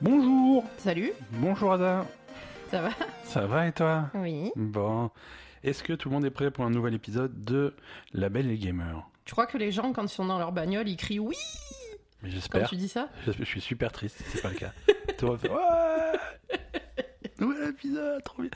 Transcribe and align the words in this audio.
Bonjour 0.00 0.64
Salut, 0.78 1.12
Bonjour 1.32 1.72
Ada 1.74 2.06
ça 2.70 2.82
va? 2.82 2.90
Ça 3.24 3.46
va 3.46 3.66
et 3.66 3.72
toi? 3.72 4.10
Oui. 4.14 4.52
Bon. 4.54 5.10
Est-ce 5.64 5.82
que 5.82 5.92
tout 5.92 6.08
le 6.08 6.14
monde 6.14 6.24
est 6.24 6.30
prêt 6.30 6.52
pour 6.52 6.64
un 6.64 6.70
nouvel 6.70 6.94
épisode 6.94 7.44
de 7.44 7.74
La 8.12 8.28
Belle 8.28 8.46
et 8.46 8.50
le 8.50 8.56
Gamer 8.56 9.10
Tu 9.24 9.32
crois 9.32 9.46
que 9.48 9.58
les 9.58 9.72
gens, 9.72 9.92
quand 9.92 10.04
ils 10.04 10.08
sont 10.08 10.24
dans 10.24 10.38
leur 10.38 10.52
bagnole, 10.52 10.88
ils 10.88 10.96
crient 10.96 11.18
oui 11.18 11.34
Mais 12.22 12.28
quand 12.28 12.34
j'espère. 12.36 12.68
tu 12.68 12.76
dis 12.76 12.86
ça? 12.88 13.08
Je 13.26 13.42
suis 13.44 13.60
super 13.60 13.90
triste 13.90 14.18
si 14.18 14.24
c'est 14.36 14.42
pas 14.42 14.50
le 14.50 14.54
cas. 14.54 14.72
Monde 15.22 15.36
fait, 15.36 15.50
Ouais 15.50 16.20
Nouvel 17.40 17.70
épisode, 17.70 18.22
trop 18.22 18.42
bien. 18.42 18.50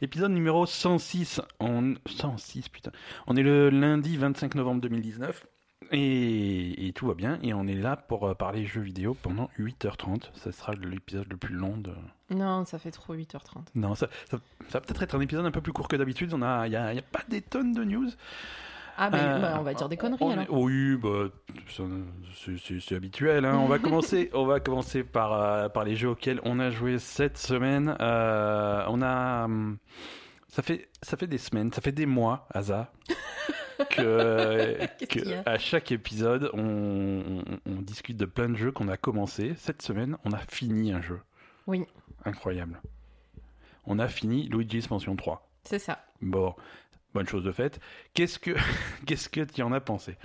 Épisode 0.00 0.30
numéro 0.32 0.64
106. 0.64 1.42
On... 1.60 1.94
106, 2.06 2.70
putain. 2.70 2.92
On 3.26 3.36
est 3.36 3.42
le 3.42 3.68
lundi 3.68 4.16
25 4.16 4.54
novembre 4.54 4.80
2019. 4.80 5.46
Et... 5.90 6.86
et 6.88 6.92
tout 6.92 7.06
va 7.06 7.14
bien. 7.14 7.38
Et 7.42 7.54
on 7.54 7.66
est 7.66 7.74
là 7.74 7.96
pour 7.96 8.26
euh, 8.28 8.34
parler 8.34 8.64
jeux 8.66 8.80
vidéo 8.82 9.14
pendant 9.14 9.48
8h30. 9.58 10.24
Ça 10.34 10.52
sera 10.52 10.72
l'épisode 10.74 11.26
le 11.30 11.36
plus 11.36 11.54
long 11.54 11.76
de. 11.76 11.92
Non, 12.30 12.64
ça 12.64 12.78
fait 12.78 12.90
trop 12.90 13.14
8h30. 13.14 13.66
Non, 13.74 13.94
ça, 13.94 14.08
ça- 14.30 14.38
ça 14.68 14.78
va 14.78 14.80
peut-être 14.80 15.02
être 15.02 15.14
un 15.14 15.20
épisode 15.20 15.46
un 15.46 15.50
peu 15.50 15.60
plus 15.62 15.72
court 15.72 15.88
que 15.88 15.96
d'habitude. 15.96 16.34
A, 16.42 16.66
il 16.66 16.72
y 16.72 16.76
a, 16.76 16.92
y 16.92 16.98
a 16.98 17.02
pas 17.02 17.22
des 17.28 17.40
tonnes 17.40 17.72
de 17.72 17.84
news. 17.84 18.08
Ah, 19.00 19.10
ben 19.10 19.18
Euh, 19.18 19.38
bah, 19.40 19.56
on 19.60 19.62
va 19.62 19.74
dire 19.74 19.88
des 19.88 19.96
conneries 19.96 20.18
on 20.24 20.30
alors. 20.32 20.46
oui, 20.50 20.96
bah, 20.96 21.28
c'est 21.68 22.94
habituel. 22.96 23.44
hein. 23.44 23.56
On 23.58 23.66
va 23.66 23.78
commencer, 23.78 24.28
on 24.34 24.44
va 24.44 24.58
commencer 24.58 25.04
par, 25.04 25.32
euh, 25.32 25.68
par 25.68 25.84
les 25.84 25.94
jeux 25.94 26.08
auxquels 26.10 26.40
on 26.44 26.58
a 26.58 26.70
joué 26.70 26.98
cette 26.98 27.38
semaine. 27.38 27.96
Euh, 28.00 28.84
on 28.88 29.00
a, 29.00 29.44
hum, 29.44 29.78
ça 30.48 30.62
fait, 30.62 30.88
ça 31.00 31.16
fait 31.16 31.28
des 31.28 31.38
semaines, 31.38 31.72
ça 31.72 31.80
fait 31.80 31.92
des 31.92 32.06
mois, 32.06 32.48
Asa, 32.52 32.90
que, 33.90 35.48
à 35.48 35.58
chaque 35.58 35.92
épisode, 35.92 36.50
on, 36.52 36.60
on- 36.62 37.58
on 37.66 37.82
discute 37.82 38.16
de 38.16 38.24
plein 38.24 38.48
de 38.48 38.56
jeux 38.56 38.72
qu'on 38.72 38.88
a 38.88 38.96
commencé. 38.96 39.54
Cette 39.56 39.82
semaine, 39.82 40.16
on 40.24 40.32
a 40.32 40.38
fini 40.38 40.92
un 40.92 41.00
jeu. 41.02 41.20
Oui. 41.66 41.84
Incroyable. 42.24 42.80
On 43.86 43.98
a 43.98 44.08
fini 44.08 44.48
Luigi's 44.48 44.90
Mansion 44.90 45.16
3. 45.16 45.48
C'est 45.64 45.78
ça. 45.78 46.04
Bon, 46.20 46.54
bonne 47.14 47.26
chose 47.28 47.44
de 47.44 47.52
faite. 47.52 47.80
Qu'est-ce 48.14 48.38
que 48.38 48.52
qu'est-ce 49.06 49.28
que 49.28 49.40
tu 49.42 49.62
en 49.62 49.72
as 49.72 49.80
pensé? 49.80 50.16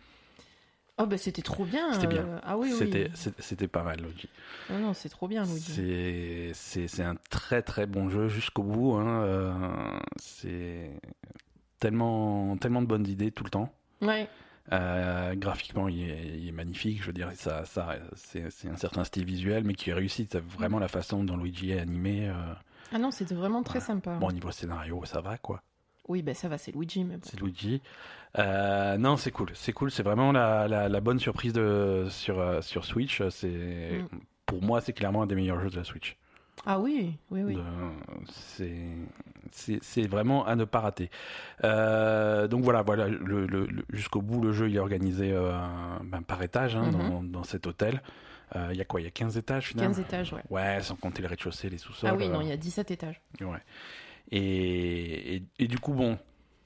Oh, 1.00 1.08
bah 1.08 1.18
c'était 1.18 1.42
trop 1.42 1.66
bien. 1.66 1.92
C'était 1.94 2.06
bien. 2.08 2.24
euh, 2.28 2.40
Ah 2.44 2.56
oui, 2.56 2.72
C'était 2.72 3.10
oui. 3.26 3.32
c'était 3.40 3.68
pas 3.68 3.82
mal, 3.82 4.00
Luigi. 4.00 4.30
Non, 4.70 4.78
non, 4.80 4.94
c'est 4.94 5.10
trop 5.10 5.28
bien, 5.28 5.44
Luigi. 5.44 5.74
C'est 5.74 6.52
c'est 6.54 6.88
c'est 6.88 7.04
un 7.04 7.16
très 7.32 7.62
très 7.64 7.88
bon 7.88 8.10
jeu 8.10 8.28
jusqu'au 8.28 8.62
bout. 8.64 8.94
Hein. 8.96 9.24
euh, 9.24 10.00
c'est 10.18 10.92
tellement 11.88 12.58
tellement 12.58 12.82
de 12.82 12.88
bonnes 12.88 13.08
idées 13.08 13.32
tout 13.32 13.44
le 13.44 13.50
temps. 13.50 13.70
Ouais. 14.02 14.28
Euh, 14.72 15.36
graphiquement, 15.36 15.88
il 15.90 16.10
est, 16.10 16.38
il 16.38 16.48
est 16.48 16.52
magnifique. 16.54 17.02
Je 17.02 17.08
veux 17.08 17.14
dire, 17.14 17.30
ça, 17.34 17.66
ça, 17.66 17.96
c'est 18.16 18.46
un 18.70 18.78
certain 18.78 19.04
style 19.04 19.26
visuel, 19.26 19.64
mais 19.66 19.74
qui 19.74 19.90
est 19.90 19.94
réussi. 19.94 20.28
C'est 20.32 20.42
vraiment 20.42 20.80
la 20.80 20.88
façon 20.88 21.24
dont 21.24 21.36
Luigi 21.38 21.72
est 21.72 21.80
animé. 21.80 22.30
euh, 22.30 22.34
Ah 22.94 22.98
non, 22.98 23.12
c'était 23.12 23.36
vraiment 23.36 23.62
très 23.64 23.82
sympa. 23.82 24.16
Bon, 24.16 24.28
au 24.28 24.32
niveau 24.32 24.52
scénario, 24.52 25.04
ça 25.06 25.20
va 25.22 25.38
quoi. 25.38 25.62
Oui, 26.08 26.22
ben 26.22 26.34
ça 26.36 26.48
va, 26.50 26.58
c'est 26.58 26.72
Luigi, 26.74 27.04
mais 27.04 27.16
bon. 27.16 27.22
C'est 27.24 27.40
Luigi. 27.40 27.82
Euh, 28.38 28.98
non, 28.98 29.16
c'est 29.18 29.32
cool. 29.32 29.50
C'est 29.54 29.74
cool. 29.74 29.92
C'est 29.92 30.04
vraiment 30.04 30.32
la, 30.32 30.68
la, 30.68 30.88
la 30.90 31.00
bonne 31.02 31.20
surprise 31.20 31.54
de, 31.54 32.08
sur, 32.10 32.64
sur 32.64 32.86
Switch. 32.86 33.22
C'est, 33.30 34.02
Mm. 34.12 34.18
Pour 34.46 34.62
moi, 34.62 34.82
c'est 34.82 34.94
clairement 34.94 35.24
un 35.24 35.26
des 35.28 35.36
meilleurs 35.36 35.60
jeux 35.62 35.70
de 35.70 35.76
la 35.78 35.84
Switch. 35.86 36.18
Ah 36.66 36.80
oui, 36.80 37.18
oui, 37.32 37.44
oui. 37.44 37.58
C'est, 39.52 40.08
vraiment 40.08 40.46
à 40.46 40.56
ne 40.56 40.64
pas 40.66 40.80
rater. 40.80 41.10
Euh, 41.64 42.48
donc 42.48 42.64
voilà, 42.64 42.82
voilà 42.82 43.08
le, 43.08 43.46
le- 43.46 43.68
jusqu'au 43.92 44.22
bout, 44.22 44.42
le 44.42 44.52
jeu 44.54 44.70
il 44.70 44.76
est 44.76 44.80
organisé 44.80 45.32
euh, 45.34 45.52
ben, 46.04 46.22
par 46.22 46.42
étage 46.42 46.76
hein, 46.76 46.84
Mhm. 46.92 46.92
dans, 46.92 47.24
dans 47.24 47.44
cet 47.44 47.68
hôtel. 47.68 48.02
Euh, 48.56 48.70
Il 48.72 48.78
y 48.78 48.82
a 48.82 48.86
quoi? 48.86 49.02
Il 49.02 49.04
y 49.04 49.08
a 49.08 49.12
15 49.12 49.38
étages 49.38 49.70
finalement? 49.70 49.92
15 49.94 50.00
étages, 50.00 50.34
ouais. 50.34 50.42
Ouais, 50.50 50.82
sans 50.82 50.96
compter 50.96 51.22
le 51.22 51.28
rez-de-chaussée, 51.28 51.70
les 51.70 51.78
sous-sols. 51.78 52.10
Ah 52.12 52.16
oui, 52.16 52.30
non, 52.30 52.42
il 52.42 52.48
y 52.48 52.52
a 52.52 52.58
17 52.58 52.92
étages. 52.92 53.20
Ouais. 53.42 53.60
Et, 54.32 55.36
et, 55.36 55.44
et 55.60 55.68
du 55.68 55.80
coup, 55.80 55.94
bon, 55.94 56.18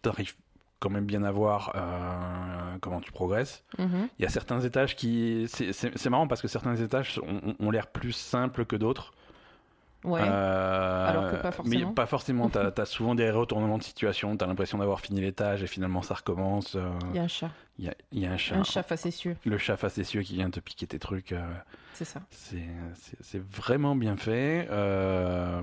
t'arrives 0.01 0.35
quand 0.79 0.89
même 0.89 1.05
bien 1.05 1.23
à 1.23 1.31
voir 1.31 1.71
euh, 1.75 2.77
comment 2.81 2.99
tu 3.01 3.11
progresses. 3.11 3.63
Mhm. 3.79 4.09
Il 4.19 4.23
y 4.23 4.25
a 4.25 4.29
certains 4.29 4.61
étages 4.61 4.95
qui... 4.95 5.47
C'est 5.49 6.09
marrant 6.09 6.27
parce 6.27 6.41
que 6.41 6.47
certains 6.47 6.75
étages 6.75 7.19
ont- 7.23 7.55
ont 7.59 7.71
l'air 7.71 7.87
plus 7.87 8.11
simples 8.11 8.65
que 8.65 8.75
d'autres. 8.75 9.11
Ouais. 10.07 10.21
Euh, 10.23 11.07
Alors 11.09 11.29
que 11.31 11.35
pas 11.35 11.51
forcément. 11.51 11.89
Mais 11.89 11.93
pas 11.93 12.05
forcément. 12.05 12.49
T'as 12.49 12.71
as 12.81 12.85
souvent 12.85 13.13
des 13.13 13.29
retournements 13.29 13.77
de 13.77 13.83
situation. 13.83 14.35
T'as 14.37 14.47
l'impression 14.47 14.77
d'avoir 14.77 15.01
fini 15.01 15.19
l'étage 15.19 15.63
et 15.63 15.67
finalement 15.67 16.01
ça 16.01 16.13
recommence. 16.15 16.75
euh, 16.75 16.89
Il 17.11 17.17
y 17.17 17.19
a 17.19 17.23
un 17.23 17.27
chat. 17.27 17.51
Il 17.77 17.85
y, 17.85 17.89
a, 17.89 17.93
il 18.13 18.19
y 18.21 18.25
a 18.25 18.31
un 18.31 18.37
chat. 18.37 18.55
Un 18.55 18.63
chat 18.63 18.83
facétieux, 18.83 19.35
Le 19.45 19.57
chat 19.57 19.75
facétieux 19.77 20.21
qui 20.21 20.35
vient 20.35 20.49
te 20.49 20.59
piquer 20.61 20.87
tes 20.87 20.97
trucs. 20.97 21.33
euh, 21.33 21.45
c'est 21.93 22.05
ça. 22.05 22.21
c'est 22.31 23.41
vraiment 23.51 23.95
bien 23.95 24.15
fait. 24.17 24.67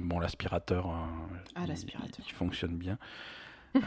Bon, 0.03 0.19
l'aspirateur. 0.21 0.89
euh, 0.89 1.37
Ah, 1.57 1.67
l'aspirateur. 1.67 2.25
Il, 2.29 2.33
fonctionne 2.33 2.77
bien. 2.77 2.99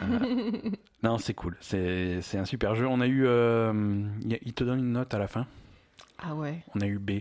Non, 1.02 1.16
c'est 1.18 1.34
cool. 1.34 1.56
C'est 1.60 2.20
un 2.34 2.44
super 2.44 2.74
jeu. 2.74 2.86
On 2.88 3.00
a 3.00 3.06
eu. 3.06 3.22
il 4.42 4.52
te 4.54 4.64
donne 4.64 4.80
une 4.80 4.92
note 4.92 5.14
à 5.14 5.18
la 5.18 5.28
fin? 5.28 5.46
Ah 6.20 6.34
ouais. 6.34 6.62
On 6.74 6.80
a 6.80 6.86
eu 6.86 6.98
B. 6.98 7.20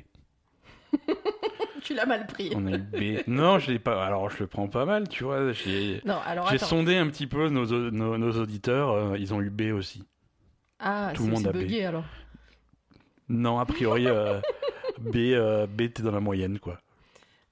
Tu 1.88 1.94
l'as 1.94 2.06
mal 2.06 2.28
pris. 2.28 2.52
On 2.54 2.66
a 2.68 2.72
eu 2.72 2.80
B. 2.80 3.22
non, 3.28 3.60
je 3.60 3.72
l'ai 3.72 3.80
pas. 3.80 4.06
Alors, 4.06 4.30
je 4.30 4.40
le 4.40 4.48
prends 4.48 4.68
pas 4.68 4.84
mal, 4.84 5.08
tu 5.08 5.24
vois. 5.24 5.54
J'ai 5.54 6.02
Non, 6.04 6.18
alors 6.26 6.50
j'ai 6.50 6.58
attends. 6.58 6.66
sondé 6.66 6.98
un 6.98 7.08
petit 7.08 7.28
peu 7.28 7.48
nos, 7.48 7.66
nos, 7.92 8.18
nos 8.18 8.32
auditeurs. 8.42 8.92
euh, 8.92 9.18
ils 9.18 9.34
ont 9.34 9.42
eu 9.42 9.50
B 9.50 9.72
aussi. 9.74 10.04
Ah, 10.82 11.12
tout 11.14 11.24
le 11.24 11.30
c'est 11.30 11.34
monde 11.34 11.44
c'est 11.44 11.50
a 11.50 11.54
B. 11.54 11.58
bugué 11.60 11.86
alors. 11.86 12.04
Non, 13.30 13.58
a 13.60 13.66
priori, 13.66 14.06
euh, 14.06 14.42
B, 15.00 15.16
euh, 15.32 15.66
B, 15.66 15.84
t'es 15.94 16.04
dans 16.04 16.12
la 16.12 16.20
moyenne, 16.20 16.60
quoi. 16.60 16.78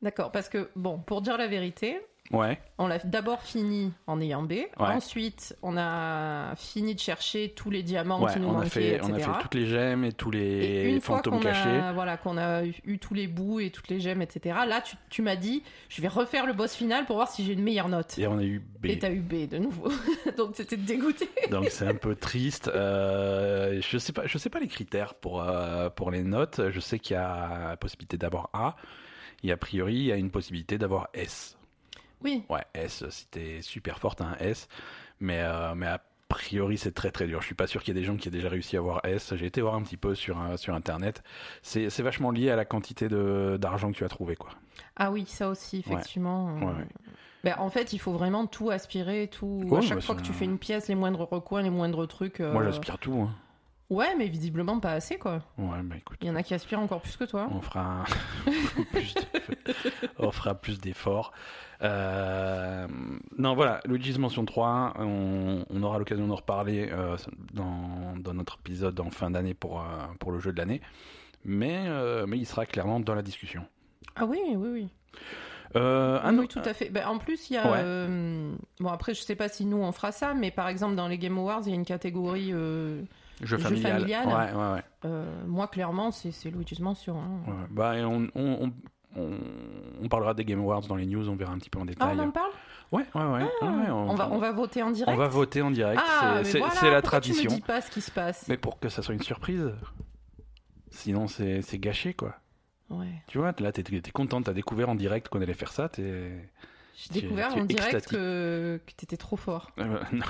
D'accord, 0.01 0.34
parce 0.34 0.50
que, 0.50 0.69
bon, 0.75 0.97
pour 1.00 1.22
dire 1.22 1.38
la 1.38 1.47
vérité, 1.47 2.01
Ouais. 2.31 2.59
on 2.80 2.88
l'a 2.88 2.97
d'abord 3.00 3.41
fini 3.44 3.94
en 4.08 4.19
ayant 4.19 4.41
B. 4.41 4.52
Ouais. 4.53 4.68
Ensuite, 4.80 5.56
on 5.62 5.78
a 5.78 6.56
fini 6.56 6.96
de 6.96 7.00
chercher 7.00 7.50
tous 7.56 7.69
les 7.69 7.84
diamants 7.84 8.22
Ouais, 8.24 8.34
qui 8.34 8.40
nous 8.40 8.47
on 8.47 8.52
a, 8.52 8.63
manquaient, 8.63 8.69
fait, 8.69 8.96
etc. 8.96 9.09
on 9.12 9.13
a 9.16 9.19
fait 9.19 9.41
toutes 9.44 9.53
les 9.53 9.68
gemmes 9.68 10.03
et 10.03 10.12
tous 10.12 10.31
Et 10.34 10.84
les 10.86 10.90
une 10.90 11.02
fantômes 11.02 11.40
cachés. 11.40 11.69
a, 11.69 11.94
voilà, 11.94 12.18
qu'on 12.18 12.38
a 12.38 12.63
eu, 12.66 12.97
tous 12.97 13.13
les 13.13 13.28
bouts 13.28 13.59
et 13.59 13.69
toutes 13.69 13.90
les 13.90 14.00
gemmes, 14.00 14.24
etc., 14.24 14.58
là, 14.68 14.81
tu, 14.81 14.96
tu 15.09 15.22
m'as 15.22 15.36
dit, 15.36 15.62
je 15.88 16.02
vais 16.02 16.08
refaire 16.08 16.46
le 16.47 16.53
boss 16.53 16.74
final 16.75 17.06
pour 17.06 17.16
voir 17.18 17.30
si 17.30 17.46
j'ai 17.46 17.53
une 17.53 17.62
meilleure 17.63 17.90
note. 17.90 18.18
Et 18.18 18.25
on 18.28 18.40
a 18.40 18.44
eu 18.44 18.59
B. 18.81 18.88
Et 18.88 18.97
t'as 19.00 19.12
eu 19.12 19.19
B 19.19 19.47
de 19.47 19.59
nouveau. 19.59 19.90
Donc, 20.38 20.56
c'était 20.56 20.78
dégoûté. 20.78 21.30
Donc 21.52 21.68
c'est 21.69 21.88
un 21.88 21.94
peu 21.96 22.16
triste. 22.16 22.69
Euh, 22.74 23.80
je 23.81 23.97
sais 23.97 24.13
pas, 24.13 24.25
je 24.25 24.38
sais 24.38 24.50
pas 24.50 24.59
les 24.59 24.68
critères 24.68 25.13
pour 25.13 25.42
euh, 25.44 25.90
pour 25.90 26.09
les 26.12 26.24
notes. 26.24 26.62
Je 26.72 26.80
sais 26.80 26.97
qu'il 27.00 27.13
y 27.16 27.18
a 27.18 27.68
la 27.69 27.78
possibilité 27.78 28.18
d'avoir 28.18 28.50
A. 28.53 28.75
Et 29.44 29.52
a 29.52 29.57
priori, 29.57 29.94
il 29.96 30.03
y 30.06 30.12
a 30.12 30.16
une 30.16 30.31
possibilité 30.31 30.78
d'avoir 30.78 31.07
S. 31.13 31.57
Oui, 32.23 32.43
Ouais, 32.49 32.63
S, 32.73 33.03
t'es 33.31 33.61
super 33.61 33.99
fort, 33.99 34.15
t'as 34.15 34.25
un 34.25 34.37
S. 34.39 34.67
Mais, 35.19 35.39
euh, 35.41 35.75
mais 35.75 35.87
a 35.87 36.01
priori, 36.27 36.77
c'est 36.77 36.91
très 36.93 37.11
très 37.11 37.27
dur. 37.27 37.41
Je 37.41 37.45
suis 37.45 37.55
pas 37.55 37.67
sûr 37.67 37.83
qu'il 37.83 37.95
y 37.95 37.97
ait 37.97 38.01
des 38.01 38.05
gens 38.05 38.15
qui 38.15 38.27
aient 38.27 38.31
déjà 38.31 38.49
réussi 38.49 38.75
à 38.75 38.79
avoir 38.79 39.01
S. 39.05 39.33
J'ai 39.35 39.45
été 39.45 39.61
voir 39.61 39.75
un 39.75 39.81
petit 39.83 39.97
peu 39.97 40.15
sur, 40.15 40.41
euh, 40.41 40.57
sur 40.57 40.73
Internet. 40.73 41.23
C'est 41.61 41.89
c'est 41.89 42.03
vachement 42.03 42.31
lié 42.31 42.49
à 42.49 42.55
la 42.55 42.65
quantité 42.65 43.07
de- 43.07 43.57
d'argent 43.61 43.91
que 43.91 43.97
tu 43.97 44.03
as 44.03 44.09
trouvé, 44.09 44.35
quoi. 44.35 44.49
Ah 44.95 45.11
oui, 45.11 45.25
ça 45.27 45.49
aussi, 45.49 45.79
effectivement. 45.79 46.55
Ouais, 46.55 46.65
ouais. 46.65 46.87
Ben, 47.43 47.55
en 47.59 47.69
fait, 47.69 47.93
il 47.93 47.99
faut 47.99 48.11
vraiment 48.11 48.47
tout 48.47 48.71
aspirer, 48.71 49.27
tout. 49.27 49.61
À 49.77 49.81
chaque 49.81 49.97
bah, 49.99 50.01
fois 50.01 50.15
que 50.15 50.23
tu 50.23 50.33
fais 50.33 50.45
une 50.45 50.57
pièce, 50.57 50.87
les 50.87 50.95
moindres 50.95 51.27
recoins, 51.29 51.61
les 51.61 51.69
moindres 51.69 52.07
trucs. 52.07 52.39
euh, 52.39 52.51
Moi, 52.51 52.63
j'aspire 52.63 52.97
tout. 52.97 53.13
hein. 53.21 53.35
Ouais, 53.91 54.16
mais 54.18 54.28
visiblement 54.28 54.79
pas 54.79 54.94
assez, 54.94 55.18
quoi. 55.18 55.44
Ouais, 55.59 55.81
bah 55.84 55.96
écoute. 55.97 56.18
Il 56.22 56.28
y 56.28 56.31
en 56.31 56.35
a 56.35 56.41
qui 56.44 56.53
aspirent 56.56 56.79
encore 56.79 57.01
plus 57.01 57.18
que 57.18 57.23
toi. 57.23 57.47
On 57.51 57.62
fera 57.62 58.03
plus 58.91 59.13
de- 59.13 59.22
on 60.18 60.31
fera 60.31 60.56
plus 60.56 60.79
d'efforts. 60.79 61.31
Euh, 61.84 62.88
non, 63.38 63.53
voilà, 63.53 63.81
Luigi's 63.85 64.18
Mansion 64.18 64.44
3, 64.45 64.94
on, 64.97 65.66
on 65.69 65.84
aura 65.84 66.00
l'occasion 66.00 66.25
d'en 66.28 66.35
reparler 66.35 66.90
euh, 66.91 67.16
dans, 67.54 68.15
dans 68.18 68.33
notre 68.33 68.57
épisode 68.59 69.00
en 69.00 69.12
fin 69.12 69.30
d'année 69.30 69.54
pour, 69.54 69.81
euh, 69.81 69.83
pour 70.19 70.31
le 70.31 70.39
jeu 70.39 70.51
de 70.51 70.57
l'année. 70.57 70.81
Mais, 71.44 71.88
mais 72.25 72.38
il 72.39 72.45
sera 72.45 72.65
clairement 72.65 73.00
dans 73.00 73.13
la 73.13 73.21
discussion. 73.21 73.65
Ah 74.15 74.25
oui, 74.25 74.39
oui, 74.56 74.69
oui. 74.71 74.88
Euh, 75.75 76.18
Ah 76.24 76.30
un 76.30 76.38
oui, 76.38 76.45
autre- 76.45 76.59
tout 76.62 76.68
à 76.68 76.74
fait. 76.74 76.89
Ben, 76.89 77.06
en 77.07 77.19
plus, 77.19 77.50
il 77.51 77.54
y 77.54 77.57
a. 77.57 77.69
Ouais. 77.71 77.80
euh, 77.83 78.56
Bon, 78.80 78.89
après, 78.89 79.13
je 79.13 79.21
sais 79.21 79.36
pas 79.36 79.48
si 79.50 79.65
nous 79.65 79.77
on 79.77 79.92
fera 79.92 80.12
ça, 80.12 80.33
mais 80.33 80.50
par 80.50 80.69
exemple, 80.69 80.95
dans 80.95 81.07
les 81.07 81.19
Game 81.19 81.38
Awards, 81.38 81.62
il 81.65 81.69
y 81.69 81.74
a 81.74 81.75
une 81.75 81.86
catégorie. 81.86 82.50
euh, 82.51 83.04
jeu 83.41 83.57
jeu 83.57 83.57
familial. 83.57 84.03
Ouais, 84.27 84.33
ouais, 84.33 84.73
ouais. 84.73 84.83
euh, 85.05 85.43
moi, 85.45 85.67
clairement, 85.67 86.11
c'est 86.11 86.31
Luigi's 86.49 86.79
Mansion. 86.79 87.19
hein. 87.19 87.67
Bah, 87.69 87.93
on, 87.97 88.27
on, 88.35 88.71
on, 89.15 89.31
on 90.01 90.07
parlera 90.09 90.33
des 90.33 90.45
Game 90.45 90.59
Awards 90.59 90.81
dans 90.87 90.95
les 90.95 91.05
news, 91.05 91.27
on 91.29 91.35
verra 91.35 91.53
un 91.53 91.57
petit 91.57 91.69
peu 91.69 91.79
en 91.79 91.83
Ah, 91.83 91.85
détail. 91.85 92.17
on 92.19 92.23
en 92.23 92.31
parle? 92.31 92.51
Ouais, 92.91 93.05
ouais, 93.15 93.23
ouais. 93.23 93.49
Ah, 93.61 93.65
ouais, 93.65 93.89
on, 93.89 94.13
va, 94.15 94.29
on 94.31 94.37
va 94.37 94.51
voter 94.51 94.83
en 94.83 94.91
direct 94.91 95.11
on 95.17 95.19
va 95.19 95.27
voter 95.27 95.61
en 95.61 95.71
direct. 95.71 96.01
Ah, 96.05 96.41
c'est- 96.43 96.59
voilà, 96.59 96.73
la 96.73 96.73
pourquoi 96.73 97.01
Tu 97.01 97.01
tradition. 97.31 97.51
me 97.51 97.55
dis 97.55 97.61
pas 97.61 97.81
ce 97.81 97.89
qui 97.91 98.01
se 98.01 98.11
passe? 98.11 98.45
Mais 98.47 98.57
pour 98.57 98.79
que 98.79 98.89
ça 98.89 99.01
soit 99.01 99.15
une 99.15 99.23
surprise. 99.23 99.71
Sinon, 100.91 101.27
c'est 101.27 101.77
gâché, 101.79 102.13
quoi. 102.13 102.35
Ouais. 102.89 103.07
Tu 103.27 103.39
vois, 103.39 103.53
là, 103.59 103.71
t'es 103.71 103.81
t'es 103.83 104.11
content, 104.11 104.41
t'as 104.41 104.53
découvert 104.53 104.89
en 104.89 104.95
direct 104.95 105.27
qu'on 105.29 105.41
allait 105.41 105.53
faire 105.55 105.71
ça. 105.71 105.89
J'ai 105.97 106.03
es- 106.03 106.51
découvert 107.11 107.51
es 107.57 107.59
en 107.61 107.65
direct 107.65 108.07
que, 108.07 108.79
que 108.85 108.91
t'étais 108.95 109.17
trop 109.17 109.35
fort. 109.35 109.71
Euh, 109.79 109.99
non. 110.13 110.25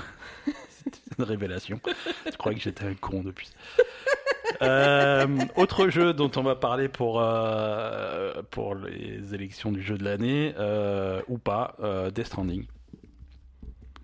Une 1.18 1.24
révélation. 1.24 1.80
Je 2.24 2.36
croyais 2.36 2.58
que 2.58 2.64
j'étais 2.64 2.84
un 2.84 2.94
con 2.94 3.22
depuis. 3.22 3.50
Euh, 4.62 5.26
autre 5.56 5.88
jeu 5.88 6.12
dont 6.14 6.30
on 6.36 6.42
va 6.42 6.56
parler 6.56 6.88
pour, 6.88 7.20
euh, 7.20 8.42
pour 8.50 8.74
les 8.74 9.34
élections 9.34 9.72
du 9.72 9.82
jeu 9.82 9.98
de 9.98 10.04
l'année, 10.04 10.54
euh, 10.58 11.20
ou 11.28 11.38
pas, 11.38 11.76
Death 12.14 12.26
Stranding. 12.26 12.66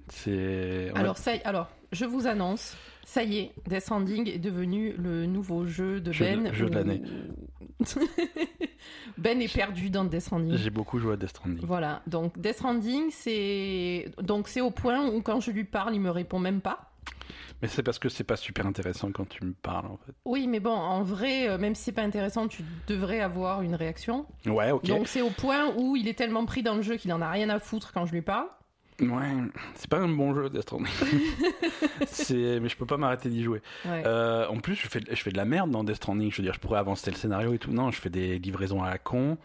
C'est. 0.08 0.90
Alors, 0.94 1.16
ça, 1.16 1.32
alors, 1.44 1.68
je 1.92 2.04
vous 2.04 2.26
annonce, 2.26 2.76
ça 3.04 3.22
y 3.24 3.38
est, 3.38 3.52
Death 3.68 3.80
Stranding 3.82 4.28
est 4.28 4.38
devenu 4.38 4.92
le 4.96 5.26
nouveau 5.26 5.66
jeu 5.66 6.00
de 6.00 6.12
Jeu 6.12 6.24
de- 6.24 6.36
Ben. 6.42 6.52
jeu 6.54 6.70
de 6.70 6.74
l'année. 6.74 7.02
ben 9.18 9.40
est 9.40 9.52
perdu 9.52 9.90
dans 9.90 10.04
Death 10.04 10.20
Stranding. 10.22 10.56
J'ai 10.56 10.70
beaucoup 10.70 10.98
joué 10.98 11.14
à 11.14 11.16
Death 11.16 11.30
Stranding. 11.30 11.64
Voilà, 11.64 12.02
donc 12.06 12.38
Death 12.38 12.54
Stranding, 12.56 13.10
c'est 13.10 14.06
donc 14.22 14.48
c'est 14.48 14.60
au 14.60 14.70
point 14.70 15.06
où 15.08 15.20
quand 15.22 15.40
je 15.40 15.50
lui 15.50 15.64
parle, 15.64 15.94
il 15.94 16.00
me 16.00 16.10
répond 16.10 16.38
même 16.38 16.60
pas. 16.60 16.88
Mais 17.60 17.68
c'est 17.68 17.84
parce 17.84 18.00
que 18.00 18.08
c'est 18.08 18.24
pas 18.24 18.34
super 18.36 18.66
intéressant 18.66 19.12
quand 19.12 19.28
tu 19.28 19.44
me 19.44 19.52
parles 19.52 19.86
en 19.86 19.96
fait. 20.04 20.12
Oui, 20.24 20.48
mais 20.48 20.58
bon, 20.58 20.72
en 20.72 21.02
vrai, 21.02 21.48
euh, 21.48 21.58
même 21.58 21.76
si 21.76 21.84
c'est 21.84 21.92
pas 21.92 22.02
intéressant, 22.02 22.48
tu 22.48 22.64
devrais 22.88 23.20
avoir 23.20 23.62
une 23.62 23.76
réaction. 23.76 24.26
Ouais, 24.46 24.72
ok. 24.72 24.84
Donc 24.86 25.06
c'est 25.06 25.22
au 25.22 25.30
point 25.30 25.72
où 25.76 25.94
il 25.96 26.08
est 26.08 26.14
tellement 26.18 26.44
pris 26.44 26.64
dans 26.64 26.74
le 26.74 26.82
jeu 26.82 26.96
qu'il 26.96 27.12
en 27.12 27.20
a 27.22 27.30
rien 27.30 27.48
à 27.50 27.60
foutre 27.60 27.92
quand 27.92 28.04
je 28.04 28.12
lui 28.12 28.22
parle. 28.22 28.48
Ouais, 29.02 29.32
c'est 29.74 29.90
pas 29.90 29.98
un 29.98 30.08
bon 30.08 30.34
jeu 30.34 30.48
Death 30.50 30.62
Stranding. 30.62 30.86
Mais 32.60 32.68
je 32.68 32.76
peux 32.76 32.86
pas 32.86 32.96
m'arrêter 32.96 33.28
d'y 33.28 33.42
jouer. 33.42 33.60
Ouais. 33.84 34.02
Euh, 34.06 34.46
en 34.48 34.58
plus, 34.58 34.74
je 34.74 34.88
fais, 34.88 35.00
je 35.10 35.22
fais 35.22 35.30
de 35.30 35.36
la 35.36 35.44
merde 35.44 35.70
dans 35.70 35.84
Death 35.84 35.96
Stranding. 35.96 36.30
Je 36.30 36.36
veux 36.38 36.42
dire, 36.44 36.54
je 36.54 36.60
pourrais 36.60 36.78
avancer 36.78 37.10
le 37.10 37.16
scénario 37.16 37.52
et 37.52 37.58
tout. 37.58 37.72
Non, 37.72 37.90
je 37.90 38.00
fais 38.00 38.10
des 38.10 38.38
livraisons 38.38 38.82
à 38.82 38.90
la 38.90 38.98
con. 38.98 39.38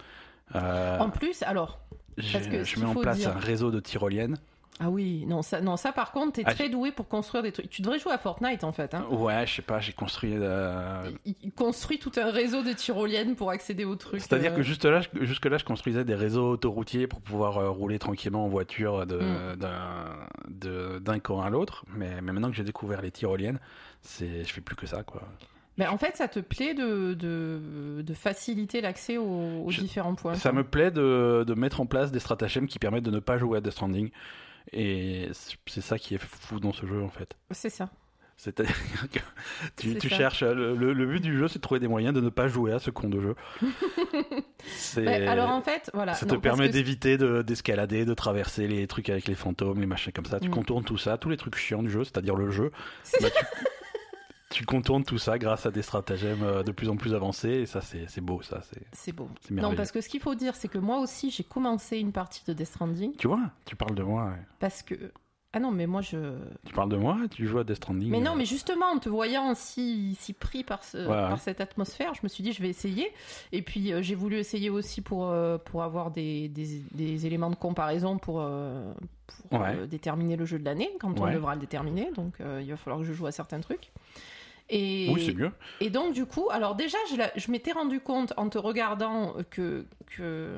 Euh, 0.56 1.00
En 1.00 1.10
plus, 1.10 1.44
alors, 1.44 1.80
je 2.18 2.32
parce 2.34 2.48
que 2.48 2.64
ce 2.64 2.70
je 2.70 2.74
qu'il 2.76 2.84
mets 2.84 2.90
en 2.90 2.96
place 2.96 3.18
dire- 3.18 3.36
un 3.36 3.40
réseau 3.40 3.72
de 3.72 3.80
tyroliennes. 3.80 4.38
Ah 4.80 4.90
oui, 4.90 5.26
non 5.28 5.42
ça, 5.42 5.60
non 5.62 5.76
ça 5.78 5.92
par 5.92 6.12
contre, 6.12 6.34
t'es 6.34 6.44
Ah, 6.46 6.54
très 6.54 6.70
doué 6.70 6.92
pour 6.92 7.08
construire 7.08 7.44
des 7.44 7.52
trucs. 7.52 7.70
Tu 7.70 7.82
devrais 7.82 8.00
jouer 8.00 8.12
à 8.14 8.18
Fortnite 8.18 8.64
en 8.64 8.72
fait. 8.72 8.94
Hein. 8.94 9.06
Ouais, 9.12 9.46
je 9.48 9.56
sais 9.56 9.62
pas, 9.62 9.80
j'ai 9.80 9.94
construit. 9.94 10.34
euh, 10.36 11.10
Il, 11.26 11.36
il 11.44 11.52
construit 11.52 12.00
tout 12.00 12.12
un 12.18 12.30
réseau 12.30 12.62
de 12.64 12.74
tyroliennes 12.74 13.36
pour 13.36 13.50
accéder 13.50 13.86
aux 13.86 13.96
trucs. 13.96 14.22
C'est-à-dire 14.22 14.54
euh, 14.54 14.58
que 14.58 14.62
juste 14.62 14.86
là, 14.86 15.02
je- 15.02 15.24
jusque-là, 15.26 15.58
je 15.58 15.66
construisais 15.66 16.04
des 16.06 16.16
réseaux 16.16 16.52
autoroutiers 16.52 17.08
pour 17.08 17.22
pouvoir 17.22 17.58
euh, 17.58 17.70
rouler 17.70 18.00
tranquillement 18.00 18.46
en 18.46 18.50
voiture 18.50 19.06
de- 19.06 19.18
Mm. 19.18 19.56
d'un, 19.58 20.16
de- 20.50 21.00
d'un 21.00 21.20
camp 21.20 21.42
à 21.42 21.50
l'autre. 21.50 21.84
Mais, 21.96 22.22
mais 22.22 22.32
maintenant 22.32 22.50
que 22.50 22.56
j'ai 22.56 22.64
découvert 22.64 23.02
les 23.02 23.12
tyroliennes, 23.12 23.60
je 24.20 24.44
fais 24.46 24.62
plus 24.62 24.76
que 24.76 24.86
ça, 24.86 25.04
quoi. 25.04 25.22
Ben, 25.78 25.90
en 25.92 25.98
fait, 25.98 26.18
ça 26.18 26.28
te 26.28 26.40
plaît 26.40 26.74
de, 26.74 27.14
de, 27.14 28.02
de 28.02 28.14
faciliter 28.16 28.82
l'accès 28.82 29.18
aux, 29.18 29.64
aux 29.64 29.70
Je- 29.70 29.82
différents 29.82 30.16
points. 30.16 30.34
Ça 30.34 30.52
me 30.52 30.64
plaît 30.64 30.90
de, 30.90 31.44
de 31.46 31.54
mettre 31.54 31.82
en 31.82 31.86
place 31.86 32.12
des 32.12 32.18
stratagèmes 32.20 32.66
qui 32.66 32.80
permettent 32.80 33.04
de 33.04 33.12
ne 33.12 33.20
pas 33.20 33.38
jouer 33.38 33.60
à 33.60 33.62
Death 33.62 33.74
Stranding. 33.74 34.10
Et 34.74 35.30
c'est 35.66 35.82
ça 35.82 35.98
qui 35.98 36.16
est 36.16 36.22
fou 36.22 36.60
dans 36.60 36.74
ce 36.74 36.86
jeu, 36.86 37.02
en 37.02 37.10
fait. 37.10 37.36
C'est 37.52 37.70
ça. 37.70 37.90
C'est-à-dire 38.40 38.76
que 39.12 39.20
tu, 39.98 40.10
cherches. 40.10 40.44
Le, 40.44 40.76
le- 40.76 40.94
le 40.94 41.06
but 41.08 41.20
du 41.22 41.36
jeu, 41.38 41.48
c'est 41.48 41.58
de 41.58 41.62
trouver 41.64 41.80
des 41.80 41.88
moyens 41.88 42.14
de 42.14 42.22
ne 42.22 42.30
pas 42.30 42.48
jouer 42.48 42.72
à 42.72 42.78
ce 42.80 42.92
con 42.92 43.10
de 43.10 43.20
jeu. 43.20 43.36
C'est- 44.68 45.04
Ben, 45.06 45.28
alors 45.28 45.50
en 45.50 45.62
fait, 45.62 45.90
voilà. 45.94 46.14
Ça 46.14 46.26
non, 46.26 46.36
te 46.36 46.40
permet 46.40 46.68
que- 46.68 46.74
d'éviter 46.74 47.18
de- 47.18 47.42
d'escalader, 47.42 48.06
de, 48.06 48.14
traverser 48.14 48.68
les 48.68 48.86
trucs 48.88 49.10
avec 49.10 49.28
les 49.28 49.36
fantômes, 49.36 49.80
les 49.80 49.86
machins 49.88 50.12
comme 50.14 50.26
ça. 50.26 50.40
Tu 50.40 50.50
Mm. 50.50 50.52
contournes 50.52 50.84
tout 50.84 50.98
ça, 50.98 51.18
tous 51.18 51.30
les 51.30 51.38
trucs 51.38 51.56
chiants 51.56 51.82
du 51.84 51.90
jeu, 51.90 52.04
c'est-à-dire 52.04 52.36
le 52.36 52.52
jeu. 52.52 52.72
bah, 53.22 53.30
tu, 53.30 53.46
tu 54.58 54.66
contournes 54.66 55.04
tout 55.04 55.20
ça 55.20 55.38
grâce 55.38 55.66
à 55.68 55.72
des 55.72 55.84
stratagèmes 55.84 56.42
euh, 56.44 56.64
de 56.64 56.72
plus 56.72 56.90
en 56.90 56.98
plus 56.98 57.14
avancés. 57.14 57.50
Et 57.50 57.66
ça, 57.68 57.82
c'est 57.82 58.22
beau, 58.22 58.42
ça. 58.42 58.62
c'est 58.72 58.82
C'est 58.92 59.12
beau. 59.12 59.30
Non, 59.52 59.76
parce 59.76 59.92
que 59.92 60.02
ce 60.02 60.10
qu'il 60.10 60.20
faut 60.20 60.34
dire, 60.36 60.56
c'est 60.56 60.68
que 60.68 60.80
moi 60.80 61.00
aussi, 61.00 61.30
j'ai 61.30 61.44
commencé 61.44 62.00
une 62.00 62.12
partie 62.12 62.44
de 62.48 62.54
Death 62.54 62.68
Stranding 62.68 63.16
Tu 63.18 63.28
vois, 63.28 63.42
tu 63.66 63.76
parles 63.76 63.94
de 63.96 64.04
moi. 64.04 64.26
ouais. 64.26 64.42
parce 64.60 64.82
que. 64.82 64.96
Ah 65.54 65.60
non, 65.60 65.72
mais 65.72 65.88
moi 65.88 66.02
je. 66.02 66.18
Tu 66.66 66.74
parles 66.74 66.90
de 66.90 66.98
moi, 66.98 67.18
tu 67.32 67.48
joues 67.48 67.60
à 67.60 67.64
Death 67.64 67.78
Stranding. 67.78 68.10
Mais 68.10 68.20
non, 68.20 68.34
euh, 68.34 68.36
mais 68.36 68.46
justement, 68.46 68.88
en 68.88 69.00
te 69.00 69.10
voyant 69.10 69.54
si, 69.56 70.16
si 70.20 70.34
pris 70.34 70.64
par, 70.64 70.84
ce- 70.84 71.08
cette 71.40 71.62
atmosphère, 71.62 72.14
je 72.16 72.20
me 72.24 72.28
suis 72.28 72.44
dit, 72.44 72.52
je 72.52 72.62
vais 72.62 72.70
essayer. 72.70 73.12
Et 73.52 73.62
puis, 73.62 73.94
euh, 73.94 74.02
j'ai 74.02 74.14
voulu 74.16 74.38
essayer 74.38 74.70
aussi 74.70 75.02
pour, 75.02 75.30
euh, 75.30 75.58
pour 75.58 75.84
avoir 75.84 76.12
des, 76.12 76.50
des, 76.50 76.82
des 76.92 77.26
éléments 77.26 77.50
de 77.50 77.56
comparaison 77.56 78.18
pour, 78.18 78.42
euh, 78.42 78.94
pour 79.50 79.62
Ouais. 79.62 79.88
déterminer 79.88 80.36
le 80.36 80.46
jeu 80.46 80.60
de 80.60 80.66
l'année, 80.66 80.90
quand 81.00 81.18
on 81.20 81.32
devra 81.32 81.56
le 81.56 81.62
déterminer. 81.62 82.12
Donc, 82.16 82.36
il 82.40 82.70
va 82.70 82.78
falloir 82.78 83.00
que 83.02 83.06
je 83.08 83.14
joue 83.14 83.26
à 83.28 83.32
certains 83.32 83.62
trucs. 83.62 83.92
Et, 84.70 85.10
Oui, 85.12 85.26
c'est 85.26 85.34
mieux. 85.34 85.52
et 85.80 85.90
donc, 85.90 86.14
du 86.14 86.26
coup, 86.26 86.50
alors 86.52 86.76
déjà, 86.76 86.98
je, 87.36 87.52
m'étais 87.52 87.72
rendu 87.72 88.00
compte 88.00 88.34
en 88.38 88.50
te 88.50 88.58
regardant 88.58 89.36
que. 89.50 89.86
que 90.16 90.58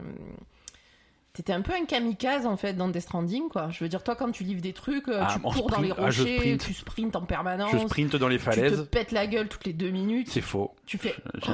T'étais 1.33 1.53
un 1.53 1.61
peu 1.61 1.71
un 1.71 1.85
kamikaze 1.85 2.45
en 2.45 2.57
fait 2.57 2.73
dans 2.73 2.89
Death 2.89 3.03
Stranding 3.03 3.47
quoi. 3.49 3.69
Je 3.69 3.81
veux 3.81 3.87
dire 3.87 4.03
toi 4.03 4.15
quand 4.15 4.31
tu 4.31 4.43
livres 4.43 4.61
des 4.61 4.73
trucs, 4.73 5.07
euh, 5.07 5.21
Ah, 5.21 5.29
tu 5.31 5.39
cours 5.39 5.69
dans 5.69 5.79
les. 5.79 5.91
Ah, 5.91 6.05
rochers, 6.05 6.37
sprint. 6.37 6.65
tu 6.65 6.73
sprintes 6.73 7.15
en 7.15 7.21
permanence, 7.21 7.71
Je 7.71 7.77
sprinte 7.77 8.15
dans 8.15 8.27
les 8.27 8.39
tu 8.39 8.45
te 8.45 8.49
falaises. 8.49 8.87
pètes 8.91 9.11
la 9.11 9.27
gueule 9.27 9.47
toutes 9.47 9.65
les 9.65 9.71
deux 9.73 9.91
minutes. 9.91 10.27
C'est 10.29 10.41
faux. 10.41 10.75
Tu 10.85 10.97
fais. 10.97 11.15
Oh. 11.47 11.51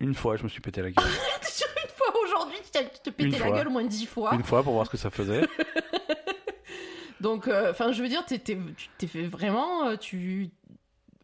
Une 0.00 0.14
fois, 0.14 0.36
je 0.36 0.42
me 0.42 0.48
suis 0.48 0.60
pété 0.60 0.82
la 0.82 0.90
gueule. 0.90 1.04
Une 1.06 1.90
fois 1.96 2.14
aujourd'hui, 2.24 2.56
tu 2.64 3.10
te 3.10 3.22
Une 3.22 3.30
la 3.38 3.50
gueule 3.50 3.68
au 3.68 3.70
moins 3.70 3.84
dix 3.84 4.06
fois. 4.06 4.34
Une 4.34 4.42
fois 4.42 4.62
pour 4.62 4.72
voir 4.72 4.86
ce 4.86 4.90
que 4.90 4.96
ça 4.96 5.10
faisait. 5.10 5.46
Donc, 7.20 7.48
euh, 7.48 7.70
enfin, 7.70 7.92
je 7.92 8.02
veux 8.02 8.08
dire, 8.08 8.24
t'es, 8.24 8.38
t'es 8.38 9.06
fait 9.06 9.26
vraiment, 9.26 9.86
euh, 9.86 9.96
tu, 9.96 10.48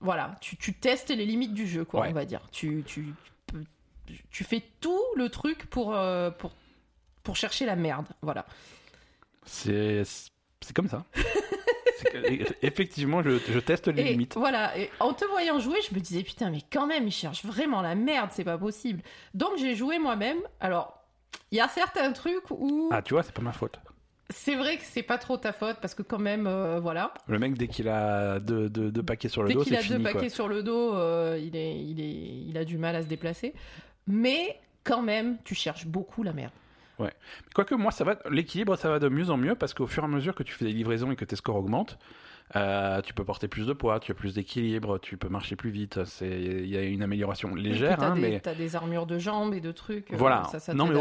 voilà, 0.00 0.34
tu, 0.40 0.56
tu 0.56 0.75
testes 0.75 1.10
les 1.10 1.25
limites 1.26 1.54
du 1.54 1.66
jeu, 1.66 1.84
quoi, 1.84 2.00
Ouais. 2.02 2.08
on 2.10 2.12
va 2.12 2.25
dire. 2.25 2.40
Tu, 2.52 2.82
tu, 2.87 3.06
tu, 4.31 4.44
fais 4.44 4.62
tout 4.81 5.02
le 5.16 5.28
truc 5.28 5.66
pour, 5.66 5.94
euh, 5.94 6.31
pour, 6.31 6.52
pour 7.22 7.37
chercher 7.37 7.66
la 7.66 7.76
merde, 7.76 8.06
voilà. 8.22 8.46
C'est 9.44 10.02
comme 10.75 10.88
ça. 10.88 11.04
Effectivement, 12.62 13.22
je, 13.22 13.38
je 13.38 13.58
teste 13.58 13.88
les 13.88 14.02
Et 14.02 14.08
limites. 14.10 14.34
voilà, 14.37 14.76
et 14.78 14.90
en 15.00 15.12
te 15.12 15.25
voyant 15.25 15.58
jouer, 15.58 15.78
je 15.88 15.94
me 15.94 16.00
disais 16.00 16.22
putain, 16.22 16.50
mais 16.50 16.60
quand 16.72 16.87
même, 16.87 17.06
il 17.06 17.12
cherche 17.12 17.44
vraiment 17.44 17.81
la 17.82 17.94
merde, 17.94 18.31
c'est 18.32 18.44
pas 18.44 18.58
possible. 18.58 19.02
Donc 19.34 19.56
j'ai 19.58 19.75
joué 19.75 19.98
moi-même. 19.98 20.38
Alors, 20.60 21.00
il 21.50 21.58
y 21.58 21.60
a 21.60 21.69
certains 21.69 22.12
trucs 22.12 22.50
où 22.50 22.88
Ah, 22.93 23.02
tu 23.02 23.14
vois, 23.14 23.22
c'est 23.22 23.32
pas 23.34 23.43
ma 23.43 23.52
faute. 23.52 23.78
C'est 24.31 24.56
vrai 24.56 24.76
que 24.76 24.82
c'est 24.84 25.02
pas 25.02 25.19
trop 25.19 25.37
ta 25.37 25.52
faute 25.52 25.76
parce 25.81 25.94
que 25.94 26.02
quand 26.02 26.19
même, 26.19 26.46
euh, 26.46 26.81
voilà, 26.81 27.12
Le 27.28 27.38
mec, 27.38 27.56
dès 27.56 27.69
qu'il 27.69 27.88
a 27.88 28.40
deux, 28.40 28.69
deux- 28.69 28.90
deux 28.90 29.02
paquets 29.02 29.28
sur 29.28 29.43
le 29.43 29.49
dès 29.49 29.55
dos, 29.55 29.62
qu'il 29.62 29.75
a 29.76 29.78
fini. 29.81 29.99
deux 29.99 30.02
quoi. 30.02 30.12
paquets 30.14 30.28
sur 30.28 30.49
le 30.49 30.62
dos, 30.62 30.94
euh, 30.94 31.38
il 31.40 31.55
est, 31.56 31.78
il 31.81 32.00
est, 32.00 32.49
il 32.49 32.58
a 32.58 32.64
du 32.64 32.76
mal 32.78 32.96
à 32.96 33.02
se 33.02 33.06
déplacer. 33.06 33.55
Mais 34.06 34.58
quand 34.84 35.02
même, 35.02 35.37
tu 35.44 35.55
cherches 35.55 35.87
beaucoup 35.87 36.23
la 36.23 36.32
merde. 36.32 36.52
Quoique 37.54 37.75
moi, 37.75 37.90
ça 37.90 38.04
va, 38.04 38.16
l'équilibre, 38.31 38.76
ça 38.76 38.88
va 38.90 38.98
de 38.98 39.08
mieux 39.08 39.31
en 39.31 39.37
mieux 39.37 39.54
parce 39.54 39.75
qu'au 39.75 39.87
fur 39.87 40.02
et 40.02 40.06
à 40.06 40.08
mesure 40.08 40.34
que 40.34 40.43
tu 40.43 40.52
fais 40.54 40.64
des 40.64 40.72
livraisons 40.72 41.10
et 41.12 41.16
que 41.16 41.25
tes 41.25 41.37
scores 41.37 41.56
augmentent, 41.56 41.98
euh, 42.54 43.02
tu 43.02 43.12
peux 43.12 43.25
porter 43.25 43.48
plus 43.48 43.66
de 43.66 43.72
poids, 43.72 43.98
tu 43.98 44.12
as 44.12 44.14
plus 44.14 44.34
d'équilibre, 44.34 44.98
tu 44.98 45.16
peux 45.16 45.28
marcher 45.28 45.56
plus 45.56 45.70
vite. 45.70 46.05
C'est, 46.05 46.29
il 46.31 46.67
y 46.69 46.76
a 46.76 46.82
une 46.82 47.03
amélioration 47.03 47.55
légère, 47.56 47.98
t'as 47.98 48.06
hein, 48.10 48.15
des, 48.15 48.20
mais 48.20 48.41
t'as 48.41 48.55
des 48.55 48.76
armures 48.76 49.05
de 49.06 49.19
jambes 49.19 49.53
et 49.53 49.60
de 49.60 49.72
trucs. 49.72 50.12
euh, 50.12 50.17
Voilà. 50.17 50.44
Ça, 50.44 50.60
ça 50.60 50.72
Non, 50.72 50.86
mais 50.86 50.94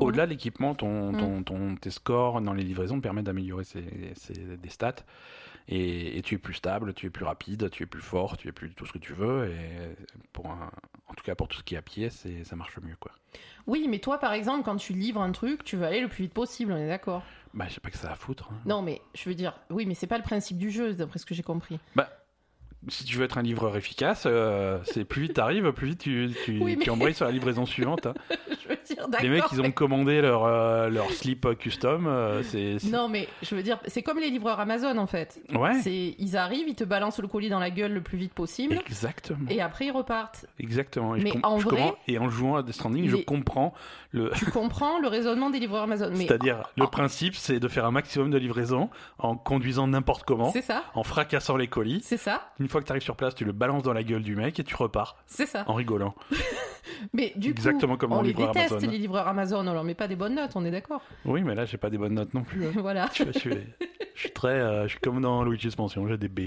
au-delà 0.00 0.24
hein. 0.24 0.26
de 0.26 0.30
l'équipement, 0.30 0.74
ton, 0.74 1.12
ton, 1.12 1.42
ton- 1.44 1.76
tes 1.76 1.90
scores 1.90 2.40
dans 2.40 2.52
les 2.54 2.64
livraisons 2.64 3.00
permettent 3.00 3.26
d'améliorer 3.26 3.62
ces, 3.64 3.84
ces- 4.16 4.56
des 4.56 4.68
stats. 4.68 4.96
Et, 5.68 6.18
et 6.18 6.22
tu 6.22 6.34
es 6.34 6.38
plus 6.38 6.54
stable, 6.54 6.94
tu 6.94 7.06
es 7.06 7.10
plus 7.10 7.24
rapide, 7.24 7.70
tu 7.70 7.84
es 7.84 7.86
plus 7.86 8.00
fort, 8.02 8.36
tu 8.36 8.48
es 8.48 8.52
plus 8.52 8.70
tout 8.74 8.86
ce 8.86 8.92
que 8.92 8.98
tu 8.98 9.12
veux. 9.12 9.50
Et 9.50 9.94
pour 10.32 10.46
un- 10.50 10.70
en 11.06 11.14
tout 11.14 11.22
cas, 11.24 11.34
pour 11.34 11.48
tout 11.48 11.58
ce 11.58 11.62
qui 11.62 11.74
est 11.74 11.78
à 11.78 11.82
pied, 11.82 12.10
c'est, 12.10 12.44
ça 12.44 12.56
marche 12.56 12.76
mieux, 12.82 12.96
quoi. 12.98 13.12
Oui, 13.66 13.86
mais 13.88 13.98
toi, 14.00 14.18
par 14.18 14.32
exemple, 14.32 14.64
quand 14.64 14.76
tu 14.76 14.92
livres 14.92 15.20
un 15.20 15.30
truc, 15.32 15.62
tu 15.64 15.76
veux 15.76 15.84
aller 15.84 16.00
le 16.00 16.08
plus 16.08 16.24
vite 16.24 16.34
possible, 16.34 16.72
on 16.72 16.76
est 16.76 16.88
d'accord? 16.88 17.22
Bah, 17.54 17.66
je 17.68 17.74
sais 17.74 17.80
pas 17.80 17.90
que 17.90 17.98
ça 17.98 18.10
à 18.10 18.14
foutre. 18.16 18.48
hein. 18.52 18.56
Non, 18.66 18.82
mais 18.82 19.00
je 19.14 19.28
veux 19.28 19.34
dire, 19.34 19.54
oui, 19.70 19.86
mais 19.86 19.94
c'est 19.94 20.06
pas 20.06 20.18
le 20.18 20.24
principe 20.24 20.56
du 20.58 20.70
jeu, 20.70 20.94
d'après 20.94 21.18
ce 21.18 21.26
que 21.26 21.34
j'ai 21.34 21.42
compris. 21.42 21.78
Si 22.88 23.04
tu 23.04 23.18
veux 23.18 23.24
être 23.24 23.36
un 23.36 23.42
livreur 23.42 23.76
efficace, 23.76 24.22
euh, 24.24 24.78
c'est 24.84 25.04
plus 25.04 25.20
vite 25.20 25.34
t'arrives, 25.34 25.70
plus 25.72 25.88
vite 25.88 26.00
tu, 26.00 26.30
tu, 26.46 26.58
Oui, 26.62 26.76
mais- 26.76 26.84
tu 26.84 26.88
embrayes 26.90 27.12
sur 27.12 27.26
la 27.26 27.30
livraison 27.30 27.66
suivante. 27.66 28.06
hein. 28.06 28.14
je 28.62 28.68
veux 28.68 28.79
dire, 28.94 29.08
d'accord. 29.08 29.22
Les 29.22 29.28
mecs, 29.28 29.44
ils 29.52 29.60
ont 29.60 29.70
commandé 29.70 30.20
leur, 30.20 30.44
euh, 30.44 30.88
leur 30.88 31.10
slip 31.12 31.46
custom. 31.58 32.06
euh, 32.06 32.42
c'est, 32.42 32.78
c'est- 32.78 32.90
Non, 32.90 33.08
mais 33.08 33.28
je 33.42 33.54
veux 33.54 33.62
dire, 33.62 33.78
c'est 33.86 34.02
comme 34.02 34.18
les 34.18 34.30
livreurs 34.30 34.60
Amazon 34.60 34.96
en 34.98 35.06
fait. 35.06 35.40
Ouais, 35.54 35.80
C'est, 35.82 36.14
ils 36.18 36.36
arrivent, 36.36 36.68
ils 36.68 36.74
te 36.74 36.84
balancent 36.84 37.18
le 37.20 37.28
colis 37.28 37.48
dans 37.48 37.58
la 37.58 37.70
gueule 37.70 37.92
le 37.92 38.00
plus 38.02 38.18
vite 38.18 38.32
possible, 38.34 38.80
exactement. 38.86 39.48
et 39.48 39.60
après 39.60 39.86
ils 39.86 39.90
repartent. 39.92 40.46
Exactement. 40.58 41.14
Et, 41.14 41.20
Mais 41.22 41.30
com- 41.30 41.40
en 41.44 41.56
vrai- 41.58 41.76
comprends- 41.76 41.98
et 42.08 42.18
en 42.18 42.28
jouant 42.28 42.56
à 42.56 42.62
Death 42.62 42.74
Stranding, 42.74 43.08
je 43.08 43.16
comprends 43.16 43.72
le. 44.12 44.30
Tu 44.36 44.46
comprends 44.50 44.98
le 44.98 45.08
raisonnement 45.08 45.50
des 45.50 45.58
livreurs 45.58 45.84
Amazon, 45.84 46.10
mais 46.12 46.26
C'est-à-dire, 46.26 46.62
le 46.76 46.86
principe, 46.86 47.34
c'est 47.34 47.60
de 47.60 47.68
faire 47.68 47.84
un 47.84 47.90
maximum 47.90 48.30
de 48.30 48.38
livraisons 48.38 48.90
en 49.18 49.36
conduisant 49.36 49.86
n'importe 49.86 50.24
comment, 50.24 50.50
c'est 50.52 50.62
ça, 50.62 50.82
en 50.94 51.02
fracassant 51.04 51.56
les 51.56 51.68
colis. 51.68 52.00
c'est 52.02 52.16
ça, 52.16 52.42
Une 52.58 52.68
fois 52.68 52.80
que 52.80 52.86
tu 52.86 52.92
arrives 52.92 53.02
sur 53.02 53.16
place, 53.16 53.34
tu 53.34 53.44
le 53.44 53.52
balances 53.52 53.82
dans 53.82 53.92
la 53.92 54.02
gueule 54.02 54.22
du 54.22 54.36
mec 54.36 54.58
et 54.58 54.64
tu 54.64 54.74
repars 54.76 55.16
c'est 55.26 55.46
ça. 55.46 55.64
en 55.66 55.74
rigolant. 55.74 56.14
Mais 57.12 57.32
du 57.36 57.50
Exactement 57.50 57.94
coup, 57.94 57.98
comme 58.00 58.12
on 58.12 58.22
les 58.22 58.32
déteste 58.34 58.79
Amazon. 58.84 58.90
les 58.92 58.98
livreurs 58.98 59.28
Amazon, 59.28 59.66
on 59.66 59.72
leur 59.72 59.84
met 59.84 59.94
pas 59.94 60.08
des 60.08 60.16
bonnes 60.16 60.34
notes, 60.34 60.52
on 60.54 60.64
est 60.64 60.70
d'accord. 60.70 61.02
Oui, 61.24 61.42
mais 61.42 61.54
là, 61.54 61.64
j'ai 61.64 61.76
pas 61.78 61.90
des 61.90 61.98
bonnes 61.98 62.14
notes 62.14 62.34
non 62.34 62.42
plus. 62.42 62.66
hein. 62.66 62.72
voilà. 62.76 63.08
je, 63.14 63.24
suis- 63.24 63.32
je 63.34 63.38
suis, 63.38 63.50
je 64.14 64.20
suis 64.20 64.30
très. 64.32 64.48
euh, 64.60 64.82
je 64.84 64.88
suis 64.90 65.00
comme 65.00 65.20
dans 65.20 65.42
Luigi's 65.44 65.76
Mansion, 65.78 66.06
j'ai 66.08 66.16
des 66.18 66.28
B. 66.28 66.40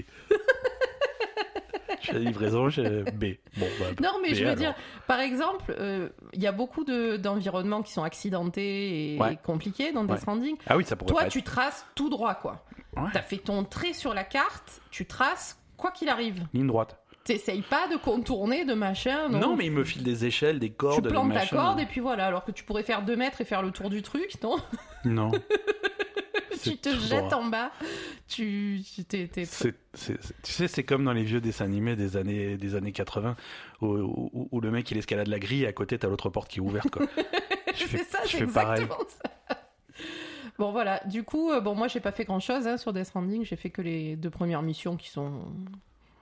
j'ai 2.00 2.12
des 2.12 2.18
livraisons, 2.20 2.68
j'ai 2.68 3.02
B. 3.04 3.24
Bon, 3.56 3.66
bah, 3.80 3.86
Non, 4.02 4.18
mais 4.22 4.32
B 4.32 4.34
je 4.34 4.40
veux 4.40 4.46
alors. 4.50 4.56
dire, 4.58 4.74
par 5.06 5.20
exemple, 5.20 5.74
euh, 5.78 6.08
il 6.34 6.42
y 6.42 6.46
a 6.46 6.52
beaucoup 6.52 6.84
de- 6.84 7.16
d'environnements 7.16 7.82
qui 7.82 7.92
sont 7.92 8.02
accidentés 8.02 9.14
et 9.14 9.18
Ouais. 9.18 9.38
compliqués 9.42 9.92
dans 9.92 10.02
Death 10.04 10.12
Ouais. 10.12 10.18
Stranding. 10.18 10.56
Ah 10.66 10.76
oui, 10.76 10.84
ça 10.84 10.96
pourrait 10.96 11.12
Toi, 11.12 11.22
pas 11.22 11.28
tu 11.28 11.42
traces 11.42 11.86
tout 11.94 12.10
droit, 12.10 12.34
quoi. 12.34 12.64
Ouais. 12.96 13.08
T'as 13.12 13.22
fait 13.22 13.38
ton 13.38 13.64
trait 13.64 13.92
sur 13.94 14.12
la 14.14 14.22
carte, 14.24 14.80
tu 14.90 15.06
traces 15.06 15.58
quoi 15.76 15.90
qu'il 15.90 16.08
arrive. 16.08 16.44
Ligne 16.52 16.66
droite. 16.66 16.98
T'essayes 17.24 17.62
pas 17.62 17.88
de 17.88 17.96
contourner, 17.96 18.64
de 18.66 18.74
machin. 18.74 19.28
Non, 19.30 19.38
Non, 19.40 19.56
mais 19.56 19.64
il 19.66 19.72
me 19.72 19.82
file 19.82 20.02
des 20.02 20.26
échelles, 20.26 20.58
des 20.58 20.70
cordes, 20.70 21.06
Tu 21.06 21.10
plantes 21.10 21.32
ta 21.32 21.46
corde 21.46 21.80
et 21.80 21.86
puis 21.86 22.00
voilà. 22.00 22.26
Alors 22.26 22.44
que 22.44 22.52
tu 22.52 22.64
pourrais 22.64 22.82
faire 22.82 23.02
2 23.02 23.16
mètres 23.16 23.40
et 23.40 23.44
faire 23.46 23.62
le 23.62 23.70
tour 23.70 23.88
du 23.90 24.02
truc, 24.02 24.34
non 24.42 24.56
Non. 25.04 25.30
Tu 26.62 26.78
te 26.78 26.88
jettes 26.96 27.32
en 27.34 27.44
bas. 27.44 27.72
Tu. 28.28 28.80
tu- 28.94 29.04
t'es- 29.04 29.26
t'es- 29.28 29.44
C'est- 29.44 29.74
c'est- 29.92 30.22
c'est- 30.22 30.42
tu 30.42 30.52
sais, 30.52 30.66
c'est 30.68 30.82
comme 30.84 31.04
dans 31.04 31.12
les 31.12 31.24
vieux 31.24 31.40
dessins 31.40 31.64
animés 31.66 31.94
des 31.94 32.16
années, 32.16 32.56
des 32.56 32.74
années 32.74 32.92
80, 32.92 33.36
où, 33.82 33.86
où- 33.86 34.48
où 34.50 34.60
le 34.60 34.70
mec 34.70 34.90
il 34.90 34.96
escalade 34.96 35.26
la 35.28 35.38
grille 35.38 35.64
et 35.64 35.66
à 35.66 35.72
côté 35.74 35.98
t'as 35.98 36.08
l'autre 36.08 36.30
porte 36.30 36.48
qui 36.50 36.58
est 36.58 36.62
ouverte. 36.62 36.88
Quoi. 36.90 37.06
Je 37.74 37.84
fais, 37.84 37.98
C'est 37.98 38.04
ça, 38.04 38.18
je 38.24 38.30
c'est 38.30 38.38
fais 38.38 38.46
pareil. 38.46 38.82
exactement 38.84 39.08
ça. 39.48 39.56
Bon 40.58 40.70
voilà, 40.72 41.00
du 41.06 41.22
coup, 41.24 41.50
euh, 41.50 41.60
bon 41.60 41.74
moi 41.74 41.88
j'ai 41.88 42.00
pas 42.00 42.12
fait 42.12 42.24
grand 42.24 42.38
chose 42.40 42.76
sur 42.80 42.92
Death 42.92 43.06
Stranding, 43.06 43.44
j'ai 43.44 43.56
fait 43.56 43.70
que 43.70 43.82
les 43.82 44.14
deux 44.16 44.30
premières 44.30 44.62
missions 44.62 44.96
qui 44.96 45.10
sont. 45.10 45.52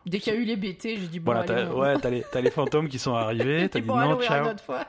Dès 0.06 0.18
qu'il 0.18 0.32
y 0.32 0.36
a 0.36 0.38
eu 0.38 0.44
les 0.44 0.56
BT, 0.56 0.82
j'ai 0.96 1.06
dit 1.08 1.20
bon 1.20 1.32
Voilà, 1.32 1.52
allez, 1.52 1.70
ouais, 1.70 2.22
t'as 2.30 2.40
les, 2.40 2.50
fantômes 2.50 2.88
qui 2.88 2.98
sont 2.98 3.14
arrivés, 3.14 3.68
t'as 3.70 3.80
dit 3.80 3.86
bon, 3.86 3.96
non, 3.96 4.12
on 4.12 4.16
verra 4.16 4.38
une 4.38 4.44
ciao. 4.44 4.52
autre 4.52 4.62
fois. 4.64 4.84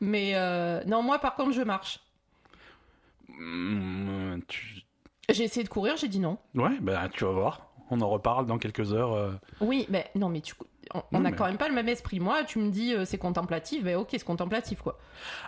Mais 0.00 0.32
euh, 0.34 0.82
non, 0.86 1.02
moi 1.02 1.18
par 1.18 1.34
contre 1.34 1.52
je 1.52 1.62
marche. 1.62 1.98
Mm, 3.28 4.40
tu- 4.48 4.82
J'ai 5.30 5.44
essayé 5.44 5.64
de 5.64 5.68
courir, 5.68 5.96
j'ai 5.96 6.08
dit 6.08 6.20
non. 6.20 6.38
Ouais, 6.54 6.78
bah 6.80 7.08
tu 7.12 7.24
vas 7.24 7.30
voir. 7.32 7.68
On 7.90 8.00
en 8.00 8.08
reparle 8.08 8.46
dans 8.46 8.58
quelques 8.58 8.92
heures. 8.92 9.12
euh. 9.12 9.32
Oui, 9.60 9.86
mais 9.90 10.10
non, 10.14 10.28
mais 10.28 10.40
tu, 10.40 10.54
on, 10.94 11.02
on 11.12 11.18
Non, 11.20 11.24
a 11.26 11.30
mais- 11.30 11.36
quand 11.36 11.46
même 11.46 11.58
pas 11.58 11.68
le 11.68 11.74
même 11.74 11.88
esprit. 11.88 12.20
Moi, 12.20 12.44
tu 12.44 12.58
me 12.58 12.70
dis 12.70 12.94
euh, 12.94 13.04
c'est 13.04 13.18
contemplatif, 13.18 13.84
ben 13.84 13.96
ok, 13.96 14.08
c'est 14.12 14.24
contemplatif 14.24 14.80
quoi. 14.82 14.98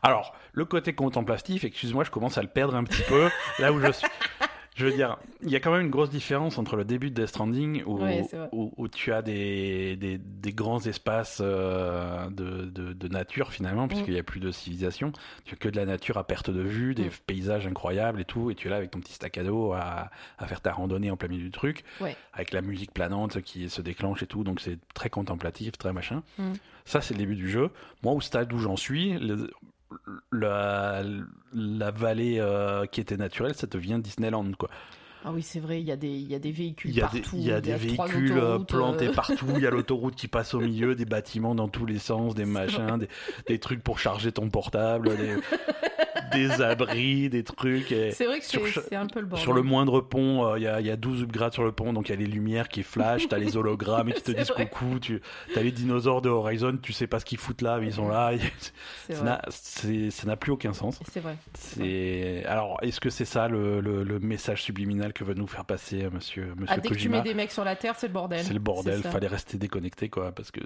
Alors, 0.03 0.35
le 0.53 0.65
côté 0.65 0.95
contemplatif, 0.95 1.65
excuse-moi, 1.65 2.05
je 2.05 2.11
commence 2.11 2.37
à 2.39 2.43
le 2.43 2.49
perdre 2.49 2.75
un 2.75 2.85
petit 2.85 3.03
peu. 3.09 3.29
là 3.59 3.73
où 3.73 3.81
je 3.81 3.93
suis. 3.93 4.07
Je 4.75 4.87
veux 4.87 4.93
dire, 4.93 5.19
il 5.43 5.51
y 5.51 5.57
a 5.57 5.61
quand 5.61 5.71
même 5.71 5.83
une 5.83 5.91
grosse 5.91 6.11
différence 6.11 6.59
entre 6.59 6.75
le 6.75 6.85
début 6.85 7.09
de 7.11 7.15
Death 7.15 7.29
Stranding 7.29 7.85
où, 7.87 8.01
Ouais, 8.03 8.25
c'est 8.29 8.37
vrai. 8.37 8.49
où, 8.51 8.73
où 8.77 8.89
tu 8.89 9.13
as 9.13 9.23
des, 9.23 9.95
des, 9.97 10.19
des 10.19 10.53
grands 10.53 10.81
espaces 10.85 11.39
euh, 11.41 12.29
de, 12.31 12.65
de, 12.65 12.93
de 12.93 13.09
nature 13.09 13.53
finalement, 13.53 13.87
puisqu'il 13.87 14.15
n'y 14.15 14.19
a 14.19 14.25
plus 14.25 14.41
de 14.41 14.51
civilisation. 14.51 15.13
Tu 15.45 15.55
as 15.55 15.57
que 15.57 15.69
de 15.69 15.77
la 15.77 15.87
nature 15.87 16.19
à 16.19 16.25
perte 16.27 16.51
de 16.51 16.61
vue, 16.61 16.95
des 16.97 17.05
Mm. 17.05 17.11
paysages 17.27 17.67
incroyables 17.69 18.21
et 18.21 18.25
tout, 18.25 18.51
et 18.51 18.57
tu 18.57 18.67
es 18.67 18.71
là 18.71 18.77
avec 18.77 18.91
ton 18.91 18.99
petit 18.99 19.13
sac 19.13 19.39
à 19.39 19.45
dos 19.45 19.73
à, 19.73 20.11
à 20.39 20.47
faire 20.49 20.61
ta 20.61 20.73
randonnée 20.73 21.11
en 21.13 21.17
plein 21.17 21.29
milieu 21.29 21.45
du 21.45 21.51
truc, 21.53 21.85
Ouais. 22.01 22.17
avec 22.33 22.53
la 22.53 22.61
musique 22.61 22.93
planante 22.93 23.41
qui 23.43 23.71
se 23.71 23.81
déclenche 23.81 24.25
et 24.25 24.27
tout, 24.27 24.43
donc 24.43 24.61
c'est 24.61 24.79
très 24.93 25.09
contemplatif, 25.09 25.79
très 25.79 25.93
machin. 25.93 26.25
Mm. 26.39 26.53
Ça, 26.85 27.01
c'est 27.01 27.15
le 27.15 27.19
début 27.19 27.37
du 27.37 27.49
jeu. 27.49 27.71
Moi, 28.03 28.13
au 28.13 28.21
stade 28.21 28.53
où 28.53 28.59
j'en 28.59 28.77
suis, 28.77 29.19
le- 29.21 29.51
la, 30.33 31.03
la 31.53 31.91
vallée 31.91 32.39
euh, 32.41 32.87
qui 32.87 33.01
était 33.01 33.17
naturelle, 33.17 33.55
ça 33.55 33.67
devient 33.67 34.01
Disneyland, 34.03 34.53
quoi. 34.59 34.69
Ah 35.25 35.31
oui, 35.33 35.43
c'est 35.43 35.61
vrai, 35.61 35.81
il 35.81 35.87
y, 35.87 35.93
a 35.93 35.97
des- 35.97 36.09
il 36.09 36.31
y 36.31 36.35
a 36.35 36.39
des 36.39 36.53
véhicules 36.53 36.91
Il 36.91 36.97
y 36.97 37.01
a 37.01 37.05
partout. 37.09 37.37
des, 37.37 37.43
il 37.43 37.47
y 37.47 37.51
a 37.53 37.61
des 37.61 37.75
véhicules 37.75 38.37
euh, 38.37 38.59
plantés 38.59 39.09
euh, 39.09 39.13
partout, 39.13 39.47
il 39.57 39.63
y 39.63 39.67
a 39.67 39.71
l'autoroute 39.71 40.15
qui 40.17 40.29
passe 40.29 40.53
au 40.55 40.61
milieu, 40.61 40.95
des 40.95 41.07
bâtiments 41.07 41.55
dans 41.55 41.69
tous 41.69 41.87
les 41.87 41.99
sens, 41.99 42.35
des 42.35 42.45
machins, 42.45 42.99
des, 42.99 43.09
des 43.47 43.59
trucs 43.59 43.83
pour 43.83 43.99
charger 43.99 44.33
ton 44.33 44.51
portable, 44.51 45.13
des, 46.33 46.51
abris, 46.61 47.31
des 47.31 47.43
trucs. 47.45 47.89
C'est 48.13 48.27
vrai 48.27 48.41
que 48.41 48.45
sur 48.45 48.67
c'est 48.67 48.97
un 48.97 49.07
peu 49.07 49.21
le 49.21 49.27
bordel. 49.27 49.43
Sur 49.43 49.53
le 49.55 49.63
moindre 49.63 50.01
pont, 50.03 50.47
euh, 50.47 50.59
il 50.59 50.63
y, 50.65 50.67
a, 50.67 50.81
il 50.81 50.87
y 50.87 50.91
a 50.91 50.97
12 50.97 51.23
upgrades 51.23 51.53
sur 51.55 51.65
le 51.65 51.73
pont, 51.73 51.93
donc 51.95 52.09
il 52.09 52.13
y 52.13 52.15
a 52.15 52.19
les 52.19 52.27
lumières 52.27 52.69
qui 52.69 52.83
flashent, 52.83 53.29
t'as 53.29 53.39
les 53.39 53.57
hologrammes 53.57 54.13
qui 54.13 54.21
te 54.23 54.33
disent 54.33 54.51
vrai. 54.51 54.69
coucou, 54.69 54.99
tu 54.99 55.23
as 55.57 55.63
les 55.63 55.73
dinosaures 55.73 56.21
de 56.21 56.29
Horizon, 56.29 56.77
tu 56.83 56.93
sais 56.93 57.07
pas 57.07 57.19
ce 57.19 57.25
qu'ils 57.25 57.39
foutent 57.39 57.63
là, 57.63 57.79
mais 57.81 57.87
ils 57.87 57.95
sont 57.95 58.09
là. 58.09 58.33
Ça 59.09 59.23
n'a- 60.27 60.37
plus 60.37 60.53
aucun 60.53 60.73
sens. 60.75 60.99
C'est 61.11 61.21
vrai. 61.21 61.37
C'est 61.55 62.45
alors 62.47 62.79
est-ce 62.83 63.01
que 63.01 63.09
c'est 63.09 63.25
ça 63.25 63.49
le, 63.49 63.81
le- 63.81 64.03
le 64.03 64.19
message 64.19 64.63
subliminal 64.63 65.13
que 65.15 65.25
veut 65.25 65.35
nous 65.35 65.47
faire 65.47 65.65
passer 65.65 66.05
euh, 66.05 66.11
Monsieur 66.11 66.55
Monsieur 66.57 66.67
Ah, 66.69 66.77
dès 66.79 66.89
que 66.89 66.95
tu 66.95 67.09
mets 67.09 67.23
des 67.23 67.35
mecs 67.35 67.53
sur 67.53 67.65
la 67.65 67.77
terre, 67.77 67.95
c'est 67.97 68.09
le 68.09 68.13
bordel. 68.13 68.45
C'est 68.45 68.53
le 68.53 68.59
bordel, 68.61 69.03
fallait 69.03 69.27
rester 69.29 69.57
déconnecté 69.57 70.09
quoi, 70.11 70.33
parce 70.33 70.51
que 70.51 70.61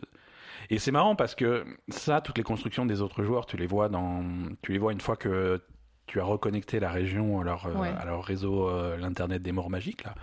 et 0.71 0.79
c'est 0.79 0.91
marrant 0.91 1.15
parce 1.15 1.35
que 1.35 1.65
ça, 1.89 2.21
toutes 2.21 2.37
les 2.39 2.45
constructions 2.45 2.85
des 2.85 3.01
autres 3.01 3.23
joueurs, 3.23 3.47
tu 3.47 3.57
les 3.57 3.67
vois 3.67 3.89
dans, 3.89 4.25
tu 4.63 4.73
les 4.73 4.79
vois 4.79 4.93
une 4.93 5.01
fois 5.01 5.17
que 5.17 5.63
tu 6.07 6.21
as 6.21 6.25
reconnecté 6.25 6.81
la 6.81 6.91
région 6.91 7.41
à 7.41 7.45
leur, 7.45 7.67
euh, 7.67 7.75
Ouais. 7.75 7.91
à 7.99 8.05
leur 8.07 8.25
réseau, 8.25 8.69
euh, 8.69 8.97
l'internet 8.97 9.43
des 9.43 9.53
morts 9.53 9.69
magiques 9.71 10.05
là. 10.05 10.15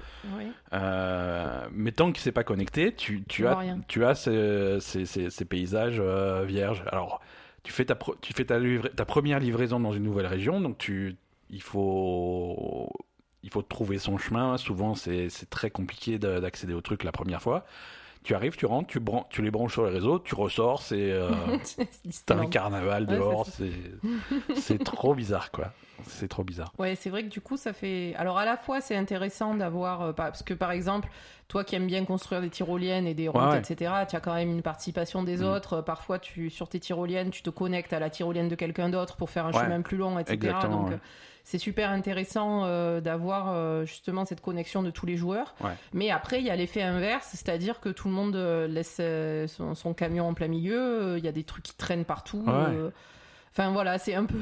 Euh, 0.73 1.67
mais 1.71 1.91
tant 1.91 2.11
qu'il 2.11 2.21
s'est 2.21 2.31
pas 2.31 2.43
connecté, 2.43 2.93
tu, 2.93 3.23
tu 3.23 3.47
as, 3.47 3.55
rien. 3.57 3.79
tu 3.87 4.03
as 4.05 4.15
ces, 4.15 4.77
ces- 4.81 5.05
ces- 5.05 5.29
ces 5.29 5.45
paysages 5.45 5.97
euh, 5.99 6.43
vierges. 6.45 6.83
Alors, 6.91 7.21
tu 7.63 7.71
fais 7.71 7.85
ta, 7.85 7.97
tu 8.21 8.33
fais 8.33 8.45
ta, 8.45 8.59
livra- 8.59 8.89
ta 8.89 9.05
première 9.05 9.39
livraison 9.39 9.79
dans 9.79 9.91
une 9.93 10.03
nouvelle 10.03 10.27
région, 10.27 10.59
donc 10.59 10.77
tu, 10.77 11.15
il 11.49 11.61
faut, 11.61 12.89
il 13.45 13.51
faut 13.51 13.61
trouver 13.61 13.97
son 13.99 14.17
chemin. 14.17 14.57
Souvent, 14.57 14.95
c'est 14.95 15.29
très 15.49 15.69
compliqué 15.69 16.17
de- 16.19 16.39
d'accéder 16.39 16.73
au 16.73 16.81
truc 16.81 17.03
la 17.05 17.11
première 17.13 17.41
fois. 17.41 17.63
Tu 18.23 18.33
arrives, 18.33 18.55
tu 18.57 18.65
rentres, 18.65 18.87
tu, 18.87 18.99
bran- 18.99 19.27
tu 19.29 19.43
les 19.43 19.51
branches 19.51 19.73
sur 19.73 19.85
les 19.85 19.91
réseaux, 19.91 20.17
tu 20.17 20.33
ressors, 20.33 20.81
c'est 20.81 21.11
euh, 21.11 21.29
un 22.29 22.47
carnaval 22.47 23.05
dehors, 23.05 23.45
c'est 23.45 23.69
c'est 24.55 24.83
trop 24.83 25.13
bizarre 25.13 25.51
quoi. 25.51 25.71
C'est 26.07 26.27
trop 26.27 26.43
bizarre. 26.43 26.73
Ouais, 26.77 26.95
c'est 26.95 27.09
vrai 27.09 27.23
que 27.23 27.29
du 27.29 27.39
coup, 27.39 27.55
ça 27.55 27.71
fait. 27.71 28.13
Alors, 28.17 28.37
à 28.37 28.43
la 28.45 28.57
fois, 28.57 28.81
c'est 28.81 28.97
intéressant 28.97 29.55
d'avoir. 29.55 30.01
euh, 30.01 30.11
Parce 30.11 30.43
que, 30.43 30.53
par 30.53 30.71
exemple, 30.71 31.07
toi 31.47 31.63
qui 31.63 31.75
aimes 31.75 31.87
bien 31.87 32.03
construire 32.03 32.41
des 32.41 32.49
tyroliennes 32.49 33.07
et 33.07 33.13
des 33.13 33.29
routes, 33.29 33.41
ouais. 33.41 33.59
etc., 33.59 33.93
tu 34.09 34.15
as 34.15 34.19
quand 34.19 34.33
même 34.33 34.49
une 34.51 34.61
participation 34.61 35.23
des 35.23 35.37
Mm. 35.37 35.43
autres. 35.45 35.81
Parfois, 35.81 36.19
tu, 36.19 36.49
sur 36.49 36.67
tes 36.67 36.81
tyroliennes, 36.81 37.29
tu 37.29 37.43
te 37.43 37.49
connectes 37.49 37.93
à 37.93 37.99
la 37.99 38.09
tyrolienne 38.09 38.49
de 38.49 38.55
quelqu'un 38.55 38.89
d'autre 38.89 39.15
pour 39.15 39.29
faire 39.29 39.45
un 39.45 39.53
Ouais. 39.53 39.63
chemin 39.63 39.81
plus 39.81 39.95
long, 39.97 40.19
etc. 40.19 40.33
Exactement, 40.33 40.81
Donc, 40.81 40.89
ouais. 40.89 40.99
C'est 41.45 41.59
super 41.59 41.91
intéressant 41.91 42.65
euh, 42.65 42.99
d'avoir 42.99 43.53
euh, 43.53 43.85
justement 43.85 44.25
cette 44.25 44.41
connexion 44.41 44.83
de 44.83 44.89
tous 44.89 45.05
les 45.05 45.15
joueurs. 45.15 45.55
Ouais. 45.63 45.71
Mais 45.93 46.09
après, 46.09 46.39
il 46.39 46.45
y 46.45 46.49
a 46.49 46.55
l'effet 46.55 46.81
inverse, 46.81 47.29
c'est-à-dire 47.31 47.79
que 47.79 47.89
tout 47.89 48.09
le 48.09 48.13
monde 48.15 48.35
euh, 48.35 48.67
laisse 48.67 48.99
son, 49.53 49.75
son 49.75 49.93
camion 49.93 50.27
en 50.27 50.33
plein 50.33 50.47
milieu. 50.47 51.17
Il 51.17 51.23
y 51.23 51.27
a 51.27 51.31
des 51.31 51.43
trucs 51.43 51.63
qui 51.63 51.75
traînent 51.77 52.03
partout. 52.03 52.43
Ouais. 52.45 52.91
Enfin 53.57 53.71
voilà, 53.71 53.97
c'est 53.97 54.15
un 54.15 54.25
peu, 54.25 54.37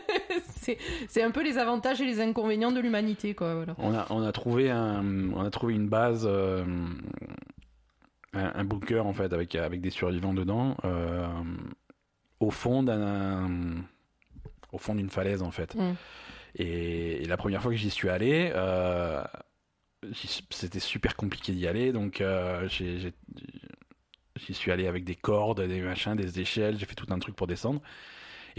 c'est 0.48 0.76
c'est 1.08 1.22
un 1.22 1.30
peu 1.30 1.44
les 1.44 1.56
avantages 1.56 2.00
et 2.00 2.04
les 2.04 2.20
inconvénients 2.20 2.72
de 2.72 2.80
l'humanité, 2.80 3.32
quoi. 3.32 3.54
Voilà. 3.54 3.76
On 3.78 3.94
a, 3.94 4.06
on 4.10 4.26
a 4.26 4.32
trouvé 4.32 4.72
un, 4.72 5.30
on 5.34 5.44
a 5.44 5.50
trouvé 5.50 5.74
une 5.74 5.88
base, 5.88 6.26
euh, 6.28 6.64
un, 8.32 8.52
un 8.56 8.64
bunker 8.64 9.06
en 9.06 9.12
fait 9.12 9.32
avec 9.32 9.54
avec 9.54 9.80
des 9.80 9.90
survivants 9.90 10.34
dedans, 10.34 10.76
euh, 10.84 11.28
au 12.40 12.50
fond 12.50 12.82
d'un, 12.82 13.48
au 14.72 14.78
fond 14.78 14.96
d'une 14.96 15.10
falaise 15.10 15.42
en 15.42 15.52
fait. 15.52 15.76
Mm. 15.76 15.94
Et, 16.56 17.22
et 17.22 17.26
la 17.26 17.36
première 17.36 17.62
fois 17.62 17.70
que 17.70 17.76
j'y 17.76 17.90
suis 17.90 18.08
allé, 18.08 18.50
euh, 18.54 19.22
c'était 20.50 20.80
super 20.80 21.16
compliqué 21.16 21.52
d'y 21.52 21.66
aller, 21.66 21.92
donc 21.92 22.20
euh, 22.20 22.66
j'y 22.68 24.54
suis 24.54 24.70
allé 24.70 24.86
avec 24.86 25.04
des 25.04 25.14
cordes, 25.14 25.60
des 25.60 25.80
machins, 25.80 26.14
des 26.14 26.40
échelles, 26.40 26.78
j'ai 26.78 26.86
fait 26.86 26.94
tout 26.94 27.06
un 27.10 27.18
truc 27.18 27.36
pour 27.36 27.46
descendre. 27.46 27.80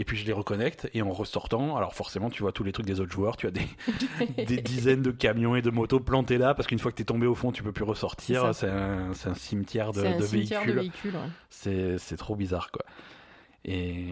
Et 0.00 0.04
puis 0.04 0.16
je 0.16 0.24
les 0.24 0.32
reconnecte 0.32 0.88
et 0.94 1.02
en 1.02 1.10
ressortant, 1.10 1.76
alors 1.76 1.92
forcément 1.92 2.30
tu 2.30 2.42
vois 2.42 2.52
tous 2.52 2.62
les 2.62 2.70
trucs 2.70 2.86
des 2.86 3.00
autres 3.00 3.10
joueurs, 3.10 3.36
tu 3.36 3.48
as 3.48 3.50
des, 3.50 3.66
des 4.44 4.58
dizaines 4.62 5.02
de 5.02 5.10
camions 5.10 5.56
et 5.56 5.62
de 5.62 5.70
motos 5.70 5.98
plantés 5.98 6.38
là 6.38 6.54
parce 6.54 6.68
qu'une 6.68 6.78
fois 6.78 6.92
que 6.92 6.96
tu 6.96 7.02
es 7.02 7.04
tombé 7.04 7.26
au 7.26 7.34
fond, 7.34 7.50
tu 7.50 7.64
peux 7.64 7.72
plus 7.72 7.82
ressortir. 7.82 8.54
C'est 8.54 8.68
un, 8.68 9.12
cimetière 9.34 9.90
de, 9.90 10.02
C'est 10.02 10.06
un 10.06 10.18
de 10.18 10.22
cimetière 10.22 10.64
véhicules. 10.64 11.16
ouais. 11.16 11.96
C'est 11.98 12.16
trop 12.16 12.36
bizarre 12.36 12.70
quoi. 12.70 12.84
Et 13.64 14.06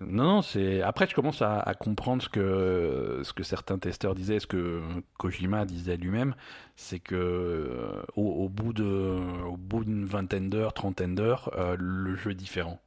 non, 0.00 0.24
non, 0.24 0.42
c'est 0.42 0.80
après 0.80 1.06
je 1.08 1.14
commence 1.14 1.42
à, 1.42 1.58
à 1.58 1.74
comprendre 1.74 2.22
ce 2.22 2.28
que 2.28 3.20
ce 3.24 3.32
que 3.32 3.42
certains 3.42 3.78
testeurs 3.78 4.14
disaient, 4.14 4.38
ce 4.38 4.46
que 4.46 4.80
Kojima 5.18 5.64
disait 5.64 5.96
lui-même, 5.96 6.34
c'est 6.76 7.00
que 7.00 7.14
euh, 7.16 8.02
au, 8.16 8.22
au 8.44 8.48
bout 8.48 8.72
de 8.72 8.84
au 8.84 9.56
bout 9.56 9.84
d'une 9.84 10.04
vingtaine 10.04 10.48
d'heures, 10.50 10.72
trentaine 10.72 11.14
d'heures, 11.16 11.50
euh, 11.58 11.76
le 11.78 12.14
jeu 12.14 12.30
est 12.30 12.34
différent. 12.36 12.80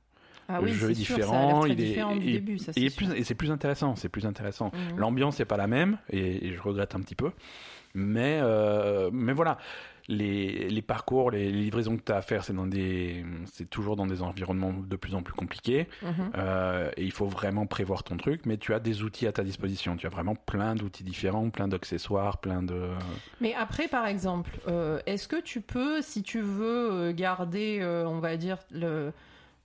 Ah 0.47 0.59
le 0.61 0.67
oui, 0.67 0.73
jeu 0.73 0.91
est 0.91 0.93
sûr, 0.93 1.15
différent, 1.17 1.65
il 1.65 1.71
est 1.73 1.75
différent 1.75 2.15
du 2.15 2.29
et- 2.29 2.33
début, 2.33 2.57
ça. 2.59 2.71
et, 2.75 2.89
c'est 2.89 2.95
plus- 2.95 3.11
et 3.13 3.23
c'est 3.23 3.35
plus 3.35 3.51
intéressant, 3.51 3.95
c'est 3.95 4.09
plus 4.09 4.25
intéressant. 4.25 4.71
Mhm. 4.73 4.97
L'ambiance 4.99 5.39
n'est 5.39 5.45
pas 5.45 5.57
la 5.57 5.67
même 5.67 5.97
et, 6.11 6.47
et 6.47 6.53
je 6.53 6.61
regrette 6.61 6.95
un 6.95 7.01
petit 7.01 7.15
peu. 7.15 7.31
Mais, 7.93 8.39
euh, 8.41 9.09
mais 9.11 9.33
voilà, 9.33 9.57
les, 10.07 10.69
les 10.69 10.81
parcours, 10.81 11.31
les, 11.31 11.45
les 11.51 11.61
livraisons 11.61 11.97
que 11.97 12.03
tu 12.03 12.11
as 12.11 12.17
à 12.17 12.21
faire, 12.21 12.43
c'est 12.43 12.53
dans 12.53 12.67
des, 12.67 13.25
c'est 13.51 13.69
toujours 13.69 13.95
dans 13.95 14.05
des 14.05 14.21
environnements 14.21 14.73
de 14.73 14.95
plus 14.95 15.15
en 15.15 15.23
plus 15.23 15.33
compliqués. 15.33 15.87
Mhm. 16.03 16.31
Euh, 16.37 16.91
et 16.97 17.03
il 17.03 17.11
faut 17.11 17.25
vraiment 17.27 17.65
prévoir 17.65 18.03
ton 18.03 18.17
truc, 18.17 18.41
mais 18.45 18.57
tu 18.57 18.73
as 18.73 18.79
des 18.79 19.01
outils 19.03 19.27
à 19.27 19.31
ta 19.31 19.43
disposition. 19.43 19.95
Tu 19.97 20.05
as 20.05 20.09
vraiment 20.09 20.35
plein 20.35 20.75
d'outils 20.75 21.03
différents, 21.03 21.49
plein 21.49 21.67
d'accessoires, 21.67 22.37
plein 22.37 22.61
de. 22.61 22.89
Mais 23.41 23.53
après, 23.55 23.87
par 23.87 24.05
exemple, 24.05 24.51
euh, 24.67 24.99
est-ce 25.05 25.27
que 25.27 25.41
tu 25.41 25.61
peux, 25.61 26.01
si 26.01 26.21
tu 26.23 26.41
veux 26.41 26.91
euh, 26.91 27.13
garder, 27.13 27.79
euh, 27.81 28.05
on 28.07 28.19
va 28.19 28.37
dire, 28.37 28.57
le- 28.71 29.11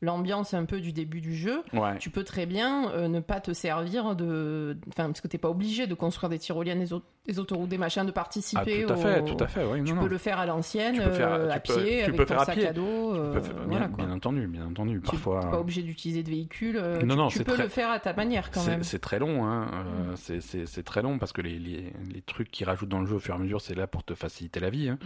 l'ambiance 0.03 0.55
un 0.55 0.65
peu 0.65 0.81
du 0.81 0.93
début 0.93 1.21
du 1.21 1.35
jeu, 1.37 1.63
Ouais. 1.75 1.99
tu 1.99 2.09
peux 2.11 2.25
très 2.25 2.47
bien 2.47 2.91
euh, 2.93 3.07
ne 3.09 3.21
pas 3.21 3.41
te 3.41 3.53
servir 3.53 4.17
de. 4.17 4.77
Enfin, 4.89 5.07
parce 5.07 5.21
que 5.21 5.29
t'es 5.29 5.37
pas 5.39 5.51
obligé 5.51 5.87
de 5.87 5.95
construire 5.95 6.31
des 6.31 6.39
tyroliennes, 6.39 6.79
des, 6.81 6.93
au- 6.95 7.03
des 7.27 7.39
autoroutes, 7.39 7.69
des 7.69 7.77
machins, 7.79 8.05
de 8.05 8.11
Ah, 8.11 8.13
participer 8.13 8.87
tout 8.87 8.93
à 8.95 8.97
fait, 8.97 9.21
au- 9.21 9.25
tout 9.35 9.45
à 9.45 9.47
fait. 9.47 9.65
Oui, 9.65 9.85
Tu 9.85 9.93
non, 9.93 9.99
peux 10.01 10.07
non. 10.07 10.11
le 10.11 10.19
faire 10.19 10.39
à 10.39 10.47
l'ancienne, 10.47 10.95
Tu 10.95 11.01
peux 11.03 11.07
euh, 11.11 11.47
tu 11.49 11.53
à 11.53 11.61
peux- 11.61 11.75
pied, 11.75 11.99
tu 11.99 12.05
avec 12.05 12.17
peux 12.17 12.25
ton 12.27 12.39
sac 12.39 12.59
à 12.59 12.73
dos. 12.73 13.13
Tu 13.13 13.19
euh, 13.19 13.41
peux 13.41 13.67
bien, 13.69 14.11
entendu, 14.11 14.47
bien 14.47 14.67
entendu. 14.67 15.01
Tu 15.05 15.11
Parfois. 15.11 15.45
n'es 15.45 15.51
pas 15.51 15.61
obligé 15.61 15.83
d'utiliser 15.83 16.23
de 16.23 16.31
véhicule. 16.31 16.79
euh, 16.79 17.03
Non, 17.03 17.15
tu, 17.15 17.19
non, 17.21 17.29
tu 17.29 17.39
peux 17.45 17.53
très- 17.53 17.63
le 17.65 17.69
faire 17.69 17.91
à 17.91 18.01
ta 18.01 18.15
manière 18.15 18.51
quand 18.51 18.65
même. 18.65 18.83
C'est 18.83 19.01
très 19.01 19.19
long, 19.19 19.45
hein. 19.45 19.71
euh, 19.73 20.13
Mm. 20.39 20.41
c'est- 20.67 20.83
très 20.83 21.03
long 21.03 21.19
parce 21.19 21.33
que 21.33 21.43
les, 21.43 21.59
les, 21.59 21.93
les 22.13 22.23
trucs 22.23 22.51
qu'ils 22.51 22.67
rajoutent 22.67 22.89
dans 22.89 23.01
le 23.01 23.07
jeu 23.07 23.17
au 23.17 23.21
fur 23.21 23.35
et 23.35 23.39
à 23.39 23.41
mesure, 23.41 23.61
c'est 23.61 23.75
là 23.75 23.87
pour 23.87 24.03
te 24.03 24.15
faciliter 24.15 24.61
la 24.61 24.71
vie. 24.71 24.89
hein. 24.89 24.99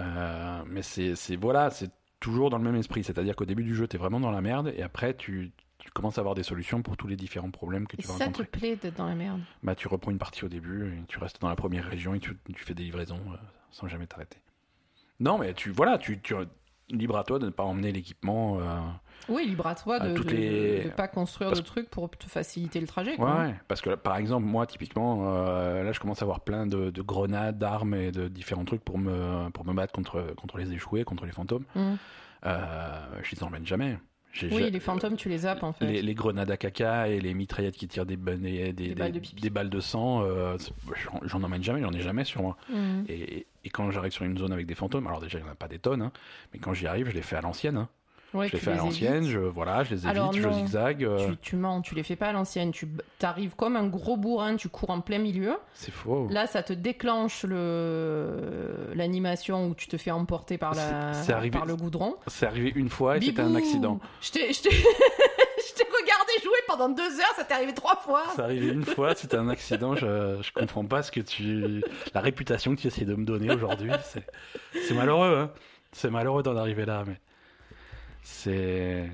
Euh, 0.00 0.62
mais 0.68 0.82
c'est- 0.82 1.36
voilà, 1.36 1.70
c'est 1.70 1.90
toujours 2.22 2.48
dans 2.50 2.58
le 2.58 2.64
même 2.64 2.76
esprit. 2.76 3.04
C'est-à-dire 3.04 3.36
qu'au 3.36 3.44
début 3.44 3.64
du 3.64 3.74
jeu, 3.74 3.86
tu 3.86 3.96
es 3.96 3.98
vraiment 3.98 4.20
dans 4.20 4.30
la 4.30 4.40
merde 4.40 4.72
et 4.76 4.82
après, 4.82 5.14
tu, 5.14 5.52
tu 5.78 5.90
commences 5.90 6.16
à 6.18 6.20
avoir 6.22 6.34
des 6.34 6.42
solutions 6.42 6.80
pour 6.82 6.96
tous 6.96 7.06
les 7.08 7.16
différents 7.16 7.50
problèmes 7.50 7.86
que 7.86 7.96
Et 7.96 8.02
tu 8.02 8.06
vas 8.08 8.14
ça 8.14 8.18
te 8.20 8.24
rencontrer. 8.38 8.46
plaît 8.46 8.76
d'être 8.76 8.96
dans 8.96 9.06
la 9.06 9.14
merde. 9.14 9.40
Bah, 9.62 9.74
tu 9.74 9.88
reprends 9.88 10.10
une 10.10 10.18
partie 10.18 10.44
au 10.44 10.48
début 10.48 10.86
et 10.88 11.02
tu 11.08 11.18
restes 11.18 11.40
dans 11.40 11.48
la 11.48 11.56
première 11.56 11.84
région 11.84 12.14
et 12.14 12.20
tu, 12.20 12.36
tu 12.54 12.64
fais 12.64 12.74
des 12.74 12.84
livraisons 12.84 13.20
euh, 13.32 13.36
sans 13.70 13.88
jamais 13.88 14.06
t'arrêter. 14.06 14.38
Non, 15.20 15.36
mais 15.38 15.52
tu 15.54 15.70
voilà, 15.70 15.98
tu, 15.98 16.20
tu 16.20 16.34
libre 16.88 17.16
à 17.18 17.24
toi 17.24 17.38
de 17.38 17.46
ne 17.46 17.50
pas 17.50 17.64
emmener 17.64 17.92
l'équipement. 17.92 18.60
euh, 18.60 18.78
Oui, 19.28 19.46
libre 19.46 19.66
à 19.66 19.74
toi 19.74 20.00
de, 20.00 20.20
les- 20.30 20.84
de 20.84 20.88
pas 20.90 21.08
construire 21.08 21.50
Parce- 21.50 21.60
de 21.60 21.66
trucs 21.66 21.88
pour 21.90 22.10
te 22.10 22.26
faciliter 22.26 22.80
le 22.80 22.86
trajet. 22.86 23.10
Ouais, 23.12 23.16
Quoi. 23.16 23.38
ouais, 23.42 23.54
parce 23.68 23.80
que 23.80 23.94
par 23.94 24.16
exemple, 24.16 24.46
moi, 24.46 24.66
typiquement, 24.66 25.22
euh, 25.36 25.82
là, 25.84 25.92
je 25.92 26.00
commence 26.00 26.20
à 26.22 26.24
avoir 26.24 26.40
plein 26.40 26.66
de, 26.66 26.90
de 26.90 27.02
grenades, 27.02 27.58
d'armes 27.58 27.94
et 27.94 28.10
de 28.12 28.28
différents 28.28 28.64
trucs 28.64 28.82
pour 28.84 28.98
me, 28.98 29.48
pour 29.50 29.64
me 29.64 29.72
battre 29.72 29.92
contre, 29.92 30.34
contre 30.36 30.58
les 30.58 30.72
échoués, 30.72 31.04
contre 31.04 31.24
les 31.26 31.32
fantômes. 31.32 31.64
Mhm. 31.76 31.96
Euh, 32.46 33.00
je 33.22 33.34
les 33.36 33.42
emmène 33.44 33.66
jamais. 33.66 33.98
Oui, 34.50 34.70
les 34.70 34.80
fantômes, 34.80 35.16
tu 35.16 35.28
les 35.28 35.38
zappes 35.38 35.62
en 35.62 35.74
fait. 35.74 35.84
les, 35.84 36.00
les 36.00 36.14
grenades 36.14 36.50
à 36.50 36.56
caca 36.56 37.06
et 37.06 37.20
les 37.20 37.34
mitraillettes 37.34 37.76
qui 37.76 37.86
tirent 37.86 38.06
des, 38.06 38.16
des, 38.16 38.72
des, 38.72 38.88
Des 38.88 38.94
balles 38.94 39.12
de 39.12 39.18
pipi. 39.20 39.42
des 39.42 39.50
balles 39.50 39.68
de 39.68 39.78
sang, 39.78 40.22
euh, 40.24 40.56
j'en- 41.26 41.42
emmène 41.42 41.62
jamais, 41.62 41.82
j'en 41.82 41.92
ai 41.92 42.00
jamais 42.00 42.24
sur 42.24 42.40
moi. 42.40 42.56
Et, 43.08 43.46
et 43.62 43.68
quand 43.68 43.90
j'arrive 43.90 44.10
sur 44.12 44.24
une 44.24 44.38
zone 44.38 44.52
avec 44.54 44.64
des 44.66 44.74
fantômes, 44.74 45.06
alors 45.06 45.20
déjà 45.20 45.38
il 45.38 45.42
n'y 45.44 45.48
en 45.50 45.52
a 45.52 45.54
pas 45.54 45.68
des 45.68 45.78
tonnes, 45.78 46.00
hein, 46.00 46.12
mais 46.54 46.58
quand 46.60 46.72
j'y 46.72 46.86
arrive, 46.86 47.10
je 47.10 47.14
les 47.14 47.20
fais 47.20 47.36
à 47.36 47.42
l'ancienne. 47.42 47.76
hein. 47.76 47.88
Ouais, 48.34 48.48
je 48.48 48.52
les 48.54 48.58
fais 48.58 48.72
à 48.72 48.76
l'ancienne, 48.76 49.24
je, 49.24 49.38
voilà, 49.38 49.84
je 49.84 49.90
les 49.94 50.06
évite, 50.06 50.08
Alors 50.16 50.32
je 50.32 50.50
zigzag. 50.50 51.04
euh, 51.04 51.28
Tu, 51.32 51.36
tu 51.38 51.56
mens, 51.56 51.82
tu 51.82 51.94
les 51.94 52.02
fais 52.02 52.16
pas 52.16 52.28
à 52.28 52.32
l'ancienne. 52.32 52.70
Tu 52.72 52.88
arrives 53.22 53.54
comme 53.56 53.76
un 53.76 53.86
gros 53.86 54.16
bourrin, 54.16 54.56
tu 54.56 54.68
cours 54.70 54.88
en 54.90 55.00
plein 55.02 55.18
milieu. 55.18 55.56
C'est 55.74 55.92
faux. 55.92 56.28
Là, 56.30 56.46
ça 56.46 56.62
te 56.62 56.72
déclenche 56.72 57.44
le 57.44 58.92
l'animation 58.94 59.68
où 59.68 59.74
tu 59.74 59.86
te 59.88 59.96
fais 59.96 60.10
emporter 60.10 60.58
par, 60.58 60.74
la... 60.74 61.10
Arrivé- 61.28 61.50
par 61.50 61.66
le 61.66 61.76
goudron. 61.76 62.16
C'est 62.26 62.46
arrivé 62.46 62.72
une 62.74 62.88
fois 62.88 63.16
et 63.16 63.20
c'était 63.20 63.42
un 63.42 63.54
accident. 63.54 64.00
Je 64.20 64.30
t'ai 64.30 64.52
je 64.52 64.60
regardé 66.02 66.32
jouer 66.42 66.58
pendant 66.66 66.88
deux 66.88 67.02
heures, 67.20 67.34
ça 67.36 67.44
t'est 67.44 67.54
arrivé 67.54 67.72
trois 67.74 67.96
fois. 67.96 68.24
C'est 68.34 68.42
arrivé 68.42 68.68
une 68.68 68.84
fois, 68.84 69.14
c'était 69.14 69.36
un 69.36 69.48
accident. 69.48 69.94
Je, 69.94 70.38
je 70.42 70.52
comprends 70.52 70.84
pas 70.84 71.02
ce 71.02 71.12
que 71.12 71.20
tu, 71.20 71.82
la 72.14 72.20
réputation 72.20 72.74
que 72.74 72.80
tu 72.80 72.86
essaies 72.88 73.04
de 73.04 73.14
me 73.14 73.24
donner 73.24 73.52
aujourd'hui. 73.54 73.90
C'est, 74.04 74.24
c'est 74.86 74.94
malheureux, 74.94 75.36
hein. 75.38 75.50
C'est 75.92 76.10
malheureux 76.10 76.42
d'en 76.42 76.56
arriver 76.56 76.84
là, 76.86 77.04
mais 77.06 77.18
c'est, 78.22 79.10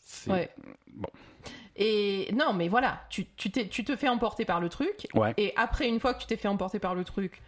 c'est- 0.00 0.30
Ouais. 0.30 0.50
bon. 0.92 1.08
Et 1.78 2.30
non, 2.34 2.52
mais 2.54 2.68
voilà, 2.68 3.02
tu, 3.10 3.26
tu, 3.36 3.50
tu 3.50 3.84
te 3.84 3.96
fais 3.96 4.08
emporter 4.08 4.44
par 4.44 4.60
le 4.60 4.68
truc. 4.68 5.06
Ouais. 5.14 5.34
Et 5.36 5.52
après, 5.56 5.88
une 5.88 6.00
fois 6.00 6.14
que 6.14 6.20
tu 6.20 6.26
t'es 6.26 6.36
fait 6.36 6.48
emporter 6.48 6.78
par 6.78 6.94
le 6.94 7.04
truc, 7.04 7.42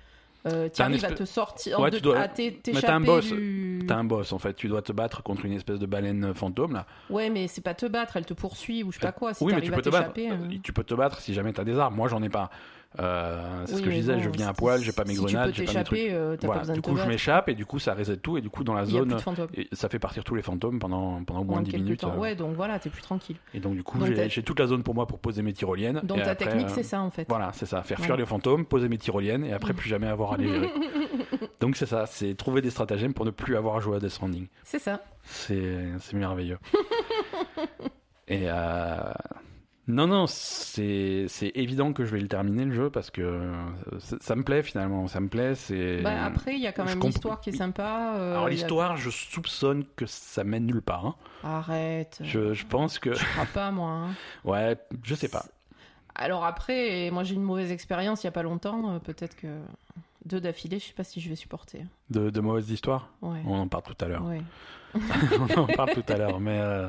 euh, 0.47 0.69
tu 0.69 0.83
à 0.83 0.89
te 1.13 1.25
sortir, 1.25 1.81
Ouais, 1.81 1.91
de, 1.91 1.97
tu 1.97 2.03
dois- 2.03 2.19
à 2.21 2.29
t'é- 2.29 2.51
Mais 2.51 2.81
t'as 2.81 2.95
un 2.95 3.01
t'échapper 3.01 3.07
boss. 3.07 3.27
du... 3.33 3.85
T'as 3.89 3.97
un 3.97 4.05
boss 4.05 4.33
en 4.33 4.39
fait. 4.39 4.55
Tu 4.55 4.69
dois 4.69 4.83
te 4.83 4.93
battre 4.93 5.23
contre 5.23 5.45
une 5.47 5.53
espèce 5.53 5.79
de 5.79 5.87
baleine 5.87 6.33
fantôme 6.35 6.75
là. 6.75 6.87
Ouais, 7.11 7.31
mais 7.31 7.49
c'est 7.49 7.61
pas 7.63 7.75
te 7.75 7.87
battre, 7.87 8.17
elle 8.19 8.27
te 8.27 8.35
poursuit 8.35 8.83
ou 8.85 8.93
je 8.93 8.99
sais 8.99 9.07
pas 9.07 9.13
quoi. 9.13 9.33
Si 9.35 9.43
oui, 9.45 9.53
mais 9.55 9.63
tu 9.63 9.71
peux 9.71 9.79
à 9.79 9.83
te 9.83 9.89
battre. 9.89 10.13
t'échapper. 10.13 10.43
Euh, 10.45 10.47
euh, 10.55 10.59
Tu 10.63 10.73
peux 10.75 10.85
te 10.85 10.95
battre 10.95 11.21
si 11.21 11.33
jamais 11.35 11.53
t'as 11.53 11.65
des 11.65 11.79
armes. 11.79 11.95
Moi, 11.97 12.09
j'en 12.09 12.23
ai 12.23 12.29
pas. 12.29 12.51
Euh, 12.99 13.65
c'est 13.67 13.73
oui, 13.75 13.79
ce 13.81 13.85
que 13.85 13.91
je 13.91 13.97
disais. 13.97 14.15
bon, 14.15 14.21
je 14.23 14.29
viens 14.31 14.49
à 14.49 14.55
poil, 14.55 14.81
j'ai 14.83 14.93
pas 14.93 15.05
mes 15.05 15.11
si 15.15 15.19
grenades, 15.21 15.51
tu 15.53 15.59
j'ai 15.59 15.65
peux 15.67 15.73
pas 15.73 15.79
mes 15.81 15.85
trucs. 15.85 15.99
euh, 16.01 16.37
Voilà. 16.43 16.63
pas 16.65 16.73
Du 16.73 16.81
coup, 16.81 16.97
je 16.97 17.07
m'échappe 17.07 17.49
et 17.51 17.55
du 17.55 17.67
coup, 17.67 17.79
ça 17.79 17.93
reset 17.95 18.17
tout 18.17 18.39
et 18.39 18.41
du 18.41 18.49
coup, 18.49 18.65
dans 18.65 18.73
la 18.73 18.87
zone, 18.87 19.15
et 19.55 19.69
ça 19.73 19.91
fait 19.91 19.99
partir 19.99 20.25
tous 20.25 20.35
les 20.35 20.41
fantômes 20.43 20.79
pendant 20.79 21.23
pendant 21.23 21.41
au 21.41 21.45
moins 21.45 21.57
Pendant 21.57 21.63
10 21.67 21.71
quelques 21.73 21.85
minutes. 21.85 22.01
temps. 22.01 22.15
euh, 22.15 22.19
Ouais, 22.19 22.35
donc 22.35 22.57
voilà, 22.57 22.79
t'es 22.79 22.89
plus 22.89 23.03
tranquille. 23.03 23.37
Et 23.53 23.61
donc 23.61 23.75
du 23.75 23.83
coup, 23.83 23.99
j'ai 24.05 24.43
toute 24.43 24.59
la 24.59 24.67
zone 24.67 24.83
pour 24.83 24.95
moi 24.95 25.07
pour 25.07 25.19
poser 25.19 25.43
mes 25.43 25.53
tyroliennes. 25.53 26.01
Donc 26.03 26.23
ta 26.23 26.31
après, 26.31 26.47
technique, 26.47 26.69
euh, 26.69 26.73
c'est 26.75 26.83
ça 26.83 27.01
en 27.03 27.11
fait. 27.11 27.27
Voilà, 27.29 27.51
c'est 27.53 27.67
ça. 27.67 27.83
Faire 27.83 27.99
Ouais. 27.99 28.05
fuir 28.07 28.17
les 28.17 28.25
fantômes, 28.27 28.65
poser 28.65 28.89
mes 28.89 28.99
tyroliennes 28.99 29.45
et 29.45 29.53
après 29.53 29.73
plus 29.75 29.89
jamais 29.91 30.07
avoir 30.09 30.33
à 30.33 30.37
les 30.39 30.49
gérer. 30.49 30.71
donc 31.61 31.77
c'est 31.77 31.87
ça, 31.87 32.07
c'est 32.07 32.35
trouver 32.37 32.63
des 32.63 32.71
stratagèmes 32.71 33.13
pour 33.13 33.27
ne 33.27 33.31
plus 33.31 33.57
avoir 33.57 33.77
à 33.77 33.81
jouer 33.81 33.97
à 33.97 34.01
Death 34.01 34.11
Stranding. 34.11 34.47
C'est 34.65 34.79
ça. 34.79 35.03
C'est 35.25 35.85
c'est 36.01 36.17
merveilleux. 36.17 36.59
et 38.29 38.45
euh, 38.45 39.13
non, 39.89 40.07
non, 40.07 40.27
c'est 40.27 41.27
évident 41.55 41.93
que 41.93 42.05
je 42.05 42.13
vais 42.15 42.21
le 42.21 42.29
terminer 42.29 42.65
le 42.67 42.73
jeu 42.75 42.91
parce 42.91 43.11
que 43.11 43.23
euh, 43.23 43.53
ça, 44.21 44.37
me 44.37 44.43
plaît 44.45 44.63
finalement, 44.63 45.09
ça 45.09 45.19
me 45.21 45.29
plaît. 45.29 45.55
Bah, 46.03 46.25
après, 46.25 46.55
il 46.55 46.61
y 46.61 46.67
a 46.67 46.73
quand 46.73 46.85
même 46.85 47.01
l'histoire 47.01 47.41
qui 47.41 47.51
est 47.51 47.57
sympa. 47.57 48.15
euh, 48.17 48.33
alors 48.35 48.47
a- 48.47 48.51
l'histoire, 48.51 48.97
je 48.99 49.09
soupçonne 49.11 49.85
que 49.97 50.05
ça 50.07 50.45
mène 50.45 50.67
nulle 50.67 50.83
part. 50.83 51.07
hein. 51.07 51.15
Arrête. 51.43 52.19
Je, 52.23 52.53
je 52.55 52.67
pense 52.67 52.99
que 52.99 53.15
Je 53.15 53.25
crois 53.33 53.47
pas, 53.47 53.71
moi. 53.71 53.91
hein. 53.91 54.09
ouais, 54.45 54.77
je 55.03 55.15
sais 55.15 55.29
pas. 55.29 55.45
Alors 56.15 56.45
après, 56.45 57.11
moi 57.13 57.23
j'ai 57.25 57.35
une 57.35 57.43
mauvaise 57.45 57.71
expérience 57.73 58.25
il 58.25 58.27
y 58.27 58.29
a 58.29 58.33
pas 58.33 58.43
longtemps. 58.43 58.91
euh, 58.95 58.99
Peut-être 58.99 59.37
que 59.37 59.47
deux 60.27 60.41
d'affilée, 60.41 60.79
je 60.81 60.87
sais 60.87 60.93
pas 60.95 61.05
si 61.05 61.21
je 61.21 61.29
vais 61.29 61.37
supporter. 61.37 61.85
De, 62.11 62.29
de 62.31 62.41
mauvaises 62.41 62.71
histoires, 62.71 63.09
Ouais. 63.23 63.41
on 63.47 63.59
en 63.61 63.69
parle 63.69 63.85
tout 63.85 64.05
à 64.05 64.09
l'heure. 64.09 64.25
ouais. 64.25 64.43
on 65.57 65.61
en 65.61 65.67
parle 65.67 65.91
tout 65.95 66.13
à 66.13 66.17
l'heure, 66.17 66.41
mais 66.41 66.59
euh, 66.59 66.89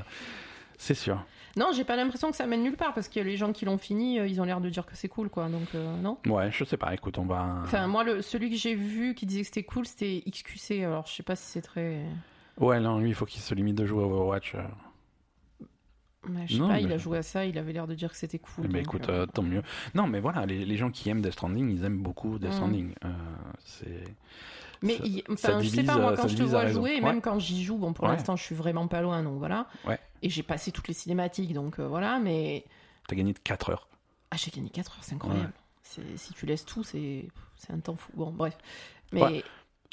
c'est 0.78 0.96
sûr. 0.96 1.24
Non, 1.58 1.72
j'ai 1.74 1.84
pas 1.84 1.96
l'impression 1.96 2.30
que 2.32 2.38
ça 2.38 2.46
mène 2.46 2.64
nulle 2.64 2.76
part 2.78 2.94
parce 2.94 3.10
que 3.10 3.20
les 3.20 3.38
gens 3.38 3.52
qui 3.52 3.66
l'ont 3.66 3.78
fini, 3.78 4.20
euh, 4.20 4.28
ils 4.28 4.40
ont 4.42 4.44
l'air 4.46 4.62
de 4.62 4.70
dire 4.70 4.86
que 4.86 4.96
c'est 4.96 5.08
cool, 5.10 5.30
quoi. 5.30 5.50
Donc 5.50 5.68
euh, 5.76 5.96
non. 6.02 6.18
Ouais, 6.28 6.52
je 6.52 6.64
sais 6.64 6.78
pas. 6.78 6.94
Écoute, 6.94 7.18
on 7.18 7.26
va. 7.26 7.58
Enfin, 7.64 7.88
moi, 7.88 8.04
le, 8.04 8.22
celui 8.22 8.50
que 8.50 8.56
j'ai 8.56 8.76
vu 8.76 9.16
qui 9.16 9.26
disait 9.26 9.42
que 9.42 9.48
c'était 9.48 9.64
cool, 9.64 9.86
c'était 9.86 10.24
XQC. 10.30 10.84
Alors, 10.84 11.08
je 11.08 11.14
sais 11.14 11.24
pas 11.24 11.36
si 11.36 11.44
c'est 11.46 11.62
très. 11.62 12.04
Ouais, 12.58 12.80
non, 12.80 13.00
lui, 13.00 13.10
il 13.10 13.16
faut 13.16 13.26
qu'il 13.26 13.42
se 13.42 13.54
limite 13.56 13.76
de 13.76 13.86
jouer 13.86 14.04
à 14.04 14.06
Overwatch. 14.06 14.56
euh. 14.56 14.62
Mais 16.28 16.46
je 16.48 16.54
sais 16.56 16.60
Non, 16.60 16.68
pas, 16.68 16.74
mais- 16.74 16.84
il 16.84 16.92
a 16.92 16.98
joué 16.98 17.18
à 17.20 17.24
ça, 17.24 17.46
il 17.46 17.58
avait 17.58 17.72
l'air 17.72 17.88
de 17.88 17.96
dire 17.96 18.12
que 18.12 18.18
c'était 18.18 18.40
cool. 18.40 18.66
Eh 18.66 18.68
ben, 18.68 18.74
donc, 18.74 18.82
écoute, 18.96 19.10
euh, 19.10 19.22
euh, 19.22 19.26
tant 19.26 19.42
mieux. 19.42 19.62
Non, 19.96 20.06
mais 20.06 20.20
voilà, 20.20 20.46
les, 20.46 20.66
les 20.66 20.76
gens 20.78 20.92
qui 20.92 21.10
aiment 21.10 21.22
Death 21.22 21.32
Stranding, 21.34 21.70
ils 21.72 21.86
aiment 21.86 22.02
beaucoup 22.02 22.38
Death 22.38 22.50
Mm. 22.50 22.54
Stranding. 22.54 22.94
Euh, 23.06 23.10
c'est. 23.64 24.04
Mais 24.82 24.98
ça- 24.98 25.04
il- 25.06 25.24
ça 25.38 25.50
enfin, 25.52 25.62
je 25.62 25.70
sais 25.70 25.84
pas, 25.84 25.98
moi, 25.98 26.12
euh, 26.12 26.16
quand 26.18 26.28
je 26.28 26.36
te 26.38 26.44
vois 26.44 26.68
jouer, 26.68 26.92
et 26.92 26.94
Ouais. 26.96 27.02
même 27.10 27.22
quand 27.22 27.40
j'y 27.40 27.64
joue, 27.64 27.78
bon, 27.78 27.94
pour 27.94 28.06
Ouais. 28.06 28.12
l'instant, 28.12 28.36
je 28.36 28.44
suis 28.44 28.56
vraiment 28.56 28.88
pas 28.88 29.02
loin, 29.02 29.24
donc 29.24 29.38
voilà. 29.40 29.68
Ouais. 29.88 29.98
Et 30.22 30.30
j'ai 30.30 30.44
passé 30.44 30.72
toutes 30.72 30.88
les 30.88 30.94
cinématiques, 30.94 31.54
donc 31.54 31.80
euh, 31.80 31.88
voilà, 31.88 32.20
mais. 32.20 32.66
T'as 33.08 33.16
gagné 33.16 33.34
de 33.34 33.40
4 33.40 33.70
heures. 33.70 33.88
Ah, 34.32 34.36
j'ai 34.38 34.52
gagné 34.52 34.70
4 34.70 34.92
heures, 34.92 35.04
c'est 35.04 35.16
incroyable. 35.16 35.46
Ouais. 35.48 35.52
C'est- 35.84 36.18
Si 36.18 36.34
tu 36.34 36.46
laisses 36.46 36.66
tout, 36.66 36.84
c'est 36.84 37.28
c'est 37.56 37.74
un 37.74 37.80
temps 37.80 37.96
fou. 37.96 38.12
Bon, 38.16 38.32
bref. 38.32 38.56
Mais 39.12 39.22
Ouais. 39.24 39.44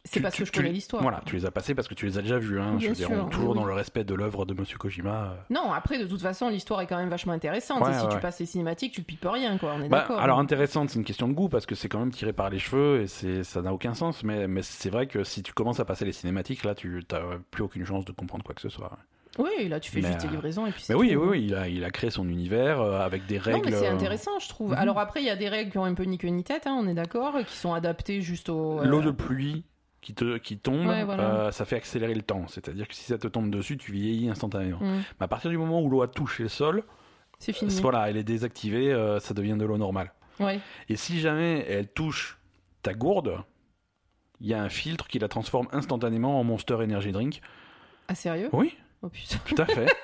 c'est 0.04 0.18
Tu- 0.18 0.20
parce 0.22 0.34
tu- 0.34 0.42
que 0.42 0.46
je 0.46 0.52
connais 0.52 0.70
l'histoire. 0.70 1.00
Voilà, 1.02 1.22
tu 1.24 1.34
les 1.36 1.46
as 1.46 1.50
passés 1.50 1.74
parce 1.74 1.88
que 1.88 1.94
tu 1.94 2.04
les 2.04 2.18
as 2.18 2.22
déjà 2.22 2.38
vus. 2.38 2.60
Hein, 2.60 2.78
je 2.78 2.88
veux 2.88 2.94
dire, 2.94 3.08
sûr, 3.08 3.24
on- 3.24 3.28
toujours 3.30 3.50
oui, 3.50 3.56
dans 3.56 3.64
le 3.64 3.72
respect 3.72 4.04
de 4.04 4.14
l'œuvre 4.14 4.44
de 4.44 4.52
Monsieur 4.52 4.76
Kojima. 4.76 5.30
euh. 5.32 5.36
Non, 5.48 5.72
après, 5.72 5.98
de 5.98 6.06
toute 6.06 6.20
façon, 6.20 6.50
l'histoire 6.50 6.82
est 6.82 6.86
quand 6.86 6.98
même 6.98 7.08
vachement 7.08 7.32
intéressante. 7.32 7.82
Ouais, 7.82 7.90
et 7.92 7.98
si 7.98 8.04
ouais, 8.04 8.12
tu 8.14 8.20
passes 8.20 8.38
les 8.40 8.46
cinématiques, 8.46 8.92
tu 8.92 9.02
pipes 9.02 9.24
rien, 9.24 9.56
quoi. 9.56 9.72
On 9.74 9.82
est 9.82 9.88
Bah, 9.88 10.00
d'accord. 10.00 10.20
alors 10.20 10.38
intéressante, 10.38 10.90
c'est 10.90 10.98
une 10.98 11.04
question 11.04 11.28
de 11.28 11.32
goût 11.32 11.48
parce 11.48 11.64
que 11.64 11.74
c'est 11.74 11.88
quand 11.88 11.98
même 12.00 12.12
tiré 12.12 12.34
par 12.34 12.50
les 12.50 12.58
cheveux 12.58 13.00
et 13.00 13.06
c'est 13.06 13.42
ça 13.42 13.62
n'a 13.62 13.72
aucun 13.72 13.94
sens. 13.94 14.22
Mais, 14.22 14.46
mais 14.46 14.60
c'est 14.62 14.90
vrai 14.90 15.06
que 15.06 15.24
si 15.24 15.42
tu 15.42 15.54
commences 15.54 15.80
à 15.80 15.86
passer 15.86 16.04
les 16.04 16.12
cinématiques, 16.12 16.62
là, 16.64 16.74
tu 16.74 17.02
n'as 17.10 17.38
plus 17.50 17.62
aucune 17.62 17.86
chance 17.86 18.04
de 18.04 18.12
comprendre 18.12 18.44
quoi 18.44 18.54
que 18.54 18.60
ce 18.60 18.68
soit. 18.68 18.98
Oui, 19.38 19.68
là, 19.68 19.80
tu 19.80 19.90
fais 19.90 20.00
Mais, 20.00 20.08
juste 20.08 20.20
tes 20.20 20.26
euh, 20.28 20.30
livraisons 20.30 20.66
et 20.66 20.70
puis 20.70 20.82
c'est 20.82 20.94
Mais 20.94 20.98
oui, 21.00 21.12
tout. 21.12 21.20
oui, 21.20 21.28
oui, 21.30 21.44
il 21.46 21.54
a, 21.54 21.68
il 21.68 21.84
a 21.84 21.90
créé 21.90 22.10
son 22.10 22.28
univers 22.28 22.80
euh, 22.80 23.00
avec 23.00 23.26
des 23.26 23.36
Non, 23.36 23.42
règles. 23.42 23.60
mais 23.66 23.72
c'est 23.72 23.88
euh, 23.88 23.92
intéressant, 23.94 24.38
je 24.38 24.48
trouve. 24.48 24.70
Mhm. 24.72 24.78
Alors 24.78 24.98
après, 24.98 25.20
il 25.20 25.26
y 25.26 25.30
a 25.30 25.36
des 25.36 25.48
règles 25.48 25.70
qui 25.70 25.78
ont 25.78 25.84
un 25.84 25.94
peu 25.94 26.04
ni 26.04 26.16
queue 26.18 26.28
ni 26.28 26.42
tête, 26.44 26.66
hein, 26.66 26.76
on 26.80 26.86
est 26.88 26.94
d'accord, 26.94 27.34
qui 27.46 27.56
sont 27.56 27.74
adaptées 27.74 28.20
juste 28.22 28.48
au. 28.48 28.82
L'eau 28.84 29.02
de 29.02 29.10
pluie 29.10 29.64
qui, 30.00 30.14
te, 30.14 30.38
qui 30.38 30.56
tombe, 30.58 30.86
Ouais, 30.86 31.04
voilà. 31.04 31.22
euh, 31.46 31.50
ça 31.50 31.64
fait 31.64 31.76
accélérer 31.76 32.14
le 32.14 32.22
temps. 32.22 32.46
C'est-à-dire 32.48 32.86
que 32.88 32.94
si 32.94 33.02
ça 33.04 33.18
te 33.18 33.26
tombe 33.26 33.50
dessus, 33.50 33.76
tu 33.76 33.92
vieillis 33.92 34.28
instantanément. 34.30 34.78
hmm, 34.80 35.02
Mais 35.20 35.24
à 35.24 35.28
partir 35.28 35.50
du 35.50 35.58
moment 35.58 35.82
où 35.82 35.90
l'eau 35.90 36.02
a 36.02 36.08
touché 36.08 36.44
le 36.44 36.48
sol, 36.48 36.84
C'est 37.38 37.52
fini. 37.52 37.74
voilà, 37.82 38.08
elle 38.08 38.16
est 38.16 38.22
désactivée, 38.24 38.92
euh, 38.92 39.18
ça 39.20 39.34
devient 39.34 39.56
de 39.58 39.64
l'eau 39.64 39.76
normale. 39.78 40.12
Ouais. 40.40 40.60
Et 40.88 40.96
si 40.96 41.18
jamais 41.20 41.64
elle 41.68 41.88
touche 41.88 42.38
ta 42.82 42.94
gourde, 42.94 43.38
il 44.40 44.46
y 44.46 44.54
a 44.54 44.62
un 44.62 44.68
filtre 44.68 45.08
qui 45.08 45.18
la 45.18 45.28
transforme 45.28 45.66
instantanément 45.72 46.38
en 46.38 46.44
Monster 46.44 46.74
Energy 46.74 47.10
Drink. 47.10 47.40
Ah, 48.08 48.14
sérieux? 48.14 48.48
Oui, 48.52 48.76
Oh 49.02 49.08
putain. 49.08 49.36
tout 49.46 49.62
à 49.62 49.66
fait. 49.66 49.86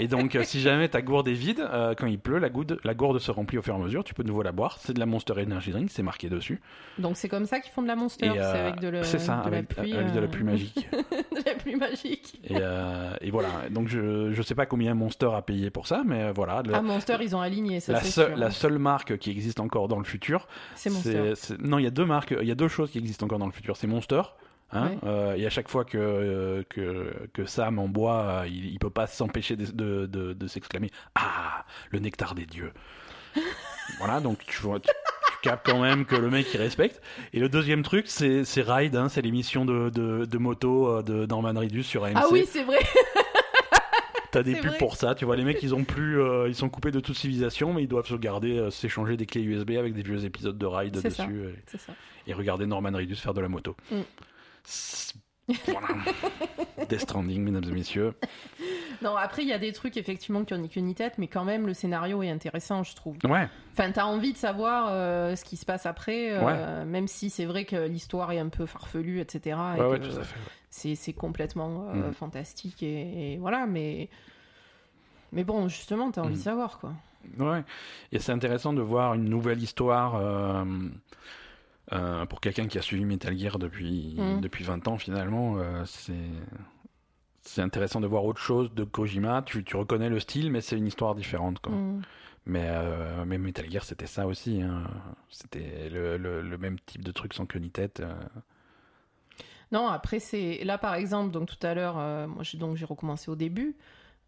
Et 0.00 0.08
donc, 0.08 0.34
euh, 0.34 0.42
si 0.42 0.60
jamais 0.60 0.88
ta 0.88 1.02
gourde 1.02 1.28
est 1.28 1.32
vide, 1.34 1.60
euh, 1.60 1.94
quand 1.96 2.08
il 2.08 2.18
pleut, 2.18 2.38
la 2.40 2.48
gourde, 2.48 2.80
la 2.82 2.94
gourde 2.94 3.20
se 3.20 3.30
remplit 3.30 3.58
au 3.58 3.62
fur 3.62 3.74
et 3.74 3.76
à 3.76 3.80
mesure. 3.80 4.02
Tu 4.02 4.12
peux 4.12 4.24
de 4.24 4.28
nouveau 4.28 4.42
la 4.42 4.50
boire. 4.50 4.78
C'est 4.80 4.92
de 4.92 4.98
la 4.98 5.06
Monster 5.06 5.34
Energy 5.40 5.70
Drink, 5.70 5.88
c'est 5.92 6.02
marqué 6.02 6.28
dessus. 6.28 6.60
Donc 6.98 7.16
c'est 7.16 7.28
comme 7.28 7.46
ça 7.46 7.60
qu'ils 7.60 7.70
font 7.70 7.80
de 7.82 7.86
la 7.86 7.94
monster, 7.94 8.28
c'est 8.34 8.40
euh, 8.40 8.66
avec 8.66 8.80
de, 8.80 8.88
le- 8.88 9.04
c'est 9.04 9.20
ça, 9.20 9.36
de 9.46 9.50
la 9.50 9.58
avec, 9.58 9.68
pluie. 9.68 9.94
avec 9.94 10.12
de 10.12 10.18
la 10.18 10.26
pluie 10.26 10.42
magique. 10.42 10.88
de 10.92 11.42
la 11.46 11.54
pluie 11.54 11.76
magique. 11.76 12.40
Et, 12.42 12.56
euh, 12.56 13.14
et 13.20 13.30
voilà. 13.30 13.48
Donc, 13.70 13.86
je 13.86 14.32
je 14.32 14.42
sais 14.42 14.56
pas 14.56 14.66
combien 14.66 14.94
Monster 14.94 15.30
a 15.32 15.42
payé 15.42 15.70
pour 15.70 15.86
ça, 15.86 16.02
mais 16.04 16.32
voilà. 16.32 16.62
Le- 16.62 16.74
Ah, 16.74 16.82
Monster, 16.82 17.18
ils 17.20 17.36
ont 17.36 17.40
aligné, 17.40 17.78
ça 17.78 17.92
la, 17.92 18.00
c'est 18.00 18.10
seule- 18.10 18.28
sûr. 18.30 18.36
la 18.36 18.50
seule 18.50 18.78
marque 18.80 19.16
qui 19.18 19.30
existe 19.30 19.60
encore 19.60 19.86
dans 19.86 19.98
le 19.98 20.04
futur, 20.04 20.48
C'est 20.74 20.90
Monster. 20.90 21.34
non, 21.60 21.78
il 21.78 21.84
y 21.84 21.86
a 21.86 21.90
deux 21.90 22.04
marques, 22.04 22.34
il 22.40 22.48
y 22.48 22.52
a 22.52 22.56
deux 22.56 22.66
choses 22.68 22.90
qui 22.90 22.98
existent 22.98 23.26
encore 23.26 23.38
dans 23.38 23.46
le 23.46 23.52
futur. 23.52 23.76
C'est 23.76 23.86
Monster. 23.86 24.22
Hein, 24.74 24.90
Ouais. 24.90 24.98
euh, 25.04 25.34
et 25.36 25.46
à 25.46 25.50
chaque 25.50 25.68
fois 25.68 25.84
que, 25.84 25.96
euh, 25.98 26.62
que, 26.68 27.12
que 27.32 27.44
Sam 27.46 27.78
en 27.78 27.88
boit, 27.88 28.22
euh, 28.42 28.46
il, 28.48 28.66
il 28.72 28.78
peut 28.78 28.90
pas 28.90 29.06
s'empêcher 29.06 29.54
de, 29.56 29.66
de, 29.66 30.06
de- 30.06 30.32
de 30.32 30.46
s'exclamer 30.48 30.90
Ah, 31.14 31.64
le 31.90 32.00
nectar 32.00 32.34
des 32.34 32.44
dieux. 32.46 32.72
voilà, 33.98 34.20
donc 34.20 34.38
tu 34.46 34.60
vois, 34.60 34.80
tu, 34.80 34.88
tu 34.88 35.36
captes 35.42 35.66
quand 35.66 35.80
même 35.80 36.04
que 36.04 36.16
le 36.16 36.28
mec 36.30 36.46
il 36.52 36.58
respecte. 36.58 37.00
Et 37.32 37.40
le 37.40 37.48
deuxième 37.48 37.82
truc, 37.82 38.06
c'est 38.08 38.44
c'est 38.44 38.62
Ride, 38.62 38.96
hein, 38.96 39.08
c'est 39.08 39.22
l'émission 39.22 39.64
de, 39.64 39.90
de, 39.90 40.24
de 40.24 40.38
moto 40.38 40.88
euh, 40.88 41.02
de 41.02 41.26
Norman 41.26 41.52
Reedus 41.58 41.82
sur 41.84 42.04
AMC. 42.04 42.12
Ah 42.16 42.26
oui, 42.32 42.44
c'est 42.48 42.64
vrai. 42.64 42.78
T'as 44.30 44.42
des 44.42 44.54
c'est 44.54 44.60
pubs 44.62 44.70
vrai. 44.70 44.78
pour 44.78 44.96
ça, 44.96 45.14
tu 45.14 45.24
vois, 45.24 45.36
les 45.36 45.44
mecs 45.44 45.62
ils 45.62 45.76
ont 45.76 45.84
plus, 45.84 46.20
euh, 46.20 46.48
ils 46.48 46.56
sont 46.56 46.68
coupés 46.68 46.90
de 46.90 46.98
toute 46.98 47.16
civilisation, 47.16 47.72
mais 47.72 47.84
ils 47.84 47.88
doivent 47.88 48.08
se 48.08 48.16
garder, 48.16 48.58
euh, 48.58 48.68
s'échanger 48.70 49.16
des 49.16 49.26
clés 49.26 49.42
USB 49.42 49.72
avec 49.78 49.94
des 49.94 50.02
vieux 50.02 50.24
épisodes 50.24 50.58
de 50.58 50.66
Ride 50.66 50.98
C'est 51.00 51.10
ça. 51.10 51.24
dessus 51.24 51.44
et, 51.44 51.54
C'est 51.66 51.80
ça. 51.80 51.92
et 52.26 52.34
regarder 52.34 52.66
Norman 52.66 52.90
Reedus 52.92 53.14
faire 53.14 53.32
de 53.34 53.40
la 53.40 53.48
moto. 53.48 53.76
Mm. 53.92 54.00
Voilà. 55.66 55.88
Death 56.88 57.00
Stranding, 57.00 57.42
mesdames 57.42 57.64
et 57.64 57.72
messieurs. 57.72 58.14
Non, 59.02 59.16
après, 59.16 59.42
il 59.42 59.48
y 59.48 59.52
a 59.52 59.58
des 59.58 59.72
trucs 59.72 59.96
effectivement 59.96 60.44
qui 60.44 60.54
ont 60.54 60.58
ni 60.58 60.68
queue 60.68 60.80
ni 60.80 60.94
tête, 60.94 61.14
mais 61.18 61.26
quand 61.28 61.44
même, 61.44 61.66
le 61.66 61.74
scénario 61.74 62.22
est 62.22 62.30
intéressant, 62.30 62.82
je 62.82 62.94
trouve. 62.94 63.16
Ouais, 63.24 63.48
Enfin, 63.72 63.90
t'as 63.90 64.04
envie 64.04 64.32
de 64.32 64.38
savoir 64.38 64.88
euh, 64.90 65.34
ce 65.36 65.44
qui 65.44 65.56
se 65.56 65.66
passe 65.66 65.84
après, 65.86 66.28
euh, 66.32 66.84
même 66.84 67.08
si 67.08 67.28
c'est 67.30 67.44
vrai 67.44 67.64
que 67.64 67.76
l'histoire 67.88 68.32
est 68.32 68.38
un 68.38 68.48
peu 68.48 68.66
farfelue, 68.66 69.20
etc. 69.20 69.58
et 69.76 69.80
ouais, 69.80 69.98
tout 70.00 70.16
à 70.18 70.22
fait. 70.22 70.36
c'est, 70.70 70.94
c'est 70.94 71.12
complètement 71.12 71.88
euh, 71.90 72.08
Mhm. 72.08 72.12
fantastique 72.14 72.82
et, 72.82 73.34
et 73.34 73.38
voilà, 73.38 73.66
mais. 73.66 74.08
Mais 75.32 75.42
bon, 75.44 75.68
justement, 75.68 76.10
t'as 76.12 76.22
envie 76.22 76.36
de 76.36 76.40
savoir, 76.42 76.78
quoi. 76.78 76.92
Ouais, 77.38 77.64
et 78.12 78.18
c'est 78.20 78.32
intéressant 78.32 78.72
de 78.72 78.82
voir 78.82 79.14
une 79.14 79.24
nouvelle 79.24 79.60
histoire 79.62 80.64
euh, 81.92 82.24
pour 82.26 82.40
quelqu'un 82.40 82.66
qui 82.66 82.78
a 82.78 82.82
suivi 82.82 83.04
Metal 83.04 83.36
Gear 83.38 83.58
depuis, 83.58 84.14
Mm. 84.18 84.40
depuis 84.40 84.64
20 84.64 84.86
ans 84.88 84.96
finalement. 84.98 85.56
euh, 85.58 85.84
c'est 85.84 86.12
c'est 87.46 87.60
intéressant 87.60 88.00
de 88.00 88.06
voir 88.06 88.24
autre 88.24 88.40
chose 88.40 88.72
de 88.72 88.84
Kojima. 88.84 89.42
Tu, 89.42 89.64
tu 89.64 89.76
reconnais 89.76 90.08
le 90.08 90.18
style, 90.18 90.50
mais 90.50 90.62
c'est 90.62 90.78
une 90.78 90.86
histoire 90.86 91.14
différente. 91.14 91.58
Quoi. 91.58 91.74
Mm. 91.74 92.02
Mais, 92.46 92.66
euh, 92.70 93.24
mais 93.26 93.36
Metal 93.36 93.70
Gear, 93.70 93.84
c'était 93.84 94.06
ça 94.06 94.26
aussi. 94.26 94.62
hein. 94.62 94.84
C'était 95.28 95.90
le, 95.90 96.16
le, 96.16 96.40
le 96.40 96.58
même 96.58 96.78
type 96.86 97.04
de 97.04 97.12
truc 97.12 97.34
sans 97.34 97.44
queue 97.44 97.58
ni 97.58 97.70
tête. 97.70 98.00
euh. 98.00 98.14
Non, 99.72 99.88
après, 99.88 100.20
c'est. 100.20 100.64
Là, 100.64 100.78
par 100.78 100.94
exemple, 100.94 101.32
donc 101.32 101.48
tout 101.48 101.66
à 101.66 101.74
l'heure, 101.74 101.96
euh, 101.98 102.26
moi, 102.26 102.42
j'ai, 102.44 102.56
donc, 102.58 102.76
j'ai 102.76 102.84
recommencé 102.86 103.30
au 103.30 103.36
début. 103.36 103.76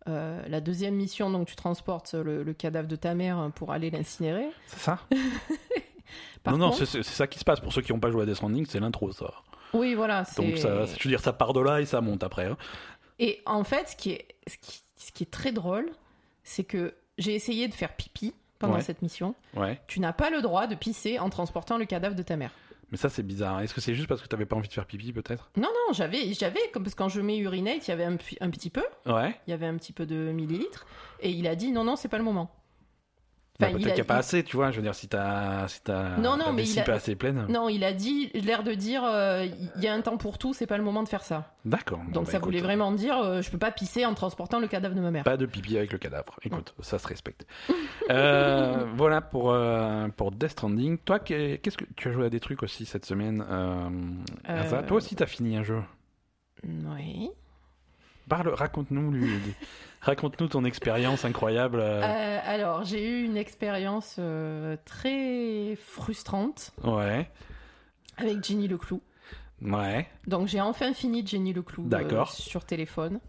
Euh, 0.09 0.43
la 0.49 0.61
deuxième 0.61 0.95
mission, 0.95 1.31
donc 1.31 1.47
tu 1.49 1.57
transportes 1.57 2.15
le, 2.15 2.43
le 2.43 2.53
cadavre 2.53 2.87
de 2.89 2.97
ta 2.97 3.15
mère 3.15 3.51
pour 3.55 3.73
aller 3.73 3.89
l'incinérer. 3.91 4.47
C'est 4.67 4.79
ça? 4.81 4.99
Par 6.43 6.53
Non, 6.57 6.67
non, 6.67 6.71
contre- 6.73 6.85
c'est 6.87 7.03
ça 7.03 7.27
qui 7.27 7.39
se 7.39 7.45
passe. 7.45 7.61
Pour 7.61 7.73
ceux 7.73 7.83
qui 7.83 7.93
n'ont 7.93 8.01
pas 8.01 8.11
joué 8.11 8.23
à 8.23 8.27
Death 8.27 8.37
Stranding, 8.37 8.67
c'est 8.69 8.81
l'intro, 8.81 9.13
ça. 9.13 9.33
Oui, 9.75 9.95
voilà. 9.95 10.25
Donc, 10.37 10.57
ça, 10.59 10.85
je 10.87 11.03
veux 11.05 11.11
dire, 11.11 11.21
ça 11.21 11.33
part 11.33 11.53
de 11.53 11.61
là 11.61 11.81
et 11.81 11.87
ça 11.87 12.01
monte 12.01 12.23
après. 12.23 12.47
hein. 12.47 12.57
Et 13.19 13.43
en 13.47 13.65
fait, 13.65 13.89
ce 13.91 13.97
qui 13.97 14.11
est, 14.13 14.27
ce 14.47 14.57
qui, 14.59 14.83
ce 14.97 15.13
qui 15.13 15.25
est 15.25 15.31
très 15.31 15.53
drôle, 15.53 15.91
c'est 16.45 16.65
que 16.65 16.95
j'ai 17.19 17.35
essayé 17.35 17.67
de 17.69 17.75
faire 17.75 17.95
pipi 17.97 18.35
pendant 18.59 18.75
Ouais. 18.75 18.81
cette 18.83 19.03
mission. 19.03 19.35
Ouais. 19.55 19.81
Tu 19.87 20.01
n'as 20.01 20.13
pas 20.13 20.31
le 20.31 20.41
droit 20.43 20.67
de 20.67 20.75
pisser 20.75 21.19
en 21.19 21.29
transportant 21.31 21.79
le 21.79 21.85
cadavre 21.87 22.15
de 22.15 22.23
ta 22.23 22.37
mère. 22.37 22.53
Mais 22.93 22.97
ça, 22.99 23.09
c'est 23.09 23.25
bizarre. 23.25 23.61
Est-ce 23.63 23.75
que 23.75 23.81
c'est 23.81 23.95
juste 23.95 24.07
parce 24.09 24.23
que 24.23 24.29
t'avais 24.29 24.47
pas 24.47 24.55
envie 24.55 24.69
de 24.69 24.73
faire 24.73 24.87
pipi, 24.87 25.13
peut-être? 25.13 25.51
Non, 25.57 25.63
non, 25.69 25.93
j'avais, 25.93 26.33
j'avais, 26.35 26.61
parce 26.73 26.91
que 26.93 26.97
quand 26.97 27.09
je 27.09 27.21
mets 27.21 27.37
urinate, 27.39 27.87
il 27.89 27.91
y 27.91 27.93
avait 27.93 28.05
un, 28.05 28.17
un 28.41 28.51
petit 28.51 28.71
peu, 28.71 28.85
Ouais. 29.07 29.35
il 29.47 29.51
y 29.51 29.53
avait 29.55 29.67
un 29.67 29.77
petit 29.77 29.93
peu 29.93 30.07
de 30.07 30.15
millilitres, 30.31 30.87
et 31.21 31.31
il 31.31 31.49
a 31.49 31.57
dit 31.57 31.73
non, 31.73 31.83
non, 31.83 31.97
c'est 31.97 32.09
pas 32.09 32.19
le 32.19 32.23
moment. 32.25 32.49
Bah, 33.59 33.69
Enfin, 33.69 33.73
peut-être 33.79 33.81
il 33.81 33.87
a- 33.87 33.91
qu'il 33.93 33.95
n'y 33.97 34.01
a 34.03 34.05
pas 34.05 34.17
assez, 34.19 34.45
tu 34.45 34.57
vois. 34.57 34.71
Je 34.71 34.77
veux 34.77 34.83
dire, 34.83 34.95
si 34.95 35.09
t'as 35.09 35.67
si 35.69 35.81
t'as 35.83 36.17
Non, 36.19 36.37
non, 36.37 36.53
mais 36.53 36.63
vessie 36.63 36.75
il 36.75 36.81
a- 36.81 36.85
pas 36.85 36.93
assez 36.95 37.17
pleine. 37.17 37.47
Non, 37.49 37.69
il 37.71 37.85
a 37.85 37.93
dit, 37.95 38.31
l'air 38.35 38.63
de 38.63 38.75
dire, 38.75 39.03
euh, 39.05 39.47
il 39.77 39.83
y 39.83 39.89
a 39.89 39.95
un 39.95 40.01
temps 40.03 40.17
pour 40.19 40.37
tout, 40.39 40.53
c'est 40.53 40.67
pas 40.67 40.77
le 40.77 40.85
moment 40.85 41.03
de 41.03 41.09
faire 41.09 41.23
ça. 41.25 41.55
D'accord. 41.65 41.99
Bon, 41.99 42.11
Donc 42.13 42.25
bah, 42.27 42.33
ça 42.33 42.37
écoute, 42.39 42.51
voulait 42.51 42.61
vraiment 42.61 42.93
dire, 42.93 43.19
euh, 43.19 43.41
je 43.43 43.51
peux 43.51 43.59
pas 43.59 43.71
pisser 43.71 44.05
en 44.05 44.15
transportant 44.15 44.61
le 44.61 44.69
cadavre 44.69 44.95
de 44.95 45.01
ma 45.01 45.11
mère. 45.11 45.25
Pas 45.25 45.37
de 45.39 45.47
pipi 45.47 45.77
avec 45.79 45.93
le 45.93 45.99
cadavre. 45.99 46.39
Écoute, 46.43 46.75
ça 46.81 46.99
se 46.99 47.07
respecte. 47.09 47.47
Euh, 48.09 48.85
voilà 48.95 49.21
pour, 49.21 49.51
euh, 49.51 50.07
pour 50.17 50.31
Death 50.31 50.51
Stranding. 50.51 50.97
Toi, 50.99 51.19
qu'est- 51.19 51.59
qu'est-ce 51.61 51.77
que 51.77 51.85
tu 51.97 52.09
as 52.09 52.13
joué 52.13 52.27
à 52.27 52.31
des 52.31 52.39
trucs 52.39 52.63
aussi 52.63 52.87
cette 52.87 53.05
semaine 53.05 53.45
Toi 54.45 54.97
aussi, 54.97 55.17
t'as 55.17 55.27
fini 55.27 55.57
un 55.57 55.65
jeu. 55.65 55.83
Oui. 56.65 57.31
Parle, 58.29 58.49
raconte-nous, 58.49 59.13
raconte-nous 60.01 60.49
ton 60.49 60.65
expérience 60.65 61.25
incroyable. 61.25 61.79
euh. 61.81 62.03
Euh, 62.03 62.39
alors, 62.45 62.85
j'ai 62.85 63.09
eu 63.09 63.25
une 63.25 63.37
expérience 63.37 64.17
euh, 64.19 64.77
très 64.85 65.77
frustrante 65.77 66.73
Ouais, 66.83 67.31
avec 68.17 68.43
Jenny 68.45 68.67
Leclou. 68.69 69.01
ouais. 69.63 70.09
Donc, 70.27 70.49
j'ai 70.49 70.61
enfin 70.61 70.93
fini 70.93 71.25
Jenny 71.27 71.53
Leclou 71.53 71.85
euh, 71.85 71.89
D'accord. 71.89 72.33
sur 72.33 72.65
téléphone. 72.65 73.21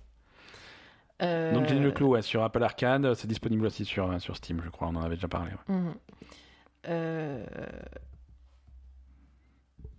Euh, 1.22 1.52
Donc 1.54 1.68
Jenny 1.68 1.82
Leclou, 1.82 2.10
ouais, 2.10 2.22
sur 2.22 2.44
Apple 2.44 2.62
Arcade, 2.64 3.14
c'est 3.16 3.28
disponible 3.28 3.66
aussi 3.66 3.86
sur, 3.86 4.20
sur 4.22 4.36
Steam, 4.36 4.62
je 4.64 4.70
crois. 4.70 4.88
On 4.88 4.96
en 4.96 5.02
avait 5.04 5.16
déjà 5.16 5.28
parlé. 5.28 5.52
ouais. 5.68 5.76
mhm. 5.76 5.94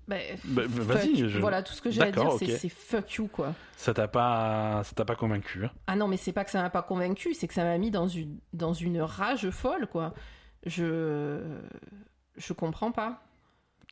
Bah, 0.08 0.16
Bah, 0.44 0.62
vas-y, 0.66 1.28
je- 1.28 1.38
Voilà, 1.38 1.62
tout 1.62 1.74
ce 1.74 1.82
que 1.82 1.90
j'ai 1.90 2.00
à 2.02 2.10
dire, 2.10 2.32
c'est 2.40 2.68
fuck 2.70 3.12
you, 3.14 3.28
quoi. 3.28 3.54
Ça 3.76 3.92
t'a 3.94 4.08
pas, 4.08 4.82
ça 4.84 4.94
t'a 4.94 5.04
pas 5.04 5.14
convaincu 5.16 5.66
hein 5.66 5.70
Ah 5.86 5.94
non, 5.96 6.08
mais 6.08 6.16
c'est 6.16 6.32
pas 6.32 6.44
que 6.44 6.50
ça 6.50 6.62
m'a 6.62 6.70
pas 6.70 6.82
convaincu, 6.82 7.34
c'est 7.34 7.46
que 7.46 7.52
ça 7.54 7.62
m'a 7.62 7.76
mis 7.78 7.90
dans 7.90 8.08
une, 8.08 8.38
dans 8.54 8.72
une 8.72 9.00
rage 9.02 9.50
folle, 9.50 9.86
quoi. 9.86 10.14
Je. 10.64 11.40
Je 12.36 12.52
comprends 12.52 12.92
pas. 12.92 13.22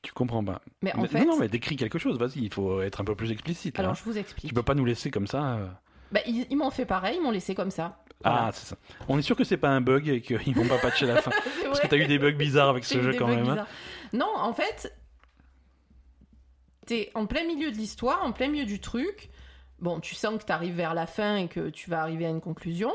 Tu 0.03 0.13
comprends 0.13 0.45
pas. 0.45 0.63
Mais 0.83 0.95
en 0.95 1.03
Mais- 1.03 1.09
fait. 1.09 1.21
Non, 1.25 1.33
non, 1.33 1.39
mais 1.39 1.49
décris 1.49 1.77
quelque 1.77 1.99
chose. 1.99 2.19
Vas-y, 2.19 2.39
il 2.45 2.53
faut 2.53 2.81
être 2.81 3.01
un 3.01 3.05
peu 3.05 3.15
plus 3.15 3.31
explicite. 3.33 3.77
là, 3.77 3.81
Alors, 3.85 3.93
hein. 3.93 3.99
je 3.99 4.05
vous 4.11 4.17
explique. 4.19 4.49
Tu 4.49 4.55
peux 4.55 4.63
pas 4.63 4.75
nous 4.75 4.85
laisser 4.85 5.11
comme 5.11 5.27
ça. 5.27 5.55
euh. 5.57 5.67
Bah, 6.13 6.21
ils, 6.27 6.47
ils 6.49 6.57
m'ont 6.57 6.71
fait 6.71 6.87
pareil, 6.87 7.17
ils 7.19 7.23
m'ont 7.23 7.31
laissé 7.33 7.55
comme 7.55 7.71
ça. 7.73 7.99
Ah, 8.25 8.51
c'est 8.53 8.67
ça. 8.67 8.77
On 9.09 9.19
est 9.19 9.23
sûr 9.23 9.37
que 9.37 9.45
c'est 9.45 9.57
pas 9.57 9.69
un 9.69 9.81
bug 9.81 10.09
et 10.09 10.21
qu'ils 10.23 10.55
vont 10.55 10.67
pas 10.67 10.79
patcher 10.79 11.07
la 11.07 11.17
fin. 11.23 11.31
Parce 11.65 11.81
que 11.81 11.87
t'as 11.89 11.97
eu 11.97 12.07
des 12.07 12.19
bugs 12.19 12.33
bizarres 12.33 12.69
avec 12.71 12.85
ce 12.85 12.97
eu 12.99 13.03
jeu 13.03 13.15
quand 13.19 13.27
même. 13.27 13.41
hein. 13.41 13.51
bizarres. 13.53 13.67
Non, 14.13 14.31
en 14.37 14.53
fait, 14.53 14.95
t'es 16.87 17.11
en 17.15 17.27
plein 17.27 17.45
milieu 17.45 17.71
de 17.71 17.77
l'histoire, 17.77 18.25
en 18.25 18.33
plein 18.33 18.49
milieu 18.49 18.65
du 18.65 18.81
truc. 18.81 19.29
Bon, 19.79 20.01
tu 20.01 20.15
sens 20.15 20.39
que 20.39 20.45
t'arrives 20.45 20.75
vers 20.77 20.95
la 20.95 21.07
fin 21.07 21.37
et 21.37 21.49
que 21.49 21.69
tu 21.69 21.91
vas 21.91 22.01
arriver 22.01 22.25
à 22.27 22.31
une 22.31 22.41
conclusion. 22.41 22.93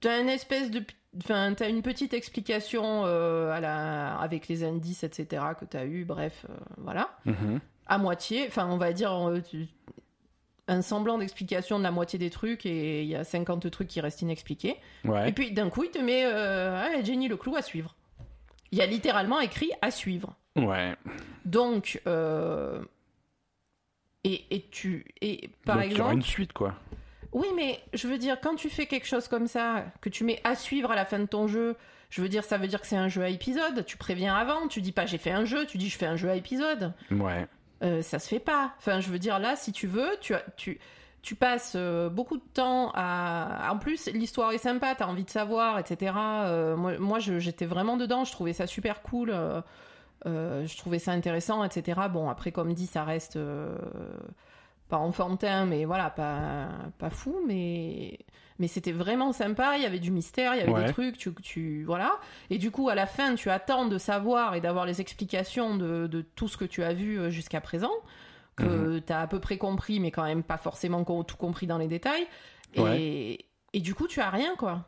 T'as 0.00 0.20
une 0.20 0.28
espèce 0.28 0.70
de. 0.70 0.82
Enfin, 1.18 1.52
t'as 1.54 1.68
une 1.68 1.82
petite 1.82 2.14
explication 2.14 3.04
euh, 3.04 3.50
à 3.52 3.60
la... 3.60 4.16
avec 4.16 4.48
les 4.48 4.64
indices, 4.64 5.04
etc., 5.04 5.42
que 5.60 5.64
t'as 5.66 5.84
eu, 5.84 6.04
bref, 6.04 6.46
euh, 6.48 6.54
voilà. 6.78 7.16
Mhm. 7.26 7.60
À 7.86 7.98
moitié, 7.98 8.46
enfin, 8.48 8.66
on 8.70 8.78
va 8.78 8.92
dire. 8.92 9.12
euh, 9.28 9.40
un 10.68 10.80
semblant 10.80 11.18
d'explication 11.18 11.78
de 11.78 11.82
la 11.84 11.90
moitié 11.90 12.18
des 12.18 12.30
trucs 12.30 12.64
et 12.66 13.02
il 13.02 13.08
y 13.08 13.16
a 13.16 13.24
50 13.24 13.68
trucs 13.70 13.88
qui 13.88 14.00
restent 14.00 14.22
inexpliqués. 14.22 14.76
Ouais. 15.04 15.28
Et 15.28 15.32
puis 15.32 15.50
d'un 15.52 15.68
coup, 15.68 15.84
il 15.84 15.90
te 15.90 15.98
met 15.98 16.24
Ah, 16.24 17.02
Jenny 17.02 17.28
Leclou 17.28 17.56
à 17.56 17.62
suivre. 17.62 17.94
Il 18.70 18.78
y 18.78 18.80
a 18.80 18.86
littéralement 18.86 19.40
écrit 19.40 19.70
à 19.82 19.90
suivre. 19.90 20.34
Ouais. 20.56 20.94
Donc, 21.44 22.00
euh, 22.06 22.82
et, 24.24 24.44
et 24.54 24.62
tu. 24.70 25.04
Et 25.20 25.50
par 25.64 25.76
Donc, 25.76 25.86
il 25.86 25.90
y 25.92 25.94
aura 25.94 26.10
exemple. 26.10 26.14
une 26.16 26.22
suite, 26.22 26.52
quoi. 26.52 26.74
Oui, 27.32 27.46
mais 27.56 27.80
je 27.94 28.06
veux 28.08 28.18
dire, 28.18 28.38
quand 28.40 28.54
tu 28.56 28.68
fais 28.68 28.86
quelque 28.86 29.06
chose 29.06 29.26
comme 29.28 29.46
ça, 29.46 29.84
que 30.00 30.08
tu 30.10 30.22
mets 30.24 30.40
à 30.44 30.54
suivre 30.54 30.90
à 30.90 30.94
la 30.94 31.04
fin 31.06 31.18
de 31.18 31.24
ton 31.26 31.48
jeu, 31.48 31.76
je 32.10 32.20
veux 32.20 32.28
dire, 32.28 32.44
ça 32.44 32.58
veut 32.58 32.68
dire 32.68 32.80
que 32.80 32.86
c'est 32.86 32.96
un 32.96 33.08
jeu 33.08 33.22
à 33.22 33.30
épisode. 33.30 33.84
Tu 33.86 33.96
préviens 33.96 34.34
avant, 34.36 34.68
tu 34.68 34.82
dis 34.82 34.92
pas 34.92 35.06
j'ai 35.06 35.16
fait 35.18 35.30
un 35.30 35.46
jeu, 35.46 35.64
tu 35.64 35.78
dis 35.78 35.88
je 35.88 35.96
fais 35.96 36.06
un 36.06 36.16
jeu 36.16 36.28
à 36.28 36.36
épisode. 36.36 36.92
Ouais. 37.10 37.46
Euh, 37.82 38.02
ça 38.02 38.18
se 38.18 38.28
fait 38.28 38.38
pas. 38.38 38.74
Enfin, 38.78 39.00
je 39.00 39.08
veux 39.08 39.18
dire, 39.18 39.38
là, 39.38 39.56
si 39.56 39.72
tu 39.72 39.86
veux, 39.86 40.10
tu, 40.20 40.34
as- 40.34 40.44
tu, 40.58 40.78
tu 41.22 41.34
passes 41.34 41.72
euh, 41.74 42.10
beaucoup 42.10 42.36
de 42.36 42.44
temps 42.52 42.92
à. 42.94 43.70
En 43.72 43.78
plus, 43.78 44.06
l'histoire 44.08 44.52
est 44.52 44.58
sympa, 44.58 44.94
t'as 44.94 45.06
envie 45.06 45.24
de 45.24 45.30
savoir, 45.30 45.78
etc. 45.78 46.12
Euh, 46.16 46.76
moi, 46.76 46.98
moi 46.98 47.18
j'étais 47.18 47.66
vraiment 47.66 47.96
dedans, 47.96 48.24
je 48.24 48.32
trouvais 48.32 48.52
ça 48.52 48.66
super 48.66 49.00
cool. 49.02 49.32
Euh, 50.26 50.66
je 50.66 50.76
trouvais 50.76 50.98
ça 50.98 51.12
intéressant, 51.12 51.64
etc. 51.64 52.00
Bon, 52.12 52.28
après, 52.28 52.52
comme 52.52 52.72
dit, 52.74 52.86
ça 52.86 53.04
reste 53.04 53.36
euh, 53.36 53.76
pas 54.88 54.98
enfantin, 54.98 55.64
mais 55.66 55.84
voilà, 55.84 56.10
pas, 56.10 56.68
pas 56.98 57.10
fou, 57.10 57.40
mais. 57.46 58.18
Mais 58.58 58.68
c'était 58.68 58.92
vraiment 58.92 59.32
sympa, 59.32 59.76
il 59.76 59.82
y 59.82 59.86
avait 59.86 59.98
du 59.98 60.10
mystère, 60.12 60.54
il 60.54 60.58
y 60.58 60.62
avait 60.62 60.70
Ouais. 60.72 60.84
des 60.84 60.92
trucs, 60.92 61.16
tu, 61.18 61.34
tu 61.42 61.82
voilà. 61.84 62.12
Et 62.50 62.58
du 62.58 62.70
coup, 62.70 62.88
à 62.90 62.94
la 62.94 63.06
fin, 63.06 63.34
tu 63.34 63.50
attends 63.50 63.86
de 63.86 63.98
savoir 63.98 64.54
et 64.54 64.60
d'avoir 64.60 64.86
les 64.86 65.00
explications 65.00 65.76
de, 65.76 66.06
de 66.06 66.20
tout 66.20 66.46
ce 66.48 66.56
que 66.56 66.64
tu 66.66 66.84
as 66.84 66.92
vu 66.92 67.18
euh, 67.18 67.30
jusqu'à 67.30 67.60
présent, 67.60 67.90
que 68.54 69.00
tu 69.00 69.12
as 69.12 69.20
à 69.20 69.26
peu 69.26 69.40
près 69.40 69.56
compris, 69.58 69.98
mais 69.98 70.10
quand 70.12 70.22
même 70.22 70.42
pas 70.44 70.58
forcément 70.58 71.02
tout 71.24 71.36
compris 71.36 71.66
dans 71.66 71.78
les 71.78 71.88
détails. 71.88 72.26
Et, 72.74 73.46
et 73.72 73.80
du 73.80 73.94
coup, 73.94 74.06
tu 74.06 74.20
as 74.20 74.30
rien, 74.30 74.54
quoi. 74.56 74.84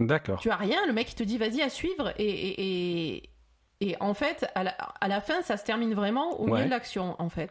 D'accord. 0.00 0.40
Tu 0.40 0.50
as 0.50 0.56
rien, 0.56 0.78
le 0.86 0.92
mec 0.92 1.12
il 1.12 1.14
te 1.14 1.22
dit 1.22 1.38
vas-y 1.38 1.60
à 1.62 1.68
suivre. 1.68 2.12
Et, 2.18 2.24
et, 2.24 3.16
et, 3.16 3.22
et 3.84 3.96
en 4.00 4.14
fait, 4.14 4.48
à 4.54 4.62
la, 4.62 4.70
à 5.00 5.08
la 5.08 5.20
fin, 5.20 5.42
ça 5.42 5.56
se 5.56 5.64
termine 5.64 5.92
vraiment 5.94 6.38
au 6.40 6.46
milieu 6.46 6.64
de 6.66 6.70
l'action, 6.70 7.16
en 7.18 7.28
fait. 7.28 7.50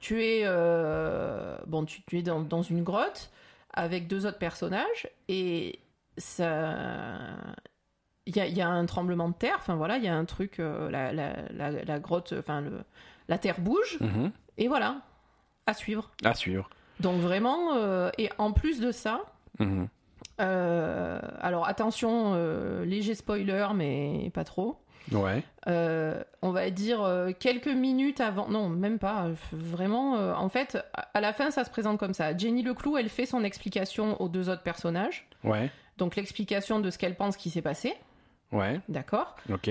Tu 0.00 0.22
es, 0.24 0.42
euh, 0.44 1.56
bon, 1.66 1.84
tu, 1.86 2.02
tu 2.02 2.18
es 2.18 2.22
dans, 2.22 2.40
dans 2.40 2.60
une 2.62 2.82
grotte 2.82 3.30
avec 3.72 4.06
deux 4.06 4.26
autres 4.26 4.38
personnages 4.38 5.08
et 5.28 5.78
ça. 6.18 6.74
Il 8.26 8.36
y 8.36 8.40
a, 8.40 8.46
y 8.46 8.60
a 8.60 8.68
un 8.68 8.84
tremblement 8.86 9.28
de 9.30 9.34
terre, 9.34 9.56
enfin 9.58 9.74
voilà, 9.74 9.96
il 9.96 10.04
y 10.04 10.08
a 10.08 10.14
un 10.14 10.24
truc, 10.24 10.60
euh, 10.60 10.90
la, 10.90 11.12
la, 11.12 11.32
la, 11.70 11.98
grotte, 11.98 12.34
enfin 12.38 12.60
le, 12.60 12.84
la 13.28 13.38
terre 13.38 13.60
bouge, 13.60 13.98
Mhm. 14.00 14.30
et 14.58 14.68
voilà, 14.68 14.96
à 15.66 15.74
suivre. 15.74 16.10
À 16.24 16.34
suivre. 16.34 16.68
Donc 17.00 17.20
vraiment, 17.20 17.74
euh, 17.74 18.10
et 18.18 18.30
en 18.38 18.52
plus 18.52 18.78
de 18.80 18.92
ça, 18.92 19.22
Mhm. 19.58 19.88
alors 20.38 21.66
attention, 21.66 22.34
léger 22.84 23.14
spoiler, 23.14 23.68
mais 23.74 24.30
pas 24.34 24.44
trop. 24.44 24.78
Ouais. 25.10 25.42
Euh, 25.68 26.22
on 26.42 26.50
va 26.52 26.70
dire 26.70 27.02
euh, 27.02 27.30
quelques 27.38 27.66
minutes 27.68 28.20
avant, 28.20 28.48
non, 28.48 28.68
même 28.68 28.98
pas, 28.98 29.28
vraiment. 29.52 30.16
euh, 30.16 30.34
en 30.34 30.48
fait, 30.48 30.78
à 31.14 31.20
la 31.20 31.32
fin, 31.32 31.50
ça 31.50 31.64
se 31.64 31.70
présente 31.70 31.98
comme 31.98 32.14
ça. 32.14 32.36
Jenny 32.36 32.62
Leclou, 32.62 32.96
elle 32.96 33.08
fait 33.08 33.26
son 33.26 33.42
explication 33.44 34.20
aux 34.20 34.28
deux 34.28 34.48
autres 34.48 34.62
personnages. 34.62 35.26
Ouais. 35.44 35.70
Donc 35.98 36.16
l'explication 36.16 36.80
de 36.80 36.90
ce 36.90 36.98
qu'elle 36.98 37.16
pense 37.16 37.36
qui 37.36 37.50
s'est 37.50 37.62
passé, 37.62 37.94
Ouais. 38.52 38.80
d'accord 38.88 39.36
Ok. 39.52 39.70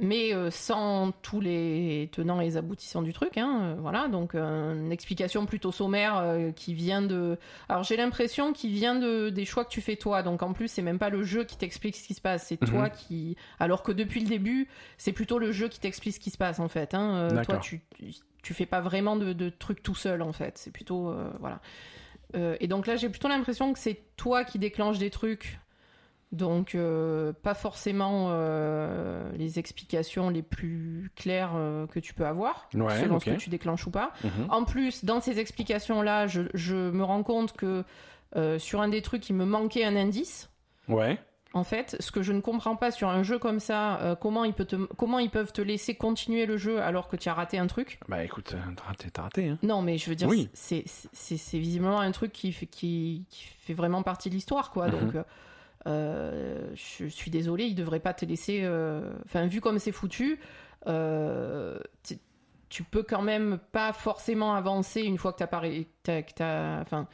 Mais 0.00 0.34
euh, 0.34 0.50
sans 0.50 1.12
tous 1.22 1.40
les 1.40 2.08
tenants 2.12 2.40
et 2.40 2.44
les 2.46 2.56
aboutissants 2.56 3.02
du 3.02 3.12
truc. 3.12 3.36
Hein, 3.38 3.60
euh, 3.62 3.74
voilà, 3.78 4.08
donc 4.08 4.34
euh, 4.34 4.74
une 4.74 4.90
explication 4.90 5.46
plutôt 5.46 5.70
sommaire 5.72 6.24
qui 6.56 6.74
vient 6.74 7.02
de. 7.02 7.38
Alors 7.68 7.84
j'ai 7.84 7.96
l'impression 7.96 8.52
qu'il 8.52 8.72
vient 8.72 8.94
de 8.96 9.28
des 9.30 9.44
choix 9.44 9.64
que 9.64 9.70
tu 9.70 9.80
fais 9.80 9.96
toi. 9.96 10.22
Donc 10.22 10.42
en 10.42 10.52
plus, 10.52 10.68
c'est 10.68 10.82
même 10.82 10.98
pas 10.98 11.10
le 11.10 11.22
jeu 11.22 11.44
qui 11.44 11.56
t'explique 11.56 11.96
ce 11.96 12.06
qui 12.06 12.14
se 12.14 12.20
passe, 12.20 12.46
c'est 12.48 12.60
Mhm. 12.62 12.68
toi 12.68 12.90
qui. 12.90 13.36
Alors 13.58 13.82
que 13.82 13.92
depuis 13.92 14.20
le 14.20 14.26
début, 14.28 14.68
c'est 14.98 15.12
plutôt 15.12 15.38
le 15.38 15.52
jeu 15.52 15.68
qui 15.68 15.78
t'explique 15.80 16.14
ce 16.14 16.20
qui 16.20 16.30
se 16.30 16.38
passe 16.38 16.58
en 16.58 16.68
fait. 16.68 16.94
Hein. 16.94 17.28
Toi, 17.44 17.58
tu, 17.58 17.80
tu- 17.94 18.12
tu 18.42 18.54
fais 18.54 18.64
pas 18.66 18.80
vraiment 18.80 19.16
de, 19.16 19.34
de 19.34 19.50
trucs 19.50 19.82
tout 19.82 19.94
seul 19.94 20.22
en 20.22 20.32
fait. 20.32 20.56
C'est 20.56 20.72
plutôt 20.72 21.10
euh, 21.10 21.30
voilà. 21.40 21.60
Euh, 22.36 22.56
et 22.60 22.68
donc 22.68 22.86
là, 22.86 22.96
j'ai 22.96 23.08
plutôt 23.08 23.28
l'impression 23.28 23.72
que 23.72 23.78
c'est 23.78 24.00
toi 24.16 24.44
qui 24.44 24.58
déclenche 24.58 24.98
des 24.98 25.10
trucs. 25.10 25.58
Donc, 26.32 26.74
euh, 26.76 27.32
pas 27.32 27.54
forcément 27.54 28.28
euh, 28.30 29.30
les 29.36 29.58
explications 29.58 30.30
les 30.30 30.42
plus 30.42 31.10
claires 31.16 31.52
euh, 31.56 31.86
que 31.88 31.98
tu 31.98 32.14
peux 32.14 32.24
avoir, 32.26 32.68
Ouais, 32.74 33.00
selon 33.00 33.18
ce 33.18 33.24
que 33.30 33.36
tu 33.36 33.50
déclenches 33.50 33.86
ou 33.86 33.90
pas. 33.90 34.12
Mhm. 34.22 34.46
En 34.48 34.64
plus, 34.64 35.04
dans 35.04 35.20
ces 35.20 35.40
explications-là, 35.40 36.28
je, 36.28 36.42
je 36.54 36.90
me 36.90 37.02
rends 37.02 37.22
compte 37.22 37.52
que 37.54 37.84
sur 38.58 38.80
un 38.80 38.88
des 38.88 39.02
trucs, 39.02 39.28
il 39.28 39.34
me 39.34 39.44
manquait 39.44 39.84
un 39.84 39.96
indice. 39.96 40.50
Ouais. 40.88 41.18
En 41.52 41.64
fait, 41.64 41.96
ce 41.98 42.12
que 42.12 42.22
je 42.22 42.32
ne 42.32 42.40
comprends 42.40 42.76
pas 42.76 42.92
sur 42.92 43.08
un 43.08 43.24
jeu 43.24 43.38
comme 43.40 43.58
ça, 43.58 43.98
euh, 44.02 44.14
comment, 44.14 44.44
il 44.44 44.52
peut 44.52 44.64
te, 44.66 44.76
comment 44.76 45.18
ils 45.18 45.30
peuvent 45.30 45.52
te 45.52 45.60
laisser 45.60 45.96
continuer 45.96 46.46
le 46.46 46.56
jeu 46.56 46.80
alors 46.80 47.08
que 47.08 47.16
tu 47.16 47.28
as 47.28 47.34
raté 47.34 47.58
un 47.58 47.66
truc? 47.66 47.98
Bah 48.08 48.22
écoute, 48.22 48.54
t'as 48.76 48.84
raté, 48.84 49.10
t'as 49.10 49.22
raté. 49.22 49.48
Hein. 49.48 49.58
non, 49.64 49.82
mais 49.82 49.98
je 49.98 50.08
veux 50.08 50.14
dire, 50.14 50.28
Oui. 50.28 50.48
c'est 50.52 50.84
visiblement 51.58 51.98
un 51.98 52.12
truc 52.12 52.30
qui 52.30 52.52
fait, 52.52 52.66
qui, 52.66 53.24
qui 53.30 53.46
fait 53.46 53.74
vraiment 53.74 54.04
partie 54.04 54.28
de 54.30 54.34
l'histoire, 54.34 54.70
quoi. 54.70 54.86
Mhm. 54.86 54.92
Donc, 55.10 55.24
je 55.86 57.06
suis 57.08 57.30
désolée, 57.30 57.64
il 57.64 57.74
devrait 57.74 58.00
pas 58.00 58.14
te 58.14 58.24
laisser. 58.24 58.60
euh, 58.62 59.12
Enfin, 59.24 59.46
vu 59.46 59.60
comme 59.60 59.78
c'est 59.78 59.92
foutu, 59.92 60.38
euh, 60.86 61.78
tu- 62.68 62.84
peux 62.84 63.02
quand 63.02 63.22
même 63.22 63.58
pas 63.72 63.92
forcément 63.92 64.54
avancer 64.54 65.02
une 65.02 65.18
fois 65.18 65.32
que 65.32 65.38
t'as 65.38 65.46
que 66.22 66.32
t'as- 66.34 66.80
Enfin. 66.80 67.06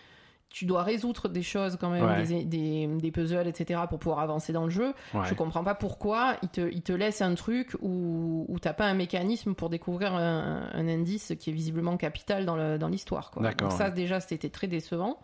Tu 0.48 0.64
dois 0.64 0.85
résoudre 0.85 1.29
des 1.29 1.42
choses 1.42 1.76
quand 1.79 1.90
même, 1.90 2.05
Ouais. 2.07 2.22
des, 2.24 2.44
des, 2.44 2.87
des 2.87 3.11
puzzles, 3.11 3.46
etc., 3.48 3.81
pour 3.90 3.98
pouvoir 3.98 4.20
avancer 4.20 4.55
dans 4.55 4.64
le 4.64 4.70
jeu. 4.70 4.94
Ouais. 5.12 5.20
Je 5.24 5.35
comprends 5.35 5.62
pas 5.64 5.74
pourquoi 5.74 6.37
il 6.42 6.48
te, 6.48 6.61
il 6.72 6.81
te 6.83 6.92
laisse 6.92 7.20
un 7.20 7.35
truc 7.35 7.76
où, 7.83 8.46
où 8.48 8.59
t'as 8.59 8.72
pas 8.72 8.87
un 8.87 8.94
mécanisme 8.94 9.55
pour 9.55 9.68
découvrir 9.68 10.14
un, 10.14 10.70
un 10.72 10.88
indice 10.88 11.35
qui 11.38 11.50
est 11.50 11.52
visiblement 11.52 11.98
capital 11.98 12.46
dans 12.46 12.88
l'histoire. 12.88 13.33
quoi. 13.33 13.52
Donc 13.52 13.70
ça 13.72 13.90
déjà 13.90 14.20
c'était 14.20 14.48
très 14.48 14.66
décevant. 14.66 15.18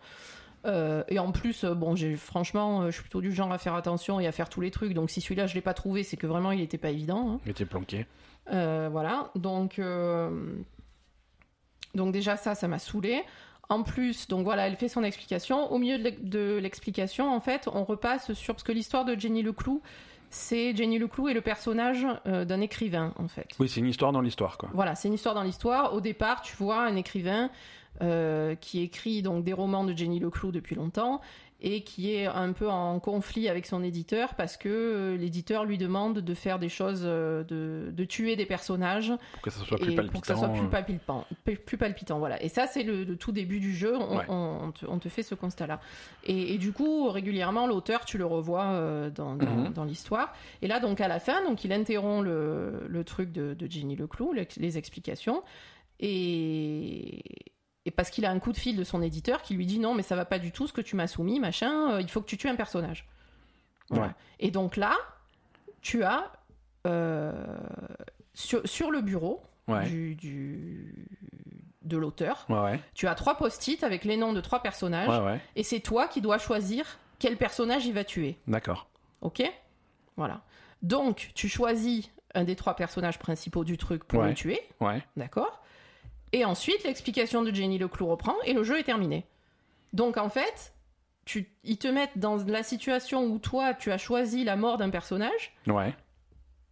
Euh, 0.65 1.03
et 1.09 1.19
en 1.19 1.31
plus, 1.31 1.63
euh, 1.65 1.73
bon, 1.75 1.95
j'ai 1.95 2.15
franchement, 2.15 2.81
euh, 2.81 2.85
je 2.87 2.91
suis 2.91 3.01
plutôt 3.01 3.19
du 3.21 3.33
genre 3.33 3.51
à 3.51 3.57
faire 3.57 3.75
attention 3.75 4.19
et 4.19 4.27
à 4.27 4.31
faire 4.31 4.47
tous 4.49 4.61
les 4.61 4.71
trucs. 4.71 4.93
Donc 4.93 5.09
si 5.09 5.19
celui-là 5.21 5.45
je 5.47 5.55
l'ai 5.55 5.61
pas 5.61 5.73
trouvé, 5.73 6.03
c'est 6.03 6.15
que 6.17 6.27
vraiment 6.27 6.51
il 6.51 6.61
était 6.61 6.77
pas 6.77 6.89
évident. 6.89 7.31
hein. 7.33 7.39
Il 7.45 7.51
était 7.51 7.65
planqué. 7.65 8.05
Euh, 8.51 8.87
voilà, 8.91 9.29
donc, 9.35 9.79
donc 11.95 12.11
déjà 12.11 12.37
ça, 12.37 12.55
ça 12.55 12.67
m'a 12.67 12.79
saoulé. 12.79 13.23
En 13.69 13.83
plus, 13.83 14.27
donc 14.27 14.43
voilà, 14.43 14.67
elle 14.67 14.75
fait 14.75 14.89
son 14.89 15.03
explication. 15.03 15.71
Au 15.71 15.77
milieu 15.77 15.97
de 15.97 16.03
l'ex- 16.03 16.21
de 16.21 16.57
l'explication, 16.61 17.33
en 17.33 17.39
fait, 17.39 17.69
on 17.73 17.83
repasse 17.85 18.33
sur 18.33 18.53
parce 18.53 18.63
que 18.63 18.71
l'histoire 18.73 19.05
de 19.05 19.17
Jenny 19.17 19.41
Leclou, 19.41 19.81
c'est 20.29 20.75
Jenny 20.75 20.99
Leclou 20.99 21.29
est 21.29 21.33
le 21.33 21.41
personnage 21.41 22.05
euh, 22.27 22.43
d'un 22.43 22.59
écrivain, 22.59 23.13
en 23.17 23.27
fait. 23.27 23.47
Oui, 23.59 23.69
c'est 23.69 23.79
une 23.79 23.87
histoire 23.87 24.11
dans 24.11 24.21
l'histoire, 24.21 24.57
quoi. 24.57 24.69
Voilà, 24.73 24.95
c'est 24.95 25.07
une 25.07 25.13
histoire 25.13 25.33
dans 25.33 25.43
l'histoire. 25.43 25.93
Au 25.93 26.01
départ, 26.01 26.41
tu 26.41 26.55
vois 26.57 26.81
un 26.83 26.95
écrivain 26.97 27.49
euh, 28.01 28.55
qui 28.55 28.81
écrit 28.81 29.21
donc 29.21 29.43
des 29.43 29.53
romans 29.53 29.83
de 29.83 29.95
Jenny 29.95 30.19
Leclou 30.19 30.51
depuis 30.51 30.75
longtemps 30.75 31.21
et 31.65 31.83
qui 31.85 32.13
est 32.13 32.25
un 32.25 32.51
peu 32.51 32.69
en 32.69 32.99
conflit 32.99 33.47
avec 33.47 33.65
son 33.65 33.83
éditeur 33.83 34.35
parce 34.35 34.57
que 34.57 34.67
euh, 34.67 35.15
l'éditeur 35.15 35.63
lui 35.63 35.77
demande 35.77 36.19
de 36.19 36.33
faire 36.33 36.59
des 36.59 36.67
choses, 36.67 37.03
euh, 37.05 37.43
de, 37.45 37.89
de 37.89 38.03
tuer 38.03 38.35
des 38.35 38.45
personnages 38.45 39.13
Pour 39.31 39.41
que 39.43 39.49
ça 39.49 39.63
soit 39.63 39.77
plus 39.77 39.95
palpitant. 39.95 40.11
pour 40.11 40.21
que 40.21 40.27
ça 40.27 40.35
soit 40.35 40.49
plus 40.49 40.67
palpitant, 40.67 41.25
plus 41.45 41.55
plus 41.55 41.77
palpitant, 41.77 42.19
voilà. 42.19 42.43
Et 42.43 42.49
ça, 42.49 42.67
c'est 42.67 42.83
le, 42.83 43.05
le 43.05 43.15
tout 43.15 43.31
début 43.31 43.61
du 43.61 43.73
jeu. 43.73 43.95
On, 43.95 44.17
Ouais. 44.17 44.25
on- 44.27 44.57
on 44.63 44.71
te, 44.73 44.85
on 44.87 44.99
te 44.99 45.07
fait 45.07 45.23
ce 45.23 45.35
constat-là. 45.35 45.79
Et, 46.25 46.53
et 46.53 46.57
du 46.57 46.73
coup, 46.73 47.07
régulièrement, 47.09 47.65
l'auteur, 47.65 48.03
tu 48.03 48.17
le 48.17 48.25
revois 48.25 49.09
dans, 49.15 49.35
dans, 49.35 49.45
Mhm. 49.45 49.71
dans 49.73 49.85
l'histoire. 49.85 50.33
Et 50.61 50.67
là, 50.67 50.81
donc 50.81 50.99
à 50.99 51.07
la 51.07 51.19
fin, 51.21 51.45
donc 51.45 51.63
il 51.63 51.71
interrompt 51.71 52.25
le, 52.25 52.83
le 52.89 53.03
truc 53.05 53.31
de, 53.31 53.53
de 53.53 53.67
Ginny 53.67 53.95
Leclou, 53.95 54.33
les, 54.33 54.47
les 54.57 54.77
explications, 54.77 55.43
et, 56.01 57.21
et 57.85 57.91
parce 57.91 58.09
qu'il 58.09 58.25
a 58.25 58.31
un 58.31 58.39
coup 58.39 58.51
de 58.51 58.57
fil 58.57 58.75
de 58.77 58.83
son 58.83 59.01
éditeur 59.01 59.41
qui 59.41 59.53
lui 59.55 59.65
dit 59.65 59.79
non, 59.79 59.93
mais 59.93 60.03
ça 60.03 60.15
va 60.15 60.25
pas 60.25 60.39
du 60.39 60.51
tout 60.51 60.67
ce 60.67 60.73
que 60.73 60.81
tu 60.81 60.95
m'as 60.95 61.07
soumis, 61.07 61.39
machin. 61.39 61.93
euh, 61.95 62.01
il 62.01 62.09
faut 62.09 62.21
que 62.21 62.27
tu 62.27 62.37
tues 62.37 62.47
un 62.49 62.55
personnage. 62.55 63.07
Voilà. 63.89 64.07
Ouais. 64.07 64.11
Et 64.39 64.51
donc 64.51 64.77
là, 64.77 64.95
tu 65.81 66.03
as 66.03 66.31
euh, 66.87 67.33
sur, 68.33 68.67
sur 68.67 68.91
le 68.91 69.01
bureau 69.01 69.41
Ouais. 69.69 69.85
du, 69.85 70.15
du- 70.15 71.07
de 71.83 71.95
l'auteur, 71.97 72.45
Ouais, 72.49 72.79
tu 72.93 73.07
as 73.07 73.15
trois 73.15 73.37
post-it 73.37 73.81
avec 73.83 74.03
les 74.05 74.17
noms 74.17 74.33
de 74.33 74.41
trois 74.41 74.61
personnages, 74.61 75.07
Ouais, 75.09 75.19
ouais. 75.25 75.41
et 75.55 75.63
c'est 75.63 75.79
toi 75.81 76.07
qui 76.07 76.19
dois 76.21 76.37
choisir 76.37 76.85
quel 77.19 77.37
personnage 77.37 77.85
il 77.85 77.93
va 77.93 78.03
tuer. 78.05 78.37
D'accord. 78.47 78.87
Ok? 79.21 79.41
Voilà. 80.17 80.41
Donc, 80.81 81.31
tu 81.35 81.47
choisis 81.49 82.09
un 82.35 82.43
des 82.45 82.55
trois 82.57 82.75
personnages 82.75 83.19
principaux 83.19 83.63
du 83.63 83.77
truc 83.77 84.03
pour 84.05 84.21
le 84.23 84.33
tuer, 84.33 84.59
Ouais. 84.81 85.01
d'accord? 85.15 85.61
Et 86.33 86.43
ensuite, 86.45 86.83
l'explication 86.83 87.41
de 87.43 87.53
Jenny 87.53 87.77
Leclou 87.77 88.07
reprend 88.07 88.35
et 88.43 88.51
le 88.53 88.63
jeu 88.63 88.77
est 88.79 88.83
terminé. 88.83 89.25
Donc, 89.93 90.17
en 90.17 90.27
fait, 90.29 90.73
tu, 91.25 91.47
ils 91.63 91.77
te 91.77 91.87
mettent 91.87 92.17
dans 92.17 92.35
la 92.47 92.63
situation 92.63 93.23
où 93.25 93.39
toi, 93.39 93.73
tu 93.73 93.91
as 93.91 93.97
choisi 93.97 94.43
la 94.43 94.55
mort 94.57 94.77
d'un 94.77 94.89
personnage, 94.89 95.53
Ouais. 95.67 95.93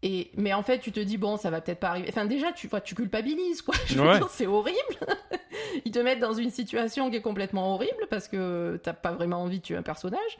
et, 0.01 0.31
mais 0.35 0.51
en 0.53 0.63
fait, 0.63 0.79
tu 0.79 0.91
te 0.91 0.99
dis, 0.99 1.17
bon, 1.17 1.37
ça 1.37 1.49
va 1.51 1.61
peut-être 1.61 1.79
pas 1.79 1.89
arriver. 1.91 2.07
Enfin, 2.09 2.25
déjà, 2.25 2.51
tu, 2.51 2.67
enfin, 2.67 2.79
tu 2.81 2.95
culpabilises, 2.95 3.61
quoi. 3.61 3.75
Je 3.85 4.01
Ouais. 4.01 4.19
c'est 4.31 4.47
horrible. 4.47 4.77
Ils 5.85 5.91
te 5.91 5.99
mettent 5.99 6.19
dans 6.19 6.33
une 6.33 6.49
situation 6.49 7.09
qui 7.09 7.15
est 7.17 7.21
complètement 7.21 7.73
horrible 7.75 8.07
parce 8.09 8.27
que 8.27 8.79
t'as 8.83 8.93
pas 8.93 9.11
vraiment 9.13 9.41
envie 9.43 9.59
de 9.59 9.63
tuer 9.63 9.77
un 9.77 9.83
personnage. 9.83 10.37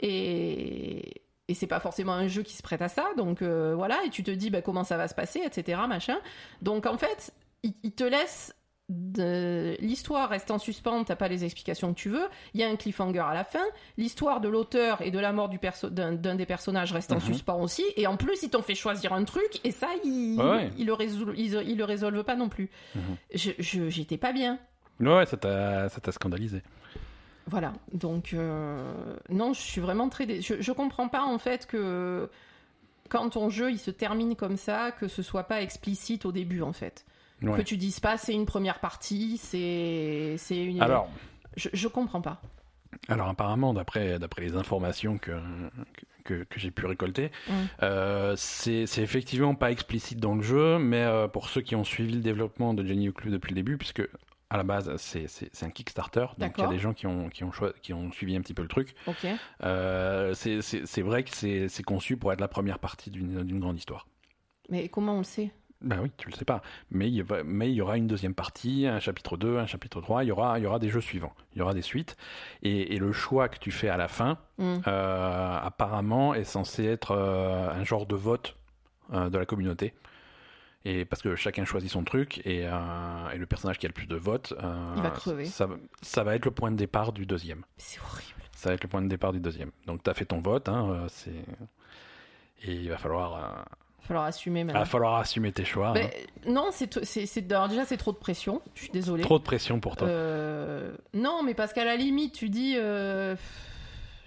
Et, 0.00 1.22
et 1.48 1.54
c'est 1.54 1.66
pas 1.66 1.80
forcément 1.80 2.12
un 2.12 2.28
jeu 2.28 2.42
qui 2.42 2.54
se 2.54 2.62
prête 2.62 2.82
à 2.82 2.88
ça. 2.88 3.08
Donc, 3.16 3.42
euh, 3.42 3.74
voilà. 3.74 3.98
Et 4.04 4.10
tu 4.10 4.22
te 4.22 4.30
dis, 4.30 4.50
bah, 4.50 4.62
comment 4.62 4.84
ça 4.84 4.96
va 4.96 5.08
se 5.08 5.14
passer, 5.14 5.40
etc., 5.44 5.80
machin. 5.88 6.18
Donc, 6.62 6.86
en 6.86 6.98
fait, 6.98 7.32
ils 7.62 7.92
te 7.92 8.04
laissent. 8.04 8.54
De- 8.88 9.76
L'histoire 9.80 10.28
reste 10.30 10.50
en 10.50 10.58
suspens, 10.58 11.04
t'as 11.04 11.16
pas 11.16 11.28
les 11.28 11.44
explications 11.44 11.92
que 11.92 11.98
tu 11.98 12.08
veux. 12.08 12.26
Il 12.54 12.60
y 12.60 12.64
a 12.64 12.68
un 12.68 12.76
cliffhanger 12.76 13.18
à 13.20 13.34
la 13.34 13.44
fin. 13.44 13.64
L'histoire 13.98 14.40
de 14.40 14.48
l'auteur 14.48 15.02
et 15.02 15.10
de 15.10 15.18
la 15.18 15.32
mort 15.32 15.48
du 15.50 15.58
perso- 15.58 15.90
d'un 15.90 16.12
d'un 16.12 16.34
des 16.36 16.46
personnages 16.46 16.92
reste 16.92 17.12
en 17.12 17.16
Mhm. 17.16 17.20
suspens 17.20 17.60
aussi. 17.60 17.84
Et 17.96 18.06
en 18.06 18.16
plus, 18.16 18.42
ils 18.42 18.50
t'ont 18.50 18.62
fait 18.62 18.74
choisir 18.74 19.12
un 19.12 19.24
truc. 19.24 19.60
Et 19.64 19.70
ça, 19.72 19.88
ils, 20.04 20.40
Ouais, 20.40 20.70
ils 20.78 20.86
le, 20.86 20.94
résol- 20.94 21.34
ils, 21.36 21.54
ils 21.68 21.76
le 21.76 21.84
résolvent 21.84 22.24
pas 22.24 22.36
non 22.36 22.48
plus. 22.48 22.70
Mhm. 22.94 23.02
Je- 23.34 23.50
je- 23.58 23.88
J'étais 23.90 24.16
pas 24.16 24.32
bien. 24.32 24.58
Ouais, 25.00 25.26
ça 25.26 25.36
t'a 25.36 25.88
ça 25.90 26.00
t'a 26.00 26.10
scandalisé. 26.12 26.62
Voilà, 27.46 27.72
donc 27.92 28.34
euh, 28.34 28.92
non, 29.30 29.52
je 29.54 29.60
suis 29.60 29.80
vraiment 29.80 30.08
très. 30.08 30.26
dé- 30.26 30.40
Je, 30.42 30.60
je 30.60 30.72
comprends 30.72 31.08
pas 31.08 31.22
en 31.22 31.38
fait 31.38 31.66
que 31.66 32.28
quand 33.08 33.28
ton 33.30 33.48
jeu 33.48 33.70
il 33.70 33.78
se 33.78 33.90
termine 33.90 34.34
comme 34.36 34.56
ça, 34.58 34.92
que 34.92 35.08
ce 35.08 35.22
soit 35.22 35.44
pas 35.44 35.62
explicite 35.62 36.26
au 36.26 36.32
début 36.32 36.60
en 36.62 36.72
fait. 36.74 37.06
Ouais. 37.42 37.58
Que 37.58 37.62
tu 37.62 37.76
dises 37.76 38.00
pas 38.00 38.16
c'est 38.16 38.34
une 38.34 38.46
première 38.46 38.80
partie, 38.80 39.38
c'est 39.38 40.34
c'est 40.38 40.62
une. 40.64 40.80
Alors, 40.82 41.08
je, 41.56 41.68
je 41.72 41.88
comprends 41.88 42.20
pas. 42.20 42.40
alors 43.08 43.28
apparemment, 43.28 43.74
d'après 43.74 44.18
d'après 44.18 44.42
les 44.42 44.56
informations 44.56 45.18
que 45.18 45.32
que, 46.24 46.44
que 46.44 46.60
j'ai 46.60 46.70
pu 46.70 46.84
récolter, 46.86 47.30
Mm. 47.48 47.52
euh, 47.82 48.34
c'est 48.36 48.82
effectivement 48.98 49.54
pas 49.54 49.70
explicite 49.70 50.18
dans 50.20 50.34
le 50.34 50.42
jeu, 50.42 50.78
mais 50.78 51.02
euh, 51.04 51.26
pour 51.28 51.48
ceux 51.48 51.60
qui 51.62 51.74
ont 51.76 51.84
suivi 51.84 52.14
le 52.14 52.20
développement 52.20 52.74
de 52.74 52.84
Jenny 52.84 53.08
Oclu 53.08 53.30
depuis 53.30 53.50
le 53.50 53.54
début, 53.54 53.78
puisque 53.78 54.02
à 54.50 54.56
la 54.56 54.62
base 54.62 54.94
c'est 54.96 55.26
un 55.62 55.70
Kickstarter, 55.70 56.26
donc 56.38 56.52
il 56.58 56.60
y 56.60 56.64
a 56.64 56.68
des 56.68 56.78
gens 56.78 56.92
qui 56.94 57.06
ont 57.06 57.28
qui 57.28 57.44
ont 57.44 57.50
qui 57.82 57.92
ont 57.94 58.10
suivi 58.12 58.34
un 58.36 58.40
petit 58.40 58.54
peu 58.54 58.62
le 58.62 58.68
truc. 58.68 58.94
Ok. 59.06 59.26
Euh, 59.62 60.34
c'est 60.34 61.02
vrai 61.02 61.22
que 61.22 61.30
c'est 61.34 61.82
conçu 61.84 62.16
pour 62.16 62.32
être 62.32 62.40
la 62.40 62.48
première 62.48 62.78
partie 62.78 63.10
d'une 63.10 63.60
grande 63.60 63.76
histoire. 63.78 64.06
Mais 64.70 64.88
comment 64.88 65.14
on 65.14 65.18
le 65.18 65.24
sait? 65.24 65.50
Ben 65.80 66.00
oui, 66.02 66.10
tu 66.16 66.28
le 66.28 66.34
sais 66.34 66.44
pas. 66.44 66.60
Mais 66.90 67.06
il, 67.08 67.14
y 67.14 67.22
va- 67.22 67.44
mais 67.44 67.70
il 67.70 67.74
y 67.74 67.80
aura 67.80 67.96
une 67.96 68.08
deuxième 68.08 68.34
partie, 68.34 68.86
un 68.86 68.98
chapitre 68.98 69.36
2, 69.36 69.58
un 69.58 69.66
chapitre 69.66 70.00
3, 70.00 70.24
il 70.24 70.26
y 70.28 70.32
aura, 70.32 70.58
il 70.58 70.62
y 70.62 70.66
aura 70.66 70.80
des 70.80 70.88
jeux 70.90 71.00
suivants, 71.00 71.32
il 71.54 71.58
y 71.58 71.62
aura 71.62 71.72
des 71.74 71.82
suites. 71.82 72.16
Et, 72.62 72.94
et 72.94 72.98
le 72.98 73.12
choix 73.12 73.48
que 73.48 73.58
tu 73.58 73.70
fais 73.70 73.88
à 73.88 73.96
la 73.96 74.08
fin, 74.08 74.38
Hmm. 74.58 74.78
euh, 74.88 75.58
apparemment, 75.62 76.34
est 76.34 76.42
censé 76.42 76.84
être 76.84 77.12
euh, 77.12 77.70
un 77.70 77.84
genre 77.84 78.06
de 78.06 78.16
vote 78.16 78.56
euh, 79.12 79.30
de 79.30 79.38
la 79.38 79.46
communauté. 79.46 79.94
Et 80.84 81.04
parce 81.04 81.22
que 81.22 81.36
chacun 81.36 81.64
choisit 81.64 81.90
son 81.90 82.02
truc, 82.02 82.38
et, 82.44 82.62
et 82.62 83.36
le 83.38 83.46
personnage 83.46 83.78
qui 83.78 83.86
a 83.86 83.88
le 83.88 83.92
plus 83.94 84.06
de 84.06 84.16
votes. 84.16 84.54
Ça, 85.46 85.68
ça 86.02 86.24
va 86.24 86.34
être 86.34 86.44
le 86.44 86.50
point 86.50 86.70
de 86.72 86.76
départ 86.76 87.12
du 87.12 87.24
deuxième. 87.26 87.62
C'est 87.76 88.00
horrible. 88.00 88.42
Ça 88.56 88.70
va 88.70 88.74
être 88.74 88.82
le 88.84 88.88
point 88.88 89.02
de 89.02 89.08
départ 89.08 89.32
du 89.32 89.38
deuxième. 89.40 89.70
Donc 89.86 90.02
tu 90.02 90.10
as 90.10 90.14
fait 90.14 90.24
ton 90.24 90.40
vote, 90.40 90.68
hein, 90.68 91.06
c'est... 91.08 91.30
Et 92.62 92.72
il 92.74 92.88
va 92.88 92.96
falloir, 92.98 93.64
falloir 94.00 94.24
assumer 94.24 94.60
il 94.60 94.72
va 94.72 94.84
falloir 94.84 95.16
assumer 95.16 95.52
tes 95.52 95.64
choix. 95.64 95.92
Ben, 95.92 96.06
hein. 96.06 96.50
non, 96.50 96.68
c'est 96.72 96.86
t- 96.88 97.04
c'est 97.04 97.26
c'est- 97.26 97.52
alors 97.52 97.68
déjà 97.68 97.84
c'est 97.84 97.96
trop 97.96 98.12
de 98.12 98.16
pression. 98.16 98.62
Je 98.74 98.82
suis 98.84 98.90
désolée. 98.90 99.22
Trop 99.22 99.38
de 99.38 99.44
pression 99.44 99.80
pour 99.80 99.96
toi. 99.96 100.08
Euh, 100.08 100.96
non, 101.14 101.42
mais 101.44 101.54
parce 101.54 101.72
qu'à 101.72 101.84
la 101.84 101.96
limite, 101.96 102.34
tu 102.34 102.48
dis, 102.48 102.74
euh, 102.76 103.36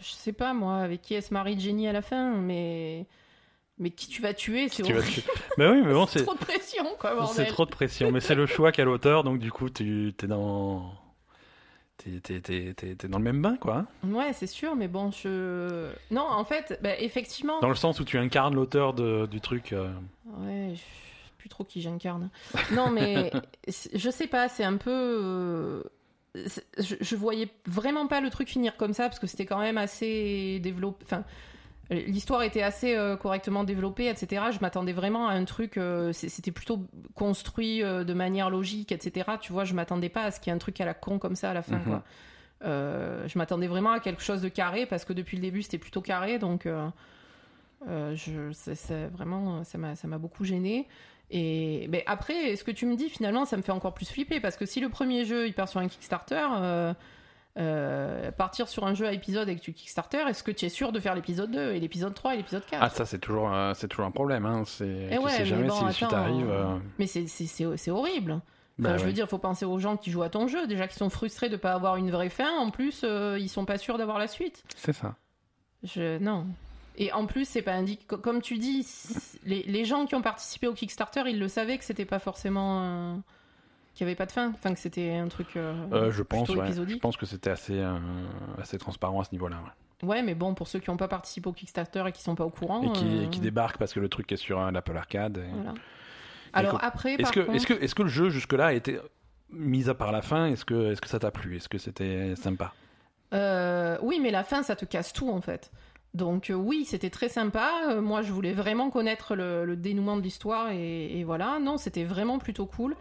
je 0.02 0.10
sais 0.12 0.34
pas 0.34 0.54
moi, 0.54 0.78
avec 0.78 1.02
qui 1.02 1.20
se 1.22 1.34
marie 1.34 1.60
Jenny 1.60 1.88
à 1.88 1.94
la 1.94 2.02
fin, 2.02 2.32
mais 2.36 3.06
mais 3.80 3.90
qui 3.90 4.08
tu 4.08 4.22
vas 4.22 4.34
tuer, 4.36 4.70
c'est 4.70 4.84
horrible. 4.84 5.24
Bah 5.58 5.72
oui, 5.72 5.82
mais 5.84 5.94
bon, 5.94 6.06
C'est 6.08 6.20
c'est 6.20 6.26
trop 6.26 6.36
de 6.36 6.40
pression, 6.40 6.86
quoi, 7.00 7.28
c'est 7.34 7.46
trop 7.46 7.66
de 7.66 7.72
pression. 7.72 8.12
Mais 8.12 8.20
c'est 8.20 8.36
le 8.36 8.46
choix 8.46 8.72
qu'a 8.72 8.84
l'auteur, 8.84 9.24
donc 9.24 9.40
du 9.40 9.52
coup, 9.52 9.70
tu 9.70 10.14
es 10.22 10.28
dans. 10.28 10.92
T'es, 12.04 13.08
dans 13.08 13.18
le 13.20 13.24
même 13.24 13.42
bain, 13.42 13.58
quoi. 13.58 13.86
hein. 14.04 14.10
Ouais, 14.10 14.34
c'est 14.34 14.48
sûr, 14.48 14.76
mais 14.76 14.88
bon, 14.88 15.12
je. 15.12 15.90
Non, 16.10 16.22
en 16.28 16.44
fait, 16.44 16.80
bah, 16.82 16.98
effectivement. 17.00 17.60
Dans 17.60 17.70
le 17.70 17.76
sens 17.76 18.00
où 18.00 18.04
tu 18.04 18.18
incarnes 18.18 18.56
l'auteur 18.56 18.94
du 18.94 19.40
truc. 19.42 19.74
euh, 19.74 19.92
Ouais, 20.40 20.72
je 20.74 20.80
sais 20.80 21.32
plus 21.38 21.50
trop 21.50 21.64
qui 21.64 21.82
j'incarne. 21.82 22.30
Non, 22.72 22.90
mais 22.90 23.32
je 23.94 24.10
sais 24.10 24.28
pas, 24.28 24.50
c'est 24.50 24.64
un 24.64 24.78
peu. 24.78 24.90
euh, 24.92 25.84
Je, 26.78 26.96
je 27.00 27.16
voyais 27.16 27.50
vraiment 27.66 28.08
pas 28.08 28.22
le 28.22 28.30
truc 28.30 28.48
finir 28.50 28.78
comme 28.78 28.94
ça 28.94 29.04
parce 29.04 29.20
que 29.20 29.28
c'était 29.28 29.46
quand 29.46 29.60
même 29.60 29.78
assez 29.78 30.60
développé. 30.60 31.04
Enfin, 31.06 31.24
l'histoire 31.92 32.42
était 32.44 32.62
assez 32.64 32.96
euh, 32.96 33.16
correctement 33.18 33.64
développée, 33.64 34.08
etc. 34.08 34.44
Je 34.52 34.60
m'attendais 34.62 34.94
vraiment 34.94 35.28
à 35.28 35.34
un 35.34 35.46
truc. 35.46 35.78
euh, 35.78 36.12
c'était 36.14 36.52
plutôt 36.52 36.86
construit 37.16 37.84
euh, 37.84 38.04
de 38.04 38.14
manière 38.14 38.50
logique, 38.50 38.92
etc. 38.92 39.32
Tu 39.42 39.52
vois, 39.54 39.64
je 39.66 39.74
m'attendais 39.74 40.10
pas 40.10 40.24
à 40.24 40.32
ce 40.32 40.40
qu'il 40.40 40.50
y 40.50 40.54
ait 40.54 40.56
un 40.56 40.60
truc 40.60 40.80
à 40.82 40.86
la 40.86 40.94
con 40.94 41.20
comme 41.20 41.36
ça 41.36 41.52
à 41.52 41.54
la 41.54 41.62
fin, 41.62 41.78
Mhm. 41.78 41.84
quoi. 41.84 42.04
Je 42.64 43.38
m'attendais 43.38 43.68
vraiment 43.68 43.92
à 43.92 44.00
quelque 44.00 44.22
chose 44.22 44.42
de 44.42 44.50
carré 44.50 44.86
parce 44.86 45.04
que 45.06 45.14
depuis 45.14 45.36
le 45.38 45.42
début 45.42 45.62
c'était 45.64 45.78
plutôt 45.80 46.02
carré 46.02 46.38
donc 46.40 46.68
je 47.88 48.52
c'est, 48.54 48.76
c'est 48.76 49.08
vraiment 49.08 49.64
ça 49.64 49.78
m'a 49.80 50.18
beaucoup 50.20 50.44
gêné 50.44 50.88
et 51.32 51.88
mais 51.90 52.04
après 52.06 52.56
ce 52.56 52.64
que 52.64 52.72
tu 52.72 52.86
me 52.86 52.96
dis 52.96 53.10
finalement 53.10 53.46
ça 53.46 53.58
me 53.58 53.62
fait 53.64 53.72
encore 53.72 53.94
plus 53.96 54.08
flipper 54.10 54.40
parce 54.40 54.58
que 54.58 54.66
si 54.68 54.80
le 54.80 54.90
premier 54.90 55.26
jeu 55.26 55.48
il 55.48 55.54
part 55.54 55.68
sur 55.68 55.80
un 55.80 55.88
Kickstarter 55.88 56.46
euh, 57.58 58.32
partir 58.32 58.68
sur 58.68 58.86
un 58.86 58.94
jeu 58.94 59.06
à 59.08 59.12
épisode 59.14 59.44
avec 59.50 59.62
du 59.62 59.74
Kickstarter 59.74 60.20
est-ce 60.30 60.42
que 60.42 60.52
tu 60.52 60.66
es 60.66 60.70
sûr 60.70 60.92
de 60.94 61.00
faire 61.02 61.16
l'épisode 61.16 61.52
2 61.52 61.74
et 61.74 61.80
l'épisode 61.80 62.14
3 62.14 62.34
et 62.34 62.38
l'épisode 62.38 62.66
4 62.66 62.82
Ah, 62.82 62.90
ça, 62.90 63.06
c'est 63.06 63.20
toujours, 63.20 63.54
euh, 63.54 63.74
c'est 63.76 63.88
toujours 63.90 64.06
un 64.06 64.12
problème. 64.12 64.46
Hein. 64.46 64.64
C'est, 64.66 65.08
Eh 65.12 65.18
tu 65.18 65.22
ouais, 65.24 65.32
sais 65.32 65.46
jamais 65.46 65.68
bon, 65.68 65.92
si 65.92 66.04
attends, 66.06 66.16
arrivent. 66.16 66.50
euh, 66.50 66.66
euh, 66.76 66.78
mais 67.00 67.08
c'est, 67.08 67.28
c'est, 67.28 67.46
c'est, 67.48 67.66
c'est 67.78 67.92
horrible 67.92 68.40
bah 68.80 68.94
je 68.98 69.02
veux 69.04 69.08
ouais. 69.10 69.14
dire, 69.14 69.28
faut 69.28 69.38
penser 69.38 69.64
aux 69.66 69.78
gens 69.78 69.96
qui 69.96 70.10
jouent 70.10 70.24
à 70.24 70.30
ton 70.30 70.48
jeu, 70.48 70.66
déjà 70.66 70.88
qui 70.88 70.96
sont 70.96 71.10
frustrés 71.12 71.50
de 71.50 71.56
pas 71.58 71.74
avoir 71.74 71.98
une 71.98 72.10
vraie 72.10 72.30
fin. 72.30 72.50
En 72.58 72.72
plus, 72.72 73.02
euh, 73.04 73.38
ils 73.40 73.50
sont 73.50 73.66
pas 73.66 73.78
sûrs 73.78 74.00
d'avoir 74.00 74.18
la 74.18 74.28
suite. 74.28 74.64
C'est 74.76 74.94
ça. 74.94 75.14
Je... 75.84 76.18
Non. 76.18 76.48
Et 76.98 77.12
en 77.12 77.28
plus, 77.28 77.46
c'est 77.48 77.62
pas 77.62 77.74
indiqué. 77.74 78.04
co- 78.08 78.18
Comme 78.18 78.42
tu 78.42 78.58
dis, 78.58 78.88
les, 79.46 79.62
les 79.64 79.86
gens 79.86 80.06
qui 80.08 80.16
ont 80.16 80.22
participé 80.24 80.66
au 80.68 80.74
Kickstarter, 80.74 81.24
ils 81.28 81.38
le 81.38 81.48
savaient 81.48 81.78
que 81.78 81.84
c'était 81.84 82.06
pas 82.06 82.18
forcément. 82.18 83.22
Qu'il 83.94 84.06
y 84.06 84.10
avait 84.10 84.16
pas 84.16 84.26
de 84.26 84.32
fin. 84.32 84.50
Enfin, 84.52 84.74
que 84.74 84.80
c'était 84.80 85.14
un 85.16 85.28
truc. 85.28 85.56
euh, 85.58 85.74
Euh, 85.92 86.12
je 86.12 86.24
pense, 86.24 86.48
ouais. 86.50 86.56
Je 86.58 86.62
épisodique. 86.64 87.02
pense 87.02 87.18
que 87.18 87.26
c'était 87.26 87.50
assez, 87.50 87.78
euh, 87.80 87.98
assez 88.62 88.78
transparent 88.78 89.20
à 89.22 89.24
ce 89.24 89.32
niveau-là. 89.32 89.58
ouais. 89.58 90.08
Ouais, 90.08 90.24
mais 90.24 90.34
bon, 90.34 90.56
pour 90.56 90.68
ceux 90.68 90.80
qui 90.80 90.90
ont 90.90 90.98
pas 90.98 91.08
participé 91.08 91.48
au 91.48 91.54
Kickstarter 91.54 92.04
et 92.08 92.12
qui 92.12 92.24
sont 92.24 92.34
pas 92.34 92.44
au 92.46 92.50
courant. 92.50 92.82
Et 92.82 92.92
qui, 92.94 93.06
euh, 93.06 93.24
et 93.26 93.30
qui 93.30 93.40
débarquent 93.40 93.78
parce 93.78 93.94
que 93.94 94.00
le 94.00 94.10
truc 94.10 94.32
est 94.32 94.36
sur 94.38 94.60
euh, 94.60 94.72
l'Apple 94.72 94.98
Arcade. 94.98 95.38
et- 95.38 95.54
voilà. 95.54 95.74
Alors 96.54 96.84
après, 96.84 97.14
Est-ce 97.16 97.32
que, 97.32 97.40
contre. 97.42 97.56
est-ce 97.56 97.68
que, 97.68 97.74
est-ce 97.74 97.94
que 97.96 98.04
le 98.04 98.10
jeu 98.10 98.30
jusque-là 98.30 98.68
a 98.68 98.74
été 98.74 99.00
mis 99.52 99.90
à 99.90 99.94
part 99.94 100.12
la 100.12 100.22
fin? 100.22 100.48
Est-ce 100.48 100.66
que, 100.66 100.92
est-ce 100.92 101.00
que 101.02 101.08
ça 101.08 101.20
t'a 101.20 101.30
plu? 101.32 101.56
Est-ce 101.58 101.70
que 101.70 101.78
c'était 101.78 102.36
sympa? 102.36 102.74
Euh, 103.34 103.98
oui, 104.02 104.20
mais 104.22 104.32
la 104.32 104.44
fin, 104.44 104.64
ça 104.64 104.76
te 104.76 104.86
casse 104.86 105.14
tout 105.14 105.30
en 105.30 105.40
fait. 105.42 105.72
Donc 106.14 106.50
euh, 106.50 106.54
oui, 106.56 106.84
c'était 106.86 107.10
très 107.10 107.30
sympa. 107.30 107.96
Moi, 108.02 108.22
je 108.22 108.32
voulais 108.34 108.52
vraiment 108.54 108.90
connaître 108.90 109.36
le, 109.36 109.64
le 109.66 109.76
dénouement 109.78 110.18
de 110.18 110.22
l'histoire 110.22 110.72
et 110.72 111.24
voilà. 111.26 111.60
Non, 111.60 111.78
c'était 111.78 112.04
vraiment 112.04 112.38
plutôt 112.40 112.66
cool. 112.66 112.96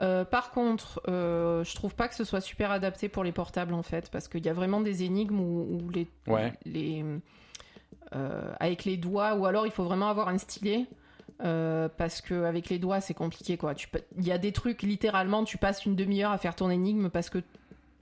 Euh, 0.00 0.24
par 0.24 0.50
contre, 0.50 1.00
euh, 1.08 1.62
je 1.64 1.74
trouve 1.74 1.94
pas 1.94 2.08
que 2.08 2.14
ce 2.14 2.24
soit 2.24 2.40
super 2.40 2.70
adapté 2.70 3.08
pour 3.08 3.22
les 3.24 3.32
portables 3.32 3.74
en 3.74 3.82
fait, 3.82 4.10
parce 4.10 4.26
qu'il 4.26 4.44
y 4.44 4.48
a 4.48 4.52
vraiment 4.52 4.80
des 4.80 5.02
énigmes 5.04 5.38
où, 5.38 5.78
où 5.84 5.90
les, 5.90 6.08
Ouais. 6.26 6.52
les 6.64 7.04
euh, 8.14 8.52
avec 8.58 8.84
les 8.84 8.96
doigts, 8.96 9.34
ou 9.34 9.46
alors 9.46 9.66
il 9.66 9.72
faut 9.72 9.84
vraiment 9.84 10.08
avoir 10.08 10.28
un 10.28 10.38
stylet. 10.38 10.86
parce 11.38 12.20
que 12.20 12.44
avec 12.44 12.68
les 12.68 12.78
doigts 12.78 13.00
c'est 13.00 13.14
compliqué 13.14 13.56
quoi. 13.56 13.74
Il 14.16 14.24
y 14.26 14.32
a 14.32 14.38
des 14.38 14.52
trucs 14.52 14.82
littéralement 14.82 15.44
tu 15.44 15.58
passes 15.58 15.84
une 15.86 15.96
demi-heure 15.96 16.30
à 16.30 16.38
faire 16.38 16.54
ton 16.54 16.70
énigme 16.70 17.08
parce 17.10 17.30
que 17.30 17.38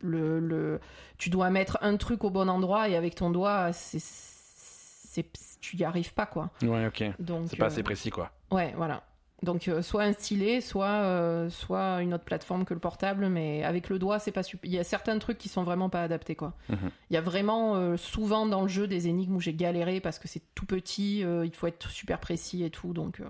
le, 0.02 0.40
le 0.40 0.80
tu 1.18 1.28
dois 1.30 1.48
mettre 1.50 1.78
un 1.82 1.96
truc 1.96 2.22
au 2.24 2.30
bon 2.30 2.48
endroit 2.48 2.88
et 2.88 2.96
avec 2.96 3.14
ton 3.14 3.30
doigt 3.30 3.72
c'est 3.72 3.98
c'est 4.00 5.26
tu 5.60 5.76
y 5.76 5.84
arrives 5.84 6.14
pas 6.14 6.26
quoi. 6.26 6.50
Ouais, 6.62 6.86
ok. 6.86 7.02
Donc 7.18 7.46
C'est 7.48 7.56
pas 7.56 7.66
assez 7.66 7.82
précis, 7.82 8.10
quoi. 8.10 8.30
Ouais, 8.50 8.72
voilà. 8.76 9.02
Donc 9.42 9.68
euh, 9.68 9.80
soit 9.80 10.02
un 10.02 10.12
stylet, 10.12 10.60
soit 10.60 10.86
euh, 10.86 11.48
soit 11.48 12.02
une 12.02 12.12
autre 12.12 12.24
plateforme 12.24 12.64
que 12.66 12.74
le 12.74 12.80
portable, 12.80 13.28
mais 13.28 13.64
avec 13.64 13.88
le 13.88 13.98
doigt, 13.98 14.18
c'est 14.18 14.32
pas 14.32 14.42
super. 14.42 14.68
Il 14.70 14.74
y 14.74 14.78
a 14.78 14.84
certains 14.84 15.18
trucs 15.18 15.38
qui 15.38 15.48
sont 15.48 15.62
vraiment 15.62 15.88
pas 15.88 16.02
adaptés, 16.02 16.34
quoi. 16.36 16.52
Mhm. 16.68 16.90
Il 17.10 17.14
y 17.14 17.16
a 17.16 17.22
vraiment 17.22 17.76
euh, 17.76 17.96
souvent 17.96 18.44
dans 18.46 18.62
le 18.62 18.68
jeu 18.68 18.86
des 18.86 19.08
énigmes 19.08 19.36
où 19.36 19.40
j'ai 19.40 19.54
galéré 19.54 20.00
parce 20.00 20.18
que 20.18 20.28
c'est 20.28 20.42
tout 20.54 20.66
petit, 20.66 21.20
il 21.20 21.52
faut 21.54 21.66
être 21.66 21.88
super 21.88 22.18
précis 22.20 22.64
et 22.64 22.70
tout, 22.70 22.92
donc 22.92 23.20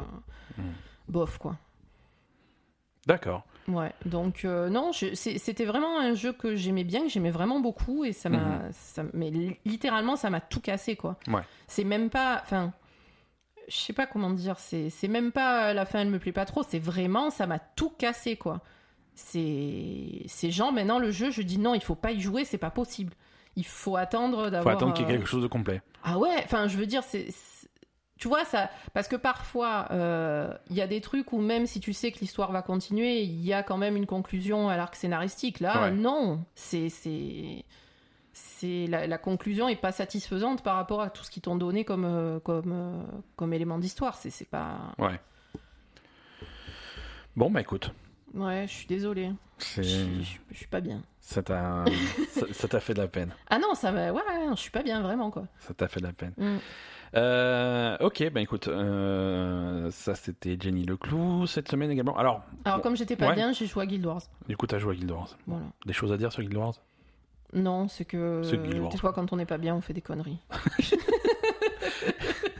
Mhm. 0.59 0.65
bof, 1.09 1.39
quoi. 1.39 1.57
D'accord. 3.07 3.45
Ouais, 3.69 3.93
donc 4.05 4.45
non, 4.45 4.91
c'était 4.93 5.65
vraiment 5.65 6.01
un 6.01 6.15
jeu 6.15 6.33
que 6.33 6.57
j'aimais 6.57 6.83
bien, 6.85 7.03
que 7.03 7.09
j'aimais 7.09 7.31
vraiment 7.31 7.61
beaucoup, 7.61 8.05
et 8.05 8.13
ça 8.13 8.29
m'a, 8.29 8.63
ça- 8.73 9.05
mais 9.15 9.31
li- 9.31 9.57
littéralement, 9.65 10.17
ça 10.17 10.29
m'a 10.29 10.41
tout 10.41 10.61
cassé, 10.61 10.97
quoi. 10.97 11.17
Ouais. 11.29 11.43
C'est 11.69 11.85
même 11.85 12.11
pas, 12.11 12.41
enfin, 12.43 12.73
je 13.71 13.77
sais 13.77 13.93
pas 13.95 14.07
comment 14.07 14.31
dire, 14.31 14.59
c'est, 14.59 14.91
c'est 14.91 15.09
même 15.09 15.33
pas 15.33 15.73
la 15.73 15.87
fin, 15.87 16.01
elle 16.01 16.11
me 16.11 16.19
plaît 16.19 16.33
pas 16.33 16.45
trop, 16.45 16.63
c'est 16.63 16.79
vraiment, 16.79 17.31
ça 17.31 17.47
m'a 17.47 17.59
tout 17.59 17.91
cassé, 17.91 18.37
quoi. 18.37 18.61
C'est, 19.15 20.23
ces 20.27 20.51
gens, 20.51 20.73
maintenant, 20.73 20.99
le 20.99 21.11
jeu, 21.11 21.31
je 21.31 21.43
dis 21.43 21.59
non, 21.59 21.75
il 21.75 21.83
faut 21.83 21.95
pas 21.95 22.13
y 22.13 22.21
jouer, 22.21 22.45
c'est 22.45 22.59
pas 22.59 22.71
possible. 22.71 23.13
Il 23.57 23.67
faut 23.67 23.97
attendre 23.97 24.45
Faut 24.45 24.51
d'avoir. 24.51 24.75
attendre 24.75 24.95
qu'il 24.95 25.07
y 25.07 25.09
ait 25.11 25.15
euh, 25.15 25.17
quelque 25.19 25.29
chose 25.29 25.43
de 25.43 25.49
complet. 25.49 25.83
ah 26.05 26.19
ouais, 26.19 26.35
enfin 26.45 26.69
je 26.69 26.77
veux 26.77 26.87
dire, 26.87 27.03
c'est, 27.03 27.27
c'est- 27.31 27.69
tu 28.19 28.29
vois 28.29 28.45
ça, 28.45 28.71
parce 28.95 29.09
que 29.09 29.17
parfois 29.17 29.89
euh, 29.91 30.53
il 30.69 30.77
y 30.77 30.81
a 30.83 30.87
des 30.87 31.01
trucs 31.01 31.33
où 31.33 31.39
même 31.41 31.67
si 31.67 31.81
tu 31.81 31.93
sais 31.93 32.13
que 32.13 32.19
l'histoire 32.21 32.53
va 32.53 32.63
continuer, 32.63 33.23
il 33.23 33.41
y 33.45 33.53
a 33.53 33.63
quand 33.63 33.77
même 33.79 33.97
une 33.97 34.07
conclusion 34.07 34.69
à 34.69 34.77
l'arc 34.77 34.95
scénaristique. 34.95 35.59
Là, 35.61 35.83
Ouais. 35.85 35.91
non, 35.91 36.45
c'est 36.55 36.89
c'est 36.91 37.65
c'est 38.61 38.87
la, 38.87 39.07
la 39.07 39.19
conclusion 39.19 39.69
est 39.69 39.77
pas 39.77 39.93
satisfaisante 39.93 40.63
par 40.63 40.77
rapport 40.77 41.01
à 41.01 41.09
tout 41.09 41.25
ce 41.25 41.31
qu'ils 41.31 41.43
t'ont 41.43 41.57
donné 41.57 41.85
comme 41.85 42.05
euh, 42.05 42.41
comme 42.41 42.73
euh, 42.73 43.03
comme 43.37 43.55
élément 43.55 43.79
d'histoire. 43.79 44.17
C'est 44.17 44.31
c'est 44.31 44.49
pas. 44.49 44.93
Ouais. 44.99 45.19
Bon, 47.37 47.51
bah 47.51 47.61
écoute. 47.61 47.93
Ouais, 48.35 48.67
je 48.69 48.73
suis 48.73 48.87
désolée. 48.87 49.33
Je, 49.77 50.23
suis 50.53 50.67
pas 50.71 50.81
bien. 50.81 51.03
Ça 51.21 51.43
t'a... 51.43 51.85
ça, 52.29 52.47
ça 52.53 52.69
t'a 52.69 52.81
fait 52.81 52.95
de 52.95 53.01
la 53.01 53.09
peine. 53.09 53.35
Ah 53.49 53.59
non, 53.59 53.75
ça 53.75 53.91
va. 53.93 54.13
Ouais, 54.13 54.21
ouais, 54.21 54.55
je 54.55 54.61
suis 54.61 54.71
pas 54.71 54.83
bien 54.83 55.01
vraiment 55.03 55.31
quoi. 55.31 55.45
Ça 55.59 55.75
t'a 55.75 55.89
fait 55.89 56.01
de 56.01 56.07
la 56.07 56.13
peine. 56.13 56.33
Mm. 56.37 56.59
Euh, 57.17 57.97
ok, 58.01 58.31
ben 58.31 58.41
écoute, 58.41 58.69
euh, 58.69 59.91
ça 59.91 60.15
c'était 60.15 60.57
Jenny 60.61 60.85
Leclou 60.85 61.47
cette 61.47 61.69
semaine 61.69 61.91
également. 61.91 62.17
Alors, 62.17 62.43
Alors 62.65 62.79
Bon, 62.79 62.83
comme 62.85 62.97
j'étais 62.97 63.17
pas 63.17 63.29
ouais. 63.29 63.35
bien, 63.35 63.53
j'ai 63.53 63.67
joué 63.67 63.83
à 63.83 63.87
Guild 63.87 64.07
Wars. 64.07 64.23
du 64.49 64.57
coup, 64.57 64.67
t'as 64.67 64.79
joué 64.79 64.93
à 64.93 64.97
Guild 64.97 65.11
Wars. 65.11 65.37
Voilà. 65.47 65.65
Des 65.87 65.93
choses 65.93 66.13
à 66.13 66.17
dire 66.17 66.33
sur 66.33 66.43
Guild 66.43 66.57
Wars? 66.57 66.75
Non, 67.53 67.89
c'est 67.89 68.05
que 68.05 68.43
des 68.91 68.97
fois 68.97 69.13
quand 69.13 69.33
on 69.33 69.37
n'est 69.37 69.47
pas 69.47 69.59
bien, 69.59 69.75
on 69.75 69.81
fait 69.81 69.93
des 69.93 70.03
conneries. 70.03 70.39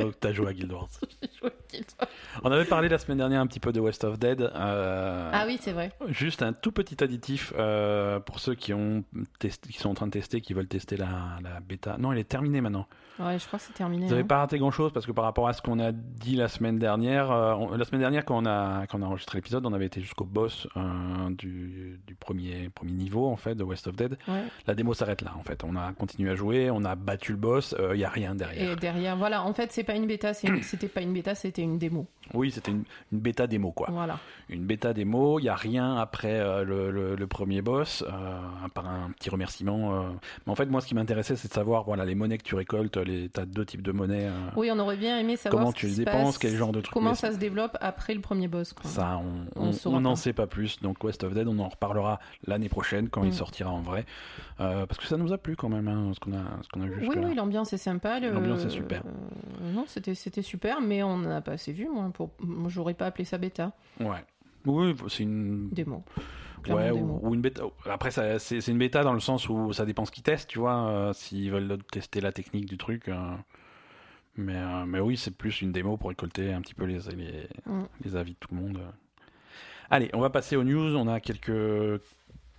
Et 0.00 0.02
donc, 0.04 0.14
t'as 0.20 0.32
joué 0.32 0.48
à 0.48 0.52
Guild 0.52 0.72
Wars. 0.72 0.88
J'ai 1.22 1.28
joué 1.38 1.48
à 1.50 1.72
Guild 1.72 1.86
Wars. 1.98 2.08
On 2.44 2.50
avait 2.52 2.64
parlé 2.64 2.88
la 2.88 2.98
semaine 2.98 3.18
dernière 3.18 3.40
un 3.40 3.46
petit 3.46 3.60
peu 3.60 3.72
de 3.72 3.80
West 3.80 4.04
of 4.04 4.18
Dead. 4.18 4.40
euh, 4.40 5.30
Ah 5.32 5.44
oui, 5.46 5.58
c'est 5.60 5.72
vrai. 5.72 5.92
Juste 6.08 6.42
un 6.42 6.52
tout 6.52 6.72
petit 6.72 7.02
additif 7.02 7.52
euh, 7.56 8.20
pour 8.20 8.40
ceux 8.40 8.54
qui 8.54 8.72
ont 8.74 9.04
testé, 9.38 9.70
qui 9.70 9.78
sont 9.78 9.90
en 9.90 9.94
train 9.94 10.06
de 10.06 10.12
tester, 10.12 10.40
qui 10.40 10.54
veulent 10.54 10.66
tester 10.68 10.96
la, 10.96 11.38
la 11.42 11.60
bêta. 11.60 11.96
Non, 11.98 12.12
elle 12.12 12.18
est 12.18 12.24
terminée 12.28 12.60
maintenant. 12.60 12.86
Ouais, 13.18 13.38
je 13.38 13.46
crois 13.46 13.58
que 13.58 13.64
c'est 13.66 13.74
terminé. 13.74 14.04
Vous 14.06 14.10
n'avez 14.10 14.22
hein. 14.22 14.26
pas 14.26 14.38
raté 14.38 14.58
grand 14.58 14.70
chose 14.70 14.90
parce 14.92 15.04
que 15.04 15.12
par 15.12 15.24
rapport 15.24 15.46
à 15.46 15.52
ce 15.52 15.60
qu'on 15.60 15.78
a 15.78 15.92
dit 15.92 16.34
la 16.34 16.48
semaine 16.48 16.78
dernière, 16.78 17.30
euh, 17.30 17.52
on- 17.54 17.76
la 17.76 17.84
semaine 17.84 18.00
dernière 18.00 18.24
quand 18.24 18.42
on 18.42 18.46
a, 18.46 18.86
quand 18.86 18.98
on 18.98 19.02
a 19.02 19.06
enregistré 19.06 19.38
l'épisode, 19.38 19.66
on 19.66 19.72
avait 19.74 19.84
été 19.86 20.00
jusqu'au 20.00 20.24
boss 20.24 20.66
euh, 20.76 20.80
du, 21.30 22.00
du 22.06 22.14
premier, 22.14 22.70
premier 22.70 22.92
niveau 22.92 23.28
en 23.28 23.36
fait 23.36 23.54
de 23.54 23.62
West 23.62 23.86
of 23.86 23.96
Dead. 23.96 24.16
Ouais. 24.28 24.42
La 24.66 24.74
démo 24.74 24.94
s'arrête 24.94 25.20
là 25.20 25.32
en 25.38 25.42
fait. 25.42 25.62
On 25.62 25.76
a 25.76 25.92
continué 25.92 26.30
à 26.30 26.34
jouer, 26.34 26.70
on 26.70 26.84
a 26.84 26.94
battu 26.94 27.32
le 27.32 27.38
boss, 27.38 27.74
il 27.92 27.96
n'y 27.98 28.04
a 28.04 28.08
rien 28.08 28.34
derrière. 28.34 28.72
Et 28.72 28.76
derrière, 28.76 29.16
voilà, 29.16 29.42
en 29.42 29.52
fait, 29.52 29.70
c'est 29.72 29.81
pas 29.84 29.94
une 29.94 30.06
bêta, 30.06 30.34
c'est 30.34 30.48
c'était 30.62 30.88
pas 30.88 31.00
une 31.00 31.12
bêta, 31.12 31.34
c'était 31.34 31.62
une 31.62 31.78
démo. 31.78 32.06
Oui, 32.34 32.50
c'était 32.50 32.70
une, 32.70 32.84
une 33.12 33.18
bêta 33.18 33.46
démo 33.46 33.72
quoi. 33.72 33.88
Voilà. 33.90 34.18
Une 34.48 34.64
bêta 34.64 34.92
démo, 34.92 35.38
il 35.38 35.42
n'y 35.42 35.48
a 35.48 35.54
rien 35.54 35.96
après 35.96 36.38
euh, 36.40 36.64
le, 36.64 36.90
le- 36.90 37.14
le 37.16 37.26
premier 37.26 37.62
boss, 37.62 38.02
euh, 38.06 38.10
à 38.64 38.68
part 38.68 38.88
un 38.88 39.10
petit 39.10 39.30
remerciement. 39.30 39.94
euh. 39.94 40.02
Mais 40.46 40.52
en 40.52 40.54
fait, 40.54 40.66
moi 40.66 40.80
ce 40.80 40.86
qui 40.86 40.94
m'intéressait 40.94 41.36
c'est 41.36 41.48
de 41.48 41.52
savoir 41.52 41.84
voilà, 41.84 42.04
les 42.04 42.14
monnaies 42.14 42.38
que 42.38 42.42
tu 42.44 42.54
récoltes, 42.54 42.96
les, 42.96 43.28
t'as 43.28 43.44
deux 43.44 43.64
types 43.64 43.82
de 43.82 43.92
monnaies. 43.92 44.26
euh, 44.28 44.50
Oui, 44.56 44.70
on 44.72 44.78
aurait 44.78 44.96
bien 44.96 45.18
aimé 45.18 45.36
savoir 45.36 45.60
Comment 45.62 45.72
tu 45.72 45.86
les 45.86 45.92
se 45.92 45.98
dépenses, 45.98 46.38
quel 46.38 46.54
genre 46.56 46.72
de 46.72 46.80
truc, 46.80 46.92
Comment 46.94 47.14
ça 47.14 47.32
se 47.32 47.38
développe 47.38 47.76
après 47.80 48.14
le 48.14 48.20
premier 48.20 48.48
boss. 48.48 48.72
Quoi. 48.72 48.88
Ça, 48.88 49.20
on 49.56 50.00
n'en 50.00 50.16
sait 50.16 50.32
pas 50.32 50.46
plus. 50.46 50.80
Donc 50.80 51.02
West 51.04 51.24
of 51.24 51.34
Dead, 51.34 51.46
on 51.48 51.58
en 51.58 51.68
reparlera 51.68 52.20
l'année 52.46 52.68
prochaine 52.68 53.08
quand 53.08 53.22
il 53.24 53.30
Mm. 53.30 53.32
sortira 53.32 53.70
en 53.70 53.80
vrai. 53.82 54.04
Parce 54.58 54.98
que 54.98 55.06
ça 55.06 55.16
nous 55.16 55.32
a 55.32 55.38
plu 55.38 55.56
quand 55.56 55.68
même, 55.68 55.88
hein, 55.88 56.12
ce 56.14 56.20
qu'on 56.20 56.32
a, 56.34 56.42
ce 56.62 56.68
qu'on 56.68 56.82
a 56.82 56.86
vu 56.86 57.06
Oui, 57.08 57.16
oui, 57.16 57.34
l'ambiance 57.34 57.72
est 57.72 57.78
sympa. 57.78 58.20
L'ambiance 58.20 58.64
est 58.64 58.70
super. 58.70 59.02
Non, 59.62 59.84
c'était 59.86 60.14
super, 60.42 60.80
mais 60.80 61.02
on 61.02 61.18
n'a 61.18 61.40
pas 61.40 61.52
assez 61.52 61.72
vu. 61.72 61.88
Moi, 61.88 62.10
pour... 62.12 62.30
j'aurais 62.68 62.94
pas 62.94 63.06
appelé 63.06 63.24
ça 63.24 63.38
bêta. 63.38 63.72
Ouais. 64.00 64.24
Oui, 64.66 64.94
c'est 65.08 65.22
une. 65.24 65.68
Démo. 65.70 66.04
Ouais, 66.68 66.90
ou, 66.92 67.18
ou 67.22 67.34
une 67.34 67.40
bêta. 67.40 67.64
Après, 67.86 68.10
ça- 68.12 68.38
c'est 68.38 68.60
c'est 68.60 68.70
une 68.70 68.78
bêta 68.78 69.02
dans 69.02 69.12
le 69.14 69.20
sens 69.20 69.48
où 69.48 69.72
ça 69.72 69.84
dépend 69.84 70.04
ce 70.04 70.12
qu'ils 70.12 70.22
testent, 70.22 70.48
tu 70.48 70.58
vois. 70.60 70.88
euh, 70.88 71.12
S'ils 71.12 71.50
veulent 71.50 71.78
tester 71.90 72.20
la 72.20 72.30
technique 72.32 72.66
du 72.66 72.78
truc. 72.78 73.08
euh, 73.08 73.34
Mais, 74.36 74.56
euh, 74.56 74.84
mais 74.86 75.00
oui, 75.00 75.16
c'est 75.16 75.32
plus 75.36 75.60
une 75.62 75.72
démo 75.72 75.96
pour 75.96 76.08
récolter 76.10 76.52
un 76.52 76.60
petit 76.60 76.74
peu 76.74 76.84
les, 76.84 77.00
les, 77.16 77.48
Mm. 77.66 77.82
les 78.04 78.16
avis 78.16 78.32
de 78.32 78.36
tout 78.38 78.54
le 78.54 78.60
monde. 78.60 78.80
Allez, 79.90 80.08
on 80.14 80.20
va 80.20 80.30
passer 80.30 80.56
aux 80.56 80.64
news. 80.64 80.96
On 80.96 81.06
a 81.08 81.18
quelques, 81.20 82.00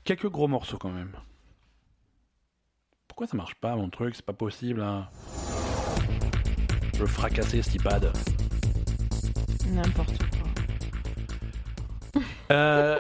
quelques 0.04 0.30
gros 0.30 0.48
morceaux 0.50 0.78
quand 0.78 0.92
même. 0.92 1.14
Pourquoi 3.08 3.28
ça 3.28 3.38
marche 3.38 3.56
pas 3.56 3.76
mon 3.76 3.90
truc? 3.90 4.16
C'est 4.16 4.26
pas 4.26 4.34
possible. 4.34 4.82
hein. 4.82 5.08
Je 6.94 7.00
veux 7.00 7.08
fracasser 7.08 7.62
cet 7.62 7.76
iPad. 7.76 8.12
N'importe 9.70 10.18
quoi. 10.18 10.28
Euh, 12.52 13.00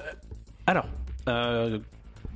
alors, 0.65 0.87
euh, 1.29 1.79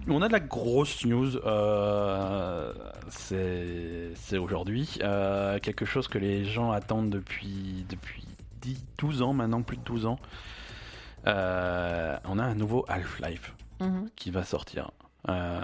on 0.07 0.21
a 0.21 0.27
de 0.27 0.33
la 0.33 0.39
grosse 0.39 1.05
news. 1.05 1.35
euh, 1.37 2.73
c'est 3.09 4.37
aujourd'hui. 4.37 4.97
Quelque 4.99 5.85
chose 5.85 6.07
que 6.07 6.17
les 6.17 6.45
gens 6.45 6.71
attendent 6.71 7.09
depuis, 7.09 7.85
depuis 7.89 8.25
10, 8.61 8.85
12 8.99 9.21
ans, 9.21 9.33
maintenant 9.33 9.61
plus 9.63 9.77
de 9.77 9.83
12 9.83 10.05
ans. 10.05 10.19
On 11.25 11.29
a 11.31 12.43
un 12.43 12.55
nouveau 12.55 12.85
Half-Life 12.87 13.53
Mhm. 13.79 14.09
qui 14.15 14.31
va 14.31 14.43
sortir. 14.43 14.89
Euh, 15.29 15.61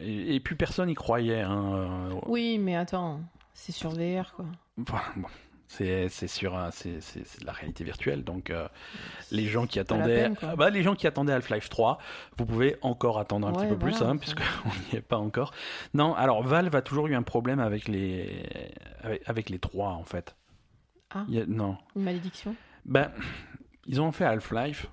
et, 0.00 0.36
et 0.36 0.40
plus 0.40 0.54
personne 0.56 0.88
y 0.90 0.94
croyait. 0.94 1.40
hein, 1.40 2.10
Oui, 2.26 2.58
mais 2.58 2.76
attends, 2.76 3.20
c'est 3.54 3.72
sur 3.72 3.90
VR 3.90 4.32
quoi. 4.36 4.44
Enfin, 4.80 5.00
bon, 5.16 5.28
c'est 5.68 6.08
sur 6.28 6.56
c'est 6.70 7.40
de 7.40 7.46
la 7.46 7.52
réalité 7.52 7.82
virtuelle 7.82 8.22
donc 8.24 8.50
euh, 8.50 8.68
les 9.32 9.46
gens 9.46 9.66
qui 9.66 9.78
attendaient 9.80 10.22
peine. 10.24 10.36
Ah 10.42 10.54
bah, 10.54 10.70
les 10.70 10.82
gens 10.84 10.94
qui 10.94 11.06
attendaient 11.06 11.32
Half-Life 11.32 11.68
3 11.68 11.98
vous 12.38 12.46
pouvez 12.46 12.76
encore 12.82 13.18
attendre 13.18 13.48
un 13.48 13.52
Ouais, 13.52 13.62
petit 13.62 13.68
peu 13.74 13.78
plus 13.78 14.00
hein, 14.02 14.16
puisqu'on 14.16 14.42
n'y 14.92 14.98
est 14.98 15.00
pas 15.02 15.16
encore 15.18 15.52
non 15.94 16.14
alors 16.14 16.42
Valve 16.44 16.74
a 16.76 16.82
toujours 16.82 17.08
eu 17.08 17.14
un 17.16 17.22
problème 17.22 17.58
avec 17.58 17.88
les 17.88 18.44
avec, 19.02 19.22
avec 19.28 19.50
les 19.50 19.58
3 19.58 19.88
en 19.90 20.04
fait 20.04 20.36
Ah. 21.14 21.24
Il 21.28 21.34
y 21.34 21.40
a- 21.40 21.46
non 21.46 21.76
Une 21.96 22.02
malédiction. 22.02 22.54
ben 22.84 23.10
ils 23.86 24.00
ont 24.00 24.12
fait 24.12 24.24
Half-Life 24.24 24.86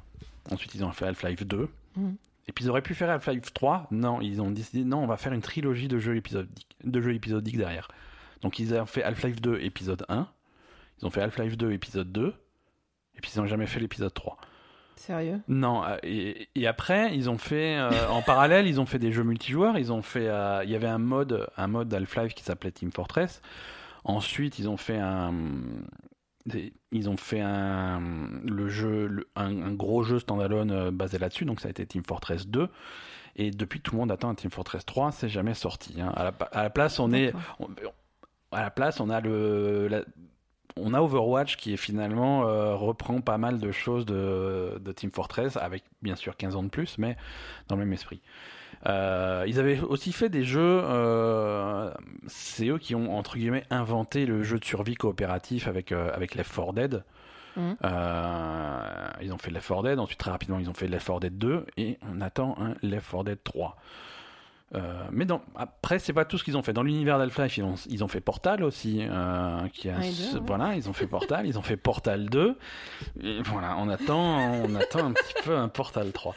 ensuite 0.51 0.73
ils 0.75 0.83
ont 0.83 0.91
fait 0.91 1.05
Half-Life 1.05 1.45
2 1.45 1.69
Mhm. 1.97 2.15
et 2.47 2.51
puis 2.51 2.65
ils 2.65 2.69
auraient 2.71 2.81
pu 2.81 2.95
faire 2.95 3.11
Half-Life 3.11 3.53
3 3.53 3.87
non 3.91 4.21
ils 4.21 4.41
ont 4.41 4.49
décidé 4.49 4.83
non 4.85 5.03
on 5.03 5.07
va 5.07 5.17
faire 5.17 5.33
une 5.33 5.41
trilogie 5.43 5.87
de 5.87 5.99
jeux 5.99 6.15
épisodiques 6.15 6.75
de 6.83 6.99
jeux 6.99 7.13
épisodiques 7.13 7.57
derrière 7.57 7.89
donc 8.43 8.59
ils 8.59 8.73
ont 8.75 8.85
fait 8.85 9.01
Half-Life 9.03 9.41
2 9.41 9.59
épisode 9.61 10.05
1 10.09 10.27
ils 11.01 11.05
ont 11.07 11.09
fait 11.09 11.21
Half-Life 11.21 11.57
2 11.57 11.71
épisode 11.71 12.11
2 12.11 12.27
et 13.15 13.21
puis 13.21 13.31
ils 13.35 13.39
n'ont 13.39 13.47
jamais 13.47 13.65
fait 13.65 13.79
l'épisode 13.79 14.13
3 14.13 14.37
Sérieux? 14.95 15.41
Non 15.47 15.83
euh, 15.83 15.97
et, 16.03 16.47
et 16.55 16.67
après 16.67 17.15
ils 17.15 17.29
ont 17.29 17.39
fait 17.39 17.75
euh, 17.77 18.07
en 18.09 18.21
parallèle 18.31 18.67
ils 18.67 18.79
ont 18.79 18.85
fait 18.85 18.99
des 18.99 19.11
jeux 19.11 19.23
multijoueurs. 19.23 19.77
Ils 19.79 19.91
ont 19.91 20.03
fait 20.03 20.27
euh, 20.29 20.61
il 20.63 20.69
y 20.69 20.75
avait 20.75 20.87
un 20.87 20.99
mode 20.99 21.47
un 21.57 21.67
mode 21.67 21.91
Half-Life 21.93 22.35
qui 22.35 22.43
s'appelait 22.43 22.71
Team 22.71 22.91
Fortress. 22.91 23.41
Ensuite 24.03 24.59
ils 24.59 24.69
ont 24.69 24.77
fait 24.77 24.99
un 24.99 25.33
ils 26.91 27.09
ont 27.09 27.17
fait 27.17 27.39
un 27.41 28.01
le 28.45 28.69
jeu 28.69 29.07
le- 29.07 29.27
un, 29.35 29.61
un 29.63 29.71
gros 29.73 30.03
jeu 30.03 30.19
standalone 30.19 30.91
basé 30.91 31.17
là-dessus. 31.17 31.45
Donc 31.45 31.59
ça 31.59 31.69
a 31.69 31.71
été 31.71 31.85
Team 31.85 32.03
Fortress 32.05 32.47
2 32.47 32.69
et 33.35 33.49
depuis 33.51 33.81
tout 33.81 33.93
le 33.95 33.99
monde 33.99 34.11
attend 34.11 34.29
un 34.29 34.35
Team 34.35 34.51
Fortress 34.51 34.85
3 34.85 35.11
c'est 35.11 35.27
jamais 35.29 35.55
sorti 35.55 35.99
hein. 35.99 36.11
à, 36.15 36.23
la, 36.25 36.33
à 36.51 36.61
la 36.63 36.69
place 36.69 36.99
on 36.99 37.11
est 37.13 37.33
on- 37.59 37.67
à 38.53 38.61
la 38.61 38.69
place, 38.71 38.99
on 38.99 39.09
a 39.09 39.19
le, 39.21 39.87
la- 39.87 40.03
on 40.75 40.93
a 40.95 41.01
Overwatch 41.01 41.55
qui 41.57 41.73
est 41.73 41.77
finalement 41.77 42.47
euh, 42.47 42.73
reprend 42.75 43.21
pas 43.21 43.37
mal 43.37 43.59
de 43.59 43.71
choses 43.71 44.05
de, 44.07 44.79
de 44.83 44.91
Team 44.91 45.11
Fortress 45.11 45.55
avec 45.57 45.83
bien 46.01 46.15
sûr 46.15 46.35
15 46.35 46.55
ans 46.55 46.63
de 46.63 46.69
plus, 46.69 46.97
mais 46.97 47.15
dans 47.67 47.75
le 47.75 47.81
même 47.85 47.93
esprit. 47.93 48.21
Euh, 48.87 49.45
ils 49.47 49.59
avaient 49.59 49.79
aussi 49.81 50.11
fait 50.11 50.29
des 50.29 50.43
jeux, 50.43 50.81
euh, 50.83 51.93
c'est 52.27 52.67
eux 52.67 52.79
qui 52.79 52.95
ont 52.95 53.15
entre 53.17 53.37
guillemets 53.37 53.63
inventé 53.69 54.25
le 54.25 54.41
jeu 54.43 54.57
de 54.59 54.65
survie 54.65 54.95
coopératif 54.95 55.67
avec 55.67 55.91
avec 55.91 56.35
Left 56.35 56.53
4 56.55 56.73
Dead. 56.73 57.03
Mhm. 57.55 57.75
Ils 59.21 59.31
ont 59.31 59.37
fait 59.37 59.51
Left 59.51 59.67
4 59.67 59.83
Dead, 59.83 59.99
ensuite 59.99 60.19
très 60.19 60.31
rapidement 60.31 60.57
ils 60.59 60.69
ont 60.69 60.73
fait 60.73 60.87
Left 60.87 61.05
4 61.07 61.19
Dead 61.19 61.37
2 61.37 61.65
et 61.77 61.97
on 62.11 62.19
attend 62.19 62.55
un 62.59 62.73
Left 62.81 63.11
4 63.11 63.23
Dead 63.25 63.39
3. 63.43 63.77
Euh, 64.75 65.03
mais 65.11 65.25
dans, 65.25 65.41
après, 65.55 65.99
c'est 65.99 66.13
pas 66.13 66.25
tout 66.25 66.37
ce 66.37 66.43
qu'ils 66.43 66.57
ont 66.57 66.63
fait. 66.63 66.73
Dans 66.73 66.83
l'univers 66.83 67.19
d'Half-Life, 67.19 67.57
ils 67.57 67.63
ont, 67.63 67.75
ils 67.89 68.03
ont 68.03 68.07
fait 68.07 68.21
Portal 68.21 68.63
aussi. 68.63 69.05
euh, 69.07 69.67
qui 69.71 69.89
a, 69.89 69.97
ouais. 69.99 70.09
Voilà, 70.45 70.75
ils 70.75 70.89
ont 70.89 70.93
fait 70.93 71.05
Portal, 71.07 71.45
ils 71.45 71.59
ont 71.59 71.61
fait 71.61 71.77
Portal 71.77 72.29
2. 72.29 72.57
Et 73.23 73.41
voilà, 73.43 73.75
on 73.77 73.87
attend, 73.89 74.63
on 74.63 74.73
attend 74.75 75.05
un 75.05 75.13
petit 75.13 75.33
peu 75.43 75.55
un 75.55 75.67
Portal 75.67 76.11
3. 76.11 76.33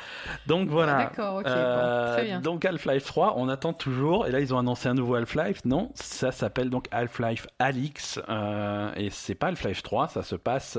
Donc 0.46 0.68
voilà. 0.68 0.96
D'accord, 0.98 1.36
ok, 1.36 1.44
bon, 1.44 1.50
Euh, 1.50 2.12
très 2.14 2.24
bien. 2.24 2.40
Donc 2.40 2.64
Half-Life 2.64 3.06
3, 3.06 3.34
on 3.38 3.48
attend 3.48 3.72
toujours. 3.72 4.26
Et 4.26 4.30
là, 4.30 4.40
ils 4.40 4.52
ont 4.52 4.58
annoncé 4.58 4.88
un 4.88 4.94
nouveau 4.94 5.14
Half-Life. 5.14 5.64
Non, 5.64 5.90
ça 5.94 6.30
s'appelle 6.30 6.68
donc 6.70 6.86
Half-Life 6.90 7.46
Alix. 7.58 8.20
Euh, 8.28 8.90
et 8.96 9.10
c'est 9.10 9.34
pas 9.34 9.46
Half-Life 9.48 9.82
3, 9.82 10.08
ça 10.08 10.22
se 10.22 10.36
passe 10.36 10.78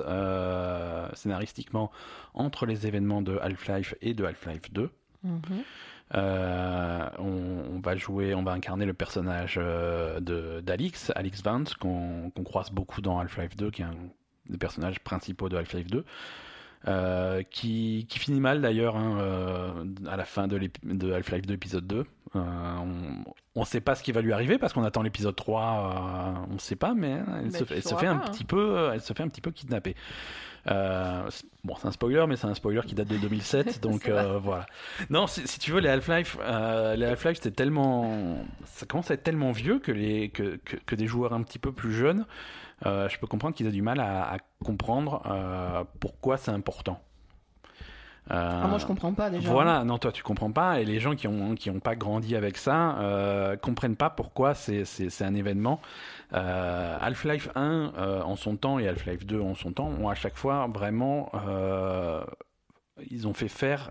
scénaristiquement 1.13 1.91
entre 2.33 2.65
les 2.65 2.85
événements 2.87 3.21
de 3.21 3.37
Half-Life 3.41 3.95
et 4.01 4.13
de 4.13 4.25
Half-Life 4.25 4.71
2. 4.71 4.89
Mhm. 5.23 5.39
Euh, 6.15 7.09
on, 7.19 7.75
on 7.75 7.79
va 7.79 7.95
jouer, 7.95 8.33
on 8.33 8.43
va 8.43 8.51
incarner 8.53 8.85
le 8.85 8.93
personnage 8.93 9.55
euh, 9.61 10.19
de 10.21 10.61
d'Alix, 10.61 11.11
Alix 11.15 11.43
Vance, 11.43 11.73
qu'on 11.75 12.31
croise 12.45 12.71
beaucoup 12.71 13.01
dans 13.01 13.19
Half-Life 13.19 13.55
2, 13.57 13.71
qui 13.71 13.81
est 13.81 13.85
un 13.85 13.95
des 14.49 14.57
personnages 14.57 14.99
principaux 15.01 15.49
de 15.49 15.57
Half-Life 15.57 15.87
2. 15.87 16.05
euh, 16.87 17.43
qui, 17.49 18.05
qui 18.07 18.19
finit 18.19 18.39
mal 18.39 18.61
d'ailleurs 18.61 18.95
hein, 18.95 19.17
euh, 19.19 19.85
à 20.07 20.15
la 20.15 20.23
fin 20.25 20.47
de, 20.47 20.69
de 20.83 21.11
Half-Life 21.11 21.45
2 21.45 21.53
épisode 21.55 21.87
2. 21.87 22.05
Euh, 22.35 22.39
on 23.55 23.59
ne 23.61 23.65
sait 23.65 23.81
pas 23.81 23.95
ce 23.95 24.03
qui 24.03 24.11
va 24.11 24.21
lui 24.21 24.31
arriver 24.31 24.57
parce 24.57 24.71
qu'on 24.73 24.83
attend 24.83 25.01
l'épisode 25.01 25.35
3, 25.35 25.61
euh, 25.61 26.45
on 26.51 26.53
ne 26.53 26.59
sait 26.59 26.75
pas, 26.75 26.93
mais 26.93 27.19
elle, 27.43 27.51
se, 27.51 27.63
tu 27.63 27.73
elle 27.73 27.81
se 27.83 27.89
sauras 27.89 28.01
fait 28.01 28.07
un 28.07 28.17
pas, 28.17 28.25
hein. 28.27 28.31
petit 28.31 28.43
peu, 28.45 28.91
elle 28.93 29.01
se 29.01 29.11
fait 29.13 29.23
un 29.23 29.27
petit 29.27 29.41
peu 29.41 29.51
kidnapper. 29.51 29.95
Euh, 30.69 31.29
bon, 31.63 31.75
c'est 31.79 31.87
un 31.87 31.91
spoiler, 31.91 32.25
mais 32.27 32.35
c'est 32.35 32.47
un 32.47 32.53
spoiler 32.53 32.81
qui 32.85 32.95
date 32.95 33.07
de 33.07 33.17
2007, 33.17 33.79
donc 33.81 34.07
euh, 34.07 34.39
voilà. 34.39 34.65
Non, 35.09 35.27
si, 35.27 35.47
si 35.47 35.59
tu 35.59 35.71
veux, 35.71 35.79
les 35.79 35.89
Half-Life, 35.89 36.37
euh, 36.41 36.95
les 36.95 37.05
Half-Life, 37.05 37.37
c'était 37.37 37.51
tellement, 37.51 38.37
ça 38.65 38.85
commence 38.85 39.11
à 39.11 39.13
être 39.13 39.23
tellement 39.23 39.51
vieux 39.51 39.79
que 39.79 39.91
les 39.91 40.29
que, 40.29 40.57
que, 40.57 40.75
que 40.77 40.95
des 40.95 41.07
joueurs 41.07 41.33
un 41.33 41.43
petit 41.43 41.59
peu 41.59 41.71
plus 41.71 41.93
jeunes, 41.93 42.25
je 42.83 43.17
peux 43.19 43.27
comprendre 43.27 43.55
qu'ils 43.55 43.67
aient 43.67 43.71
du 43.71 43.81
mal 43.81 43.99
à, 43.99 44.33
à 44.33 44.37
comprendre 44.63 45.23
pourquoi 45.99 46.37
c'est 46.37 46.51
important. 46.51 47.01
Euh, 48.31 48.61
Ah, 48.63 48.67
moi, 48.67 48.77
je 48.77 48.85
comprends 48.85 49.13
pas 49.13 49.29
déjà. 49.29 49.49
voilà, 49.49 49.83
non, 49.83 49.97
toi 49.97 50.11
tu 50.11 50.21
comprends 50.23 50.51
pas, 50.51 50.79
et 50.81 50.85
les 50.85 50.99
gens 50.99 51.15
qui 51.15 51.27
ont 51.27 51.55
qui 51.55 51.69
ont 51.69 51.79
pas 51.79 51.95
grandi 51.95 52.35
avec 52.35 52.57
ça 52.57 52.97
euh, 52.99 53.55
comprennent 53.57 53.95
pas 53.95 54.09
pourquoi 54.09 54.53
c'est 54.53 54.83
c'est 54.85 55.09
c'est 55.09 55.23
un 55.25 55.33
événement. 55.35 55.79
Euh, 56.33 56.97
Half-Life 56.99 57.49
1 57.55 57.93
euh, 57.97 58.21
en 58.21 58.35
son 58.35 58.57
temps 58.57 58.79
et 58.79 58.87
Half-Life 58.87 59.25
2 59.25 59.39
en 59.39 59.55
son 59.55 59.71
temps 59.71 59.87
ont 59.99 60.09
à 60.09 60.15
chaque 60.15 60.35
fois 60.35 60.67
vraiment 60.67 61.31
ils 63.11 63.27
ont 63.27 63.33
fait 63.33 63.47
faire 63.47 63.89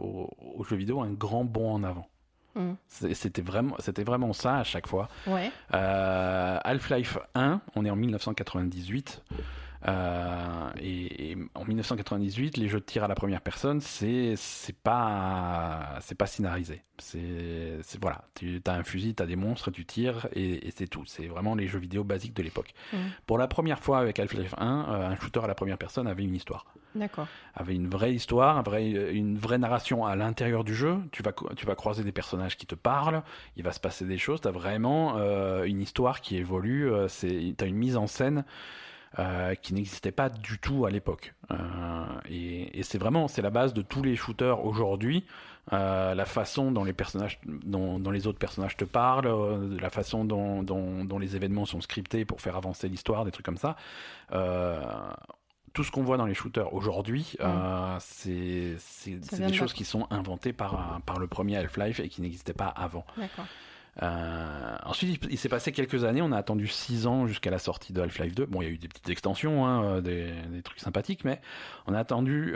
aux, 0.00 0.30
aux 0.56 0.64
jeux 0.64 0.76
vidéo 0.76 1.00
un 1.02 1.10
grand 1.10 1.44
bond 1.44 1.72
en 1.74 1.82
avant. 1.84 2.06
Mm. 2.54 2.74
C'est- 2.86 3.14
C'était 3.14 3.42
vraiment 3.42 3.74
c'était 3.80 4.04
vraiment 4.04 4.32
ça 4.32 4.58
à 4.58 4.64
chaque 4.64 4.86
fois. 4.86 5.08
Ouais. 5.26 5.50
Euh, 5.74 6.58
Half-Life 6.62 7.18
1, 7.34 7.60
on 7.74 7.84
est 7.84 7.90
en 7.90 7.96
1998. 7.96 9.22
Euh, 9.86 10.70
et, 10.80 11.32
et 11.32 11.36
en 11.54 11.64
1998, 11.64 12.56
les 12.56 12.68
jeux 12.68 12.80
de 12.80 12.84
tir 12.84 13.04
à 13.04 13.08
la 13.08 13.14
première 13.14 13.40
personne, 13.42 13.80
c'est 13.80 14.34
c'est 14.36 14.76
pas 14.76 15.98
c'est 16.00 16.14
pas 16.16 16.26
scénarisé. 16.26 16.82
C'est 16.98 17.78
c'est- 17.82 18.00
voilà, 18.00 18.24
tu 18.34 18.62
as 18.66 18.72
un 18.72 18.82
fusil, 18.84 19.14
tu 19.14 19.22
as 19.22 19.26
des 19.26 19.36
monstres, 19.36 19.70
tu 19.70 19.84
tires 19.84 20.26
et, 20.32 20.66
et 20.66 20.70
c'est 20.74 20.86
tout. 20.86 21.04
C'est 21.06 21.26
vraiment 21.26 21.54
les 21.54 21.66
jeux 21.66 21.78
vidéo 21.78 22.02
basiques 22.04 22.34
de 22.34 22.42
l'époque. 22.42 22.72
Mm. 22.92 22.96
Pour 23.26 23.36
la 23.38 23.46
première 23.48 23.80
fois 23.80 23.98
avec 23.98 24.18
Half-Life 24.18 24.54
1, 24.58 24.86
euh, 24.88 25.08
un 25.08 25.16
shooter 25.16 25.40
à 25.44 25.46
la 25.46 25.54
première 25.54 25.76
personne 25.78 26.06
avait 26.06 26.22
une 26.24 26.34
histoire 26.34 26.64
D'accord. 26.94 27.26
avait 27.54 27.74
une 27.74 27.88
vraie 27.88 28.14
histoire, 28.14 28.56
un 28.56 28.62
vrai- 28.62 29.12
une 29.12 29.36
vraie 29.36 29.58
narration 29.58 30.06
à 30.06 30.14
l'intérieur 30.16 30.64
du 30.64 30.74
jeu. 30.74 30.96
Tu 31.12 31.22
vas, 31.22 31.32
tu 31.56 31.66
vas 31.66 31.74
croiser 31.74 32.04
des 32.04 32.12
personnages 32.12 32.56
qui 32.56 32.66
te 32.66 32.74
parlent, 32.76 33.22
il 33.56 33.64
va 33.64 33.72
se 33.72 33.80
passer 33.80 34.04
des 34.06 34.18
choses. 34.18 34.40
Tu 34.40 34.48
as 34.48 34.52
vraiment 34.52 35.16
euh, 35.18 35.64
une 35.64 35.80
histoire 35.82 36.20
qui 36.20 36.36
évolue. 36.36 36.90
Tu 37.20 37.54
as 37.60 37.64
une 37.66 37.76
mise 37.76 37.96
en 37.96 38.06
scène 38.06 38.44
euh, 39.18 39.54
qui 39.54 39.74
n'existait 39.74 40.12
pas 40.12 40.28
du 40.28 40.58
tout 40.58 40.86
à 40.86 40.90
l'époque. 40.90 41.34
Euh, 41.50 41.56
et 42.28 42.78
et 42.78 42.82
c'est 42.82 42.98
vraiment 42.98 43.28
c'est 43.28 43.42
la 43.42 43.50
base 43.50 43.74
de 43.74 43.82
tous 43.82 44.02
les 44.02 44.16
shooters 44.16 44.64
aujourd'hui. 44.64 45.24
Euh, 45.72 46.14
la 46.14 46.26
façon 46.26 46.72
dont 46.72 46.84
les 46.84 46.92
personnages, 46.92 47.40
dont, 47.46 47.98
dont 47.98 48.10
les 48.10 48.26
autres 48.26 48.38
personnages 48.38 48.76
te 48.76 48.84
parlent, 48.84 49.26
euh, 49.26 49.80
la 49.80 49.88
façon 49.88 50.26
dont, 50.26 50.62
dont, 50.62 51.06
dont 51.06 51.18
les 51.18 51.36
événements 51.36 51.64
sont 51.64 51.80
scriptés 51.80 52.26
pour 52.26 52.42
faire 52.42 52.56
avancer 52.56 52.86
l'histoire, 52.86 53.24
des 53.24 53.30
trucs 53.30 53.46
comme 53.46 53.56
ça. 53.56 53.76
Euh, 54.32 54.82
tout 55.72 55.82
ce 55.82 55.90
qu'on 55.90 56.02
voit 56.02 56.18
dans 56.18 56.26
les 56.26 56.34
shooters 56.34 56.72
aujourd'hui, 56.74 57.36
c'est 57.98 58.76
des 59.06 59.46
de 59.46 59.52
choses 59.54 59.72
qui 59.72 59.84
sont 59.84 60.06
inventées 60.10 60.52
par, 60.52 61.00
par 61.06 61.18
le 61.18 61.26
premier 61.26 61.56
Half-Life 61.56 61.98
et 61.98 62.08
qui 62.08 62.20
n'existaient 62.20 62.52
pas 62.52 62.68
avant. 62.68 63.06
D'accord. 63.16 63.46
Euh, 64.02 64.76
ensuite, 64.84 65.24
il, 65.30 65.38
s'est 65.38 65.48
passé 65.48 65.70
quelques 65.72 66.04
années, 66.04 66.20
on 66.20 66.32
a 66.32 66.36
attendu 66.36 66.66
6 66.66 67.06
ans 67.06 67.26
jusqu'à 67.26 67.50
la 67.50 67.58
sortie 67.58 67.92
de 67.92 68.00
Half-Life 68.00 68.34
2. 68.34 68.46
Bon, 68.46 68.60
il 68.60 68.64
y 68.64 68.68
a 68.68 68.72
eu 68.72 68.78
des 68.78 68.88
petites 68.88 69.08
extensions, 69.08 69.66
hein, 69.66 69.84
euh, 69.84 70.00
des, 70.00 70.62
trucs 70.62 70.80
sympathiques, 70.80 71.24
mais 71.24 71.40
on 71.86 71.94
a 71.94 71.98
attendu 71.98 72.54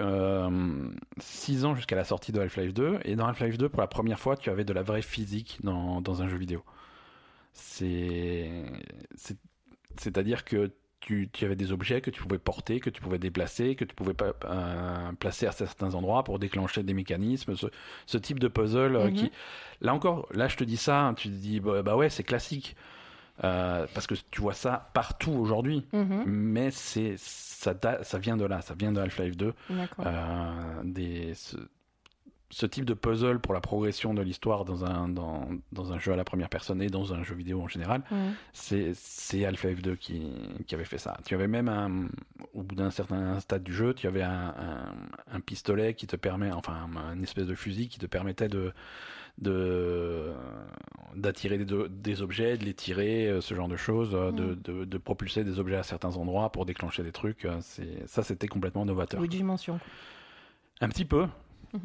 6 1.19 1.65
ans 1.65 1.75
jusqu'à 1.75 1.97
la 1.97 2.05
sortie 2.05 2.33
de 2.33 2.41
Half-Life 2.41 2.75
2. 2.75 3.01
Et 3.05 3.17
dans 3.17 3.27
Half-Life 3.27 3.59
2, 3.59 3.69
pour 3.69 3.81
la 3.81 3.87
première 3.87 4.19
fois, 4.19 4.37
tu 4.37 4.51
avais 4.51 4.65
de 4.65 4.73
la 4.73 4.83
vraie 4.83 5.03
physique 5.03 5.59
dans, 5.63 6.01
dans 6.01 6.23
un 6.23 6.29
jeu 6.29 6.37
vidéo. 6.39 6.65
C'est- 7.53 8.65
C'est-à-dire 9.97 10.45
que 10.45 10.73
tu, 11.01 11.29
tu 11.33 11.45
avais 11.45 11.57
des 11.57 11.71
objets 11.73 12.01
que 12.01 12.11
tu 12.11 12.21
pouvais 12.23 12.39
porter, 12.39 12.81
que 12.81 12.91
tu 12.91 13.01
pouvais 13.01 13.19
déplacer, 13.19 13.77
que 13.77 13.85
tu 13.85 13.95
pouvais 13.95 14.15
pas 14.15 14.33
euh, 14.45 15.13
placer 15.19 15.47
à 15.47 15.53
certains 15.53 15.95
endroits 15.95 16.25
pour 16.25 16.39
déclencher 16.39 16.83
des 16.83 16.95
mécanismes, 16.95 17.57
ce, 17.57 17.67
ce 18.07 18.19
type 18.19 18.41
de 18.41 18.49
puzzle 18.49 18.97
euh, 18.97 19.07
Mhm. 19.09 19.15
qui, 19.15 19.33
là 19.81 19.95
encore, 19.95 20.27
là 20.33 20.49
je 20.49 20.57
te 20.57 20.65
dis 20.65 20.77
ça, 20.77 21.13
tu 21.17 21.29
te 21.29 21.35
dis 21.35 21.61
bah, 21.61 21.83
bah 21.83 21.97
ouais 21.97 22.11
c'est 22.11 22.25
classique 22.25 22.77
Euh, 23.45 23.87
parce 23.95 24.09
que 24.09 24.15
tu 24.33 24.41
vois 24.41 24.53
ça 24.55 24.91
partout 24.95 25.31
aujourd'hui, 25.31 25.87
Mhm. 25.93 26.25
mais 26.27 26.73
c'est 26.73 27.15
ça, 27.19 27.73
vient 28.19 28.37
de 28.37 28.45
là, 28.45 28.61
ça 28.63 28.75
vient 28.75 28.91
de 28.91 29.01
Half-Life 29.01 29.37
2, 29.37 29.55
D'accord. 29.71 30.05
euh, 30.07 30.83
des 30.83 31.35
ce, 31.35 31.57
ce 32.51 32.65
type 32.67 32.85
de 32.87 32.95
puzzle 32.95 33.41
pour 33.41 33.53
la 33.53 33.61
progression 33.61 34.15
de 34.15 34.23
l'histoire 34.23 34.65
dans 34.65 34.85
un 34.85 35.09
dans, 35.09 35.49
dans 35.73 35.93
un 35.93 35.99
jeu 35.99 36.13
à 36.13 36.17
la 36.17 36.25
première 36.25 36.49
personne 36.49 36.81
et 36.81 36.89
dans 36.89 37.13
un 37.13 37.23
jeu 37.23 37.35
vidéo 37.35 37.61
en 37.61 37.69
général 37.69 38.03
c'est 38.53 38.93
c'est 38.95 39.45
Half-Life 39.45 39.83
2 39.83 39.97
qui, 39.97 40.33
qui 40.67 40.75
avait 40.75 40.85
fait 40.87 40.97
ça. 40.99 41.19
Tu 41.27 41.35
avais 41.35 41.47
même 41.49 41.69
un, 41.69 42.09
au 42.55 42.63
bout 42.63 42.75
d'un 42.75 42.91
certain 42.91 43.39
stade 43.41 43.63
du 43.63 43.73
jeu, 43.75 43.93
tu 43.93 44.07
avais 44.07 44.23
un, 44.23 44.55
un, 44.59 44.95
un 45.31 45.41
pistolet 45.41 45.93
qui 45.95 46.07
te 46.07 46.17
permet, 46.17 46.51
enfin 46.53 46.89
une 47.15 47.23
espèce 47.23 47.47
de 47.47 47.55
fusil 47.55 47.89
qui 47.89 47.99
te 47.99 48.07
permettait 48.07 48.49
de 48.49 48.73
de 49.39 50.33
d'attirer 51.15 51.59
des, 51.59 51.67
des 51.89 52.23
objets, 52.23 52.57
de 52.59 52.65
les 52.65 52.75
tirer, 52.75 53.29
euh, 53.29 53.41
ce 53.41 53.55
genre 53.55 53.69
de 53.69 53.77
choses, 53.77 54.11
euh, 54.15 54.33
de, 54.33 54.45
Mm. 54.47 54.63
de, 54.63 54.85
de 54.85 54.99
propulser 54.99 55.45
des 55.45 55.59
objets 55.59 55.77
à 55.77 55.83
certains 55.83 56.17
endroits 56.17 56.51
pour 56.51 56.65
déclencher 56.67 57.03
des 57.03 57.13
trucs. 57.13 57.45
euh, 57.45 57.61
ça, 58.07 58.23
c'était 58.23 58.49
complètement 58.49 58.85
novateur. 58.85 59.21
Luigi 59.21 59.43
Mansion. 59.45 59.79
Un 60.81 60.89
petit 60.89 61.05
peu. 61.05 61.27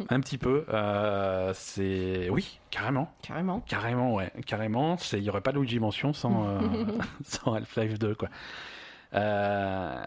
Un 0.09 0.19
petit 0.19 0.37
peu. 0.37 0.65
euh, 0.69 1.51
c'est 1.55 2.29
oui, 2.29 2.59
carrément. 2.71 3.13
Carrément. 3.21 3.59
Carrément, 3.61 4.13
ouais, 4.13 4.31
carrément. 4.45 4.97
C'est, 4.97 5.17
il 5.17 5.23
y 5.23 5.29
aurait 5.29 5.41
pas 5.41 5.51
de 5.51 5.59
Luigi 5.59 5.79
Mansion 5.79 6.13
sans, 6.13 6.47
euh, 6.47 6.59
sans 7.23 7.53
Half-Life 7.53 7.99
2, 7.99 8.15
quoi. 8.15 8.29
Euh, 9.13 10.03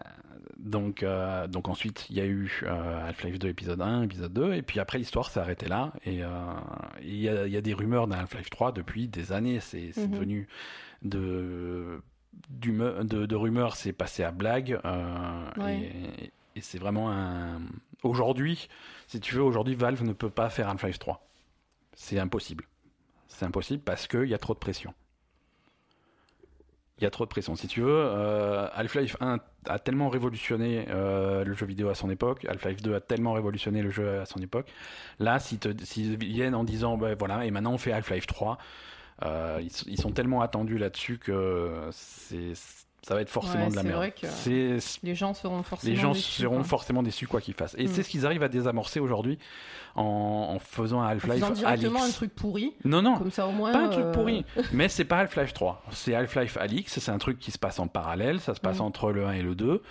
donc, 0.57 1.03
euh, 1.03 1.47
donc 1.47 1.69
ensuite, 1.69 2.07
il 2.09 2.17
y 2.17 2.21
a 2.21 2.25
eu 2.25 2.63
Half-Life 2.67 3.39
2 3.39 3.47
épisode 3.49 3.81
1, 3.81 4.03
épisode 4.03 4.33
2, 4.33 4.53
et 4.53 4.61
puis 4.61 4.79
après 4.79 4.97
l'histoire 4.97 5.29
s'est 5.29 5.39
arrêtée 5.39 5.67
là. 5.67 5.93
Et 6.05 6.21
il 7.01 7.15
y, 7.21 7.29
a, 7.29 7.47
y 7.47 7.55
a 7.57 7.61
des 7.61 7.73
rumeurs 7.73 8.07
d'un 8.07 8.17
Half-Life 8.17 8.49
3 8.49 8.71
depuis 8.71 9.07
des 9.07 9.31
années. 9.31 9.59
C'est, 9.59 9.91
Mhm. 9.97 10.11
devenu 10.11 10.47
de, 11.03 12.01
de, 12.49 13.25
de 13.25 13.35
rumeurs, 13.35 13.75
c'est 13.75 13.93
passé 13.93 14.23
à 14.23 14.31
blague. 14.31 14.79
Ouais. 15.57 15.91
Et, 16.19 16.31
et 16.55 16.61
c'est 16.61 16.79
vraiment 16.79 17.11
un. 17.11 17.61
Aujourd'hui, 18.03 18.67
si 19.07 19.21
tu 19.21 19.35
veux, 19.35 19.41
aujourd'hui, 19.43 19.73
Valve 19.73 20.03
ne 20.03 20.13
peut 20.13 20.29
pas 20.29 20.49
faire 20.49 20.67
Half-Life 20.69 20.99
3. 20.99 21.25
C'est 21.93 22.19
impossible. 22.19 22.65
C'est 23.27 23.45
impossible 23.45 23.81
parce 23.83 24.07
qu'il 24.07 24.25
y 24.25 24.33
a 24.33 24.37
trop 24.37 24.53
de 24.53 24.59
pression. 24.59 24.93
Il 26.99 27.03
y 27.03 27.07
a 27.07 27.09
trop 27.09 27.25
de 27.25 27.29
pression. 27.29 27.55
Si 27.55 27.67
tu 27.67 27.81
veux, 27.81 27.89
euh, 27.89 28.67
Half-Life 28.73 29.17
1 29.21 29.39
a 29.67 29.79
tellement 29.79 30.09
révolutionné 30.09 30.87
euh, 30.89 31.43
le 31.43 31.53
jeu 31.53 31.65
vidéo 31.65 31.89
à 31.89 31.95
son 31.95 32.09
époque, 32.09 32.45
Half-Life 32.45 32.81
2 32.81 32.95
a 32.95 32.99
tellement 32.99 33.33
révolutionné 33.33 33.81
le 33.81 33.91
jeu 33.91 34.19
à 34.19 34.25
son 34.25 34.41
époque. 34.41 34.71
Là, 35.19 35.39
s'ils 35.39 36.17
viennent 36.17 36.55
en 36.55 36.63
disant, 36.63 36.97
ben 36.97 37.15
voilà, 37.17 37.45
et 37.45 37.51
maintenant 37.51 37.73
on 37.73 37.77
fait 37.77 37.91
Half-Life 37.93 38.27
3, 38.27 38.57
euh, 39.23 39.59
ils, 39.61 39.71
ils 39.91 40.01
sont 40.01 40.11
tellement 40.11 40.41
attendus 40.41 40.77
là-dessus 40.77 41.17
que 41.19 41.87
c'est, 41.91 42.53
ça 43.07 43.15
va 43.15 43.21
être 43.21 43.29
forcément 43.29 43.65
Ouais, 43.65 43.71
de 43.71 43.75
la 43.75 43.83
merde. 43.83 44.11
C'est, 44.21 44.77
Les 45.03 45.15
gens 45.15 45.33
seront 45.33 45.63
forcément 45.63 45.93
les 45.95 45.99
gens 45.99 46.11
déçus, 46.11 46.41
seront 46.41 46.55
quoi. 46.55 46.63
forcément 46.65 47.03
déçus 47.03 47.25
quoi 47.27 47.39
qu'ils 47.39 47.53
fassent. 47.53 47.75
Et 47.77 47.85
Mm. 47.85 47.87
c'est 47.87 48.03
ce 48.03 48.09
qu'ils 48.09 48.25
arrivent 48.25 48.43
à 48.43 48.49
désamorcer 48.49 48.99
aujourd'hui 48.99 49.39
en, 49.95 50.03
en 50.03 50.59
faisant 50.59 51.01
un 51.01 51.07
Half-Life 51.07 51.53
directement 51.53 51.99
Alyx. 52.01 52.13
un 52.13 52.17
truc 52.17 52.35
pourri, 52.35 52.73
Non, 52.83 53.01
non, 53.01 53.17
comme 53.17 53.31
ça 53.31 53.47
au 53.47 53.51
moins. 53.53 53.71
pas 53.71 53.85
un 53.85 53.89
truc 53.89 54.03
euh, 54.05 54.11
pourri. 54.11 54.43
Mais 54.73 54.89
c'est 54.89 55.05
pas 55.05 55.19
Half-Life 55.19 55.53
3. 55.53 55.83
C'est 55.91 56.13
Half-Life 56.15 56.57
Alyx. 56.57 56.99
C'est 56.99 57.11
un 57.11 57.17
truc 57.17 57.39
qui 57.39 57.51
se 57.51 57.57
passe 57.57 57.79
en 57.79 57.87
parallèle. 57.87 58.39
Ça 58.41 58.53
se 58.55 58.59
passe 58.59 58.79
Mm. 58.79 58.81
entre 58.81 59.11
le 59.13 59.25
1 59.25 59.31
et 59.33 59.41
le 59.41 59.55
2. 59.55 59.81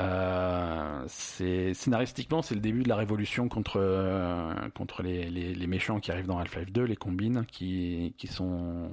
Euh, 0.00 1.02
c'est 1.08 1.72
scénaristiquement 1.74 2.42
c'est 2.42 2.54
le 2.54 2.60
début 2.60 2.82
de 2.82 2.88
la 2.90 2.94
révolution 2.96 3.48
contre 3.48 3.80
euh, 3.80 4.52
contre 4.74 5.02
les, 5.02 5.24
les, 5.30 5.54
les 5.54 5.66
méchants 5.66 5.98
qui 5.98 6.12
arrivent 6.12 6.26
dans 6.26 6.38
Half-Life 6.38 6.70
2 6.70 6.84
les 6.84 6.94
combines 6.94 7.46
qui 7.50 8.14
qui 8.18 8.26
sont 8.26 8.90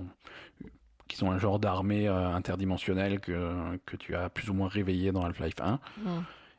qui 1.16 1.20
sont 1.20 1.32
un 1.32 1.38
genre 1.38 1.60
d'armée 1.60 2.10
euh, 2.10 2.28
interdimensionnelle 2.36 3.22
que 3.22 3.78
que 3.86 3.96
tu 3.96 4.16
as 4.16 4.30
plus 4.30 4.50
ou 4.50 4.54
moins 4.54 4.68
réveillé 4.68 5.14
dans 5.14 5.24
Half-Life 5.24 5.56
1 5.62 5.80
hmm. 6.04 6.10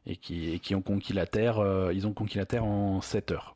et 0.07 0.17
qui 0.17 0.51
et 0.55 0.59
qui 0.61 0.75
ont 0.75 0.81
conquis 0.81 1.13
la 1.13 1.27
Terre 1.27 1.59
euh, 1.59 1.93
ils 1.93 2.07
ont 2.07 2.15
conquis 2.15 2.39
la 2.39 2.47
Terre 2.47 2.65
en 2.65 3.03
7 3.03 3.33
heures 3.33 3.55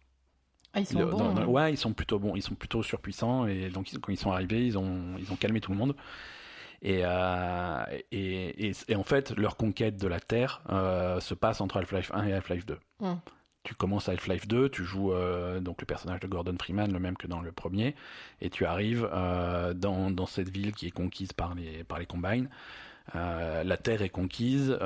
Ah, 0.75 0.81
ils 0.81 0.87
sont 0.87 1.01
bons. 1.01 1.17
dans- 1.17 1.33
dans- 1.33 1.41
hein. 1.43 1.47
ouais, 1.47 1.73
ils 1.73 1.79
sont 1.79 1.95
plutôt 1.95 2.19
bons, 2.19 2.37
ils 2.37 2.43
sont 2.43 2.55
plutôt 2.55 2.83
surpuissants 2.83 3.47
et 3.47 3.71
donc 3.71 3.91
ils- 3.93 3.99
quand 3.99 4.13
ils 4.13 4.19
sont 4.19 4.31
arrivés, 4.31 4.67
ils 4.67 4.77
ont 4.77 5.17
ils 5.19 5.33
ont 5.33 5.37
calmé 5.37 5.61
tout 5.63 5.73
le 5.73 5.79
monde. 5.79 5.97
Et, 6.83 7.01
euh, 7.05 7.85
et, 8.11 8.69
et, 8.69 8.73
et 8.89 8.97
en 8.97 9.03
fait, 9.05 9.37
leur 9.37 9.57
conquête 9.59 9.97
de 9.99 10.09
la 10.09 10.19
Terre 10.21 10.63
euh, 10.71 11.21
se 11.21 11.35
passe 11.35 11.61
entre 11.61 11.77
Half-Life 11.77 12.11
1 12.15 12.27
et 12.29 12.33
Half-Life 12.33 12.65
2. 12.65 12.79
Mm. 13.01 13.13
Tu 13.63 13.75
commences 13.75 14.09
à 14.09 14.13
Half-Life 14.13 14.49
2, 14.49 14.71
tu 14.71 14.85
joues 14.85 15.13
euh, 15.13 15.61
donc 15.61 15.83
le 15.83 15.87
personnage 15.87 16.21
de 16.21 16.27
Gordon 16.27 16.57
Freeman, 16.59 16.91
le 16.91 16.99
même 16.99 17.17
que 17.17 17.27
dans 17.27 17.43
le 17.43 17.53
premier, 17.53 17.95
et 18.41 18.49
tu 18.49 18.65
arrives 18.65 19.07
euh, 19.13 19.75
dans, 19.75 20.11
dans 20.11 20.25
cette 20.25 20.49
ville 20.49 20.73
qui 20.73 20.87
est 20.87 20.91
conquise 20.91 21.35
par 21.35 21.55
les, 21.55 21.85
par 21.85 21.99
les 21.99 22.07
Combines. 22.07 22.49
Euh, 23.15 23.63
la 23.63 23.77
Terre 23.77 24.01
est 24.01 24.09
conquise 24.09 24.79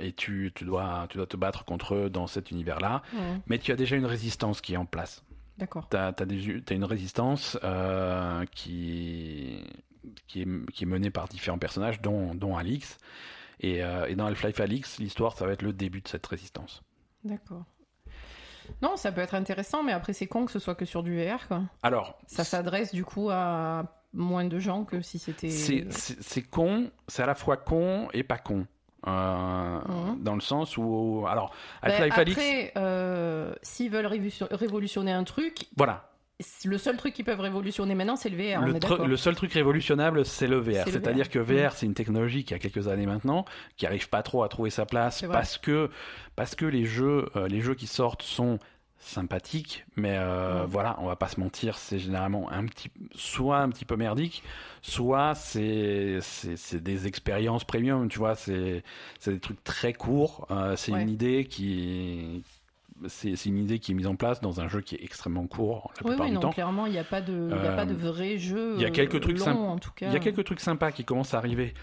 et 0.00 0.12
tu, 0.12 0.52
tu, 0.54 0.64
dois, 0.64 1.06
tu 1.08 1.16
dois 1.16 1.26
te 1.26 1.36
battre 1.36 1.64
contre 1.64 1.94
eux 1.94 2.10
dans 2.10 2.26
cet 2.26 2.50
univers-là. 2.50 3.02
Mais 3.46 3.58
tu 3.58 3.72
as 3.72 3.76
déjà 3.76 3.96
une 3.96 4.06
résistance 4.06 4.60
qui 4.60 4.74
est 4.74 4.78
en 4.78 4.86
place. 4.86 5.24
D'accord. 5.56 5.88
T'as 5.88 6.08
as, 6.08 6.74
une 6.74 6.84
résistance 6.84 7.58
qui, 8.54 9.64
qui, 10.26 10.42
est, 10.42 10.70
qui 10.72 10.84
est 10.84 10.86
menée 10.86 11.10
par 11.10 11.28
différents 11.28 11.58
personnages, 11.58 12.02
dont, 12.02 12.34
dont 12.34 12.56
Alix. 12.56 12.98
Et, 13.60 13.78
et 13.78 14.14
dans 14.14 14.26
Half-Life 14.26 14.60
Alix, 14.60 14.98
l'histoire, 14.98 15.38
ça 15.38 15.46
va 15.46 15.52
être 15.52 15.62
le 15.62 15.72
début 15.72 16.02
de 16.02 16.08
cette 16.08 16.26
résistance. 16.26 16.82
D'accord. 17.22 17.64
Non, 18.82 18.96
ça 18.96 19.12
peut 19.12 19.20
être 19.20 19.34
intéressant, 19.34 19.82
mais 19.82 19.92
après 19.92 20.12
c'est 20.12 20.26
con 20.26 20.44
que 20.46 20.52
ce 20.52 20.58
soit 20.58 20.74
que 20.74 20.84
sur 20.84 21.02
du 21.02 21.16
VR, 21.22 21.46
quoi. 21.48 21.62
Alors, 21.82 22.18
Ça 22.26 22.44
s'adresse 22.44 22.94
du 22.94 23.04
coup 23.04 23.28
à 23.30 23.84
moins 24.12 24.44
de 24.44 24.58
gens 24.58 24.84
que 24.84 25.00
si 25.00 25.18
c'était. 25.18 25.50
c'est 25.50 26.42
con, 26.42 26.90
c'est 27.08 27.22
à 27.22 27.26
la 27.26 27.34
fois 27.34 27.56
con 27.56 28.08
et 28.12 28.22
pas 28.22 28.38
con. 28.38 28.66
Euh, 29.06 29.80
Mhm. 29.86 30.22
Dans 30.22 30.34
le 30.34 30.40
sens 30.40 30.78
où. 30.78 31.26
Alors, 31.28 31.52
Ben, 31.82 32.10
après, 32.10 32.72
euh, 32.76 33.52
s'ils 33.62 33.90
veulent 33.90 34.06
révolution- 34.06 34.48
révolutionner 34.50 35.12
un 35.12 35.24
truc, 35.24 35.66
Voilà. 35.76 36.08
Le 36.64 36.78
seul 36.78 36.96
truc 36.96 37.14
qu'ils 37.14 37.24
peuvent 37.24 37.40
révolutionner 37.40 37.94
maintenant, 37.94 38.16
c'est 38.16 38.28
le 38.28 38.36
VR. 38.36 38.62
on 38.62 38.66
Le, 39.06 39.14
est 39.14 39.16
seul 39.16 39.34
truc 39.34 39.52
révolutionnable, 39.52 40.24
c'est 40.24 40.46
le 40.46 40.58
VR. 40.58 40.84
C'est-à-dire 40.88 41.28
que 41.30 41.38
VR, 41.38 41.72
c'est 41.72 41.86
une 41.86 41.94
technologie 41.94 42.44
qui 42.44 42.54
a 42.54 42.58
quelques 42.58 42.88
années 42.88 43.06
maintenant, 43.06 43.44
qui 43.76 43.86
arrive 43.86 44.08
pas 44.08 44.22
trop 44.22 44.42
à 44.42 44.48
trouver 44.48 44.70
sa 44.70 44.86
place 44.86 45.24
parce 45.30 45.58
que 45.58 45.90
parce 46.36 46.54
que 46.54 46.64
les 46.66 46.84
jeux, 46.84 47.28
euh, 47.36 47.48
les 47.48 47.60
jeux 47.60 47.74
qui 47.74 47.86
sortent 47.86 48.22
sont 48.22 48.58
sympathiques, 48.98 49.84
mais 49.96 50.16
euh, 50.16 50.64
Mm. 50.64 50.66
voilà, 50.66 50.96
on 51.00 51.06
va 51.06 51.16
pas 51.16 51.28
se 51.28 51.38
mentir, 51.38 51.76
c'est 51.76 51.98
généralement 51.98 52.50
un 52.50 52.64
petit, 52.64 52.90
soit 53.14 53.58
un 53.58 53.68
petit 53.68 53.84
peu 53.84 53.96
merdique, 53.96 54.42
soit 54.80 55.34
c'est 55.34 56.18
c'est 56.22 56.56
c'est 56.56 56.82
des 56.82 57.06
expériences 57.06 57.64
premium, 57.64 58.08
tu 58.08 58.18
vois, 58.18 58.34
c'est 58.34 58.82
c'est 59.20 59.32
des 59.32 59.40
trucs 59.40 59.62
très 59.62 59.92
courts. 59.92 60.46
euh, 60.50 60.74
c'est 60.76 60.92
Ouais. 60.92 61.02
une 61.02 61.10
idée 61.10 61.44
qui 61.44 62.42
c'est 63.08 63.46
une 63.46 63.58
idée 63.58 63.78
qui 63.78 63.92
est 63.92 63.94
mise 63.94 64.06
en 64.06 64.14
place 64.16 64.40
dans 64.40 64.60
un 64.60 64.68
jeu 64.68 64.80
qui 64.80 64.94
est 64.94 65.02
extrêmement 65.02 65.46
court 65.46 65.92
la 65.96 66.02
Oui, 66.04 66.10
plupart 66.10 66.26
oui, 66.26 66.30
du 66.30 66.34
non, 66.36 66.40
temps. 66.40 66.50
clairement, 66.52 66.86
il 66.86 66.92
n'y 66.92 66.98
a 66.98 67.04
pas 67.04 67.20
de, 67.20 67.32
y 67.50 67.52
a 67.52 67.56
Euh, 67.56 67.76
pas 67.76 67.86
de 67.86 67.94
vrai 67.94 68.38
jeu. 68.38 68.74
il 68.76 68.82
y 68.82 68.84
a 68.86 68.90
quelques 68.90 69.16
euh, 69.16 69.20
trucs 69.20 69.38
sympas. 69.38 69.76
Il 70.00 70.12
y 70.12 70.16
a 70.16 70.20
quelques 70.20 70.44
trucs 70.44 70.60
sympas 70.60 70.92
qui 70.92 71.04
commencent 71.04 71.34
à 71.34 71.38
arriver 71.38 71.74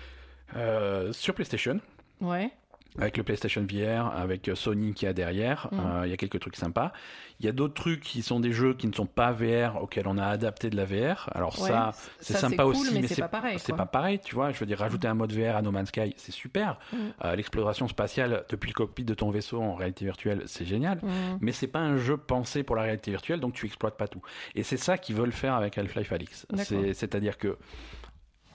euh, 0.56 1.12
sur 1.14 1.34
PlayStation, 1.34 1.80
Ouais. 2.22 2.52
Avec 2.98 3.18
le 3.18 3.24
PlayStation 3.24 3.66
VR, 3.66 4.14
avec 4.16 4.50
euh, 4.50 4.56
Sony 4.56 4.94
qui 4.94 5.08
a 5.08 5.14
derrière. 5.14 5.70
Mhm. 5.72 5.80
Euh, 5.80 6.08
il 6.08 6.10
y 6.10 6.14
a 6.14 6.18
quelques 6.18 6.40
trucs 6.40 6.56
sympas. 6.56 6.92
Il 7.40 7.46
y 7.46 7.50
a 7.50 7.52
d'autres 7.52 7.74
trucs 7.74 8.02
qui 8.02 8.22
sont 8.22 8.40
des 8.40 8.52
jeux 8.52 8.74
qui 8.74 8.88
ne 8.88 8.94
sont 8.94 9.06
pas 9.06 9.32
VR, 9.32 9.82
auxquels 9.82 10.08
on 10.08 10.18
a 10.18 10.26
adapté 10.26 10.70
de 10.70 10.76
la 10.76 10.86
VR. 10.86 11.30
Alors 11.34 11.60
ouais. 11.62 11.70
ça, 11.70 11.92
c'est 12.20 12.36
sympa 12.36 12.64
cool, 12.64 12.76
aussi, 12.76 12.94
mais, 12.94 13.02
mais 13.02 13.08
c'est 13.08 13.22
pas 13.22 13.30
pareil. 13.30 13.60
c'est 13.60 13.76
pas 13.76 13.86
pareil, 13.86 14.20
tu 14.20 14.36
vois. 14.36 14.52
Je 14.52 14.60
veux 14.60 14.66
dire, 14.66 14.80
rajouter 14.80 15.08
un 15.08 15.14
mode 15.14 15.32
VR 15.32 15.56
à 15.56 15.62
No 15.62 15.72
Man's 15.72 15.88
Sky, 15.88 16.14
c'est 16.18 16.32
super. 16.32 16.80
Mhm. 16.92 17.00
Euh, 17.24 17.36
L'exploration 17.36 17.88
spatiale 17.88 18.44
depuis 18.50 18.70
le 18.70 18.74
cockpit 18.74 19.06
de 19.06 19.14
ton 19.14 19.32
vaisseau 19.32 19.62
en 19.62 19.74
réalité 19.76 20.06
virtuelle, 20.06 20.44
c'est 20.46 20.66
génial. 20.66 21.00
Mhm. 21.02 21.38
Mais 21.40 21.54
c'est 21.54 21.68
pas 21.68 21.80
un 21.80 21.98
jeu 21.98 22.18
pensé 22.18 22.64
pour 22.64 22.76
la 22.76 22.84
réalité 22.84 23.12
virtuelle, 23.12 23.40
donc 23.40 23.54
tu 23.54 23.66
exploites 23.66 23.98
pas 23.98 24.08
tout. 24.08 24.22
Et 24.54 24.64
c'est 24.64 24.78
ça 24.78 24.98
qu'ils 24.98 25.16
veulent 25.16 25.32
faire 25.32 25.56
avec 25.56 25.78
Half-Life 25.78 26.12
Alix. 26.12 26.46
C'est-à-dire 26.94 27.38
que 27.38 27.58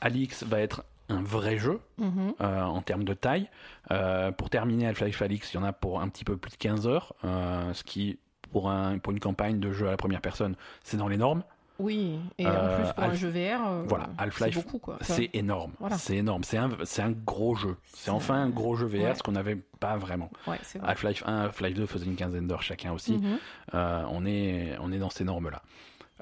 Alix 0.01 0.45
va 0.45 0.61
être 0.61 0.85
un 1.09 1.23
vrai 1.23 1.59
jeu 1.59 1.81
Mhm. 1.99 2.35
euh, 2.41 2.63
en 2.63 2.83
termes 2.83 3.05
de 3.05 3.15
taille. 3.15 3.49
Euh, 3.91 4.33
pour 4.33 4.51
terminer 4.51 4.87
Half-Life 4.89 5.23
Alix, 5.23 5.53
il 5.53 5.57
y 5.57 5.59
en 5.59 5.65
a 5.65 5.73
pour 5.73 6.01
un 6.01 6.09
petit 6.09 6.25
peu 6.25 6.37
plus 6.37 6.51
de 6.51 6.57
15 6.57 6.87
heures, 6.89 7.15
euh, 7.25 7.73
ce 7.75 7.85
qui 7.85 8.19
pour, 8.53 8.71
un, 8.71 8.99
pour 8.99 9.13
une 9.13 9.21
campagne 9.21 9.61
de 9.61 9.73
jeu 9.73 9.89
à 9.89 9.91
la 9.91 9.97
première 9.97 10.21
personne, 10.21 10.57
c'est 10.83 10.97
dans 10.97 11.09
les 11.09 11.17
normes. 11.17 11.43
Oui, 11.79 12.19
et 12.39 12.47
en 12.47 12.75
plus 12.77 12.91
pour 12.95 13.05
un 13.05 13.13
jeu 13.15 13.29
VR, 13.29 13.85
Voilà, 13.87 14.09
c'est 14.17 14.23
Half-Life, 14.23 14.65
C'est 15.03 15.31
énorme. 15.35 15.73
voilà. 15.79 15.99
C'est 15.99 16.17
énorme. 16.17 16.43
C'est 16.43 16.57
un, 16.57 17.11
gros 17.11 17.55
jeu. 17.55 17.77
C'est 17.93 18.11
enfin 18.11 18.35
un 18.37 18.49
gros 18.49 18.77
jeu 18.77 18.87
VR, 18.87 18.95
ouais. 19.03 19.15
ce 19.15 19.23
qu'on 19.23 19.33
n'avait 19.33 19.57
pas 19.79 19.99
vraiment. 19.99 20.31
ouais. 20.47 20.59
Half-Life 20.83 21.23
1, 21.27 21.37
Half-Life 21.45 21.75
2 21.75 21.85
faisaient 21.87 22.07
une 22.07 22.17
quinzaine 22.17 22.47
d'heures 22.49 22.63
chacun 22.63 22.93
aussi. 22.93 23.19
Mhm. 23.19 23.39
On, 23.75 24.25
est, 24.25 24.77
on 24.81 24.91
est 24.91 24.99
dans 24.99 25.11
ces 25.11 25.25
normes-là. 25.25 25.61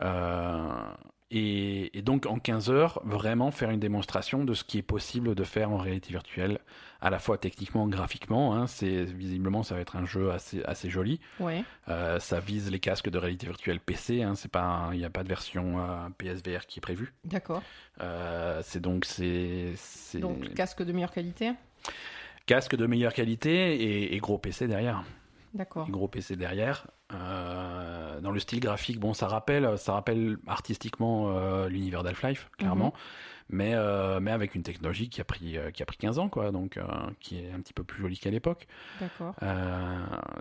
Euh, 0.02 0.72
et, 1.30 1.96
et 1.98 2.02
donc 2.02 2.26
en 2.26 2.38
15 2.38 2.70
heures, 2.70 3.00
vraiment 3.04 3.50
faire 3.50 3.70
une 3.70 3.80
démonstration 3.80 4.44
de 4.44 4.54
ce 4.54 4.62
qui 4.64 4.78
est 4.78 4.82
possible 4.82 5.34
de 5.34 5.44
faire 5.44 5.70
en 5.70 5.78
réalité 5.78 6.10
virtuelle, 6.10 6.60
à 7.00 7.10
la 7.10 7.18
fois 7.18 7.38
techniquement, 7.38 7.88
graphiquement. 7.88 8.54
Hein, 8.54 8.66
c'est 8.66 9.04
visiblement 9.04 9.62
ça 9.62 9.74
va 9.74 9.80
être 9.80 9.96
un 9.96 10.04
jeu 10.06 10.30
assez 10.30 10.62
assez 10.64 10.90
joli. 10.90 11.20
Ouais. 11.40 11.64
Euh, 11.88 12.18
ça 12.20 12.40
vise 12.40 12.70
les 12.70 12.78
casques 12.78 13.08
de 13.10 13.18
réalité 13.18 13.46
virtuelle 13.46 13.80
PC. 13.80 14.22
Hein, 14.22 14.34
c'est 14.34 14.50
pas, 14.50 14.90
il 14.92 14.98
n'y 14.98 15.04
a 15.04 15.10
pas 15.10 15.22
de 15.24 15.28
version 15.28 15.78
euh, 15.80 16.08
PSVR 16.18 16.66
qui 16.66 16.78
est 16.78 16.82
prévue. 16.82 17.12
D'accord. 17.24 17.62
Euh, 18.00 18.60
c'est 18.62 18.80
donc 18.80 19.04
c'est 19.04 19.72
c'est 19.76 20.18
Donc 20.20 20.52
casque 20.54 20.82
de 20.82 20.92
meilleure 20.92 21.12
qualité? 21.12 21.52
casque 22.46 22.76
de 22.76 22.86
meilleure 22.86 23.14
qualité 23.14 23.74
et, 23.74 24.14
et 24.14 24.18
gros 24.18 24.38
PC 24.38 24.68
derrière. 24.68 25.02
D'accord. 25.54 25.88
Gros 25.88 26.08
PC 26.08 26.36
derrière. 26.36 26.88
Euh, 27.12 28.20
dans 28.20 28.32
le 28.32 28.40
style 28.40 28.60
graphique, 28.60 28.98
bon, 28.98 29.14
ça 29.14 29.28
rappelle, 29.28 29.78
ça 29.78 29.92
rappelle 29.92 30.36
artistiquement 30.46 31.28
euh, 31.28 31.68
l'univers 31.68 32.02
d'Half-Life, 32.02 32.50
clairement, 32.58 32.92
mais, 33.48 33.72
euh, 33.74 34.18
mais 34.20 34.32
avec 34.32 34.56
une 34.56 34.64
technologie 34.64 35.08
qui 35.08 35.20
a 35.20 35.24
pris, 35.24 35.56
qui 35.72 35.82
a 35.82 35.86
pris 35.86 35.96
15 35.96 36.18
ans, 36.18 36.28
quoi, 36.28 36.50
donc 36.50 36.78
qui 37.20 37.38
est 37.38 37.52
un 37.52 37.60
petit 37.60 37.72
peu 37.72 37.84
plus 37.84 38.02
jolie 38.02 38.18
qu'à 38.18 38.30
l'époque. 38.30 38.66
D'accord. 39.00 39.34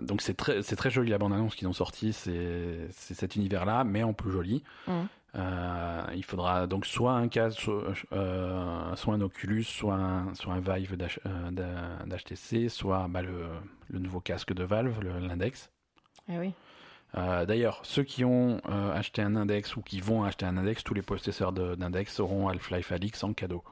Donc 0.02 0.20
c'est 0.20 0.34
très, 0.34 0.62
c'est 0.62 0.76
très 0.76 0.90
joli 0.90 1.10
la 1.10 1.18
bande-annonce 1.18 1.54
qu'ils 1.54 1.68
ont 1.68 1.72
sortie, 1.72 2.12
c'est, 2.12 2.88
c'est 2.90 3.14
cet 3.14 3.36
univers-là, 3.36 3.84
mais 3.84 4.02
en 4.02 4.14
plus 4.14 4.32
joli. 4.32 4.64
Mhm. 4.88 5.06
Euh, 5.36 6.02
il 6.14 6.24
faudra 6.24 6.66
donc 6.66 6.86
soit 6.86 7.12
un 7.12 7.26
casque, 7.28 7.58
soit, 7.60 7.82
euh, 8.12 8.94
soit 8.94 9.14
un 9.14 9.20
Oculus, 9.20 9.64
soit 9.64 9.94
un, 9.94 10.32
soit 10.34 10.54
un 10.54 10.60
Vive 10.60 10.96
d'H- 10.96 11.18
euh, 11.26 11.50
d'HTC, 12.06 12.68
soit 12.68 13.06
bah, 13.08 13.22
le, 13.22 13.46
le 13.88 13.98
nouveau 13.98 14.20
casque 14.20 14.52
de 14.52 14.62
Valve, 14.62 14.94
l'Index. 15.20 15.70
Eh 16.28 16.38
oui. 16.38 16.52
Euh, 17.16 17.44
D'ailleurs, 17.46 17.80
ceux 17.84 18.02
qui 18.04 18.24
ont 18.24 18.58
acheté 18.94 19.22
un 19.22 19.36
Index 19.36 19.76
ou 19.76 19.82
qui 19.82 20.00
vont 20.00 20.24
acheter 20.24 20.46
un 20.46 20.56
Index, 20.56 20.82
tous 20.84 20.94
les 20.94 21.02
possesseurs 21.02 21.52
de- 21.52 21.74
d'Index 21.74 22.18
auront 22.20 22.48
Half-Life 22.48 22.92
Alix 22.92 23.22
en 23.24 23.32
cadeau. 23.32 23.62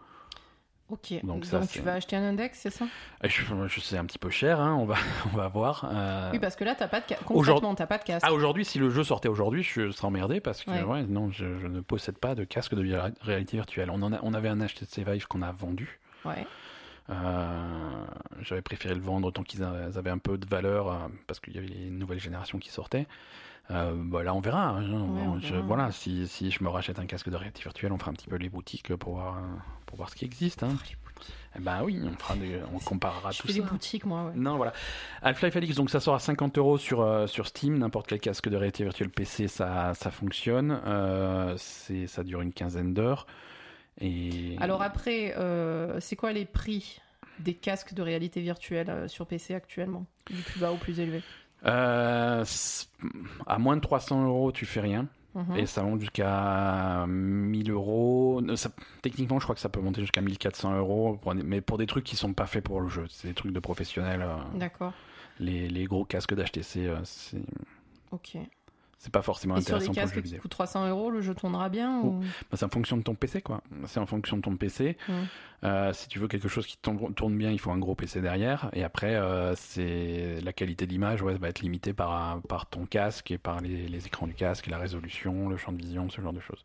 Ok. 0.93 1.11
Donc 1.23 1.23
Donc, 1.25 1.45
ça, 1.47 1.61
tu 1.61 1.67
c'est- 1.67 1.81
vas 1.81 1.95
acheter 1.95 2.17
un 2.17 2.23
index, 2.23 2.59
c'est 2.61 2.71
ça? 2.71 2.85
Et 3.25 3.29
Je, 3.29 3.43
je 3.67 3.81
sais 3.81 3.97
un 3.97 4.05
petit 4.05 4.19
peu 4.19 4.29
cher, 4.31 4.61
hein, 4.61 4.77
on 4.79 4.85
va, 4.85 4.95
on 5.33 5.37
va 5.37 5.49
voir. 5.49 5.89
Euh, 5.91 6.31
Oui, 6.33 6.39
parce 6.39 6.55
que 6.55 6.65
là, 6.65 6.75
t'as 6.75 6.87
pas 6.87 7.01
de 7.01 7.07
ca- 7.09 7.17
Aujourd'hui- 7.31 7.53
concrètement, 7.55 7.75
t'as 7.75 7.87
pas 7.87 7.97
de 7.99 8.05
casque. 8.05 8.27
Ah, 8.29 8.33
aujourd'hui, 8.35 8.65
si 8.67 8.79
le 8.79 8.91
jeu 8.91 9.03
sortait 9.03 9.29
aujourd'hui, 9.29 9.63
je 9.63 9.91
serais 9.91 10.07
emmerdé 10.07 10.41
parce 10.41 10.63
que 10.63 10.71
Ouais. 10.71 10.83
ouais, 10.83 11.03
non, 11.05 11.31
je, 11.31 11.59
je 11.59 11.67
ne 11.67 11.81
possède 11.81 12.19
pas 12.19 12.35
de 12.35 12.45
casque 12.45 12.75
de 12.75 12.87
réalité 13.23 13.57
virtuelle. 13.57 13.91
On, 13.91 14.03
en 14.03 14.13
a- 14.13 14.21
on 14.23 14.35
avait 14.35 14.49
un 14.51 14.61
HTC 14.61 15.03
Vive 15.03 15.27
qu'on 15.27 15.41
a 15.43 15.51
vendu. 15.51 15.99
Ouais. 16.27 16.47
Euh, 17.11 18.05
J'avais 18.43 18.63
préféré 18.63 18.95
le 18.95 19.01
vendre 19.01 19.31
tant 19.33 19.43
qu'ils 19.43 19.63
avaient 19.65 20.11
un 20.11 20.19
peu 20.19 20.39
de 20.39 20.47
valeur 20.47 20.89
euh, 20.89 20.97
parce 21.27 21.41
qu'il 21.41 21.55
y 21.55 21.59
avait 21.59 21.67
les 21.69 21.91
nouvelles 21.91 22.21
générations 22.21 22.59
qui 22.59 22.71
sortaient. 22.71 23.07
Euh, 23.71 23.93
bah, 23.97 24.23
là, 24.23 24.35
on 24.35 24.41
verra. 24.41 24.69
hein. 24.71 24.91
on 24.93 25.39
Je- 25.41 25.53
verra. 25.55 25.63
voilà, 25.67 25.93
si, 25.93 26.27
si 26.27 26.51
je 26.51 26.63
me 26.65 26.69
rachète 26.69 26.99
un 26.99 27.07
casque 27.07 27.29
de 27.31 27.37
réalité 27.37 27.63
virtuelle, 27.63 27.93
on 27.93 27.99
fera 27.99 28.11
un 28.11 28.15
petit 28.15 28.27
peu 28.29 28.37
les 28.37 28.49
boutiques 28.49 28.95
pour 28.97 29.15
voir, 29.15 29.39
euh, 29.39 29.41
pour 29.87 29.97
voir 29.97 30.11
ce 30.11 30.17
qui 30.17 30.25
existe. 30.25 30.63
Hein. 30.63 30.77
Eh 31.57 31.61
ben 31.61 31.83
oui, 31.85 32.01
on, 32.03 32.17
fera 32.19 32.35
des- 32.35 32.61
on 32.75 32.79
comparera 32.79 33.31
Je 33.31 33.41
tout 33.43 33.47
fais 33.47 33.53
ça. 33.53 33.61
des 33.61 33.65
boutiques, 33.67 34.05
moi, 34.07 34.25
ouais. 34.25 34.33
Non, 34.35 34.57
voilà. 34.57 34.73
Half-Life 35.23 35.55
Alyx, 35.55 35.77
donc 35.77 35.91
ça 35.91 36.01
sort 36.01 36.15
à 36.15 36.19
50 36.19 36.59
euros 36.59 36.79
sur, 36.79 37.03
euh, 37.03 37.27
sur 37.27 37.47
Steam. 37.47 37.79
N'importe 37.79 38.07
quel 38.09 38.21
casque 38.21 38.49
de 38.49 38.57
réalité 38.57 38.83
virtuelle 38.85 39.11
PC, 39.11 39.49
ça, 39.49 39.93
ça 39.95 40.11
fonctionne. 40.11 40.81
Euh, 40.87 41.57
ça 41.59 42.25
dure 42.25 42.41
une 42.41 42.53
quinzaine 42.53 42.95
d'heures. 42.95 43.27
Et... 44.01 44.57
Alors 44.61 44.83
après, 44.83 45.35
euh, 45.37 46.01
c'est 46.01 46.17
quoi 46.17 46.33
les 46.33 46.47
prix 46.47 47.01
des 47.39 47.55
casques 47.55 47.93
de 47.95 48.03
réalité 48.03 48.41
virtuelle 48.41 49.09
sur 49.09 49.27
PC 49.27 49.55
actuellement? 49.55 50.07
Du 50.31 50.41
plus 50.43 50.59
bas 50.61 50.73
au 50.73 50.77
plus 50.77 50.99
élevé? 51.01 51.23
Euh, 51.65 52.45
à 53.47 53.59
moins 53.59 53.77
de 53.77 53.81
300 53.81 54.25
euros, 54.27 54.53
tu 54.53 54.67
fais 54.67 54.81
rien. 54.81 55.07
Mhm. 55.35 55.57
Et 55.57 55.67
ça 55.67 55.83
monte 55.83 56.01
jusqu'à 56.01 57.07
1000 57.09 57.71
euros. 57.71 58.43
Euh, 58.47 58.57
ça- 58.57 58.71
techniquement, 59.01 59.39
je 59.39 59.45
crois 59.45 59.55
que 59.55 59.61
ça 59.63 59.69
peut 59.71 59.81
monter 59.81 60.03
jusqu'à 60.03 60.21
1400 60.21 60.77
euros. 60.77 61.17
pour 61.23 61.35
mais 61.35 61.61
pour 61.63 61.79
des 61.79 61.87
trucs 61.87 62.05
qui 62.05 62.17
sont 62.17 62.35
pas 62.35 62.47
faits 62.47 62.63
pour 62.65 62.81
le 62.83 62.89
jeu. 62.89 63.07
C'est 63.09 63.29
des 63.29 63.35
trucs 63.35 63.53
de 63.53 63.61
professionnels. 63.61 64.23
euh, 64.23 64.37
D'accord. 64.59 64.93
les, 65.41 65.69
les 65.69 65.85
gros 65.85 66.05
casques 66.05 66.35
d'HTC, 66.35 66.87
euh, 66.87 66.99
Ok. 68.11 68.37
C'est 69.03 69.13
pas 69.13 69.21
forcément 69.21 69.57
Et 69.57 69.63
sur 69.63 69.75
intéressant 69.75 69.93
les 69.93 69.99
pour 69.99 70.07
le 70.07 70.13
casques 70.13 70.25
jeu 70.25 70.37
qui 70.37 70.41
coûtent 70.41 70.51
300 70.53 70.89
euros, 70.89 71.11
le 71.11 71.21
jeu 71.23 71.35
tournera 71.35 71.69
bien 71.69 71.99
ou... 72.03 72.21
Bah, 72.21 72.57
c'est 72.57 72.65
en 72.65 72.69
fonction 72.69 72.97
de 72.97 73.03
ton 73.03 73.17
PC, 73.17 73.43
quoi. 73.43 73.61
C'est 73.87 73.99
en 73.99 74.07
fonction 74.07 74.37
de 74.37 74.43
ton 74.43 74.57
PC. 74.57 74.97
Euh, 75.65 75.93
si 75.93 76.09
tu 76.09 76.21
veux 76.21 76.29
quelque 76.29 76.49
chose 76.49 76.67
qui 76.69 76.77
tourne, 76.77 77.37
bien, 77.37 77.51
il 77.51 77.59
faut 77.59 77.73
un 77.73 77.79
gros 77.79 77.97
PC 77.97 78.21
derrière. 78.21 78.71
Et 78.75 78.85
après, 78.85 79.17
euh, 79.17 79.57
c'est 79.57 80.39
la 80.45 80.53
qualité 80.53 80.87
de 80.87 80.93
l'image 80.93 81.21
ouais, 81.21 81.35
va 81.35 81.49
être 81.49 81.63
limitée 81.63 81.93
par, 81.93 82.41
par 82.43 82.67
ton 82.67 82.87
casque 82.87 83.33
et 83.33 83.39
par 83.39 83.61
les, 83.61 83.89
les 83.89 84.07
écrans 84.07 84.29
du 84.29 84.35
casque, 84.35 84.69
la 84.69 84.79
résolution, 84.79 85.49
le 85.49 85.57
champ 85.57 85.73
de 85.73 85.79
vision, 85.79 86.09
ce 86.09 86.21
genre 86.21 86.33
de 86.33 86.41
choses. 86.41 86.65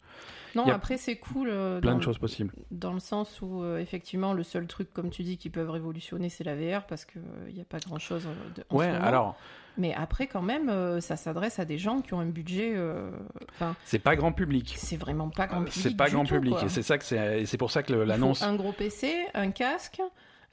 Non, 0.56 0.68
après 0.68 0.98
c'est 0.98 1.18
cool 1.18 1.50
euh, 1.52 1.80
Plein 1.80 1.96
de 1.96 2.02
choses 2.04 2.18
possibles. 2.18 2.52
dans 2.72 2.94
le 2.94 3.00
sens 3.00 3.42
où 3.42 3.62
euh, 3.62 3.80
effectivement 3.80 4.34
le 4.34 4.44
seul 4.44 4.66
truc, 4.68 4.92
comme 4.94 5.10
tu 5.10 5.24
dis, 5.24 5.38
qui 5.38 5.50
peuvent 5.50 5.70
révolutionner, 5.70 6.30
c'est 6.30 6.44
la 6.44 6.56
VR 6.56 6.86
parce 6.86 7.06
qu'il 7.06 7.22
n'y 7.54 7.62
a 7.62 7.66
pas 7.66 7.80
grand-chose 7.80 8.28
Ouais, 8.72 8.86
ce 8.88 8.92
moment. 8.92 9.06
alors, 9.06 9.38
Mais 9.78 9.93
après 9.93 10.28
quand 10.28 10.41
même, 10.41 10.69
euh, 10.69 10.99
ça 11.01 11.15
s'adresse 11.15 11.59
à 11.59 11.65
des 11.65 11.78
gens 11.78 12.01
qui 12.01 12.13
ont 12.13 12.19
un 12.19 12.25
budget... 12.25 12.73
euh, 12.75 13.09
Enfin, 13.51 13.75
c'est 13.86 13.99
pas 13.99 14.15
grand 14.15 14.32
public. 14.32 14.73
c'est 14.78 14.97
vraiment 14.97 15.30
pas 15.30 15.47
grand 15.47 15.61
Euh, 15.61 15.65
public 15.65 15.80
C'est 15.84 15.95
pas 15.97 16.09
grand 16.09 16.23
tout, 16.25 16.34
public. 16.36 16.53
quoi. 16.53 16.63
Et 16.65 16.69
c'est 16.69 16.82
ça 16.84 16.97
que 16.97 17.03
c'est, 17.05 17.57
pour 17.57 17.71
ça 17.71 17.84
que 17.84 17.93
l'annonce. 17.93 18.41
un 18.43 18.55
gros 18.55 18.71
PC, 18.71 19.13
un 19.34 19.51
casque. 19.51 20.01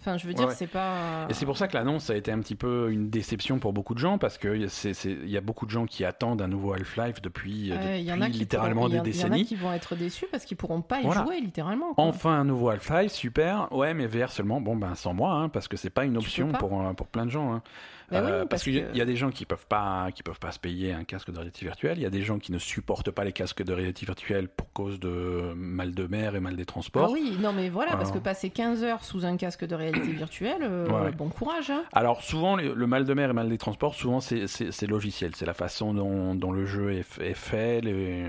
Enfin, 0.00 0.18
je 0.18 0.26
veux 0.26 0.34
dire, 0.34 0.48
Ouais. 0.48 0.54
c'est 0.54 0.66
pas. 0.66 1.26
Et 1.30 1.34
c'est 1.34 1.46
pour 1.46 1.56
ça 1.56 1.66
que 1.66 1.74
l'annonce 1.74 2.10
a 2.10 2.16
été 2.16 2.30
un 2.30 2.40
petit 2.40 2.56
peu 2.56 2.90
une 2.90 3.08
déception 3.08 3.58
pour 3.58 3.72
beaucoup 3.72 3.94
de 3.94 4.00
gens 4.00 4.18
parce 4.18 4.36
que 4.36 4.54
il 4.54 5.30
y 5.30 5.36
a 5.38 5.40
beaucoup 5.40 5.64
de 5.64 5.70
gens 5.70 5.86
qui 5.86 6.04
attendent 6.04 6.42
un 6.42 6.48
nouveau 6.48 6.74
Half-Life 6.74 7.22
depuis, 7.22 7.70
euh, 7.70 7.76
Ouais, 7.76 7.80
depuis 7.80 7.98
il 8.00 8.04
y 8.04 8.12
en 8.12 8.20
a 8.20 8.26
qui 8.28 8.38
littéralement 8.40 8.82
pourront- 8.82 8.88
il 8.92 8.98
y 8.98 9.00
des 9.00 9.00
en- 9.00 9.04
Il 9.12 9.16
y 9.16 9.22
en 9.22 9.26
a 9.26 9.28
décennies. 9.30 9.44
qui 9.46 9.54
vont 9.56 9.72
être 9.72 9.94
déçus 9.94 10.26
parce 10.30 10.44
qu'ils 10.44 10.58
pourront 10.58 10.82
pas 10.82 11.00
y 11.00 11.04
Voilà. 11.04 11.22
jouer 11.24 11.40
littéralement. 11.40 11.94
quoi. 11.94 12.04
Enfin 12.04 12.32
un 12.40 12.44
nouveau 12.44 12.68
Half-Life, 12.70 13.12
super. 13.12 13.68
Ouais, 13.72 13.94
mais 13.94 14.06
VR 14.06 14.30
seulement. 14.30 14.60
Bon, 14.60 14.76
ben 14.76 14.94
sans 14.94 15.14
moi, 15.14 15.32
hein, 15.32 15.48
parce 15.48 15.68
que 15.68 15.78
c'est 15.78 15.88
pas 15.90 16.04
une 16.04 16.18
option 16.18 16.52
pour, 16.52 16.94
pour 16.96 17.06
plein 17.06 17.24
de 17.24 17.30
gens. 17.30 17.54
hein. 17.54 17.62
Oui, 18.10 18.18
Euh, 18.18 18.38
parce 18.40 18.48
parce 18.50 18.62
qu'il 18.64 18.74
y 18.74 18.78
a- 18.78 18.82
que- 18.82 18.90
il 18.92 18.98
y 18.98 19.00
a 19.00 19.04
des 19.06 19.16
gens 19.16 19.30
qui 19.30 19.46
peuvent 19.46 19.66
pas 19.66 20.10
qui 20.14 20.22
peuvent 20.22 20.38
pas 20.38 20.52
se 20.52 20.58
payer 20.58 20.92
un 20.92 21.04
casque 21.04 21.30
de 21.30 21.36
réalité 21.38 21.64
virtuelle. 21.64 21.96
Il 21.98 22.02
y 22.02 22.06
a 22.06 22.10
des 22.10 22.22
gens 22.22 22.38
qui 22.38 22.52
ne 22.52 22.58
supportent 22.58 23.10
pas 23.10 23.24
les 23.24 23.32
casques 23.32 23.62
de 23.62 23.72
réalité 23.72 24.04
virtuelle 24.06 24.48
pour 24.48 24.72
cause 24.72 25.00
de 25.00 25.52
mal 25.56 25.94
de 25.94 26.06
mer 26.06 26.36
et 26.36 26.40
mal 26.40 26.54
des 26.56 26.62
Ah 26.62 26.66
transports. 26.66 27.10
oui, 27.10 27.36
non 27.40 27.52
mais 27.52 27.68
voilà, 27.70 27.92
parce 27.92 28.10
que 28.10 28.14
Alors. 28.16 28.22
passer 28.24 28.50
15 28.50 28.84
heures 28.84 29.04
sous 29.04 29.24
un 29.24 29.36
casque 29.36 29.64
de 29.64 29.74
réalité 29.74 30.12
virtuelle, 30.12 30.62
euh, 30.62 30.86
Ouais, 30.88 31.12
bon 31.12 31.28
courage. 31.30 31.70
Hein. 31.70 31.84
Alors 31.92 32.22
souvent 32.22 32.56
le, 32.56 32.74
le 32.74 32.86
mal 32.86 33.04
de 33.06 33.14
mer 33.14 33.30
et 33.30 33.32
mal 33.32 33.48
des 33.48 33.58
transports, 33.58 33.94
souvent 33.94 34.20
c'est 34.20 34.86
logiciel, 34.86 35.32
c'est 35.34 35.46
la 35.46 35.54
façon 35.54 35.94
dont, 35.94 36.34
dont 36.34 36.52
le 36.52 36.66
jeu 36.66 36.92
est, 36.92 37.02
fait. 37.34 37.80
les- 37.80 38.26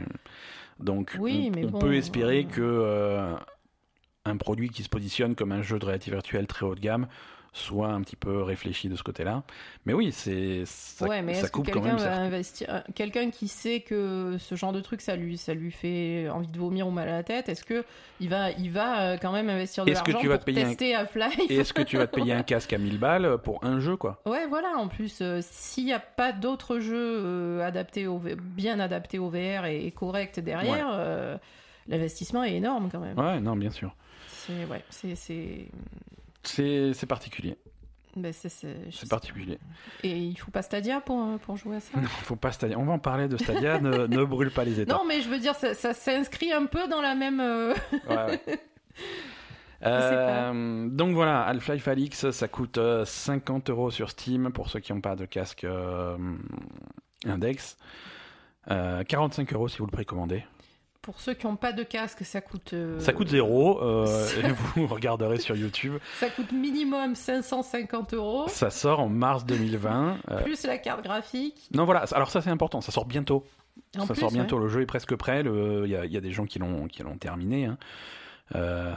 Donc 0.80 1.15
Oui, 1.19 1.49
on, 1.51 1.55
mais 1.55 1.65
on 1.65 1.69
bon, 1.71 1.80
peut 1.80 1.95
espérer 1.95 2.45
euh, 2.49 2.53
que 2.53 2.61
euh, 2.61 3.34
un 4.26 4.38
produit 4.38 4.69
qui 4.69 4.84
se 4.84 4.89
positionne 4.89 5.36
comme 5.36 5.51
un 5.51 5.61
jeu 5.61 5.80
de 5.80 5.86
réalité 5.86 6.11
virtuelle 6.11 6.47
très 6.47 6.65
haut 6.65 6.76
de 6.76 6.80
gamme 6.82 7.07
soit 7.58 7.88
un 7.88 8.01
petit 8.01 8.18
peu 8.18 8.41
réfléchi 8.43 8.89
de 8.89 8.95
ce 8.97 9.03
côté-là. 9.03 9.43
Mais 9.86 9.93
oui, 9.93 10.12
c'est 10.12 10.64
ça, 10.66 11.06
ouais, 11.08 11.22
mais 11.22 11.34
ça 11.36 11.39
est-ce 11.41 11.51
que 11.51 11.58
coupe 11.58 11.66
quand 11.68 11.80
quelqu'un 11.82 11.88
même. 11.88 11.97
va 11.97 12.03
certains- 12.03 12.22
investir 12.24 12.68
euh, 12.70 12.82
Quelqu'un 12.95 13.30
qui 13.32 13.47
sait 13.47 13.80
que 13.80 14.36
ce 14.39 14.56
genre 14.56 14.74
de 14.74 14.82
truc, 14.82 14.99
ça 14.99 15.16
lui, 15.16 15.38
ça 15.38 15.53
lui 15.53 15.72
fait 15.72 16.28
envie 16.30 16.47
de 16.51 16.58
vomir 16.60 16.86
ou 16.88 16.91
mal 16.91 17.08
à 17.08 17.14
la 17.14 17.24
tête, 17.24 17.47
est-ce 17.47 17.64
que 17.64 17.86
il 18.20 18.28
va, 18.28 18.51
il 18.51 18.72
va 18.72 19.01
euh, 19.14 19.18
quand 19.22 19.32
même 19.32 19.49
investir 19.49 19.86
de 19.86 19.91
Est-ce 19.91 20.03
que 20.03 20.12
l'argent 20.12 20.20
tu 20.22 20.28
vas 20.28 20.36
pour 20.36 20.45
te 20.45 20.51
payer 20.51 20.93
un- 20.95 20.99
Half-Life 20.99 21.49
est-ce 21.49 21.72
que 21.74 21.82
tu 21.82 21.97
vas 21.97 22.08
te 22.08 22.16
payer 22.16 22.34
un 22.34 22.43
casque 22.43 22.74
à 22.74 22.78
1000 22.78 22.99
balles 22.99 23.38
pour 23.41 23.64
un 23.64 23.80
jeu, 23.80 23.95
quoi? 23.95 24.22
Ouais, 24.26 24.45
voilà. 24.47 24.74
En 24.78 24.89
plus, 24.89 25.20
euh, 25.22 25.39
s'il 25.41 25.86
n'y 25.86 25.93
a 25.93 25.99
pas 25.99 26.34
d'autres 26.34 26.80
jeux 26.80 27.22
euh, 27.24 27.66
adaptés 27.66 28.06
au 28.08 28.20
bien 28.20 28.80
adaptés 28.82 29.18
au 29.20 29.30
VR 29.30 29.66
et, 29.66 29.86
et 29.86 29.91
corrects 29.91 30.39
derrière, 30.41 30.89
euh, 30.91 31.38
l'investissement 31.88 32.43
est 32.43 32.56
énorme 32.56 32.89
quand 32.91 32.99
même. 32.99 33.18
Ouais, 33.18 33.39
non, 33.39 33.56
bien 33.56 33.70
sûr. 33.72 33.95
C'est 34.28 34.66
ouais, 34.66 34.84
c'est 34.89 35.16
c'est 36.47 37.05
particulier. 37.07 37.57
ben, 38.15 38.31
c'est 38.33 39.09
particulier. 39.09 39.59
Et 40.03 40.17
il 40.17 40.35
faut 40.37 40.51
pas 40.51 40.61
Stadia 40.61 41.01
pour 41.01 41.21
euh, 41.21 41.37
pour 41.37 41.57
jouer 41.57 41.77
à 41.77 41.79
ça? 41.81 41.99
Non, 41.99 42.07
faut 42.07 42.35
pas 42.37 42.51
Stadia. 42.51 42.77
On 42.79 42.85
va 42.85 42.93
en 42.93 42.99
parler 42.99 43.27
de 43.27 43.37
Stadia. 43.37 43.79
ne, 43.79 44.07
ne 44.07 44.23
brûle 44.23 44.51
pas 44.51 44.63
les 44.63 44.79
étapes. 44.79 44.97
Non, 44.97 45.05
mais 45.05 45.21
je 45.21 45.29
veux 45.29 45.39
dire, 45.39 45.55
ça, 45.55 45.73
ça 45.73 45.93
s'inscrit 45.93 46.51
un 46.53 46.65
peu 46.65 46.87
dans 46.87 47.01
la 47.01 47.15
même. 47.15 47.39
euh, 47.39 47.73
Ouais, 48.07 48.15
ouais. 48.15 48.41
Euh, 49.83 50.87
donc 50.89 51.13
voilà, 51.13 51.43
Half-Life 51.43 51.87
Alix, 51.87 52.31
ça 52.31 52.47
coûte 52.47 52.77
euh, 52.79 53.05
50 53.05 53.69
euros 53.69 53.91
sur 53.91 54.09
Steam 54.09 54.51
pour 54.51 54.69
ceux 54.69 54.79
qui 54.79 54.93
n'ont 54.93 55.01
pas 55.01 55.15
de 55.15 55.25
casque 55.25 55.63
euh, 55.63 56.17
Index. 57.25 57.77
Euh, 58.71 59.03
45 59.03 59.53
euros 59.53 59.67
si 59.67 59.77
vous 59.79 59.85
le 59.85 59.91
précommandez. 59.91 60.43
Pour 61.06 61.20
ceux 61.22 61.36
qui 61.36 61.45
n'ont 61.45 61.56
pas 61.56 61.72
de 61.72 61.84
casque, 61.84 62.26
ça 62.26 62.41
coûte. 62.41 62.74
euh, 62.74 62.99
Ça 62.99 63.14
coûte 63.14 63.28
zéro 63.30 63.80
euh, 63.84 64.28
et 64.43 64.51
vous 64.76 64.88
regarderez 64.93 65.38
sur 65.39 65.56
YouTube. 65.56 65.93
Ça 66.20 66.30
coûte 66.32 66.51
minimum 66.51 67.14
550 67.14 68.16
euros, 68.16 68.47
Ça 68.47 68.72
sort 68.72 68.99
en 68.99 69.08
mars 69.10 69.45
2020. 69.45 70.18
Euh, 70.32 70.41
plus 70.41 70.64
la 70.64 70.80
carte 70.80 71.03
graphique. 71.03 71.70
non 71.74 71.86
voilà, 71.86 72.06
alors 72.14 72.32
ça 72.32 72.41
c'est 72.41 72.49
important, 72.49 72.82
ça 72.82 72.91
sort 72.91 73.06
bientôt. 73.06 73.45
En 73.97 74.06
ça 74.08 74.14
plus, 74.14 74.22
sort 74.22 74.30
ouais. 74.32 74.36
bientôt, 74.39 74.58
le 74.58 74.68
jeu 74.68 74.82
est 74.82 74.86
presque 74.88 75.16
prêt. 75.16 75.43
le- 75.43 75.84
Il 75.86 75.91
y, 75.91 75.95
a, 75.95 76.06
il 76.06 76.12
y 76.12 76.18
a 76.18 76.22
des 76.22 76.32
gens 76.32 76.45
qui 76.45 76.58
l'ont 76.60 76.88
qui 76.88 77.03
l'ont 77.03 77.18
terminé. 77.18 77.66
hein. 77.66 77.78
Euh, 78.56 78.93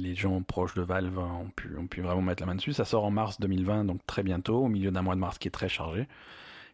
les 0.00 0.14
gens 0.14 0.40
proches 0.42 0.74
de 0.74 0.82
Valve 0.82 1.18
ont 1.18 1.48
pu, 1.54 1.76
ont 1.78 1.86
pu 1.86 2.00
vraiment 2.00 2.22
mettre 2.22 2.42
la 2.42 2.46
main 2.46 2.54
dessus. 2.54 2.72
Ça 2.72 2.84
sort 2.84 3.04
en 3.04 3.10
mars 3.10 3.38
2020, 3.40 3.84
donc 3.84 4.00
très 4.06 4.22
bientôt, 4.22 4.58
au 4.64 4.68
milieu 4.68 4.90
d'un 4.90 5.02
mois 5.02 5.14
de 5.14 5.20
mars 5.20 5.38
qui 5.38 5.48
est 5.48 5.52
très 5.52 5.68
chargé. 5.68 6.06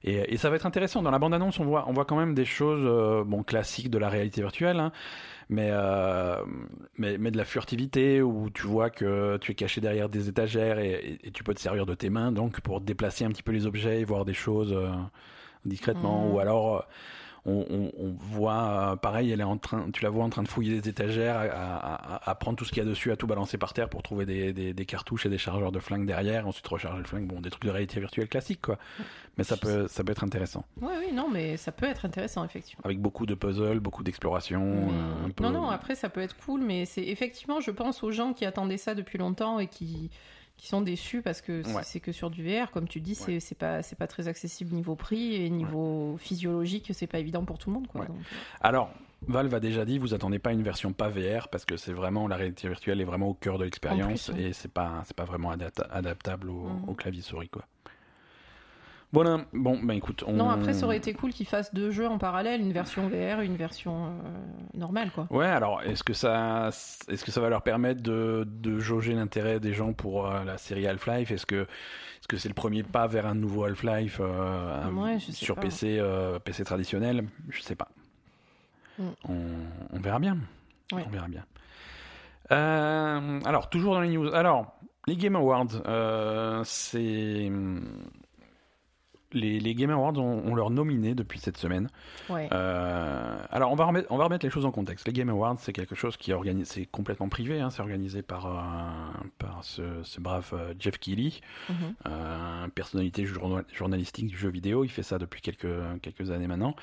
Et, 0.04 0.34
et 0.34 0.36
ça 0.36 0.50
va 0.50 0.56
être 0.56 0.66
intéressant. 0.66 1.02
Dans 1.02 1.10
la 1.10 1.18
bande-annonce, 1.18 1.60
on 1.60 1.64
voit, 1.64 1.84
on 1.88 1.92
voit 1.92 2.04
quand 2.04 2.16
même 2.16 2.34
des 2.34 2.44
choses 2.44 2.82
euh, 2.84 3.24
bon, 3.24 3.42
classiques 3.42 3.90
de 3.90 3.98
la 3.98 4.08
réalité 4.08 4.40
virtuelle, 4.40 4.80
hein, 4.80 4.92
mais, 5.48 5.68
euh, 5.70 6.36
mais, 6.96 7.18
mais 7.18 7.30
de 7.30 7.36
la 7.36 7.44
furtivité 7.44 8.22
où 8.22 8.50
tu 8.50 8.66
vois 8.66 8.90
que 8.90 9.36
tu 9.38 9.52
es 9.52 9.54
caché 9.54 9.80
derrière 9.80 10.08
des 10.08 10.28
étagères 10.28 10.78
et, 10.78 10.90
et- 11.22 11.28
et 11.28 11.30
tu 11.30 11.44
peux 11.44 11.54
te 11.54 11.60
servir 11.60 11.86
de 11.86 11.94
tes 11.94 12.10
mains 12.10 12.32
donc 12.32 12.60
pour 12.60 12.80
déplacer 12.80 13.24
un 13.24 13.28
petit 13.30 13.42
peu 13.42 13.52
les 13.52 13.66
objets 13.66 14.00
et 14.00 14.04
voir 14.04 14.24
des 14.24 14.34
choses 14.34 14.72
euh, 14.72 14.88
discrètement. 15.64 16.26
Mhm. 16.26 16.34
Ou 16.34 16.38
alors. 16.40 16.86
On, 17.44 17.66
on- 17.70 17.92
on 17.98 18.12
voit, 18.12 18.92
euh, 18.92 18.96
pareil, 18.96 19.32
elle 19.32 19.40
est 19.40 19.44
en 19.44 19.56
train, 19.56 19.90
tu 19.92 20.04
la 20.04 20.10
vois 20.10 20.24
en 20.24 20.30
train 20.30 20.44
de 20.44 20.48
fouiller 20.48 20.80
des 20.80 20.88
étagères, 20.88 21.36
à, 21.36 21.42
à- 21.42 22.14
à- 22.16 22.30
à 22.30 22.34
prendre 22.36 22.56
tout 22.56 22.64
ce 22.64 22.70
qu'il 22.70 22.82
y 22.82 22.86
a 22.86 22.88
dessus, 22.88 23.10
à 23.10 23.16
tout 23.16 23.26
balancer 23.26 23.58
par 23.58 23.72
terre 23.72 23.88
pour 23.88 24.02
trouver 24.02 24.26
des, 24.26 24.52
des- 24.52 24.72
des 24.72 24.86
cartouches 24.86 25.26
et 25.26 25.28
des 25.28 25.38
chargeurs 25.38 25.72
de 25.72 25.80
flingue 25.80 26.06
derrière, 26.06 26.46
ensuite 26.46 26.66
recharger 26.68 26.98
le 26.98 27.04
flingue. 27.04 27.26
Bon, 27.26 27.40
des 27.40 27.50
trucs 27.50 27.64
de 27.64 27.70
réalité 27.70 27.98
virtuelle 27.98 28.28
classique, 28.28 28.60
quoi. 28.62 28.78
Mais 29.38 29.44
ça 29.44 29.56
peut, 29.56 29.88
ça 29.88 30.04
peut 30.04 30.12
être 30.12 30.22
intéressant. 30.24 30.64
Oui, 30.80 30.92
oui, 31.00 31.12
non, 31.12 31.28
mais 31.30 31.56
ça 31.56 31.72
peut 31.72 31.86
être 31.86 32.04
intéressant, 32.04 32.44
effectivement. 32.44 32.82
Avec 32.84 33.00
beaucoup 33.00 33.26
de 33.26 33.34
puzzles, 33.34 33.80
beaucoup 33.80 34.04
d'exploration. 34.04 34.60
Mais- 34.86 34.92
euh, 35.28 35.32
peu- 35.34 35.42
Non, 35.44 35.50
non, 35.50 35.68
après, 35.70 35.94
ça 35.96 36.08
peut 36.10 36.20
être 36.20 36.36
cool, 36.44 36.60
mais 36.62 36.84
c'est 36.84 37.02
effectivement, 37.04 37.60
je 37.60 37.70
pense 37.72 38.02
aux 38.04 38.12
gens 38.12 38.34
qui 38.34 38.44
attendaient 38.44 38.76
ça 38.76 38.94
depuis 38.94 39.18
longtemps 39.18 39.58
et 39.58 39.66
qui, 39.66 40.10
qui 40.62 40.68
sont 40.68 40.80
déçus 40.80 41.22
parce 41.22 41.40
que 41.40 41.64
c'est 41.64 41.74
Ouais. 41.74 41.82
c'est 41.82 41.98
que 41.98 42.12
sur 42.12 42.30
du 42.30 42.44
VR, 42.44 42.70
comme 42.70 42.86
tu 42.86 43.00
dis, 43.00 43.16
c'est 43.16 43.32
Ouais. 43.32 43.56
pas, 43.58 43.82
c'est 43.82 43.98
pas 43.98 44.06
très 44.06 44.28
accessible 44.28 44.72
niveau 44.76 44.94
prix 44.94 45.34
et 45.34 45.50
niveau 45.50 46.16
physiologique, 46.18 46.92
c'est 46.94 47.08
pas 47.08 47.18
évident 47.18 47.44
pour 47.44 47.58
tout 47.58 47.68
le 47.68 47.74
monde. 47.74 47.88
Quoi, 47.88 48.04
donc, 48.06 48.16
euh, 48.16 48.36
Alors, 48.60 48.92
Valve 49.26 49.52
a 49.54 49.58
déjà 49.58 49.84
dit, 49.84 49.98
vous 49.98 50.14
attendez 50.14 50.38
pas 50.38 50.52
une 50.52 50.62
version 50.62 50.92
pas 50.92 51.08
VR 51.08 51.48
parce 51.48 51.64
que 51.64 51.76
c'est 51.76 51.92
vraiment 51.92 52.28
la 52.28 52.36
réalité 52.36 52.68
virtuelle 52.68 53.00
est 53.00 53.04
vraiment 53.04 53.30
au 53.30 53.34
cœur 53.34 53.58
de 53.58 53.64
l'expérience 53.64 54.30
et 54.38 54.52
c'est 54.52 54.70
pas 54.70 55.02
c'est 55.04 55.16
pas 55.16 55.24
vraiment 55.24 55.50
adapta- 55.52 55.88
adaptable 55.90 56.48
au, 56.48 56.68
Mhm. 56.68 56.88
au 56.88 56.94
clavier 56.94 57.22
souris 57.22 57.48
quoi. 57.48 57.64
Voilà, 59.12 59.44
bon 59.52 59.78
ben 59.82 59.92
écoute, 59.92 60.24
on... 60.26 60.32
Non, 60.32 60.48
après, 60.48 60.72
ça 60.72 60.86
aurait 60.86 60.96
été 60.96 61.12
cool 61.12 61.32
qu'ils 61.32 61.46
fassent 61.46 61.74
deux 61.74 61.90
jeux 61.90 62.08
en 62.08 62.16
parallèle, 62.16 62.62
une 62.62 62.72
version 62.72 63.08
VR 63.08 63.40
et 63.42 63.46
une 63.46 63.56
version 63.56 64.06
euh, 64.06 64.08
normale, 64.72 65.10
quoi. 65.10 65.26
Ouais, 65.28 65.44
alors 65.46 65.82
est-ce 65.82 66.02
que 66.02 66.14
ça 66.14 66.68
est-ce 66.68 67.22
que 67.22 67.30
ça 67.30 67.42
va 67.42 67.50
leur 67.50 67.60
permettre 67.60 68.02
de, 68.02 68.46
de 68.48 68.78
jauger 68.78 69.12
l'intérêt 69.12 69.60
des 69.60 69.74
gens 69.74 69.92
pour 69.92 70.26
euh, 70.26 70.44
la 70.44 70.56
série 70.56 70.86
Half-Life? 70.86 71.30
Est-ce 71.30 71.44
que 71.44 71.62
est-ce 71.62 72.26
que 72.26 72.38
c'est 72.38 72.48
le 72.48 72.54
premier 72.54 72.82
pas 72.84 73.06
vers 73.06 73.26
un 73.26 73.34
nouveau 73.34 73.64
Half-Life 73.64 74.18
euh, 74.20 74.90
Ouais, 74.92 75.18
sur 75.18 75.56
pas. 75.56 75.62
PC 75.62 76.02
PC 76.44 76.64
traditionnel? 76.64 77.26
Je 77.50 77.60
sais 77.60 77.76
pas. 77.76 77.88
Mm. 78.98 79.04
On, 79.28 79.36
on 79.92 80.00
verra 80.00 80.20
bien. 80.20 80.38
Ouais. 80.90 81.04
On 81.06 81.10
verra 81.10 81.28
bien. 81.28 81.44
Alors 82.48 83.68
toujours 83.68 83.92
dans 83.92 84.00
les 84.00 84.08
news. 84.08 84.32
Alors 84.32 84.74
les 85.06 85.16
Game 85.16 85.36
Awards, 85.36 85.68
c'est 86.64 87.50
les, 89.32 89.60
les 89.60 89.74
Game 89.74 89.90
Awards 89.90 90.16
ont, 90.18 90.42
ont 90.46 90.54
leur 90.54 90.70
nominé 90.70 91.14
depuis 91.14 91.38
cette 91.38 91.56
semaine. 91.56 91.88
Ouais. 92.28 92.48
Euh, 92.52 93.36
alors 93.50 93.72
on 93.72 93.74
va, 93.74 93.84
remettre, 93.84 94.06
on 94.10 94.16
va 94.16 94.24
remettre 94.24 94.44
les 94.46 94.50
choses 94.50 94.66
en 94.66 94.70
contexte. 94.70 95.06
Les 95.06 95.12
Game 95.12 95.28
Awards, 95.28 95.56
c'est 95.58 95.72
quelque 95.72 95.94
chose 95.94 96.16
qui 96.16 96.30
est 96.30 96.34
organisé, 96.34 96.64
c'est 96.80 96.86
complètement 96.86 97.28
privé, 97.28 97.60
hein, 97.60 97.70
c'est 97.70 97.80
organisé 97.82 98.22
par, 98.22 98.46
euh, 98.46 98.50
par 99.38 99.64
ce, 99.64 100.02
ce 100.02 100.20
brave 100.20 100.48
euh, 100.52 100.74
Jeff 100.78 100.98
Keighley, 100.98 101.32
Mhm. 101.68 101.74
euh, 102.08 102.68
personnalité 102.68 103.24
journa- 103.26 103.64
journalistique 103.72 104.26
du 104.28 104.36
jeu 104.36 104.50
vidéo. 104.50 104.84
Il 104.84 104.88
fait 104.90 105.02
ça 105.02 105.18
depuis 105.18 105.40
quelques, 105.40 105.66
quelques 106.02 106.30
années 106.30 106.46
maintenant. 106.46 106.74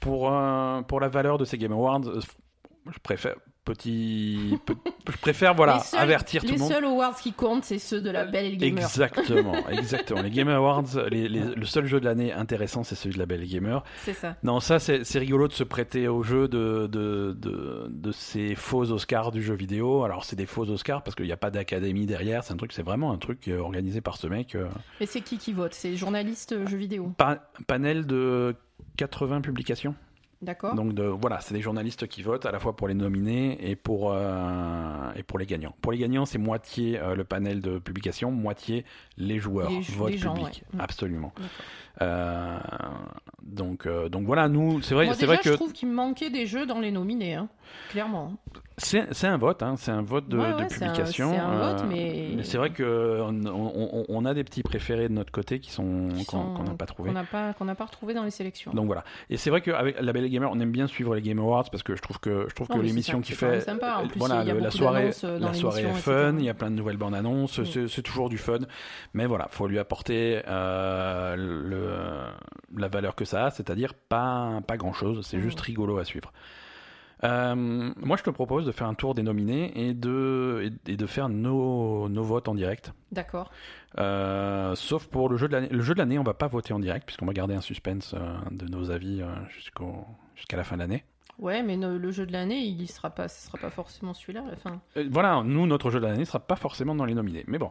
Pour, 0.00 0.32
pour 0.88 1.00
la 1.00 1.08
valeur 1.08 1.38
de 1.38 1.44
ces 1.44 1.58
Game 1.58 1.72
Awards, 1.72 2.02
je 2.04 2.98
préfère 3.02 3.36
petit, 3.64 4.58
pe- 4.66 4.74
je 5.10 5.16
préfère 5.18 5.54
voilà 5.54 5.74
Les 5.76 5.80
seuls- 5.80 6.00
avertir 6.00 6.42
tout 6.42 6.48
Les 6.48 6.54
le 6.54 6.58
monde. 6.60 6.70
seuls 6.72 6.84
awards 6.84 7.16
qui 7.20 7.32
comptent, 7.32 7.64
c'est 7.64 7.78
ceux 7.78 8.00
de 8.00 8.10
la 8.10 8.24
Belle 8.24 8.46
et 8.46 8.50
le 8.50 8.56
Gamer. 8.56 8.82
Exactement, 8.84 9.68
exactement. 9.70 10.22
Les 10.22 10.30
Game 10.30 10.48
Awards, 10.48 10.84
les- 11.10 11.28
les- 11.28 11.54
le 11.54 11.64
seul 11.66 11.86
jeu 11.86 12.00
de 12.00 12.04
l'année 12.04 12.32
intéressant, 12.32 12.82
c'est 12.84 12.94
celui 12.94 13.14
de 13.14 13.18
la 13.20 13.26
Belle 13.26 13.46
Gamer. 13.46 13.82
C'est 14.04 14.14
ça. 14.14 14.36
Non, 14.42 14.60
ça, 14.60 14.78
c'est 14.78 15.18
rigolo 15.18 15.48
de 15.48 15.52
se 15.52 15.64
prêter 15.64 16.08
au 16.08 16.22
jeu 16.22 16.48
de, 16.48 16.86
de, 16.90 17.36
de, 17.38 17.86
de 17.88 18.12
ces 18.12 18.54
faux 18.54 18.90
Oscars 18.90 19.30
du 19.32 19.42
jeu 19.42 19.54
vidéo. 19.54 20.04
Alors, 20.04 20.24
c'est 20.24 20.36
des 20.36 20.46
faux 20.46 20.68
Oscars 20.68 21.02
parce 21.02 21.14
qu'il 21.14 21.26
n'y 21.26 21.32
a 21.32 21.36
pas 21.36 21.50
d'académie 21.50 22.06
derrière. 22.06 22.44
C'est 22.44 22.52
un 22.52 22.56
truc, 22.56 22.72
c'est 22.72 22.82
vraiment 22.82 23.12
un 23.12 23.18
truc 23.18 23.48
euh, 23.48 23.58
organisé 23.58 24.00
par 24.00 24.16
ce 24.16 24.26
mec. 24.26 24.54
euh, 24.54 24.66
Mais 25.00 25.06
c'est 25.06 25.20
qui 25.20 25.38
qui 25.38 25.52
vote? 25.52 25.74
C'est 25.74 25.90
les 25.90 25.96
journalistes 25.96 26.52
euh, 26.52 26.66
jeux 26.66 26.76
vidéo? 26.76 27.12
pa- 27.16 27.48
panel 27.66 28.06
de 28.06 28.54
80 28.96 29.40
publications. 29.40 29.94
D'accord 30.42 30.74
Donc 30.74 30.92
de, 30.92 31.04
voilà, 31.04 31.40
c'est 31.40 31.54
des 31.54 31.60
journalistes 31.60 32.08
qui 32.08 32.22
votent 32.22 32.46
à 32.46 32.50
la 32.50 32.58
fois 32.58 32.74
pour 32.74 32.88
les 32.88 32.94
nominés 32.94 33.58
et 33.70 33.76
pour, 33.76 34.12
euh, 34.12 35.12
et 35.14 35.22
pour 35.22 35.38
les 35.38 35.46
gagnants. 35.46 35.74
Pour 35.80 35.92
les 35.92 35.98
gagnants, 35.98 36.24
c'est 36.26 36.38
moitié 36.38 36.98
euh, 36.98 37.14
le 37.14 37.22
panel 37.22 37.60
de 37.60 37.78
publication, 37.78 38.32
moitié 38.32 38.84
les 39.16 39.38
joueurs, 39.38 39.70
Les 39.70 39.80
vote 39.96 40.10
les 40.10 40.18
gens, 40.18 40.34
public. 40.34 40.64
ouais. 40.72 40.78
Mm. 40.78 40.80
Absolument. 40.80 41.32
Euh, 42.00 42.58
donc, 43.42 43.86
euh, 43.86 44.08
donc 44.08 44.24
voilà, 44.24 44.48
nous, 44.48 44.80
c'est 44.82 44.94
vrai, 44.94 45.04
Moi, 45.06 45.14
c'est 45.14 45.20
déjà, 45.22 45.32
vrai 45.34 45.42
que 45.42 45.50
je 45.50 45.54
trouve 45.54 45.72
qu'il 45.72 45.88
manquait 45.90 46.30
des 46.30 46.46
jeux 46.46 46.64
dans 46.64 46.80
les 46.80 46.90
nominés, 46.90 47.34
hein. 47.34 47.48
clairement. 47.90 48.34
c'est 48.78 49.12
c'est 49.12 49.26
un 49.26 49.36
vote, 49.36 49.62
hein, 49.62 49.74
c'est 49.76 49.90
un 49.90 50.00
vote 50.02 50.26
de, 50.28 50.38
Ouais, 50.38 50.50
de 50.52 50.54
ouais, 50.54 50.66
c'est 50.70 50.84
un- 50.84 50.88
publication. 50.92 51.32
c'est 51.32 51.38
un 51.38 51.58
vote, 51.58 51.80
euh, 51.82 51.86
mais- 52.36 52.42
c'est 52.44 52.56
vrai 52.56 52.70
que 52.70 53.20
on, 53.20 54.04
on- 54.08 54.24
a 54.24 54.34
des 54.34 54.44
petits 54.44 54.62
préférés 54.62 55.08
de 55.08 55.12
notre 55.14 55.32
côté 55.32 55.58
qui 55.60 55.70
sont 55.72 56.08
Qui 56.16 56.24
qu'on 56.24 56.54
qu'on 56.54 56.62
n'a 56.62 56.74
pas 56.74 56.86
trouvé. 56.86 57.08
Qu'on 57.08 57.14
n'a 57.14 57.24
pas, 57.24 57.52
qu'on 57.54 57.66
pas 57.74 57.84
retrouvé 57.84 58.14
dans 58.14 58.22
les 58.22 58.30
sélections. 58.30 58.72
Donc 58.72 58.86
voilà. 58.86 59.02
Et 59.30 59.36
c'est 59.36 59.50
vrai 59.50 59.60
qu'avec 59.60 60.00
la 60.00 60.12
Belle 60.12 60.28
Gamer, 60.30 60.48
on 60.50 60.60
aime 60.60 60.70
bien 60.70 60.86
suivre 60.86 61.14
les 61.16 61.22
Game 61.22 61.40
Awards 61.40 61.68
parce 61.70 61.82
que 61.82 61.96
je 61.96 62.00
trouve 62.02 62.20
que 62.20 62.46
je 62.48 62.54
trouve 62.54 62.68
Non, 62.70 62.76
que 62.76 62.80
c'est 62.82 62.86
l'émission 62.86 63.20
qui 63.20 63.32
c'est 63.34 63.38
fait, 63.50 63.60
sympa. 63.62 63.96
En 64.02 64.06
plus, 64.06 64.18
voilà, 64.18 64.42
il 64.42 64.48
y 64.48 64.50
a 64.50 64.54
le- 64.54 64.60
la 64.60 64.70
soirée, 64.70 65.10
dans 65.22 65.38
la 65.48 65.54
soirée 65.54 65.82
est 65.82 65.92
fun. 65.94 66.36
Il 66.38 66.44
y 66.44 66.48
a 66.48 66.54
plein 66.54 66.70
de 66.70 66.76
nouvelles 66.76 66.96
bandes 66.96 67.14
annonces. 67.16 67.58
Mm. 67.58 67.64
C'est, 67.66 67.88
c'est 67.88 68.02
toujours 68.02 68.28
du 68.28 68.38
fun. 68.38 68.58
Mais 69.14 69.26
voilà, 69.26 69.48
faut 69.50 69.66
lui 69.66 69.78
apporter 69.80 70.40
euh, 70.46 71.34
le, 71.36 71.62
la 72.76 72.88
valeur 72.88 73.14
que 73.14 73.24
ça 73.24 73.46
a, 73.46 73.50
c'est-à-dire 73.50 73.94
pas 73.94 74.60
pas 74.66 74.76
grand 74.76 74.92
chose. 74.92 75.24
C'est 75.26 75.38
Mm. 75.38 75.42
juste 75.42 75.60
rigolo 75.60 75.98
à 75.98 76.04
suivre. 76.04 76.32
Euh, 77.24 77.54
moi, 77.54 78.16
je 78.16 78.24
te 78.24 78.30
propose 78.30 78.66
de 78.66 78.72
faire 78.72 78.88
un 78.88 78.94
tour 78.94 79.14
des 79.14 79.22
nominés 79.22 79.70
et 79.88 79.94
de, 79.94 80.68
et, 80.86 80.92
et 80.92 80.96
de 80.96 81.06
faire 81.06 81.28
nos, 81.28 82.08
nos 82.08 82.22
votes 82.24 82.48
en 82.48 82.54
direct. 82.56 82.92
D'accord. 83.12 83.52
Euh, 84.00 84.74
sauf 84.74 85.06
pour 85.06 85.28
le 85.28 85.36
jeu 85.36 85.46
de 85.46 85.52
l'année. 85.52 85.68
Le 85.70 85.82
jeu 85.82 85.94
de 85.94 86.00
l'année, 86.00 86.18
on 86.18 86.24
va 86.24 86.34
pas 86.34 86.48
voter 86.48 86.72
en 86.72 86.80
direct 86.80 87.06
puisqu'on 87.06 87.26
va 87.26 87.32
garder 87.32 87.54
un 87.54 87.60
suspense 87.60 88.14
euh, 88.18 88.36
de 88.50 88.66
nos 88.66 88.90
avis 88.90 89.22
euh, 89.22 89.26
jusqu'au, 89.50 90.04
jusqu'à 90.34 90.56
la 90.56 90.64
fin 90.64 90.74
de 90.74 90.80
l'année. 90.80 91.04
Ouais, 91.38 91.62
mais 91.62 91.76
ne- 91.76 91.96
le 91.96 92.10
jeu 92.10 92.26
de 92.26 92.32
l'année, 92.32 92.58
il 92.64 92.82
y 92.82 92.86
sera 92.88 93.10
pas, 93.10 93.28
ce 93.28 93.46
sera 93.46 93.56
pas 93.58 93.70
forcément 93.70 94.14
celui-là 94.14 94.42
à 94.46 94.50
la 94.50 94.56
fin. 94.56 94.80
Euh, 94.96 95.06
voilà, 95.08 95.42
nous, 95.44 95.66
notre 95.68 95.90
jeu 95.90 96.00
de 96.00 96.06
l'année 96.06 96.18
ne 96.18 96.24
sera 96.24 96.40
pas 96.40 96.56
forcément 96.56 96.94
dans 96.96 97.04
les 97.04 97.14
nominés. 97.14 97.44
Mais 97.46 97.58
bon, 97.58 97.70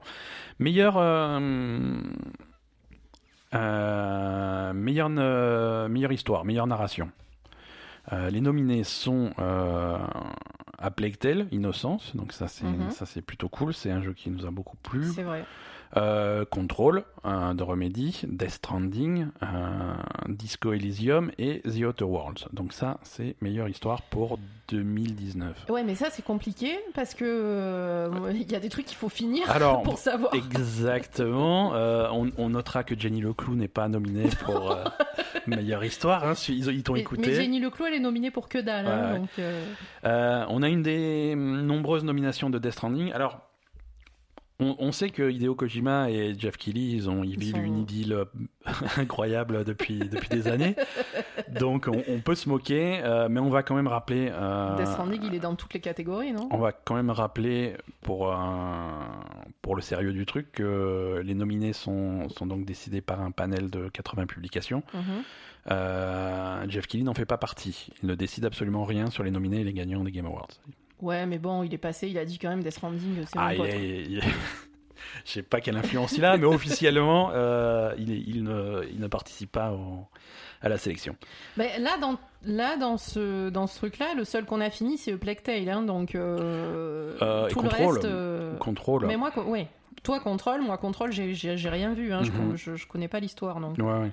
meilleur. 0.60 0.96
Euh, 0.98 2.02
euh, 3.54 4.74
meilleure, 4.74 5.10
euh, 5.18 5.88
meilleure 5.88 6.12
histoire, 6.12 6.46
meilleure 6.46 6.68
narration. 6.68 7.10
Euh, 8.14 8.30
les 8.30 8.42
nominés 8.42 8.84
sont 8.84 9.32
A 9.38 10.92
Plague 10.92 11.18
Tale, 11.18 11.48
Innocence, 11.52 12.16
donc 12.16 12.34
ça 12.34 12.48
c'est 12.48 12.66
Mhm. 12.66 12.90
ça 12.92 13.06
c'est 13.06 13.22
plutôt 13.22 13.50
cool, 13.50 13.74
c'est 13.74 13.92
un 13.92 14.02
jeu 14.02 14.14
qui 14.14 14.30
nous 14.32 14.46
a 14.46 14.52
beaucoup 14.52 14.78
plu. 14.78 15.04
C'est 15.06 15.24
vrai. 15.24 15.46
Euh, 15.98 16.46
Control 16.46 17.04
euh, 17.26 17.54
de 17.54 17.64
Remedy, 17.64 18.22
Death 18.28 18.52
Stranding, 18.52 19.28
euh, 19.44 19.94
Disco 20.30 20.72
Elysium 20.72 21.32
et 21.38 21.62
The 21.62 21.84
Outer 21.86 22.06
Worlds. 22.06 22.48
Donc 22.54 22.72
ça 22.72 22.98
c'est 23.04 23.36
meilleure 23.42 23.68
histoire 23.68 24.02
pour 24.04 24.40
2019. 24.70 25.66
Ouais, 25.70 25.84
mais 25.84 25.96
ça, 25.96 26.08
c'est 26.10 26.22
compliqué 26.24 26.80
parce 26.94 27.14
que 27.14 27.26
euh, 27.28 28.10
il 28.34 28.50
y 28.50 28.56
a 28.56 28.60
des 28.62 28.70
trucs 28.70 28.86
qu'il 28.86 28.96
faut 28.96 29.10
finir 29.10 29.50
Alors, 29.52 29.84
pour 29.84 29.98
savoir. 29.98 30.34
Exactement. 30.34 31.74
Euh, 31.76 32.08
on, 32.12 32.32
on 32.38 32.50
notera 32.50 32.84
que 32.86 32.98
Jenny 32.98 33.20
Leclou 33.22 33.56
n'est 33.56 33.68
pas 33.68 33.90
nominée 33.90 34.30
pour 34.46 34.72
euh, 34.72 34.86
meilleure 35.48 35.84
histoire. 35.84 36.26
hein, 36.26 36.34
ils 36.48 36.68
ils 36.68 36.84
t'ont 36.84 36.96
écouté. 36.96 37.24
mais 37.28 37.34
Jenny 37.36 37.60
Leclos, 37.60 37.86
elle 37.86 37.96
est 37.96 38.00
nominée 38.00 38.32
pour 38.32 38.48
que 38.48 38.60
dalle. 38.60 38.88
hein, 38.88 39.18
donc, 39.20 39.30
on 40.50 40.64
a 40.64 40.70
une 40.70 40.84
des 40.84 41.36
nombreuses 41.36 42.06
nominations 42.06 42.50
de 42.50 42.58
Death 42.58 42.72
Stranding. 42.74 43.12
Alors, 43.12 43.42
on, 44.62 44.76
on 44.80 44.92
sait 44.92 45.10
que 45.10 45.30
Hideo 45.30 45.56
Kojima 45.56 46.10
et 46.10 46.34
Jeff 46.38 46.56
Keighley, 46.56 46.92
ils, 46.92 47.10
ont, 47.10 47.24
ils 47.24 47.32
Ils 47.32 47.40
vivent 47.40 47.56
sont- 47.56 47.62
une 47.64 47.80
idylle 47.80 48.14
euh, 48.14 48.26
incroyable 48.98 49.64
depuis, 49.66 50.00
depuis 50.00 50.30
des 50.30 50.48
années. 50.48 50.76
Donc, 51.60 51.88
on, 51.88 52.02
on 52.08 52.20
peut 52.20 52.36
se 52.36 52.48
moquer, 52.48 53.02
euh, 53.04 53.28
mais 53.30 53.40
on 53.40 53.50
va 53.50 53.64
quand 53.64 53.76
même 53.76 53.88
rappeler. 53.88 54.30
euh, 54.32 54.78
Death 54.78 54.88
Stranding, 54.88 55.22
il 55.24 55.36
est 55.36 55.40
dans 55.40 55.56
toutes 55.56 55.74
les 55.74 55.80
catégories, 55.82 56.32
non? 56.32 56.48
on 56.52 56.58
va 56.58 56.72
quand 56.72 56.96
même 56.96 57.10
rappeler 57.10 57.76
pour, 58.02 58.32
un- 58.32 59.24
pour 59.62 59.76
le 59.76 59.82
sérieux 59.82 60.14
du 60.14 60.26
truc 60.26 60.52
que 60.54 61.22
les 61.26 61.34
nominés 61.36 61.74
sont, 61.74 62.30
sont 62.30 62.46
donc 62.46 62.64
décidés 62.66 63.02
par 63.02 63.22
un 63.22 63.32
panel 63.32 63.70
de 63.70 63.90
80 63.90 64.28
publications. 64.28 64.84
Mhm. 64.94 65.02
Euh, 65.70 66.66
Jeff 66.70 66.88
Keighley 66.88 67.04
n'en 67.06 67.14
fait 67.14 67.26
pas 67.26 67.38
partie. 67.38 67.90
Il 68.02 68.10
ne 68.10 68.16
décide 68.16 68.46
absolument 68.46 68.84
rien 68.84 69.10
sur 69.12 69.24
les 69.24 69.32
nominés 69.32 69.62
et 69.62 69.64
les 69.64 69.74
gagnants 69.74 70.04
des 70.04 70.12
Game 70.12 70.26
Awards. 70.26 70.48
Ouais, 71.02 71.26
mais 71.26 71.40
bon, 71.40 71.64
il 71.64 71.74
est 71.74 71.78
passé, 71.80 72.08
il 72.08 72.18
a 72.18 72.26
dit 72.26 72.38
quand 72.40 72.50
même 72.50 72.62
Death 72.64 72.74
Stranding, 72.74 73.16
c'est 73.26 73.38
Ah, 73.38 73.52
mon 73.52 73.58
pote. 73.58 73.68
est- 73.70 74.04
il 74.04 74.18
est- 74.20 74.22
Je 75.26 75.32
sais 75.32 75.44
pas 75.44 75.60
quelle 75.62 75.76
influence 75.78 76.14
il 76.14 76.24
a, 76.26 76.38
mais 76.38 76.46
officiellement, 76.46 77.32
euh, 77.34 77.94
il, 77.98 78.12
est- 78.12 78.24
il, 78.26 78.44
ne, 78.44 78.84
il 78.92 79.00
ne 79.00 79.08
participe 79.08 79.52
pas 79.52 79.72
au- 79.72 80.06
à 80.62 80.70
la 80.70 80.78
sélection. 80.78 81.16
Mais 81.58 81.78
là, 81.80 81.98
dans, 82.00 82.18
là, 82.46 82.78
dans 82.78 82.98
ce, 82.98 83.50
dans 83.50 83.68
ce 83.68 83.78
truc-là, 83.78 84.14
le 84.16 84.24
seul 84.24 84.46
qu'on 84.46 84.62
a 84.62 84.70
fini, 84.70 84.98
c'est 84.98 85.12
le 85.12 85.18
Plague 85.18 85.42
Tale, 85.42 85.68
hein, 85.70 85.82
donc 85.82 86.16
euh, 86.16 87.16
Euh, 87.22 87.50
tout 87.50 87.60
reste. 87.62 88.06
euh, 88.06 88.56
Contrôle. 88.58 89.06
Mais 89.08 89.18
moi, 89.18 89.32
ouais. 89.48 89.68
Toi, 90.04 90.20
Control, 90.20 90.62
moi, 90.62 90.78
Control, 90.78 91.12
j'ai- 91.12 91.34
rien 91.70 91.94
vu. 91.94 92.12
Hein. 92.14 92.22
Je- 92.24 92.32
Mhm. 92.32 92.56
je, 92.56 92.76
je 92.76 92.88
connais 92.88 93.08
pas 93.08 93.20
l'histoire, 93.20 93.60
donc. 93.60 93.78
Ouais, 93.78 93.84
ouais. 93.84 94.12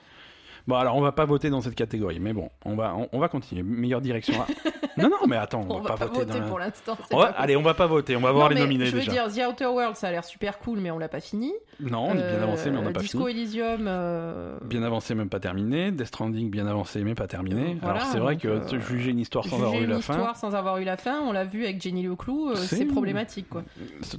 Bon, 0.69 0.77
alors 0.77 0.95
on 0.97 1.01
va 1.01 1.13
pas 1.13 1.25
voter 1.25 1.49
dans 1.51 1.61
cette 1.63 1.75
catégorie, 1.75 2.21
mais 2.21 2.33
bon, 2.35 2.51
on 2.65 2.77
va, 2.77 2.95
on, 2.95 3.09
on 3.13 3.19
va 3.19 3.29
continuer. 3.29 3.63
Meilleure 3.63 4.01
direction. 4.03 4.35
à- 4.41 4.47
non, 5.01 5.09
non, 5.09 5.27
mais 5.27 5.37
attends, 5.37 5.65
on, 5.69 5.77
On 5.77 5.81
va 5.81 5.95
pas 5.97 6.07
voter 6.07 6.27
dans 6.27 6.35
la- 6.39 6.47
pour 6.47 6.59
l'instant. 6.59 6.97
On 7.11 7.17
va- 7.19 7.29
allez, 7.39 7.57
on 7.57 7.63
va 7.63 7.73
pas 7.75 7.87
voter, 7.87 8.15
on 8.17 8.21
va 8.21 8.33
voir 8.33 8.51
Non, 8.51 8.55
les 8.55 8.61
nominés 8.61 8.85
Je 8.87 8.93
veux 8.93 8.99
déjà. 9.01 9.27
dire, 9.29 9.49
The 9.49 9.51
Outer 9.55 9.67
World, 9.67 9.97
ça 9.97 10.09
a 10.09 10.11
l'air 10.11 10.25
super 10.25 10.59
cool, 10.59 10.79
mais 10.81 10.91
on 10.91 10.99
l'a 10.99 11.09
pas 11.09 11.21
fini. 11.21 11.53
Non, 11.81 12.09
on 12.09 12.13
est 12.13 12.17
bien 12.17 12.23
Euh, 12.25 12.43
avancé, 12.43 12.71
mais 12.71 12.77
on 12.79 12.83
n'a 12.83 12.91
pas 12.91 13.01
Disco 13.01 13.27
fini. 13.27 13.31
Elysium. 13.41 13.87
euh, 13.89 14.59
Bien 14.65 14.83
avancé, 14.83 15.15
même 15.15 15.31
pas 15.31 15.41
terminé. 15.41 15.91
Death 15.91 16.09
Stranding, 16.09 16.51
bien 16.51 16.67
avancé, 16.67 17.03
mais 17.03 17.15
pas 17.15 17.29
terminé. 17.29 17.73
Euh, 17.73 17.75
voilà, 17.81 18.01
alors 18.01 18.13
c'est 18.13 18.19
vrai 18.19 18.37
que 18.37 18.49
euh, 18.49 18.81
juger 18.81 19.11
une 19.13 19.21
histoire 19.21 19.45
sans 19.45 19.53
juger 19.57 19.63
avoir 19.65 19.81
eu 19.81 19.85
une 19.85 19.91
la 19.91 19.99
histoire 19.99 20.35
fin, 20.37 20.49
sans 20.51 20.55
avoir 20.55 20.77
eu 20.79 20.85
la 20.85 20.97
fin, 20.99 21.21
on 21.23 21.33
l'a 21.33 21.45
vu 21.45 21.65
avec 21.65 21.81
Jenny 21.81 22.03
Leclou, 22.03 22.55
C'est- 22.57 22.85
problématique 22.85 23.49
quoi. 23.49 23.63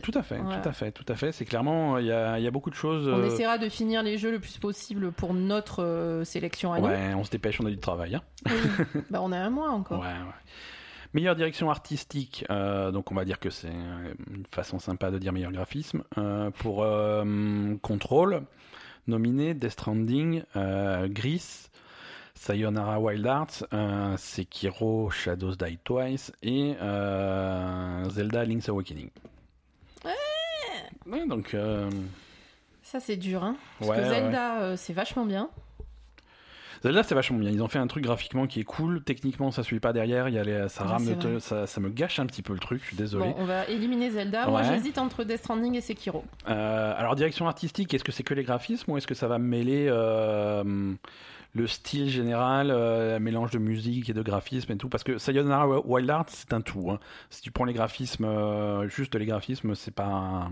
tout 0.01 0.11
à 0.15 0.23
fait, 0.23 0.37
Voilà. 0.37 0.59
tout 0.61 0.69
à 0.69 0.71
fait, 0.71 0.91
tout 0.91 1.05
à 1.07 1.15
fait. 1.15 1.31
C'est 1.31 1.45
clairement, 1.45 1.97
il 1.99 2.05
y 2.07 2.11
a, 2.11 2.39
y 2.39 2.47
a 2.47 2.51
beaucoup 2.51 2.69
de 2.71 2.75
choses. 2.75 3.07
On 3.07 3.23
essaiera 3.23 3.57
de 3.59 3.69
finir 3.69 4.01
les 4.01 4.17
jeux 4.17 4.31
le 4.31 4.39
plus 4.39 4.57
possible 4.57 5.11
pour 5.11 5.33
notre 5.35 5.83
sélection. 6.39 6.71
Ouais, 6.71 7.13
on 7.15 7.23
se 7.23 7.29
dépêche, 7.31 7.59
on 7.61 7.65
a 7.65 7.69
du 7.69 7.77
travail. 7.77 8.15
hein. 8.15 8.21
Oui. 8.45 9.01
bah, 9.09 9.19
on 9.21 9.31
a 9.31 9.37
un 9.37 9.49
mois 9.49 9.71
encore. 9.71 9.99
Ouais, 9.99 10.07
ouais. 10.07 10.33
Meilleure 11.13 11.35
direction 11.35 11.71
artistique, 11.71 12.45
euh, 12.51 12.91
donc 12.91 13.11
on 13.11 13.15
va 13.15 13.25
dire 13.25 13.39
que 13.39 13.49
c'est 13.49 13.67
une 13.67 14.45
façon 14.51 14.77
sympa 14.77 15.09
de 15.09 15.17
dire 15.17 15.33
meilleur 15.33 15.51
graphisme. 15.51 16.03
Euh, 16.19 16.51
pour 16.51 16.83
euh, 16.83 17.75
Control, 17.81 18.43
nominé 19.07 19.55
Death 19.55 19.71
Stranding, 19.71 20.43
euh, 20.55 21.07
Gris, 21.09 21.69
Sayonara 22.35 22.99
Wild 22.99 23.25
Arts, 23.25 23.63
Sekiro 24.17 25.09
Shadows 25.09 25.55
Die 25.55 25.79
Twice 25.83 26.31
et 26.43 26.75
Zelda 26.79 28.45
Link's 28.45 28.69
Awakening. 28.69 29.09
Ouais, 31.07 31.25
donc 31.27 31.55
Ça 32.83 32.99
c'est 32.99 33.17
dur, 33.17 33.43
hein. 33.43 33.55
Parce 33.79 33.91
ouais, 33.91 33.97
que. 33.97 34.03
Zelda, 34.03 34.77
c'est 34.77 34.93
vachement 34.93 35.25
bien. 35.25 35.49
Zelda 36.83 37.03
c'est 37.03 37.15
vachement 37.15 37.37
bien. 37.37 37.49
Ils 37.49 37.61
ont 37.61 37.67
fait 37.67 37.79
un 37.79 37.87
truc 37.87 38.03
graphiquement 38.03 38.47
qui 38.47 38.59
est 38.61 38.63
cool. 38.63 39.03
Techniquement 39.03 39.51
ça 39.51 39.63
suit 39.63 39.79
pas 39.79 39.91
derrière. 39.93 40.29
Il 40.29 40.35
y 40.35 40.39
a 40.39 40.43
les- 40.43 40.69
ça 40.69 40.83
rame, 40.85 41.39
ça, 41.39 41.67
ça 41.67 41.81
me 41.81 41.89
gâche 41.89 42.19
un 42.19 42.25
petit 42.25 42.41
peu 42.41 42.53
le 42.53 42.59
truc. 42.59 42.81
Je 42.83 42.87
suis 42.87 42.97
désolé. 42.97 43.25
Bon, 43.25 43.35
on 43.39 43.45
va 43.45 43.65
éliminer 43.67 44.09
Zelda. 44.11 44.47
Moi 44.47 44.63
j'hésite 44.63 44.97
entre 44.97 45.23
Death 45.23 45.39
Stranding 45.39 45.75
et 45.75 45.81
Sekiro. 45.81 46.23
Euh, 46.47 46.93
alors 46.97 47.15
direction 47.15 47.47
artistique, 47.47 47.93
est-ce 47.93 48.03
que 48.03 48.11
c'est 48.11 48.23
que 48.23 48.33
les 48.33 48.43
graphismes 48.43 48.91
ou 48.91 48.97
est-ce 48.97 49.07
que 49.07 49.15
ça 49.15 49.27
va 49.27 49.39
mêler 49.39 49.87
euh, 49.89 50.93
le 51.53 51.67
style 51.67 52.09
général, 52.09 52.69
euh, 52.71 53.17
un 53.17 53.19
mélange 53.19 53.51
de 53.51 53.57
musique 53.59 54.09
et 54.09 54.13
de 54.13 54.21
graphisme 54.21 54.71
et 54.71 54.77
tout? 54.77 54.87
Parce 54.89 55.03
que 55.03 55.17
Sayonara 55.17 55.67
Wild 55.85 56.09
Arts 56.09 56.25
c'est 56.29 56.53
un 56.53 56.61
tout. 56.61 56.91
hein. 56.91 56.99
Si 57.29 57.41
tu 57.41 57.51
prends 57.51 57.65
les 57.65 57.73
graphismes, 57.73 58.27
juste 58.87 59.15
les 59.15 59.25
graphismes, 59.25 59.75
c'est 59.75 59.93
pas 59.93 60.05
un- 60.05 60.51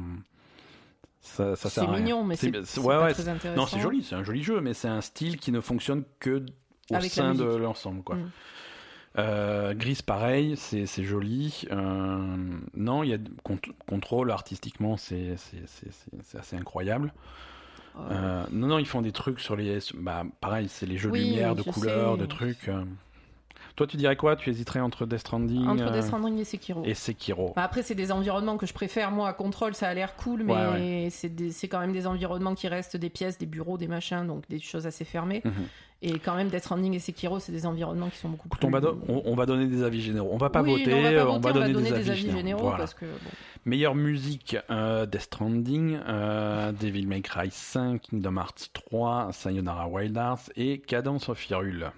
ça, 1.22 1.56
ça 1.56 1.70
sert 1.70 1.84
C'est 1.86 1.92
mignon, 2.00 2.24
mais 2.24 2.36
c'est 2.36 2.52
c'est- 2.52 2.66
c'est 2.66 2.80
ouais, 2.80 2.96
pas 2.96 3.04
ouais, 3.06 3.14
très 3.14 3.28
intéressant. 3.28 3.62
Non, 3.62 3.68
c'est 3.68 3.80
joli, 3.80 4.04
c'est 4.04 4.16
un 4.16 4.24
joli 4.24 4.44
jeu, 4.44 4.62
mais 4.62 4.74
c'est 4.74 4.88
un 4.88 5.02
style 5.02 5.38
qui 5.38 5.52
ne 5.52 5.60
fonctionne 5.62 6.04
que 6.20 6.44
au 6.90 6.96
Avec 6.96 7.16
la 7.16 7.24
sein 7.24 7.36
de 7.36 7.44
l'ensemble, 7.44 8.02
quoi. 8.04 8.16
Mm. 8.16 8.32
Euh, 9.20 9.74
Gris, 9.74 10.00
pareil, 10.06 10.56
c'est 10.58 10.86
c'est 10.86 11.04
joli. 11.04 11.64
Euh, 11.72 12.38
non, 12.76 13.04
il 13.04 13.10
y 13.10 13.14
a 13.14 13.18
cont- 13.44 13.60
contrôle 13.90 14.30
artistiquement, 14.32 14.96
c'est 14.96 15.36
c'est- 15.38 15.64
c'est- 15.66 15.92
c'est- 15.92 16.12
c'est 16.24 16.38
assez 16.38 16.56
incroyable. 16.56 17.14
Euh, 17.98 18.02
Euh, 18.12 18.44
non, 18.52 18.68
non, 18.68 18.78
ils 18.80 18.86
font 18.86 19.02
des 19.02 19.12
trucs 19.12 19.40
sur 19.40 19.56
les. 19.56 19.80
Bah, 19.96 20.24
pareil, 20.40 20.68
c'est 20.70 20.86
les 20.86 20.98
jeux 20.98 21.10
Oui, 21.10 21.22
de 21.22 21.26
lumière, 21.26 21.56
de 21.56 21.64
je 21.66 21.72
couleurs, 21.72 22.14
sais. 22.14 22.22
de 22.22 22.26
trucs. 22.28 22.70
Toi, 23.78 23.88
tu 23.88 23.96
dirais 23.96 24.16
quoi? 24.18 24.36
Tu 24.36 24.50
hésiterais 24.50 24.80
entre 24.82 25.06
Death 25.06 25.20
Stranding 25.20 25.66
entre 25.68 25.84
euh, 25.86 25.92
Death 25.92 26.04
Stranding 26.06 26.38
et 26.40 26.44
Sekiro. 26.44 26.84
et 26.84 26.94
Sekiro. 26.96 27.54
Bah, 27.56 27.64
après, 27.64 27.84
c'est 27.84 27.96
des 27.96 28.12
environnements 28.12 28.58
que 28.58 28.66
je 28.66 28.74
préfère. 28.74 29.12
Moi, 29.12 29.30
à 29.30 29.34
contrôle, 29.34 29.74
ça 29.76 29.88
a 29.88 29.94
l'air 29.94 30.16
cool, 30.16 30.44
mais 30.44 30.54
Ouais, 30.54 31.08
c'est 31.12 31.30
des- 31.30 31.52
c'est 31.52 31.68
quand 31.70 31.80
même 31.80 31.94
des 31.94 32.08
environnements 32.08 32.56
qui 32.56 32.68
restent 32.68 32.98
des 32.98 33.10
pièces, 33.10 33.38
des 33.38 33.46
bureaux, 33.46 33.78
des 33.78 33.88
machins, 33.88 34.26
donc 34.28 34.48
des 34.50 34.60
choses 34.60 34.86
assez 34.88 35.06
fermées. 35.06 35.42
Mhm. 35.46 35.54
Et 36.02 36.20
quand 36.20 36.36
même, 36.36 36.50
Death 36.50 36.62
Stranding 36.64 36.94
et 36.94 37.00
Sekiro, 37.00 37.40
c'est 37.40 37.52
des 37.52 37.66
environnements 37.66 38.10
qui 38.10 38.18
sont 38.18 38.30
beaucoup 38.30 38.50
plus. 38.50 38.68
on 38.68 38.70
va, 38.72 38.82
do- 38.82 39.00
on, 39.08 39.22
on 39.26 39.36
va 39.36 39.46
donner 39.46 39.66
des 39.68 39.82
avis 39.84 40.02
généraux. 40.02 40.30
On 40.32 40.38
va 40.38 40.50
pas 40.50 40.62
Oui, 40.64 40.72
voter, 40.84 40.94
on 40.94 41.02
va 41.02 41.10
pas 41.10 41.24
voter, 41.26 41.36
on 41.36 41.40
va 41.62 41.70
donner 41.70 41.92
des 41.92 42.10
avis 42.10 42.32
généraux 42.32 42.62
Voilà. 42.64 42.78
parce 42.78 42.94
que. 42.96 43.06
bon. 43.06 43.30
Meilleure 43.66 43.96
musique, 43.96 44.58
euh, 44.72 45.06
Death 45.06 45.22
Stranding, 45.22 46.00
euh, 46.08 46.72
Devil 46.72 47.06
May 47.06 47.22
Cry 47.22 47.50
5, 47.52 48.02
Kingdom 48.02 48.38
Hearts 48.38 48.70
3, 48.74 49.30
Sayonara 49.34 49.88
Wild 49.88 50.18
Arts 50.18 50.50
et 50.56 50.80
Cadence 50.80 51.30
of 51.30 51.48
Hyrule. 51.50 51.92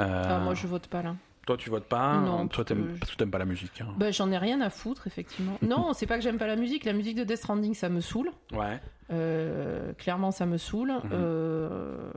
Euh, 0.00 0.24
Ah, 0.28 0.38
moi, 0.40 0.54
je 0.54 0.66
vote 0.66 0.86
pas 0.88 1.02
là. 1.02 1.14
Toi, 1.46 1.56
tu 1.58 1.68
votes 1.68 1.84
pas 1.84 2.16
Non, 2.20 2.46
Toi, 2.48 2.64
parce 2.64 2.68
que 2.68 2.74
t'aimes 2.74 2.98
je- 3.10 3.14
t'aimes 3.16 3.30
pas 3.30 3.38
la 3.38 3.44
musique. 3.44 3.80
hein. 3.82 3.88
Bah, 3.98 4.10
j'en 4.10 4.30
ai 4.32 4.38
rien 4.38 4.60
à 4.62 4.70
foutre, 4.70 5.06
effectivement. 5.06 5.58
Non, 5.62 5.92
c'est 5.94 6.06
pas 6.06 6.16
que 6.16 6.22
j'aime 6.22 6.38
pas 6.38 6.46
la 6.46 6.56
musique. 6.56 6.84
La 6.84 6.94
musique 6.94 7.16
de 7.16 7.24
Death 7.24 7.36
Stranding, 7.38 7.74
ça 7.74 7.88
me 7.90 8.00
saoule. 8.00 8.30
Ouais. 8.52 8.80
Euh, 9.12 9.92
clairement, 9.94 10.30
ça 10.30 10.46
me 10.46 10.56
saoule. 10.56 10.92
Mhm. 10.92 11.10
Euh, 11.12 12.10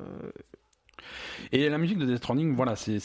Et 1.52 1.70
la 1.70 1.78
musique 1.78 1.98
de 2.00 2.06
Death 2.06 2.18
Stranding, 2.18 2.56
voilà, 2.56 2.76
c'est- 2.76 3.00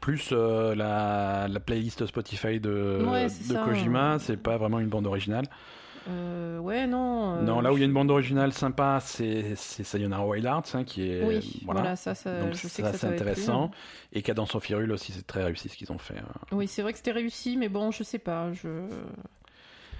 plus 0.00 0.30
euh, 0.32 0.74
la, 0.74 1.46
la 1.48 1.60
playlist 1.60 2.04
Spotify 2.06 2.58
de, 2.60 3.04
Ouais, 3.08 3.24
de 3.24 3.28
ça. 3.28 3.62
Kojima, 3.64 4.18
c'est 4.18 4.36
pas 4.36 4.56
vraiment 4.58 4.78
une 4.80 4.88
bande 4.88 5.06
originale. 5.06 5.44
Euh, 6.08 6.58
ouais, 6.58 6.86
non. 6.86 7.36
euh, 7.36 7.42
non, 7.42 7.60
là 7.60 7.72
où 7.72 7.76
il 7.76 7.80
y 7.80 7.82
a 7.82 7.86
une 7.86 7.92
bande 7.92 8.10
originale 8.10 8.52
sympa, 8.52 9.00
c'est 9.02 9.54
c'est 9.56 9.84
Sayonara 9.84 10.26
Wild 10.26 10.46
Arts, 10.46 10.64
hein, 10.74 10.84
qui 10.84 11.10
est. 11.10 11.22
Oui, 11.24 11.60
voilà, 11.64 11.94
ça, 11.96 12.14
ça 12.14 12.40
Donc 12.40 12.54
je 12.54 12.68
sais 12.68 12.82
ça, 12.82 12.90
que 12.92 12.96
ça 12.96 13.08
c'est 13.08 13.14
intéressant. 13.14 13.64
hein. 13.64 13.70
Et 14.12 14.22
Cadence 14.22 14.54
of 14.54 14.68
Hyrule 14.68 14.92
aussi, 14.92 15.12
c'est 15.12 15.26
très 15.26 15.44
réussi 15.44 15.68
ce 15.68 15.76
qu'ils 15.76 15.92
ont 15.92 15.98
fait. 15.98 16.16
euh. 16.16 16.56
Oui, 16.56 16.66
c'est 16.68 16.82
vrai 16.82 16.92
que 16.92 16.98
c'était 16.98 17.12
réussi, 17.12 17.56
mais 17.56 17.68
bon, 17.68 17.90
je 17.90 18.02
sais 18.02 18.18
pas. 18.18 18.52
Je... 18.52 18.86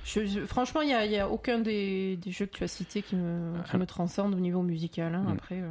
je- 0.05 0.25
je- 0.25 0.41
franchement, 0.47 0.81
il 0.81 0.89
n'y 0.89 1.17
a, 1.19 1.25
a 1.25 1.29
aucun 1.29 1.59
des, 1.59 2.17
des 2.17 2.31
jeux 2.31 2.47
que 2.47 2.57
tu 2.57 2.65
as 2.65 2.69
cités 2.69 3.03
qui 3.03 3.17
me, 3.17 3.53
qui 3.71 3.77
me 3.77 3.87
transcende 3.87 4.35
au 4.35 4.41
niveau 4.41 4.63
musical. 4.63 5.15
hein. 5.15 5.25
Mm. 5.27 5.33
Après, 5.33 5.61
euh, 5.61 5.69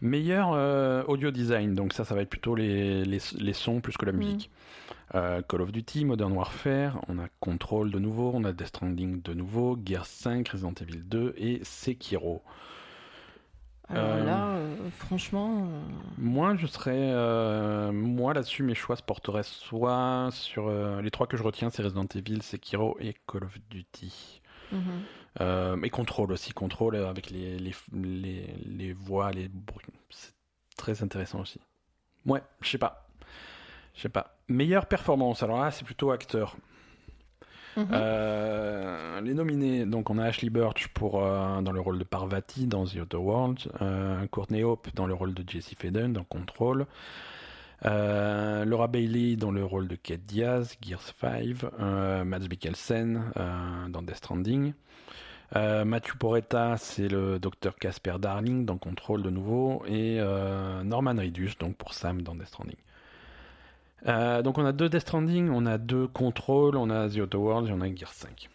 Meilleur 0.00 0.52
euh, 0.52 1.02
audio 1.08 1.32
design, 1.32 1.74
donc 1.74 1.92
ça, 1.92 2.04
ça 2.04 2.14
va 2.14 2.20
être 2.22 2.30
plutôt 2.30 2.54
les, 2.54 3.04
les, 3.04 3.18
les 3.38 3.52
sons 3.52 3.80
plus 3.80 3.96
que 3.96 4.04
la 4.06 4.12
Mm. 4.12 4.16
musique. 4.16 4.50
Euh, 5.14 5.42
Call 5.42 5.62
of 5.62 5.72
Duty, 5.72 6.04
Modern 6.04 6.32
Warfare, 6.32 7.00
on 7.08 7.18
a 7.18 7.28
Control 7.40 7.90
de 7.90 7.98
nouveau, 7.98 8.30
on 8.34 8.44
a 8.44 8.52
Death 8.52 8.68
Stranding 8.68 9.22
de 9.22 9.34
nouveau, 9.34 9.78
Gears 9.82 10.06
5, 10.06 10.48
Resident 10.48 10.74
Evil 10.80 11.02
2 11.04 11.34
et 11.38 11.60
Sekiro. 11.64 12.42
alors 13.88 14.16
Euh, 14.16 14.24
là, 14.24 14.54
euh, 14.56 14.90
franchement, 14.90 15.66
euh, 15.66 15.80
Moi, 16.18 16.56
je 16.56 16.66
serais. 16.66 16.92
euh, 17.12 17.90
moi, 17.92 18.34
là-dessus, 18.34 18.62
mes 18.62 18.74
choix 18.74 18.96
se 18.96 19.02
porteraient 19.02 19.42
soit 19.44 20.28
sur. 20.32 20.70
les 21.00 21.10
trois 21.10 21.26
que 21.26 21.36
je 21.36 21.42
retiens, 21.42 21.70
c'est 21.70 21.82
Resident 21.82 22.06
Evil, 22.14 22.42
Sekiro 22.42 22.96
et 23.00 23.14
Call 23.26 23.44
of 23.44 23.58
Duty. 23.70 24.42
mhm. 24.72 25.06
Et 25.84 25.90
Control 25.90 26.32
aussi. 26.32 26.52
Control 26.52 26.96
avec 26.96 27.30
les, 27.30 27.58
les, 27.58 27.72
les, 27.92 28.46
les 28.66 28.92
voix, 28.92 29.30
les 29.32 29.48
bruits. 29.48 29.86
C'est 30.10 30.34
très 30.76 31.02
intéressant 31.02 31.40
aussi. 31.40 31.60
Ouais, 32.26 32.42
je 32.60 32.68
sais 32.70 32.78
pas. 32.78 33.07
Je 33.98 34.02
sais 34.02 34.08
pas. 34.08 34.38
Meilleure 34.46 34.86
performance. 34.86 35.42
Alors 35.42 35.60
là, 35.60 35.72
c'est 35.72 35.84
plutôt 35.84 36.12
acteur. 36.12 36.56
Mhm. 37.76 37.88
Euh, 37.92 39.20
les 39.20 39.34
nominés, 39.34 39.86
donc 39.86 40.08
on 40.08 40.18
a 40.18 40.24
Ashley 40.24 40.50
Birch 40.50 40.86
pour, 40.94 41.20
euh, 41.20 41.60
dans 41.62 41.72
le 41.72 41.80
rôle 41.80 41.98
de 41.98 42.04
Parvati 42.04 42.66
dans 42.66 42.84
The 42.84 42.98
Other 42.98 43.20
World, 43.20 43.58
euh, 43.82 44.24
Courtney 44.28 44.62
Hope 44.62 44.88
dans 44.94 45.06
le 45.06 45.14
rôle 45.14 45.34
de 45.34 45.48
Jessie 45.48 45.74
Faden 45.74 46.12
dans 46.12 46.22
Control, 46.22 46.86
Laura 47.84 48.86
Bailey 48.86 49.34
dans 49.34 49.50
le 49.50 49.64
rôle 49.64 49.88
de 49.88 49.96
Kate 49.96 50.24
Diaz, 50.26 50.76
Gears 50.80 51.02
5, 51.20 51.56
euh, 51.80 52.24
Mads 52.24 52.48
Mikkelsen 52.48 53.32
dans 53.88 54.02
Death 54.02 54.16
Stranding, 54.16 54.74
Matthew 55.54 56.16
Poretta 56.18 56.76
c'est 56.78 57.08
le 57.08 57.38
docteur 57.38 57.76
Casper 57.76 58.16
Darling 58.20 58.64
dans 58.64 58.78
Control 58.78 59.22
de 59.22 59.30
nouveau, 59.30 59.84
et 59.86 60.20
Norman 60.84 61.14
Reedus 61.16 61.52
donc 61.60 61.76
pour 61.76 61.94
Sam 61.94 62.22
dans 62.22 62.34
Death 62.34 62.48
Stranding. 62.48 62.76
Euh, 64.06 64.42
donc 64.42 64.58
on 64.58 64.64
a 64.64 64.72
deux 64.72 64.88
Death 64.88 65.02
Stranding, 65.02 65.50
on 65.50 65.66
a 65.66 65.76
deux 65.78 66.06
Control, 66.06 66.76
on 66.76 66.88
a 66.90 67.08
The 67.08 67.16
Outer 67.18 67.36
Worlds 67.38 67.68
et 67.68 67.72
on 67.72 67.80
a 67.80 67.94
Gears 67.94 68.12
5. 68.14 68.48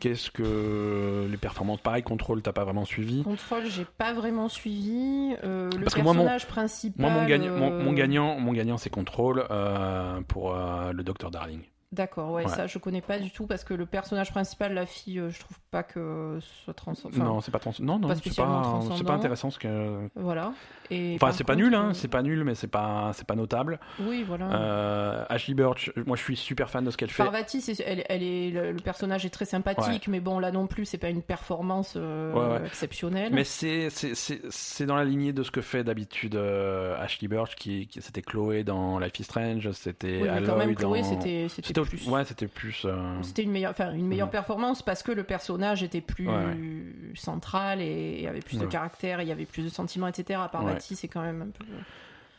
Qu'est-ce 0.00 0.30
que 0.30 1.26
les 1.30 1.36
performances? 1.36 1.80
Pareil, 1.80 2.02
Control, 2.02 2.42
t'as 2.42 2.52
pas 2.52 2.64
vraiment 2.64 2.84
suivi. 2.84 3.22
Control, 3.22 3.62
j'ai 3.66 3.86
pas 3.86 4.12
vraiment 4.12 4.48
suivi. 4.48 5.34
Euh, 5.44 5.70
le 5.72 5.82
Parce 5.84 5.94
que 5.94 6.00
moi, 6.02 6.12
mon- 6.12 6.20
personnage 6.20 6.46
principal. 6.46 7.00
Moi, 7.00 7.10
mon, 7.22 7.26
gagne- 7.26 7.48
mon, 7.50 7.70
euh, 7.72 7.82
mon 7.82 7.92
gagnant, 7.92 8.38
mon 8.38 8.52
gagnant, 8.52 8.76
c'est 8.76 8.90
Control 8.90 9.44
pour 10.28 10.52
le 10.54 11.02
Docteur 11.02 11.30
Darling. 11.30 11.62
D'accord, 11.94 12.32
ouais, 12.32 12.44
Ouais. 12.44 12.48
ça 12.50 12.66
je 12.66 12.78
connais 12.78 13.00
pas 13.00 13.18
du 13.18 13.30
tout 13.30 13.46
parce 13.46 13.62
que 13.64 13.72
le 13.72 13.86
personnage 13.86 14.30
principal, 14.32 14.74
la 14.74 14.84
fille, 14.84 15.18
euh, 15.20 15.30
je 15.30 15.38
trouve 15.38 15.56
pas 15.70 15.82
que 15.84 16.38
ce 16.40 16.64
soit 16.64 16.74
transcendant. 16.74 17.16
non, 17.24 17.40
c'est 17.40 17.50
pas 17.52 17.58
trans- 17.60 17.72
non, 17.80 17.98
non, 17.98 18.08
pas 18.08 18.14
c'est 18.16 18.24
pas, 18.24 18.30
c'est 18.30 18.42
transcendant. 18.42 19.04
pas 19.04 19.12
intéressant 19.14 19.50
ce 19.50 19.58
que. 19.58 20.08
Voilà. 20.16 20.52
Et 20.90 21.14
Enfin, 21.14 21.32
c'est 21.32 21.44
pas 21.44 21.56
nul, 21.56 21.74
hein, 21.74 21.90
euh, 21.90 21.94
c'est 21.94 22.08
pas 22.08 22.22
nul, 22.22 22.44
mais 22.44 22.54
c'est 22.54 22.66
pas, 22.68 23.12
c'est 23.14 23.26
pas 23.26 23.36
notable. 23.36 23.78
Oui, 24.00 24.22
voilà. 24.26 24.52
Euh, 24.54 25.24
Ashley 25.30 25.54
Birch, 25.54 25.90
moi, 26.04 26.16
je 26.16 26.22
suis 26.22 26.36
super 26.36 26.68
fan 26.68 26.84
de 26.84 26.90
ce 26.90 26.96
qu'elle 26.96 27.10
fait. 27.10 27.22
Parvati, 27.22 27.64
elle, 27.86 28.04
elle 28.08 28.22
est, 28.22 28.50
le, 28.50 28.74
personnage 28.82 29.24
est 29.24 29.30
très 29.30 29.44
sympathique, 29.46 30.08
mais 30.08 30.20
bon, 30.20 30.38
là 30.38 30.50
non 30.52 30.66
plus, 30.66 30.84
c'est 30.84 30.98
pas 30.98 31.08
une 31.08 31.22
performance 31.22 31.94
euh, 31.96 32.32
Ouais, 32.34 32.66
exceptionnelle. 32.66 33.32
Mais 33.32 33.44
c'est 33.44 33.88
c'est- 33.90 34.14
c'est- 34.14 34.42
c'est 34.50 34.84
dans 34.86 34.96
la 34.96 35.04
lignée 35.04 35.32
de 35.32 35.42
ce 35.42 35.50
que 35.50 35.60
fait 35.62 35.84
d'habitude 35.84 36.34
Ashley 36.98 37.28
Birch, 37.28 37.54
qui, 37.56 37.86
qui 37.86 38.02
c'était 38.02 38.22
Chloé 38.22 38.64
dans 38.64 38.98
Life 38.98 39.18
is 39.20 39.24
Strange, 39.24 39.70
c'était 39.72 40.20
Oui, 40.22 40.28
mais 40.32 40.42
quand 40.42 40.56
même, 40.56 40.74
Chloé, 40.74 41.00
dans... 41.02 41.08
c'était 41.08 41.48
plus. 41.86 42.08
Ouais, 42.08 42.24
c'était 42.24 42.46
plus. 42.48 42.82
euh, 42.84 43.22
C'était 43.22 43.42
une 43.42 43.50
meilleure, 43.52 43.70
enfin, 43.70 43.92
une 43.92 44.06
meilleure 44.06 44.26
Mhm. 44.28 44.32
performance 44.32 44.82
parce 44.82 45.02
que 45.02 45.12
le 45.12 45.24
personnage 45.24 45.82
était 45.82 46.00
plus 46.00 46.28
Ouais, 46.28 46.56
central 47.14 47.80
et, 47.80 48.26
avait 48.28 48.40
plus 48.40 48.58
de 48.58 48.64
Ouais. 48.64 48.68
caractère, 48.70 49.20
et 49.20 49.24
il 49.24 49.28
y 49.28 49.32
avait 49.32 49.44
plus 49.46 49.62
de 49.64 49.68
sentiments, 49.68 50.08
etc. 50.08 50.40
Par 50.50 50.64
Ouais. 50.64 50.74
Bati, 50.74 50.96
c'est 50.96 51.08
quand 51.08 51.22
même 51.22 51.42
un 51.42 51.46
peu. 51.50 51.64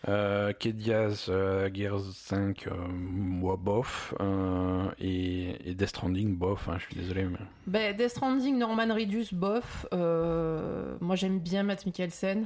Euh, 0.08 0.54
Kedias, 0.54 1.26
euh, 1.30 1.68
Gears 1.74 2.00
5, 2.14 2.68
euh, 2.68 2.72
moi 2.88 3.58
bof. 3.60 4.14
euh, 4.20 4.86
et, 5.00 5.70
et 5.72 5.74
Death 5.74 5.90
Stranding, 5.90 6.36
bof, 6.36 6.70
hein, 6.70 6.76
je 6.78 6.86
suis 6.86 6.96
désolé. 6.96 7.24
Mais... 7.24 7.40
Ben, 7.66 7.96
Death 7.98 8.12
Stranding, 8.12 8.56
Norman 8.60 8.94
Reedus, 8.94 9.30
bof. 9.34 9.88
Euh, 9.94 10.96
moi, 11.02 11.16
j'aime 11.16 11.40
bien 11.40 11.64
Matt 11.64 11.86
Mikkelsen. 11.88 12.46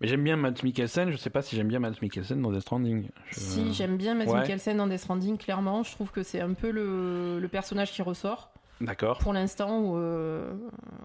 Mais 0.00 0.08
j'aime 0.08 0.24
bien 0.24 0.36
Matt 0.36 0.62
Mikkelsen, 0.62 1.10
je 1.10 1.16
sais 1.16 1.30
pas 1.30 1.42
si 1.42 1.56
j'aime 1.56 1.68
bien 1.68 1.78
Matt 1.78 2.00
Mikkelsen 2.02 2.40
dans 2.40 2.50
Death 2.52 2.62
Stranding. 2.62 3.08
Je- 3.30 3.40
Si, 3.40 3.72
j'aime 3.74 3.96
bien 3.96 4.14
Matt 4.14 4.28
Ouais. 4.28 4.40
Mikkelsen 4.40 4.76
dans 4.76 4.86
Death 4.86 5.00
Stranding, 5.00 5.36
clairement. 5.38 5.82
Je 5.82 5.92
trouve 5.92 6.10
que 6.10 6.22
c'est 6.22 6.40
un 6.40 6.54
peu 6.54 6.70
le, 6.70 7.38
le 7.40 7.48
personnage 7.48 7.92
qui 7.92 8.02
ressort. 8.02 8.52
D'accord. 8.80 9.18
Pour 9.18 9.32
l'instant, 9.34 9.92
euh, 9.96 10.52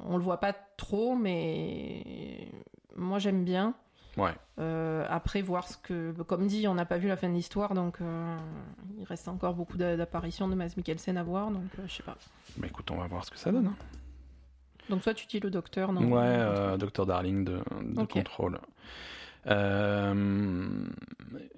on 0.06 0.16
le 0.18 0.24
voit 0.24 0.39
pas 0.39 0.54
trop, 0.78 1.16
mais 1.16 2.48
moi, 2.96 3.20
j'aime 3.20 3.43
bien. 3.43 3.74
Ouais. 4.16 4.32
Euh, 4.60 5.06
après, 5.10 5.41
voir 5.41 5.68
ce 5.68 5.76
que. 5.78 6.14
Comme 6.24 6.48
dit, 6.48 6.70
on 6.70 6.74
n'a 6.76 6.86
pas 6.86 6.98
vu 6.98 7.10
la 7.10 7.18
fin 7.18 7.28
de 7.28 7.34
l'histoire, 7.34 7.74
donc 7.74 8.00
euh, 8.00 8.38
il 8.98 9.04
reste 9.04 9.28
encore 9.28 9.56
beaucoup 9.56 9.76
d'a- 9.78 9.98
d'apparitions 9.98 10.48
de 10.48 10.56
Mads 10.56 10.70
Mikkelsen 10.78 11.18
à 11.18 11.24
voir, 11.24 11.52
donc 11.52 11.64
euh, 11.78 11.84
je 11.86 11.96
sais 11.96 12.04
pas. 12.04 12.16
Bah 12.56 12.68
écoute, 12.68 12.89
on 12.91 12.96
va 12.96 13.08
voir 13.08 13.26
ce 13.26 13.32
que 13.32 13.38
ça 13.38 13.52
donne. 13.52 13.68
hein. 13.68 13.76
Donc, 14.89 15.01
toi, 15.03 15.13
tu 15.13 15.25
dis 15.25 15.39
le 15.39 15.49
docteur, 15.49 15.91
non? 15.91 16.01
Ouais, 16.01 16.21
euh, 16.23 16.77
Dr. 16.77 17.05
Darling 17.05 17.43
de, 17.43 17.59
de 17.81 18.01
Ok. 18.01 18.09
Control. 18.13 18.59
Euh, 19.48 20.14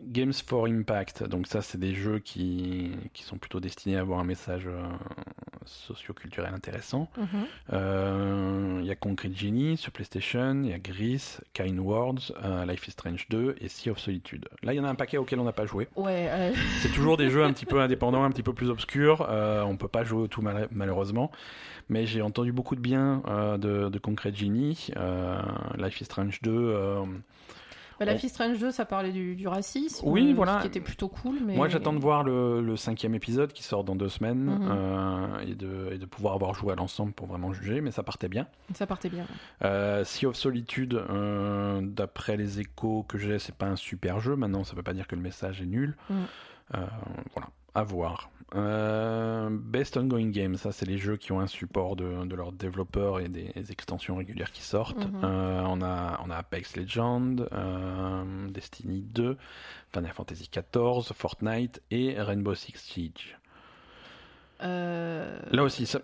Games 0.01 0.33
for 0.33 0.65
Impact, 0.67 1.23
donc 1.23 1.47
ça 1.47 1.61
c'est 1.61 1.77
des 1.79 1.93
jeux 1.93 2.19
qui, 2.19 2.91
qui 3.13 3.23
sont 3.23 3.37
plutôt 3.37 3.59
destinés 3.59 3.97
à 3.97 4.01
avoir 4.01 4.19
un 4.19 4.23
message 4.23 4.63
euh, 4.67 4.81
socio-culturel 5.65 6.53
intéressant. 6.53 7.09
Mhm. 7.17 7.25
Euh, 7.73 8.79
Il 8.81 8.85
y 8.85 8.91
a 8.91 8.95
Concrete 8.95 9.35
Genie 9.37 9.75
sur 9.77 9.91
PlayStation, 9.91 10.61
il 10.63 10.69
y 10.69 10.73
a 10.73 10.79
Gris, 10.79 11.37
Kind 11.53 11.77
Words, 11.79 12.33
euh, 12.43 12.65
Life 12.65 12.87
is 12.87 12.91
Strange 12.91 13.27
2 13.29 13.55
et 13.59 13.67
Sea 13.67 13.89
of 13.91 13.99
Solitude. 13.99 14.47
Là 14.63 14.73
il 14.73 14.77
y 14.77 14.79
en 14.79 14.85
a 14.85 14.89
un 14.89 14.95
paquet 14.95 15.17
auquel 15.17 15.39
on 15.39 15.43
n'a 15.43 15.51
pas 15.53 15.65
joué. 15.65 15.87
Ouais, 15.95 16.53
C'est 16.81 16.91
toujours 16.93 17.17
des 17.17 17.29
jeux 17.29 17.43
un 17.43 17.51
petit 17.53 17.65
peu 17.65 17.81
indépendants, 17.81 18.23
un 18.23 18.31
petit 18.31 18.43
peu 18.43 18.53
plus 18.53 18.69
obscurs. 18.69 19.27
On 19.29 19.75
peut 19.77 19.87
pas 19.89 20.03
jouer 20.03 20.21
au 20.23 20.27
tout 20.27 20.41
mal- 20.41 20.67
malheureusement. 20.71 21.31
Mais 21.89 22.05
j'ai 22.05 22.21
entendu 22.21 22.51
beaucoup 22.51 22.75
de 22.75 22.81
bien 22.81 23.21
de, 23.59 23.89
de 23.89 23.99
Concrete 23.99 24.35
Genie, 24.35 24.89
Life 25.77 26.01
is 26.01 26.05
Strange 26.05 26.41
2. 26.41 27.03
Bah, 27.99 28.05
la 28.05 28.17
Fille 28.17 28.29
Strange 28.29 28.59
2, 28.59 28.71
ça 28.71 28.85
parlait 28.85 29.11
du, 29.11 29.35
du 29.35 29.47
racisme. 29.47 30.07
Oui, 30.07 30.31
euh, 30.31 30.35
voilà. 30.35 30.57
Ce 30.57 30.61
qui 30.61 30.67
était 30.67 30.79
plutôt 30.81 31.07
cool, 31.07 31.37
mais. 31.45 31.55
Moi 31.55 31.67
j'attends 31.67 31.93
de 31.93 31.99
voir 31.99 32.23
le, 32.23 32.61
le 32.61 32.75
cinquième 32.75 33.15
épisode 33.15 33.53
qui 33.53 33.63
sort 33.63 33.83
dans 33.83 33.95
deux 33.95 34.09
semaines 34.09 34.45
Mhm. 34.45 34.67
euh, 34.69 35.39
et, 35.39 35.55
de, 35.55 35.89
et 35.93 35.97
de 35.97 36.05
pouvoir 36.05 36.33
avoir 36.35 36.53
joué 36.53 36.73
à 36.73 36.75
l'ensemble 36.75 37.11
pour 37.13 37.27
vraiment 37.27 37.51
juger, 37.53 37.81
mais 37.81 37.91
ça 37.91 38.03
partait 38.03 38.29
bien. 38.29 38.47
Ça 38.73 38.85
partait 38.87 39.09
bien. 39.09 39.25
Euh, 39.63 40.03
sea 40.03 40.25
of 40.27 40.35
Solitude, 40.35 41.01
d'après 41.81 42.37
les 42.37 42.59
échos 42.59 43.03
que 43.07 43.17
j'ai, 43.17 43.39
c'est 43.39 43.55
pas 43.55 43.67
un 43.67 43.75
super 43.75 44.19
jeu. 44.19 44.35
Maintenant, 44.35 44.63
ça 44.63 44.75
veut 44.75 44.83
pas 44.83 44.93
dire 44.93 45.07
que 45.07 45.15
le 45.15 45.21
message 45.21 45.61
est 45.61 45.65
nul. 45.65 45.95
Mm. 46.09 46.13
Euh, 46.75 46.77
voilà, 47.33 47.49
à 47.75 47.83
voir. 47.83 48.29
Euh, 48.55 49.49
Best 49.51 49.97
Ongoing 49.97 50.29
Game, 50.29 50.55
ça 50.55 50.71
c'est 50.71 50.85
les 50.85 50.97
jeux 50.97 51.17
qui 51.17 51.31
ont 51.33 51.39
un 51.39 51.47
support 51.47 51.95
de, 51.97 52.25
de 52.25 52.35
leurs 52.35 52.53
développeurs 52.53 53.19
et 53.19 53.27
des 53.27 53.51
extensions 53.71 54.15
régulières 54.15 54.51
qui 54.51 54.61
sortent. 54.61 55.05
Mhm. 55.05 55.21
Euh, 55.23 55.63
on, 55.65 55.81
a, 55.81 56.21
on 56.25 56.29
a 56.29 56.37
Apex 56.37 56.77
Legends, 56.77 57.35
euh, 57.51 58.49
Destiny 58.49 59.01
2, 59.01 59.37
Final 59.93 60.13
Fantasy 60.13 60.49
XIV, 60.49 61.13
Fortnite 61.13 61.81
et 61.91 62.19
Rainbow 62.19 62.55
Six 62.55 62.77
Siege. 62.77 63.37
Euh, 64.63 65.37
Là 65.51 65.63
aussi, 65.63 65.85
ça- 65.85 65.99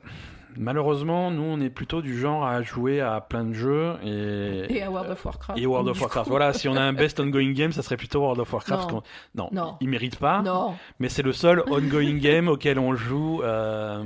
malheureusement, 0.57 1.31
nous 1.31 1.43
on 1.43 1.59
est 1.59 1.69
plutôt 1.69 2.01
du 2.01 2.17
genre 2.19 2.45
à 2.45 2.61
jouer 2.61 3.01
à 3.01 3.19
plein 3.21 3.43
de 3.45 3.53
jeux 3.53 3.95
et, 4.03 4.77
Et 4.77 4.83
à 4.83 4.91
World 4.91 5.11
of 5.11 5.25
Warcraft. 5.25 5.59
et 5.59 5.65
World 5.65 5.87
of 5.89 5.99
Warcraft. 5.99 6.29
Voilà, 6.29 6.53
si 6.53 6.67
on 6.67 6.75
a 6.75 6.81
un 6.81 6.93
best 6.93 7.19
ongoing 7.19 7.51
game, 7.53 7.71
ça 7.71 7.81
serait 7.81 7.97
plutôt 7.97 8.19
World 8.21 8.39
of 8.39 8.51
Warcraft. 8.53 8.91
Non. 8.91 9.01
non, 9.35 9.49
Non. 9.51 9.77
il 9.81 9.89
mérite 9.89 10.17
pas, 10.17 10.41
Non, 10.41 10.75
mais 10.99 11.09
c'est 11.09 11.23
le 11.23 11.31
seul 11.33 11.63
ongoing 11.71 12.17
game 12.19 12.47
auquel 12.47 12.77
on 12.79 12.95
joue. 12.95 13.41
euh, 13.43 14.03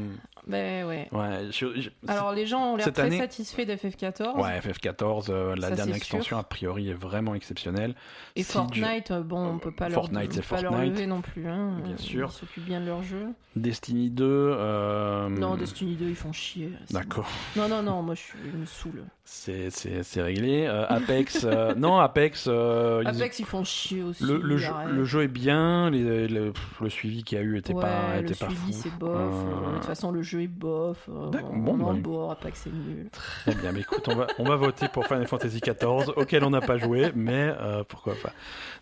ben 0.47 0.85
ouais. 0.87 1.07
ouais, 1.11 1.47
je- 1.51 1.79
je- 1.79 1.89
Alors 2.07 2.31
les 2.31 2.45
gens 2.45 2.73
ont 2.73 2.75
l'air 2.77 2.91
très 2.93 3.03
année- 3.03 3.17
satisfaits 3.17 3.63
d'FF14. 3.65 4.35
ouais, 4.39 4.57
FF14, 4.59 5.27
euh, 5.29 5.55
la 5.55 5.69
Ça, 5.69 5.75
dernière 5.75 5.95
extension 5.95 6.23
sûr. 6.23 6.37
a 6.37 6.43
priori 6.43 6.89
est 6.89 6.93
vraiment 6.93 7.35
exceptionnelle. 7.35 7.95
Et 8.35 8.43
Fortnite, 8.43 9.11
euh, 9.11 9.21
bon, 9.21 9.45
on 9.45 9.59
peut 9.59 9.71
pas 9.71 9.89
leur, 9.89 10.03
Fortnite, 10.05 10.41
pas 10.47 10.61
leur 10.61 10.77
lever 10.81 11.07
non 11.07 11.21
plus. 11.21 11.47
Hein. 11.47 11.79
Bien 11.83 11.97
sûr. 11.97 12.29
Ils 12.31 12.37
s'occupent 12.39 12.65
bien 12.65 12.79
de 12.81 12.85
leur 12.85 13.03
jeu. 13.03 13.27
Destiny 13.55 14.09
2. 14.11 14.25
euh, 14.25 15.29
Non, 15.29 15.55
Destiny 15.55 15.95
2, 15.95 16.09
ils 16.09 16.15
font 16.15 16.31
chier. 16.31 16.71
D'accord. 16.91 17.27
Non, 17.55 17.67
non, 17.67 17.81
non, 17.81 18.01
moi 18.03 18.15
je 18.15 18.21
suis 18.21 18.37
me 18.53 18.65
saoule. 18.65 19.03
c'est 19.25 19.69
c'est- 19.71 20.03
c'est 20.03 20.21
réglé. 20.21 20.65
Euh, 20.67 20.85
Apex, 20.87 21.43
non, 21.77 21.97
Apex. 21.97 22.45
ils- 22.45 23.07
Apex, 23.07 23.39
ils 23.39 23.45
font 23.45 23.63
chier 23.63 24.03
aussi. 24.03 24.23
Le, 24.23 24.37
le, 24.37 24.57
jeu, 24.57 24.71
le 24.89 25.23
est 25.23 25.27
bien, 25.27 25.89
les- 25.89 26.27
le, 26.27 26.53
le 26.81 26.89
suivi 26.89 27.23
qu'il 27.23 27.37
y 27.37 27.41
a 27.41 27.43
eu 27.43 27.57
était 27.57 27.73
ouais, 27.73 27.81
pas, 27.81 28.15
le 28.15 28.21
était 28.21 28.35
pas 28.35 28.45
suivi 28.49 28.73
fou. 28.73 28.79
c'est 28.83 28.93
bof. 28.97 29.45
De 29.69 29.73
toute 29.75 29.85
façon, 29.85 30.11
le 30.11 30.21
jeu 30.21 30.36
est 30.39 30.47
bof. 30.47 31.09
euh, 31.09 31.31
on 31.51 31.57
bon, 31.57 31.73
en 31.85 31.93
bah, 31.93 31.99
bord, 31.99 32.31
Apex 32.31 32.61
c'est 32.63 32.71
nul. 32.73 33.09
Très 33.11 33.55
bien, 33.55 33.71
mais 33.71 33.81
écoute, 33.81 34.07
on 34.07 34.15
va, 34.15 34.27
on 34.39 34.43
va 34.43 34.55
voter 34.55 34.87
pour 34.87 35.05
Final 35.05 35.27
Fantasy 35.27 35.59
XIV, 35.59 36.09
auquel 36.15 36.43
on 36.43 36.49
n'a 36.49 36.61
pas 36.61 36.77
joué, 36.77 37.11
mais 37.15 37.53
euh, 37.59 37.83
pourquoi 37.83 38.13
pas. 38.21 38.33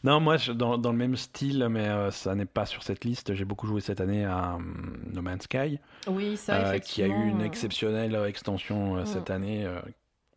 Non, 0.03 0.19
moi, 0.19 0.37
je- 0.37 0.51
dans, 0.51 0.77
dans 0.77 0.91
le 0.91 0.97
même 0.97 1.15
style, 1.15 1.67
mais 1.69 1.87
euh, 1.87 2.11
ça 2.11 2.35
n'est 2.35 2.45
pas 2.45 2.65
sur 2.65 2.83
cette 2.83 3.03
liste, 3.05 3.33
j'ai 3.33 3.45
beaucoup 3.45 3.67
joué 3.67 3.81
cette 3.81 4.01
année 4.01 4.25
à 4.25 4.55
hum, 4.55 4.97
No 5.13 5.21
Man's 5.21 5.43
Sky, 5.43 5.79
Oui, 6.07 6.37
ça, 6.37 6.55
euh, 6.55 6.79
qui 6.79 7.01
a 7.03 7.07
eu 7.07 7.29
une 7.29 7.41
euh, 7.41 7.45
exceptionnelle 7.45 8.15
extension 8.27 8.97
euh, 8.97 9.05
cette 9.05 9.29
année, 9.29 9.65
euh, 9.65 9.79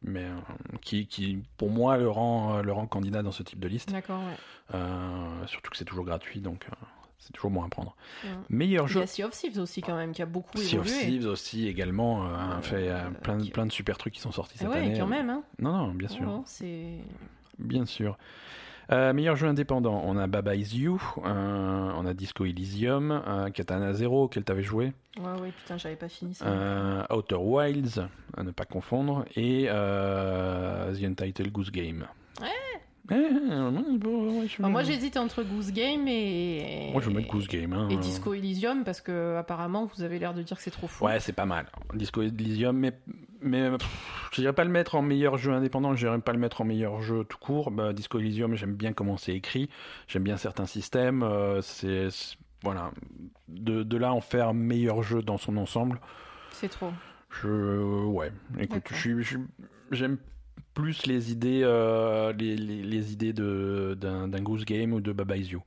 mais 0.03 0.25
euh, 0.25 0.31
qui, 0.81 1.07
qui, 1.07 1.43
pour 1.57 1.71
moi, 1.71 1.97
le 1.97 2.09
rend, 2.09 2.57
euh, 2.59 2.62
le 2.62 2.73
rend 2.73 2.87
candidat 2.87 3.23
dans 3.23 3.33
ce 3.33 3.43
type 3.43 3.59
de 3.61 3.69
liste. 3.69 3.91
D'accord, 3.93 4.21
ouais. 4.21 4.37
Euh, 4.75 5.47
surtout 5.47 5.71
que 5.71 5.77
c'est 5.77 5.85
toujours 5.85 6.05
gratuit, 6.05 6.41
donc 6.41 6.66
euh, 6.71 6.75
c'est 7.19 7.33
toujours 7.33 7.51
moins 7.51 7.66
à 7.66 7.69
prendre. 7.69 7.95
Mm. 8.25 8.29
Meilleur 8.51 8.87
Il 8.87 8.91
y 8.91 8.93
jeu 8.95 9.03
a 9.03 9.07
Sea 9.07 9.25
of 9.25 9.33
Thieves 9.33 9.59
aussi, 9.59 9.83
quand 9.83 9.97
même, 9.97 10.12
qui 10.12 10.23
a 10.23 10.27
beaucoup 10.27 10.57
Sea 10.59 10.79
of 10.79 10.87
évolué. 10.87 11.07
Thieves 11.07 11.27
aussi 11.29 11.69
également 11.69 12.25
euh, 12.25 12.35
a 12.35 12.57
Euh, 12.59 12.62
fait 12.62 12.89
euh, 12.89 13.11
plein, 13.23 13.39
qui- 13.39 13.51
plein 13.51 13.66
de 13.66 13.73
super 13.73 13.99
trucs 13.99 14.14
qui 14.14 14.21
sont 14.21 14.33
sortis 14.33 14.59
cette 14.59 14.69
ouais, 14.69 14.77
année. 14.79 14.99
quand 14.99 15.07
même, 15.07 15.29
hein. 15.31 15.43
Non, 15.59 15.73
non, 15.73 15.89
bien 15.95 16.09
sûr. 16.09 16.27
Oh, 16.29 16.43
c'est... 16.47 16.95
Bien 17.59 17.85
sûr. 17.87 18.16
Euh, 18.91 19.12
meilleur 19.12 19.37
jeu 19.37 19.47
indépendant, 19.47 20.01
on 20.07 20.16
a 20.16 20.27
Baba 20.27 20.55
Is 20.55 20.75
You, 20.79 20.99
euh, 21.19 21.93
on 21.95 22.07
a 22.07 22.14
Disco 22.14 22.47
Elysium, 22.47 23.23
Katana 23.53 23.93
Zero, 23.93 24.25
auquel 24.25 24.45
t'avais 24.45 24.62
joué, 24.62 24.95
Ouais, 25.19 25.41
ouais, 25.43 25.51
putain, 25.53 25.77
j'avais 25.77 25.97
pas 25.97 26.09
fini 26.09 26.33
ça. 26.33 27.07
Outer 27.14 27.35
Wilds, 27.35 28.09
à 28.37 28.43
ne 28.45 28.51
pas 28.51 28.64
confondre, 28.64 29.27
et 29.37 29.66
The 29.66 31.03
Untitled 31.05 31.53
Goose 31.53 31.71
Game. 31.71 32.07
Ouais. 32.41 32.47
Eh, 33.11 33.15
euh, 33.15 33.71
moi, 34.61 34.83
j'hésite 34.83 35.17
entre 35.17 35.43
Goose 35.43 35.73
Game 35.73 36.07
et... 36.09 36.91
Moi, 36.93 37.01
je 37.01 37.09
vais 37.09 37.15
mettre 37.15 37.29
Goose 37.29 37.49
Game. 37.49 37.73
hein. 37.73 37.89
Et 37.91 37.97
Disco 37.97 38.35
Elysium, 38.35 38.85
parce 38.85 39.01
que 39.01 39.37
apparemment 39.37 39.87
vous 39.87 40.03
avez 40.03 40.19
l'air 40.19 40.35
de 40.35 40.43
dire 40.43 40.57
que 40.57 40.63
c'est 40.63 40.71
trop 40.71 40.87
fou. 40.89 41.07
Ouais, 41.07 41.19
c'est 41.21 41.33
pas 41.33 41.47
mal. 41.47 41.67
Disco 41.95 42.21
Elysium, 42.23 42.77
mais, 42.77 42.93
mais 43.41 43.71
pff, 43.71 44.29
je 44.33 44.43
dirais 44.43 44.53
pas 44.53 44.65
le 44.65 44.71
mettre 44.71 44.95
en 44.95 45.03
meilleur 45.03 45.39
jeu 45.39 45.53
indépendant, 45.53 45.95
je 45.95 46.07
dirais 46.07 46.19
pas 46.21 46.33
le 46.33 46.39
mettre 46.39 46.61
en 46.61 46.65
meilleur 46.65 47.01
jeu 47.01 47.25
tout 47.25 47.39
court. 47.39 47.71
Bah, 47.71 47.93
Disco 47.95 48.19
Elysium, 48.19 48.55
j'aime 48.57 48.75
bien 48.75 48.93
comment 48.93 49.17
c'est 49.17 49.35
écrit, 49.35 49.71
j'aime 50.07 50.25
bien 50.25 50.37
certains 50.37 50.67
systèmes. 50.67 51.23
euh, 51.23 51.63
c'est 51.63 52.09
voilà, 52.63 52.91
de, 53.49 53.85
de 53.85 53.97
là 53.97 54.13
en 54.13 54.21
faire 54.21 54.53
meilleur 54.53 55.03
jeu 55.03 55.23
dans 55.23 55.39
son 55.39 55.57
ensemble. 55.57 56.01
C'est 56.53 56.69
trop. 56.69 56.91
Je 57.43 58.05
ouais, 58.07 58.33
écoute, 58.59 58.83
je 58.91 58.95
suis- 59.23 59.39
j'aime 59.93 60.19
plus 60.79 61.07
les 61.07 61.33
idées, 61.33 61.62
euh, 61.64 62.33
les, 62.35 62.57
les, 62.57 62.85
les 62.85 63.12
idées 63.12 63.33
de 63.33 63.97
d'un 64.01 64.29
Goose 64.41 64.64
Game 64.64 64.93
ou 64.93 65.01
de 65.01 65.11
Baba 65.12 65.37
Is 65.37 65.49
You. 65.51 65.62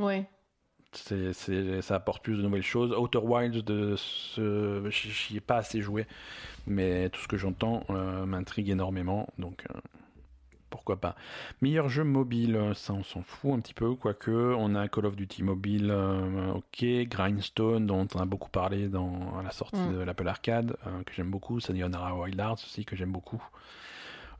Ouais. 0.00 0.26
Ça 0.92 1.94
apporte 1.94 2.24
plus 2.24 2.36
de 2.36 2.42
nouvelles 2.42 2.62
choses. 2.62 2.92
Outer 2.92 3.18
Wilds, 3.18 3.62
de 3.62 3.94
ce, 3.96 4.82
j'y 4.90 5.36
ai 5.36 5.40
pas 5.40 5.58
assez 5.58 5.80
joué, 5.80 6.06
mais 6.66 7.08
tout 7.10 7.20
ce 7.20 7.28
que 7.28 7.36
j'entends 7.36 7.84
euh, 7.90 8.26
m'intrigue 8.26 8.70
énormément, 8.70 9.28
donc 9.38 9.64
euh, 9.70 9.78
pourquoi 10.70 10.96
pas. 10.96 11.14
Meilleur 11.60 11.88
jeu 11.88 12.02
mobile, 12.02 12.72
ça 12.74 12.94
on 12.94 13.04
s'en 13.04 13.22
fout 13.22 13.52
un 13.52 13.60
petit 13.60 13.74
peu, 13.74 13.94
quoique 13.94 14.54
on 14.58 14.74
a 14.74 14.88
Call 14.88 15.06
of 15.06 15.14
Duty 15.14 15.44
mobile, 15.44 15.90
euh, 15.92 16.52
ok, 16.54 16.84
Grindstone 17.08 17.86
dont 17.86 18.08
on 18.14 18.18
a 18.18 18.24
beaucoup 18.26 18.50
parlé 18.50 18.88
dans 18.88 19.38
à 19.38 19.42
la 19.44 19.52
sortie 19.52 19.78
Mm. 19.78 19.98
de 19.98 20.00
l'Apple 20.00 20.26
Arcade, 20.26 20.76
que 21.06 21.12
j'aime 21.14 21.30
beaucoup, 21.30 21.60
Sayonara 21.60 22.18
Wild 22.18 22.40
Hearts 22.40 22.64
aussi 22.64 22.84
que 22.84 22.96
j'aime 22.96 23.12
beaucoup. 23.12 23.42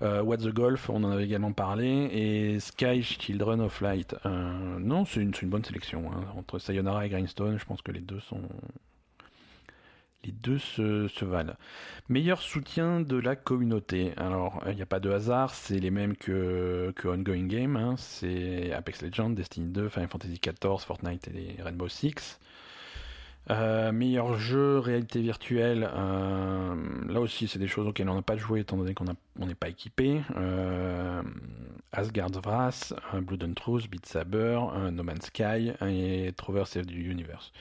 Euh, 0.03 0.23
What 0.23 0.39
the 0.39 0.49
Golf, 0.53 0.91
on 0.91 1.03
en 1.05 1.11
avait 1.11 1.25
également 1.25 1.53
parlé, 1.53 1.87
et 2.13 2.61
Sky 2.61 3.03
Children 3.03 3.61
of 3.61 3.81
Light. 3.81 4.15
Euh, 4.27 4.79
non, 4.79 5.05
c'est 5.05 5.21
une, 5.21 5.33
bonne 5.45 5.65
sélection. 5.65 6.11
hein. 6.13 6.25
Entre 6.37 6.59
Sayonara 6.59 7.07
et 7.07 7.09
Grindstone, 7.09 7.59
je 7.59 7.65
pense 7.65 7.83
que 7.83 7.91
les 7.93 8.01
deux 8.01 8.21
sont. 8.21 8.43
Les 10.25 10.33
deux 10.33 10.59
se, 10.59 11.07
se 11.09 11.25
valent. 11.25 11.55
Meilleur 12.09 12.43
soutien 12.43 13.01
de 13.01 13.17
la 13.17 13.37
communauté. 13.37 14.13
Alors, 14.17 14.63
il 14.69 14.75
n'y 14.75 14.83
a 14.83 14.87
pas 14.87 14.99
de 15.01 15.11
hasard, 15.11 15.55
c'est 15.55 15.79
les 15.79 15.91
mêmes 15.93 16.17
que, 16.17 16.93
que 16.97 17.09
Ongoing 17.09 17.47
Game. 17.47 17.77
hein. 17.77 17.95
C'est 17.97 18.73
Apex 18.73 19.03
Legends, 19.03 19.31
Destiny 19.31 19.69
2, 19.71 19.89
Final 19.89 20.09
Fantasy 20.09 20.41
XIV, 20.41 20.79
Fortnite 20.85 21.29
et 21.29 21.63
Rainbow 21.63 21.89
Six. 21.89 22.41
Euh, 23.51 23.93
meilleur 23.93 24.35
jeu, 24.39 24.79
réalité 24.79 25.21
virtuelle. 25.23 25.89
euh, 25.95 26.75
là 27.09 27.21
aussi, 27.21 27.49
c'est 27.49 27.59
des 27.59 27.67
choses 27.67 27.87
auxquelles 27.87 28.09
on 28.11 28.15
n'a 28.15 28.23
pas 28.23 28.37
joué 28.37 28.61
étant 28.61 28.77
donné 28.77 28.93
qu'on 28.95 29.05
n'est 29.39 29.55
pas 29.55 29.69
équipé. 29.69 30.21
Euh, 30.37 31.23
Asgard's 31.93 32.39
Wrath, 32.45 32.93
Blood 33.23 33.45
and 33.45 33.55
Truth, 33.55 33.89
Beat 33.91 34.05
Saber, 34.07 34.61
No 34.93 35.03
Man's 35.03 35.27
Sky 35.27 35.73
et 35.87 36.33
Trover 36.37 36.65
Save 36.67 36.87
the 36.87 36.93
Universe. 36.93 37.53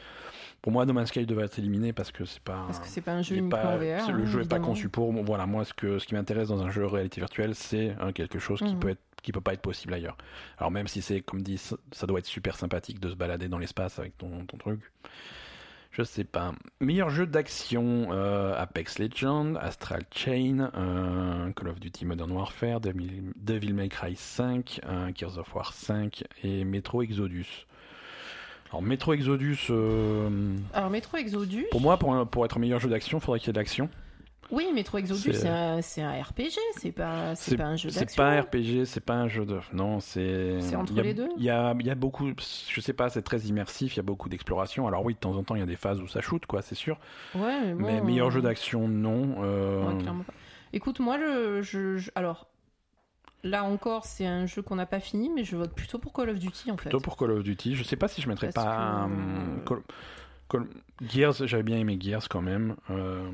Pour 0.62 0.74
moi, 0.74 0.86
No 0.86 0.92
Man's 0.92 1.08
Sky 1.08 1.26
devrait 1.26 1.46
être 1.46 1.60
éliminé 1.60 1.94
parce 1.94 2.12
que 2.12 2.26
c'est 2.26 2.42
pas. 2.42 2.64
Parce 2.66 2.80
que 2.80 2.88
c'est 2.88 3.00
pas 3.02 3.14
un 3.14 3.22
jeu 3.22 3.48
pas- 3.48 3.78
VR. 3.78 4.12
le 4.12 4.24
hein, 4.24 4.26
jeu 4.26 4.42
n'est 4.42 4.48
pas 4.48 4.60
conçu 4.60 4.90
pour. 4.90 5.14
Bon, 5.14 5.24
Voilà, 5.24 5.46
moi, 5.46 5.64
ce, 5.64 5.74
que, 5.74 6.00
ce 6.00 6.06
qui 6.06 6.16
m'intéresse 6.16 6.50
dans 6.50 6.62
un 6.64 6.70
jeu 6.70 6.86
réalité 6.86 7.22
virtuelle, 7.22 7.56
c'est 7.56 7.96
euh, 8.02 8.12
quelque 8.12 8.40
chose 8.40 8.60
qui 8.60 8.74
Mhm. 8.74 8.80
peut 8.80 8.90
être 8.90 9.00
qui 9.24 9.32
peut 9.32 9.42
pas 9.42 9.54
être 9.54 9.62
possible 9.62 9.94
ailleurs. 9.94 10.16
Alors 10.58 10.72
même 10.72 10.88
si 10.88 11.02
c'est 11.02 11.22
comme 11.22 11.42
dit, 11.42 11.58
ça, 11.58 11.76
ça 11.92 12.06
doit 12.08 12.20
être 12.20 12.26
super 12.28 12.56
sympathique 12.56 13.00
de 13.00 13.10
se 13.10 13.16
balader 13.16 13.50
dans 13.50 13.58
l'espace 13.58 13.98
avec 14.00 14.18
ton, 14.18 14.46
ton 14.46 14.58
truc. 14.58 14.80
Je 15.98 16.04
sais 16.04 16.24
pas. 16.24 16.54
Meilleur 16.80 17.10
jeu 17.10 17.26
d'action 17.26 18.10
euh, 18.12 18.54
Apex 18.56 19.00
Legends, 19.00 19.56
Astral 19.56 20.04
Chain, 20.14 20.70
euh, 20.76 21.52
Call 21.54 21.70
of 21.70 21.80
Duty 21.80 22.06
Modern 22.06 22.32
Warfare, 22.32 22.80
Devil, 22.80 23.32
Devil 23.36 23.74
May 23.74 23.90
Cry 23.90 24.16
5, 24.16 24.82
euh, 24.86 25.10
Gears 25.16 25.40
of 25.40 25.56
War 25.56 25.74
5 25.74 26.24
et 26.44 26.64
Metro 26.66 27.02
Exodus. 27.02 27.66
Alors 28.70 28.84
Metro 28.84 29.14
Exodus, 29.14 29.58
euh, 29.72 30.56
Alors 30.74 30.92
Metro 30.92 31.18
Exodus. 31.18 31.66
pour 31.72 31.82
moi, 31.82 31.98
pour, 31.98 32.14
un- 32.14 32.26
pour 32.28 32.46
être 32.46 32.60
meilleur 32.60 32.80
jeu 32.80 32.90
d'action, 32.90 33.18
il 33.18 33.22
faudrait 33.22 33.40
qu'il 33.40 33.48
y 33.48 33.50
ait 33.50 33.54
de 33.54 33.60
l'action. 33.60 33.90
Oui, 34.50 34.68
Metro 34.74 34.98
Exodus, 34.98 35.22
C'est- 35.22 35.34
c'est 35.34 35.50
un, 35.50 35.82
c'est 35.82 36.02
un 36.02 36.22
RPG, 36.22 36.58
c'est 36.78 36.92
pas, 36.94 37.36
c'est 37.36 37.58
pas 37.58 37.66
un 37.66 37.76
jeu 37.76 37.90
C'est 37.90 38.00
d'action. 38.02 38.24
pas 38.24 38.30
un 38.30 38.42
RPG, 38.42 38.86
c'est 38.86 39.02
pas 39.04 39.16
un 39.16 39.28
jeu 39.28 39.46
de. 39.46 39.60
Non, 39.74 40.00
c'est. 40.00 40.62
C'est 40.62 40.76
entre 40.78 40.98
a- 40.98 41.02
les 41.02 41.14
deux 41.14 41.28
Il 41.38 41.44
y 41.44 41.50
a, 41.50 41.76
y 41.84 41.90
a 41.90 41.96
beaucoup. 41.96 42.32
Je 42.70 42.80
sais 42.82 42.94
pas, 42.94 43.10
c'est 43.10 43.24
très 43.24 43.40
immersif, 43.42 43.96
il 43.96 43.98
y 43.98 44.00
a 44.00 44.04
beaucoup 44.04 44.30
d'exploration. 44.30 44.88
Alors 44.88 45.04
oui, 45.04 45.16
de 45.16 45.20
temps 45.20 45.36
en 45.36 45.44
temps, 45.44 45.56
il 45.56 45.60
y 45.60 45.64
a 45.64 45.66
des 45.68 45.76
phases 45.76 46.00
où 46.02 46.08
ça 46.08 46.22
shoot, 46.22 46.46
quoi, 46.46 46.62
c'est 46.62 46.76
sûr. 46.76 46.98
Ouais, 47.36 47.60
mais, 47.66 47.74
bon, 47.74 47.82
Mais 47.82 48.02
meilleur 48.02 48.28
euh, 48.28 48.32
jeu 48.32 48.42
d'action, 48.42 48.88
non. 48.88 49.36
euh, 49.44 49.84
ouais, 49.86 50.02
clairement 50.02 50.24
pas. 50.24 50.34
Écoute, 50.72 51.00
moi, 51.02 51.18
je, 51.20 51.62
je- 51.62 51.98
je- 51.98 52.12
alors 52.16 52.48
là 53.44 53.64
encore, 53.66 54.06
c'est 54.06 54.26
un 54.26 54.46
jeu 54.46 54.62
qu'on 54.62 54.76
n'a 54.76 54.86
pas 54.86 55.00
fini, 55.02 55.30
mais 55.30 55.44
je 55.44 55.56
vote 55.58 55.74
plutôt 55.74 56.00
pour 56.00 56.14
Call 56.14 56.30
of 56.30 56.40
Duty 56.40 56.72
en 56.72 56.78
fait. 56.78 56.84
Plutôt 56.90 57.00
pour 57.02 57.18
Call 57.18 57.32
of 57.32 57.44
Duty. 57.44 57.76
Je 57.76 57.84
sais 57.84 57.96
pas 57.98 58.08
si 58.08 58.22
je 58.22 58.30
mettrais 58.30 58.50
Parce 58.52 58.66
pas. 58.66 59.08
que- 59.10 59.12
euh, 59.12 59.66
Call- 59.66 59.84
Call- 60.50 60.68
Gears, 61.06 61.46
j'avais 61.46 61.64
bien 61.64 61.78
aimé 61.78 61.98
Gears 62.00 62.30
quand 62.30 62.42
même. 62.42 62.76
Euh, 62.90 63.30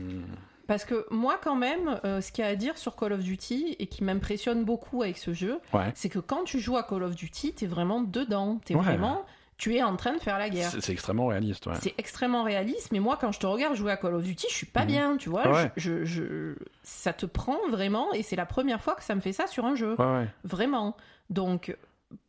Parce 0.68 0.86
que 0.86 1.06
moi, 1.12 1.38
quand 1.44 1.56
même, 1.56 2.00
euh, 2.06 2.22
ce 2.22 2.32
qu'il 2.32 2.44
y 2.44 2.48
a 2.48 2.52
à 2.52 2.56
dire 2.56 2.78
sur 2.78 2.96
Call 2.96 3.12
of 3.14 3.20
Duty 3.22 3.76
et 3.80 3.88
qui 3.88 4.04
m'impressionne 4.04 4.64
beaucoup 4.64 5.04
avec 5.04 5.18
ce 5.18 5.34
jeu, 5.34 5.60
Ouais. 5.74 5.92
c'est 5.94 6.08
que 6.10 6.20
quand 6.20 6.44
tu 6.46 6.60
joues 6.60 6.78
à 6.78 6.84
Call 6.84 7.04
of 7.04 7.16
Duty, 7.16 7.54
t'es 7.54 7.66
vraiment 7.66 8.02
dedans. 8.02 8.60
T'es 8.64 8.74
Ouais. 8.76 8.82
vraiment, 8.82 9.26
tu 9.58 9.76
es 9.76 9.84
en 9.84 9.96
train 9.98 10.14
de 10.14 10.20
faire 10.20 10.40
la 10.40 10.50
guerre. 10.50 10.72
C'est 10.80 10.92
extrêmement 10.94 11.28
réaliste, 11.28 11.68
ouais. 11.68 11.74
C'est 11.82 11.94
extrêmement 11.98 12.44
réaliste, 12.44 12.92
mais 12.94 13.00
moi, 13.00 13.18
quand 13.20 13.32
je 13.34 13.40
te 13.40 13.46
regarde 13.46 13.76
jouer 13.76 13.92
à 13.92 13.98
Call 13.98 14.16
of 14.16 14.24
Duty, 14.24 14.48
je 14.50 14.54
suis 14.56 14.66
pas 14.66 14.82
Mhm. 14.82 14.88
bien, 14.88 15.18
tu 15.18 15.30
vois. 15.30 15.48
Ouais. 15.52 15.72
je, 15.76 16.06
je- 16.06 16.06
je- 16.06 16.56
ça 16.84 17.12
te 17.12 17.26
prend 17.26 17.58
vraiment, 17.70 18.14
et 18.14 18.24
c'est 18.24 18.36
la 18.38 18.46
première 18.46 18.82
fois 18.82 18.96
que 18.96 19.04
ça 19.04 19.16
me 19.16 19.22
fait 19.22 19.34
ça 19.34 19.48
sur 19.48 19.66
un 19.66 19.76
jeu. 19.76 19.96
Ouais. 20.00 20.28
Vraiment. 20.46 20.96
Donc, 21.30 21.76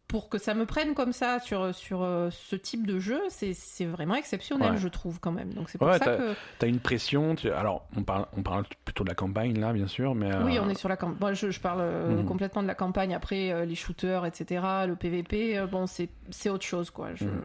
pour 0.09 0.29
que 0.29 0.39
ça 0.39 0.55
me 0.55 0.67
prenne 0.67 0.95
comme 0.95 1.13
ça 1.13 1.41
sur, 1.41 1.75
sur 1.75 2.03
euh, 2.03 2.29
ce 2.31 2.55
type 2.57 2.87
de 2.87 2.99
jeu, 2.99 3.21
c'est 3.31 3.85
vraiment 3.87 4.15
exceptionnel, 4.15 4.73
Ouais. 4.73 4.77
je 4.79 4.89
trouve, 4.89 5.19
quand 5.19 5.33
même. 5.33 5.53
Donc, 5.55 5.71
c'est 5.71 5.79
pour 5.79 5.89
Ouais, 5.89 5.95
ça 5.99 6.05
t'as- 6.05 6.17
que. 6.17 6.35
T'as 6.59 6.69
une 6.69 6.79
pression. 6.79 7.35
tu- 7.35 7.51
Alors, 7.51 7.87
on 7.97 8.03
parle, 8.03 8.27
on 8.37 8.43
parle 8.43 8.65
plutôt 8.85 9.03
de 9.03 9.09
la 9.09 9.15
campagne 9.15 9.59
là, 9.59 9.73
bien 9.73 9.87
sûr, 9.89 10.15
mais. 10.15 10.31
Oui, 10.45 10.57
euh, 10.59 10.63
on 10.65 10.69
est 10.69 10.79
sur 10.79 10.89
la 10.89 10.97
campagne. 10.97 11.17
Moi, 11.21 11.33
je, 11.33 11.51
je 11.51 11.59
parle 11.61 11.81
euh, 11.81 12.17
Mhm. 12.19 12.27
complètement 12.27 12.63
de 12.63 12.69
la 12.69 12.75
campagne. 12.75 13.15
Après, 13.15 13.67
les 13.67 13.75
shooters, 13.75 14.25
etc., 14.27 14.63
le 14.87 14.95
PVP, 14.95 15.61
bon, 15.71 15.87
c'est 15.87 16.09
c'est 16.31 16.51
autre 16.51 16.65
chose, 16.65 16.91
quoi. 16.91 17.15
Je- 17.15 17.25
Mhm. 17.25 17.41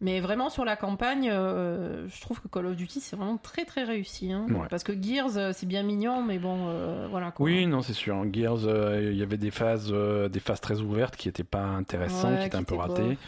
Mais 0.00 0.20
vraiment, 0.20 0.48
sur 0.48 0.64
la 0.64 0.76
campagne, 0.76 1.28
euh, 1.28 2.06
je 2.08 2.20
trouve 2.20 2.40
que 2.40 2.46
Call 2.46 2.66
of 2.66 2.76
Duty, 2.76 3.00
c'est 3.00 3.16
vraiment 3.16 3.36
très, 3.36 3.64
très 3.64 3.82
réussi. 3.82 4.32
hein. 4.32 4.46
Ouais. 4.48 4.68
Parce 4.70 4.84
que 4.84 4.92
Gears, 4.92 5.36
euh, 5.36 5.50
c'est 5.52 5.66
bien 5.66 5.82
mignon, 5.82 6.22
mais 6.22 6.38
bon, 6.38 6.66
euh, 6.68 7.08
voilà, 7.10 7.32
quoi. 7.32 7.44
Oui, 7.46 7.66
non, 7.66 7.82
c'est 7.82 7.94
sûr. 7.94 8.24
Gears, 8.32 8.64
euh, 8.66 9.10
il 9.10 9.16
y 9.18 9.24
avait 9.24 9.38
des 9.38 9.50
phases, 9.50 9.92
des 9.92 10.38
phases 10.40 10.60
très 10.60 10.80
ouvertes 10.80 11.16
qui 11.16 11.28
étaient 11.28 11.42
pas 11.42 11.64
intéressantes, 11.64 12.30
Ouais, 12.32 12.38
qui 12.42 12.46
étaient 12.46 12.56
un 12.56 12.62
peu 12.62 12.76
ratées. 12.76 13.18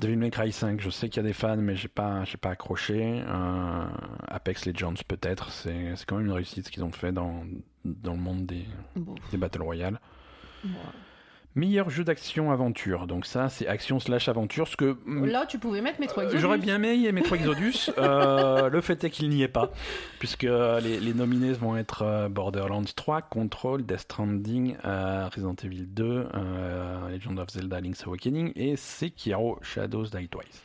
Devil 0.00 0.16
May 0.16 0.30
Cry 0.30 0.50
5, 0.50 0.80
je 0.80 0.90
sais 0.90 1.08
qu'il 1.08 1.22
y 1.22 1.26
a 1.26 1.28
des 1.28 1.32
fans, 1.32 1.56
mais 1.58 1.76
j'ai 1.76 1.86
pas, 1.88 2.24
j'ai 2.24 2.38
pas 2.38 2.50
accroché. 2.50 3.22
Apex 4.28 4.66
Legends, 4.66 4.94
peut-être. 5.06 5.50
C'est, 5.52 5.94
c'est 5.94 6.04
quand 6.06 6.16
même 6.16 6.26
une 6.26 6.32
réussite 6.32 6.66
ce 6.66 6.70
qu'ils 6.72 6.82
ont 6.84 6.90
fait 6.92 7.12
dans, 7.12 7.44
dans 7.84 8.12
le 8.14 8.18
monde 8.20 8.46
des, 8.46 8.64
Bon, 8.96 9.14
des 9.30 9.36
Battle 9.36 9.62
Royale. 9.62 10.00
ouais. 10.64 10.70
Meilleur 11.56 11.88
jeu 11.90 12.04
d'action 12.04 12.52
aventure. 12.52 13.06
Donc 13.06 13.24
ça, 13.26 13.48
c'est 13.48 13.66
action 13.66 13.98
slash 13.98 14.28
aventure. 14.28 14.68
Ce 14.68 14.76
que 14.76 14.96
Là, 15.06 15.46
tu 15.46 15.58
pouvais 15.58 15.80
mettre 15.80 15.98
Metro 16.00 16.20
Euh, 16.20 16.24
Exodus. 16.24 16.40
J'aurais 16.42 16.58
bien 16.58 16.76
aimé 16.76 17.10
Metro 17.12 17.34
Exodus. 17.34 17.90
Euh, 17.98 18.68
le 18.68 18.80
fait 18.82 19.02
est 19.04 19.10
qu'il 19.10 19.28
n'y 19.30 19.42
est 19.42 19.48
pas, 19.48 19.70
puisque 20.18 20.42
les, 20.42 21.00
les 21.00 21.14
nominés 21.14 21.52
vont 21.54 21.76
être 21.76 22.02
euh, 22.02 22.28
Borderlands 22.28 22.82
3, 22.94 23.22
Control, 23.22 23.84
Death 23.86 24.00
Stranding, 24.00 24.76
euh, 24.84 25.28
Resident 25.34 25.54
Evil 25.64 25.86
2, 25.86 26.04
euh, 26.34 27.08
Legend 27.08 27.38
of 27.40 27.48
Zelda 27.50 27.80
Link's 27.80 28.06
Awakening 28.06 28.52
et 28.54 28.76
Sekiro 28.76 29.58
Shadows 29.62 30.04
Die 30.14 30.28
Twice. 30.28 30.62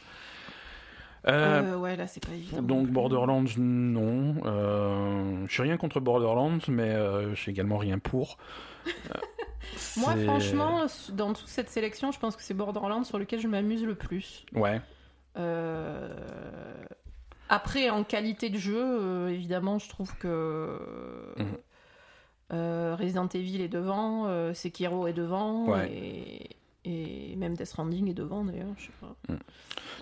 Euh, 1.28 1.62
Euh, 1.74 1.78
ouais, 1.78 1.96
là, 1.96 2.08
c'est 2.08 2.26
pas 2.26 2.34
évident. 2.34 2.62
donc 2.64 2.88
Borderlands, 2.90 3.46
non. 3.58 4.36
Euh, 4.46 5.46
je 5.48 5.54
suis 5.54 5.62
rien 5.64 5.78
contre 5.78 6.00
Borderlands, 6.00 6.58
mais 6.68 6.90
euh, 6.90 7.30
je 7.34 7.40
suis 7.40 7.52
également 7.52 7.78
rien 7.78 7.98
pour. 8.00 8.38
Moi, 9.98 10.16
franchement, 10.26 10.86
dans 11.14 11.34
toute 11.34 11.48
cette 11.48 11.70
sélection, 11.70 12.12
je 12.12 12.20
pense 12.20 12.36
que 12.36 12.42
c'est 12.42 12.54
Borderlands 12.54 13.04
sur 13.04 13.18
lequel 13.20 13.40
je 13.40 13.48
m'amuse 13.48 13.84
le 13.84 13.96
plus. 13.96 14.46
Ouais. 14.54 14.82
Euh, 15.38 16.10
Après, 17.50 17.90
en 17.90 18.04
qualité 18.04 18.50
de 18.50 18.58
jeu, 18.58 18.78
euh, 18.82 19.28
évidemment, 19.30 19.78
je 19.80 19.90
trouve 19.90 20.16
que 20.18 20.78
Mhm. 21.38 21.46
euh, 22.54 22.96
Resident 22.98 23.28
Evil 23.28 23.62
est 23.62 23.68
devant, 23.68 24.54
Sekiro 24.54 25.08
est 25.08 25.14
devant, 25.14 25.66
Ouais. 25.68 25.92
et... 25.92 26.50
et 26.86 27.36
même 27.36 27.56
Death 27.56 27.68
Stranding 27.68 28.10
est 28.10 28.14
devant 28.14 28.44
d'ailleurs. 28.44 28.68
Je 28.78 28.86
sais 28.86 28.92
pas. 29.00 29.16
Voilà. 29.28 29.40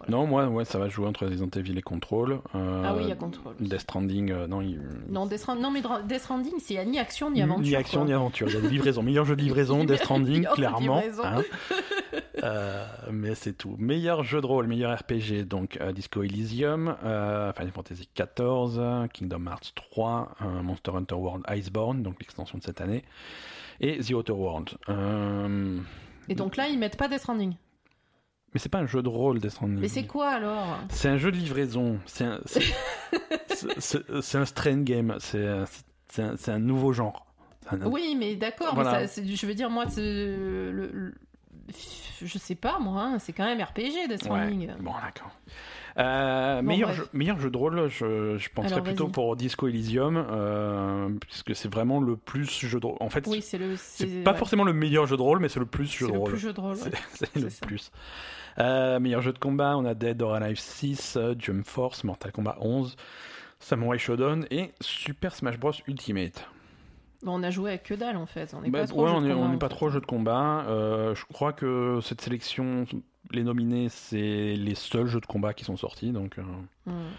Non, 0.10 0.26
moi, 0.28 0.48
ouais, 0.48 0.64
ça 0.66 0.80
va 0.80 0.88
jouer 0.88 1.08
entre 1.08 1.26
Resident 1.26 1.50
Evil 1.56 1.78
et 1.78 1.82
Control. 1.82 2.40
Euh, 2.56 2.84
Ah 2.86 2.94
oui, 2.96 3.04
il 3.04 3.10
y 3.10 3.12
a 3.12 3.16
Control. 3.16 3.54
aussi. 3.60 3.70
Death 3.70 3.82
Stranding, 3.82 4.32
euh, 4.32 4.48
non, 4.48 4.62
il... 4.62 4.80
Non, 5.10 5.26
Death 5.26 5.40
Strand- 5.40 5.60
non, 5.60 5.72
mais 5.72 5.82
Death 6.08 6.22
Stranding, 6.22 6.54
c'est 6.60 6.84
ni 6.86 6.98
action 7.00 7.32
ni 7.32 7.42
aventure. 7.42 7.64
Ni 7.64 7.76
action 7.76 8.00
quoi. 8.02 8.08
ni 8.08 8.14
aventure. 8.14 8.48
Il 8.48 8.54
y 8.54 8.58
a 8.58 8.62
des 8.62 8.70
livraisons. 8.70 9.04
Meilleur 9.04 9.26
jeu 9.26 9.36
de 9.36 9.42
livraison, 9.42 9.84
Death 9.86 10.00
Stranding, 10.00 10.46
clairement. 10.54 11.02
hein. 11.24 11.42
Euh, 12.42 12.86
mais 13.12 13.36
c'est 13.36 13.52
tout. 13.52 13.76
Meilleur 13.78 14.24
jeu 14.24 14.40
de 14.40 14.46
rôle, 14.46 14.66
meilleur 14.68 14.98
RPG, 14.98 15.44
donc 15.46 15.78
Disco 15.94 16.24
Elysium, 16.24 16.96
Final 17.02 17.72
Fantasy 17.74 18.08
XIV, 18.16 19.10
Kingdom 19.12 19.46
Hearts 19.48 19.74
3, 19.76 20.36
euh, 20.42 20.62
Monster 20.64 20.92
Hunter 20.96 21.16
World 21.16 21.44
Iceborne, 21.50 22.02
donc 22.02 22.16
l'extension 22.22 22.58
de 22.58 22.64
cette 22.64 22.80
année, 22.80 23.04
et 23.82 23.98
The 24.00 24.12
Outer 24.12 24.32
World. 24.32 24.70
Euh, 24.88 25.80
Et 26.30 26.36
donc 26.36 26.56
là, 26.58 26.68
ils 26.68 26.78
mettent 26.80 26.98
pas 26.98 27.08
Death 27.08 27.20
Stranding. 27.20 27.56
Mais 28.54 28.60
c'est 28.60 28.70
pas 28.70 28.80
un 28.80 28.86
jeu 28.88 29.02
de 29.04 29.10
rôle, 29.10 29.40
Death 29.40 29.52
Stranding. 29.52 29.80
Mais 29.80 29.88
c'est 29.88 30.06
quoi 30.08 30.30
alors? 30.30 30.78
C'est 30.90 31.08
un 31.10 31.18
jeu 31.18 31.32
de 31.32 31.38
livraison. 31.38 32.00
C'est 32.06 32.24
un, 32.26 32.40
c'est- 32.46 34.04
un 34.38 34.46
strain 34.46 34.78
game. 34.82 35.16
C'est 35.20 35.46
un, 35.48 35.66
c'est 36.38 36.50
un 36.52 36.60
nouveau 36.60 36.92
genre. 36.94 37.26
Un- 37.72 37.86
Oui, 37.86 38.16
mais 38.18 38.36
d'accord. 38.36 38.74
Voilà. 38.74 39.06
Je 39.06 39.46
veux 39.46 39.54
dire, 39.54 39.70
moi, 39.70 39.86
le, 39.98 40.72
le- 40.72 41.14
je 42.22 42.38
sais 42.40 42.56
pas, 42.56 42.80
moi, 42.80 43.02
hein, 43.04 43.20
c'est 43.20 43.34
quand 43.34 43.46
même 43.46 43.62
RPG 43.62 44.08
Death 44.10 44.24
Stranding. 44.24 44.68
Ouais, 44.70 44.76
bon, 44.80 44.94
d'accord. 45.04 45.32
Euh, 45.98 46.62
Bon, 46.62 46.68
meilleur, 46.68 46.94
jeu, 46.94 47.08
meilleur 47.14 47.40
jeu 47.40 47.50
de 47.50 47.58
rôle, 47.58 47.88
je, 47.90 48.38
je 48.38 48.50
penserais 48.50 48.74
Alors, 48.74 48.84
plutôt 48.84 49.08
pour 49.08 49.36
Disco 49.36 49.68
Elysium, 49.68 50.18
euh, 50.30 51.10
puisque 51.22 51.56
c'est 51.56 51.72
vraiment 51.74 52.00
le 52.00 52.16
plus 52.16 52.50
jeu 52.50 52.80
de 52.80 52.86
rôle. 52.86 52.98
En 53.00 53.10
fait, 53.10 53.26
Oui, 53.28 53.42
c'est 53.42 53.58
le. 53.58 53.76
c'est 53.78 54.24
pas 54.24 54.32
ouais, 54.34 54.38
forcément 54.38 54.64
le 54.64 54.74
meilleur 54.74 55.08
jeu 55.08 55.18
de 55.18 55.22
rôle, 55.22 55.40
mais 55.40 55.50
c'est 55.50 55.60
le 55.60 55.66
plus 55.66 55.88
c'est 55.88 56.00
jeu 56.00 56.08
de 56.08 56.12
le 56.14 56.18
rôle. 56.20 56.30
plus 56.32 56.40
jeu 56.40 56.54
de 56.54 56.60
rôle. 56.60 56.76
C'est 57.14 57.26
c'est 57.34 57.36
le 57.40 57.50
ça. 57.50 57.66
plus. 57.66 57.92
Euh, 58.60 59.00
meilleur 59.00 59.22
jeu 59.22 59.32
de 59.34 59.40
combat, 59.40 59.78
on 59.78 59.86
a 59.86 59.94
Dead 59.94 60.22
or 60.22 60.34
Alive 60.36 60.60
6, 60.60 61.16
euh, 61.18 61.34
Jump 61.40 61.66
Force, 61.66 62.04
Mortal 62.04 62.32
Kombat 62.32 62.58
11, 62.60 62.96
Samurai 63.60 63.98
Shodown 63.98 64.46
et 64.52 64.72
Super 64.82 65.34
Smash 65.34 65.58
Bros 65.60 65.72
Ultimate. 65.88 66.46
Bon, 67.24 67.38
on 67.40 67.44
a 67.44 67.50
joué 67.52 67.72
avec 67.72 67.84
que 67.84 67.94
dalle 67.94 68.16
en 68.18 68.26
fait. 68.26 68.54
On 68.58 68.64
est 68.64 68.70
Bah, 68.70 68.80
pas 68.82 68.88
trop. 68.88 69.04
ouais, 69.04 69.10
jeu 69.10 69.16
on 69.16 69.22
de 69.22 69.28
est, 69.28 69.34
combat, 69.34 69.46
on 69.48 69.52
est 69.52 69.56
en 69.56 69.58
pas 69.58 69.68
fait. 69.70 69.76
trop 69.76 69.90
jeu 69.90 70.00
de 70.00 70.06
combat. 70.06 70.66
Euh, 70.68 71.16
je 71.16 71.26
crois 71.26 71.52
que 71.54 72.00
cette 72.02 72.22
sélection, 72.22 72.86
les 73.32 73.44
nominés, 73.44 73.90
c'est 73.90 74.56
les 74.56 74.76
seuls 74.76 75.08
jeux 75.08 75.20
de 75.22 75.26
combat 75.26 75.54
qui 75.54 75.64
sont 75.66 75.78
sortis. 75.78 76.12
Donc 76.12 76.38
euh, 76.40 76.44
Hmm. 76.86 77.10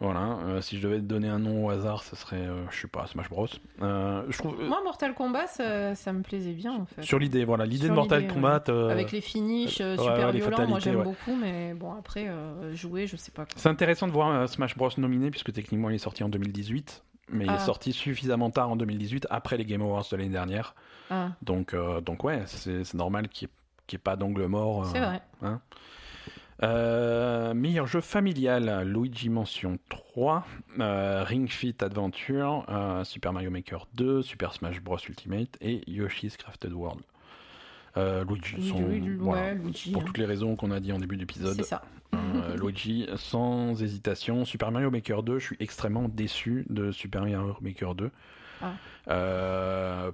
voilà. 0.00 0.38
Euh, 0.44 0.60
si 0.60 0.76
je 0.78 0.82
devais 0.82 0.98
te 0.98 1.04
donner 1.04 1.28
un 1.28 1.38
nom 1.38 1.66
au 1.66 1.70
hasard, 1.70 2.02
ce 2.02 2.14
serait, 2.16 2.36
euh, 2.46 2.64
je 2.70 2.80
sais 2.80 2.88
pas, 2.88 3.06
Smash 3.06 3.28
Bros. 3.28 3.46
Euh, 3.82 4.22
je 4.28 4.38
trouve. 4.38 4.60
Moi, 4.62 4.80
Mortal 4.84 5.14
Kombat, 5.14 5.46
ça, 5.46 5.94
ça 5.94 6.12
me 6.12 6.22
plaisait 6.22 6.52
bien 6.52 6.72
en 6.74 6.84
fait. 6.86 7.02
sur 7.02 7.18
l'idée, 7.18 7.44
voilà, 7.44 7.64
l'idée 7.66 7.88
de 7.88 7.92
Mortal 7.94 8.26
Kombat. 8.28 8.64
Avec 8.90 9.12
les 9.12 9.20
finishes 9.20 9.76
super 9.76 10.26
ouais, 10.28 10.32
violents, 10.32 10.66
moi 10.68 10.78
j'aime 10.78 10.96
ouais. 10.96 11.04
beaucoup, 11.04 11.34
mais 11.34 11.74
bon, 11.74 11.92
après, 11.94 12.28
jouer, 12.72 13.06
je 13.06 13.16
sais 13.16 13.30
pas. 13.32 13.46
C'est 13.56 13.68
intéressant 13.68 14.06
de 14.06 14.12
voir 14.12 14.48
Smash 14.48 14.76
Bros 14.76 14.90
nominé 14.98 15.30
puisque 15.30 15.52
techniquement 15.52 15.90
il 15.90 15.94
est 15.96 15.98
sorti 15.98 16.22
en 16.24 16.28
2018, 16.28 17.02
mais 17.30 17.44
il 17.44 17.50
Ah. 17.50 17.54
est 17.56 17.58
sorti 17.64 17.92
suffisamment 17.92 18.50
tard 18.50 18.70
en 18.70 18.76
2018 18.76 19.26
après 19.30 19.56
les 19.56 19.64
Game 19.64 19.80
Awards 19.82 20.04
de 20.10 20.16
l'année 20.16 20.28
dernière. 20.28 20.74
Ah, 21.10 21.30
Donc, 21.42 21.72
euh, 21.74 22.00
donc 22.00 22.22
ouais, 22.24 22.42
c'est 22.46 22.84
c'est 22.84 22.96
normal 22.96 23.28
qu'il 23.28 23.48
n'y 23.48 23.50
ait, 23.52 23.54
qu'il 23.86 23.96
y 23.96 24.00
ait 24.00 24.02
pas 24.02 24.16
d'angle 24.16 24.46
mort. 24.46 24.82
euh, 24.84 24.88
c'est 24.92 25.00
vrai. 25.00 25.20
Euh, 26.62 27.52
meilleur 27.52 27.86
jeu 27.86 28.00
familial, 28.00 28.84
Luigi 28.86 29.28
Mansion 29.28 29.76
3, 29.88 30.46
euh, 30.78 31.24
Ring 31.24 31.48
Fit 31.48 31.74
Adventure, 31.80 32.64
euh, 32.68 33.02
Super 33.04 33.32
Mario 33.32 33.50
Maker 33.50 33.88
2, 33.94 34.22
Super 34.22 34.52
Smash 34.54 34.80
Bros 34.80 34.98
Ultimate 35.08 35.56
et 35.60 35.82
Yoshi's 35.90 36.36
Crafted 36.36 36.72
World. 36.72 37.00
Euh, 37.96 38.24
Luigi, 38.24 38.54
Oui, 38.58 38.68
son- 38.68 38.76
oui, 38.76 39.00
oui, 39.02 39.16
voilà, 39.18 39.42
ouais, 39.42 39.54
Luigi, 39.56 39.90
pour 39.92 40.02
hein. 40.02 40.04
toutes 40.06 40.18
les 40.18 40.24
raisons 40.26 40.54
qu'on 40.56 40.70
a 40.70 40.78
dit 40.80 40.92
en 40.92 40.98
début 40.98 41.16
d'épisode. 41.16 41.56
C'est 41.56 41.64
ça. 41.64 41.82
Euh, 42.14 42.56
Luigi, 42.56 43.08
sans 43.16 43.80
hésitation. 43.82 44.44
Super 44.44 44.70
Mario 44.70 44.90
Maker 44.92 45.22
2, 45.24 45.38
je 45.40 45.44
suis 45.46 45.56
extrêmement 45.58 46.08
déçu 46.08 46.66
de 46.70 46.92
Super 46.92 47.22
Mario 47.22 47.56
Maker 47.60 47.94
2. 47.96 48.10
Ah. 48.62 50.10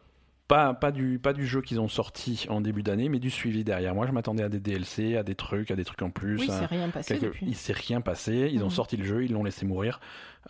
Pas, 0.51 0.75
pas, 0.75 0.91
du, 0.91 1.19
pas 1.19 1.33
du 1.33 1.47
jeu 1.47 1.63
qu'ils 1.63 1.79
ont 1.81 1.89
sorti 1.89 2.47
en 2.49 2.61
début 2.61 2.83
d'année, 2.83 3.09
mais 3.09 3.21
du 3.21 3.31
suivi 3.31 3.63
derrière. 3.65 3.95
Moi, 3.95 4.07
je 4.07 4.13
m'attendais 4.13 4.43
à 4.43 4.49
des 4.49 4.59
DLC, 4.61 5.17
à 5.17 5.23
des 5.23 5.37
trucs, 5.37 5.71
à 5.71 5.77
des 5.77 5.85
trucs 5.85 6.03
en 6.03 6.11
plus. 6.11 6.39
Oui, 6.41 6.51
à 6.51 6.59
c'est 6.59 6.67
rien 6.67 6.89
passé 6.91 7.15
quelque- 7.15 7.27
depuis. 7.27 7.47
Il 7.47 7.55
s'est 7.55 7.73
rien 7.73 8.01
passé. 8.01 8.51
Ils 8.53 8.61
ont 8.63 8.67
Mhm. 8.67 8.71
sorti 8.71 8.97
le 8.97 9.05
jeu, 9.05 9.25
ils 9.25 9.33
l'ont 9.33 9.45
laissé 9.45 9.65
mourir. 9.65 10.01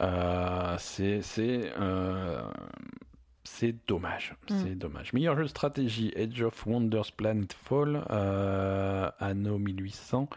Euh, 0.01 0.75
c'est 0.79 1.21
c'est 1.21 1.71
euh, 1.79 2.41
c'est 3.45 3.77
dommage. 3.87 4.35
Mhm. 4.51 4.57
C'est 4.59 4.75
dommage. 4.75 5.13
Meilleur 5.13 5.37
jeu 5.37 5.43
de 5.43 5.49
stratégie 5.49 6.13
Age 6.17 6.43
of 6.43 6.67
Wonders 6.67 7.13
Planetfall, 7.17 8.03
euh, 8.11 9.11
Anno 9.21 9.59
1800. 9.59 10.29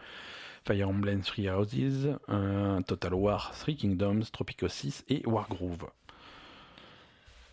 Fire 0.66 0.88
Emblem 0.88 1.20
Three 1.20 1.48
Houses, 1.50 2.16
euh, 2.30 2.80
Total 2.82 3.12
War 3.14 3.52
Three 3.58 3.76
Kingdoms, 3.76 4.22
Tropico 4.32 4.66
6 4.66 5.04
et 5.10 5.22
Wargroove. 5.26 5.86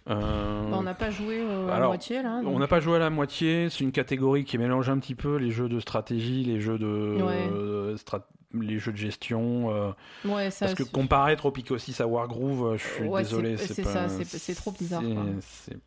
Euh, 0.10 0.69
Bah, 0.69 0.78
on 0.80 0.82
n'a 0.84 0.94
pas 0.95 1.11
joué 1.11 1.40
euh, 1.41 1.69
à 1.69 1.76
alors, 1.76 1.90
moitié 1.90 2.23
là. 2.23 2.41
on 2.44 2.57
n'a 2.57 2.68
pas 2.68 2.80
joué 2.80 2.95
à 2.95 2.99
la 2.99 3.10
moitié, 3.11 3.69
c'est 3.69 3.84
une 3.84 3.91
catégorie 3.91 4.45
qui 4.45 4.57
mélange 4.57 4.90
un 4.90 4.98
petit 4.98 5.14
peu 5.15 5.36
les 5.36 5.52
jeux 5.52 5.69
de 5.69 5.80
stratégie, 5.80 6.44
les 6.44 6.60
jeux 6.60 6.80
de, 6.80 7.22
Ouais. 7.22 7.48
euh, 7.53 7.95
strat- 7.98 8.26
les 8.53 8.80
jeux 8.80 8.91
de 8.91 8.98
gestion. 8.98 9.94
Ouais, 10.26 10.49
ça. 10.52 10.65
parce 10.65 10.76
que 10.76 10.84
comparer 10.84 11.36
Tropico 11.36 11.78
6 11.78 12.02
à 12.02 12.07
Wargroove, 12.07 12.78
je 12.78 12.84
suis 12.88 13.03
Ouais, 13.07 13.22
désolé, 13.22 13.57
c'est- 13.57 13.84
pas- 13.84 14.10
c'est- 14.10 14.56
trop 14.56 14.72
bizarre, 14.72 15.03
c'est- 15.41 15.78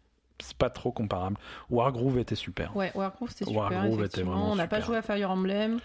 pas 0.59 0.71
trop 0.71 0.93
comparable. 0.93 1.37
Wargroove 1.71 2.19
était 2.19 2.35
super. 2.37 2.77
Ouais, 2.77 2.93
Wargroove 2.95 3.31
c'était 3.31 3.47
super. 3.47 3.63
Wargroove 3.63 4.05
était 4.05 4.23
vraiment 4.23 4.53
on 4.53 4.57
n'a 4.57 4.67
pas 4.69 4.81
joué 4.81 4.97
à 4.97 5.03
Fire 5.03 5.31
Emblem. 5.31 5.79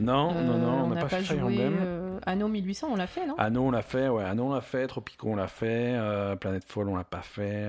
Non, 0.00 0.32
non, 0.32 0.40
Euh, 0.54 0.58
non, 0.58 0.84
on 0.84 0.86
n'a 0.88 1.00
pas, 1.02 1.08
fait 1.08 1.22
joué. 1.24 1.40
Emblem. 1.40 1.76
euh, 1.80 2.18
Anno 2.26 2.48
1800, 2.48 2.88
on 2.92 2.96
l'a 2.96 3.06
fait, 3.06 3.26
non? 3.26 3.34
Anno 3.38 3.62
on 3.62 3.70
l'a 3.70 3.82
fait, 3.82 4.08
ouais, 4.08 4.24
Anno 4.24 4.44
on 4.46 4.54
l'a 4.54 4.60
fait, 4.60 4.86
Tropico 4.86 5.28
on 5.28 5.36
l'a 5.36 5.46
fait, 5.46 5.94
euh, 5.94 6.36
Planetfall 6.36 6.88
on 6.88 6.96
l'a 6.96 7.04
pas 7.04 7.22
fait, 7.22 7.68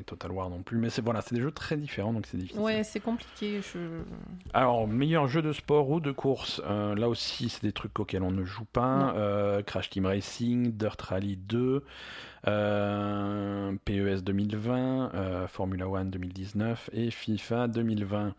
et 0.00 0.04
Total 0.04 0.30
War 0.32 0.50
non 0.50 0.62
plus. 0.62 0.78
Mais 0.78 0.90
c'est 0.90 1.02
voilà, 1.02 1.20
c'est 1.20 1.34
des 1.34 1.40
jeux 1.40 1.52
très 1.52 1.76
différents 1.76 2.12
donc 2.12 2.26
c'est 2.26 2.36
difficile. 2.38 2.60
Ouais, 2.62 2.82
c'est 2.84 3.00
compliqué. 3.00 3.60
Je... 3.60 3.78
Alors 4.54 4.88
meilleur 4.88 5.28
jeu 5.28 5.42
de 5.42 5.52
sport 5.52 5.90
ou 5.90 6.00
de 6.00 6.10
course, 6.12 6.60
là 6.68 7.08
aussi 7.08 7.48
c'est 7.48 7.62
des 7.62 7.72
trucs 7.72 7.98
auxquels 8.00 8.22
on 8.22 8.30
ne 8.32 8.44
joue 8.44 8.64
pas. 8.64 9.12
Non. 9.12 9.62
Crash 9.64 9.90
Team 9.90 10.06
Racing, 10.06 10.72
Dirt 10.76 11.00
Rally 11.02 11.36
2, 11.36 11.84
euh, 12.46 13.72
PES 13.84 14.22
2020, 14.22 15.10
euh, 15.14 15.46
Formula 15.48 15.88
One 15.88 16.10
2019 16.10 16.90
et 16.92 17.10
FIFA 17.10 17.68
2020. 17.68 18.34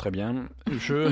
Très 0.00 0.10
bien. 0.10 0.48
Jeu, 0.78 1.10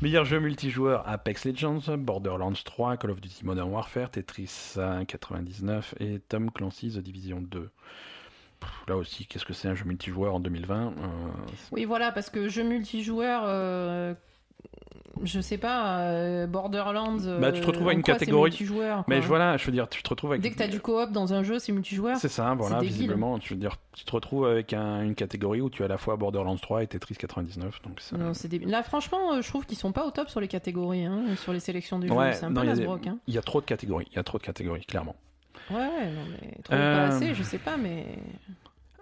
meilleur 0.00 0.24
jeu, 0.24 0.38
multijoueur 0.38 1.02
Apex 1.08 1.44
Legends, 1.44 1.80
Borderlands 1.98 2.62
3, 2.64 2.96
Call 2.98 3.10
of 3.10 3.20
Duty 3.20 3.44
Modern 3.44 3.68
Warfare, 3.68 4.10
Tetris 4.12 4.74
euh, 4.76 5.04
99 5.04 5.96
et 5.98 6.20
Tom 6.28 6.52
Clancy's 6.52 6.96
Division 6.98 7.40
2. 7.40 7.68
Pff, 8.60 8.70
Là 8.86 8.96
aussi, 8.96 9.26
qu'est-ce 9.26 9.44
que 9.44 9.54
c'est 9.54 9.66
un 9.66 9.74
jeu 9.74 9.84
multijoueur 9.86 10.36
en 10.36 10.38
2020 10.38 10.86
Euh, 10.86 10.92
Oui, 11.72 11.84
voilà, 11.84 12.12
parce 12.12 12.30
que 12.30 12.48
jeu 12.48 12.62
multijoueur, 12.62 13.42
euh, 13.46 14.14
je 15.22 15.40
sais 15.40 15.56
pas, 15.58 16.00
euh, 16.00 16.46
Borderlands. 16.46 17.16
Bah, 17.40 17.50
tu 17.52 17.60
te 17.60 17.64
euh, 17.64 17.68
retrouves 17.68 17.88
à 17.88 17.92
une 17.94 18.02
quoi 18.02 18.14
catégorie- 18.14 18.50
multijoueur, 18.50 19.04
Mais 19.08 19.22
je- 19.22 19.26
voilà, 19.26 19.56
je 19.56 19.64
veux 19.66 19.72
dire, 19.72 19.88
tu 19.88 20.02
te 20.02 20.08
retrouves 20.10 20.32
avec. 20.32 20.42
Dès 20.42 20.50
que 20.50 20.56
t'as 20.58 20.68
du 20.68 20.80
coop 20.80 21.10
dans 21.12 21.32
un 21.32 21.42
jeu, 21.42 21.58
c'est 21.58 21.72
multijoueur. 21.72 22.16
C'est 22.18 22.28
ça, 22.28 22.54
voilà, 22.54 22.80
visiblement. 22.80 23.38
Je 23.40 23.54
veux 23.54 23.60
dire, 23.60 23.76
tu 23.94 24.04
te 24.04 24.12
retrouves 24.12 24.46
avec 24.46 24.72
un- 24.74 25.02
une 25.02 25.14
catégorie 25.14 25.60
où 25.62 25.70
tu 25.70 25.82
as 25.82 25.86
à 25.86 25.88
la 25.88 25.96
fois 25.98 26.16
Borderlands 26.16 26.56
3 26.58 26.82
et 26.82 26.86
Tetris 26.86 27.14
99. 27.16 27.80
Donc 27.82 28.00
c'est- 28.00 28.16
Non. 28.16 28.32
Là, 28.66 28.82
franchement, 28.82 29.34
euh, 29.34 29.42
je 29.42 29.48
trouve 29.48 29.64
qu'ils 29.66 29.78
sont 29.78 29.92
pas 29.92 30.04
au 30.06 30.10
top 30.10 30.28
sur 30.28 30.40
les 30.40 30.48
catégories, 30.48 31.04
hein, 31.06 31.22
sur 31.36 31.52
les 31.52 31.60
sélections 31.60 31.98
du 31.98 32.10
Ouais, 32.10 32.32
jeu. 32.32 32.38
C'est 32.40 32.44
un 32.46 32.50
non, 32.50 32.60
peu 32.60 32.66
il. 32.68 33.08
Hein. 33.08 33.18
il 33.26 33.34
y 33.34 33.38
a 33.38 33.42
trop 33.42 33.60
de 33.60 33.66
catégories. 33.66 34.06
Il 34.12 34.16
y 34.16 34.18
a 34.18 34.22
trop 34.22 34.38
de 34.38 34.42
catégories, 34.42 34.84
clairement. 34.84 35.16
Ouais, 35.70 35.76
ouais, 35.78 36.10
non, 36.10 36.22
mais 36.30 36.58
trop 36.62 36.74
Euh, 36.74 37.08
pas 37.08 37.14
assez, 37.16 37.34
je 37.34 37.42
sais 37.42 37.58
pas, 37.58 37.76
mais. 37.76 38.06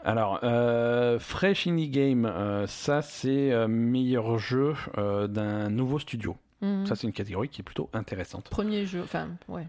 Alors, 0.05 0.41
euh, 0.43 1.19
Fresh 1.19 1.67
Indie 1.67 1.89
Game, 1.89 2.27
euh, 2.27 2.67
ça 2.67 3.01
c'est 3.03 3.51
euh, 3.53 3.67
meilleur 3.69 4.39
jeu 4.39 4.75
d'un 4.97 5.71
nouveau 5.71 5.99
studio. 5.99 6.37
Mhm. 6.61 6.87
Ça 6.87 6.95
c'est 6.97 7.07
une 7.07 7.13
catégorie 7.13 7.49
qui 7.49 7.63
est 7.63 7.65
plutôt 7.65 7.89
intéressante. 7.95 8.49
Premier 8.51 8.85
jeu, 8.87 9.01
enfin, 9.03 9.29
ouais. 9.49 9.67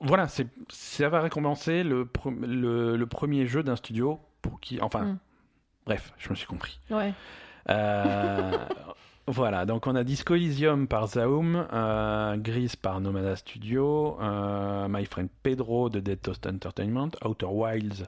Voilà, 0.00 0.26
c'est 0.28 0.46
ça 0.68 1.08
va 1.08 1.20
récompenser 1.20 1.84
le, 1.84 2.04
pre- 2.04 2.44
le, 2.44 2.96
le 2.96 3.06
premier 3.06 3.46
jeu 3.46 3.62
d'un 3.62 3.76
studio 3.76 4.18
pour 4.42 4.58
qui, 4.60 4.80
enfin, 4.80 5.04
Mm. 5.04 5.18
bref, 5.86 6.12
je 6.18 6.28
me 6.30 6.34
suis 6.34 6.46
compris. 6.48 6.80
Ouais. 6.90 7.12
Voilà, 9.28 9.66
donc 9.66 9.86
on 9.86 9.94
a 9.94 10.02
Disco 10.02 10.34
Elysium 10.34 10.88
par 10.88 11.06
Zaum, 11.06 11.66
euh, 11.72 12.36
Gris 12.38 12.72
par 12.80 13.00
Nomada 13.00 13.36
Studio, 13.36 14.18
euh, 14.20 14.88
My 14.90 15.04
Friend 15.06 15.28
Pedro 15.44 15.88
de 15.88 16.00
Dead 16.00 16.20
Toast 16.20 16.44
Entertainment, 16.44 17.10
Outer 17.24 17.46
Wilds 17.46 18.04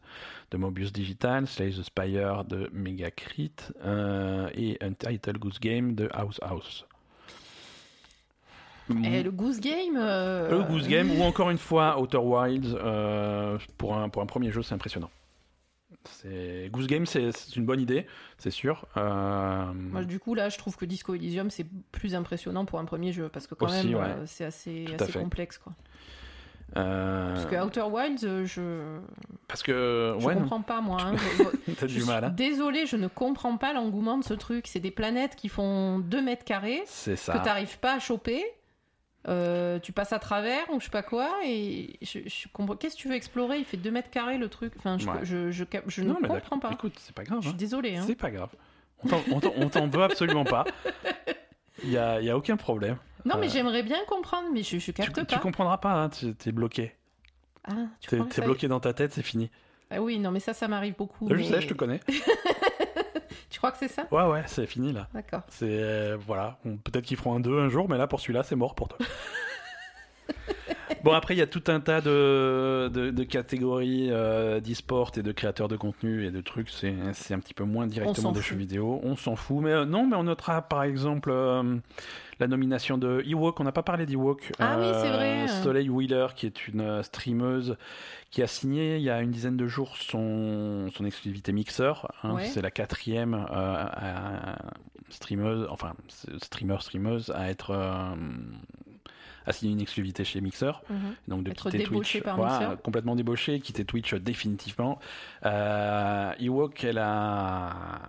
de 0.51 0.57
Mobius 0.57 0.93
Digital, 0.93 1.47
Slay 1.47 1.70
the 1.70 1.82
Spire 1.85 2.45
de 2.45 2.69
Megacrit 2.73 3.53
euh, 3.85 4.49
et 4.55 4.77
Untitled 4.81 5.39
Goose 5.39 5.61
Game 5.61 5.95
de 5.95 6.09
House 6.12 6.41
House. 6.43 6.85
Et 9.05 9.23
le 9.23 9.31
Goose 9.31 9.61
Game. 9.61 9.97
euh, 9.97 10.51
Le 10.51 10.65
Goose 10.65 10.89
Game, 10.89 11.11
ou 11.19 11.23
encore 11.23 11.49
une 11.51 11.59
fois 11.59 11.99
Outer 12.01 12.19
Wilds, 12.19 12.74
euh, 12.74 13.57
pour, 13.78 13.97
un, 13.97 14.09
pour 14.09 14.20
un 14.20 14.27
premier 14.27 14.51
jeu, 14.51 14.62
c'est 14.62 14.74
impressionnant. 14.74 15.11
C'est... 16.10 16.68
Goose 16.70 16.86
Game, 16.86 17.06
c'est, 17.06 17.31
une 17.56 17.64
bonne 17.64 17.81
idée, 17.81 18.06
c'est 18.39 18.51
sûr. 18.51 18.86
Euh, 18.97 19.72
Moi, 19.72 20.05
du 20.05 20.18
coup, 20.18 20.35
là, 20.35 20.48
je 20.48 20.59
trouve 20.59 20.76
que 20.76 20.85
Disco 20.85 21.14
Elysium, 21.14 21.51
c'est 21.51 21.66
plus 21.93 22.14
impressionnant 22.14 22.64
pour 22.64 22.78
un 22.78 22.85
premier 22.85 23.12
jeu, 23.12 23.28
parce 23.28 23.47
que 23.47 23.55
quand 23.55 23.66
Aussi, 23.66 23.89
même, 23.89 23.94
ouais. 23.97 24.09
euh, 24.10 24.22
c'est 24.26 24.44
assez, 24.44 24.85
complexe, 25.18 25.59
quoi. 25.59 25.72
euh, 26.76 27.35
Parce 27.35 27.47
que 27.47 27.56
Outer 27.64 27.82
Wilds, 27.90 28.44
je, 28.47 28.98
parce 29.48 29.62
que 29.62 30.16
je 30.18 30.24
ouais, 30.26 30.35
non, 30.35 30.40
comprends 30.43 30.62
pas, 30.62 30.81
moi. 30.81 30.98
hein. 31.01 31.14
Je- 31.68 31.72
t'as 31.74 31.86
du 31.86 31.94
suis 32.01 32.05
mal. 32.05 32.24
hein. 32.24 32.31
Désolée, 32.31 32.86
je 32.86 32.97
ne 32.97 33.06
comprends 33.06 33.56
pas 33.56 33.72
l'engouement 33.72 34.18
de 34.18 34.24
ce 34.24 34.35
truc. 34.35 34.66
C'est 34.66 34.81
des 34.81 34.90
planètes 34.90 35.36
qui 35.36 35.48
font 35.48 35.98
2 36.01 36.22
mètres 36.22 36.44
carrés, 36.44 36.82
C'est 36.86 37.12
que 37.12 37.16
ça. 37.20 37.39
t'arrives 37.39 37.78
pas 37.78 37.94
à 37.94 37.98
choper. 37.98 38.43
Euh, 39.26 39.78
tu 39.78 39.92
passes 39.92 40.12
à 40.12 40.18
travers 40.18 40.68
ou 40.70 40.80
je 40.80 40.84
sais 40.84 40.90
pas 40.90 41.02
quoi 41.02 41.30
et 41.46 41.98
je, 42.02 42.18
je 42.26 42.46
comprends 42.52 42.76
qu'est-ce 42.76 42.94
que 42.94 43.01
tu 43.01 43.09
veux 43.09 43.14
explorer? 43.14 43.56
Il 43.59 43.64
fait 43.64 43.78
2 43.78 43.90
mètres 43.90 44.10
carrés 44.10 44.36
le 44.36 44.51
truc 44.51 44.74
enfin 44.76 44.98
je, 44.98 45.06
Ouais. 45.09 45.14
je, 45.22 45.51
je, 45.51 45.64
je 45.86 46.02
ne 46.02 46.09
Non, 46.09 46.16
comprends 46.16 46.59
pas 46.59 46.70
Écoute, 46.72 46.92
c'est 46.98 47.14
pas 47.14 47.24
grave. 47.24 47.38
je 47.40 47.46
suis 47.46 47.55
hein. 47.55 47.56
désolée 47.59 47.96
hein. 47.96 48.05
C'est 48.06 48.16
pas 48.16 48.30
grave. 48.30 48.51
On 49.02 49.40
t'en, 49.70 49.88
veut 49.88 50.02
absolument 50.02 50.44
pas. 50.44 50.64
Il 51.82 51.90
y 51.90 51.96
a, 51.96 52.20
y 52.20 52.28
a 52.28 52.36
aucun 52.36 52.56
problème. 52.59 52.96
non 53.24 53.36
mais 53.38 53.46
Euh, 53.46 53.51
j'aimerais 53.51 53.82
bien 53.82 53.98
comprendre 54.06 54.48
mais 54.52 54.62
je, 54.62 54.76
je 54.78 54.84
Tu, 54.84 54.92
capte 54.92 55.14
tu 55.18 55.24
pas 55.24 55.38
comprendras 55.40 55.78
pas. 55.78 55.92
Hein, 55.92 56.10
tu 56.10 56.34
es 56.46 56.52
bloqué. 56.52 56.92
ah, 57.66 57.72
tu 58.01 58.09
T'es, 58.10 58.18
t'es 58.28 58.42
bloqué 58.42 58.68
dans 58.68 58.80
ta 58.80 58.92
tête, 58.92 59.14
c'est 59.14 59.22
fini. 59.22 59.51
Ah 59.90 60.02
oui 60.02 60.18
non 60.18 60.32
mais 60.32 60.40
ça 60.40 60.52
ça 60.52 60.68
m'arrive 60.68 60.96
beaucoup 60.96 61.28
Je 61.30 61.34
mais- 61.34 61.44
sais, 61.44 61.60
je 61.62 61.68
te 61.68 61.74
connais. 61.74 62.01
crois 63.65 63.73
que 63.73 63.78
c'est 63.78 63.89
ça 63.89 64.07
Ouais, 64.11 64.31
ouais, 64.31 64.43
c'est 64.47 64.66
fini 64.66 64.93
là. 64.93 65.09
d'accord 65.15 65.43
C'est 65.49 65.66
euh, 65.70 66.16
voilà, 66.27 66.59
peut-être 66.85 67.05
qu'ils 67.05 67.16
feront 67.16 67.35
un 67.35 67.41
2 67.41 67.59
un 67.59 67.69
jour, 67.70 67.89
mais 67.89 67.97
là 67.97 68.07
pour 68.07 68.20
celui-là, 68.20 68.43
c'est 68.43 68.57
mort 68.57 68.74
pour 68.74 68.89
toi. 68.89 68.99
bon 71.05 71.12
après 71.12 71.35
il 71.35 71.39
y 71.39 71.43
a 71.43 71.47
tout 71.47 71.62
un 71.69 71.81
tas 71.81 72.01
de, 72.01 72.91
de, 72.93 73.11
de 73.11 73.24
catégories 73.24 74.09
euh, 74.11 74.61
d'e-sport 74.61 75.12
et 75.16 75.23
de 75.23 75.32
créateurs 75.32 75.69
de 75.69 75.77
contenu 75.77 76.27
et 76.27 76.31
de 76.31 76.41
trucs. 76.41 76.70
C'est 76.70 76.95
c'est 77.12 77.35
un 77.35 77.39
petit 77.39 77.55
peu 77.55 77.65
moins 77.65 77.86
directement 77.86 78.32
des 78.32 78.41
fout. 78.41 78.51
jeux 78.51 78.57
vidéo. 78.57 79.01
On 79.03 79.16
s'en 79.16 79.36
fout, 79.36 79.62
mais 79.62 79.70
euh, 79.73 79.85
non, 79.85 80.07
mais 80.07 80.16
on 80.16 80.24
notera 80.24 80.62
par 80.62 80.82
exemple 80.82 81.31
euh, 81.31 81.77
la 82.40 82.47
nomination 82.47 82.98
de 82.98 83.23
Ewok. 83.27 83.61
On 83.61 83.65
n'a 83.65 83.73
pas 83.73 83.82
parlé 83.82 84.06
d'Ewok. 84.06 84.52
Ah 84.59 84.77
oui, 84.78 84.86
c'est 85.01 85.11
vrai. 85.11 85.48
Soleil 85.62 85.89
Wheeler, 85.89 86.27
qui 86.36 86.47
est 86.47 86.69
une 86.69 86.81
euh, 86.81 87.02
streameuse 87.02 87.77
qui 88.31 88.43
a 88.43 88.47
signé 88.47 88.97
il 88.97 89.02
y 89.02 89.11
a 89.11 89.20
une 89.20 89.31
dizaine 89.31 89.56
de 89.56 89.66
jours 89.66 89.97
son, 89.97 90.89
son 90.94 91.05
exclusivité 91.05 91.52
Mixer. 91.52 91.93
hein. 92.23 92.35
Ouais. 92.35 92.47
C'est 92.47 92.62
la 92.62 92.70
quatrième 92.70 93.35
euh, 93.35 93.47
à- 93.51 94.56
streameuse, 95.11 95.66
enfin 95.70 95.94
streamer 96.43 96.78
streameuse 96.81 97.31
à 97.35 97.48
être 97.51 97.70
euh, 97.70 98.15
à 99.47 99.52
signer 99.52 99.73
une 99.73 99.81
exclusivité 99.82 100.24
chez 100.24 100.40
Mixer. 100.40 100.73
Mhm. 100.89 100.97
Donc 101.28 101.44
de 101.44 101.51
Être 101.51 101.70
quitter 101.70 101.85
Twitch, 101.85 102.23
par 102.23 102.36
Voilà, 102.36 102.77
complètement 102.82 103.15
débauché, 103.15 103.61
quitter 103.61 103.85
Twitch 103.85 104.15
euh, 104.15 104.19
définitivement. 104.19 104.98
Euh, 105.44 106.32
Ewok, 106.40 106.82
elle 106.85 106.98
a 106.98 108.01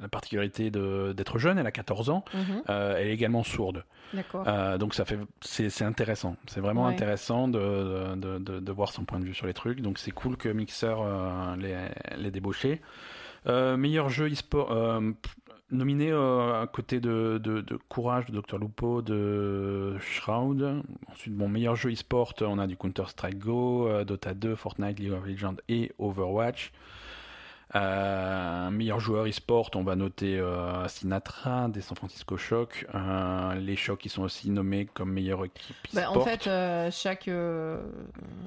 la 0.00 0.08
particularité 0.08 0.70
de- 0.70 1.12
d'être 1.16 1.38
jeune, 1.38 1.58
elle 1.58 1.66
a 1.66 1.72
14 1.72 2.10
ans. 2.10 2.24
Mhm. 2.34 2.62
Euh, 2.70 2.96
elle 2.98 3.08
est 3.08 3.12
également 3.12 3.42
sourde. 3.42 3.84
Euh, 4.34 4.78
donc 4.78 4.94
ça 4.94 5.04
fait, 5.04 5.18
c'est 5.40 5.84
intéressant. 5.84 6.36
C'est 6.46 6.60
vraiment 6.60 6.86
Ouais. 6.86 6.92
intéressant 6.92 7.46
de, 7.48 8.14
de, 8.16 8.38
de, 8.38 8.58
de 8.60 8.72
voir 8.72 8.90
son 8.92 9.04
point 9.04 9.20
de 9.20 9.24
vue 9.24 9.34
sur 9.34 9.46
les 9.46 9.54
trucs. 9.54 9.80
Donc 9.82 9.98
c'est 9.98 10.10
cool 10.10 10.36
que 10.36 10.48
Mixer 10.48 10.94
euh, 10.98 11.56
l'ait 11.56 11.94
l'ait 12.16 12.30
débauché. 12.30 12.80
Meilleur 13.46 14.08
jeu 14.08 14.28
e-sport. 14.30 14.70
nominé 15.72 16.10
à 16.10 16.66
côté 16.72 16.98
de, 17.00 17.40
Courage, 17.88 18.26
de 18.26 18.40
Dr. 18.40 18.58
Lupo, 18.58 19.02
de 19.02 19.96
Shroud. 20.00 20.82
Ensuite, 21.12 21.34
bon, 21.36 21.48
meilleur 21.48 21.76
jeu 21.76 21.92
e-sport, 21.92 22.34
on 22.40 22.58
a 22.58 22.66
du 22.66 22.76
Counter-Strike 22.76 23.38
Go, 23.38 23.86
euh, 23.86 24.04
Dota 24.04 24.34
2, 24.34 24.56
Fortnite, 24.56 24.98
League 24.98 25.12
of 25.12 25.24
Legends 25.24 25.54
et 25.68 25.92
Overwatch. 25.98 26.72
Euh, 27.76 28.70
meilleur 28.70 28.98
joueur 28.98 29.26
e-sport, 29.28 29.70
on 29.76 29.84
va 29.84 29.94
noter 29.94 30.38
euh, 30.40 30.88
Sinatra 30.88 31.68
des 31.68 31.80
San 31.80 31.96
Francisco 31.96 32.36
Shock. 32.36 32.84
Euh, 32.94 33.54
les 33.54 33.76
Shock 33.76 34.00
qui 34.00 34.08
sont 34.08 34.22
aussi 34.22 34.50
nommés 34.50 34.86
comme 34.92 35.12
meilleure 35.12 35.44
équipe 35.44 35.76
Bah, 35.94 36.10
en 36.10 36.20
fait, 36.20 36.46
euh, 36.48 36.90
chaque. 36.90 37.30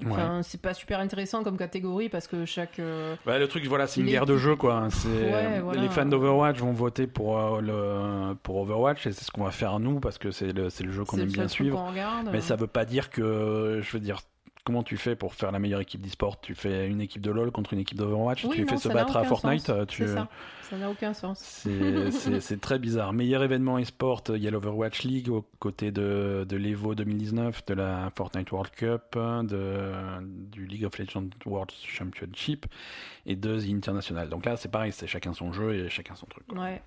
enfin, 0.06 0.42
C'est 0.44 0.62
pas 0.62 0.74
super 0.74 1.00
intéressant 1.00 1.44
comme 1.44 1.58
catégorie 1.58 2.10
parce 2.10 2.28
que 2.28 2.46
chaque. 2.46 2.80
Ouais, 3.26 3.40
le 3.40 3.48
truc, 3.48 3.66
voilà, 3.66 3.88
c'est 3.88 4.02
une 4.02 4.08
Les- 4.08 4.12
guerre 4.14 4.26
de 4.26 4.38
jeu, 4.38 4.56
quoi. 4.56 4.88
Ouais, 5.06 5.60
voilà. 5.62 5.82
les 5.82 5.90
fans 5.90 6.06
d'Overwatch 6.06 6.58
vont 6.60 6.74
voter 6.74 7.08
pour 7.08 7.62
le 7.62 8.34
pour 8.44 8.58
Overwatch 8.58 9.08
et 9.08 9.12
c'est 9.14 9.24
ce 9.24 9.32
qu'on 9.32 9.44
va 9.46 9.52
faire 9.52 9.80
nous 9.80 10.00
parce 10.00 10.18
que 10.18 10.32
c'est 10.32 10.52
le 10.52 10.64
le 10.84 10.92
jeu 10.92 11.06
qu'on 11.06 11.18
aime 11.18 11.32
bien 11.32 11.48
suivre. 11.48 11.80
regarde. 11.90 12.30
Mais 12.32 12.42
ça 12.42 12.56
veut 12.58 12.68
pas 12.68 12.84
dire 12.84 13.10
que, 13.10 13.80
je 13.82 13.92
veux 13.92 14.00
dire, 14.02 14.20
comment 14.64 14.84
tu 14.84 14.98
fais 14.98 15.16
pour 15.16 15.34
faire 15.34 15.52
la 15.52 15.60
meilleure 15.60 15.82
équipe 15.82 16.02
d'e-sport? 16.02 16.40
Tu 16.42 16.56
fais 16.56 16.88
une 16.88 17.02
équipe 17.02 17.22
de 17.22 17.32
LoL 17.32 17.52
contre 17.52 17.74
une 17.74 17.80
équipe 17.80 17.98
d'Overwatch? 17.98 18.46
Oui, 18.46 18.56
Tu 18.56 18.62
non, 18.64 18.68
fais 18.70 18.78
se 18.78 18.88
battre 18.90 19.18
à 19.18 19.24
Fortnite? 19.24 19.72
tu... 19.88 20.08
Ça. 20.08 20.28
N'a 20.72 20.90
aucun 20.90 21.14
sens. 21.14 21.68
C'est 22.42 22.60
très 22.60 22.80
bizarre. 22.80 23.14
Meilleur 23.14 23.44
événement 23.44 23.78
e-sport, 23.78 24.24
il 24.30 24.38
y 24.42 24.48
a 24.48 24.52
l'Overwatch 24.52 25.04
League 25.04 25.30
aux 25.30 25.46
côtés 25.60 25.92
de, 25.92 26.48
de 26.50 26.56
l'Evo 26.58 26.96
2019, 26.96 27.64
de 27.68 27.74
la 27.76 28.12
Fortnite 28.16 28.52
World 28.52 28.72
Cup, 28.72 29.16
de, 29.16 29.92
du 30.24 30.66
League 30.66 30.84
of 30.86 30.98
Legends 30.98 31.30
World 31.46 31.70
Championship 31.72 32.66
et 33.28 33.36
de 33.36 33.60
The 33.60 33.70
International. 33.70 34.30
Donc 34.30 34.46
là, 34.46 34.58
c'est 34.58 34.72
pareil, 34.72 34.92
c'est 34.92 35.06
chacun 35.06 35.34
son 35.34 35.54
jeu 35.54 35.76
et 35.76 35.90
chacun 35.90 36.16
son 36.16 36.26
truc. 36.26 36.48
quoi. 36.48 36.58
Ouais. 36.60 36.82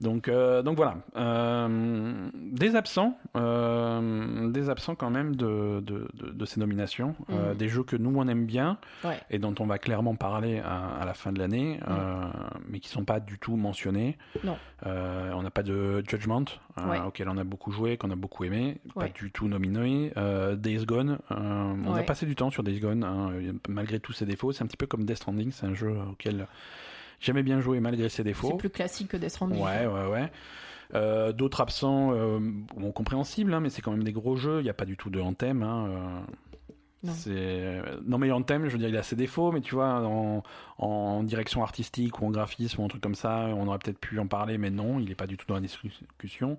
Donc, 0.00 0.28
euh, 0.28 0.62
donc 0.62 0.76
voilà. 0.76 0.98
Euh, 1.16 2.28
des 2.34 2.76
absents, 2.76 3.18
euh, 3.36 4.48
des 4.50 4.70
absents 4.70 4.94
quand 4.94 5.10
même 5.10 5.34
de, 5.34 5.80
de, 5.80 6.08
de, 6.14 6.30
de 6.30 6.44
ces 6.44 6.60
nominations. 6.60 7.16
Mhm. 7.28 7.56
des 7.56 7.68
jeux 7.68 7.82
que 7.82 7.96
nous 7.96 8.12
on 8.16 8.28
aime 8.28 8.46
bien 8.46 8.78
Ouais. 9.04 9.18
et 9.30 9.38
dont 9.38 9.54
on 9.58 9.66
va 9.66 9.78
clairement 9.78 10.14
parler 10.14 10.60
à, 10.60 11.00
à 11.00 11.04
la 11.04 11.14
fin 11.14 11.32
de 11.32 11.38
l'année, 11.38 11.80
euh, 11.88 12.22
mais 12.68 12.78
qui 12.80 12.88
sont 12.88 13.04
pas 13.04 13.18
du 13.20 13.38
tout 13.38 13.56
mentionnés. 13.56 14.16
Non. 14.44 14.56
On 14.84 15.42
n'a 15.42 15.50
pas 15.50 15.62
de 15.64 16.02
Judgment, 16.08 16.44
Ouais. 16.76 17.00
auquel 17.04 17.28
on 17.28 17.36
a 17.36 17.44
beaucoup 17.44 17.72
joué, 17.72 17.96
qu'on 17.96 18.10
a 18.12 18.16
beaucoup 18.16 18.44
aimé, 18.44 18.78
pas 18.94 19.08
du 19.08 19.32
tout 19.32 19.48
nominé. 19.48 20.12
Days 20.56 20.84
Gone, 20.86 21.18
on 21.30 21.94
a 21.94 22.02
passé 22.04 22.24
du 22.26 22.36
temps 22.36 22.50
sur 22.50 22.62
Days 22.62 22.78
Gone, 22.80 23.02
hein, 23.02 23.30
malgré 23.68 23.98
tous 23.98 24.12
ses 24.12 24.26
défauts. 24.26 24.52
C'est 24.52 24.62
un 24.62 24.66
petit 24.68 24.76
peu 24.76 24.86
comme 24.86 25.04
Death 25.04 25.16
Stranding, 25.18 25.50
c'est 25.50 25.66
un 25.66 25.74
jeu 25.74 25.92
auquel 26.10 26.46
j'aimais 27.20 27.42
bien 27.42 27.60
jouer 27.60 27.80
malgré 27.80 28.08
ses 28.08 28.24
défauts. 28.24 28.48
C'est 28.52 28.56
plus 28.56 28.70
classique 28.70 29.08
que 29.08 29.16
Death 29.16 29.30
Stranding. 29.30 29.62
Ouais, 29.62 29.86
ouais, 29.86 30.06
ouais. 30.06 30.30
Euh, 30.94 31.32
D'autres 31.32 31.60
absents, 31.60 32.12
euh, 32.14 32.38
bon, 32.40 32.92
compréhensibles, 32.92 33.52
hein, 33.52 33.60
mais 33.60 33.70
c'est 33.70 33.82
quand 33.82 33.90
même 33.92 34.04
des 34.04 34.12
gros 34.12 34.36
jeux. 34.36 34.60
Il 34.60 34.64
n'y 34.64 34.70
a 34.70 34.74
pas 34.74 34.86
du 34.86 34.96
tout 34.96 35.10
de 35.10 35.20
Anthem. 35.20 35.62
Hein, 35.62 35.88
euh, 37.26 37.82
Non. 37.84 38.00
non 38.06 38.18
mais 38.18 38.30
Anthem, 38.30 38.66
je 38.66 38.70
veux 38.72 38.78
dire, 38.78 38.88
il 38.88 38.96
a 38.96 39.02
ses 39.02 39.16
défauts, 39.16 39.52
mais 39.52 39.60
tu 39.60 39.74
vois, 39.74 40.00
en, 40.06 40.42
en 40.78 41.22
direction 41.22 41.62
artistique 41.62 42.20
ou 42.22 42.26
en 42.26 42.30
graphisme 42.30 42.80
ou 42.80 42.84
un 42.84 42.88
truc 42.88 43.02
comme 43.02 43.14
ça, 43.14 43.48
on 43.54 43.68
aurait 43.68 43.78
peut-être 43.78 43.98
pu 44.00 44.18
en 44.18 44.26
parler, 44.26 44.56
mais 44.58 44.70
non, 44.70 44.98
il 44.98 45.08
n'est 45.08 45.14
pas 45.14 45.26
du 45.26 45.36
tout 45.36 45.44
dans 45.46 45.54
la 45.54 45.60
discussion. 45.60 46.58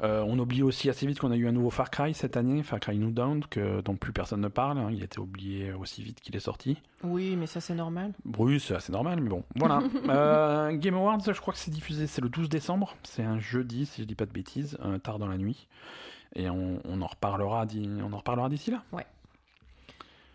Euh, 0.00 0.24
on 0.26 0.38
oublie 0.38 0.62
aussi 0.62 0.88
assez 0.90 1.06
vite 1.06 1.20
qu'on 1.20 1.30
a 1.30 1.36
eu 1.36 1.46
un 1.46 1.52
nouveau 1.52 1.70
Far 1.70 1.90
Cry 1.90 2.14
cette 2.14 2.36
année, 2.36 2.62
Far 2.62 2.80
Cry 2.80 2.98
New 2.98 3.10
Dawn, 3.10 3.44
que, 3.44 3.80
dont 3.82 3.94
plus 3.96 4.12
personne 4.12 4.40
ne 4.40 4.48
parle. 4.48 4.78
hein. 4.78 4.88
il 4.90 5.00
a 5.02 5.04
été 5.04 5.20
oublié 5.20 5.72
aussi 5.72 6.02
vite 6.02 6.20
qu'il 6.20 6.34
est 6.34 6.40
sorti. 6.40 6.76
Oui, 7.04 7.36
mais 7.36 7.46
ça 7.46 7.60
c'est 7.60 7.74
normal. 7.74 8.12
Oui, 8.38 8.58
c'est 8.58 8.74
assez 8.74 8.90
normal, 8.92 9.20
mais 9.20 9.28
bon, 9.28 9.44
voilà. 9.56 9.80
Euh, 10.08 10.72
Game 10.76 10.94
Awards, 10.94 11.20
je 11.24 11.40
crois 11.40 11.52
que 11.54 11.60
c'est 11.60 11.70
diffusé, 11.70 12.06
c'est 12.06 12.20
le 12.22 12.28
12 12.28 12.48
décembre, 12.48 12.96
c'est 13.04 13.22
un 13.22 13.38
jeudi, 13.38 13.86
si 13.86 14.02
je 14.02 14.06
dis 14.06 14.14
pas 14.14 14.26
de 14.26 14.32
bêtises, 14.32 14.76
euh, 14.84 14.98
tard 14.98 15.18
dans 15.18 15.28
la 15.28 15.36
nuit. 15.38 15.68
Et 16.34 16.48
on, 16.48 16.80
on 16.84 17.02
en 17.02 17.06
reparlera 17.06 17.66
d'i- 17.66 17.88
on 18.02 18.12
en 18.12 18.16
reparlera 18.18 18.48
d'ici 18.48 18.70
là. 18.70 18.82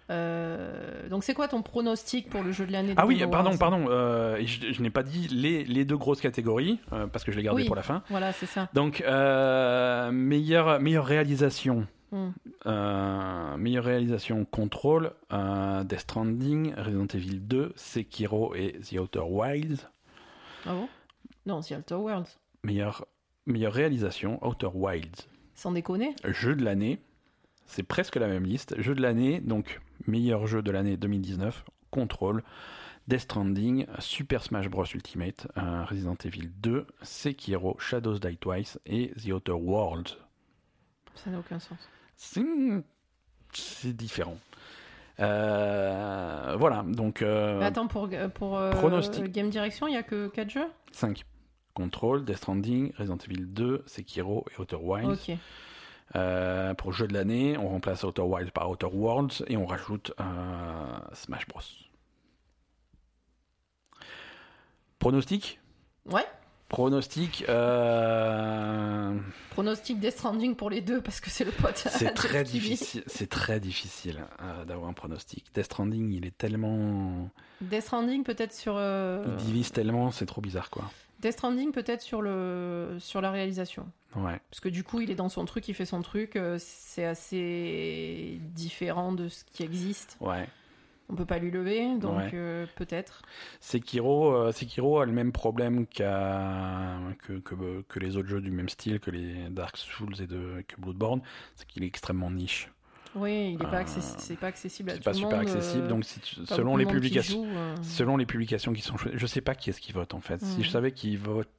Euh, 0.09 1.09
donc 1.09 1.23
c'est 1.23 1.33
quoi 1.33 1.47
ton 1.47 1.61
pronostic 1.61 2.29
pour 2.29 2.41
le 2.43 2.51
jeu 2.51 2.65
de 2.65 2.71
l'année 2.71 2.93
Ah 2.97 3.05
oui, 3.05 3.17
Game 3.17 3.29
pardon, 3.29 3.57
pardon, 3.57 3.87
euh, 3.89 4.41
je, 4.45 4.71
je 4.71 4.81
n'ai 4.81 4.89
pas 4.89 5.03
dit 5.03 5.27
les, 5.27 5.63
les 5.65 5.83
deux 5.85 5.97
grosses 5.97 6.21
catégories, 6.21 6.79
euh, 6.93 7.07
parce 7.07 7.23
que 7.25 7.31
je 7.31 7.37
l'ai 7.37 7.43
gardé 7.43 7.63
Oui. 7.63 7.67
pour 7.67 7.75
la 7.75 7.83
fin. 7.83 8.03
Voilà, 8.09 8.31
c'est 8.31 8.45
ça. 8.45 8.69
Donc, 8.73 9.01
euh, 9.01 10.11
meilleure, 10.11 10.79
meilleure 10.79 11.05
réalisation. 11.05 11.87
Euh, 12.65 13.57
meilleure 13.57 13.83
réalisation 13.83 14.45
Control, 14.45 15.11
euh, 15.33 15.83
Death 15.83 15.99
Stranding, 16.01 16.73
Resident 16.75 17.07
Evil 17.13 17.39
2, 17.41 17.73
Sekiro 17.75 18.55
et 18.55 18.79
The 18.79 18.93
Outer 18.99 19.23
Wilds. 19.27 19.89
Ah 20.65 20.73
bon? 20.73 20.87
Non, 21.45 21.61
c'est 21.61 21.75
Outer 21.75 21.95
Worlds. 21.95 22.29
Meilleure, 22.63 23.05
meilleure 23.45 23.73
réalisation 23.73 24.39
Outer 24.45 24.69
Wilds. 24.73 25.27
Sans 25.53 25.71
déconner. 25.71 26.15
Jeu 26.23 26.55
de 26.55 26.63
l'année, 26.63 26.99
c'est 27.65 27.83
presque 27.83 28.15
la 28.15 28.27
même 28.27 28.45
liste. 28.45 28.79
Jeu 28.81 28.95
de 28.95 29.01
l'année, 29.01 29.41
donc 29.41 29.81
meilleur 30.05 30.47
jeu 30.47 30.61
de 30.61 30.71
l'année 30.71 30.97
2019, 30.97 31.65
Control, 31.91 32.43
Death 33.07 33.21
Stranding, 33.21 33.85
Super 33.99 34.43
Smash 34.43 34.69
Bros 34.69 34.85
Ultimate, 34.93 35.47
euh, 35.57 35.83
Resident 35.85 36.17
Evil 36.25 36.49
2, 36.61 36.85
Sekiro, 37.01 37.77
Shadows 37.79 38.19
Die 38.19 38.37
Twice 38.37 38.79
et 38.85 39.13
The 39.15 39.31
Outer 39.31 39.53
Worlds. 39.53 40.17
Ça 41.15 41.29
n'a 41.29 41.39
aucun 41.39 41.59
sens. 41.59 41.79
C'est 42.15 43.93
différent. 43.93 44.37
Euh, 45.19 46.55
voilà, 46.59 46.83
donc 46.83 47.21
euh, 47.21 47.59
attends, 47.61 47.87
pour, 47.87 48.09
pour. 48.35 48.59
Game 49.29 49.49
Direction, 49.49 49.87
il 49.87 49.93
y 49.93 49.97
a 49.97 50.03
que 50.03 50.27
4 50.27 50.49
jeux? 50.49 50.67
5. 50.91 51.23
Control, 51.73 52.25
Death 52.25 52.37
Stranding, 52.37 52.91
Resident 52.97 53.17
Evil 53.25 53.45
2, 53.45 53.83
Sekiro 53.85 54.45
et 54.51 54.61
Outer 54.61 54.77
Wilds. 54.81 55.29
Ok. 55.29 55.37
Euh, 56.15 56.73
pour 56.73 56.93
jeu 56.93 57.07
de 57.07 57.13
l'année, 57.13 57.57
on 57.57 57.67
remplace 57.67 58.03
Outer 58.03 58.21
Wilds 58.21 58.51
par 58.51 58.69
Outer 58.69 58.87
Worlds 58.91 59.43
et 59.47 59.57
on 59.57 59.65
rajoute 59.65 60.13
euh, 60.19 60.23
Smash 61.13 61.47
Bros. 61.47 61.59
Pronostic? 64.99 65.59
Ouais. 66.09 66.25
Pronostic, 66.69 67.45
euh, 67.47 69.17
Pronostic 69.51 70.01
Death 70.01 70.15
Stranding 70.15 70.53
pour 70.55 70.69
les 70.69 70.81
deux 70.81 70.99
parce 71.01 71.21
que 71.21 71.29
c'est 71.29 71.45
le 71.45 71.51
pote. 71.51 71.77
c'est 71.77 72.13
très 72.13 72.43
difficile. 72.43 73.03
C'est 73.07 73.29
très 73.29 73.61
difficile 73.61 74.25
euh, 74.41 74.65
d'avoir 74.65 74.89
un 74.89 74.93
pronostic. 74.93 75.45
Death 75.53 75.65
Stranding, 75.65 76.11
il 76.11 76.25
est 76.25 76.37
tellement, 76.37 77.29
Death 77.61 77.83
Stranding 77.83 78.23
peut-être 78.23 78.53
sur. 78.53 78.75
euh, 78.75 79.23
il 79.25 79.35
divise 79.45 79.71
tellement, 79.71 80.11
c'est 80.11 80.25
trop 80.25 80.41
bizarre 80.41 80.69
quoi. 80.69 80.83
Death 81.21 81.33
Stranding 81.33 81.71
peut-être 81.71 82.01
sur 82.01 82.21
le 82.21 82.97
sur 82.99 83.21
la 83.21 83.31
réalisation. 83.31 83.87
Ouais. 84.17 84.39
Parce 84.49 84.59
que 84.59 84.69
du 84.69 84.83
coup, 84.83 84.99
il 85.01 85.11
est 85.11 85.15
dans 85.15 85.29
son 85.29 85.45
truc, 85.45 85.67
il 85.67 85.73
fait 85.73 85.85
son 85.85 86.01
truc. 86.01 86.35
euh, 86.35 86.57
C'est 86.59 87.05
assez 87.05 88.39
différent 88.53 89.11
de 89.11 89.27
ce 89.29 89.43
qui 89.45 89.63
existe. 89.63 90.17
Ouais. 90.19 90.47
On 91.09 91.15
peut 91.15 91.25
pas 91.25 91.37
lui 91.39 91.51
lever, 91.51 91.95
donc 91.97 92.17
Ouais. 92.17 92.31
euh, 92.33 92.65
peut-être. 92.75 93.21
Sekiro, 93.61 94.33
euh, 94.35 94.51
Sekiro 94.51 94.99
a 94.99 95.05
le 95.05 95.13
même 95.13 95.31
problème 95.31 95.87
que, 95.87 97.39
que, 97.39 97.81
que 97.87 97.99
les 97.99 98.17
autres 98.17 98.27
jeux 98.27 98.41
du 98.41 98.51
même 98.51 98.67
style, 98.67 98.99
que 98.99 99.09
les 99.11 99.49
Dark 99.49 99.77
Souls 99.77 100.21
et 100.21 100.27
de, 100.27 100.63
que 100.67 100.75
Bloodborne, 100.81 101.21
c'est 101.55 101.65
qu'il 101.65 101.83
est 101.83 101.87
extrêmement 101.87 102.29
niche. 102.29 102.69
Oui, 103.19 103.51
il 103.53 103.55
est 103.55 103.57
pas 103.69 103.77
Euh, 103.77 103.83
accessi- 103.83 104.15
c'est 104.19 104.35
pas 104.37 104.47
accessible 104.47 104.89
à 104.89 104.93
C'est 104.93 104.99
tout 104.99 105.03
pas 105.05 105.11
le 105.11 105.17
super 105.17 105.39
accessible, 105.39 105.85
euh, 105.85 105.89
donc 105.89 106.05
si 106.05 106.19
tu- 106.19 106.35
pas 106.41 106.55
selon 106.55 106.77
les 106.77 106.85
publications, 106.85 107.43
joue, 107.45 107.49
euh. 107.57 107.75
selon 107.81 108.17
les 108.17 108.25
publications 108.25 108.73
qui 108.73 108.81
sont 108.81 108.97
choisies, 108.97 109.17
je 109.17 109.25
sais 109.25 109.41
pas 109.41 109.55
qui 109.55 109.69
est-ce 109.69 109.81
qui 109.81 109.91
vote 109.91 110.13
en 110.13 110.21
fait. 110.21 110.41
Si 110.41 110.63
je 110.63 110.69
savais 110.69 110.91
qui 110.91 111.15
vote, 111.15 111.49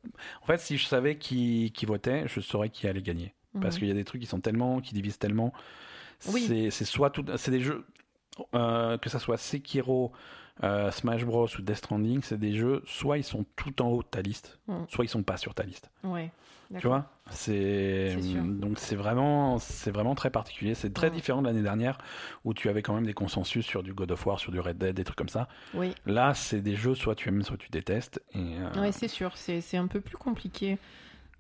en 0.43 0.47
fait, 0.47 0.59
si 0.60 0.76
je 0.78 0.86
savais 0.86 1.16
qui, 1.16 1.72
qui 1.74 1.86
votait, 1.86 2.24
je 2.28 2.40
saurais 2.40 2.70
qui 2.70 2.86
allait 2.86 3.02
gagner. 3.02 3.35
Parce 3.60 3.74
Mhm. 3.74 3.78
qu'il 3.80 3.89
y 3.89 3.90
a 3.90 3.94
des 3.94 4.05
trucs 4.05 4.20
qui 4.20 4.26
sont 4.28 4.40
tellement, 4.40 4.80
qui 4.80 4.94
divisent 4.94 5.18
tellement. 5.18 5.52
Oui. 6.28 6.44
C'est, 6.47 6.70
c'est 6.70 6.85
soit 6.85 7.10
tout, 7.10 7.24
c'est 7.36 7.51
des 7.51 7.60
jeux, 7.60 7.85
euh, 8.55 8.98
que 8.98 9.09
ça 9.09 9.18
soit 9.18 9.36
Sekiro, 9.36 10.12
euh, 10.64 10.90
Smash 10.90 11.24
Bros 11.24 11.47
ou 11.59 11.62
Death 11.62 11.76
Stranding, 11.76 12.20
c'est 12.22 12.39
des 12.39 12.55
jeux, 12.55 12.82
soit 12.86 13.16
ils 13.18 13.24
sont 13.24 13.44
tout 13.56 13.80
en 13.82 13.89
haut 13.89 14.02
de 14.02 14.09
ta 14.09 14.20
liste, 14.22 14.59
Mhm. 14.68 14.86
soit 14.89 15.05
ils 15.05 15.09
sont 15.09 15.22
pas 15.22 15.36
sur 15.36 15.55
ta 15.55 15.62
liste. 15.62 15.90
Ouais. 16.05 16.30
Tu 16.78 16.86
vois, 16.86 17.07
c'est 17.31 18.20
sûr. 18.20 18.43
donc 18.43 18.78
c'est 18.78 18.95
vraiment 18.97 19.59
c'est 19.59 19.90
vraiment 19.90 20.15
très 20.15 20.28
particulier. 20.31 20.74
C'est 20.74 20.93
très 20.93 21.09
Ouais. 21.09 21.15
différent 21.15 21.40
de 21.40 21.47
l'année 21.47 21.62
dernière 21.62 21.97
où 22.45 22.53
tu 22.53 22.69
avais 22.69 22.82
quand 22.82 22.93
même 22.95 23.07
des 23.07 23.15
consensus 23.15 23.65
sur 23.65 23.82
du 23.82 23.95
God 23.95 24.11
of 24.12 24.27
War, 24.27 24.39
sur 24.39 24.53
du 24.53 24.61
Red 24.61 24.77
Dead, 24.77 24.95
des 24.95 25.05
trucs 25.05 25.16
comme 25.16 25.31
ça. 25.31 25.49
Oui. 25.73 25.95
Là, 26.05 26.35
c'est 26.35 26.61
des 26.61 26.77
jeux 26.77 26.95
soit 26.95 27.15
tu 27.15 27.31
aimes, 27.31 27.43
soit 27.43 27.57
tu 27.57 27.70
détestes. 27.70 28.23
Et, 28.35 28.39
euh, 28.59 28.81
Ouais, 28.82 28.93
c'est 28.93 29.09
sûr, 29.09 29.32
c'est 29.36 29.77
un 29.78 29.86
peu 29.86 30.01
plus 30.03 30.16
compliqué. 30.19 30.77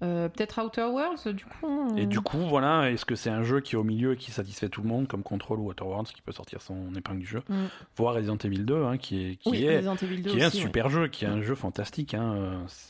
Euh, 0.00 0.28
Peut-être 0.28 0.64
Outer 0.64 0.84
Worlds, 0.92 1.34
du 1.34 1.44
coup. 1.44 1.88
et 1.96 2.06
du 2.06 2.20
coup, 2.20 2.38
voilà, 2.38 2.88
est-ce 2.90 3.04
que 3.04 3.16
c'est 3.16 3.30
un 3.30 3.42
jeu 3.42 3.60
qui 3.60 3.74
est 3.74 3.78
au 3.78 3.82
milieu 3.82 4.12
et 4.12 4.16
qui 4.16 4.30
satisfait 4.30 4.68
tout 4.68 4.80
le 4.80 4.88
monde, 4.88 5.08
comme 5.08 5.24
Control 5.24 5.58
ou 5.58 5.68
Outer 5.70 5.82
Worlds, 5.84 6.12
qui 6.14 6.22
peut 6.22 6.30
sortir 6.30 6.62
son 6.62 6.94
épingle 6.94 7.18
du 7.18 7.26
jeu, 7.26 7.42
Mm. 7.48 7.54
voire 7.96 8.14
Resident 8.14 8.36
Evil 8.36 8.60
2, 8.64 8.84
hein, 8.84 8.96
qui 8.96 9.26
est 9.32 9.36
qui 9.36 9.50
oui, 9.50 9.64
est 9.64 9.76
Resident 9.78 9.96
Evil 9.96 10.22
2 10.22 10.30
qui 10.30 10.38
est 10.38 10.42
un 10.42 10.46
ouais. 10.46 10.50
super 10.52 10.88
jeu, 10.88 11.08
qui 11.08 11.24
est 11.24 11.28
un 11.28 11.42
jeu 11.42 11.56
fantastique. 11.56 12.14
Hein, 12.14 12.32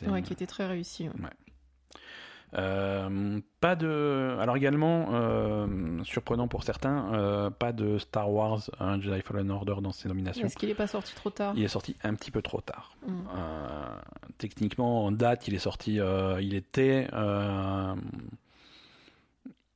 euh, 0.02 0.10
Ouais, 0.10 0.20
qui 0.20 0.34
était 0.34 0.46
très 0.46 0.66
réussi. 0.66 1.08
ouais. 1.08 1.30
Euh, 2.54 3.40
pas 3.60 3.76
de. 3.76 4.36
Alors 4.40 4.56
également, 4.56 5.08
euh, 5.12 6.02
surprenant 6.04 6.48
pour 6.48 6.62
certains, 6.62 7.12
euh, 7.14 7.50
pas 7.50 7.72
de 7.72 7.98
Star 7.98 8.30
Wars 8.30 8.70
un 8.80 9.00
Jedi 9.00 9.20
Fallen 9.22 9.50
Order 9.50 9.76
dans 9.82 9.92
ses 9.92 10.08
nominations. 10.08 10.46
Est-ce 10.46 10.56
qu'il 10.56 10.68
n'est 10.68 10.74
pas 10.74 10.86
sorti 10.86 11.14
trop 11.14 11.30
tard? 11.30 11.52
Il 11.56 11.62
est 11.62 11.68
sorti 11.68 11.96
un 12.02 12.14
petit 12.14 12.30
peu 12.30 12.42
trop 12.42 12.60
tard. 12.60 12.96
Mm. 13.06 13.12
Techniquement, 14.38 15.04
en 15.04 15.12
date, 15.12 15.48
il 15.48 15.54
est 15.54 15.58
sorti. 15.58 15.98
il 16.40 16.54
était. 16.54 17.08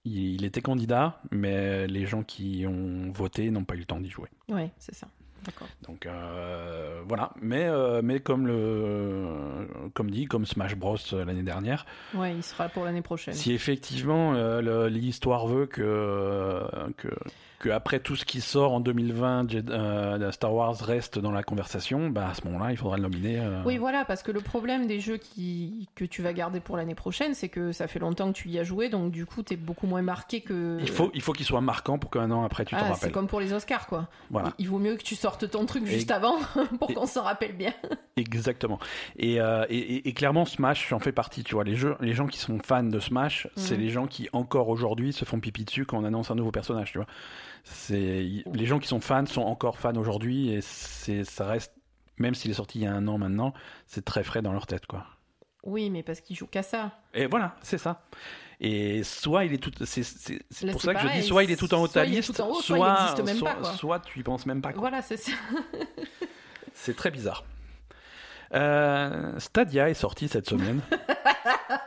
il, 0.04 0.34
il 0.34 0.44
était 0.44 0.62
candidat, 0.62 1.20
mais 1.30 1.86
les 1.86 2.06
gens 2.06 2.22
qui 2.22 2.64
ont 2.66 3.12
voté 3.12 3.50
n'ont 3.50 3.64
pas 3.64 3.74
eu 3.74 3.80
le 3.80 3.84
temps 3.84 4.00
d'y 4.00 4.10
jouer. 4.10 4.28
Ouais, 4.48 4.70
c'est 4.78 4.94
ça. 4.94 5.08
D'accord. 5.44 5.68
Donc 5.88 6.06
euh, 6.06 7.02
voilà, 7.06 7.32
mais, 7.40 7.64
euh, 7.64 8.00
mais 8.02 8.20
comme, 8.20 8.46
le, 8.46 9.68
comme 9.94 10.10
dit, 10.10 10.26
comme 10.26 10.46
Smash 10.46 10.76
Bros 10.76 10.96
euh, 11.12 11.24
l'année 11.24 11.42
dernière, 11.42 11.84
Ouais, 12.14 12.34
il 12.34 12.42
sera 12.42 12.68
pour 12.68 12.84
l'année 12.84 13.02
prochaine. 13.02 13.34
si 13.34 13.52
effectivement 13.52 14.32
l'histoire 14.88 15.46
veut 15.46 15.66
que, 15.66 16.62
que, 16.96 17.08
que 17.62 17.70
après 17.70 18.00
tout 18.00 18.16
ce 18.16 18.24
qui 18.24 18.40
sort 18.40 18.72
en 18.72 18.80
2020, 18.80 19.48
Jedi- 19.50 19.70
euh, 19.70 20.30
Star 20.32 20.52
Wars 20.52 20.74
reste 20.76 21.18
dans 21.18 21.30
la 21.30 21.42
conversation, 21.42 22.10
bah 22.10 22.28
à 22.28 22.34
ce 22.34 22.44
moment-là, 22.46 22.72
il 22.72 22.76
faudra 22.76 22.96
le 22.96 23.02
nominer. 23.04 23.38
euh, 23.38 23.62
Oui, 23.64 23.78
voilà, 23.78 24.04
parce 24.04 24.22
que 24.22 24.32
le 24.32 24.40
problème 24.40 24.86
des 24.86 24.98
jeux 25.00 25.16
qui... 25.16 25.88
que 25.94 26.04
tu 26.04 26.22
vas 26.22 26.32
garder 26.32 26.60
pour 26.60 26.76
l'année 26.76 26.94
prochaine, 26.94 27.34
c'est 27.34 27.48
que 27.48 27.72
ça 27.72 27.86
fait 27.86 27.98
longtemps 28.00 28.32
que 28.32 28.36
tu 28.36 28.48
y 28.48 28.58
as 28.58 28.64
joué, 28.64 28.88
donc 28.88 29.12
du 29.12 29.24
coup, 29.26 29.42
t'es 29.42 29.56
beaucoup 29.56 29.86
moins 29.86 30.02
marqué 30.02 30.40
que. 30.40 30.76
Il 30.80 30.90
faut, 30.90 31.10
il 31.14 31.22
faut 31.22 31.32
qu'il 31.32 31.46
soit 31.46 31.60
marquant 31.60 31.98
pour 31.98 32.10
qu'un 32.10 32.30
an 32.32 32.44
après 32.44 32.64
tu 32.64 32.74
t'en 32.74 32.80
Ah, 32.80 32.84
c'est 32.88 32.92
rappelles. 32.94 33.12
comme 33.12 33.28
pour 33.28 33.40
les 33.40 33.52
Oscars, 33.52 33.86
quoi. 33.86 34.08
Voilà, 34.30 34.52
Il 34.58 34.64
il 34.64 34.68
vaut 34.68 34.78
mieux 34.78 34.96
que 34.96 35.02
tu 35.02 35.14
sortes 35.14 35.48
ton 35.50 35.64
truc 35.64 35.84
Et- 35.84 35.86
juste 35.86 36.10
avant 36.10 36.34
pour 36.80 36.90
et- 36.90 36.94
qu'on 36.94 37.06
s'en 37.06 37.22
rappelle 37.22 37.56
bien. 37.56 37.72
exactement. 38.16 38.78
Et, 39.16 39.40
euh, 39.40 39.64
et, 39.68 40.12
clairement, 40.14 40.44
Smash 40.44 40.92
en 40.92 40.98
fait 40.98 41.12
partie. 41.12 41.44
Tu 41.44 41.54
vois, 41.54 41.64
les 41.64 41.76
jeux, 41.76 41.94
les 42.00 42.12
gens 42.12 42.26
qui 42.26 42.38
sont 42.38 42.58
fans 42.58 42.82
de 42.82 42.98
Smash, 42.98 43.46
c'est 43.56 43.74
Mhm. 43.76 43.80
les 43.80 43.88
gens 43.90 44.06
qui 44.06 44.28
encore 44.32 44.68
aujourd'hui 44.68 45.12
se 45.12 45.24
font 45.24 45.38
pipi 45.40 45.64
dessus 45.64 45.84
quand 45.84 45.98
on 45.98 46.04
annonce 46.04 46.30
un 46.30 46.34
nouveau 46.34 46.50
personnage. 46.50 46.92
Tu 46.92 46.98
vois, 46.98 47.06
c'est 47.64 48.42
les 48.52 48.66
gens 48.66 48.78
qui 48.78 48.88
sont 48.88 49.00
fans 49.00 49.26
sont 49.26 49.42
encore 49.42 49.78
fans 49.78 49.96
aujourd'hui 49.96 50.50
et 50.50 50.60
c'est, 50.60 51.24
ça 51.24 51.46
reste. 51.46 51.72
Même 52.18 52.34
s'il 52.34 52.50
est 52.50 52.54
sorti 52.54 52.78
il 52.78 52.82
y 52.82 52.86
a 52.86 52.92
un 52.92 53.08
an 53.08 53.18
maintenant, 53.18 53.54
c'est 53.86 54.04
très 54.04 54.22
frais 54.22 54.42
dans 54.42 54.52
leur 54.52 54.66
tête, 54.66 54.86
quoi. 54.86 55.06
Oui, 55.64 55.90
mais 55.90 56.02
parce 56.02 56.20
qu'ils 56.20 56.36
jouent 56.36 56.46
qu'à 56.46 56.62
ça. 56.62 56.92
Et 57.14 57.26
voilà, 57.26 57.56
c'est 57.62 57.78
ça. 57.78 58.04
Et 58.60 59.02
soit 59.02 59.44
il 59.44 59.54
est 59.54 59.58
tout, 59.58 59.72
c'est, 59.84 60.02
pour 60.70 60.82
ça 60.82 60.94
que 60.94 61.00
je 61.00 61.12
dis 61.14 61.22
soit 61.22 61.42
il 61.44 61.50
est 61.50 61.56
tout 61.56 61.72
en 61.74 61.82
haut 61.82 61.88
de 61.88 61.92
ta 61.92 62.04
liste, 62.04 62.32
soit 62.32 62.62
soit, 62.62 63.74
soit 63.76 64.00
tu 64.00 64.20
y 64.20 64.22
penses 64.22 64.46
même 64.46 64.60
pas. 64.60 64.72
Quoi. 64.72 64.80
Voilà, 64.80 65.02
c'est 65.02 65.16
ça. 65.16 65.32
C'est 66.74 66.96
très 66.96 67.10
bizarre. 67.10 67.44
Euh, 68.54 69.38
Stadia 69.38 69.88
est 69.88 69.94
sorti 69.94 70.28
cette 70.28 70.48
semaine. 70.48 70.80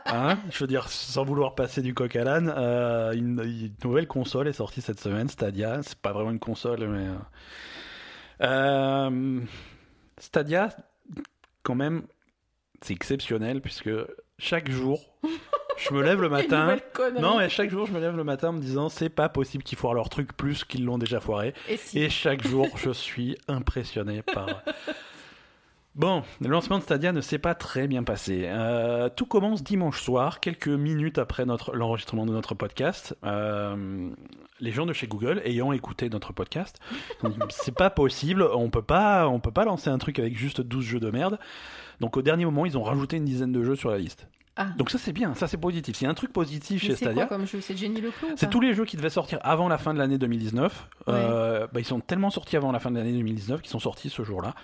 Hein 0.08 0.38
je 0.50 0.58
veux 0.60 0.66
dire, 0.68 0.88
sans 0.88 1.24
vouloir 1.24 1.54
passer 1.56 1.82
du 1.82 1.92
coq 1.92 2.14
à 2.14 2.22
l'âne, 2.24 2.52
euh, 2.56 3.12
une, 3.12 3.40
une 3.44 3.72
nouvelle 3.84 4.06
console 4.06 4.46
est 4.46 4.52
sortie 4.52 4.80
cette 4.80 5.00
semaine. 5.00 5.28
Stadia, 5.28 5.82
c'est 5.82 5.98
pas 5.98 6.12
vraiment 6.12 6.30
une 6.30 6.38
console, 6.38 6.86
mais. 6.86 7.08
euh, 8.42 9.40
Stadia, 10.18 10.68
quand 11.62 11.74
même, 11.74 12.04
c'est 12.82 12.92
exceptionnel 12.94 13.60
puisque 13.60 13.90
chaque 14.38 14.70
jour, 14.70 15.00
je 15.76 15.92
me 15.92 16.02
lève 16.02 16.20
le 16.20 16.28
matin. 16.30 16.76
Non, 17.20 17.38
mais 17.38 17.48
chaque 17.48 17.70
jour, 17.70 17.86
je 17.86 17.92
me 17.92 18.00
lève 18.00 18.16
le 18.16 18.24
matin 18.24 18.50
en 18.50 18.52
me 18.54 18.60
disant 18.60 18.88
c'est 18.88 19.08
pas 19.08 19.28
possible 19.28 19.64
qu'ils 19.64 19.78
foirent 19.78 19.94
leur 19.94 20.08
truc 20.08 20.36
plus 20.36 20.64
qu'ils 20.64 20.84
l'ont 20.84 20.98
déjà 20.98 21.20
foiré. 21.20 21.52
Et 21.68 21.76
si. 21.76 21.98
Et 21.98 22.10
chaque 22.10 22.46
jour, 22.46 22.68
je 22.76 22.90
suis 22.90 23.36
impressionné 23.48 24.22
par. 24.22 24.46
Bon, 25.96 26.22
le 26.42 26.48
lancement 26.48 26.76
de 26.76 26.82
Stadia 26.82 27.10
ne 27.12 27.22
s'est 27.22 27.38
pas 27.38 27.54
très 27.54 27.88
bien 27.88 28.02
passé. 28.02 28.42
Euh, 28.44 29.08
tout 29.08 29.24
commence 29.24 29.64
dimanche 29.64 30.02
soir, 30.02 30.40
quelques 30.40 30.68
minutes 30.68 31.16
après 31.16 31.46
notre 31.46 31.74
l'enregistrement 31.74 32.26
de 32.26 32.32
notre 32.32 32.54
podcast. 32.54 33.16
Euh, 33.24 34.10
les 34.60 34.72
gens 34.72 34.84
de 34.84 34.92
chez 34.92 35.06
Google, 35.06 35.40
ayant 35.46 35.72
écouté 35.72 36.10
notre 36.10 36.34
podcast, 36.34 36.80
ont 37.22 37.28
dit, 37.30 37.38
c'est 37.48 37.74
pas 37.74 37.88
possible, 37.88 38.42
on 38.42 38.68
peut 38.68 38.82
pas, 38.82 39.26
on 39.26 39.40
peut 39.40 39.50
pas 39.50 39.64
lancer 39.64 39.88
un 39.88 39.96
truc 39.96 40.18
avec 40.18 40.36
juste 40.36 40.60
12 40.60 40.84
jeux 40.84 41.00
de 41.00 41.10
merde. 41.10 41.38
Donc 42.00 42.18
au 42.18 42.22
dernier 42.22 42.44
moment, 42.44 42.66
ils 42.66 42.76
ont 42.76 42.82
rajouté 42.82 43.16
une 43.16 43.24
dizaine 43.24 43.52
de 43.52 43.62
jeux 43.62 43.76
sur 43.76 43.90
la 43.90 43.96
liste. 43.96 44.28
Ah. 44.58 44.68
Donc 44.76 44.90
ça 44.90 44.98
c'est 44.98 45.12
bien, 45.12 45.34
ça 45.34 45.48
c'est 45.48 45.56
positif. 45.56 46.02
A 46.02 46.08
un 46.08 46.14
truc 46.14 46.32
positif 46.32 46.82
Mais 46.82 46.88
chez 46.88 46.96
c'est 46.96 47.04
Stadia, 47.06 47.26
quoi 47.26 47.36
comme 47.36 47.46
jeu? 47.46 47.62
C'est 47.62 47.76
Jenny 47.76 48.00
Leclos 48.02 48.36
c'est 48.36 48.48
tous 48.48 48.60
les 48.60 48.74
jeux 48.74 48.84
qui 48.84 48.96
devaient 48.96 49.10
sortir 49.10 49.38
avant 49.42 49.68
la 49.68 49.76
fin 49.76 49.94
de 49.94 49.98
l'année 49.98 50.18
2019. 50.18 50.88
Euh, 51.08 51.66
bah, 51.72 51.80
ils 51.80 51.84
sont 51.84 52.00
tellement 52.00 52.30
sortis 52.30 52.56
avant 52.56 52.72
la 52.72 52.80
fin 52.80 52.90
de 52.90 52.96
l'année 52.96 53.12
2019 53.12 53.62
qu'ils 53.62 53.70
sont 53.70 53.78
sortis 53.78 54.10
ce 54.10 54.24
jour-là. 54.24 54.54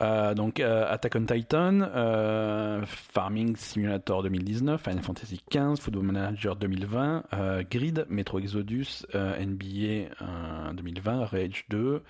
Euh, 0.00 0.34
donc 0.34 0.60
euh, 0.60 0.86
Attack 0.90 1.16
on 1.16 1.24
Titan, 1.24 1.80
euh, 1.80 2.82
Farming 2.86 3.56
Simulator 3.56 4.22
2019, 4.22 4.82
Final 4.82 5.02
Fantasy 5.02 5.40
XV, 5.50 5.80
Football 5.80 6.04
Manager 6.04 6.56
2020, 6.56 7.24
euh, 7.32 7.62
Grid, 7.70 8.06
Metro 8.08 8.38
Exodus, 8.38 9.06
NBA 9.12 10.10
euh, 10.20 10.72
2020, 10.72 11.26
Rage 11.26 11.64
2, 11.68 12.02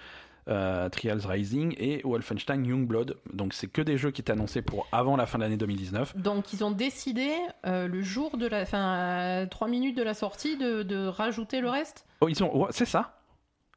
euh, 0.46 0.88
Trials 0.88 1.26
Rising 1.26 1.74
et 1.78 2.00
Wolfenstein 2.04 2.64
Youngblood. 2.64 3.18
Donc 3.32 3.52
c'est 3.52 3.66
que 3.66 3.82
des 3.82 3.98
jeux 3.98 4.10
qui 4.10 4.22
étaient 4.22 4.32
annoncés 4.32 4.62
pour 4.62 4.86
avant 4.90 5.16
la 5.16 5.26
fin 5.26 5.38
de 5.38 5.44
l'année 5.44 5.56
2019. 5.56 6.16
Donc 6.16 6.52
ils 6.52 6.64
ont 6.64 6.70
décidé 6.70 7.30
le 7.64 8.02
jour 8.02 8.38
de 8.38 8.46
la, 8.46 8.64
à 8.72 9.46
trois 9.46 9.68
minutes 9.68 9.96
de 9.96 10.02
la 10.02 10.14
sortie 10.14 10.56
de, 10.56 10.82
de 10.82 11.06
rajouter 11.06 11.60
le 11.60 11.68
reste? 11.68 12.06
Oh, 12.20 12.28
ils 12.28 12.36
c'est 12.70 12.86
ça. 12.86 13.18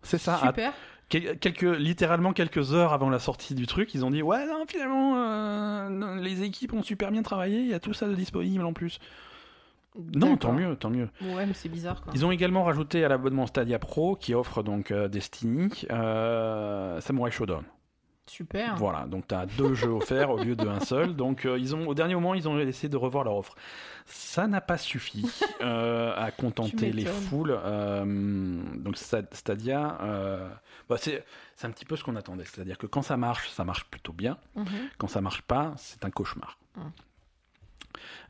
C'est 0.02 0.18
ça. 0.18 0.40
Super. 0.46 0.74
Quelques, 1.10 1.62
littéralement 1.62 2.34
quelques 2.34 2.74
heures 2.74 2.94
avant 2.94 3.10
la 3.10 3.20
sortie 3.20 3.56
du 3.56 3.68
truc, 3.68 3.94
ils 3.94 4.04
ont 4.06 4.12
dit 4.12 4.22
ouais 4.22 4.46
non 4.46 4.66
finalement 4.68 5.16
euh, 5.18 6.16
les 6.22 6.44
équipes 6.44 6.74
ont 6.74 6.84
super 6.84 7.12
bien 7.12 7.24
travaillé, 7.24 7.60
il 7.60 7.68
y 7.68 7.74
a 7.74 7.80
tout 7.80 7.94
ça 7.94 8.08
de 8.08 8.16
disponible 8.16 8.66
en 8.66 8.74
plus. 8.74 9.00
Non, 10.14 10.38
tant 10.38 10.54
mieux, 10.54 10.76
tant 10.76 10.92
mieux. 10.92 11.10
Ouais, 11.22 11.46
mais 11.46 11.54
c'est 11.54 11.70
bizarre 11.70 12.02
quoi. 12.02 12.14
Ils 12.16 12.26
ont 12.26 12.32
également 12.32 12.64
rajouté 12.64 13.04
à 13.04 13.08
l'abonnement 13.08 13.48
Stadia 13.48 13.80
Pro 13.80 14.16
qui 14.16 14.36
offre 14.36 14.62
donc 14.62 14.92
euh, 14.92 15.08
Destiny, 15.08 15.70
euh, 15.90 17.02
Samurai 17.02 17.32
Shodown. 17.32 17.64
Super. 18.28 18.76
Voilà, 18.76 19.06
donc 19.06 19.28
tu 19.28 19.36
as 19.36 19.46
deux 19.46 19.74
jeux 19.74 19.90
offerts 19.92 20.30
au 20.32 20.38
lieu 20.38 20.56
d'un 20.56 20.80
seul. 20.80 21.16
Donc 21.16 21.46
euh, 21.46 21.58
ils 21.58 21.76
ont 21.76 21.88
au 21.88 21.94
dernier 21.94 22.14
moment 22.16 22.34
ils 22.34 22.48
ont 22.48 22.60
essayé 22.60 22.90
de 22.90 22.98
revoir 22.98 23.24
leur 23.24 23.36
offre. 23.36 23.56
Ça 24.06 24.48
n'a 24.48 24.62
pas 24.62 24.78
suffi 24.78 25.26
euh, 25.62 26.14
à 26.16 26.32
contenter 26.32 26.92
les 26.92 27.04
foules. 27.06 27.58
Euh, 27.64 28.62
donc 28.76 28.96
Sta- 28.96 29.26
Stadia, 29.34 29.98
bah, 30.90 30.98
c'est 30.98 31.24
un 31.64 31.72
petit 31.72 31.86
peu 31.86 31.96
ce 31.96 32.04
qu'on 32.04 32.16
attendait, 32.16 32.46
c'est-à-dire 32.46 32.78
que 32.78 32.86
quand 32.88 33.02
ça 33.02 33.18
marche, 33.18 33.50
ça 33.50 33.64
marche 33.64 33.86
plutôt 33.86 34.14
bien. 34.14 34.38
Mhm. 34.56 34.66
Quand 34.98 35.08
ça 35.08 35.22
marche 35.22 35.42
pas, 35.42 35.74
c'est 35.78 36.06
un 36.06 36.10
cauchemar. 36.12 36.58
Mm. 36.76 36.82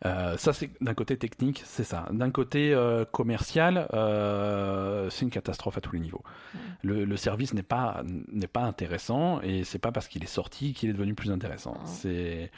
Euh, 0.05 0.37
ça, 0.37 0.53
c'est 0.53 0.71
d'un 0.81 0.93
côté 0.93 1.17
technique, 1.17 1.63
c'est 1.65 1.83
ça. 1.83 2.07
D'un 2.11 2.31
côté 2.31 2.73
euh, 2.73 3.05
commercial, 3.05 3.87
euh, 3.93 5.09
c'est 5.09 5.23
une 5.23 5.31
catastrophe 5.31 5.77
à 5.77 5.81
tous 5.81 5.93
les 5.93 5.99
niveaux. 5.99 6.23
Le, 6.83 7.05
le 7.05 7.17
service 7.17 7.53
n'est 7.53 7.63
pas 7.63 8.03
n'est 8.31 8.47
pas 8.47 8.61
intéressant 8.61 9.41
et 9.41 9.63
c'est 9.63 9.79
pas 9.79 9.91
parce 9.91 10.07
qu'il 10.07 10.23
est 10.23 10.27
sorti 10.27 10.73
qu'il 10.73 10.89
est 10.89 10.93
devenu 10.93 11.13
plus 11.13 11.31
intéressant. 11.31 11.77
C'est 11.85 12.51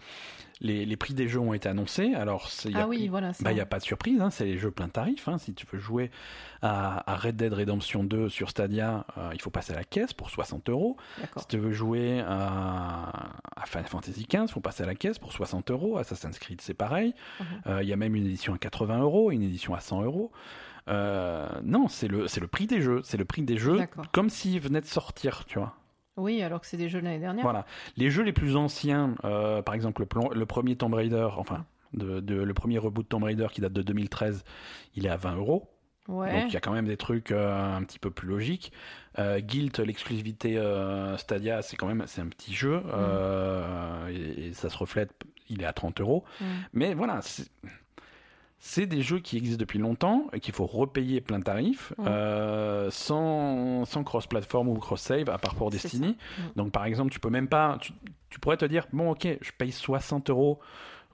les, 0.61 0.85
les 0.85 0.97
prix 0.97 1.13
des 1.13 1.27
jeux 1.27 1.39
ont 1.39 1.53
été 1.53 1.69
annoncés. 1.69 2.13
Alors, 2.15 2.49
il 2.65 2.71
y 2.71 2.75
a 2.75 2.81
Ah 2.83 2.87
oui, 2.87 3.07
voilà. 3.07 3.31
bah, 3.39 3.51
il 3.51 3.55
n'y 3.55 3.61
a 3.61 3.65
pas 3.65 3.79
de 3.79 3.83
surprise, 3.83 4.19
hein, 4.21 4.29
c'est 4.29 4.45
les 4.45 4.57
jeux 4.57 4.71
plein 4.71 4.89
tarif. 4.89 5.27
Hein. 5.27 5.37
Si 5.37 5.53
tu 5.53 5.65
veux 5.71 5.79
jouer 5.79 6.11
à, 6.61 7.09
à 7.11 7.15
Red 7.15 7.37
Dead 7.37 7.53
Redemption 7.53 8.03
2 8.03 8.29
sur 8.29 8.49
Stadia, 8.49 9.05
euh, 9.17 9.29
il 9.33 9.41
faut 9.41 9.49
passer 9.51 9.73
à 9.73 9.75
la 9.77 9.83
caisse 9.85 10.13
pour 10.13 10.29
60 10.29 10.69
euros. 10.69 10.97
Si 11.37 11.47
tu 11.47 11.57
veux 11.57 11.71
jouer 11.71 12.19
à, 12.27 13.11
à 13.55 13.65
Final 13.65 13.87
Fantasy 13.87 14.27
XV, 14.29 14.43
il 14.43 14.51
faut 14.51 14.59
passer 14.59 14.83
à 14.83 14.85
la 14.85 14.95
caisse 14.95 15.17
pour 15.19 15.31
60 15.31 15.71
euros. 15.71 15.97
Assassin's 15.97 16.37
Creed, 16.39 16.61
c'est 16.61 16.73
pareil. 16.73 17.13
Mhm. 17.39 17.45
Euh, 17.67 17.83
Il 17.83 17.87
y 17.89 17.93
a 17.93 17.97
même 17.97 18.15
une 18.15 18.25
édition 18.25 18.53
à 18.53 18.57
80 18.57 18.99
euros, 18.99 19.31
une 19.31 19.43
édition 19.43 19.73
à 19.73 19.79
100 19.79 20.03
euros. 20.03 20.31
Euh, 20.87 21.47
non, 21.63 21.87
c'est 21.87 22.07
le, 22.07 22.25
le 22.25 22.47
prix 22.47 22.65
des 22.67 22.81
jeux. 22.81 23.01
C'est 23.03 23.17
le 23.17 23.25
prix 23.25 23.43
des 23.43 23.57
jeux 23.57 23.77
comme 24.11 24.29
s'ils 24.29 24.59
venaient 24.59 24.81
de 24.81 24.85
sortir, 24.87 25.45
tu 25.45 25.59
vois. 25.59 25.75
Oui, 26.19 26.41
alors 26.41 26.61
que 26.61 26.67
c'est 26.67 26.77
des 26.77 26.89
jeux 26.89 26.99
de 26.99 27.05
l'année 27.05 27.19
dernière. 27.19 27.43
Voilà. 27.43 27.65
Les 27.97 28.09
jeux 28.09 28.23
les 28.23 28.33
plus 28.33 28.55
anciens, 28.55 29.15
euh, 29.25 29.61
par 29.61 29.75
exemple 29.75 30.05
le, 30.33 30.45
premier 30.45 30.75
Tomb 30.75 30.93
Raider, 30.93 31.27
enfin, 31.37 31.65
de, 31.93 32.19
de- 32.19 32.41
le 32.41 32.53
premier 32.53 32.77
reboot 32.77 33.07
Tomb 33.07 33.23
Raider 33.23 33.47
qui 33.51 33.61
date 33.61 33.73
de 33.73 33.81
2013, 33.81 34.43
il 34.95 35.05
est 35.05 35.09
à 35.09 35.17
20 35.17 35.35
euros. 35.35 35.69
Ouais. 36.07 36.41
Donc 36.41 36.49
il 36.49 36.53
y 36.53 36.57
a 36.57 36.59
quand 36.59 36.71
même 36.71 36.87
des 36.87 36.97
trucs 36.97 37.31
euh, 37.31 37.75
un 37.77 37.83
petit 37.83 37.99
peu 37.99 38.09
plus 38.09 38.27
logiques. 38.27 38.71
Euh, 39.19 39.39
Guild, 39.39 39.77
l'exclusivité 39.79 40.57
euh, 40.57 41.17
Stadia, 41.17 41.61
c'est 41.61 41.77
quand 41.77 41.85
même 41.87 42.03
c'est 42.07 42.21
un 42.21 42.27
petit 42.27 42.53
jeu 42.53 42.81
et, 44.09 44.47
et 44.47 44.53
ça 44.53 44.69
se 44.69 44.77
reflète. 44.77 45.11
Il 45.49 45.61
est 45.61 45.65
à 45.65 45.73
30 45.73 46.01
euros. 46.01 46.23
Mm. 46.41 46.45
Mais 46.73 46.93
voilà, 46.93 47.21
c'est 48.59 48.85
des 48.85 49.01
jeux 49.01 49.19
qui 49.19 49.37
existent 49.37 49.59
depuis 49.59 49.79
longtemps 49.79 50.27
et 50.33 50.39
qu'il 50.39 50.53
faut 50.53 50.65
repayer 50.65 51.21
plein 51.21 51.39
tarif 51.41 51.93
Mm. 51.97 52.07
euh, 52.07 52.89
sans, 52.91 53.85
sans 53.85 54.03
cross-platform 54.03 54.67
ou 54.67 54.75
cross-save 54.75 55.29
à 55.29 55.37
part 55.37 55.55
pour 55.55 55.69
Destiny. 55.69 56.17
Donc 56.55 56.71
par 56.71 56.85
exemple, 56.85 57.11
tu 57.11 57.19
peux 57.19 57.29
même 57.29 57.47
pas. 57.47 57.77
Tu, 57.79 57.93
tu 58.29 58.39
pourrais 58.39 58.57
te 58.57 58.65
dire 58.65 58.85
bon, 58.93 59.11
ok, 59.11 59.27
je 59.41 59.51
paye 59.57 59.71
60 59.71 60.29
euros 60.29 60.59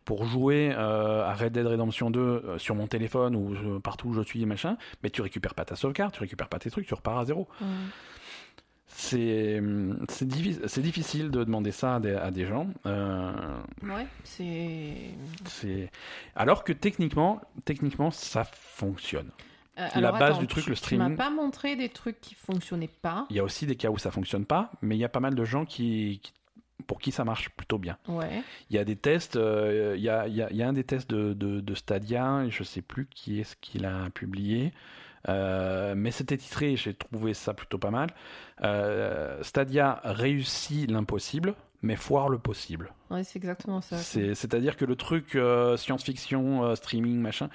pour 0.05 0.25
jouer 0.25 0.71
euh, 0.75 1.23
à 1.25 1.33
Red 1.33 1.53
Dead 1.53 1.65
Redemption 1.65 2.11
2 2.11 2.19
euh, 2.19 2.57
sur 2.59 2.75
mon 2.75 2.85
téléphone 2.85 3.35
ou 3.35 3.53
euh, 3.55 3.79
partout 3.79 4.09
où 4.09 4.13
je 4.13 4.21
suis 4.21 4.45
machin, 4.45 4.77
mais 5.01 5.09
tu 5.09 5.21
récupères 5.23 5.55
pas 5.55 5.65
ta 5.65 5.75
sauvegarde, 5.75 6.13
tu 6.13 6.19
récupères 6.19 6.47
pas 6.49 6.59
tes 6.59 6.69
trucs, 6.69 6.85
tu 6.85 6.93
repars 6.93 7.17
à 7.17 7.25
zéro. 7.25 7.47
C'est 8.87 9.61
c'est 10.09 10.27
diffi- 10.27 10.59
c'est 10.67 10.81
difficile 10.81 11.29
de 11.31 11.43
demander 11.43 11.71
ça 11.71 11.95
à 11.95 11.99
des, 11.99 12.13
à 12.13 12.31
des 12.31 12.45
gens. 12.45 12.67
Euh, 12.85 13.31
Ouais, 13.83 14.07
c'est. 14.23 14.93
c'est 15.45 15.91
alors 16.35 16.63
que 16.63 16.71
techniquement, 16.71 17.41
techniquement, 17.65 18.11
ça 18.11 18.43
fonctionne. 18.45 19.29
Euh, 19.77 19.87
La 19.95 20.11
base 20.13 20.31
attends, 20.31 20.39
du 20.39 20.47
truc, 20.47 20.63
tu- 20.63 20.69
le 20.69 20.75
Tu 20.75 20.79
streaming. 20.81 21.09
m'as 21.09 21.15
pas 21.17 21.29
montré 21.29 21.75
des 21.75 21.89
trucs 21.89 22.21
qui 22.21 22.33
fonctionnaient 22.35 22.89
pas. 23.01 23.25
Il 23.29 23.35
y 23.35 23.39
a 23.39 23.43
aussi 23.43 23.65
des 23.65 23.75
cas 23.75 23.89
où 23.89 23.97
ça 23.97 24.11
fonctionne 24.11 24.45
pas, 24.45 24.71
mais 24.81 24.95
il 24.95 24.99
y 24.99 25.03
a 25.03 25.09
pas 25.09 25.19
mal 25.19 25.35
de 25.35 25.43
gens 25.43 25.65
qui, 25.65 26.21
qui- 26.23 26.31
pour 26.87 26.99
qui 26.99 27.11
ça 27.11 27.25
marche 27.25 27.49
plutôt 27.49 27.77
bien. 27.77 27.97
Ouais. 28.07 28.41
Il 28.69 28.75
y 28.77 28.79
a 28.79 28.85
des 28.85 28.95
tests, 28.95 29.35
euh, 29.35 29.95
il, 29.97 30.03
y 30.03 30.09
a, 30.09 30.27
il, 30.27 30.35
y 30.35 30.41
a, 30.41 30.49
il 30.51 30.55
y 30.55 30.63
a 30.63 30.67
un 30.69 30.73
des 30.73 30.83
tests 30.85 31.09
de, 31.09 31.33
de, 31.33 31.59
de 31.59 31.75
Stadia, 31.75 32.43
et 32.45 32.51
je 32.51 32.63
sais 32.63 32.81
plus 32.81 33.07
qui 33.07 33.41
est-ce 33.41 33.55
qui 33.59 33.77
l'a 33.79 34.09
publié, 34.13 34.67
euh, 34.67 34.69
mais 35.27 36.11
c'était 36.11 36.37
titré, 36.37 36.73
et 36.73 36.75
j'ai 36.77 36.93
trouvé 36.93 37.33
ça 37.33 37.53
plutôt 37.53 37.77
pas 37.77 37.91
mal. 37.91 38.09
Euh, 38.63 39.41
Stadia 39.43 39.99
réussit 40.03 40.89
l'impossible, 40.89 41.55
mais 41.81 41.95
foire 41.95 42.29
le 42.29 42.37
possible. 42.37 42.93
Ouais, 43.11 43.23
c'est 43.23 43.37
exactement 43.37 43.81
ça. 43.81 43.97
C'est- 43.97 44.33
C'est-à-dire 44.35 44.75
que 44.77 44.85
le 44.85 44.95
truc 44.95 45.35
euh, 45.35 45.77
science-fiction, 45.77 46.63
euh, 46.63 46.75
streaming, 46.75 47.19
machin, 47.19 47.49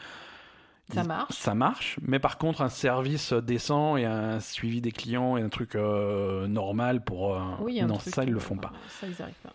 Ça 0.92 1.02
il- 1.02 1.06
marche. 1.08 1.34
Ça 1.34 1.54
marche, 1.54 1.98
mais 2.02 2.18
par 2.18 2.38
contre, 2.38 2.62
un 2.62 2.68
service 2.68 3.32
décent 3.32 3.96
et 3.96 4.04
un 4.04 4.40
suivi 4.40 4.80
des 4.80 4.92
clients 4.92 5.36
et 5.36 5.42
un 5.42 5.48
truc 5.48 5.74
euh, 5.76 6.46
normal 6.48 7.02
pour. 7.04 7.34
euh, 7.36 7.40
Oui, 7.60 7.80
un 7.80 7.86
non, 7.86 7.96
truc, 7.98 8.14
ça, 8.14 8.24
ils 8.24 8.30
euh, 8.30 8.34
le 8.34 8.40
font 8.40 8.56
pas. 8.56 8.72
Ça, 9.00 9.06
ils 9.06 9.22
arrivent 9.22 9.34
pas. 9.42 9.52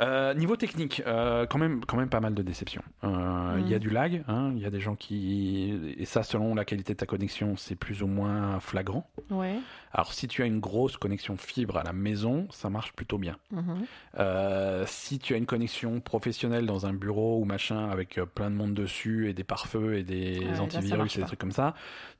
Euh, 0.00 0.32
niveau 0.32 0.56
technique, 0.56 1.02
euh, 1.06 1.44
quand 1.46 1.58
même, 1.58 1.84
quand 1.84 1.96
même 1.98 2.08
pas 2.08 2.20
mal 2.20 2.34
de 2.34 2.42
déceptions. 2.42 2.82
Euh, 3.04 3.58
Il 3.60 3.68
y 3.68 3.74
a 3.74 3.76
Mhm. 3.76 3.80
du 3.82 3.90
lag, 3.90 4.24
hein, 4.28 4.52
il 4.56 4.62
y 4.62 4.64
a 4.64 4.70
des 4.70 4.80
gens 4.80 4.94
qui, 4.96 5.94
et 5.98 6.04
ça 6.06 6.22
selon 6.22 6.54
la 6.54 6.64
qualité 6.64 6.94
de 6.94 6.98
ta 6.98 7.04
connexion, 7.06 7.56
c'est 7.56 7.74
plus 7.76 8.02
ou 8.02 8.06
moins 8.06 8.60
flagrant. 8.60 9.06
Ouais. 9.30 9.56
Alors 9.92 10.12
si 10.14 10.26
tu 10.28 10.42
as 10.42 10.46
une 10.46 10.60
grosse 10.60 10.96
connexion 10.96 11.36
fibre 11.36 11.76
à 11.76 11.82
la 11.82 11.92
maison, 11.92 12.46
ça 12.50 12.70
marche 12.70 12.92
plutôt 12.94 13.18
bien. 13.18 13.36
Mhm. 13.50 13.84
Euh, 14.18 14.84
si 14.86 15.18
tu 15.18 15.34
as 15.34 15.36
une 15.36 15.46
connexion 15.46 16.00
professionnelle 16.00 16.64
dans 16.64 16.86
un 16.86 16.94
bureau 16.94 17.38
ou 17.38 17.44
machin 17.44 17.90
avec 17.90 18.18
plein 18.34 18.50
de 18.50 18.56
monde 18.56 18.72
dessus 18.74 19.28
et 19.28 19.34
des 19.34 19.44
pare-feux 19.44 19.96
et 19.98 20.02
des 20.02 20.38
Ouais, 20.40 20.60
antivirus 20.60 21.16
et 21.16 21.20
des 21.20 21.26
trucs 21.26 21.38
comme 21.40 21.52
ça, 21.52 21.74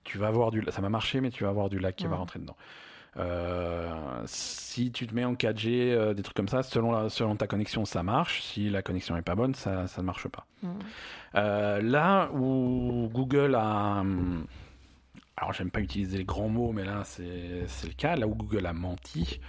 tu 0.04 0.18
vas 0.18 0.26
avoir 0.26 0.50
du, 0.50 0.62
ça 0.68 0.82
va 0.82 0.88
marcher, 0.90 1.20
mais 1.22 1.30
tu 1.30 1.44
vas 1.44 1.50
avoir 1.50 1.70
du 1.70 1.78
lag 1.78 1.94
qui 1.94 2.04
va 2.06 2.10
Mhm. 2.10 2.18
rentrer 2.18 2.38
dedans. 2.40 2.56
Euh, 3.16 4.22
si 4.26 4.92
tu 4.92 5.06
te 5.06 5.14
mets 5.14 5.24
en 5.24 5.34
4G, 5.34 5.90
euh, 5.92 6.14
des 6.14 6.22
trucs 6.22 6.36
comme 6.36 6.48
ça, 6.48 6.62
selon, 6.62 6.92
la, 6.92 7.08
selon 7.08 7.36
ta 7.36 7.46
connexion, 7.46 7.84
ça 7.84 8.02
marche. 8.02 8.42
Si 8.42 8.70
la 8.70 8.82
connexion 8.82 9.16
est 9.16 9.22
pas 9.22 9.34
bonne, 9.34 9.54
ça, 9.54 9.84
ne 9.98 10.02
marche 10.02 10.28
pas. 10.28 10.46
Mhm. 10.62 10.70
Euh, 11.36 11.82
là 11.82 12.30
où 12.32 13.08
Google 13.12 13.54
a. 13.56 14.00
hum, 14.00 14.46
Alors, 15.36 15.52
j'aime 15.52 15.70
pas 15.70 15.80
utiliser 15.80 16.18
les 16.18 16.24
grands 16.24 16.48
mots, 16.48 16.72
mais 16.72 16.84
là, 16.84 17.02
c'est 17.04 17.24
le 17.86 17.92
cas. 17.96 18.14
Là 18.16 18.26
où 18.28 18.34
Google 18.34 18.66
a 18.66 18.72
menti, 18.72 19.40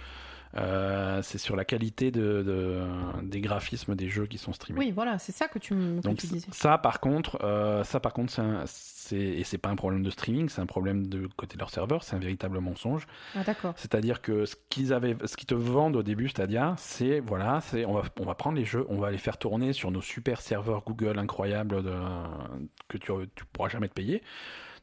euh, 0.56 1.22
c'est 1.22 1.38
sur 1.38 1.54
la 1.56 1.64
qualité 1.64 2.10
de, 2.10 2.42
de- 2.42 3.22
des 3.22 3.40
graphismes 3.40 3.94
des 3.94 4.08
jeux 4.08 4.26
qui 4.26 4.38
sont 4.38 4.52
streamés. 4.52 4.78
Oui, 4.80 4.90
voilà, 4.90 5.18
c'est 5.18 5.32
ça 5.32 5.48
que 5.48 5.58
tu, 5.58 5.72
me- 5.74 6.00
que 6.00 6.06
Donc 6.06 6.18
tu 6.18 6.26
disais. 6.26 6.46
ça 6.52 6.76
par 6.78 7.00
contre, 7.00 7.38
euh, 7.42 7.84
ça 7.84 8.00
par 8.00 8.12
contre, 8.12 8.32
c'est 8.32 8.42
et 9.12 9.44
c'est 9.44 9.58
pas 9.58 9.68
un 9.70 9.76
problème 9.76 10.02
de 10.02 10.10
streaming, 10.10 10.48
c'est 10.48 10.60
un 10.60 10.66
problème 10.66 11.06
de 11.06 11.28
côté 11.36 11.54
de 11.54 11.58
leur 11.60 11.70
serveur, 11.70 12.02
c'est 12.02 12.16
un 12.16 12.18
véritable 12.18 12.58
mensonge. 12.60 13.06
Ah, 13.34 13.44
d'accord. 13.44 13.74
C'est-à-dire 13.76 14.20
que 14.22 14.44
ce 14.46 14.56
qu'ils 14.68 14.92
avaient, 14.92 15.16
ce 15.24 15.36
qu'ils 15.36 15.46
te 15.46 15.54
vendent 15.54 15.96
au 15.96 16.02
début 16.02 16.28
Stadia, 16.28 16.74
c'est 16.78 17.20
voilà, 17.20 17.60
c'est 17.60 17.84
on 17.84 17.94
va 17.94 18.02
on 18.20 18.24
va 18.24 18.34
prendre 18.34 18.56
les 18.58 18.64
jeux, 18.64 18.86
on 18.88 18.98
va 18.98 19.10
les 19.10 19.18
faire 19.18 19.38
tourner 19.38 19.72
sur 19.72 19.90
nos 19.90 20.00
super 20.02 20.40
serveurs 20.40 20.82
Google 20.84 21.18
incroyables 21.18 21.82
de, 21.82 21.94
que 22.88 22.98
tu 22.98 23.12
tu 23.34 23.44
pourras 23.52 23.68
jamais 23.68 23.88
te 23.88 23.94
payer, 23.94 24.22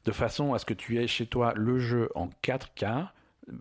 de 0.06 0.12
façon 0.12 0.54
à 0.54 0.60
ce 0.60 0.66
que 0.66 0.74
tu 0.74 1.00
aies 1.00 1.08
chez 1.08 1.26
toi 1.26 1.54
le 1.56 1.80
jeu 1.80 2.10
en 2.16 2.30
4K 2.44 3.08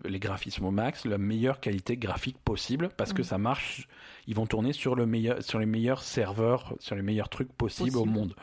les 0.05 0.19
graphismes 0.19 0.65
au 0.65 0.69
max, 0.71 1.05
la 1.05 1.17
meilleure 1.17 1.59
qualité 1.59 1.97
graphique 1.97 2.37
possible, 2.45 2.89
parce 2.95 3.11
que 3.11 3.23
Mhm. 3.23 3.27
ça 3.27 3.37
marche. 3.39 3.87
Ils 4.27 4.35
vont 4.35 4.45
tourner 4.45 4.71
sur 4.71 4.93
le 4.93 5.07
meilleur, 5.07 5.41
sur 5.41 5.57
les 5.57 5.65
meilleurs 5.65 6.03
serveurs, 6.03 6.75
sur 6.77 6.95
les 6.95 7.01
meilleurs 7.01 7.29
trucs 7.29 7.51
possibles 7.51 7.97
au 7.97 8.05
monde. 8.05 8.35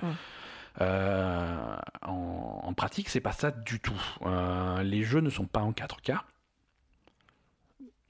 Euh, 0.80 1.76
en, 2.02 2.60
en 2.64 2.74
pratique, 2.74 3.08
c'est 3.08 3.20
pas 3.20 3.32
ça 3.32 3.50
du 3.50 3.80
tout. 3.80 4.00
Euh, 4.22 4.82
les 4.82 5.02
jeux 5.02 5.20
ne 5.20 5.30
sont 5.30 5.46
pas 5.46 5.60
en 5.60 5.72
4K. 5.72 6.18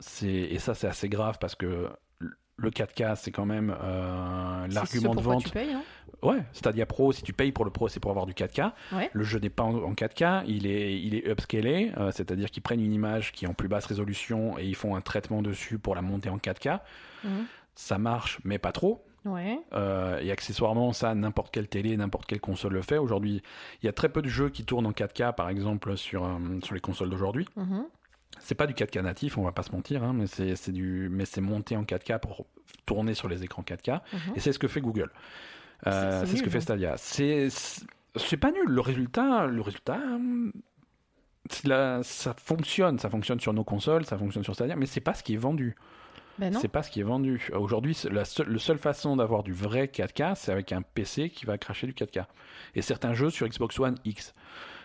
C'est 0.00 0.26
et 0.28 0.58
ça 0.58 0.74
c'est 0.74 0.86
assez 0.88 1.08
grave 1.08 1.38
parce 1.40 1.54
que 1.54 1.88
le 2.58 2.70
4K 2.70 3.16
c'est 3.16 3.30
quand 3.30 3.46
même 3.46 3.74
euh, 3.82 4.66
l'argument 4.68 5.14
de 5.14 5.20
vente. 5.22 5.44
tu 5.44 5.50
payes, 5.50 5.72
hein 5.72 5.82
Ouais, 6.22 6.42
Stadia 6.52 6.86
Pro, 6.86 7.12
si 7.12 7.22
tu 7.22 7.32
payes 7.32 7.52
pour 7.52 7.64
le 7.64 7.70
Pro, 7.70 7.88
c'est 7.88 8.00
pour 8.00 8.10
avoir 8.10 8.26
du 8.26 8.32
4K. 8.32 8.72
Ouais. 8.92 9.10
Le 9.12 9.22
jeu 9.24 9.38
n'est 9.38 9.50
pas 9.50 9.62
en, 9.62 9.74
en 9.76 9.92
4K, 9.92 10.44
il 10.46 10.66
est, 10.66 11.00
il 11.00 11.14
est 11.14 11.26
upscalé, 11.28 11.92
euh, 11.98 12.10
c'est-à-dire 12.10 12.50
qu'ils 12.50 12.62
prennent 12.62 12.80
une 12.80 12.92
image 12.92 13.32
qui 13.32 13.44
est 13.44 13.48
en 13.48 13.54
plus 13.54 13.68
basse 13.68 13.86
résolution 13.86 14.58
et 14.58 14.64
ils 14.66 14.74
font 14.74 14.96
un 14.96 15.00
traitement 15.02 15.40
dessus 15.42 15.78
pour 15.78 15.94
la 15.94 16.02
monter 16.02 16.28
en 16.28 16.38
4K. 16.38 16.80
Mhm. 17.24 17.46
Ça 17.74 17.98
marche, 17.98 18.38
mais 18.44 18.58
pas 18.58 18.72
trop. 18.72 19.05
Ouais. 19.26 19.58
Euh, 19.74 20.18
et 20.20 20.30
accessoirement, 20.30 20.92
ça, 20.92 21.14
n'importe 21.14 21.52
quelle 21.52 21.68
télé, 21.68 21.96
n'importe 21.96 22.26
quelle 22.26 22.40
console 22.40 22.72
le 22.74 22.82
fait. 22.82 22.96
Aujourd'hui, 22.98 23.42
il 23.82 23.86
y 23.86 23.88
a 23.88 23.92
très 23.92 24.08
peu 24.08 24.22
de 24.22 24.28
jeux 24.28 24.48
qui 24.48 24.64
tournent 24.64 24.86
en 24.86 24.92
4K, 24.92 25.34
par 25.34 25.48
exemple, 25.50 25.96
sur, 25.96 26.24
euh, 26.24 26.30
sur 26.62 26.74
les 26.74 26.80
consoles 26.80 27.10
d'aujourd'hui. 27.10 27.46
Mhm. 27.56 27.84
C'est 28.38 28.54
pas 28.54 28.66
du 28.66 28.74
4K 28.74 29.00
natif, 29.02 29.36
on 29.38 29.42
va 29.42 29.52
pas 29.52 29.62
se 29.62 29.72
mentir, 29.72 30.02
hein, 30.04 30.12
mais 30.14 30.26
c'est 30.26 30.56
c'est 30.56 30.72
du, 30.72 31.08
mais 31.10 31.24
c'est 31.24 31.40
monté 31.40 31.76
en 31.76 31.84
4K 31.84 32.18
pour 32.20 32.46
tourner 32.84 33.14
sur 33.14 33.28
les 33.28 33.42
écrans 33.44 33.62
4K. 33.62 34.00
Mhm. 34.12 34.18
Et 34.36 34.40
c'est 34.40 34.52
ce 34.52 34.58
que 34.58 34.68
fait 34.68 34.80
Google. 34.80 35.10
Euh, 35.86 36.20
C'est- 36.20 36.26
c'est 36.30 36.36
ce 36.38 36.42
que 36.42 36.50
fait 36.50 36.58
hein. 36.58 36.60
Stadia. 36.60 36.94
C'est 36.96 37.48
c'est 38.16 38.36
pas 38.36 38.50
nul. 38.52 38.66
Le 38.68 38.80
résultat, 38.80 39.46
le 39.46 39.60
résultat, 39.60 39.98
ça 42.02 42.34
fonctionne. 42.34 42.98
Ça 42.98 43.10
fonctionne 43.10 43.40
sur 43.40 43.52
nos 43.52 43.64
consoles, 43.64 44.04
ça 44.04 44.16
fonctionne 44.18 44.44
sur 44.44 44.54
Stadia, 44.54 44.76
mais 44.76 44.86
c'est 44.86 45.00
pas 45.00 45.14
ce 45.14 45.22
qui 45.22 45.34
est 45.34 45.38
vendu. 45.38 45.76
Ben. 46.38 46.52
C'est 46.60 46.68
pas 46.68 46.82
ce 46.82 46.90
qui 46.90 47.00
est 47.00 47.04
vendu. 47.04 47.48
Aujourd'hui, 47.54 47.96
la 48.10 48.24
seule, 48.24 48.46
le 48.48 48.58
seule 48.58 48.78
façon 48.78 49.16
d'avoir 49.16 49.42
du 49.42 49.52
vrai 49.52 49.86
4K, 49.86 50.34
c'est 50.36 50.52
avec 50.52 50.72
un 50.72 50.82
PC 50.82 51.30
qui 51.30 51.46
va 51.46 51.58
cracher 51.58 51.86
du 51.86 51.92
4K. 51.94 52.24
Et 52.74 52.82
certains 52.82 53.14
jeux 53.14 53.30
sur 53.30 53.46
Xbox 53.48 53.78
One 53.80 53.96
X. 54.04 54.34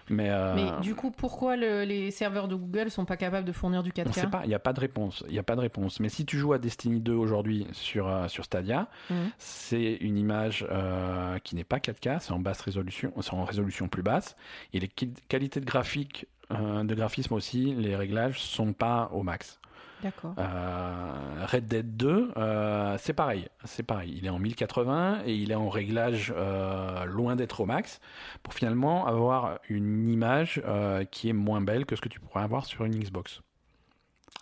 Mais, 0.09 0.29
euh, 0.29 0.55
Mais 0.55 0.81
du 0.81 0.93
coup, 0.95 1.09
pourquoi 1.11 1.55
le- 1.55 1.83
les 1.83 2.11
serveurs 2.11 2.47
de 2.49 2.55
Google 2.55 2.89
sont 2.91 3.05
pas 3.05 3.15
capables 3.17 3.45
de 3.47 3.51
fournir 3.53 3.81
du 3.83 3.91
4K 3.93 4.09
on 4.09 4.13
sait 4.13 4.27
pas, 4.27 4.41
il 4.43 4.49
n'y 4.49 4.55
a 4.55 4.59
pas 4.59 4.73
de 4.73 4.79
réponse. 4.79 5.23
Il 5.29 5.37
a 5.39 5.43
pas 5.43 5.55
de 5.55 5.61
réponse. 5.61 5.99
Mais 6.01 6.09
si 6.09 6.25
tu 6.25 6.37
joues 6.37 6.51
à 6.53 6.57
Destiny 6.57 6.99
2 6.99 7.13
aujourd'hui 7.13 7.65
sur, 7.71 8.07
euh, 8.07 8.27
sur 8.27 8.43
Stadia, 8.43 8.87
Mhm. 9.09 9.29
c'est 9.37 9.93
une 10.01 10.17
image 10.17 10.65
euh, 10.69 11.37
qui 11.39 11.55
n'est 11.55 11.63
pas 11.63 11.79
4K, 11.79 12.19
c'est 12.19 12.31
en 12.33 12.39
basse 12.39 12.59
résolution, 12.61 13.13
c'est 13.21 13.33
en 13.33 13.45
résolution 13.45 13.87
plus 13.87 14.03
basse. 14.03 14.35
Et 14.73 14.79
les 14.79 14.89
qualités 14.89 15.59
de 15.61 15.65
graphique, 15.65 16.25
de 16.49 16.95
graphisme 16.95 17.33
aussi, 17.33 17.73
les 17.75 17.95
réglages 17.95 18.41
sont 18.41 18.73
pas 18.73 19.09
au 19.13 19.23
max. 19.23 19.60
D'accord. 20.01 20.33
Euh, 20.37 21.45
Red 21.45 21.67
Dead 21.67 21.95
2, 21.97 22.31
euh, 22.37 22.97
c'est 22.99 23.13
pareil, 23.13 23.47
c'est 23.65 23.83
pareil. 23.83 24.13
Il 24.17 24.25
est 24.25 24.29
en 24.29 24.39
1080 24.39 25.21
et 25.25 25.35
il 25.35 25.51
est 25.51 25.55
en 25.55 25.69
réglage 25.69 26.33
euh, 26.35 27.05
loin 27.05 27.35
d'être 27.35 27.59
au 27.61 27.65
max 27.65 27.99
pour 28.43 28.53
finalement 28.53 29.05
avoir 29.07 29.59
une 29.69 30.09
image 30.09 30.61
qui 31.11 31.29
est 31.29 31.33
moins 31.33 31.61
belle 31.61 31.85
que 31.85 31.95
ce 31.95 32.01
que 32.01 32.09
tu 32.09 32.19
pourrais 32.19 32.43
avoir 32.43 32.65
sur 32.65 32.83
une 32.85 32.97
Xbox. 32.97 33.41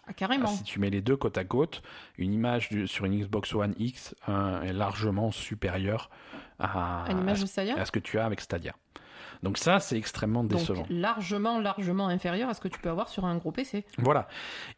Ah, 0.07 0.13
carrément. 0.13 0.47
Si 0.47 0.63
tu 0.63 0.79
mets 0.79 0.89
les 0.89 1.01
deux 1.01 1.15
côte 1.17 1.37
à 1.37 1.43
côte, 1.43 1.83
une 2.17 2.33
image 2.33 2.69
du- 2.69 2.87
sur 2.87 3.05
une 3.05 3.19
Xbox 3.19 3.53
One 3.53 3.75
X 3.77 4.15
est 4.27 4.73
largement 4.73 5.31
supérieure 5.31 6.09
à, 6.57 7.05
ce, 7.35 7.41
à 7.79 7.85
ce 7.85 7.91
que 7.91 7.99
tu 7.99 8.17
as 8.17 8.25
avec 8.25 8.41
Stadia. 8.41 8.73
Donc 9.41 9.57
ça, 9.57 9.79
c'est 9.79 9.97
extrêmement 9.97 10.43
décevant. 10.43 10.79
Donc 10.81 10.87
largement, 10.89 11.59
largement 11.59 12.07
inférieur 12.09 12.49
à 12.49 12.53
ce 12.53 12.59
que 12.59 12.67
tu 12.67 12.79
peux 12.79 12.89
avoir 12.89 13.07
sur 13.07 13.25
un 13.25 13.37
gros 13.37 13.51
PC. 13.51 13.85
Voilà. 13.97 14.27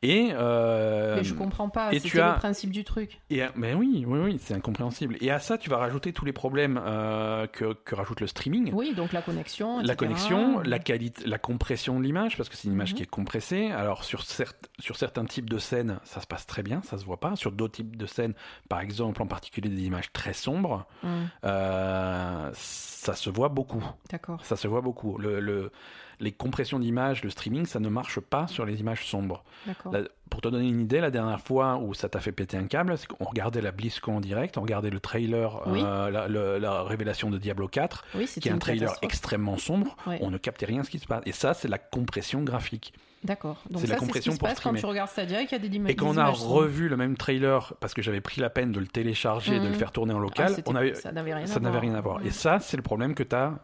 Et 0.03 0.29
euh, 0.33 1.15
Mais 1.15 1.23
je 1.23 1.33
comprends 1.33 1.69
pas. 1.69 1.91
et 1.93 1.99
tu 1.99 2.21
as- 2.21 2.33
le 2.33 2.37
principe 2.37 2.69
du 2.71 2.83
truc. 2.83 3.19
Et, 3.31 3.41
à- 3.41 3.51
mais 3.55 3.73
oui, 3.73 4.03
oui, 4.07 4.19
oui, 4.19 4.37
c'est 4.39 4.53
incompréhensible. 4.53 5.17
Et 5.19 5.31
à 5.31 5.39
ça, 5.39 5.57
tu 5.57 5.69
vas 5.69 5.77
rajouter 5.77 6.13
tous 6.13 6.25
les 6.25 6.33
problèmes 6.33 6.79
euh, 6.85 7.47
que, 7.47 7.73
que 7.73 7.95
rajoute 7.95 8.19
le 8.21 8.27
streaming. 8.27 8.71
Oui, 8.73 8.93
donc 8.93 9.13
la 9.13 9.21
connexion. 9.21 9.79
La 9.81 9.95
connexion, 9.95 10.59
la 10.59 10.77
qualité, 10.79 11.25
la 11.25 11.37
compression 11.39 11.99
de 11.99 12.03
l'image, 12.03 12.37
parce 12.37 12.47
que 12.49 12.55
c'est 12.55 12.67
une 12.67 12.73
image 12.73 12.91
Mhm. 12.91 12.97
qui 12.97 13.03
est 13.03 13.07
compressée. 13.07 13.71
Alors 13.71 14.03
sur, 14.03 14.23
certes- 14.23 14.69
sur 14.79 14.95
certains 14.95 15.25
types 15.25 15.49
de 15.49 15.57
scènes, 15.57 15.99
ça 16.03 16.21
se 16.21 16.27
passe 16.27 16.45
très 16.45 16.61
bien, 16.61 16.81
ça 16.83 16.97
se 16.99 17.05
voit 17.05 17.19
pas. 17.19 17.35
Sur 17.35 17.51
d'autres 17.51 17.73
types 17.73 17.95
de 17.97 18.05
scènes, 18.05 18.33
par 18.69 18.79
exemple 18.81 19.21
en 19.23 19.27
particulier 19.27 19.69
des 19.69 19.83
images 19.85 20.11
très 20.13 20.33
sombres, 20.33 20.85
Hum, 21.03 21.27
euh, 21.45 22.49
ça 22.53 23.15
se 23.15 23.29
voit 23.29 23.49
beaucoup. 23.49 23.83
D'accord. 24.11 24.43
Ça 24.51 24.57
se 24.57 24.67
voit 24.67 24.81
beaucoup. 24.81 25.17
Le, 25.17 25.39
le- 25.39 25.71
les 26.19 26.33
compressions 26.33 26.77
d'images, 26.77 27.23
le 27.23 27.29
streaming, 27.29 27.65
ça 27.65 27.79
ne 27.79 27.87
marche 27.87 28.19
pas 28.19 28.45
sur 28.47 28.65
les 28.65 28.81
images 28.81 29.05
sombres. 29.07 29.45
La- 29.93 30.01
pour 30.29 30.41
te 30.41 30.49
donner 30.49 30.67
une 30.67 30.81
idée, 30.81 30.99
la 30.99 31.09
dernière 31.09 31.39
fois 31.39 31.77
où 31.77 31.93
ça 31.93 32.09
t'a 32.09 32.19
fait 32.19 32.33
péter 32.33 32.57
un 32.57 32.65
câble, 32.67 32.97
c'est 32.97 33.07
qu'on 33.07 33.23
regardait 33.23 33.61
la 33.61 33.71
BlizzCon 33.71 34.17
en 34.17 34.19
direct, 34.19 34.57
on 34.57 34.61
regardait 34.61 34.89
le 34.89 34.99
trailer, 34.99 35.61
Oui. 35.67 35.81
euh, 35.83 36.09
la, 36.09 36.27
le- 36.27 36.57
la 36.57 36.83
révélation 36.83 37.29
de 37.29 37.37
Diablo 37.37 37.69
4, 37.69 38.03
Oui, 38.15 38.25
qui 38.25 38.49
est 38.49 38.51
un 38.51 38.57
trailer 38.57 38.93
extrêmement 39.01 39.57
sombre. 39.57 39.95
On 40.19 40.29
ne 40.29 40.37
captait 40.37 40.65
rien 40.65 40.83
ce 40.83 40.89
qui 40.89 40.99
se 40.99 41.07
passe. 41.07 41.23
Et 41.25 41.31
ça, 41.31 41.53
c'est 41.53 41.69
la 41.69 41.77
compression 41.77 42.43
graphique. 42.43 42.93
D'accord. 43.23 43.61
Donc 43.69 43.81
C'est 43.81 43.87
la 43.87 43.95
ce 43.95 43.99
compression 43.99 44.31
qui 44.31 44.35
se 44.35 44.39
pour 44.39 44.47
passe 44.47 44.55
quand 44.57 44.61
streamer. 44.71 44.79
tu 44.79 44.85
regardes 44.87 45.09
Stadia 45.09 45.41
et 45.41 45.45
qu'il 45.45 45.61
y 45.61 45.65
a 45.65 45.69
des, 45.69 45.91
Et 45.91 45.95
quand 45.95 46.07
on 46.07 46.17
a 46.17 46.27
revu 46.27 46.89
le 46.89 46.97
même 46.97 47.15
trailer, 47.17 47.73
parce 47.79 47.93
que 47.93 48.01
j'avais 48.01 48.19
pris 48.21 48.41
la 48.41 48.49
peine 48.49 48.71
de 48.71 48.79
le 48.79 48.87
télécharger, 48.87 49.59
de 49.59 49.65
Mhm. 49.65 49.67
le 49.67 49.73
faire 49.77 49.91
tourner 49.91 50.13
en 50.13 50.17
Ah, 50.17 50.21
local, 50.21 50.55
on 50.65 50.73
avait, 50.75 50.95
ça 50.95 51.11
n'avait 51.11 51.33
rien, 51.35 51.43
à 51.43 51.59
voir. 51.69 51.81
rien 51.81 51.93
à 51.93 52.01
voir. 52.01 52.25
Et 52.25 52.31
ça, 52.31 52.59
c'est 52.59 52.77
le 52.77 52.83
problème 52.83 53.13
que 53.13 53.21
tu 53.23 53.35
as 53.35 53.59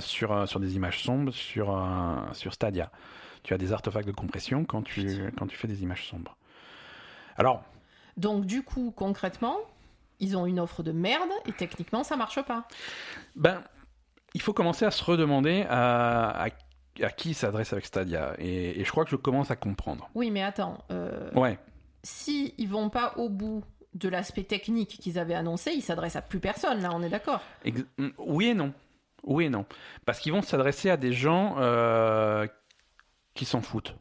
sur, 0.00 0.32
euh, 0.32 0.46
sur 0.46 0.58
des 0.58 0.74
images 0.74 1.02
sombres 1.04 1.32
sur, 1.32 1.70
euh, 1.70 2.16
sur 2.32 2.52
Stadia. 2.52 2.90
Tu 3.44 3.54
as 3.54 3.58
des 3.58 3.72
artefacts 3.72 4.06
de 4.08 4.12
compression 4.12 4.64
quand 4.64 4.82
tu, 4.82 5.32
quand 5.38 5.46
tu 5.46 5.56
fais 5.56 5.68
des 5.68 5.82
images 5.84 6.06
sombres. 6.08 6.36
Alors, 7.36 7.62
Donc 8.16 8.46
du 8.46 8.62
coup, 8.64 8.92
concrètement, 8.96 9.56
ils 10.18 10.36
ont 10.36 10.44
une 10.44 10.58
offre 10.58 10.82
de 10.82 10.90
merde 10.90 11.30
et 11.46 11.52
techniquement 11.52 12.02
ça 12.02 12.16
marche 12.16 12.42
pas. 12.42 12.66
ben, 13.36 13.62
il 14.34 14.42
faut 14.42 14.52
commencer 14.52 14.84
à 14.84 14.90
se 14.90 15.02
redemander 15.04 15.64
à, 15.70 16.48
à, 17.02 17.10
qui 17.10 17.34
s'adresse 17.34 17.72
avec 17.72 17.84
Stadia. 17.86 18.34
Et, 18.38 18.80
et 18.80 18.84
je 18.84 18.90
crois 18.90 19.04
que 19.04 19.10
je 19.10 19.16
commence 19.16 19.50
à 19.50 19.56
comprendre. 19.56 20.08
Oui, 20.14 20.30
mais 20.30 20.42
attends, 20.42 20.78
euh, 20.90 21.30
Ouais. 21.34 21.58
si 22.02 22.54
ils 22.58 22.68
vont 22.68 22.90
pas 22.90 23.14
au 23.16 23.28
bout 23.28 23.62
de 23.94 24.08
l'aspect 24.08 24.44
technique 24.44 24.98
qu'ils 25.00 25.18
avaient 25.18 25.34
annoncé, 25.34 25.72
ils 25.72 25.82
s'adressent 25.82 26.16
à 26.16 26.22
plus 26.22 26.40
personne. 26.40 26.80
Là, 26.82 26.90
on 26.92 27.02
est 27.02 27.08
d'accord. 27.08 27.40
Ex- 27.64 27.84
mm, 27.98 28.08
Oui 28.18 28.48
et 28.48 28.54
non. 28.54 28.72
Oui 29.24 29.46
et 29.46 29.50
non. 29.50 29.64
Parce 30.04 30.20
qu'ils 30.20 30.32
vont 30.32 30.42
s'adresser 30.42 30.90
à 30.90 30.96
des 30.96 31.12
gens 31.12 31.56
euh, 31.58 32.46
qui 33.34 33.44
s'en 33.44 33.60
foutent. 33.60 33.96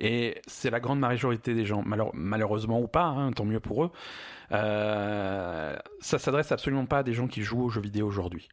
Et 0.00 0.40
c'est 0.46 0.70
la 0.70 0.78
grande 0.78 1.00
majorité 1.00 1.54
des 1.54 1.64
gens, 1.64 1.82
malheur- 1.82 2.12
malheureusement 2.14 2.80
ou 2.80 2.86
pas, 2.86 3.06
hein, 3.06 3.32
tant 3.32 3.44
mieux 3.44 3.58
pour 3.58 3.82
eux. 3.84 3.90
Euh, 4.52 5.76
ça 6.00 6.18
s'adresse 6.18 6.52
absolument 6.52 6.86
pas 6.86 6.98
à 6.98 7.02
des 7.02 7.14
gens 7.14 7.26
qui 7.26 7.42
jouent 7.42 7.64
aux 7.64 7.68
jeux 7.68 7.80
vidéo 7.80 8.06
aujourd'hui. 8.06 8.48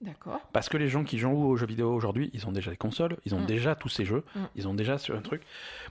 D'accord. 0.00 0.40
Parce 0.52 0.68
que 0.68 0.76
les 0.76 0.88
gens 0.88 1.02
qui 1.02 1.18
jouent 1.18 1.30
aux 1.48 1.56
jeux 1.56 1.66
vidéo 1.66 1.92
aujourd'hui, 1.92 2.30
ils 2.32 2.46
ont 2.46 2.52
déjà 2.52 2.70
les 2.70 2.76
consoles, 2.76 3.16
ils 3.24 3.34
ont 3.34 3.40
Mm. 3.40 3.46
déjà 3.46 3.74
tous 3.74 3.88
ces 3.88 4.04
jeux, 4.04 4.24
Mm. 4.36 4.40
ils 4.54 4.68
ont 4.68 4.74
déjà 4.74 4.96
un 5.12 5.20
truc. 5.22 5.42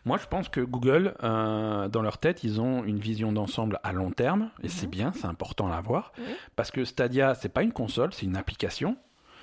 Moi, 0.05 0.17
je 0.17 0.27
pense 0.27 0.47
que 0.47 0.61
Google, 0.61 1.15
euh, 1.23 1.89
dans 1.89 2.01
leur 2.01 2.17
tête, 2.17 2.43
ils 2.45 2.61
ont 2.61 2.85
une 2.85 2.99
vision 2.99 3.33
d'ensemble 3.33 3.79
à 3.83 3.91
long 3.91 4.11
terme, 4.11 4.49
et 4.63 4.69
c'est 4.69 4.85
Mhm. 4.85 4.91
bien, 4.91 5.11
c'est 5.13 5.25
important 5.27 5.67
à 5.67 5.71
l'avoir. 5.71 6.13
Parce 6.55 6.71
que 6.71 6.85
Stadia, 6.85 7.35
c'est 7.35 7.49
pas 7.49 7.63
une 7.63 7.73
console, 7.73 8.13
c'est 8.13 8.25
une 8.25 8.37
application 8.37 8.95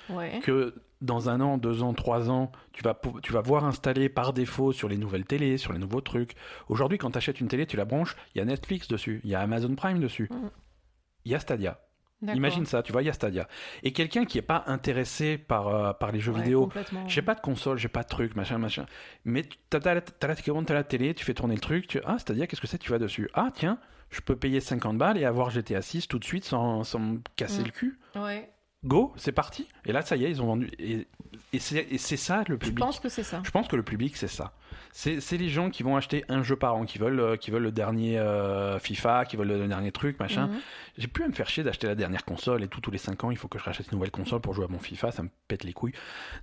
Ouais. 0.09 0.39
que 0.43 0.73
dans 1.01 1.29
un 1.29 1.41
an, 1.41 1.57
deux 1.59 1.83
ans, 1.83 1.93
trois 1.93 2.31
ans, 2.31 2.51
tu 2.73 2.81
vas, 2.83 2.99
tu 3.21 3.33
vas 3.33 3.41
voir 3.41 3.65
installer 3.65 4.09
par 4.09 4.33
défaut 4.33 4.71
sur 4.71 4.89
les 4.89 4.97
nouvelles 4.97 5.25
télés, 5.25 5.57
sur 5.59 5.73
les 5.73 5.79
nouveaux 5.79 6.01
trucs. 6.01 6.33
Aujourd'hui, 6.69 6.97
quand 6.97 7.11
tu 7.11 7.17
achètes 7.19 7.39
une 7.39 7.47
télé, 7.49 7.67
tu 7.67 7.77
la 7.77 7.85
branches, 7.85 8.15
il 8.33 8.39
y 8.39 8.41
a 8.41 8.45
Netflix 8.45 8.87
dessus, 8.87 9.21
il 9.23 9.29
y 9.29 9.35
a 9.35 9.41
Amazon 9.41 9.75
Prime 9.75 9.99
dessus, 9.99 10.27
Mhm. 10.31 10.49
il 11.25 11.31
y 11.33 11.35
a 11.35 11.39
Stadia. 11.39 11.79
Imagine 12.33 12.65
ça, 12.65 12.81
tu 12.81 12.91
vois, 12.91 13.01
il 13.03 13.05
y 13.05 13.09
a 13.09 13.13
Stadia. 13.13 13.47
Et 13.83 13.91
quelqu'un 13.93 14.25
qui 14.25 14.37
est 14.37 14.41
pas 14.41 14.63
intéressé 14.67 15.37
par, 15.37 15.67
euh, 15.67 15.93
par 15.93 16.11
les 16.11 16.19
jeux 16.19 16.31
Ouais, 16.31 16.41
vidéo, 16.41 16.69
j'ai 17.07 17.21
pas 17.21 17.35
de 17.35 17.41
console, 17.41 17.77
j'ai 17.77 17.87
pas 17.87 18.03
de 18.03 18.07
truc, 18.07 18.35
machin, 18.35 18.57
machin. 18.57 18.85
Mais 19.25 19.43
tu 19.43 19.77
as, 19.77 19.79
t'as 19.79 20.73
la 20.73 20.83
télé, 20.83 21.13
tu 21.13 21.23
fais 21.25 21.33
tourner 21.33 21.55
le 21.55 21.61
truc, 21.61 21.87
tu 21.87 21.99
ah, 22.05 22.17
Stadia, 22.19 22.47
qu'est-ce 22.47 22.61
que 22.61 22.67
c'est 22.67 22.77
Tu 22.77 22.91
vas 22.91 22.99
dessus. 22.99 23.29
Ah, 23.33 23.49
tiens, 23.53 23.77
je 24.09 24.21
peux 24.21 24.35
payer 24.35 24.59
50 24.61 24.97
balles 24.97 25.17
et 25.17 25.25
avoir 25.25 25.49
GTA 25.49 25.81
6 25.81 26.07
tout 26.07 26.19
de 26.19 26.25
suite 26.25 26.45
sans, 26.45 26.83
sans 26.83 26.99
me 26.99 27.19
casser 27.35 27.61
Mm. 27.61 27.65
le 27.65 27.71
cul. 27.71 27.99
Ouais. 28.15 28.49
Go, 28.85 29.13
c'est 29.17 29.31
parti. 29.31 29.67
Et 29.85 29.91
là, 29.91 30.01
ça 30.01 30.15
y 30.15 30.25
est, 30.25 30.29
ils 30.29 30.41
ont 30.41 30.45
vendu. 30.45 30.69
Et, 30.79 31.07
et 31.53 31.59
c'est 31.59 32.17
ça 32.17 32.43
le 32.47 32.55
Je 32.55 32.59
public. 32.59 32.79
pense 32.79 32.99
que 32.99 33.09
c'est 33.09 33.23
ça. 33.23 33.41
Je 33.43 33.49
pense 33.51 33.67
que 33.67 33.75
le 33.75 33.83
public, 33.83 34.15
c'est 34.15 34.27
ça. 34.27 34.53
C'est 34.91 35.37
les 35.37 35.49
gens 35.49 35.69
qui 35.69 35.83
vont 35.83 35.97
acheter 35.97 36.23
un 36.29 36.41
jeu 36.43 36.55
par 36.55 36.75
an, 36.75 36.85
qui 36.85 36.97
veulent, 36.99 37.19
euh, 37.19 37.35
qui 37.35 37.51
veulent 37.51 37.63
le 37.63 37.71
dernier 37.71 38.17
euh, 38.17 38.79
FIFA, 38.79 39.25
qui 39.25 39.35
veulent 39.35 39.47
le 39.49 39.67
dernier 39.67 39.91
truc, 39.91 40.19
machin. 40.19 40.47
Mhm. 40.47 40.59
J'ai 40.97 41.07
plus 41.07 41.23
à 41.25 41.27
me 41.27 41.33
faire 41.33 41.49
chier 41.49 41.63
d'acheter 41.63 41.87
la 41.87 41.95
dernière 41.95 42.23
console 42.23 42.63
et 42.63 42.67
tout, 42.67 42.79
tous 42.79 42.91
les 42.91 42.97
5 42.97 43.23
ans, 43.25 43.31
il 43.31 43.37
faut 43.37 43.47
que 43.49 43.59
je 43.59 43.63
rachète 43.63 43.87
une 43.91 43.97
nouvelle 43.97 44.11
console 44.11 44.39
pour 44.39 44.53
jouer 44.53 44.65
à 44.65 44.67
mon 44.69 44.79
FIFA, 44.79 45.11
ça 45.11 45.23
me 45.23 45.29
pète 45.47 45.63
les 45.65 45.73
couilles. 45.73 45.93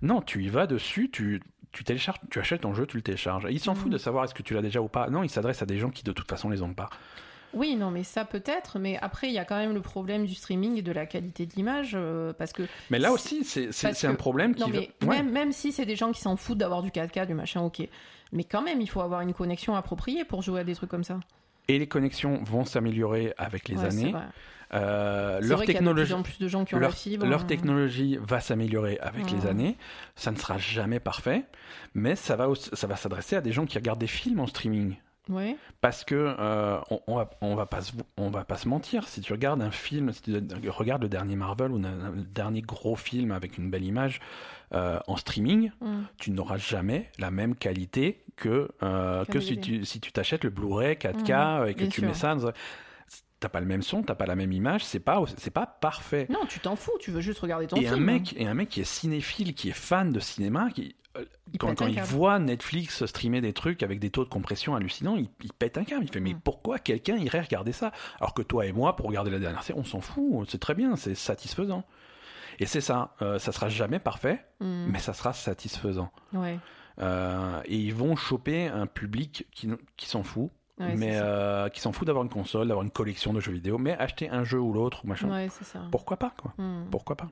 Non, 0.03 0.21
tu 0.21 0.43
y 0.45 0.49
vas 0.49 0.67
dessus, 0.67 1.11
tu, 1.11 1.43
tu 1.73 1.85
télécharges, 1.85 2.19
tu 2.31 2.39
achètes 2.41 2.61
ton 2.63 2.75
jeu, 2.75 2.87
tu 2.87 2.97
le 2.99 3.03
télécharges. 3.03 3.47
Et 3.47 3.53
il 3.53 3.61
s'en 3.61 3.73
Mhm. 3.73 3.79
fout 3.81 3.91
de 3.93 3.99
savoir 3.99 4.25
est-ce 4.25 4.35
que 4.35 4.43
tu 4.43 4.53
l'as 4.53 4.63
déjà 4.63 4.83
ou 4.83 4.89
pas. 4.89 5.09
Non, 5.09 5.23
il 5.23 5.31
s'adresse 5.31 5.63
à 5.63 5.67
des 5.67 5.79
gens 5.79 5.91
qui 5.91 6.03
de 6.03 6.13
toute 6.13 6.29
façon 6.29 6.51
les 6.51 6.61
ont 6.63 6.75
pas. 6.75 6.91
Oui, 7.55 7.77
non, 7.77 7.91
mais 7.91 8.03
ça 8.05 8.25
peut-être, 8.25 8.79
mais 8.79 8.99
après, 9.03 9.29
il 9.29 9.33
y 9.35 9.39
a 9.39 9.45
quand 9.45 9.57
même 9.59 9.75
le 9.75 9.81
problème 9.83 10.25
du 10.27 10.35
streaming 10.35 10.77
et 10.79 10.83
de 10.83 10.93
la 10.93 11.07
qualité 11.07 11.45
de 11.47 11.53
l'image, 11.55 11.93
euh, 11.95 12.33
parce 12.33 12.53
que... 12.53 12.63
Mais 12.91 12.99
là 12.99 13.13
aussi, 13.13 13.45
c'est 13.45 14.05
un 14.07 14.15
problème 14.15 14.55
qui 14.55 14.63
Non, 14.63 14.69
va- 14.69 14.79
mais 14.81 14.91
Ouais. 15.07 15.17
même, 15.23 15.31
même 15.33 15.53
si 15.53 15.73
c'est 15.73 15.85
des 15.87 15.97
gens 15.97 16.13
qui 16.13 16.21
s'en 16.21 16.37
foutent 16.37 16.59
d'avoir 16.59 16.83
du 16.83 16.91
4K, 16.91 17.27
du 17.27 17.35
machin, 17.35 17.61
ok. 17.61 17.87
Mais 18.33 18.45
quand 18.45 18.63
même, 18.63 18.81
il 18.81 18.89
faut 18.89 19.03
avoir 19.03 19.21
une 19.21 19.35
connexion 19.35 19.75
appropriée 19.77 20.25
pour 20.25 20.41
jouer 20.43 20.61
à 20.61 20.65
des 20.65 20.75
trucs 20.75 20.89
comme 20.91 21.05
ça. 21.05 21.21
Et 21.69 21.79
les 21.79 21.87
connexions 21.87 22.43
vont 22.45 22.65
s'améliorer 22.65 23.35
avec 23.39 23.69
les 23.69 23.77
Ouais, 23.77 23.85
années. 23.87 24.15
Euh, 24.75 25.39
leur 25.43 25.59
vrai 25.59 25.67
qu'il 25.67 25.75
y 25.75 25.77
a 25.77 25.81
de 25.81 25.85
technologie. 25.85 26.07
plus 26.13 26.15
en 26.19 26.23
plus 26.23 26.39
de 26.39 26.49
gens 26.49 26.65
qui 26.65 26.75
ont 26.75 26.79
leur, 26.79 26.91
la 26.91 26.97
fibre. 26.97 27.27
leur 27.27 27.43
hein. 27.43 27.45
technologie 27.45 28.19
va 28.23 28.41
s'améliorer 28.41 28.99
avec 29.03 29.31
les 29.31 29.47
années. 29.47 29.77
Ça 30.17 30.31
ne 30.31 30.37
sera 30.39 30.57
jamais 30.57 30.99
parfait, 30.99 31.45
mais 31.95 32.17
ça 32.17 32.37
va, 32.37 32.49
aussi- 32.49 32.71
ça 32.73 32.87
va 32.87 32.97
s'adresser 32.97 33.37
à 33.37 33.43
des 33.43 33.53
gens 33.53 33.67
qui 33.67 33.77
regardent 33.77 34.01
des 34.01 34.07
films 34.07 34.41
en 34.41 34.47
streaming. 34.47 34.97
Ouais. 35.29 35.57
Parce 35.81 36.03
que 36.05 36.15
euh, 36.39 36.79
on, 36.91 37.01
on 37.07 37.17
va, 37.17 37.31
on 37.41 37.55
va 37.55 37.67
pas 37.67 37.81
se, 37.81 37.93
on 38.17 38.31
va 38.31 38.45
pas 38.45 38.57
se 38.57 38.69
mentir. 38.69 39.07
Si 39.07 39.21
tu 39.21 39.33
regardes 39.33 39.63
un 39.63 39.71
film, 39.71 40.13
si 40.13 40.21
tu 40.23 40.35
regardes 40.69 41.03
le 41.03 41.09
dernier 41.09 41.37
Marvel 41.37 41.71
ou 41.71 41.79
le 41.79 42.23
dernier 42.23 42.61
gros 42.61 42.97
film 42.97 43.31
avec 43.31 43.57
une 43.57 43.71
belle 43.71 43.85
image 43.85 44.21
euh, 44.75 44.99
en 45.07 45.17
streaming, 45.17 45.71
Mm. 45.81 46.03
tu 46.19 46.31
n'auras 46.33 46.57
jamais 46.57 47.11
la 47.19 47.31
même 47.31 47.55
qualité 47.55 48.25
que 48.37 48.69
euh, 48.83 49.25
que 49.27 49.39
si 49.39 49.61
tu 49.61 49.85
si 49.85 50.01
tu 50.01 50.11
t'achètes 50.13 50.43
le 50.45 50.51
Blu-ray 50.51 50.95
4K 50.97 51.61
Mhm, 51.63 51.69
et 51.69 51.75
que 51.75 51.79
bien 51.81 51.89
tu 51.89 52.01
sûr. 52.01 52.09
mets 52.09 52.15
ça. 52.15 52.35
dans- 52.35 52.53
T'as 53.41 53.49
pas 53.49 53.59
le 53.59 53.67
même 53.67 53.83
son, 53.83 54.05
t'as 54.05 54.15
pas 54.15 54.27
la 54.27 54.37
même 54.37 54.53
image, 54.53 54.85
c'est 54.85 55.01
pas 55.01 55.21
c'est 55.37 55.51
pas 55.51 55.67
parfait. 55.67 56.27
Non, 56.31 56.47
tu 56.49 56.61
t'en 56.61 56.77
fous, 56.77 56.93
tu 57.01 57.11
veux 57.11 57.21
juste 57.21 57.41
regarder 57.41 57.67
ton 57.67 57.75
Et 57.77 57.81
film. 57.81 57.95
un 57.95 57.99
mec 57.99 58.35
et 58.37 58.47
un 58.47 58.55
mec 58.55 58.69
qui 58.69 58.81
est 58.81 58.85
cinéphile, 58.85 59.53
qui 59.55 59.69
est 59.69 59.73
fan 59.77 60.13
de 60.13 60.21
cinéma, 60.21 60.71
qui 60.71 60.95
quand, 61.59 61.75
quand 61.77 61.87
il 61.87 62.01
voit 62.03 62.39
Netflix 62.39 63.05
streamer 63.07 63.41
des 63.41 63.53
trucs 63.53 63.83
avec 63.83 63.99
des 64.01 64.11
taux 64.11 64.25
de 64.25 64.29
compression 64.31 64.75
hallucinants, 64.75 65.17
il, 65.17 65.29
il 65.43 65.53
pète 65.53 65.77
un 65.79 65.85
câble. 65.85 66.05
Il 66.05 66.11
fait 66.13 66.21
mais 66.21 66.35
Mm. 66.35 66.41
pourquoi 66.43 66.79
quelqu'un 66.79 67.17
irait 67.17 67.41
regarder 67.43 67.73
ça? 67.73 67.93
Alors 68.21 68.35
que 68.35 68.43
toi 68.43 68.65
et 68.67 68.73
moi, 68.73 68.97
pour 68.97 69.07
regarder 69.07 69.31
la 69.31 69.39
dernière 69.39 69.63
série, 69.63 69.79
on 69.79 69.85
s'en 69.85 70.01
fout. 70.01 70.49
C'est 70.51 70.59
très 70.61 70.75
bien, 70.75 70.97
c'est 70.97 71.15
satisfaisant. 71.15 71.85
Et 72.59 72.67
c'est 72.67 72.81
ça. 72.81 73.15
euh, 73.23 73.39
ça 73.39 73.53
sera 73.53 73.69
jamais 73.69 73.99
parfait, 73.99 74.45
Mm. 74.61 74.87
mais 74.89 74.99
ça 74.99 75.13
sera 75.13 75.33
satisfaisant. 75.33 76.11
Ouais. 76.33 76.59
Euh, 77.01 77.61
et 77.65 77.77
ils 77.77 77.95
vont 77.95 78.17
choper 78.17 78.67
un 78.69 78.87
public 78.87 79.47
qui, 79.53 79.69
qui 79.97 80.07
s'en 80.09 80.23
fout. 80.23 80.51
Ouais, 80.81 80.95
mais 80.97 81.13
euh, 81.21 81.69
qui 81.69 81.81
s'en 81.81 81.93
fout 81.93 82.07
d'avoir 82.07 82.25
une 82.25 82.31
console, 82.31 82.67
d'avoir 82.69 82.83
une 82.85 82.91
collection 82.91 83.33
de 83.35 83.41
jeux 83.41 83.53
vidéo, 83.53 83.77
mais 83.79 83.93
acheter 83.99 84.31
un 84.31 84.43
jeu 84.43 84.59
ou 84.59 84.73
l'autre, 84.73 85.05
ou 85.05 85.09
machin. 85.09 85.31
Ouais, 85.31 85.49
c'est 85.51 85.65
ça. 85.65 85.81
Pourquoi 85.91 86.17
pas, 86.17 86.33
quoi 86.41 86.55
Mm. 86.59 86.87
Pourquoi 86.91 87.17
pas 87.17 87.29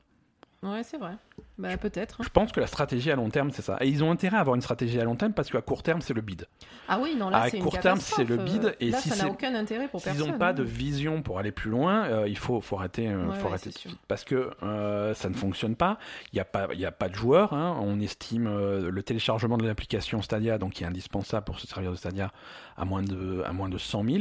Ouais, 0.62 0.82
c'est 0.82 0.98
vrai. 0.98 1.12
Bah, 1.56 1.74
peut-être. 1.78 2.16
hein. 2.20 2.24
Je 2.24 2.28
pense 2.28 2.52
que 2.52 2.60
la 2.60 2.66
stratégie 2.66 3.10
à 3.10 3.16
long 3.16 3.30
terme, 3.30 3.50
c'est 3.50 3.62
ça. 3.62 3.78
Et 3.80 3.88
ils 3.88 4.04
ont 4.04 4.10
intérêt 4.10 4.36
à 4.36 4.40
avoir 4.40 4.56
une 4.56 4.60
stratégie 4.62 5.00
à 5.00 5.04
long 5.04 5.16
terme 5.16 5.32
parce 5.32 5.50
qu'à 5.50 5.62
court 5.62 5.82
terme, 5.82 6.02
c'est 6.02 6.12
le 6.12 6.20
bid. 6.20 6.46
Ah 6.86 6.98
oui, 7.00 7.16
non, 7.16 7.30
là, 7.30 7.38
À 7.38 7.48
une 7.48 7.62
court 7.62 7.78
terme, 7.78 7.98
c'est 7.98 8.24
le 8.24 8.36
catastrophe. 8.36 8.60
bide, 8.60 8.76
et 8.80 8.90
là, 8.90 8.98
si 8.98 9.08
ça 9.08 9.24
n'a 9.24 9.30
aucun 9.30 9.54
intérêt 9.54 9.88
pour 9.88 10.02
S'ils 10.02 10.18
n'ont 10.18 10.36
pas 10.38 10.50
hein. 10.50 10.52
de 10.52 10.62
vision 10.62 11.22
pour 11.22 11.38
aller 11.38 11.50
plus 11.50 11.70
loin, 11.70 12.04
euh, 12.04 12.28
il 12.28 12.36
faut, 12.36 12.60
faut 12.60 12.76
arrêter, 12.76 13.08
euh, 13.08 13.24
Ouais, 13.26 13.36
faut 13.36 13.44
ouais, 13.44 13.48
arrêter 13.52 13.64
c'est 13.64 13.70
tout 13.70 13.74
de 13.76 13.78
sûr. 13.80 13.90
suite. 13.92 14.02
Parce 14.06 14.24
que 14.24 14.50
euh, 14.62 15.14
ça 15.14 15.30
ne 15.30 15.34
fonctionne 15.34 15.76
pas. 15.76 15.98
Il 16.32 16.36
n'y 16.36 16.40
a, 16.40 16.44
pas- 16.44 16.68
y 16.74 16.84
a 16.84 16.92
pas 16.92 17.08
de 17.08 17.14
joueurs. 17.14 17.54
hein. 17.54 17.78
On 17.80 17.98
estime 17.98 18.46
euh, 18.46 18.90
le 18.90 19.02
téléchargement 19.02 19.56
de 19.56 19.66
l'application 19.66 20.20
Stadia, 20.20 20.58
donc 20.58 20.74
qui 20.74 20.84
est 20.84 20.86
indispensable 20.86 21.44
pour 21.46 21.58
se 21.58 21.66
servir 21.66 21.90
de 21.90 21.96
Stadia, 21.96 22.32
à 22.76 22.84
moins 22.84 23.02
de, 23.02 23.42
à 23.46 23.52
moins 23.54 23.70
de 23.70 23.78
100 23.78 24.04
000. 24.04 24.18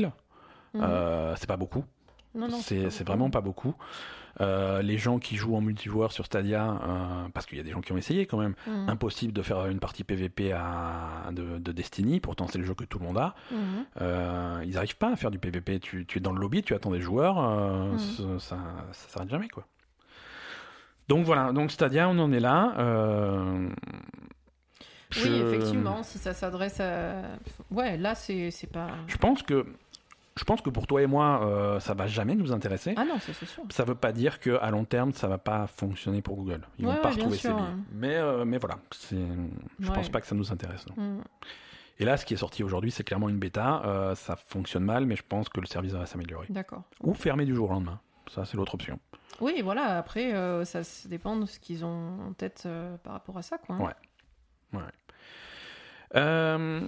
Mhm. 0.73 0.81
Euh, 0.83 1.35
c'est 1.37 1.47
pas 1.47 1.57
beaucoup. 1.57 1.83
Non, 2.35 2.47
non, 2.47 2.59
C'est 2.61 3.03
vraiment 3.03 3.29
pas 3.29 3.41
beaucoup. 3.41 3.73
Euh, 4.41 4.81
les 4.81 4.97
gens 4.97 5.19
qui 5.19 5.35
jouent 5.35 5.55
en 5.55 5.61
multijoueur 5.61 6.11
sur 6.11 6.25
Stadia, 6.25 6.63
euh, 6.71 7.27
parce 7.33 7.45
qu'il 7.45 7.57
y 7.57 7.61
a 7.61 7.63
des 7.63 7.71
gens 7.71 7.81
qui 7.81 7.91
ont 7.91 7.97
essayé 7.97 8.25
quand 8.25 8.37
même, 8.37 8.53
Mhm. 8.67 8.89
impossible 8.89 9.33
de 9.33 9.41
faire 9.41 9.65
une 9.67 9.79
partie 9.79 10.03
PVP 10.03 10.51
à, 10.53 11.29
de, 11.31 11.57
de 11.57 11.71
Destiny, 11.71 12.19
pourtant 12.19 12.47
c'est 12.47 12.57
le 12.57 12.63
jeu 12.65 12.73
que 12.73 12.83
tout 12.85 12.99
le 12.99 13.05
monde 13.05 13.17
a. 13.17 13.35
Mhm. 13.51 13.57
Euh, 14.01 14.61
ils 14.65 14.73
n'arrivent 14.73 14.97
pas 14.97 15.11
à 15.11 15.15
faire 15.15 15.31
du 15.31 15.39
PVP. 15.39 15.79
Tu, 15.79 16.05
tu 16.05 16.19
es 16.19 16.21
dans 16.21 16.31
le 16.33 16.39
lobby, 16.39 16.61
tu 16.63 16.73
attends 16.73 16.91
des 16.91 17.01
joueurs, 17.01 17.39
Mhm. 17.41 18.39
ça, 18.39 18.55
ça 18.91 19.09
s'arrête 19.09 19.29
jamais 19.29 19.49
quoi. 19.49 19.65
Donc 21.07 21.25
voilà, 21.25 21.51
donc 21.53 21.71
Stadia, 21.71 22.07
on 22.07 22.19
en 22.19 22.31
est 22.31 22.39
là. 22.39 22.73
Oui, 25.25 25.41
effectivement, 25.41 26.03
si 26.03 26.19
ça 26.19 26.33
s'adresse 26.35 26.79
à. 26.79 27.23
Ouais, 27.71 27.97
là, 27.97 28.13
c'est 28.13 28.51
c'est 28.51 28.67
pas. 28.71 28.89
Je 29.07 29.17
pense 29.17 29.41
que, 29.41 29.65
je 30.39 30.45
pense 30.45 30.61
que 30.61 30.69
pour 30.69 30.87
toi 30.87 31.01
et 31.01 31.05
moi, 31.07 31.41
euh, 31.43 31.79
ça 31.81 31.93
va 31.93 32.07
jamais 32.07 32.33
nous 32.33 32.53
intéresser. 32.53 32.93
Ah 32.95 33.03
non, 33.03 33.19
ça, 33.19 33.33
c'est 33.33 33.45
sûr. 33.45 33.63
Ça 33.69 33.83
veut 33.83 33.93
pas 33.95 34.13
dire 34.13 34.39
que 34.39 34.57
à 34.61 34.71
long 34.71 34.85
terme, 34.85 35.11
ça 35.11 35.27
va 35.27 35.37
pas 35.37 35.67
fonctionner 35.67 36.21
pour 36.21 36.37
Google. 36.37 36.61
Ils 36.77 36.85
Ouais, 36.87 36.95
vont 36.95 37.01
pas 37.01 37.09
ouais, 37.09 37.15
retrouver 37.15 37.37
ces 37.37 37.49
hein. 37.49 37.77
Mais, 37.91 38.15
euh, 38.15 38.45
mais 38.45 38.57
voilà, 38.57 38.77
je 39.11 39.17
Ouais. 39.17 39.93
pense 39.95 40.07
pas 40.09 40.21
que 40.21 40.27
ça 40.27 40.35
nous 40.35 40.51
intéresse. 40.51 40.85
Mhm. 40.95 41.21
Et 41.99 42.05
là, 42.05 42.15
ce 42.15 42.25
qui 42.25 42.33
est 42.33 42.37
sorti 42.37 42.63
aujourd'hui, 42.63 42.91
c'est 42.91 43.03
clairement 43.03 43.27
une 43.27 43.37
bêta. 43.39 43.81
Euh, 43.85 44.15
ça 44.15 44.37
fonctionne 44.37 44.85
mal, 44.85 45.05
mais 45.05 45.17
je 45.17 45.23
pense 45.27 45.49
que 45.49 45.59
le 45.59 45.65
service 45.67 45.91
va 45.91 46.05
s'améliorer. 46.05 46.47
D'accord. 46.49 46.83
Ou 47.03 47.13
fermer 47.13 47.43
du 47.43 47.53
jour 47.53 47.69
au 47.69 47.73
lendemain. 47.73 47.99
Ça, 48.31 48.45
c'est 48.45 48.55
l'autre 48.55 48.75
option. 48.75 48.97
Oui, 49.41 49.59
voilà, 49.61 49.97
après, 49.97 50.33
euh, 50.33 50.63
ça, 50.63 50.79
dépend 51.09 51.35
de 51.35 51.45
ce 51.45 51.59
qu'ils 51.59 51.83
ont 51.83 52.29
en 52.29 52.31
tête 52.33 52.65
par 53.03 53.11
rapport 53.13 53.37
à 53.37 53.41
ça, 53.41 53.57
quoi. 53.57 53.75
hein. 53.75 53.89
Ouais. 54.71 54.81
Euh, 56.15 56.81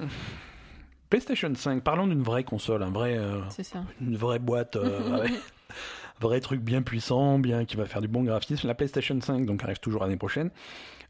PlayStation 1.11 1.53
5, 1.53 1.83
parlons 1.83 2.07
d'une 2.07 2.23
vraie 2.23 2.43
console, 2.43 2.81
un 2.81 2.89
vrai, 2.89 3.15
euh, 3.17 3.41
ça. 3.49 3.83
une 4.01 4.17
vraie 4.17 4.39
boîte, 4.39 4.75
euh, 4.77 5.13
avec 5.19 5.33
vrai 6.19 6.39
truc 6.39 6.61
bien 6.61 6.81
puissant, 6.81 7.37
bien 7.37 7.65
qui 7.65 7.75
va 7.77 7.85
faire 7.85 8.01
du 8.01 8.07
bon 8.07 8.23
graphisme. 8.23 8.67
La 8.67 8.73
PlayStation 8.75 9.19
5 9.21 9.45
donc 9.45 9.63
arrive 9.63 9.79
toujours 9.79 10.01
l'année 10.01 10.17
prochaine. 10.17 10.49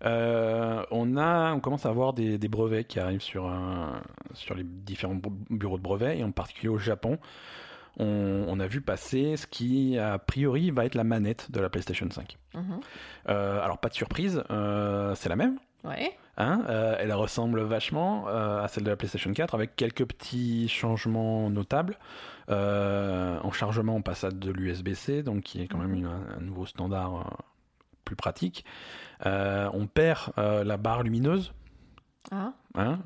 Euh, 0.03 0.83
on 0.89 1.15
a, 1.17 1.53
on 1.53 1.59
commence 1.59 1.85
à 1.85 1.89
avoir 1.89 2.13
des, 2.13 2.37
des 2.37 2.47
brevets 2.47 2.83
qui 2.85 2.99
arrivent 2.99 3.21
sur 3.21 3.45
un- 3.47 4.01
sur 4.33 4.55
les 4.55 4.63
différents 4.63 5.13
bu- 5.15 5.29
bureaux 5.51 5.77
de 5.77 5.83
brevets 5.83 6.17
et 6.17 6.23
en 6.23 6.31
particulier 6.31 6.69
au 6.69 6.77
Japon. 6.79 7.19
On, 7.97 8.45
on 8.47 8.59
a 8.59 8.67
vu 8.67 8.81
passer 8.81 9.35
ce 9.37 9.45
qui 9.45 9.97
a 9.99 10.17
priori 10.17 10.71
va 10.71 10.85
être 10.85 10.95
la 10.95 11.03
manette 11.03 11.51
de 11.51 11.59
la 11.59 11.69
PlayStation 11.69 12.09
5. 12.09 12.37
Mhm. 12.55 12.79
Euh, 13.29 13.61
alors 13.61 13.77
pas 13.79 13.89
de 13.89 13.93
surprise, 13.93 14.43
euh, 14.49 15.13
c'est 15.15 15.29
la 15.29 15.35
même. 15.35 15.57
Ouais. 15.83 16.15
Hein, 16.37 16.63
euh, 16.69 16.95
elle 16.99 17.11
ressemble 17.13 17.61
vachement 17.61 18.27
euh, 18.27 18.63
à 18.63 18.67
celle 18.67 18.83
de 18.83 18.89
la 18.89 18.95
PlayStation 18.95 19.31
4 19.33 19.53
avec 19.55 19.75
quelques 19.75 20.05
petits 20.05 20.67
changements 20.69 21.49
notables. 21.49 21.97
Euh, 22.49 23.37
en 23.43 23.51
chargement, 23.51 23.95
on 23.95 24.01
passe 24.01 24.23
à 24.23 24.29
de 24.31 24.51
l'USB-C, 24.51 25.23
donc 25.23 25.41
qui 25.43 25.61
est 25.61 25.67
quand 25.67 25.77
même 25.77 25.93
une- 25.93 26.05
un 26.07 26.41
nouveau 26.41 26.65
standard 26.65 27.37
plus 28.05 28.15
pratique. 28.15 28.65
On 29.25 29.87
perd 29.93 30.31
la 30.37 30.77
barre 30.77 31.03
lumineuse, 31.03 31.53
Ah, 32.31 32.53
hein, 32.75 32.99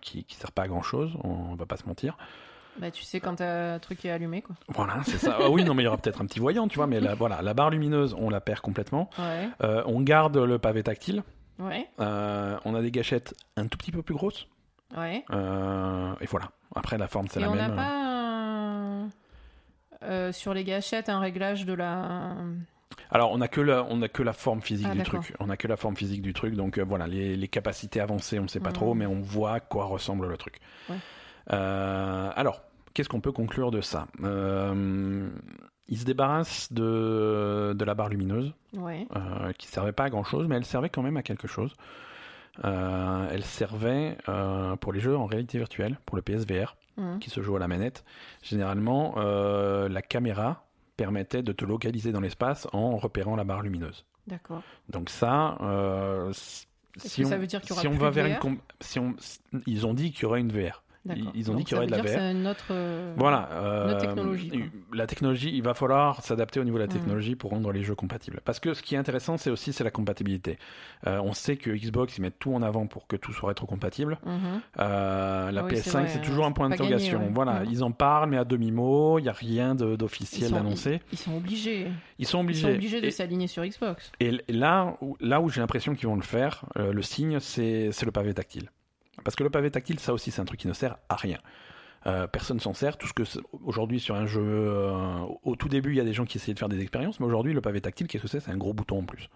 qui, 0.00 0.24
qui 0.24 0.34
sert 0.36 0.52
pas 0.52 0.62
à 0.62 0.68
grand 0.68 0.82
chose, 0.82 1.12
on 1.22 1.54
va 1.54 1.66
pas 1.66 1.76
se 1.76 1.86
mentir. 1.86 2.16
bah 2.78 2.90
tu 2.90 3.02
sais 3.04 3.20
quand 3.20 3.40
un 3.40 3.78
truc 3.78 4.04
est 4.04 4.10
allumé, 4.10 4.42
quoi. 4.42 4.56
Voilà, 4.68 5.00
c'est 5.04 5.18
ça. 5.18 5.38
Ah 5.40 5.48
oui, 5.50 5.64
non, 5.64 5.74
mais 5.74 5.82
il 5.82 5.86
y 5.86 5.88
aura 5.88 5.96
peut-être 5.98 6.20
un 6.20 6.26
petit 6.26 6.40
voyant, 6.40 6.68
tu 6.68 6.76
vois, 6.76 6.86
mais 6.86 7.00
la, 7.00 7.14
voilà, 7.14 7.40
la 7.42 7.54
barre 7.54 7.70
lumineuse, 7.70 8.14
on 8.18 8.30
la 8.30 8.40
perd 8.40 8.60
complètement. 8.60 9.08
Ouais, 9.18 9.48
Euh, 9.62 9.82
on 9.86 10.00
garde 10.00 10.36
le 10.36 10.58
pavé 10.58 10.82
tactile. 10.82 11.22
Ouais, 11.58 11.88
Euh, 12.00 12.58
on 12.64 12.74
a 12.74 12.82
des 12.82 12.90
gâchettes 12.90 13.34
un 13.56 13.66
tout 13.66 13.78
petit 13.78 13.92
peu 13.92 14.02
plus 14.02 14.14
grosses. 14.14 14.46
ouais. 14.96 15.24
Euh, 15.30 16.14
et 16.20 16.26
voilà. 16.26 16.50
Après, 16.74 16.98
la 16.98 17.08
forme, 17.08 17.28
c'est 17.28 17.40
la 17.40 17.50
on 17.50 17.54
n'a 17.54 17.68
même. 17.68 17.76
pas 17.76 17.90
un- 17.90 19.10
euh, 20.02 20.32
sur 20.32 20.52
les 20.54 20.64
gâchettes 20.64 21.08
un 21.08 21.18
réglage 21.20 21.64
de 21.66 21.72
la. 21.72 22.34
Alors, 23.10 23.32
on 23.32 23.38
n'a 23.38 23.48
que, 23.48 23.60
la- 23.60 23.84
on 23.88 24.02
a 24.02 24.08
que 24.08 24.22
la 24.22 24.32
forme 24.32 24.60
physique 24.60 24.86
Ah, 24.90 24.92
du 24.92 24.98
d'accord. 24.98 25.22
truc. 25.22 25.36
On 25.40 25.48
a 25.50 25.56
que 25.56 25.68
la 25.68 25.76
forme 25.76 25.96
physique 25.96 26.20
du 26.22 26.32
truc. 26.32 26.54
Donc, 26.54 26.78
euh, 26.78 26.84
voilà, 26.84 27.06
les, 27.06 27.36
les 27.36 27.48
capacités 27.48 28.00
avancées, 28.00 28.38
on 28.38 28.42
ne 28.44 28.48
sait 28.48 28.60
pas 28.60 28.70
Mhm. 28.70 28.74
trop, 28.74 28.94
mais 28.94 29.06
on 29.06 29.20
voit 29.20 29.52
à 29.54 29.60
quoi 29.60 29.84
ressemble 29.86 30.26
le 30.28 30.36
truc. 30.36 30.58
Ouais. 30.88 30.96
Euh, 31.52 32.30
alors, 32.34 32.62
qu'est-ce 32.92 33.08
qu'on 33.08 33.20
peut 33.20 33.32
conclure 33.32 33.70
de 33.70 33.80
ça? 33.80 34.06
Euh, 34.22 35.28
Il 35.88 35.98
se 35.98 36.04
débarrasse 36.04 36.72
de, 36.72 37.74
de 37.76 37.84
la 37.84 37.94
barre 37.94 38.08
lumineuse, 38.08 38.52
Ouais. 38.76 39.06
euh, 39.16 39.52
qui 39.52 39.66
servait 39.66 39.92
pas 39.92 40.04
à 40.04 40.10
grand-chose, 40.10 40.46
mais 40.48 40.56
elle 40.56 40.64
servait 40.64 40.88
quand 40.88 41.02
même 41.02 41.16
à 41.18 41.22
quelque 41.22 41.46
chose. 41.46 41.72
Euh, 42.64 43.28
elle 43.30 43.44
servait 43.44 44.16
euh, 44.28 44.76
pour 44.76 44.92
les 44.92 45.00
jeux 45.00 45.16
en 45.16 45.26
réalité 45.26 45.58
virtuelle, 45.58 45.98
pour 46.06 46.16
le 46.16 46.22
PSVR. 46.22 46.76
Mhm. 46.96 47.18
qui 47.18 47.28
se 47.28 47.42
joue 47.42 47.56
à 47.56 47.58
la 47.58 47.66
manette, 47.66 48.04
généralement, 48.40 49.14
euh, 49.16 49.88
la 49.88 50.00
caméra 50.00 50.64
permettait 50.96 51.42
de 51.42 51.50
te 51.50 51.64
localiser 51.64 52.12
dans 52.12 52.20
l'espace 52.20 52.68
en 52.72 52.96
repérant 52.98 53.34
la 53.34 53.42
barre 53.42 53.62
lumineuse. 53.62 54.04
D'accord. 54.28 54.62
Donc 54.90 55.10
ça, 55.10 55.58
si 56.96 57.24
on, 57.24 57.28
ça 57.28 57.36
veut 57.36 57.48
dire 57.48 57.60
qu'il 57.62 57.70
y 57.70 57.72
aura 57.72 57.80
si 57.80 57.88
on 57.88 57.90
plus 57.90 57.98
va 57.98 58.10
vers 58.10 58.26
une 58.44 58.58
si 58.80 59.00
on, 59.00 59.16
ils 59.66 59.86
ont 59.88 59.92
dit 59.92 60.12
qu'il 60.12 60.22
y 60.22 60.26
aurait 60.26 60.38
une 60.38 60.52
VR. 60.52 60.84
Ils 61.34 61.50
ont 61.50 61.54
dit 61.54 61.64
qu'il 61.64 61.74
y 61.74 61.76
aurait 61.76 61.86
de 61.86 61.90
la 61.90 61.98
VR. 61.98 62.02
que 62.04 62.08
C'est 62.10 62.30
une 62.32 62.46
autre. 62.46 62.64
euh, 62.70 63.12
Voilà. 63.16 63.48
euh, 63.52 64.00
technologie, 64.00 64.48
quoi. 64.48 64.58
La 64.94 65.06
technologie, 65.06 65.50
il 65.54 65.62
va 65.62 65.74
falloir 65.74 66.22
s'adapter 66.22 66.60
au 66.60 66.64
niveau 66.64 66.78
de 66.78 66.82
la 66.82 66.88
technologie 66.88 67.36
pour 67.36 67.50
rendre 67.50 67.70
les 67.72 67.82
jeux 67.82 67.94
compatibles. 67.94 68.40
Parce 68.44 68.58
que 68.60 68.72
ce 68.74 68.82
qui 68.82 68.94
est 68.94 68.98
intéressant, 68.98 69.36
c'est 69.36 69.50
aussi 69.50 69.72
c'est 69.72 69.84
la 69.84 69.90
compatibilité. 69.90 70.58
Euh, 71.06 71.20
on 71.22 71.32
sait 71.34 71.56
que 71.56 71.70
Xbox 71.70 72.16
ils 72.18 72.22
mettent 72.22 72.38
tout 72.38 72.54
en 72.54 72.62
avant 72.62 72.86
pour 72.86 73.06
que 73.06 73.16
tout 73.16 73.32
soit 73.32 73.48
rétrocompatible. 73.48 74.18
mhm. 74.24 74.60
Euh, 74.80 75.50
la 75.50 75.60
Ah 75.60 75.64
oui, 75.64 75.76
c'est 75.76 75.90
PS5, 75.90 75.92
vrai, 76.00 76.08
c'est 76.08 76.18
euh, 76.18 76.22
toujours 76.22 76.44
un 76.46 76.48
c'est 76.48 76.54
point 76.54 76.68
d'interrogation. 76.70 77.18
ouais. 77.20 77.30
Voilà, 77.34 77.62
ils 77.70 77.82
en 77.84 77.90
parlent, 77.92 78.30
mais 78.30 78.38
à 78.38 78.44
demi-mot, 78.44 79.18
il 79.18 79.22
n'y 79.22 79.28
a 79.28 79.32
rien 79.32 79.74
d'officiel 79.74 80.54
annoncé. 80.54 81.00
Ils 81.12 81.18
sont 81.18 81.36
obligés. 81.36 81.86
Ils 81.86 81.90
sont 81.90 81.90
Ils 82.18 82.26
sont 82.26 82.38
obligés. 82.40 82.74
obligés 82.74 83.00
de 83.00 83.10
s'aligner 83.10 83.46
sur 83.46 83.64
Xbox. 83.64 84.10
et 84.20 84.32
là, 84.48 84.96
où, 85.00 85.16
là 85.20 85.40
où 85.40 85.48
j'ai 85.48 85.60
l'impression 85.60 85.94
qu'ils 85.94 86.08
vont 86.08 86.16
le 86.16 86.22
faire, 86.22 86.64
euh, 86.78 86.92
le 86.92 87.02
signe, 87.02 87.40
c'est 87.40 87.90
le 88.04 88.10
pavé 88.12 88.32
tactile. 88.34 88.70
Parce 89.22 89.36
que 89.36 89.44
le 89.44 89.50
pavé 89.50 89.70
tactile, 89.70 90.00
ça 90.00 90.12
aussi, 90.12 90.30
c'est 90.30 90.40
un 90.40 90.44
truc 90.44 90.60
qui 90.60 90.68
ne 90.68 90.72
sert 90.72 90.96
à 91.08 91.16
rien. 91.16 91.38
Euh, 92.06 92.26
personne 92.26 92.60
s'en 92.60 92.74
sert. 92.74 92.98
Tout 92.98 93.06
ce 93.06 93.12
que 93.14 93.22
aujourd'hui 93.64 94.00
sur 94.00 94.14
un 94.14 94.26
jeu, 94.26 94.42
euh, 94.42 95.20
au 95.42 95.56
tout 95.56 95.68
début, 95.68 95.90
il 95.90 95.96
y 95.96 96.00
a 96.00 96.04
des 96.04 96.12
gens 96.12 96.24
qui 96.26 96.36
essayaient 96.38 96.52
de 96.54 96.58
faire 96.58 96.68
des 96.68 96.80
expériences, 96.80 97.18
mais 97.20 97.26
aujourd'hui, 97.26 97.52
le 97.54 97.60
pavé 97.62 97.80
tactile, 97.80 98.08
qu'est-ce 98.08 98.22
que 98.22 98.28
c'est? 98.28 98.40
C'est 98.40 98.50
un 98.50 98.56
gros 98.58 98.72
bouton 98.74 98.98
en 98.98 99.04
plus. 99.04 99.28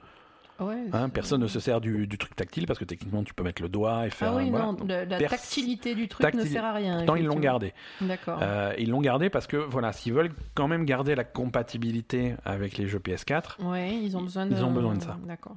Ouais. 0.61 0.75
Hein, 0.93 1.09
personne 1.09 1.41
ne 1.41 1.47
se 1.47 1.61
sert 1.61 1.81
du, 1.81 2.09
du 2.09 2.19
truc 2.19 2.35
tactile 2.35 2.67
parce 2.67 2.81
que 2.81 2.85
techniquement, 2.85 3.23
tu 3.23 3.33
peux 3.33 3.45
mettre 3.45 3.63
le 3.63 3.69
doigt 3.69 4.07
et 4.09 4.11
faire. 4.11 4.33
Ah 4.33 4.37
oui, 4.39 4.51
voilà. 4.51 4.67
non, 4.67 4.73
Donc, 4.73 4.89
la 4.89 5.07
pers- 5.07 5.31
tactilité 5.31 5.95
du 5.95 6.09
truc 6.09 6.35
ne 6.35 6.45
sert 6.45 6.65
à 6.65 6.73
rien. 6.73 6.97
Pourtant, 6.97 7.15
ils 7.15 7.25
l'ont 7.25 7.39
gardé. 7.39 7.73
D'accord. 8.01 8.41
Euh, 8.43 8.75
ils 8.77 8.91
l'ont 8.91 9.01
gardé 9.01 9.31
parce 9.31 9.47
que 9.47 9.57
voilà, 9.57 9.93
s'ils 9.93 10.13
veulent 10.13 10.33
quand 10.55 10.67
même 10.67 10.85
garder 10.85 11.15
la 11.15 11.23
compatibilité 11.23 12.35
avec 12.45 12.77
les 12.77 12.89
jeux 12.89 12.99
PS4, 12.99 13.63
Ouais, 13.65 13.95
ils 13.95 14.17
ont 14.17 14.23
besoin 14.23 14.47
de. 14.47 14.53
ils 14.57 14.65
ont 14.65 14.73
besoin 14.73 14.97
de 14.97 15.03
ça. 15.03 15.17
D'accord. 15.27 15.55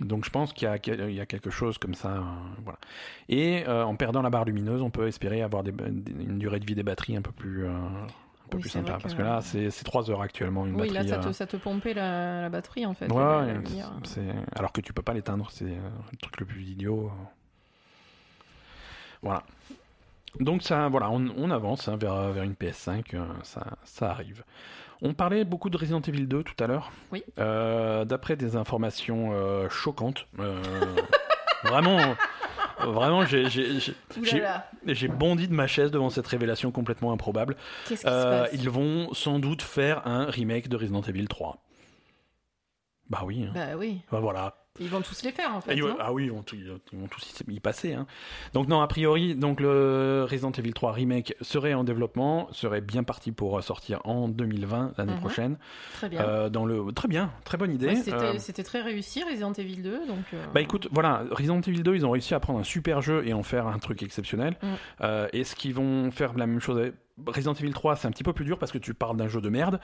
Donc 0.00 0.24
je 0.24 0.30
pense 0.30 0.52
qu'il 0.52 0.66
y 0.66 0.70
a, 0.70 0.78
qu'il 0.78 1.12
y 1.12 1.20
a 1.20 1.26
quelque 1.26 1.50
chose 1.50 1.78
comme 1.78 1.94
ça. 1.94 2.08
euh, 2.16 2.22
voilà. 2.64 2.78
Et 3.28 3.64
euh, 3.68 3.84
en 3.84 3.96
perdant 3.96 4.22
la 4.22 4.30
barre 4.30 4.44
lumineuse, 4.44 4.82
on 4.82 4.90
peut 4.90 5.06
espérer 5.08 5.42
avoir 5.42 5.62
des- 5.62 5.70
une 5.78 6.38
durée 6.38 6.60
de 6.60 6.66
vie 6.66 6.74
des 6.74 6.82
batteries 6.82 7.16
un 7.16 7.22
peu 7.22 7.32
plus, 7.32 7.64
euh, 7.66 7.70
un 7.70 8.06
peu 8.50 8.56
Oui, 8.56 8.60
plus 8.62 8.70
sympa. 8.70 8.98
Parce 9.00 9.14
que- 9.14 9.22
là, 9.22 9.40
c'est 9.42 9.70
c'est 9.70 9.84
3 9.84 10.10
heures 10.10 10.22
actuellement 10.22 10.66
une 10.66 10.74
Oui, 10.74 10.88
là, 10.88 11.00
batterie. 11.02 11.08
ça 11.08 11.18
te, 11.18 11.28
euh, 11.28 11.32
ça 11.32 11.46
te 11.46 11.56
pompait 11.56 11.94
la, 11.94 12.42
la 12.42 12.48
batterie, 12.48 12.86
en 12.86 12.94
fait. 12.94 13.06
ouais, 13.12 13.14
la- 13.20 13.60
alors 14.56 14.72
que 14.72 14.80
tu 14.80 14.92
peux 14.92 15.02
pas 15.02 15.14
l'éteindre, 15.14 15.48
c'est 15.50 15.64
le 15.64 16.16
truc 16.20 16.40
le 16.40 16.46
plus 16.46 16.62
idiot. 16.64 17.10
Voilà. 19.22 19.42
Donc 20.38 20.62
ça, 20.62 20.88
voilà, 20.88 21.10
on, 21.10 21.26
on 21.36 21.50
avance 21.50 21.88
hein, 21.88 21.96
vers, 21.96 22.30
vers 22.32 22.44
une 22.44 22.54
PS5, 22.54 23.14
euh, 23.14 23.24
ça, 23.42 23.66
ça 23.84 24.10
arrive. 24.10 24.44
On 25.02 25.14
parlait 25.14 25.44
beaucoup 25.44 25.70
de 25.70 25.76
Resident 25.78 26.00
Evil 26.02 26.26
2 26.26 26.42
tout 26.42 26.62
à 26.62 26.66
l'heure. 26.66 26.92
Oui. 27.10 27.22
Euh, 27.38 28.04
D'après 28.04 28.36
des 28.36 28.56
informations 28.56 29.30
euh, 29.32 29.68
choquantes, 29.70 30.26
euh, 30.38 30.60
vraiment, 31.64 31.98
vraiment, 32.80 33.24
j'ai- 33.24 33.48
bondi 35.08 35.48
de 35.48 35.54
ma 35.54 35.66
chaise 35.66 35.90
devant 35.90 36.10
cette 36.10 36.26
révélation 36.26 36.70
complètement 36.70 37.12
improbable. 37.12 37.56
qu'est-ce 37.88 38.02
qui 38.02 38.06
Euh, 38.08 38.44
se 38.44 38.50
passe? 38.50 38.60
ils 38.62 38.68
vont 38.68 39.12
sans 39.14 39.38
doute 39.38 39.62
faire 39.62 40.06
un 40.06 40.26
remake 40.26 40.68
de 40.68 40.76
Resident 40.76 41.00
Evil 41.02 41.28
3. 41.28 41.56
Bah 43.08 43.22
oui. 43.24 43.44
hein. 43.48 43.52
Bah 43.54 43.76
oui, 43.78 44.02
Bah 44.12 44.20
voilà. 44.20 44.54
Ils 44.78 44.88
vont 44.88 45.00
tous 45.00 45.22
les 45.24 45.32
faire, 45.32 45.54
en 45.54 45.60
fait. 45.60 45.72
Et 45.72 45.76
ils- 45.76 45.82
non 45.82 45.96
ah 45.98 46.12
oui, 46.12 46.26
ils 46.26 46.30
vont, 46.32 46.42
tout- 46.42 46.54
ils 46.56 46.68
vont 46.98 47.08
tous 47.08 47.42
y- 47.48 47.60
passer. 47.60 47.92
hein. 47.94 48.06
Donc 48.54 48.68
non, 48.68 48.80
a 48.80 48.86
priori, 48.86 49.34
donc 49.34 49.60
le 49.60 50.26
Resident 50.30 50.52
Evil 50.52 50.72
3 50.72 50.92
remake 50.92 51.34
serait 51.40 51.74
en 51.74 51.82
développement, 51.84 52.48
serait 52.52 52.80
bien 52.80 53.02
parti 53.02 53.32
pour 53.32 53.62
sortir 53.62 54.00
en 54.04 54.28
2020 54.28 54.92
l'année 54.96 55.12
Mhm. 55.14 55.18
prochaine. 55.20 55.58
Très 55.94 56.08
bien. 56.08 56.20
Euh, 56.22 56.48
dans 56.48 56.64
le 56.64 56.92
très 56.92 57.08
bien, 57.08 57.32
très 57.44 57.58
bonne 57.58 57.72
idée. 57.74 57.88
Ouais, 57.88 57.96
C'était 57.96 58.12
Euh, 58.12 58.38
c'était 58.38 58.62
très 58.62 58.80
réussi, 58.80 59.22
Resident 59.24 59.52
Evil 59.52 59.82
2, 59.82 60.06
donc... 60.06 60.18
euh, 60.34 60.44
bah 60.54 60.60
écoute, 60.60 60.88
voilà, 60.92 61.24
Resident 61.30 61.60
Evil 61.60 61.82
2, 61.82 61.96
ils 61.96 62.06
ont 62.06 62.10
réussi 62.10 62.34
à 62.34 62.40
prendre 62.40 62.60
un 62.60 62.64
super 62.64 63.02
jeu 63.02 63.26
et 63.26 63.32
en 63.32 63.42
faire 63.42 63.66
un 63.66 63.78
truc 63.78 64.02
exceptionnel. 64.02 64.56
Mm. 64.62 65.06
Est-ce 65.32 65.56
qu'ils 65.56 65.74
vont 65.74 66.10
faire 66.10 66.32
la 66.34 66.46
même 66.46 66.60
chose 66.60 66.78
avec- 66.78 66.94
Resident 67.26 67.54
Evil 67.54 67.72
3, 67.72 67.96
c'est 67.96 68.08
un 68.08 68.10
petit 68.10 68.22
peu 68.24 68.32
plus 68.32 68.44
dur 68.44 68.58
parce 68.58 68.72
que 68.72 68.78
tu 68.78 68.94
parles 68.94 69.16
d'un 69.16 69.28
jeu 69.28 69.40
de 69.40 69.48
merde 69.48 69.80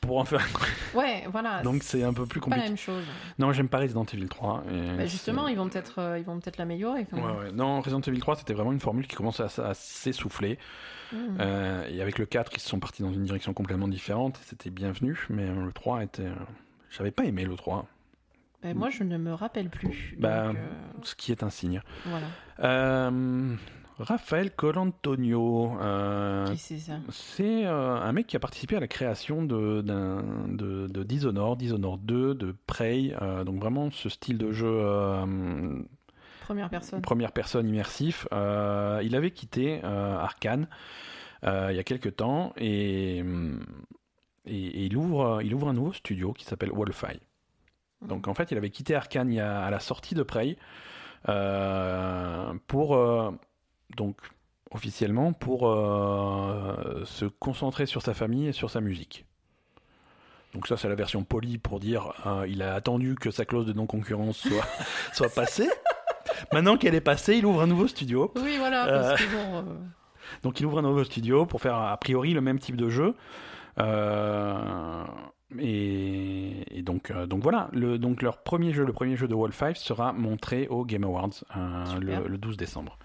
pour 0.00 0.18
en 0.18 0.24
faire. 0.24 0.46
Ouais, 0.94 1.24
voilà. 1.30 1.62
Donc 1.62 1.82
c'est 1.82 2.02
un 2.02 2.12
peu 2.12 2.24
plus 2.26 2.40
pas 2.40 2.46
la 2.50 2.56
compliqué. 2.56 2.68
même 2.68 2.78
chose. 2.78 3.04
Non, 3.38 3.52
j'aime 3.52 3.68
pas 3.68 3.78
Resident 3.78 4.04
Evil 4.04 4.28
3. 4.28 4.64
et 4.70 4.96
Bah, 4.96 5.06
justement, 5.06 5.48
ils 5.48 5.56
vont 5.56 5.68
peut-être 5.68 6.00
euh, 6.00 6.18
ils 6.18 6.24
vont 6.24 6.38
peut-être 6.40 6.56
l'améliorer 6.58 7.06
Ouais, 7.12 7.20
ouais. 7.20 7.52
Non, 7.52 7.80
Resident 7.80 8.00
Evil 8.00 8.20
3, 8.20 8.36
c'était 8.36 8.54
vraiment 8.54 8.72
une 8.72 8.80
formule 8.80 9.06
qui 9.06 9.16
commençait 9.16 9.42
à, 9.42 9.68
à 9.68 9.74
s'essouffler. 9.74 10.58
Mhm. 11.12 11.36
Euh, 11.40 11.88
et 11.88 12.00
avec 12.02 12.18
le 12.18 12.26
4, 12.26 12.52
ils 12.54 12.60
se 12.60 12.68
sont 12.68 12.80
partis 12.80 13.02
dans 13.02 13.12
une 13.12 13.24
direction 13.24 13.52
complètement 13.54 13.88
différente. 13.88 14.38
C'était 14.44 14.70
bienvenu, 14.70 15.26
mais 15.30 15.44
euh, 15.44 15.64
le 15.64 15.72
3 15.72 16.02
était. 16.04 16.28
J'avais 16.90 17.10
pas 17.10 17.24
aimé 17.24 17.44
le 17.44 17.54
3, 17.54 17.86
Bah, 18.62 18.74
moi, 18.74 18.90
je 18.90 19.04
ne 19.04 19.16
me 19.18 19.32
rappelle 19.34 19.68
plus. 19.70 20.16
Bah, 20.18 20.48
donc, 20.48 20.56
euh, 20.56 20.66
ce 21.02 21.14
qui 21.14 21.32
est 21.32 21.42
un 21.42 21.50
signe. 21.50 21.80
voilà. 22.06 23.10
Raphaël 23.98 24.54
Colantonio. 24.54 25.76
euh, 25.80 26.46
Qui 26.46 26.56
c'est 26.58 26.78
ça? 26.78 26.98
c'est 27.10 27.66
euh, 27.66 27.96
un 28.00 28.12
mec 28.12 28.26
qui 28.26 28.36
a 28.36 28.40
participé 28.40 28.76
à 28.76 28.80
la 28.80 28.86
création 28.88 29.42
de, 29.42 29.82
de, 29.82 30.86
de 30.86 31.02
Dishonored, 31.02 31.58
Dishonored 31.58 32.04
2, 32.04 32.34
de 32.34 32.54
Prey, 32.66 33.14
euh, 33.20 33.44
donc 33.44 33.60
vraiment 33.60 33.90
ce 33.90 34.08
style 34.08 34.38
de 34.38 34.52
jeu 34.52 34.68
Première 36.42 36.70
personne. 36.70 37.02
première 37.02 37.32
personne 37.32 37.68
immersif. 37.68 38.26
Il 38.32 39.14
avait 39.16 39.30
quitté 39.32 39.82
Arkane 39.82 40.68
il 41.42 41.74
y 41.74 41.78
a 41.78 41.84
quelques 41.84 42.16
temps 42.16 42.52
et, 42.56 43.18
et, 43.18 43.22
et 44.46 44.84
il, 44.86 44.96
ouvre, 44.96 45.40
il 45.42 45.54
ouvre 45.54 45.68
un 45.68 45.74
nouveau 45.74 45.92
studio 45.92 46.32
qui 46.32 46.44
s'appelle 46.44 46.70
Wolfeye. 46.72 47.20
Donc 48.02 48.28
en 48.28 48.34
fait, 48.34 48.50
il 48.52 48.56
avait 48.56 48.70
quitté 48.70 48.94
Arkane 48.94 49.36
à 49.38 49.70
la 49.70 49.80
sortie 49.80 50.14
de 50.14 50.22
Prey 50.22 50.56
euh, 51.28 52.54
pour 52.68 52.94
euh, 52.96 53.30
donc 53.96 54.16
officiellement 54.70 55.32
pour 55.32 55.68
euh, 55.68 57.02
se 57.04 57.24
concentrer 57.24 57.86
sur 57.86 58.02
sa 58.02 58.14
famille 58.14 58.48
et 58.48 58.52
sur 58.52 58.70
sa 58.70 58.80
musique. 58.80 59.24
Donc 60.54 60.66
ça 60.66 60.76
c'est 60.76 60.88
la 60.88 60.94
version 60.94 61.24
polie 61.24 61.58
pour 61.58 61.78
dire 61.80 62.12
euh, 62.26 62.46
il 62.48 62.62
a 62.62 62.74
attendu 62.74 63.14
que 63.14 63.30
sa 63.30 63.44
clause 63.44 63.66
de 63.66 63.72
non 63.72 63.86
concurrence 63.86 64.38
soit 64.38 64.64
soit 65.12 65.32
passée. 65.34 65.68
Maintenant 66.52 66.76
qu'elle 66.76 66.94
est 66.94 67.00
passée, 67.00 67.36
il 67.38 67.46
ouvre 67.46 67.62
un 67.62 67.66
nouveau 67.66 67.86
studio. 67.88 68.32
Oui, 68.36 68.56
voilà, 68.58 68.86
parce 68.86 69.20
que 69.22 69.26
bon... 69.32 69.56
euh, 69.56 69.62
Donc 70.42 70.60
il 70.60 70.66
ouvre 70.66 70.78
un 70.78 70.82
nouveau 70.82 71.04
studio 71.04 71.46
pour 71.46 71.60
faire 71.60 71.74
a 71.76 71.96
priori 71.96 72.32
le 72.32 72.40
même 72.40 72.58
type 72.58 72.76
de 72.76 72.88
jeu. 72.88 73.14
Euh, 73.78 75.04
et, 75.58 76.78
et 76.78 76.82
donc, 76.82 77.10
euh, 77.10 77.26
donc 77.26 77.42
voilà, 77.42 77.68
le, 77.72 77.98
donc 77.98 78.22
leur 78.22 78.38
premier 78.42 78.72
jeu, 78.72 78.84
le 78.84 78.92
premier 78.92 79.16
jeu 79.16 79.28
de 79.28 79.34
Wolf5 79.34 79.76
sera 79.76 80.12
montré 80.12 80.66
au 80.68 80.84
Game 80.84 81.04
Awards 81.04 81.30
euh, 81.56 81.84
le, 82.00 82.28
le 82.28 82.38
12 82.38 82.56
décembre. 82.56 82.98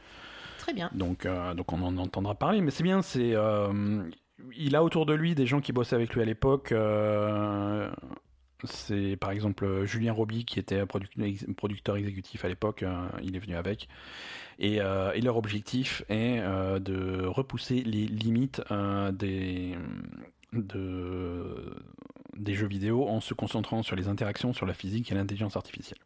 Très 0.64 0.74
bien. 0.74 0.90
Donc, 0.94 1.26
euh, 1.26 1.54
donc 1.54 1.74
on 1.74 1.82
en 1.82 1.98
entendra 1.98 2.36
parler, 2.36 2.62
mais 2.62 2.72
c'est 2.72 2.84
bien, 2.84 3.02
c'est 3.02 3.36
euh, 3.36 4.02
il 4.56 4.78
a 4.78 4.84
autour 4.84 5.06
de 5.06 5.14
lui 5.14 5.36
des 5.36 5.46
gens 5.46 5.60
qui 5.60 5.74
bossaient 5.74 5.98
avec 5.98 6.14
lui 6.14 6.22
à 6.22 6.26
l'époque. 6.26 6.72
euh, 6.72 7.92
c'est 8.64 9.18
par 9.18 9.32
exemple 9.32 9.84
Julien 9.84 10.14
Roby 10.14 10.46
qui 10.46 10.60
était 10.60 10.82
produc- 10.86 11.54
producteur 11.56 11.98
exécutif 11.98 12.46
à 12.46 12.48
l'époque, 12.48 12.86
il 13.22 13.36
est 13.36 13.40
venu 13.40 13.58
avec. 13.58 13.90
Et, 14.58 14.76
et 14.76 15.22
leur 15.22 15.36
objectif 15.36 16.02
est 16.08 16.40
de 16.40 17.26
repousser 17.26 17.82
les 17.82 18.06
limites 18.06 18.62
des, 19.12 19.76
de, 20.54 21.76
des 22.38 22.54
jeux 22.54 22.68
vidéo 22.68 23.06
en 23.10 23.20
se 23.20 23.34
concentrant 23.34 23.84
sur 23.84 23.98
les 23.98 24.08
interactions, 24.08 24.54
sur 24.54 24.66
la 24.66 24.74
physique 24.74 25.12
et 25.12 25.16
l'intelligence 25.16 25.58
artificielle. 25.58 26.00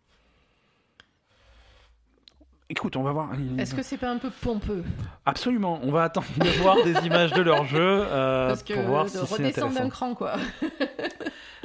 Écoute, 2.69 2.97
on 2.97 3.03
va 3.03 3.13
voir. 3.13 3.29
Est-ce 3.57 3.73
que 3.73 3.81
c'est 3.81 3.97
pas 3.97 4.11
un 4.11 4.17
peu 4.17 4.29
pompeux? 4.29 4.83
Absolument, 5.25 5.79
on 5.83 5.91
va 5.91 6.03
attendre 6.03 6.27
de 6.37 6.49
voir 6.61 6.75
des 6.83 7.05
images 7.05 7.31
de 7.31 7.41
leur 7.41 7.65
jeu 7.65 7.79
euh, 7.79 8.49
Parce 8.49 8.63
que 8.63 8.73
pour 8.73 8.83
voir 8.83 9.05
de 9.05 9.09
si 9.09 9.17
c'est 9.17 9.35
redescendre 9.35 9.73
d'un 9.75 9.89
cran, 9.89 10.13
quoi. 10.15 10.35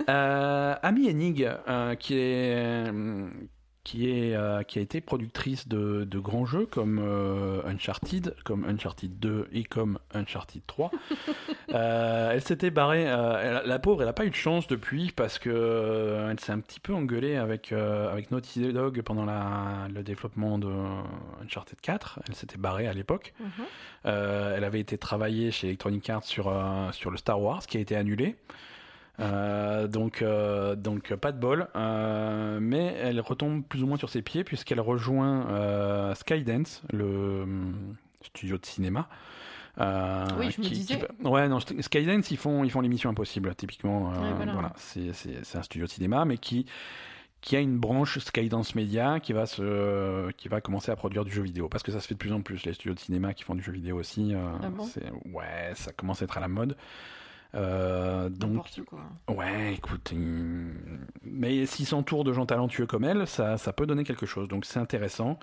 Euh, 0.08 0.74
Amy 0.82 1.08
Hennig, 1.08 1.48
euh, 1.68 1.94
qui 1.94 2.14
est 2.16 2.90
qui 3.84 4.08
est 4.10 4.36
euh, 4.36 4.62
qui 4.62 4.78
a 4.78 4.82
été 4.82 5.00
productrice 5.00 5.66
de, 5.66 6.04
de 6.04 6.18
grands 6.20 6.44
jeux 6.46 6.66
comme 6.66 7.00
euh, 7.02 7.62
Uncharted, 7.66 8.34
comme 8.44 8.64
Uncharted 8.64 9.18
2 9.18 9.48
et 9.52 9.64
comme 9.64 9.98
Uncharted 10.14 10.62
3. 10.66 10.90
Euh, 11.74 12.32
elle 12.32 12.42
s'était 12.42 12.70
barrée. 12.70 13.04
elle- 13.04 13.62
la 13.64 13.78
pauvre, 13.78 14.02
elle 14.02 14.08
a 14.08 14.12
pas 14.12 14.26
eu 14.26 14.30
de 14.30 14.34
chance 14.34 14.66
depuis 14.66 15.10
parce 15.10 15.38
que 15.38 16.26
elle 16.30 16.38
s'est 16.38 16.52
un 16.52 16.60
petit 16.60 16.80
peu 16.80 16.92
engueulée 16.92 17.36
avec 17.36 17.72
avec 17.72 18.30
Naughty 18.30 18.72
Dog 18.74 19.00
pendant 19.00 19.24
la, 19.24 19.88
le 19.94 20.02
développement 20.02 20.58
de 20.58 20.68
Uncharted 21.42 21.80
4. 21.80 22.20
Elle 22.28 22.34
s'était 22.34 22.58
barrée 22.58 22.88
à 22.88 22.92
l'époque. 22.92 23.32
Mhm. 23.40 23.48
Elle 24.04 24.64
avait 24.64 24.80
été 24.80 24.98
travailler 24.98 25.50
chez 25.50 25.68
Electronic 25.68 26.10
Arts 26.10 26.24
sur, 26.24 26.52
sur 26.92 27.10
le 27.10 27.16
Star 27.16 27.40
Wars 27.40 27.64
qui 27.66 27.78
a 27.78 27.80
été 27.80 27.96
annulé. 27.96 28.36
Euh, 29.20 29.86
donc, 29.88 30.22
euh, 30.22 30.74
donc 30.74 31.14
pas 31.14 31.32
de 31.32 31.38
bol, 31.38 31.68
Euh, 31.76 32.58
mais 32.60 32.96
elle 33.00 33.20
retombe 33.20 33.62
plus 33.64 33.82
ou 33.82 33.86
moins 33.86 33.98
sur 33.98 34.08
ses 34.08 34.22
pieds 34.22 34.44
puisqu'elle 34.44 34.80
rejoint 34.80 36.14
Skydance, 36.14 36.82
le 36.92 37.46
studio 38.22 38.58
de 38.58 38.66
cinéma. 38.66 39.08
Oui, 39.78 40.50
je 40.50 40.60
me 40.60 40.68
disais. 40.68 40.98
ouais, 41.24 41.48
non, 41.48 41.58
Skydance, 41.60 42.30
ils 42.30 42.36
font, 42.36 42.64
ils 42.64 42.70
font 42.70 42.80
l'émission 42.80 43.10
Impossible, 43.10 43.54
typiquement. 43.54 44.10
Ouais, 44.10 44.32
voilà. 44.36 44.52
voilà, 44.52 44.72
c'est, 44.76 45.56
un 45.56 45.62
studio 45.62 45.86
de 45.86 45.90
cinéma, 45.90 46.24
mais 46.24 46.38
qui, 46.38 46.66
qui 47.40 47.56
a 47.56 47.60
une 47.60 47.78
branche 47.78 48.18
Skydance 48.18 48.74
Media 48.74 49.20
qui 49.20 49.32
va, 49.32 49.46
se, 49.46 50.30
qui 50.32 50.48
va 50.48 50.60
commencer 50.60 50.90
à 50.90 50.96
produire 50.96 51.24
du 51.24 51.32
jeu 51.32 51.42
vidéo. 51.42 51.68
Parce 51.68 51.82
que 51.82 51.92
ça 51.92 52.00
se 52.00 52.06
fait 52.06 52.14
de 52.14 52.18
plus 52.18 52.32
en 52.32 52.42
plus, 52.42 52.64
les 52.64 52.74
studios 52.74 52.94
de 52.94 53.00
cinéma 53.00 53.34
qui 53.34 53.44
font 53.44 53.54
du 53.54 53.62
jeu 53.62 53.72
vidéo 53.72 53.98
aussi. 53.98 54.34
Ah 54.34 54.68
bon? 54.68 54.86
ouais, 55.32 55.72
ça 55.74 55.92
commence 55.92 56.22
à 56.22 56.24
être 56.24 56.38
à 56.38 56.40
la 56.40 56.48
mode. 56.48 56.76
Euh, 57.54 58.28
donc, 58.30 58.64
quoi. 58.86 59.00
ouais, 59.28 59.74
écoute, 59.74 60.14
mais 61.22 61.66
s'ils 61.66 61.86
s'entourent 61.86 62.24
de 62.24 62.32
gens 62.32 62.46
talentueux 62.46 62.86
comme 62.86 63.04
elle, 63.04 63.26
ça, 63.26 63.58
ça 63.58 63.72
peut 63.72 63.86
donner 63.86 64.04
quelque 64.04 64.26
chose. 64.26 64.48
Donc 64.48 64.64
c'est 64.64 64.80
intéressant. 64.80 65.38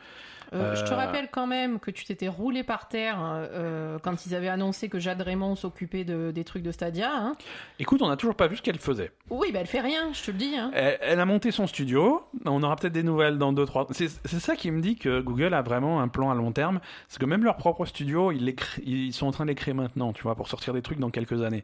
Euh, 0.53 0.76
Je 0.76 0.84
te 0.84 0.91
Euh, 0.93 0.95
rappelle 0.95 1.30
quand 1.31 1.45
même 1.47 1.80
que 1.80 1.91
tu 1.91 2.05
t'étais 2.05 2.27
roulé 2.27 2.63
par 2.63 2.88
terre 2.88 3.17
euh, 3.21 3.99
quand 4.01 4.26
ils 4.26 4.34
avaient 4.34 4.47
annoncé 4.49 4.89
que 4.89 4.97
Jade 4.99 5.21
Raymond 5.21 5.55
s'occupait 5.55 6.03
de, 6.03 6.31
des 6.31 6.43
trucs 6.43 6.63
de 6.63 6.71
Stadia. 6.71 7.11
hein. 7.13 7.34
Écoute, 7.77 8.01
on 8.01 8.07
n'a 8.07 8.17
toujours 8.17 8.35
pas 8.35 8.47
vu 8.47 8.55
ce 8.57 8.61
qu'elle 8.61 8.80
faisait. 8.80 9.11
Oui, 9.30 9.51
bah 9.51 9.59
elle 9.61 9.67
fait 9.67 9.80
rien, 9.81 10.11
je 10.13 10.23
te 10.23 10.31
le 10.31 10.38
dis. 10.38 10.55
Hein. 10.57 10.71
Elle, 10.73 10.97
elle 11.01 11.19
a 11.19 11.26
monté 11.26 11.51
son 11.51 11.67
studio. 11.67 12.23
On 12.45 12.63
aura 12.63 12.76
peut-être 12.76 12.93
des 12.93 13.03
nouvelles 13.03 13.38
dans 13.38 13.53
2-3. 13.53 13.88
C'est 13.91 14.07
c'est 14.26 14.39
ça 14.39 14.55
qui 14.55 14.71
me 14.71 14.81
dit 14.81 14.95
que 14.95 15.21
Google 15.21 15.53
a 15.53 15.61
vraiment 15.61 16.01
un 16.01 16.07
plan 16.07 16.31
à 16.31 16.35
long 16.35 16.51
terme. 16.51 16.80
C'est 17.07 17.19
que 17.19 17.26
même 17.26 17.43
leur 17.43 17.57
propre 17.57 17.85
studio, 17.85 18.31
ils, 18.31 18.45
les 18.45 18.55
ils 18.84 19.13
sont 19.13 19.27
en 19.27 19.31
train 19.31 19.45
de 19.45 19.49
les 19.49 19.55
créer 19.55 19.73
maintenant, 19.73 20.13
tu 20.13 20.23
vois, 20.23 20.35
pour 20.35 20.47
sortir 20.47 20.73
des 20.73 20.81
trucs 20.81 20.99
dans 20.99 21.09
quelques 21.11 21.41
années. 21.43 21.63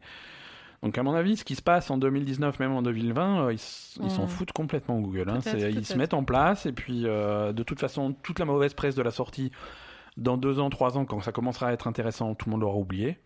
Donc 0.82 0.98
à 0.98 1.02
mon 1.02 1.14
avis, 1.14 1.36
ce 1.36 1.44
qui 1.44 1.54
se 1.54 1.62
passe 1.62 1.90
en 1.90 1.96
2019, 1.98 2.58
même 2.60 2.72
en 2.72 2.82
2020, 2.82 3.46
euh, 3.46 3.52
ils 3.52 3.58
s'en 4.10 4.26
foutent 4.28 4.52
complètement 4.52 5.00
Google. 5.00 5.30
hein. 5.30 5.40
Ils 5.70 5.84
se 5.86 5.92
mettent 5.98 6.14
en 6.14 6.22
place 6.24 6.66
et 6.66 6.72
puis 6.72 7.02
euh, 7.06 7.52
de 7.52 7.62
toute 7.62 7.80
façon, 7.80 8.14
toute 8.22 8.38
la 8.38 8.44
mauvaise 8.44 8.74
presse 8.74 8.94
de 8.94 9.02
la 9.02 9.10
sortie, 9.10 9.50
dans 10.16 10.36
deux 10.36 10.58
ans, 10.60 10.70
trois 10.70 10.96
ans, 10.98 11.04
quand 11.04 11.20
ça 11.20 11.32
commencera 11.32 11.68
à 11.68 11.72
être 11.72 11.86
intéressant, 11.88 12.34
tout 12.34 12.48
le 12.48 12.52
monde 12.52 12.60
l'aura 12.60 12.76
oublié. 12.76 13.18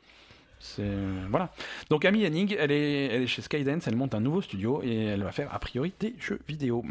C'est 0.63 0.91
voilà. 1.31 1.51
Donc 1.89 2.05
Amy 2.05 2.25
Hennig, 2.25 2.55
elle 2.59 2.71
est, 2.71 3.07
elle 3.07 3.23
est 3.23 3.27
chez 3.27 3.41
Skydance, 3.43 3.87
elle 3.89 3.97
monte 3.97 4.15
un 4.15 4.21
nouveau 4.21 4.43
studio 4.43 4.83
et 4.85 5.05
elle 5.05 5.23
va 5.23 5.33
faire 5.33 5.53
a 5.55 5.59
priori 5.59 5.93
des 6.01 6.15
jeux 6.21 6.39
vidéo. 6.47 6.85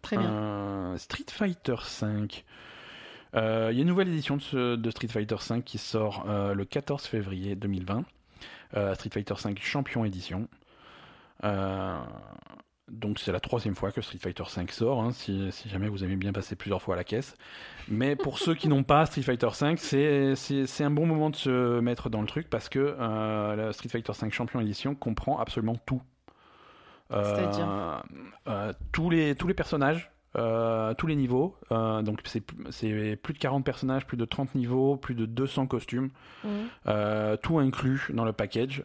Très 0.00 0.16
bien. 0.16 0.30
Euh, 0.30 0.96
Street 0.96 1.24
Fighter 1.30 1.74
5. 1.82 2.44
Il 3.34 3.38
y 3.38 3.40
a 3.40 3.70
une 3.72 3.84
nouvelle 3.88 4.08
édition 4.08 4.36
de, 4.36 4.42
ce- 4.42 4.76
de 4.76 4.90
Street 4.90 5.08
Fighter 5.08 5.36
5 5.40 5.62
qui 5.64 5.76
sort 5.78 6.24
le 6.26 6.64
14 6.64 7.04
février 7.04 7.54
2020. 7.56 8.04
Euh, 8.76 8.94
Street 8.94 9.10
Fighter 9.12 9.34
5 9.36 9.58
Champion 9.60 10.04
Édition. 10.04 10.48
Euh, 11.44 11.98
donc 12.88 13.18
c'est 13.18 13.32
la 13.32 13.40
troisième 13.40 13.74
fois 13.74 13.90
que 13.90 14.00
Street 14.00 14.18
Fighter 14.18 14.44
5 14.46 14.70
sort, 14.70 15.02
hein, 15.02 15.10
si, 15.10 15.50
si 15.50 15.68
jamais 15.68 15.88
vous 15.88 16.04
aimez 16.04 16.14
bien 16.16 16.32
passer 16.32 16.54
plusieurs 16.54 16.80
fois 16.80 16.94
à 16.94 16.96
la 16.96 17.04
caisse. 17.04 17.34
Mais 17.88 18.14
pour 18.14 18.38
ceux 18.38 18.54
qui 18.54 18.68
n'ont 18.68 18.84
pas 18.84 19.06
Street 19.06 19.22
Fighter 19.22 19.48
5, 19.52 19.78
c'est 19.78 20.84
un 20.84 20.90
bon 20.90 21.06
moment 21.06 21.30
de 21.30 21.36
se 21.36 21.80
mettre 21.80 22.10
dans 22.10 22.20
le 22.20 22.28
truc 22.28 22.48
parce 22.48 22.68
que 22.68 22.96
euh, 22.98 23.56
la 23.56 23.72
Street 23.72 23.88
Fighter 23.88 24.12
5 24.12 24.32
Champion 24.32 24.60
Édition 24.60 24.94
comprend 24.94 25.38
absolument 25.38 25.76
tout. 25.84 26.00
Euh, 27.12 27.34
C'est-à-dire 27.34 28.02
euh, 28.48 28.72
tous, 28.92 29.10
les, 29.10 29.34
tous 29.34 29.48
les 29.48 29.54
personnages, 29.54 30.12
euh, 30.36 30.94
tous 30.94 31.06
les 31.06 31.16
niveaux. 31.16 31.56
euh, 31.72 32.02
donc 32.02 32.20
c'est 32.24 32.40
plus 32.42 33.32
de 33.34 33.38
40 33.38 33.64
personnages, 33.64 34.06
plus 34.06 34.16
de 34.16 34.24
30 34.24 34.54
niveaux, 34.54 34.96
plus 34.96 35.14
de 35.14 35.26
200 35.26 35.66
costumes. 35.66 36.10
Mhm. 36.44 36.50
Euh, 36.88 37.36
tout 37.36 37.58
inclus 37.58 38.08
dans 38.12 38.24
le 38.24 38.32
package. 38.32 38.84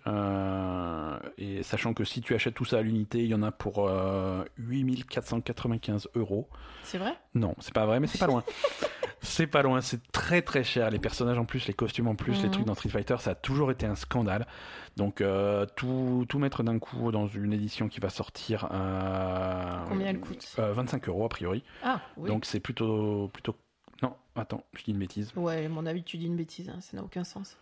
et 1.37 1.63
sachant 1.63 1.93
que 1.93 2.03
si 2.03 2.21
tu 2.21 2.33
achètes 2.35 2.53
tout 2.53 2.65
ça 2.65 2.77
à 2.79 2.81
l'unité, 2.81 3.19
il 3.19 3.27
y 3.27 3.35
en 3.35 3.43
a 3.43 3.51
pour 3.51 3.87
euh, 3.87 4.43
8495 4.57 6.09
euros. 6.15 6.47
C'est 6.83 6.97
vrai? 6.97 7.13
Non, 7.35 7.55
c'est 7.59 7.73
pas 7.73 7.85
vrai, 7.85 7.99
mais 7.99 8.07
c'est 8.07 8.17
pas 8.19 8.27
loin. 8.27 8.43
c'est 9.21 9.47
pas 9.47 9.61
loin, 9.61 9.81
c'est 9.81 10.11
très 10.11 10.41
très 10.41 10.63
cher. 10.63 10.89
Les 10.89 10.99
personnages 10.99 11.37
en 11.37 11.45
plus, 11.45 11.67
les 11.67 11.73
costumes 11.73 12.07
en 12.07 12.15
plus, 12.15 12.37
les 12.41 12.45
Mhm. 12.45 12.51
trucs 12.51 12.65
dans 12.65 12.75
Street 12.75 12.89
Fighter, 12.89 13.15
ça 13.19 13.31
a 13.31 13.35
toujours 13.35 13.71
été 13.71 13.85
un 13.85 13.95
scandale. 13.95 14.47
Donc 14.97 15.21
euh, 15.21 15.65
tout, 15.75 16.25
tout 16.27 16.37
mettre 16.39 16.63
d'un 16.63 16.77
coup 16.79 17.11
dans 17.11 17.27
une 17.27 17.53
édition 17.53 17.87
qui 17.87 17.99
va 17.99 18.09
sortir. 18.09 18.67
euh, 18.71 19.77
Combien 19.87 20.07
elle 20.07 20.19
coûte 20.19 20.45
euh, 20.59 20.73
25 20.73 21.07
euros 21.07 21.25
a 21.25 21.29
priori. 21.29 21.63
Ah, 21.83 22.01
oui. 22.17 22.29
Donc 22.29 22.45
c'est 22.45 22.59
plutôt 22.59 23.29
plutôt. 23.33 23.55
Non, 24.03 24.15
attends, 24.35 24.63
je 24.73 24.83
dis 24.83 24.91
une 24.91 24.97
bêtise. 24.99 25.31
Ouais, 25.35 25.65
à 25.65 25.69
mon 25.69 25.85
avis, 25.85 26.03
tu 26.03 26.17
dis 26.17 26.25
une 26.25 26.35
bêtise, 26.35 26.69
hein, 26.69 26.79
ça 26.81 26.97
n'a 26.97 27.03
aucun 27.03 27.23
sens. 27.23 27.57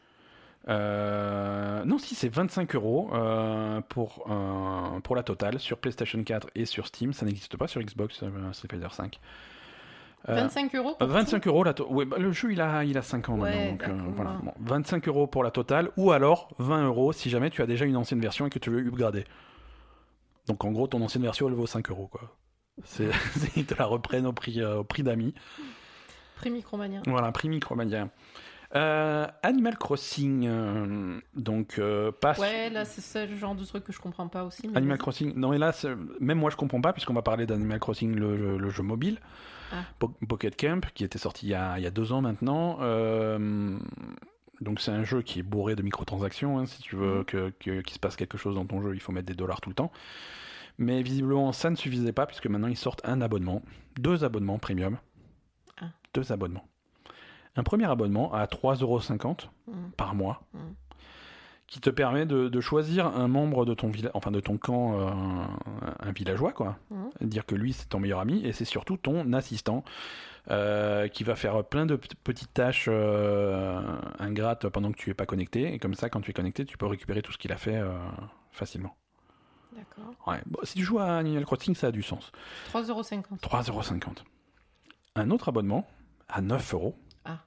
Euh, 0.68 1.84
non, 1.86 1.98
si 1.98 2.16
c'est 2.16 2.30
25 2.30 2.76
euros 2.76 3.10
euh, 3.14 3.80
pour, 3.88 4.26
euh, 4.30 5.00
pour 5.00 5.16
la 5.16 5.24
totale 5.24 5.60
sur 5.60 5.78
PlayStation 5.78 6.22
4 6.24 6.50
et 6.56 6.66
sur 6.66 6.88
Steam. 6.88 7.14
Ça 7.14 7.26
n'existe 7.26 7.58
pas 7.58 7.68
sur 7.68 7.82
Xbox 7.82 8.24
euh, 8.24 8.30
Street 8.54 8.68
Fighter 8.72 8.90
5. 8.94 9.20
Euh, 10.28 10.36
25 10.36 10.76
euros 10.76 10.96
pour 11.00 11.08
25 11.08 11.48
euros 11.48 11.64
la 11.64 11.74
to- 11.74 11.88
ouais, 11.90 12.04
bah, 12.04 12.18
le 12.20 12.32
jeu 12.34 12.52
il 12.52 12.60
a 12.60 12.84
il 12.84 12.98
a 12.98 13.02
5 13.02 13.30
ans 13.30 13.40
Ouais, 13.40 13.52
maintenant 13.52 13.72
donc 13.72 13.84
euh, 13.88 14.12
voilà 14.16 14.32
Bon, 14.44 14.54
25 14.60 15.08
euros 15.08 15.28
pour 15.28 15.44
la 15.46 15.52
totale 15.52 15.92
ou 15.96 16.12
alors 16.12 16.50
20 16.60 16.86
euros 16.88 17.14
si 17.14 17.30
jamais 17.30 17.50
tu 17.50 17.62
as 17.62 17.66
déjà 17.66 17.86
une 17.86 17.96
ancienne 17.96 18.20
version 18.20 18.46
et 18.46 18.50
que 18.50 18.60
tu 18.60 18.70
veux 18.70 18.80
upgrader 18.86 19.24
donc 20.48 20.66
en 20.66 20.72
gros 20.72 20.88
ton 20.88 21.02
ancienne 21.02 21.24
version 21.24 21.48
elle 21.48 21.54
vaut 21.54 21.68
5 21.68 21.90
euros 21.90 22.08
quoi 22.08 22.36
c'est 22.84 23.10
ils 23.56 23.66
te 23.66 23.76
la 23.80 23.86
reprennent 23.86 24.26
au 24.28 24.34
prix 24.34 24.60
euh, 24.62 24.80
au 24.80 24.84
prix 24.84 25.04
d'amis 25.04 25.34
Prix 26.36 26.50
Micromania. 26.52 27.02
voilà 27.08 27.32
prix 27.32 27.48
Micromania 27.48 28.10
euh, 28.76 29.26
Animal 29.42 29.78
Crossing 29.78 30.46
euh, 30.48 31.20
donc 31.34 31.80
euh, 31.80 32.12
pas 32.12 32.38
Ouais, 32.40 32.70
là, 32.70 32.84
c'est 32.86 33.02
ça 33.02 33.26
le 33.26 33.36
genre 33.38 33.56
de 33.56 33.64
truc 33.66 33.84
que 33.86 33.92
je 33.92 34.00
comprends 34.00 34.28
pas 34.28 34.44
aussi. 34.44 34.70
Animal. 34.76 34.98
Crossing, 35.00 35.34
non 35.36 35.50
mais 35.50 35.58
là, 35.58 35.72
même 36.20 36.38
moi 36.38 36.52
je 36.52 36.56
comprends 36.56 36.80
pas 36.82 36.94
puisqu'on 36.94 37.16
va 37.16 37.24
parler 37.24 37.48
d'Animal 37.48 37.80
Crossing, 37.80 38.14
le 38.14 38.70
jeu 38.70 38.84
mobile, 38.84 39.18
Ah. 39.72 39.84
Po- 40.00 40.14
Pocket 40.28 40.56
Camp, 40.60 40.82
qui 40.94 41.04
était 41.04 41.18
sorti 41.20 41.46
il 41.48 41.50
y 41.50 41.54
a, 41.56 41.78
il 41.78 41.84
y 41.84 41.88
a 41.88 41.92
deux 41.92 42.12
ans 42.14 42.22
maintenant. 42.22 42.78
Euh, 42.82 43.78
donc 44.62 44.80
c'est 44.82 44.92
un 44.92 45.04
jeu 45.04 45.22
qui 45.22 45.40
est 45.40 45.44
bourré 45.44 45.76
de 45.76 45.82
microtransactions. 45.84 46.60
hein, 46.60 46.66
si 46.66 46.82
tu 46.82 46.96
veux 46.96 47.20
Mhm. 47.20 47.26
que, 47.26 47.50
que- 47.60 47.82
qu'il 47.82 47.94
se 47.94 48.00
passe 48.00 48.16
quelque 48.16 48.38
chose 48.38 48.56
dans 48.56 48.66
ton 48.66 48.82
jeu, 48.82 48.94
il 48.96 49.00
faut 49.00 49.12
mettre 49.12 49.28
des 49.28 49.36
dollars 49.36 49.62
tout 49.62 49.70
le 49.70 49.76
temps. 49.76 49.92
Mais 50.78 51.02
visiblement 51.02 51.52
ça 51.52 51.70
ne 51.70 51.76
suffisait 51.76 52.14
pas 52.14 52.26
puisque 52.26 52.48
maintenant 52.48 52.68
ils 52.68 52.78
sortent 52.78 53.02
un 53.06 53.22
abonnement, 53.22 53.62
deux 54.00 54.24
abonnements 54.24 54.58
premium, 54.60 54.98
Ah. 55.82 55.88
deux 56.14 56.32
abonnements. 56.32 56.66
Un 57.56 57.64
premier 57.64 57.86
abonnement 57.86 58.34
à 58.34 58.48
3,50€ 58.48 59.50
Mhm. 59.68 59.92
par 59.98 60.16
mois, 60.16 60.42
Mhm. 60.54 60.76
Qui 61.70 61.80
te 61.80 61.90
permet 61.92 62.26
de, 62.26 62.50
de 62.50 62.62
choisir 62.62 63.06
un 63.06 63.28
membre 63.28 63.64
de 63.64 63.76
ton 63.76 63.90
village, 63.90 64.12
enfin 64.16 64.32
de 64.32 64.40
ton 64.40 64.58
camp, 64.58 65.00
euh, 65.00 65.10
un 66.00 66.12
villageois, 66.12 66.52
quoi. 66.52 66.78
Mhm. 66.90 67.10
Dire 67.22 67.46
que 67.46 67.54
lui 67.54 67.74
c'est 67.74 67.88
ton 67.88 68.00
meilleur 68.00 68.20
ami 68.20 68.44
et 68.44 68.54
c'est 68.54 68.66
surtout 68.66 68.98
ton 68.98 69.32
assistant 69.34 69.84
euh, 70.50 71.08
qui 71.08 71.24
va 71.24 71.36
faire 71.36 71.64
plein 71.64 71.86
de 71.86 71.96
petites 71.96 72.54
tâches 72.54 72.88
euh, 72.90 73.80
ingrates 74.18 74.68
pendant 74.70 74.92
que 74.92 74.98
tu 74.98 75.12
es 75.12 75.14
pas 75.14 75.28
connecté. 75.28 75.72
Et 75.72 75.78
comme 75.78 75.94
ça, 75.94 76.10
quand 76.10 76.22
tu 76.22 76.32
es 76.32 76.34
connecté, 76.34 76.66
tu 76.66 76.78
peux 76.78 76.88
récupérer 76.88 77.22
tout 77.22 77.32
ce 77.32 77.38
qu'il 77.38 77.52
a 77.52 77.58
fait 77.58 77.80
facilement. 78.52 78.96
D'accord. 79.76 80.14
Ouais. 80.26 80.42
Bon, 80.48 80.60
si 80.64 80.74
tu 80.74 80.84
joues 80.84 80.98
à 80.98 81.18
Animal 81.18 81.46
Crossing, 81.46 81.76
ça 81.76 81.88
a 81.88 81.92
du 81.92 82.02
sens. 82.02 82.32
3,50€. 82.74 83.40
3,50€. 83.42 84.24
Un 85.16 85.30
autre 85.30 85.50
abonnement 85.50 85.88
à 86.28 86.42
9 86.42 86.74
euros. 86.74 86.96
Ah. 87.26 87.38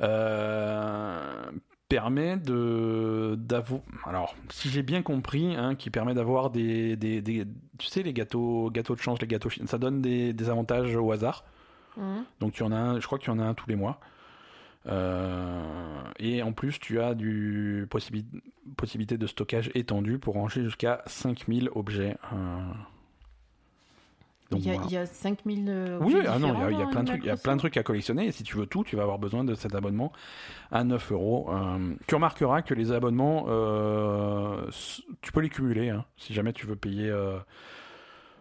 Euh, 0.00 1.50
permet 1.96 2.36
de 2.38 3.34
d'avoir 3.38 3.80
alors 4.06 4.34
si 4.50 4.68
j'ai 4.70 4.82
bien 4.82 5.02
compris 5.02 5.54
hein, 5.56 5.74
qui 5.74 5.90
permet 5.90 6.14
d'avoir 6.14 6.50
des, 6.50 6.96
des, 6.96 7.20
des- 7.20 7.44
tu 7.78 7.86
sais 7.86 8.02
les 8.02 8.12
gâteaux 8.14 8.70
gâteaux 8.70 8.94
de 8.94 9.00
chance 9.00 9.20
les 9.20 9.26
gâteaux 9.26 9.50
ça 9.66 9.78
donne 9.78 10.00
des, 10.00 10.32
des 10.32 10.48
avantages 10.48 10.94
au 10.96 11.12
hasard 11.12 11.44
Mhm. 11.98 12.24
donc 12.40 12.52
tu 12.54 12.62
en 12.62 12.72
as 12.72 12.76
un 12.78 13.00
je 13.00 13.06
crois 13.06 13.18
que 13.18 13.24
tu 13.24 13.30
en 13.30 13.38
as 13.38 13.44
un 13.44 13.54
tous 13.54 13.68
les 13.68 13.76
mois 13.76 14.00
Euh, 14.86 16.02
et 16.18 16.42
en 16.42 16.52
plus 16.52 16.78
tu 16.80 17.00
as 17.00 17.14
du 17.14 17.86
possibi- 17.90 18.26
possibilité 18.76 19.16
de 19.18 19.26
stockage 19.26 19.70
étendu 19.74 20.18
pour 20.18 20.34
ranger 20.34 20.62
jusqu'à 20.64 21.02
5000 21.06 21.68
objets 21.74 22.16
euh. 22.32 22.72
Il 24.58 24.66
y, 24.66 24.70
a, 24.70 24.74
voilà. 24.74 24.86
il 24.88 24.92
y 24.94 24.96
a 24.96 25.06
5000 25.06 25.66
euh, 25.68 25.98
Oui, 26.00 26.14
ah 26.28 26.38
non, 26.38 26.54
il 26.54 26.60
y 26.60 26.62
a- 26.62 26.70
y, 26.70 26.84
dans 26.84 26.90
plein 26.90 27.02
de 27.02 27.08
trucs, 27.08 27.22
il 27.24 27.26
y 27.26 27.30
a 27.30 27.36
plein 27.36 27.54
de 27.54 27.58
trucs 27.58 27.76
à 27.76 27.82
collectionner. 27.82 28.26
Et 28.26 28.32
si 28.32 28.42
tu 28.42 28.56
veux 28.56 28.66
tout, 28.66 28.84
tu 28.84 28.96
vas 28.96 29.02
avoir 29.02 29.18
besoin 29.18 29.44
de 29.44 29.54
cet 29.54 29.74
abonnement 29.74 30.12
à 30.70 30.84
9 30.84 31.12
euros. 31.12 31.48
Euh, 31.52 31.94
Tu 32.06 32.14
remarqueras 32.14 32.62
que 32.62 32.74
les 32.74 32.92
abonnements, 32.92 33.46
euh, 33.48 34.66
tu 35.20 35.32
peux 35.32 35.40
les 35.40 35.48
cumuler. 35.48 35.90
hein. 35.90 36.04
Si 36.16 36.34
jamais 36.34 36.52
tu 36.52 36.66
veux 36.66 36.76
payer 36.76 37.08
euh, 37.08 37.38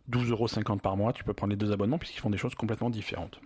12,50 0.10 0.30
euros 0.32 0.78
par 0.78 0.98
mois, 0.98 1.14
tu 1.14 1.24
peux 1.24 1.34
prendre 1.34 1.52
les 1.52 1.58
deux 1.58 1.72
abonnements 1.72 1.98
puisqu'ils 1.98 2.20
font 2.20 2.30
des 2.30 2.38
choses 2.38 2.56
complètement 2.56 2.90
différentes. 2.90 3.40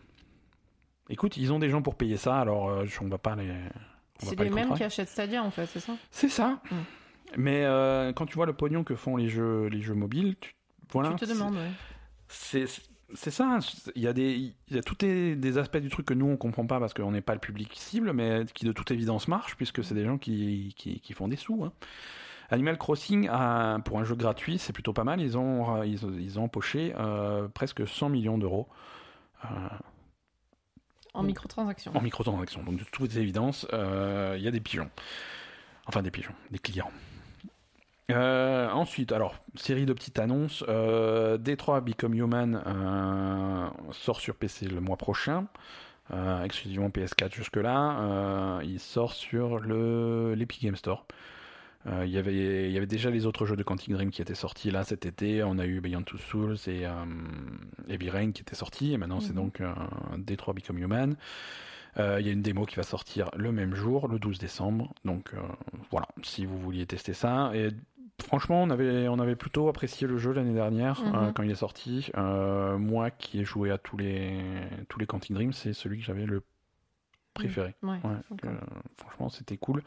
Écoute, 1.09 1.37
ils 1.37 1.53
ont 1.53 1.59
des 1.59 1.69
gens 1.69 1.81
pour 1.81 1.95
payer 1.95 2.17
ça, 2.17 2.39
alors 2.39 2.69
euh, 2.69 2.85
on 3.01 3.07
va 3.07 3.17
pas 3.17 3.35
les. 3.35 3.53
C'est 4.19 4.39
les 4.39 4.49
mêmes 4.49 4.73
qui 4.73 4.83
achètent 4.83 5.09
Stadia 5.09 5.43
en 5.43 5.51
fait, 5.51 5.65
c'est 5.65 5.79
ça? 5.79 5.93
C'est 6.09 6.29
ça. 6.29 6.59
Mm. 6.71 6.75
Mais 7.37 7.65
quand 8.15 8.25
tu 8.25 8.35
vois 8.35 8.45
le 8.45 8.53
pognon 8.53 8.83
que 8.83 8.95
font 8.95 9.17
les 9.17 9.27
jeux, 9.29 9.67
les 9.67 9.81
jeux 9.81 9.93
mobiles, 9.93 10.35
tu, 10.39 10.55
voilà, 10.91 11.09
Tu 11.15 11.25
te 11.25 11.31
demandes, 11.31 11.55
ouais. 11.55 11.71
C'est 12.27 12.65
c'est 13.13 13.31
ça. 13.31 13.45
hein. 13.57 13.59
Il 13.95 14.01
y 14.01 14.07
a 14.07 14.13
des 14.13 14.33
il 14.69 14.75
y 14.75 14.79
a 14.79 14.81
tous 14.81 14.95
des, 14.95 15.35
des 15.35 15.57
aspects 15.57 15.77
du 15.77 15.89
truc 15.89 16.05
que 16.07 16.13
nous 16.13 16.25
on 16.27 16.37
comprend 16.37 16.65
pas 16.65 16.79
parce 16.79 16.93
qu'on 16.93 17.11
n'est 17.11 17.21
pas 17.21 17.33
le 17.33 17.39
public 17.39 17.71
cible, 17.75 18.13
mais 18.13 18.45
qui 18.53 18.65
de 18.65 18.71
toute 18.71 18.91
évidence 18.91 19.27
marchent 19.27 19.55
puisque 19.55 19.83
c'est 19.83 19.93
des 19.93 20.05
gens 20.05 20.17
qui, 20.17 20.73
qui, 20.77 20.99
qui 20.99 21.13
font 21.13 21.27
des 21.27 21.35
sous. 21.35 21.63
hein. 21.65 21.71
Animal 22.51 22.77
Crossing, 22.77 23.27
a- 23.31 23.79
pour 23.85 23.99
un 23.99 24.03
jeu 24.03 24.15
gratuit, 24.15 24.57
c'est 24.59 24.73
plutôt 24.73 24.93
pas 24.93 25.03
mal. 25.03 25.19
Ils 25.21 25.37
ont 25.37 25.81
ils, 25.83 26.05
ont- 26.05 26.13
ils 26.17 26.39
ont 26.39 26.43
empoché 26.43 26.93
euh, 26.97 27.47
presque 27.47 27.87
100 27.87 28.09
millions 28.09 28.37
d'euros. 28.37 28.67
euh, 29.45 29.47
En 31.13 31.23
microtransactions. 31.23 31.95
en 31.95 32.01
microtransactions. 32.01 32.63
Donc 32.63 32.77
de 32.77 32.83
toute 32.83 33.15
évidence, 33.15 33.65
euh, 33.73 34.35
il 34.37 34.43
y 34.43 34.47
a 34.47 34.51
des 34.51 34.59
pigeons. 34.61 34.89
Enfin 35.87 36.01
des 36.01 36.11
pigeons, 36.11 36.33
des 36.51 36.59
clients. 36.59 36.91
Euh, 38.11 38.69
ensuite, 38.69 39.11
alors, 39.11 39.35
série 39.55 39.85
de 39.85 39.93
petites 39.93 40.19
annonces. 40.19 40.63
Euh, 40.69 41.37
D3 41.39 41.81
Become 41.81 42.13
Human 42.13 42.61
euh, 42.67 43.67
sort 43.93 44.19
sur 44.19 44.35
PC 44.35 44.67
le 44.67 44.79
mois 44.79 44.97
prochain. 44.97 45.47
euh, 46.13 46.43
exclusivement 46.43 46.89
PS4 46.89 47.33
jusque-là. 47.33 48.59
Il 48.63 48.79
sort 48.79 49.13
sur 49.13 49.59
le 49.59 50.35
l'Epic 50.35 50.63
Game 50.63 50.75
Store. 50.75 51.05
Il, 52.03 52.09
y 52.09 52.17
avait, 52.17 52.65
il 52.67 52.71
y 52.71 52.77
avait 52.77 52.87
déjà 52.87 53.11
les 53.11 53.27
autres 53.27 53.45
jeux 53.45 53.55
de 53.55 53.61
Quantic 53.61 53.91
Dream 53.93 54.09
qui 54.09 54.19
étaient 54.21 54.33
sortis 54.35 54.71
là 54.71 54.83
cet 54.83 55.05
été. 55.05 55.43
On 55.43 55.59
a 55.59 55.65
eu 55.67 55.81
Beyond 55.81 56.01
Two 56.03 56.17
Souls 56.17 56.57
et 56.67 56.83
Heavy 57.87 58.09
Rain 58.09 58.31
qui 58.31 58.41
étaient 58.41 58.55
sortis. 58.55 58.93
Et 58.93 58.97
maintenant, 58.97 59.19
c'est 59.19 59.33
Mhm. 59.33 59.35
donc 59.35 59.61
D3 60.17 60.53
Become 60.55 60.79
Human. 60.79 61.15
Euh, 61.97 62.17
Il 62.19 62.25
y 62.25 62.29
a 62.29 62.33
une 62.33 62.41
démo 62.41 62.65
qui 62.65 62.75
va 62.75 62.83
sortir 62.83 63.29
le 63.37 63.51
même 63.51 63.73
jour, 63.75 64.07
le 64.07 64.17
12 64.19 64.39
décembre. 64.39 64.93
Donc 65.05 65.33
euh, 65.35 65.37
voilà, 65.91 66.07
si 66.23 66.45
vous 66.45 66.57
vouliez 66.59 66.85
tester 66.87 67.13
ça. 67.13 67.51
Et 67.53 67.69
franchement, 68.23 68.63
on 68.63 68.69
avait, 68.69 69.07
on 69.07 69.19
avait 69.19 69.35
plutôt 69.35 69.67
apprécié 69.69 70.07
le 70.07 70.17
jeu 70.17 70.31
l'année 70.33 70.53
dernière 70.53 71.01
Mhm. 71.03 71.15
euh, 71.15 71.31
quand 71.33 71.43
il 71.43 71.51
est 71.51 71.55
sorti. 71.55 72.09
Euh, 72.17 72.77
moi 72.77 73.11
qui 73.11 73.39
ai 73.39 73.45
joué 73.45 73.71
à 73.71 73.77
tous 73.77 73.97
les, 73.97 74.39
tous 74.89 74.99
les 74.99 75.05
Quantic 75.05 75.33
Dream, 75.33 75.53
c'est 75.53 75.73
celui 75.73 75.99
que 75.99 76.05
j'avais 76.05 76.25
le 76.25 76.43
préféré. 77.33 77.75
Ouais, 77.83 77.97
Ouais, 78.03 78.15
d'accord. 78.31 78.51
euh, 78.51 78.79
franchement, 78.97 79.29
c'était 79.29 79.57
cool. 79.57 79.83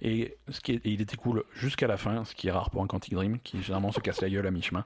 Et, 0.00 0.36
ce 0.48 0.60
qui 0.60 0.72
est- 0.72 0.86
et 0.86 0.90
il 0.90 1.00
était 1.00 1.16
cool 1.16 1.42
jusqu'à 1.52 1.88
la 1.88 1.96
fin, 1.96 2.24
ce 2.24 2.34
qui 2.34 2.46
est 2.48 2.52
rare 2.52 2.70
pour 2.70 2.82
un 2.82 2.86
Quantic 2.86 3.12
Dream, 3.14 3.40
qui 3.40 3.60
généralement 3.62 3.90
se 3.92 3.98
casse 4.00 4.20
la 4.20 4.30
gueule 4.30 4.46
à 4.46 4.50
mi-chemin. 4.52 4.84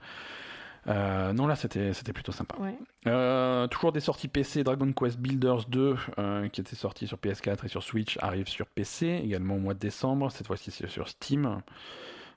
Euh, 0.87 1.35
non, 1.35 1.47
là, 1.47 1.57
c'était 1.57 1.93
c'était 1.93 2.15
plutôt 2.15 2.33
sympa. 2.33 2.57
Ouais. 2.59 2.75
Euh, 3.07 3.67
toujours 3.67 3.93
des 3.93 4.01
sorties 4.01 4.29
PC, 4.29 4.65
Dragon 4.65 4.91
Quest 4.95 5.19
Builders 5.19 5.67
2, 5.69 5.95
euh, 6.19 6.49
qui 6.49 6.63
était 6.63 6.75
sorti 6.75 7.07
sur 7.07 7.19
PS4 7.19 7.67
et 7.67 7.69
sur 7.69 7.83
Switch, 7.83 8.17
arrive 8.23 8.49
sur 8.49 8.65
PC, 8.67 9.21
également 9.23 9.57
au 9.57 9.59
mois 9.59 9.75
de 9.75 9.79
décembre. 9.79 10.33
Cette 10.33 10.47
fois-ci, 10.47 10.71
c'est 10.71 10.89
sur 10.89 11.07
Steam, 11.07 11.61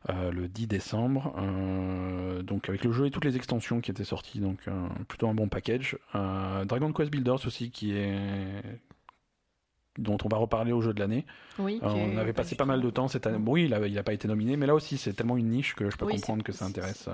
le 0.09 0.47
10 0.47 0.67
décembre. 0.67 1.33
Euh, 1.37 2.41
donc, 2.41 2.67
avec 2.69 2.83
le 2.83 2.91
jeu 2.91 3.05
et 3.05 3.11
toutes 3.11 3.25
les 3.25 3.35
extensions 3.35 3.79
qui 3.81 3.91
étaient 3.91 4.03
sorties, 4.03 4.39
donc 4.39 4.59
euh, 4.67 4.87
plutôt 5.07 5.27
un 5.29 5.33
bon 5.33 5.47
package. 5.47 5.97
Euh, 6.15 6.65
Dragon 6.65 6.91
Quest 6.91 7.09
Builders 7.11 7.45
aussi, 7.45 7.71
qui 7.71 7.95
est 7.95 8.61
dont 9.99 10.17
on 10.25 10.27
va 10.27 10.37
reparler 10.37 10.71
au 10.71 10.81
jeu 10.81 10.93
de 10.93 10.99
l'année. 10.99 11.25
Oui, 11.59 11.79
Euh, 11.83 11.87
on 11.87 12.17
avait 12.17 12.33
pas 12.33 12.41
passé 12.41 12.55
pas 12.55 12.65
mal 12.65 12.81
de 12.81 12.89
temps 12.89 13.07
cette 13.07 13.27
année. 13.27 13.37
Bon, 13.37 13.51
oui, 13.53 13.65
il 13.65 13.73
a, 13.73 13.85
il 13.87 13.97
a 13.97 14.03
pas 14.03 14.13
été 14.13 14.27
nominé, 14.27 14.57
mais 14.57 14.65
là 14.65 14.73
aussi, 14.73 14.97
c'est 14.97 15.13
tellement 15.13 15.37
une 15.37 15.49
niche 15.49 15.75
que 15.75 15.89
je 15.89 15.95
peux 15.97 16.05
Oui, 16.05 16.13
comprendre 16.15 16.43
que 16.43 16.51
ça 16.51 16.65
intéresse. 16.65 17.07
euh, 17.07 17.13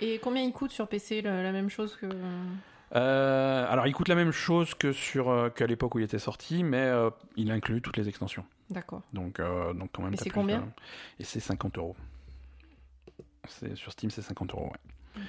Et 0.00 0.18
combien 0.18 0.42
il 0.42 0.52
coûte 0.52 0.70
sur 0.70 0.86
PC 0.86 1.22
la 1.22 1.50
même 1.52 1.70
chose 1.70 1.96
que. 1.96 2.06
Euh, 2.94 3.66
alors, 3.70 3.86
il 3.86 3.94
coûte 3.94 4.08
la 4.08 4.16
même 4.16 4.32
chose 4.32 4.74
que 4.74 4.92
sur 4.92 5.30
euh, 5.30 5.48
qu'à 5.48 5.66
l'époque 5.66 5.94
où 5.94 5.98
il 6.00 6.04
était 6.04 6.18
sorti, 6.18 6.62
mais 6.64 6.78
euh, 6.78 7.08
il 7.36 7.50
inclut 7.52 7.80
toutes 7.80 7.96
les 7.96 8.08
extensions. 8.08 8.44
D'accord. 8.68 9.02
Donc, 9.12 9.40
euh, 9.40 9.72
donc 9.72 9.90
quand 9.92 10.02
même. 10.02 10.16
C'est 10.16 10.28
combien? 10.30 10.58
De- 10.58 10.64
Et 11.20 11.24
c'est 11.24 11.40
50 11.40 11.78
euros. 11.78 11.96
C'est 13.48 13.76
sur 13.76 13.92
Steam, 13.92 14.10
c'est 14.10 14.22
50 14.22 14.52
euros. 14.52 14.72
Ouais. 15.16 15.22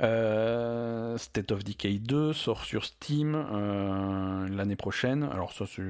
Euh, 0.00 1.18
State 1.18 1.50
of 1.50 1.64
Decay 1.64 1.98
2 1.98 2.32
sort 2.32 2.64
sur 2.64 2.84
Steam 2.84 3.34
euh, 3.34 4.48
l'année 4.48 4.76
prochaine. 4.76 5.24
Alors 5.24 5.52
ça 5.52 5.66
c'est 5.66 5.82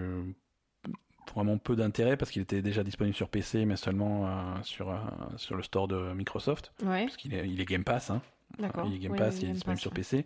vraiment 1.35 1.59
peu 1.59 1.76
d'intérêt 1.76 2.16
parce 2.16 2.30
qu'il 2.30 2.40
était 2.40 2.62
déjà 2.62 2.82
disponible 2.82 3.14
sur 3.14 3.28
PC, 3.28 3.66
mais 3.66 3.76
seulement 3.76 4.26
euh, 4.26 4.30
sur 4.62 4.98
sur 5.36 5.56
le 5.56 5.62
store 5.62 5.89
de 5.89 6.14
Microsoft, 6.14 6.72
Ouais, 6.82 7.05
parce 7.05 7.18
qu'il 7.18 7.35
est, 7.35 7.47
il 7.48 7.60
est 7.60 7.66
Game 7.66 7.85
Pass. 7.85 8.10
Hein. 8.10 8.22
Il 8.59 8.64
est 8.64 8.98
Game 8.98 9.12
Oui, 9.12 9.18
Pass, 9.18 9.36
il 9.36 9.44
est 9.44 9.47
Game 9.48 9.52
disponible 9.52 9.76
Pass, 9.76 9.82
sur 9.82 9.93
ouais. 9.93 10.24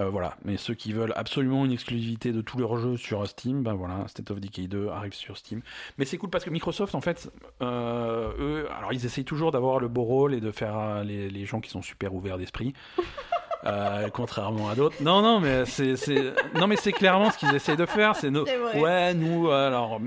Euh, 0.00 0.08
voilà, 0.08 0.36
mais 0.44 0.56
ceux 0.56 0.74
qui 0.74 0.92
veulent 0.92 1.12
absolument 1.14 1.64
une 1.64 1.70
exclusivité 1.70 2.32
de 2.32 2.40
tous 2.40 2.58
leurs 2.58 2.76
jeux 2.78 2.96
sur 2.96 3.24
Steam, 3.28 3.62
ben 3.62 3.74
voilà, 3.74 4.08
State 4.08 4.30
of 4.32 4.40
Decay 4.40 4.66
2 4.66 4.88
arrive 4.88 5.14
sur 5.14 5.36
Steam. 5.36 5.60
Mais 5.98 6.04
c'est 6.04 6.18
cool 6.18 6.30
parce 6.30 6.42
que 6.44 6.50
Microsoft, 6.50 6.96
en 6.96 7.00
fait, 7.00 7.30
euh, 7.62 8.32
eux, 8.38 8.68
alors 8.76 8.92
ils 8.92 9.06
essayent 9.06 9.24
toujours 9.24 9.52
d'avoir 9.52 9.78
le 9.78 9.86
beau 9.86 10.02
rôle 10.02 10.34
et 10.34 10.40
de 10.40 10.50
faire 10.50 10.76
euh, 10.76 11.04
les, 11.04 11.30
les 11.30 11.46
gens 11.46 11.60
qui 11.60 11.70
sont 11.70 11.82
super 11.82 12.12
ouverts 12.14 12.38
d'esprit. 12.38 12.72
Euh, 13.66 14.10
contrairement 14.12 14.68
à 14.68 14.74
d'autres. 14.74 14.96
Non, 15.02 15.22
non, 15.22 15.40
mais 15.40 15.64
c'est, 15.64 15.96
c'est- 15.96 16.34
non, 16.54 16.66
mais 16.66 16.76
c'est 16.76 16.92
clairement 16.92 17.30
ce 17.30 17.38
qu'ils 17.38 17.54
essayent 17.54 17.78
de 17.78 17.86
faire. 17.86 18.14
C'est 18.14 18.28
ouais, 18.28 19.14
nous, 19.14 19.48
alors, 19.50 20.02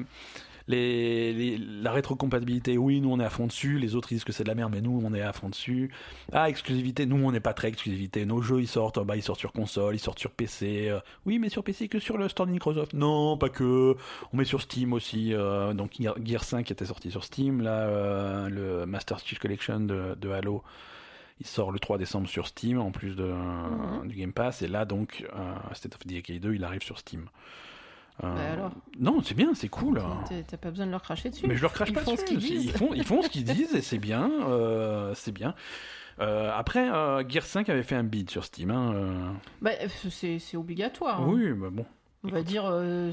les, 0.68 1.34
les- 1.34 1.58
la 1.58 1.92
rétrocompatibilité, 1.92 2.78
oui, 2.78 3.00
nous 3.02 3.10
on 3.12 3.20
est 3.20 3.24
à 3.26 3.30
fond 3.30 3.48
dessus. 3.48 3.80
Les 3.80 3.96
autres 3.96 4.12
ils 4.12 4.16
disent 4.16 4.24
que 4.24 4.32
c'est 4.34 4.44
de 4.44 4.50
la 4.50 4.56
merde, 4.56 4.72
mais 4.74 4.82
nous 4.82 5.02
on 5.04 5.14
est 5.14 5.22
à 5.22 5.32
fond 5.34 5.50
dessus. 5.50 5.92
Ah, 6.34 6.50
exclusivité, 6.50 7.06
nous 7.06 7.16
on 7.26 7.32
n'est 7.32 7.40
pas 7.40 7.54
très 7.54 7.70
exclusivité. 7.70 8.26
Nos 8.26 8.42
jeux 8.42 8.60
ils 8.62 8.68
sortent, 8.68 9.00
bah 9.06 9.16
ils 9.16 9.22
sortent 9.24 9.40
sur 9.40 9.54
console, 9.54 9.96
ils 9.96 10.00
sortent 10.00 10.20
sur 10.20 10.32
PC. 10.32 10.90
Euh, 10.90 11.00
oui, 11.26 11.40
mais 11.40 11.50
sur 11.50 11.64
PC 11.64 11.88
que 11.88 12.00
sur 12.00 12.18
le 12.18 12.28
store 12.28 12.48
de 12.48 12.52
Microsoft. 12.52 12.94
Non, 12.94 13.38
pas 13.38 13.50
que. 13.50 13.96
On 14.34 14.38
met 14.38 14.46
sur 14.46 14.62
Steam 14.62 14.94
aussi. 14.94 15.34
euh, 15.34 15.74
donc 15.74 15.94
Gear 16.00 16.16
Gear 16.24 16.44
5 16.44 16.70
était 16.72 16.86
sorti 16.86 17.12
sur 17.12 17.24
Steam. 17.24 17.62
Là, 17.62 17.88
euh, 17.88 18.50
le 18.50 18.86
Master 18.86 19.20
Chief 19.20 19.40
Collection 19.40 19.80
de, 19.82 20.16
de 20.20 20.30
Halo. 20.30 20.64
Il 21.40 21.46
sort 21.46 21.72
le 21.72 21.78
3 21.78 22.00
décembre 22.00 22.28
sur 22.28 22.48
Steam 22.48 22.80
en 22.80 22.92
plus 22.92 23.16
de, 23.16 23.24
Mhm. 23.26 24.08
du 24.08 24.16
Game 24.16 24.34
Pass. 24.34 24.64
Et 24.64 24.68
là, 24.68 24.86
donc, 24.86 25.24
euh, 25.36 25.54
State 25.74 25.94
of 25.96 26.08
Decay 26.08 26.40
2, 26.40 26.56
il 26.56 26.64
arrive 26.64 26.82
sur 26.82 26.98
Steam. 26.98 27.28
Euh, 28.24 28.34
Bah 28.36 28.52
alors 28.54 28.72
Non, 29.00 29.22
c'est 29.22 29.36
bien, 29.36 29.54
c'est 29.54 29.70
cool. 29.70 30.02
T'as- 30.48 30.58
pas 30.58 30.70
besoin 30.72 30.86
de 30.88 30.92
leur 30.92 31.04
cracher 31.04 31.30
dessus. 31.30 31.46
Mais 31.48 31.56
je 31.56 31.62
leur 31.62 31.72
crache 31.74 31.90
Ils 31.90 31.94
pas 31.94 32.02
font 32.02 32.14
dessus. 32.16 32.26
ce 32.40 32.54
Ils 32.54 32.72
font, 32.72 32.90
ils 32.96 33.04
font 33.04 33.22
ce 33.22 33.30
qu'ils 33.30 33.44
disent 33.44 33.76
et 33.76 33.82
c'est 33.82 34.00
bien. 34.00 34.30
euh, 34.50 35.14
c'est 35.16 35.32
bien. 35.32 35.54
Euh, 36.20 36.52
après, 36.56 36.88
Gear 37.30 37.44
5 37.44 37.70
avait 37.70 37.84
fait 37.84 37.96
un 37.96 38.04
bid 38.04 38.30
sur 38.30 38.44
Steam. 38.44 38.72
hein. 38.72 39.36
Bah, 39.62 39.72
c'est 40.10 40.58
obligatoire. 40.58 41.22
hein. 41.22 41.28
Oui, 41.30 41.52
bah 41.54 41.68
bon. 41.72 41.86
On 42.24 42.30
va 42.30 42.42
dire, 42.42 42.66
euh, 42.66 43.12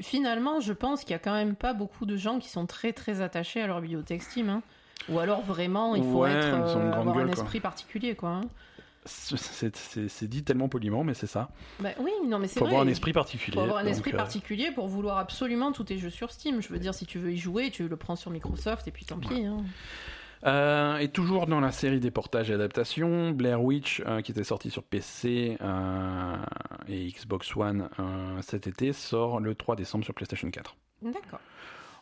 finalement, 0.00 0.60
je 0.60 0.72
pense 0.72 1.00
qu'il 1.02 1.12
y 1.12 1.14
a 1.14 1.18
quand 1.18 1.32
même 1.32 1.54
pas 1.56 1.72
beaucoup 1.72 2.06
de 2.06 2.16
gens 2.16 2.38
qui 2.38 2.48
sont 2.48 2.66
très 2.66 2.92
très 2.92 3.20
attachés 3.20 3.62
à 3.62 3.66
leur 3.66 3.80
bibliothèque 3.80 4.22
Steam. 4.22 4.48
hein. 4.48 4.62
Ou 5.08 5.18
alors 5.18 5.40
vraiment, 5.42 5.94
il 5.96 6.04
faut 6.04 6.20
Ouais, 6.22 6.30
être, 6.32 6.44
euh, 6.76 6.92
avoir 6.92 7.16
un 7.18 7.24
quoi. 7.24 7.32
esprit 7.32 7.60
particulier, 7.60 8.14
quoi. 8.14 8.28
hein. 8.30 8.40
C'est- 9.04 10.24
dit 10.28 10.44
tellement 10.44 10.68
poliment, 10.68 11.02
mais 11.04 11.14
c'est 11.14 11.26
ça. 11.26 11.50
Bah, 11.80 11.90
oui, 11.98 12.12
non, 12.26 12.38
mais 12.38 12.46
c'est 12.46 12.58
Faut 12.60 12.64
vrai. 12.66 12.74
avoir 12.74 12.86
un 12.86 12.90
esprit 12.90 13.12
particulier. 13.12 13.54
faut 13.56 13.62
avoir 13.62 13.78
un 13.78 13.82
donc, 13.82 13.90
esprit 13.92 14.12
euh, 14.12 14.16
particulier 14.16 14.70
pour 14.70 14.86
vouloir 14.86 15.18
absolument 15.18 15.72
tous 15.72 15.84
tes 15.84 15.98
jeux 15.98 16.10
sur 16.10 16.30
Steam. 16.30 16.62
Je 16.62 16.68
veux 16.68 16.78
dire, 16.78 16.94
si 16.94 17.04
tu 17.06 17.18
veux 17.18 17.32
y 17.32 17.36
jouer, 17.38 17.70
tu 17.70 17.88
le 17.88 17.96
prends 17.96 18.14
sur 18.16 18.30
Microsoft 18.30 18.86
et 18.86 18.90
puis 18.92 19.04
tant 19.04 19.18
pis. 19.18 19.44
hein. 19.44 19.64
Euh, 20.44 20.96
et 20.98 21.08
toujours 21.08 21.46
dans 21.46 21.60
la 21.60 21.70
série 21.70 22.00
des 22.00 22.10
portages 22.10 22.50
et 22.50 22.54
adaptations, 22.54 23.30
Blair 23.30 23.62
Witch, 23.62 24.02
euh, 24.06 24.22
qui 24.22 24.32
était 24.32 24.42
sorti 24.44 24.70
sur 24.70 24.82
PC 24.82 25.56
euh, 25.60 26.36
et 26.88 27.06
Xbox 27.12 27.54
One 27.56 27.88
cet 28.40 28.66
été, 28.66 28.92
sort 28.92 29.38
le 29.40 29.54
3 29.54 29.76
décembre 29.76 30.04
sur 30.04 30.14
PlayStation 30.14 30.50
4. 30.50 30.76
D'accord. 31.02 31.40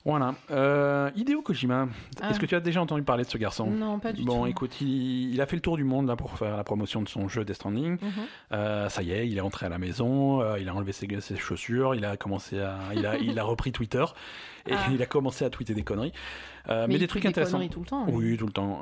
Voilà. 0.07 0.35
Euh, 0.51 1.11
Hideo 1.15 1.43
Kojima, 1.43 1.87
Ah. 2.23 2.31
est-ce 2.31 2.41
que 2.41 2.47
tu 2.47 2.55
as 2.55 2.61
déjà 2.61 2.81
entendu 2.81 3.03
parler 3.03 3.25
de 3.25 3.29
ce 3.29 3.37
garçon? 3.37 3.67
Non, 3.71 3.99
pas 3.99 4.13
du 4.15 4.23
Bon, 4.25 4.41
tout. 4.43 4.47
écoute, 4.47 4.81
il, 4.81 5.35
il 5.35 5.41
a 5.43 5.47
fait 5.47 5.57
le 5.57 5.63
tour 5.63 5.77
du 5.77 5.85
monde 5.85 6.07
là 6.09 6.17
pour 6.17 6.39
faire 6.39 6.57
la 6.57 6.65
promotion 6.65 7.03
de 7.03 7.09
son 7.09 7.29
jeu 7.29 7.45
Death 7.45 7.57
Stranding. 7.57 7.99
Mhm. 8.01 8.11
Euh, 8.53 8.89
ça 8.89 9.03
y 9.03 9.13
est, 9.13 9.29
il 9.29 9.37
est 9.37 9.43
rentré 9.43 9.67
à 9.67 9.69
la 9.69 9.77
maison, 9.79 10.41
euh, 10.41 10.59
il 10.59 10.69
a 10.71 10.75
enlevé 10.75 10.93
ses, 10.93 11.07
ses 11.21 11.37
chaussures, 11.37 11.95
il 11.95 12.05
a 12.07 12.17
commencé 12.17 12.59
à, 12.59 12.79
il 12.95 13.05
a, 13.05 13.19
il 13.19 13.39
a 13.39 13.45
repris 13.45 13.73
Twitter 13.73 14.05
et 14.67 14.73
Ah. 14.73 14.87
il 14.91 15.03
a 15.03 15.07
commencé 15.07 15.45
à 15.45 15.51
tweeter 15.51 15.75
des 15.75 15.83
conneries. 15.83 16.13
Euh, 16.71 16.87
mais, 16.89 16.95
il 16.95 17.01
des 17.01 17.07
trucs 17.07 17.23
des 17.23 17.29
intéressants. 17.29 17.53
conneries 17.59 17.69
tout 17.71 17.81
le 17.81 17.87
temps. 17.87 18.07
Oui, 18.09 18.37
tout 18.39 18.47
le 18.47 18.53
temps. 18.53 18.81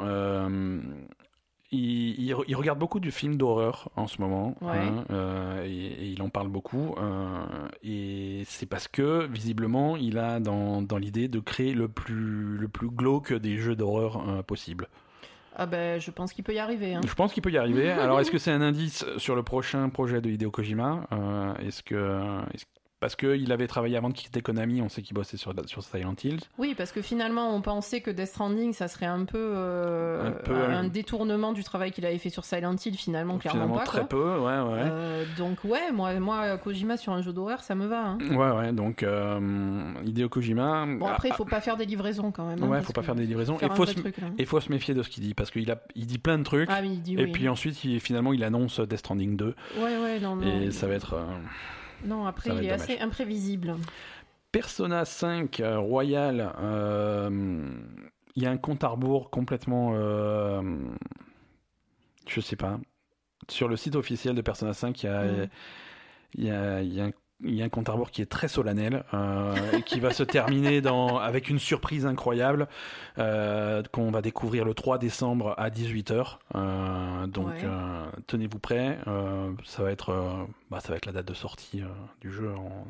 Il, 1.71 2.19
il 2.19 2.33
re- 2.33 2.45
il 2.49 2.57
regarde 2.57 2.79
beaucoup 2.79 2.99
de 2.99 3.11
films 3.11 3.37
d'horreur 3.37 3.91
en 3.97 4.07
ce 4.07 4.21
moment. 4.23 4.55
Ouais. 4.63 4.71
hein, 4.79 5.05
euh, 5.11 5.65
et, 5.67 5.69
et 5.69 6.07
il 6.09 6.23
en 6.23 6.31
parle 6.31 6.49
beaucoup. 6.49 6.95
euh, 6.99 7.69
et 7.83 8.43
c'est 8.47 8.65
parce 8.67 8.89
que, 8.89 9.27
visiblement, 9.27 9.97
il 9.99 10.17
a 10.19 10.41
dans, 10.41 10.81
dans 10.81 10.97
l'idée 10.97 11.29
de 11.29 11.41
créer 11.41 11.75
le 11.75 11.89
plus, 11.89 12.57
le 12.57 12.69
plus 12.69 12.89
glauque 12.89 13.35
des 13.35 13.59
jeux 13.59 13.77
d'horreur 13.77 14.27
euh, 14.29 14.43
possible. 14.43 14.89
Ah 15.61 15.67
ben, 15.67 16.01
je 16.01 16.11
pense 16.11 16.33
qu'il 16.33 16.45
peut 16.45 16.55
y 16.55 16.59
arriver. 16.59 16.95
hein. 16.95 17.01
Je 17.07 17.13
pense 17.15 17.33
qu'il 17.33 17.43
peut 17.43 17.51
y 17.51 17.59
arriver. 17.59 17.91
Alors, 17.91 18.19
est-ce 18.21 18.31
que 18.33 18.39
c'est 18.39 18.53
un 18.53 18.63
indice 18.63 19.05
sur 19.19 19.35
le 19.35 19.43
prochain 19.43 19.89
projet 19.91 20.21
de 20.21 20.31
Hideo 20.31 20.51
Kojima 20.51 21.07
Euh, 21.13 21.55
Est-ce 21.57 21.83
que. 21.83 22.21
Parce 23.01 23.15
qu'il 23.17 23.51
avait 23.53 23.67
travaillé 23.67 23.97
avant 23.97 24.09
de 24.09 24.15
quitter 24.15 24.41
Konami, 24.41 24.83
on 24.83 24.89
sait 24.89 25.03
qu'il 25.03 25.15
bossait 25.15 25.37
sur, 25.37 25.55
sur 25.67 25.83
Silent 25.85 26.15
Hills. 26.25 26.41
Oui, 26.59 26.75
parce 26.77 26.91
que 26.93 27.01
finalement, 27.03 27.55
on 27.55 27.61
pensait 27.61 28.01
que 28.01 28.11
Death 28.11 28.27
Stranding, 28.29 28.73
ça 28.73 28.89
serait 28.89 29.07
un 29.07 29.25
peu, 29.25 29.39
euh, 29.39 30.29
Un 30.29 30.33
peu, 30.33 30.55
un, 30.55 30.87
euh, 30.87 30.89
détournement 30.89 31.53
du 31.53 31.63
travail 31.65 31.93
qu'il 31.93 32.05
avait 32.07 32.19
fait 32.19 32.31
sur 32.31 32.45
Silent 32.45 32.75
Hill. 32.85 32.97
Finalement, 32.97 33.39
clairement 33.39 33.61
Finalement, 33.63 33.79
pas. 33.79 33.85
très 33.85 33.99
quoi. 34.01 34.09
peu, 34.09 34.39
ouais, 34.39 34.41
ouais. 34.61 34.89
Euh, 34.91 35.25
donc 35.37 35.63
ouais, 35.65 35.93
moi, 35.93 36.19
moi, 36.19 36.59
Kojima 36.59 36.97
sur 36.97 37.13
un 37.13 37.23
jeu 37.23 37.33
d'horreur, 37.33 37.63
ça 37.63 37.75
me 37.75 37.87
va. 37.87 38.05
hein. 38.09 38.19
Ouais, 38.31 38.51
ouais, 38.59 38.73
donc 38.73 39.03
euh, 39.03 39.93
Hideo 40.05 40.29
Kojima. 40.29 40.85
Bon 40.87 41.07
après, 41.07 41.29
il 41.29 41.35
faut 41.35 41.45
pas 41.45 41.61
faire 41.61 41.77
des 41.77 41.87
livraisons 41.87 42.33
quand 42.33 42.47
même. 42.47 42.63
hein, 42.63 42.67
Ouais, 42.69 42.83
faut 42.83 42.93
pas 42.93 43.03
faire 43.03 43.15
des 43.15 43.27
livraisons. 43.27 43.59
faire 43.59 43.73
Et 43.73 43.77
faut, 43.77 43.87
se... 43.87 43.95
truc, 43.95 44.17
et 44.39 44.45
faut 44.45 44.61
se 44.61 44.71
méfier 44.73 44.95
de 44.95 45.03
ce 45.03 45.09
qu'il 45.09 45.23
dit 45.23 45.35
parce 45.35 45.51
qu'il 45.51 45.71
a... 45.71 45.81
il 45.95 46.07
dit 46.07 46.19
plein 46.19 46.39
de 46.39 46.43
trucs. 46.45 46.69
Ah 46.73 46.79
oui, 46.83 46.91
il 46.95 47.03
dit 47.03 47.15
et 47.15 47.25
oui. 47.25 47.33
puis 47.33 47.49
ensuite, 47.49 47.85
il... 47.85 48.01
finalement, 48.01 48.33
il 48.33 48.43
annonce 48.43 48.81
Death 48.81 48.99
Stranding 48.99 49.37
2. 49.37 49.55
Ouais, 49.79 49.83
ouais, 49.99 50.19
non, 50.21 50.37
non. 50.37 50.43
Et 50.63 50.71
ça 50.73 50.87
va 50.89 50.95
être. 50.95 51.15
Non, 52.05 52.27
après, 52.27 52.51
il 52.51 52.65
est 52.65 52.71
assez 52.71 52.99
imprévisible. 52.99 53.77
Persona 54.53 55.05
5 55.05 55.61
euh, 55.61 55.79
Royal. 55.79 56.53
euh, 56.61 57.71
Il 58.35 58.43
y 58.43 58.47
a 58.47 58.51
un 58.51 58.57
compte 58.57 58.83
à 58.85 58.89
rebours 58.89 59.31
complètement. 59.31 59.93
euh, 59.95 60.63
Je 62.27 62.41
sais 62.41 62.57
pas. 62.57 62.79
Sur 63.49 63.69
le 63.69 63.77
site 63.77 63.95
officiel 63.97 64.35
de 64.35 64.41
Persona 64.43 64.73
5, 64.75 65.03
il 65.03 65.07
y 65.07 66.51
a, 66.51 66.83
y 66.83 67.01
a 67.01 67.05
un 67.05 67.11
il 67.45 67.55
y 67.55 67.63
a 67.63 67.65
un 67.65 67.69
compte 67.69 67.89
à 67.89 67.93
rebours 67.93 68.11
qui 68.11 68.21
est 68.23 68.27
très 68.27 68.49
solennel, 68.49 69.05
euh, 69.15 69.55
et 69.73 69.83
qui 69.83 70.01
va 70.01 70.13
se 70.13 70.23
terminer 70.25 70.81
dans, 70.81 71.19
avec 71.19 71.49
une 71.49 71.59
surprise 71.59 72.05
incroyable 72.07 72.67
euh, 73.19 73.83
qu'on 73.93 74.11
va 74.11 74.23
découvrir 74.23 74.65
le 74.65 74.75
3 74.75 74.99
décembre 74.99 75.55
à 75.57 75.71
18h. 75.71 76.39
Euh, 76.55 77.27
donc 77.29 77.47
Ouais. 77.49 77.55
tenez-vous 78.27 78.59
prêts, 78.59 78.99
ça 79.65 79.83
va 79.83 79.91
être 79.93 80.47
bah, 80.71 80.81
ça 80.81 80.89
va 80.91 80.97
être 80.97 81.07
la 81.07 81.13
date 81.13 81.27
de 81.29 81.35
sortie 81.35 81.83
du 82.21 82.33
jeu 82.33 82.53
en, 82.55 82.87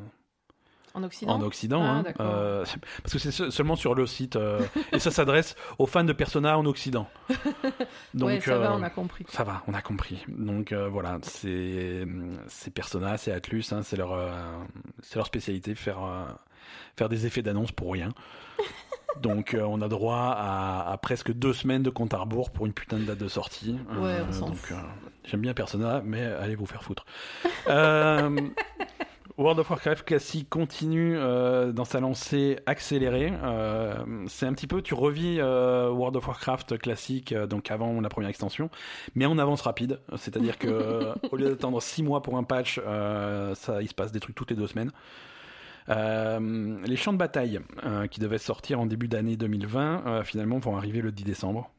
En 0.93 1.03
Occident 1.03 1.33
en 1.33 1.41
Occident. 1.41 1.81
Ah, 1.83 2.03
hein. 2.07 2.13
Euh, 2.19 2.65
parce 3.03 3.13
que 3.13 3.19
c'est 3.19 3.31
se- 3.31 3.49
seulement 3.51 3.75
sur 3.75 3.95
le 3.95 4.05
site 4.07 4.35
euh, 4.35 4.59
et 4.91 4.99
ça 4.99 5.11
s'adresse 5.11 5.55
aux 5.77 5.85
fans 5.85 6.03
de 6.03 6.13
Persona 6.13 6.57
en 6.57 6.65
Occident. 6.65 7.07
Donc 8.13 8.27
Ouais, 8.29 8.39
ça 8.41 8.57
va, 8.57 8.71
euh, 8.71 8.77
on 8.77 8.83
a 8.83 8.89
compris. 8.89 9.25
ça 9.29 9.43
va, 9.43 9.63
on 9.67 9.73
a 9.73 9.81
compris. 9.81 10.25
Donc 10.27 10.73
voilà, 10.73 11.19
c'est 11.21 12.05
Persona, 12.73 13.17
c'est 13.17 13.31
Atlus, 13.31 13.65
hein, 13.71 13.81
c'est 13.83 13.97
leur 13.97 15.25
spécialité 15.25 15.75
faire 15.75 15.99
faire 16.97 17.09
des 17.09 17.25
effets 17.25 17.41
d'annonce 17.41 17.71
pour 17.71 17.93
rien. 17.93 18.09
Donc 19.21 19.53
euh, 19.55 19.61
on 19.63 19.81
a 19.81 19.87
droit 19.87 20.35
à, 20.37 20.91
à 20.91 20.97
presque 20.97 21.31
deux 21.33 21.51
semaines 21.53 21.81
de 21.81 21.89
compte 21.89 22.13
à 22.13 22.17
rebours 22.19 22.51
pour 22.51 22.65
une 22.67 22.73
putain 22.73 22.97
de 22.97 23.03
date 23.05 23.17
de 23.17 23.27
sortie. 23.27 23.77
Ouais, 23.97 24.19
euh, 24.19 24.75
j'aime 25.25 25.41
bien 25.41 25.53
Persona, 25.53 26.01
mais 26.05 26.23
allez 26.23 26.55
vous 26.55 26.67
faire 26.67 26.83
foutre. 26.83 27.05
Euh, 27.67 28.39
World 29.39 29.57
of 29.59 29.69
Warcraft 29.69 30.03
classique 30.03 30.49
continue 30.49 31.17
euh, 31.17 31.71
dans 31.71 31.85
sa 31.85 32.01
lancée 32.01 32.59
accélérée. 32.65 33.31
Euh, 33.41 33.95
c'est 34.27 34.45
un 34.45 34.51
petit 34.51 34.67
peu, 34.67 34.81
tu 34.81 34.93
revis 34.93 35.37
euh, 35.39 35.89
World 35.89 36.17
of 36.17 36.27
Warcraft 36.27 36.77
classique, 36.77 37.33
donc 37.33 37.71
avant 37.71 38.01
la 38.01 38.09
première 38.09 38.29
extension, 38.29 38.69
mais 39.15 39.25
en 39.25 39.37
avance 39.37 39.61
rapide. 39.61 40.01
C'est-à-dire 40.17 40.57
que 40.57 41.13
au 41.31 41.37
lieu 41.37 41.47
d'attendre 41.51 41.81
six 41.81 42.03
mois 42.03 42.21
pour 42.21 42.35
un 42.35 42.43
patch, 42.43 42.81
ça, 43.55 43.81
il 43.81 43.87
se 43.87 43.93
passe 43.93 44.11
des 44.11 44.19
trucs 44.19 44.35
toutes 44.35 44.51
les 44.51 44.57
deux 44.57 44.67
semaines. 44.67 44.91
Les 45.87 46.95
champs 46.97 47.13
de 47.13 47.17
bataille 47.17 47.61
qui 48.11 48.19
devaient 48.19 48.39
sortir 48.39 48.81
en 48.81 48.87
début 48.87 49.07
d'année 49.07 49.37
2020, 49.37 50.03
euh, 50.05 50.23
finalement 50.25 50.59
vont 50.59 50.75
arriver 50.75 50.99
le 50.99 51.13
10 51.13 51.23
décembre. 51.23 51.71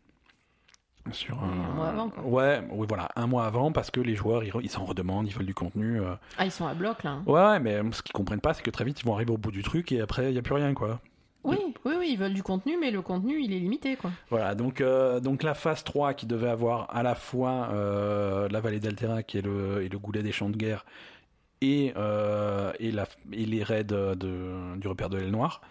Sur 1.13 1.43
un 1.43 1.75
mois 1.75 1.89
avant, 1.89 2.09
quoi. 2.09 2.23
Ouais, 2.25 2.63
oui, 2.71 2.87
voilà, 2.89 3.09
un 3.17 3.27
mois 3.27 3.45
avant 3.47 3.73
parce 3.73 3.91
que 3.91 4.01
les 4.01 4.15
joueurs 4.15 4.43
ils 4.45 4.71
s'en 4.71 4.85
redemandent, 4.85 5.27
ils 5.27 5.35
veulent 5.35 5.47
du 5.47 5.55
contenu. 5.55 6.01
euh. 6.01 6.15
Ah, 6.39 6.45
ils 6.45 6.51
sont 6.51 6.67
à 6.67 6.75
bloc 6.75 7.03
là. 7.05 7.11
hein. 7.11 7.23
Ouais, 7.27 7.61
mais 7.61 7.75
euh, 7.77 7.91
ce 7.93 8.03
qu'ils 8.03 8.13
comprennent 8.13 8.41
pas, 8.41 8.55
c'est 8.55 8.63
que 8.63 8.71
très 8.71 8.85
vite 8.85 9.01
ils 9.01 9.07
vont 9.07 9.15
arriver 9.15 9.33
au 9.33 9.39
bout 9.39 9.51
du 9.53 9.63
truc 9.63 9.93
et 9.93 10.01
après 10.01 10.31
il 10.31 10.35
y 10.35 10.39
a 10.39 10.43
plus 10.43 10.55
rien 10.55 10.75
quoi. 10.75 11.01
Oui, 11.43 11.57
oui, 11.87 11.95
oui, 11.99 12.09
ils 12.13 12.19
veulent 12.19 12.35
du 12.35 12.43
contenu, 12.43 12.77
mais 12.79 12.91
le 12.91 13.01
contenu, 13.01 13.41
il 13.41 13.55
est 13.55 13.59
limité, 13.59 13.97
quoi. 13.97 14.11
Voilà, 14.29 14.55
donc, 14.55 14.83
euh, 14.83 15.21
donc 15.21 15.43
la 15.43 15.55
phase 15.55 15.83
3 15.85 16.13
qui 16.13 16.27
devait 16.27 16.51
avoir 16.51 16.95
à 16.95 17.03
la 17.03 17.15
fois 17.15 17.71
euh, 17.73 18.47
la 18.51 18.61
vallée 18.61 18.79
d'Altera 18.79 19.23
qui 19.23 19.39
est 19.39 19.43
le, 19.43 19.83
et 19.83 19.89
le 19.89 19.99
goulet 19.99 20.23
des 20.23 20.33
champs 20.33 20.51
de 20.51 20.57
guerre 20.59 20.85
et, 21.63 21.95
euh, 21.97 22.73
et, 22.79 22.91
la, 22.93 23.07
et 23.33 23.47
les 23.47 23.63
raids 23.63 23.85
de, 23.85 24.15
du 24.77 24.87
repère 24.87 25.09
de 25.09 25.17
l'aile 25.17 25.31
noire 25.31 25.63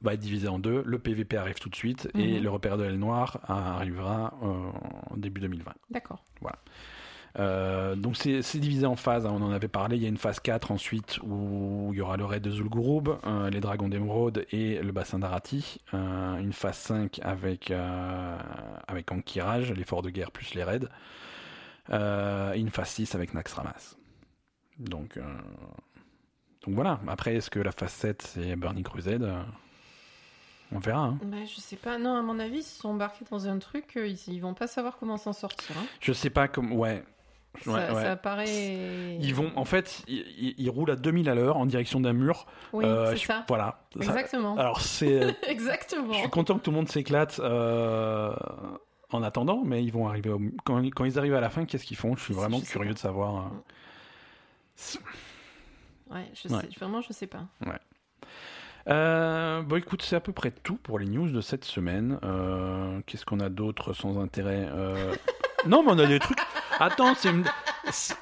va 0.00 0.14
être 0.14 0.20
divisé 0.20 0.48
en 0.48 0.58
deux. 0.58 0.82
Le 0.86 0.98
PVP 0.98 1.36
arrive 1.36 1.58
tout 1.58 1.68
de 1.68 1.76
suite 1.76 2.08
et 2.14 2.36
Mhm. 2.36 2.42
le 2.42 2.50
repère 2.50 2.76
de 2.76 2.84
l'aile 2.84 2.98
noire 2.98 3.40
arrivera 3.48 4.34
euh, 4.42 4.46
en 5.10 5.16
début 5.16 5.40
2020. 5.40 5.72
D'accord. 5.90 6.22
Euh, 7.38 7.96
donc 7.96 8.16
c'est 8.16 8.58
divisé 8.58 8.86
en 8.86 8.96
phases, 8.96 9.26
hein, 9.26 9.30
on 9.34 9.42
en 9.42 9.50
avait 9.52 9.68
parlé. 9.68 9.96
Il 9.96 10.02
y 10.02 10.06
a 10.06 10.08
une 10.08 10.16
phase 10.16 10.40
4 10.40 10.70
ensuite 10.72 11.18
où 11.22 11.90
il 11.92 11.98
y 11.98 12.00
aura 12.00 12.16
le 12.16 12.24
raid 12.24 12.42
de 12.42 12.50
Zul'Gurub, 12.50 13.10
euh, 13.26 13.50
les 13.50 13.60
dragons 13.60 13.88
d'émeraude 13.90 14.46
et 14.52 14.78
le 14.80 14.90
bassin 14.90 15.18
d'Arati. 15.18 15.82
Euh, 15.92 16.38
une 16.38 16.54
phase 16.54 16.78
5 16.78 17.20
avec, 17.22 17.70
avec 18.88 19.12
Ankiraj, 19.12 19.70
l'effort 19.72 20.00
de 20.00 20.08
guerre 20.08 20.30
plus 20.30 20.54
les 20.54 20.64
raids. 20.64 20.88
Et 21.90 22.58
une 22.58 22.70
phase 22.70 22.88
6 22.88 23.14
avec 23.14 23.34
Naxxramas. 23.34 23.96
Donc, 24.78 25.18
donc 26.66 26.74
voilà. 26.74 27.00
Après, 27.08 27.34
est-ce 27.36 27.50
que 27.50 27.60
la 27.60 27.72
phase 27.72 27.92
7 27.92 28.22
c'est 28.22 28.56
Burning 28.56 28.84
Crusade 28.84 29.22
Euh, 29.22 29.42
On 30.72 30.78
verra. 30.78 31.00
hein. 31.04 31.18
Bah, 31.22 31.36
je 31.46 31.60
sais 31.60 31.76
pas, 31.76 31.96
non, 31.98 32.16
à 32.16 32.22
mon 32.22 32.38
avis, 32.40 32.58
ils 32.58 32.62
se 32.62 32.80
sont 32.80 32.88
embarqués 32.90 33.24
dans 33.30 33.46
un 33.48 33.58
truc, 33.58 33.96
euh, 33.96 34.06
ils, 34.08 34.18
ils 34.28 34.40
vont 34.40 34.54
pas 34.54 34.66
savoir 34.66 34.96
comment 34.98 35.16
s'en 35.16 35.32
sortir. 35.32 35.76
hein. 35.78 35.84
Je 36.00 36.12
sais 36.12 36.30
pas 36.30 36.48
comme. 36.48 36.72
Ouais. 36.72 37.04
Ça, 37.64 37.70
Ouais, 37.72 37.90
ouais. 37.90 38.02
ça 38.02 38.16
paraît. 38.16 39.16
Ils 39.18 39.34
vont, 39.34 39.50
en 39.56 39.64
fait, 39.64 40.02
ils, 40.08 40.68
roulent 40.68 40.90
à 40.90 40.96
2000 40.96 41.30
à 41.30 41.34
l'heure 41.34 41.56
en 41.56 41.64
direction 41.64 42.00
d'un 42.00 42.12
mur. 42.12 42.44
Oui, 42.74 42.84
Euh, 42.84 43.16
c'est 43.16 43.24
ça. 43.24 43.44
Voilà. 43.48 43.78
Ça- 43.94 44.00
Exactement. 44.04 44.58
alors 44.58 44.82
c'est, 44.82 45.34
Exactement. 45.48 46.12
je 46.12 46.18
suis 46.18 46.28
content 46.28 46.58
que 46.58 46.62
tout 46.64 46.70
le 46.70 46.76
monde 46.76 46.90
s'éclate 46.90 47.38
euh, 47.40 48.34
en 49.10 49.22
attendant, 49.22 49.62
mais 49.64 49.82
ils 49.82 49.90
vont 49.90 50.06
arriver 50.06 50.28
au- 50.28 50.40
quand, 50.64 50.82
quand 50.94 51.04
ils 51.06 51.18
arrivent 51.18 51.34
à 51.34 51.40
la 51.40 51.48
fin, 51.48 51.64
qu'est-ce 51.64 51.86
qu'ils 51.86 51.96
font? 51.96 52.14
Je 52.14 52.24
suis 52.24 52.34
vraiment 52.34 52.60
curieux 52.60 52.92
de 52.92 52.98
savoir. 52.98 53.36
euh. 53.36 53.40
Ouais, 56.10 56.26
je 56.34 56.48
Ouais. 56.52 56.60
sais, 56.60 56.68
vraiment, 56.78 57.00
je 57.00 57.12
sais 57.12 57.26
pas. 57.26 57.44
Euh, 58.88 59.62
bon, 59.62 59.76
écoute, 59.76 60.02
c'est 60.02 60.14
à 60.16 60.20
peu 60.20 60.32
près 60.32 60.52
tout 60.52 60.76
pour 60.76 60.98
les 60.98 61.06
news 61.06 61.28
de 61.28 61.40
cette 61.40 61.64
semaine. 61.64 62.18
Euh, 62.22 63.00
qu'est-ce 63.06 63.24
qu'on 63.24 63.40
a 63.40 63.48
d'autre 63.48 63.92
sans 63.92 64.18
intérêt 64.20 64.68
Euh, 64.70 65.14
Non, 65.66 65.82
mais 65.82 65.90
on 65.92 65.98
a 65.98 66.06
des 66.06 66.20
trucs. 66.20 66.38
Attends, 66.78 67.14
c'est 67.16 67.30
une, 67.30 67.44
c'est- 67.90 68.14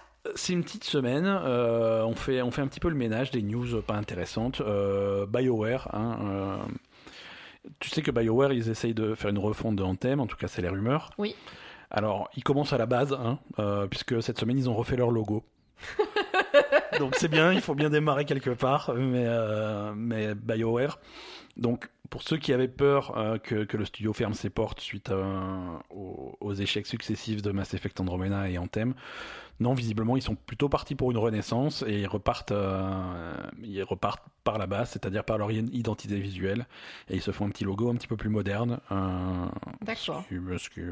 une 0.55 0.65
petite 0.65 0.85
semaine. 0.85 1.27
On 1.27 2.15
fait, 2.15 2.41
on 2.41 2.51
fait 2.51 2.63
un 2.63 2.67
petit 2.67 2.81
peu 2.81 2.89
le 2.89 2.95
ménage 2.95 3.31
des 3.31 3.43
news 3.43 3.83
pas 3.83 3.95
intéressantes. 3.97 4.63
BioWare. 5.29 5.95
Hein, 5.95 6.61
tu 7.81 7.91
sais 7.91 8.01
que 8.01 8.11
BioWare, 8.11 8.53
ils 8.55 8.71
essayent 8.71 8.95
de 8.95 9.15
faire 9.15 9.29
une 9.31 9.39
refonte 9.39 9.77
de 9.77 9.83
Anthem. 9.83 10.21
En 10.21 10.27
tout 10.27 10.37
cas, 10.39 10.49
c'est 10.49 10.63
les 10.63 10.69
rumeurs. 10.71 11.11
Oui. 11.19 11.37
Alors, 11.91 12.31
ils 12.37 12.43
commencent 12.43 12.73
à 12.73 12.79
la 12.79 12.87
base, 12.87 13.13
hein, 13.13 13.39
puisque 13.91 14.23
cette 14.23 14.39
semaine, 14.39 14.57
ils 14.57 14.71
ont 14.71 14.75
refait 14.75 14.97
leur 14.97 15.11
logo. 15.11 15.45
Donc 16.99 17.15
c'est 17.17 17.29
bien, 17.29 17.53
il 17.53 17.61
faut 17.61 17.75
bien 17.75 17.91
démarrer 17.91 18.25
quelque 18.25 18.51
part, 18.51 18.93
mais, 18.95 19.25
euh, 19.27 19.93
mais 19.97 20.35
BioWare. 20.35 20.99
Donc 21.57 21.89
pour 22.11 22.23
ceux 22.23 22.37
qui 22.37 22.53
avaient 22.53 22.69
peur 22.69 23.17
euh, 23.17 23.39
que, 23.39 23.65
que 23.65 23.77
le 23.77 23.85
studio 23.85 24.13
ferme 24.13 24.35
ses 24.35 24.51
portes 24.51 24.81
suite 24.81 25.11
à- 25.11 25.81
aux, 25.91 26.37
aux 26.41 26.55
échecs 26.55 26.87
successifs 26.87 27.43
de 27.43 27.51
Mass 27.53 27.75
Effect 27.75 28.01
Andromeda 28.01 28.49
et 28.49 28.59
Anthem, 28.59 28.95
non, 29.61 29.73
visiblement 29.75 30.17
ils 30.17 30.23
sont 30.23 30.35
plutôt 30.35 30.69
partis 30.69 30.95
pour 30.97 31.11
une 31.13 31.17
renaissance 31.19 31.85
et 31.87 32.01
ils 32.01 32.07
repartent, 32.09 32.51
euh, 32.53 33.35
ils 33.63 33.83
repartent 33.85 34.25
par 34.43 34.59
la 34.59 34.67
base, 34.67 34.91
c'est-à-dire 34.91 35.25
par 35.25 35.39
leur 35.39 35.51
identité 35.53 36.19
visuelle, 36.19 36.67
et 37.09 37.15
ils 37.15 37.23
se 37.23 37.31
font 37.31 37.47
un 37.47 37.51
petit 37.51 37.65
logo 37.65 37.89
un 37.91 37.95
petit 37.95 38.09
peu 38.09 38.17
plus 38.17 38.31
moderne. 38.31 38.81
euh, 38.91 39.47
D'accord. 39.83 40.25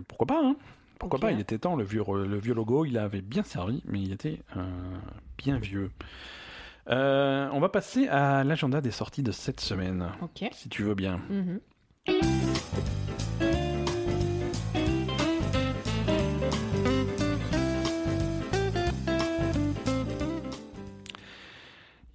pourquoi 0.08 0.26
pas 0.26 0.40
hein 0.44 0.56
pourquoi 1.02 1.18
pas 1.20 1.32
Il 1.32 1.40
était 1.40 1.58
temps. 1.58 1.76
Le 1.76 1.84
vieux, 1.84 2.02
le 2.06 2.38
vieux 2.38 2.54
logo, 2.54 2.84
il 2.84 2.96
avait 2.98 3.20
bien 3.22 3.42
servi, 3.42 3.82
mais 3.86 4.00
il 4.00 4.12
était 4.12 4.40
euh, 4.56 4.62
bien 5.38 5.58
vieux. 5.58 5.90
Euh, 6.88 7.48
on 7.52 7.60
va 7.60 7.68
passer 7.68 8.08
à 8.08 8.42
l'agenda 8.44 8.80
des 8.80 8.90
sorties 8.90 9.22
de 9.22 9.30
cette 9.32 9.60
semaine, 9.60 10.08
Ok. 10.20 10.48
si 10.52 10.68
tu 10.68 10.82
veux 10.82 10.94
bien. 10.94 11.20
Mhm. 11.28 11.60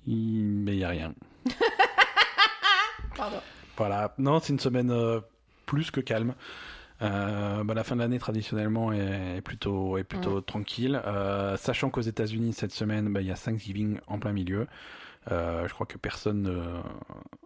Il... 0.05 0.63
Mais 0.65 0.73
il 0.73 0.77
n'y 0.77 0.83
a 0.83 0.89
rien. 0.89 1.13
Pardon. 3.15 3.37
Voilà, 3.75 4.13
non, 4.17 4.39
c'est 4.39 4.53
une 4.53 4.59
semaine 4.59 4.91
euh, 4.91 5.19
plus 5.65 5.91
que 5.91 5.99
calme. 6.01 6.33
Euh, 7.01 7.63
bah, 7.63 7.73
la 7.73 7.83
fin 7.83 7.95
de 7.95 8.01
l'année 8.01 8.19
traditionnellement 8.19 8.91
est, 8.91 9.37
est 9.37 9.41
plutôt, 9.41 9.97
est 9.97 10.03
plutôt 10.03 10.41
tranquille, 10.41 11.01
Euh, 11.05 11.55
sachant 11.57 11.89
qu'aux 11.89 12.01
États-Unis 12.01 12.53
cette 12.53 12.73
semaine, 12.73 13.13
bah, 13.13 13.21
il 13.21 13.27
y 13.27 13.31
a 13.31 13.35
Thanksgiving 13.35 13.99
en 14.07 14.19
plein 14.19 14.33
milieu. 14.33 14.67
Euh, 15.31 15.67
je 15.67 15.73
crois 15.73 15.85
que 15.85 15.97
personne 15.97 16.41
ne, 16.43 16.81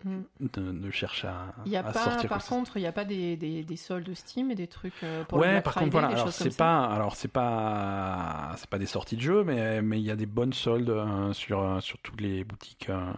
Mm. 0.03 0.21
ne, 0.57 0.71
ne 0.71 0.89
cherche 0.91 1.25
à, 1.25 1.53
Il 1.65 1.71
y 1.71 1.77
a 1.77 1.81
à 1.81 1.83
pas, 1.83 1.93
sortir. 1.93 2.29
par 2.29 2.43
contre, 2.45 2.77
il 2.77 2.81
n'y 2.81 2.87
a 2.87 2.91
pas 2.91 3.05
des, 3.05 3.37
des, 3.37 3.63
des 3.63 3.75
soldes 3.75 4.11
Steam 4.15 4.49
et 4.49 4.55
des 4.55 4.65
trucs 4.67 4.93
euh, 5.03 5.23
pour 5.25 5.37
ouais, 5.39 5.61
par 5.61 5.73
Friday, 5.73 5.91
contre, 5.91 6.07
voilà. 6.09 6.31
c'est 6.31 6.57
pas, 6.57 6.85
alors 6.85 7.15
c'est 7.15 7.27
pas, 7.27 8.53
c'est 8.57 8.69
pas 8.69 8.79
des 8.79 8.85
sorties 8.87 9.15
de 9.15 9.21
jeux, 9.21 9.43
mais 9.43 9.81
mais 9.83 9.99
il 9.99 10.03
y 10.05 10.11
a 10.11 10.15
des 10.15 10.25
bonnes 10.25 10.53
soldes 10.53 10.89
euh, 10.89 11.33
sur 11.33 11.77
sur 11.83 11.97
toutes 11.99 12.19
les 12.21 12.43
boutiques 12.43 12.89
euh, 12.89 13.11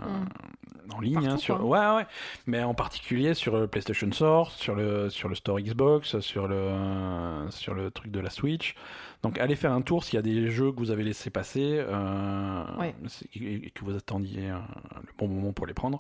en 0.93 0.99
ligne, 0.99 1.13
Partout, 1.15 1.29
hein, 1.29 1.37
sur, 1.37 1.57
quoi. 1.59 1.65
ouais, 1.95 1.95
ouais. 2.01 2.07
Mais 2.45 2.63
en 2.63 2.73
particulier 2.73 3.33
sur 3.33 3.57
le 3.57 3.67
PlayStation 3.67 4.11
Store, 4.11 4.51
sur 4.51 4.75
le 4.75 5.09
sur 5.09 5.29
le 5.29 5.35
store 5.35 5.59
Xbox, 5.61 6.19
sur 6.19 6.47
le 6.47 7.47
sur 7.49 7.73
le 7.73 7.91
truc 7.91 8.11
de 8.11 8.19
la 8.19 8.29
Switch. 8.29 8.75
Donc, 9.23 9.39
allez 9.39 9.55
faire 9.55 9.71
un 9.71 9.81
tour 9.81 10.03
s'il 10.03 10.15
y 10.15 10.17
a 10.17 10.21
des 10.21 10.51
jeux 10.51 10.71
que 10.73 10.77
vous 10.79 10.91
avez 10.91 11.03
laissé 11.03 11.29
passer 11.29 11.77
euh, 11.79 12.63
Ouais. 12.77 12.93
et 13.35 13.69
que 13.71 13.83
vous 13.85 13.95
attendiez 13.95 14.49
euh, 14.51 14.57
le 14.97 15.13
bon 15.17 15.27
moment 15.29 15.53
pour 15.53 15.65
les 15.65 15.73
prendre. 15.73 15.99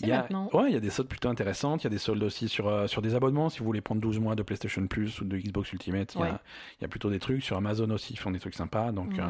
Il 0.00 0.08
y 0.08 0.12
a, 0.12 0.26
ouais, 0.54 0.70
il 0.70 0.72
y 0.72 0.76
a 0.76 0.80
des 0.80 0.88
soldes 0.90 1.08
plutôt 1.08 1.28
intéressantes. 1.28 1.82
Il 1.82 1.84
y 1.84 1.86
a 1.88 1.90
des 1.90 1.98
soldes 1.98 2.22
aussi 2.22 2.48
sur, 2.48 2.68
euh, 2.68 2.86
sur 2.86 3.02
des 3.02 3.14
abonnements. 3.14 3.50
Si 3.50 3.58
vous 3.58 3.66
voulez 3.66 3.82
prendre 3.82 4.00
12 4.00 4.18
mois 4.20 4.34
de 4.34 4.42
PlayStation 4.42 4.86
Plus 4.86 5.20
ou 5.20 5.24
de 5.26 5.36
Xbox 5.36 5.70
Ultimate, 5.72 6.14
il 6.14 6.18
y, 6.18 6.22
Ouais. 6.22 6.28
a, 6.30 6.40
il 6.80 6.82
y 6.82 6.84
a 6.86 6.88
plutôt 6.88 7.10
des 7.10 7.18
trucs. 7.18 7.42
Sur 7.44 7.56
Amazon 7.58 7.90
aussi, 7.90 8.14
ils 8.14 8.18
font 8.18 8.30
des 8.30 8.40
trucs 8.40 8.54
sympas. 8.54 8.90
Donc, 8.90 9.12
Mhm. 9.12 9.20
euh, 9.20 9.26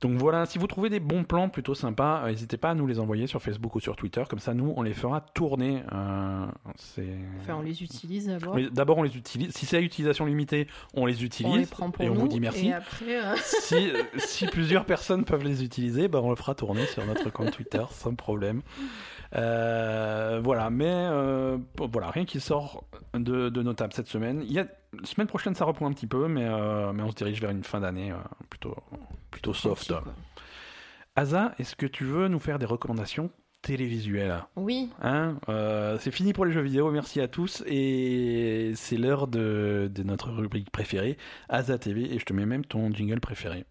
donc 0.00 0.16
voilà, 0.16 0.46
si 0.46 0.58
vous 0.58 0.66
trouvez 0.68 0.90
des 0.90 1.00
bons 1.00 1.24
plans 1.24 1.48
plutôt 1.48 1.74
sympas, 1.74 2.22
euh, 2.22 2.28
n'hésitez 2.28 2.56
pas 2.56 2.70
à 2.70 2.74
nous 2.74 2.86
les 2.86 3.00
envoyer 3.00 3.26
sur 3.26 3.42
Facebook 3.42 3.74
ou 3.74 3.80
sur 3.80 3.96
Twitter. 3.96 4.22
Comme 4.28 4.38
ça, 4.38 4.54
nous, 4.54 4.72
on 4.76 4.82
les 4.82 4.94
fera 4.94 5.20
tourner. 5.20 5.82
Euh. 5.92 6.46
Enfin, 7.40 7.56
on 7.56 7.62
les 7.62 7.82
utilise 7.82 8.26
d'abord. 8.26 8.54
Mais 8.54 8.68
D'abord, 8.70 8.98
on 8.98 9.02
les 9.02 9.16
utilise. 9.16 9.52
Si 9.52 9.66
c'est 9.66 9.76
à 9.76 9.80
utilisation 9.80 10.24
limitée, 10.24 10.68
on 10.94 11.06
les 11.06 11.24
utilise. 11.24 11.52
On 11.52 11.56
les 11.56 11.66
prend 11.66 11.90
pour 11.90 12.04
et 12.04 12.08
on 12.08 12.14
nous. 12.14 12.20
vous 12.22 12.28
dit 12.28 12.40
merci. 12.40 12.68
Et 12.68 12.72
après, 12.72 13.24
euh, 13.24 13.34
si, 13.42 13.90
si 14.18 14.46
plusieurs 14.46 14.84
personnes 14.84 15.24
peuvent 15.24 15.44
les 15.44 15.64
utiliser, 15.64 16.06
ben 16.06 16.20
on 16.20 16.30
le 16.30 16.36
fera 16.36 16.54
tourner 16.54 16.86
sur 16.86 17.04
notre 17.04 17.30
compte 17.30 17.50
Twitter 17.50 17.82
sans 17.90 18.14
problème. 18.14 18.62
Euh, 19.34 20.40
voilà, 20.42 20.70
mais 20.70 20.90
euh, 20.90 21.58
voilà, 21.78 22.10
rien 22.10 22.24
qui 22.24 22.40
sort 22.40 22.84
de, 23.14 23.48
de 23.48 23.62
notable 23.62 23.92
cette 23.92 24.08
semaine. 24.08 24.42
Il 24.44 24.52
y 24.52 24.58
a, 24.58 24.66
semaine 25.04 25.26
prochaine, 25.26 25.54
ça 25.54 25.64
reprend 25.64 25.86
un 25.86 25.92
petit 25.92 26.06
peu, 26.06 26.28
mais, 26.28 26.44
euh, 26.44 26.92
mais 26.92 27.02
on 27.02 27.10
se 27.10 27.16
dirige 27.16 27.40
vers 27.40 27.50
une 27.50 27.64
fin 27.64 27.80
d'année 27.80 28.10
euh, 28.12 28.16
plutôt, 28.48 28.76
plutôt 29.30 29.54
soft. 29.54 29.92
Asa, 31.16 31.54
est-ce 31.58 31.76
que 31.76 31.86
tu 31.86 32.04
veux 32.04 32.28
nous 32.28 32.38
faire 32.38 32.58
des 32.58 32.66
recommandations 32.66 33.30
télévisuelles? 33.62 34.44
Oui, 34.56 34.88
Hein 35.02 35.36
Euh, 35.48 35.98
c'est 35.98 36.12
fini 36.12 36.32
pour 36.32 36.44
les 36.44 36.52
jeux 36.52 36.60
vidéo, 36.62 36.90
merci 36.90 37.20
à 37.20 37.28
tous. 37.28 37.62
Et 37.66 38.72
c'est 38.76 38.96
l'heure 38.96 39.26
de, 39.26 39.90
de 39.92 40.02
notre 40.04 40.30
rubrique 40.30 40.70
préférée, 40.70 41.18
Asa 41.48 41.76
TV, 41.76 42.14
et 42.14 42.18
je 42.18 42.24
te 42.24 42.32
mets 42.32 42.46
même 42.46 42.64
ton 42.64 42.92
jingle 42.92 43.20
préféré. 43.20 43.64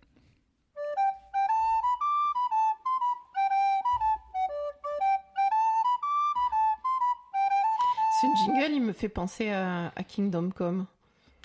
Me 8.88 8.94
fait 8.94 9.10
penser 9.10 9.50
à, 9.50 9.92
à 9.96 10.04
Kingdom 10.04 10.50
Come. 10.50 10.86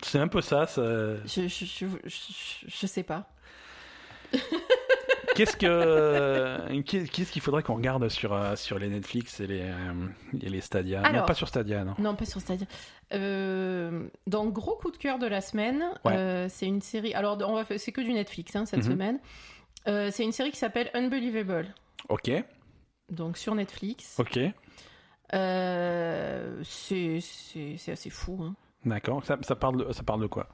C'est 0.03 0.19
un 0.19 0.29
peu 0.29 0.41
ça. 0.41 0.67
ça... 0.67 0.83
Je, 1.27 1.49
je, 1.49 1.65
je, 1.65 1.87
je- 2.05 2.67
je 2.67 2.87
sais 2.87 3.03
pas. 3.03 3.29
Qu'est-ce 5.35 5.57
que 5.57 6.81
qu'est- 6.83 7.09
qu'est-ce 7.11 7.33
qu'il 7.33 7.41
faudrait 7.41 7.63
qu'on 7.63 7.77
regarde 7.77 8.07
sur 8.11 8.35
euh, 8.35 8.55
sur 8.55 8.79
les 8.79 8.89
Netflix 8.89 9.41
et 9.41 9.47
les 9.47 9.63
euh, 9.63 10.07
et 10.43 10.51
les 10.51 10.61
Stadia? 10.61 11.01
Non, 11.11 11.25
pas 11.25 11.33
sur 11.33 11.49
Stadia, 11.49 11.85
non. 11.85 11.95
Non, 11.99 12.15
pas 12.15 12.27
sur 12.27 12.39
Stadia. 12.41 12.67
Euh, 13.15 14.07
donc, 14.27 14.53
gros 14.53 14.77
coup 14.77 14.91
de 14.91 14.99
cœur 14.99 15.19
de 15.19 15.27
la 15.27 15.41
semaine, 15.41 15.85
Ouais. 16.05 16.13
euh, 16.17 16.49
c'est 16.51 16.67
une 16.67 16.83
série. 16.83 17.15
Alors, 17.15 17.39
on 17.49 17.55
va 17.55 17.65
faire- 17.65 17.81
c'est 17.81 17.93
que 17.93 18.03
du 18.03 18.13
Netflix 18.13 18.55
hein, 18.57 18.67
cette 18.67 18.85
Mhm. 18.85 18.91
semaine. 18.93 19.21
Euh, 19.89 20.11
c'est 20.13 20.23
une 20.25 20.33
série 20.33 20.51
qui 20.51 20.59
s'appelle 20.59 20.91
Unbelievable, 20.93 21.75
Ok, 22.11 22.31
donc 23.09 23.39
sur 23.39 23.55
Netflix. 23.55 24.17
ok, 24.19 24.37
Euh, 24.37 24.49
c'est 26.63 27.19
c'est- 27.79 27.93
assez 27.93 28.11
fou. 28.11 28.39
hein. 28.43 28.55
d'accord. 28.85 29.25
Ça, 29.25 29.37
ça 29.43 29.57
parle 29.57 29.85
de, 29.87 29.93
ça 29.93 30.03
parle 30.03 30.21
de 30.23 30.27
quoi? 30.27 30.49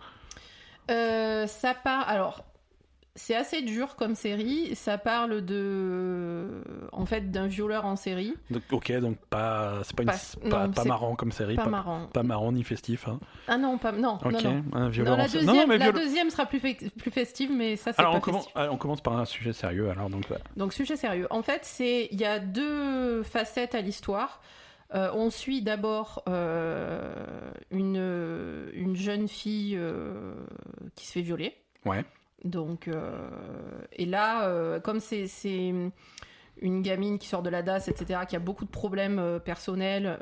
Euh, 0.91 1.47
ça 1.47 1.75
part. 1.75 2.09
Alors, 2.09 2.45
c'est 3.15 3.35
assez 3.35 3.63
dur 3.63 3.97
comme 3.97 4.15
série. 4.15 4.75
Ça 4.77 4.97
parle 4.97 5.45
de, 5.45 6.63
en 6.93 7.05
fait, 7.05 7.31
d'un 7.33 7.47
violeur 7.49 7.85
en 7.85 7.97
série. 7.97 8.35
Donc, 8.51 8.63
Ok, 8.71 8.93
donc 9.01 9.19
pas 9.29 9.81
c'est 9.83 9.97
pas 9.97 10.05
une, 10.05 10.49
Pas- 10.51 10.69
non, 10.69 10.85
marrant 10.87 11.17
comme 11.17 11.33
série, 11.33 11.57
Pas, 11.57 11.67
marrant. 11.67 12.07
pas 12.07 12.23
marrant 12.23 12.53
ni 12.53 12.63
festif. 12.63 13.09
Hein. 13.09 13.19
Ah 13.49 13.59
non, 13.59 13.77
pas 13.77 13.91
non. 13.93 14.19
Ok, 14.25 14.33
non, 14.33 14.41
non. 14.41 14.63
un 14.73 14.89
violeur 14.89 15.13
Non, 15.13 15.19
la 15.19 15.25
en 15.25 15.33
deuxième, 15.33 15.47
non, 15.57 15.67
mais 15.67 15.79
la 15.79 15.91
viol- 15.91 15.95
deuxième 16.01 16.31
sera 16.31 16.47
plus, 16.47 16.61
fe- 16.61 16.91
plus 16.91 17.11
festive, 17.11 17.51
mais 17.53 17.75
ça 17.77 17.93
c'est 17.93 18.03
pas 18.03 18.11
on 18.13 18.21
commence, 18.21 18.45
festif. 18.45 18.57
euh, 18.63 18.69
on 18.71 18.77
commence 18.77 19.01
par 19.01 19.19
un 19.19 19.25
sujet 19.25 19.53
sérieux. 19.53 19.91
Alors 19.91 20.09
donc 20.11 20.31
ouais. 20.31 20.39
Donc 20.57 20.73
sujet 20.73 20.97
sérieux. 20.97 21.27
En 21.31 21.43
fait, 21.43 21.65
c'est 21.65 22.09
il 22.13 22.21
y 22.21 22.25
a 22.25 22.39
deux 22.39 23.23
facettes 23.25 23.75
à 23.75 23.81
l'histoire. 23.81 24.41
Euh, 24.95 25.11
on 25.13 25.29
suit 25.31 25.61
d'abord 25.61 26.23
euh, 26.29 27.13
une, 27.71 28.71
une 28.73 28.97
jeune 28.97 29.29
fille 29.29 29.77
euh, 29.77 30.35
qui 30.95 31.07
se 31.07 31.13
fait 31.13 31.21
violer. 31.21 31.55
Ouais. 31.85 32.05
Donc, 32.45 32.89
et 33.93 34.07
là, 34.07 34.79
comme 34.81 35.01
c'est 35.01 35.27
c'est 35.27 35.73
une 36.61 36.83
gamine 36.83 37.19
qui 37.19 37.27
sort 37.27 37.43
de 37.43 37.51
la 37.51 37.63
DAS, 37.63 37.89
etc., 37.89 38.21
qui 38.29 38.37
a 38.37 38.39
beaucoup 38.39 38.65
de 38.65 38.71
problèmes 38.71 39.41
personnels, 39.45 40.17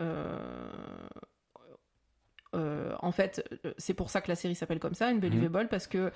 en 2.55 3.13
fait, 3.13 3.47
c'est 3.77 3.93
pour 3.93 4.09
ça 4.09 4.23
que 4.23 4.29
la 4.29 4.35
série 4.35 4.55
s'appelle 4.55 4.81
comme 4.81 4.95
ça, 4.95 5.09
Unbelievable, 5.09 5.69
parce 5.69 5.87
que 5.87 6.11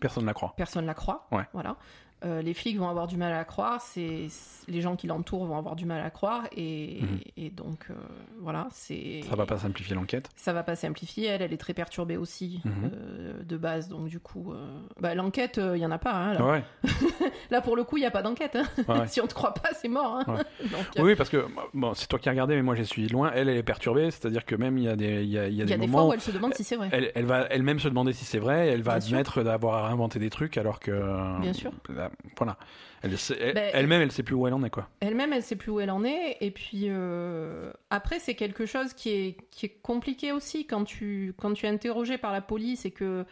personne 0.00 0.24
ne 0.24 0.26
la 0.26 0.34
croit. 0.34 0.54
personne 0.56 0.86
la 0.86 0.94
croit. 0.94 1.28
Ouais. 1.30 1.44
Voilà. 1.52 1.76
Euh, 2.24 2.42
les 2.42 2.52
flics 2.52 2.78
vont 2.78 2.88
avoir 2.88 3.06
du 3.06 3.16
mal 3.16 3.32
à 3.32 3.44
croire, 3.44 3.80
c'est 3.80 4.26
les 4.68 4.80
gens 4.82 4.94
qui 4.94 5.06
l'entourent 5.06 5.46
vont 5.46 5.56
avoir 5.56 5.74
du 5.74 5.86
mal 5.86 6.02
à 6.04 6.10
croire, 6.10 6.44
et, 6.54 6.98
Mhm. 7.00 7.18
et 7.38 7.50
donc 7.50 7.86
euh, 7.90 7.94
voilà, 8.40 8.68
c'est 8.72 9.22
Ça 9.28 9.36
va 9.36 9.46
pas 9.46 9.56
simplifier 9.56 9.94
l'enquête. 9.94 10.28
ça 10.36 10.52
va 10.52 10.62
pas 10.62 10.76
simplifier. 10.76 11.26
Elle, 11.28 11.40
elle 11.42 11.52
est 11.54 11.56
très 11.56 11.72
perturbée 11.74 12.18
aussi 12.18 12.60
Mhm. 12.64 12.72
euh, 12.92 13.42
de 13.42 13.56
base, 13.56 13.88
donc 13.88 14.08
du 14.08 14.20
coup, 14.20 14.52
bah, 15.00 15.14
l'enquête, 15.14 15.58
il 15.74 15.78
y 15.78 15.86
en 15.86 15.90
a 15.90 15.98
pas. 15.98 16.12
hein, 16.12 16.34
là. 16.34 16.44
Ouais. 16.46 16.64
Là, 17.50 17.60
pour 17.60 17.74
le 17.74 17.84
coup, 17.84 17.96
il 17.96 18.02
y 18.02 18.06
a 18.06 18.10
pas 18.10 18.22
d'enquête. 18.22 18.54
hein. 18.56 18.66
ouais, 18.88 19.06
si 19.08 19.20
on 19.20 19.26
te 19.26 19.34
croit 19.34 19.54
pas, 19.54 19.70
c'est 19.74 19.88
mort. 19.88 20.16
hein. 20.18 20.24
Ouais. 20.34 20.68
Donc, 20.70 20.86
Oui, 21.04 21.14
parce 21.16 21.30
que 21.30 21.46
bon, 21.74 21.94
c'est 21.94 22.06
toi 22.06 22.18
qui 22.18 22.28
as 22.28 22.32
regardé, 22.32 22.54
mais 22.54 22.62
moi 22.62 22.74
j'ai 22.74 22.84
suivi 22.84 23.08
loin. 23.08 23.30
Elle, 23.34 23.48
elle 23.48 23.56
est 23.56 23.62
perturbée, 23.62 24.10
c'est-à-dire 24.10 24.44
que 24.44 24.54
même 24.54 24.76
il 24.78 24.84
y 24.84 24.88
a 24.88 24.94
des, 24.96 25.22
il 25.24 25.30
y 25.30 25.38
a, 25.38 25.48
il 25.48 25.54
y 25.54 25.60
a 25.62 25.64
il 25.64 25.64
y 25.64 25.64
des 25.66 25.72
a 25.72 25.76
des 25.78 25.86
moments 25.86 25.98
fois 25.98 26.06
où 26.08 26.12
elle 26.12 26.20
se 26.20 26.30
demande 26.30 26.54
si 26.54 26.64
c'est 26.64 26.76
vrai. 26.76 26.88
elle, 26.92 27.10
elle 27.14 27.24
va 27.24 27.46
elle-même 27.50 27.78
se 27.80 27.88
demander 27.88 28.12
si 28.12 28.24
c'est 28.24 28.38
vrai. 28.38 28.68
Elle 28.68 28.82
va 28.82 28.98
Bien 28.98 29.06
admettre 29.08 29.42
d'avoir 29.42 29.86
inventé 29.86 30.18
des 30.18 30.30
trucs, 30.30 30.58
alors 30.58 30.80
que 30.80 31.40
Bien 31.40 31.52
sûr. 31.54 31.72
là, 31.88 32.09
voilà. 32.36 32.56
Elle, 33.02 33.14
elle- 33.40 33.54
Ben, 33.54 33.70
elle-même, 33.72 34.02
elle 34.02 34.12
sait 34.12 34.22
plus 34.22 34.34
où 34.34 34.46
elle 34.46 34.52
en 34.54 34.62
est, 34.62 34.70
quoi. 34.70 34.88
Elle-même, 35.00 35.32
elle 35.32 35.42
sait 35.42 35.56
plus 35.56 35.70
où 35.70 35.80
elle 35.80 35.90
en 35.90 36.04
est. 36.04 36.36
Et 36.40 36.50
puis 36.50 36.84
euh, 36.88 37.72
après, 37.90 38.18
c'est 38.18 38.34
quelque 38.34 38.66
chose 38.66 38.92
qui 38.94 39.10
est, 39.10 39.36
qui 39.50 39.66
est 39.66 39.80
compliqué 39.82 40.32
aussi 40.32 40.66
quand 40.66 40.84
tu, 40.84 41.34
quand 41.38 41.52
tu 41.54 41.66
es 41.66 41.68
interrogé 41.68 42.18
par 42.18 42.32
la 42.32 42.40
police 42.40 42.84
et 42.84 42.90
que 42.90 43.24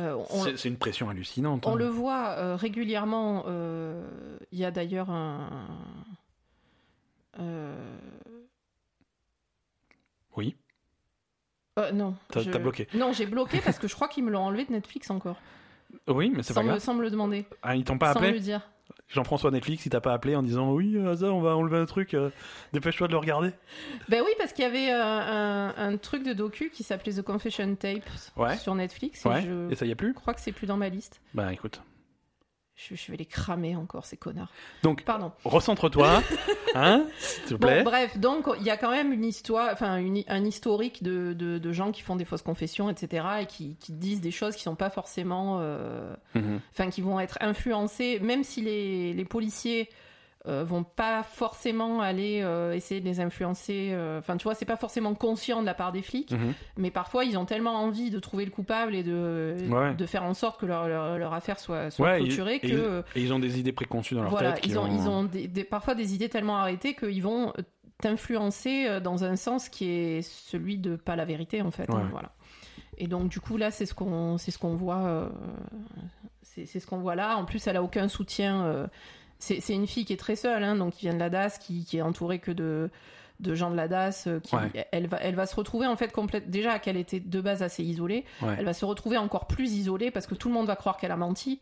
euh, 0.00 0.16
on, 0.30 0.44
C'est 0.44 0.56
c'est 0.56 0.68
une 0.68 0.76
pression 0.78 1.08
hallucinante. 1.10 1.66
on 1.66 1.72
hein. 1.72 1.76
le 1.76 1.86
voit 1.86 2.28
euh, 2.38 2.54
régulièrement. 2.56 3.44
Il 4.52 4.58
y 4.58 4.64
a 4.64 4.70
d'ailleurs 4.70 5.10
un. 5.10 5.48
Oui. 10.36 10.56
non. 11.92 12.14
T'as- 12.30 12.40
je- 12.40 12.50
t'as 12.50 12.58
bloqué. 12.58 12.88
Non, 12.94 13.12
j'ai 13.12 13.26
bloqué 13.26 13.60
parce 13.64 13.78
que 13.78 13.88
je 13.88 13.94
crois 13.94 14.08
qu'ils 14.08 14.24
me 14.24 14.30
l'ont 14.30 14.42
enlevé 14.42 14.64
de 14.64 14.72
Netflix 14.72 15.10
encore. 15.10 15.36
Oui, 16.06 16.30
mais 16.34 16.42
c'est 16.42 16.54
pas 16.54 16.62
grave. 16.62 16.78
sans 16.80 16.94
me 16.94 17.02
le 17.02 17.10
demander. 17.10 17.46
Ah, 17.62 17.76
ils 17.76 17.84
t'ont 17.84 17.98
pas 17.98 18.12
sans 18.12 18.20
me 18.20 18.26
appelé 18.26 18.38
le 18.38 18.42
dire. 18.44 18.60
Jean-François 19.08 19.50
Netflix, 19.50 19.86
il 19.86 19.90
t'a 19.90 20.02
pas 20.02 20.12
appelé 20.12 20.36
en 20.36 20.42
disant 20.42 20.72
oui, 20.72 20.98
Asa, 21.06 21.32
on 21.32 21.40
va 21.40 21.56
enlever 21.56 21.78
un 21.78 21.86
truc. 21.86 22.12
euh, 22.12 22.28
Dépêche-toi 22.74 23.06
de 23.06 23.12
le 23.12 23.18
regarder. 23.18 23.52
Ben 24.10 24.22
oui, 24.24 24.30
parce 24.38 24.52
qu'il 24.52 24.64
y 24.64 24.68
avait 24.68 24.90
euh, 24.92 25.02
un, 25.02 25.74
un 25.76 25.96
truc 25.96 26.24
de 26.24 26.34
docu 26.34 26.68
qui 26.70 26.82
s'appelait 26.82 27.12
The 27.14 27.22
Confession 27.22 27.74
Tape 27.74 28.02
Ouais. 28.36 28.56
sur 28.58 28.74
Netflix. 28.74 29.24
Et 29.24 29.28
Ouais. 29.28 29.42
je 29.42 29.70
Et 29.70 29.74
ça 29.76 29.86
y 29.86 29.90
est 29.90 29.94
plus? 29.94 30.12
crois 30.12 30.34
que 30.34 30.40
c'est 30.42 30.52
plus 30.52 30.66
dans 30.66 30.76
ma 30.76 30.90
liste. 30.90 31.20
Bah 31.32 31.50
écoute. 31.52 31.80
Je, 32.80 32.94
je 32.94 33.10
vais 33.10 33.16
les 33.16 33.26
cramer 33.26 33.74
encore, 33.74 34.06
ces 34.06 34.16
connards. 34.16 34.52
Donc, 34.84 35.02
Pardon. 35.02 35.32
recentre-toi, 35.44 36.22
hein, 36.76 37.06
s'il 37.18 37.42
te 37.42 37.54
Bon, 37.54 37.66
plaît. 37.66 37.82
bref, 37.82 38.16
donc 38.18 38.46
il 38.60 38.62
y 38.64 38.70
a 38.70 38.76
quand 38.76 38.92
même 38.92 39.12
une 39.12 39.24
histoire, 39.24 39.70
enfin 39.72 40.00
un 40.28 40.44
historique 40.44 41.02
de, 41.02 41.32
de, 41.32 41.58
de 41.58 41.72
gens 41.72 41.90
qui 41.90 42.02
font 42.02 42.14
des 42.14 42.24
fausses 42.24 42.42
confessions, 42.42 42.88
etc., 42.88 43.26
et 43.40 43.46
qui, 43.46 43.74
qui 43.80 43.92
disent 43.92 44.20
des 44.20 44.30
choses 44.30 44.54
qui 44.54 44.62
sont 44.62 44.76
pas 44.76 44.90
forcément, 44.90 45.58
euh, 45.60 46.14
Mhm. 46.36 46.60
enfin 46.70 46.88
qui 46.88 47.00
vont 47.00 47.18
être 47.18 47.36
influencées, 47.40 48.20
même 48.20 48.44
si 48.44 48.60
les, 48.62 49.12
les 49.12 49.24
policiers 49.24 49.88
euh, 50.46 50.62
vont 50.64 50.84
pas 50.84 51.22
forcément 51.24 52.00
aller 52.00 52.40
euh, 52.42 52.72
essayer 52.72 53.00
de 53.00 53.04
les 53.04 53.18
influencer. 53.20 53.90
euh, 53.92 54.18
Enfin, 54.20 54.36
tu 54.36 54.44
vois, 54.44 54.54
c'est 54.54 54.64
pas 54.64 54.76
forcément 54.76 55.12
conscient 55.14 55.60
de 55.60 55.66
la 55.66 55.74
part 55.74 55.90
des 55.92 56.00
flics, 56.02 56.30
Mhm. 56.32 56.54
mais 56.76 56.90
parfois 56.90 57.24
ils 57.24 57.36
ont 57.36 57.44
tellement 57.44 57.74
envie 57.74 58.10
de 58.10 58.18
trouver 58.20 58.44
le 58.44 58.50
coupable 58.50 58.94
et 58.94 59.02
de, 59.02 59.56
Ouais. 59.68 59.94
de 59.94 60.06
faire 60.06 60.22
en 60.22 60.34
sorte 60.34 60.60
que 60.60 60.66
leur, 60.66 60.86
leur, 60.88 61.18
leur 61.18 61.32
affaire 61.34 61.58
soit, 61.58 61.90
soit 61.90 62.06
Ouais, 62.12 62.18
clôturée 62.18 62.54
et, 62.56 62.60
que. 62.60 63.02
ils, 63.14 63.20
et 63.20 63.24
ils 63.24 63.32
ont 63.32 63.38
des 63.40 63.58
idées 63.58 63.72
préconçues 63.72 64.14
dans 64.14 64.22
leur 64.22 64.30
Voilà, 64.30 64.52
tête. 64.52 64.66
ils 64.66 64.78
ont, 64.78 64.86
ils 64.86 65.08
ont 65.08 65.24
des, 65.24 65.48
des- 65.48 65.64
parfois 65.64 65.94
des 65.94 66.14
idées 66.14 66.28
tellement 66.28 66.56
arrêtées 66.58 66.94
qu'ils 66.94 67.22
vont 67.22 67.48
euh, 67.58 67.62
t'influencer 68.00 69.00
dans 69.00 69.24
un 69.24 69.36
sens 69.36 69.68
qui 69.68 69.90
est 69.90 70.22
celui 70.22 70.78
de 70.78 70.96
pas 70.96 71.16
la 71.16 71.24
vérité 71.24 71.62
en 71.62 71.70
fait. 71.72 71.88
hein, 71.92 72.08
voilà. 72.10 72.30
Et 72.96 73.06
donc 73.06 73.28
du 73.28 73.40
coup 73.40 73.56
là 73.56 73.70
c'est 73.70 73.86
ce 73.86 73.94
qu'on 73.94 74.38
c'est 74.38 74.50
ce 74.50 74.58
qu'on 74.58 74.74
voit 74.74 74.98
euh, 75.06 75.28
c'est 76.42 76.66
c'est 76.66 76.80
ce 76.80 76.86
qu'on 76.86 76.98
voit 76.98 77.14
là. 77.14 77.36
En 77.36 77.44
plus 77.44 77.66
elle 77.66 77.76
a 77.76 77.82
aucun 77.82 78.08
soutien. 78.08 78.64
euh, 78.64 78.86
c'est 79.38 79.74
une 79.74 79.86
fille 79.86 80.04
qui 80.04 80.12
est 80.12 80.16
très 80.18 80.36
seule, 80.36 80.62
hein, 80.64 80.76
donc 80.76 80.94
qui 80.94 81.02
vient 81.06 81.14
de 81.14 81.18
la 81.18 81.30
DAS, 81.30 81.58
qui, 81.58 81.84
qui 81.84 81.98
est 81.98 82.02
entourée 82.02 82.38
que 82.38 82.50
de 82.52 82.90
de 83.40 83.54
gens 83.54 83.70
de 83.70 83.76
la 83.76 83.86
DAS, 83.86 84.24
euh, 84.26 84.40
qui, 84.40 84.56
Ouais. 84.56 84.88
elle, 84.90 85.06
va, 85.06 85.18
elle 85.22 85.36
va 85.36 85.46
se 85.46 85.54
retrouver 85.54 85.86
en 85.86 85.94
fait 85.94 86.10
complète. 86.10 86.50
Déjà 86.50 86.80
qu'elle 86.80 86.96
était 86.96 87.20
de 87.20 87.40
base 87.40 87.62
assez 87.62 87.84
isolée, 87.84 88.24
Ouais. 88.42 88.56
elle 88.58 88.64
va 88.64 88.72
se 88.74 88.84
retrouver 88.84 89.16
encore 89.16 89.46
plus 89.46 89.74
isolée 89.74 90.10
parce 90.10 90.26
que 90.26 90.34
tout 90.34 90.48
le 90.48 90.54
monde 90.54 90.66
va 90.66 90.74
croire 90.74 90.96
qu'elle 90.96 91.12
a 91.12 91.16
menti. 91.16 91.60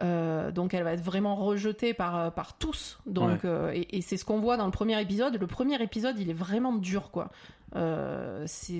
Euh, 0.00 0.52
donc 0.52 0.74
elle 0.74 0.84
va 0.84 0.92
être 0.92 1.02
vraiment 1.02 1.34
rejetée 1.34 1.92
par, 1.92 2.16
euh, 2.16 2.30
par 2.30 2.56
tous. 2.56 3.00
Donc, 3.06 3.44
euh, 3.44 3.72
et, 3.74 3.96
et 3.98 4.00
c'est 4.00 4.16
ce 4.16 4.24
qu'on 4.24 4.38
voit 4.38 4.56
dans 4.56 4.66
le 4.66 4.70
premier 4.70 5.00
épisode. 5.00 5.36
Le 5.40 5.46
premier 5.48 5.82
épisode, 5.82 6.16
il 6.20 6.30
est 6.30 6.34
vraiment 6.34 6.72
dur, 6.72 7.10
quoi. 7.10 7.30
Euh, 7.76 8.44
c'est, 8.46 8.78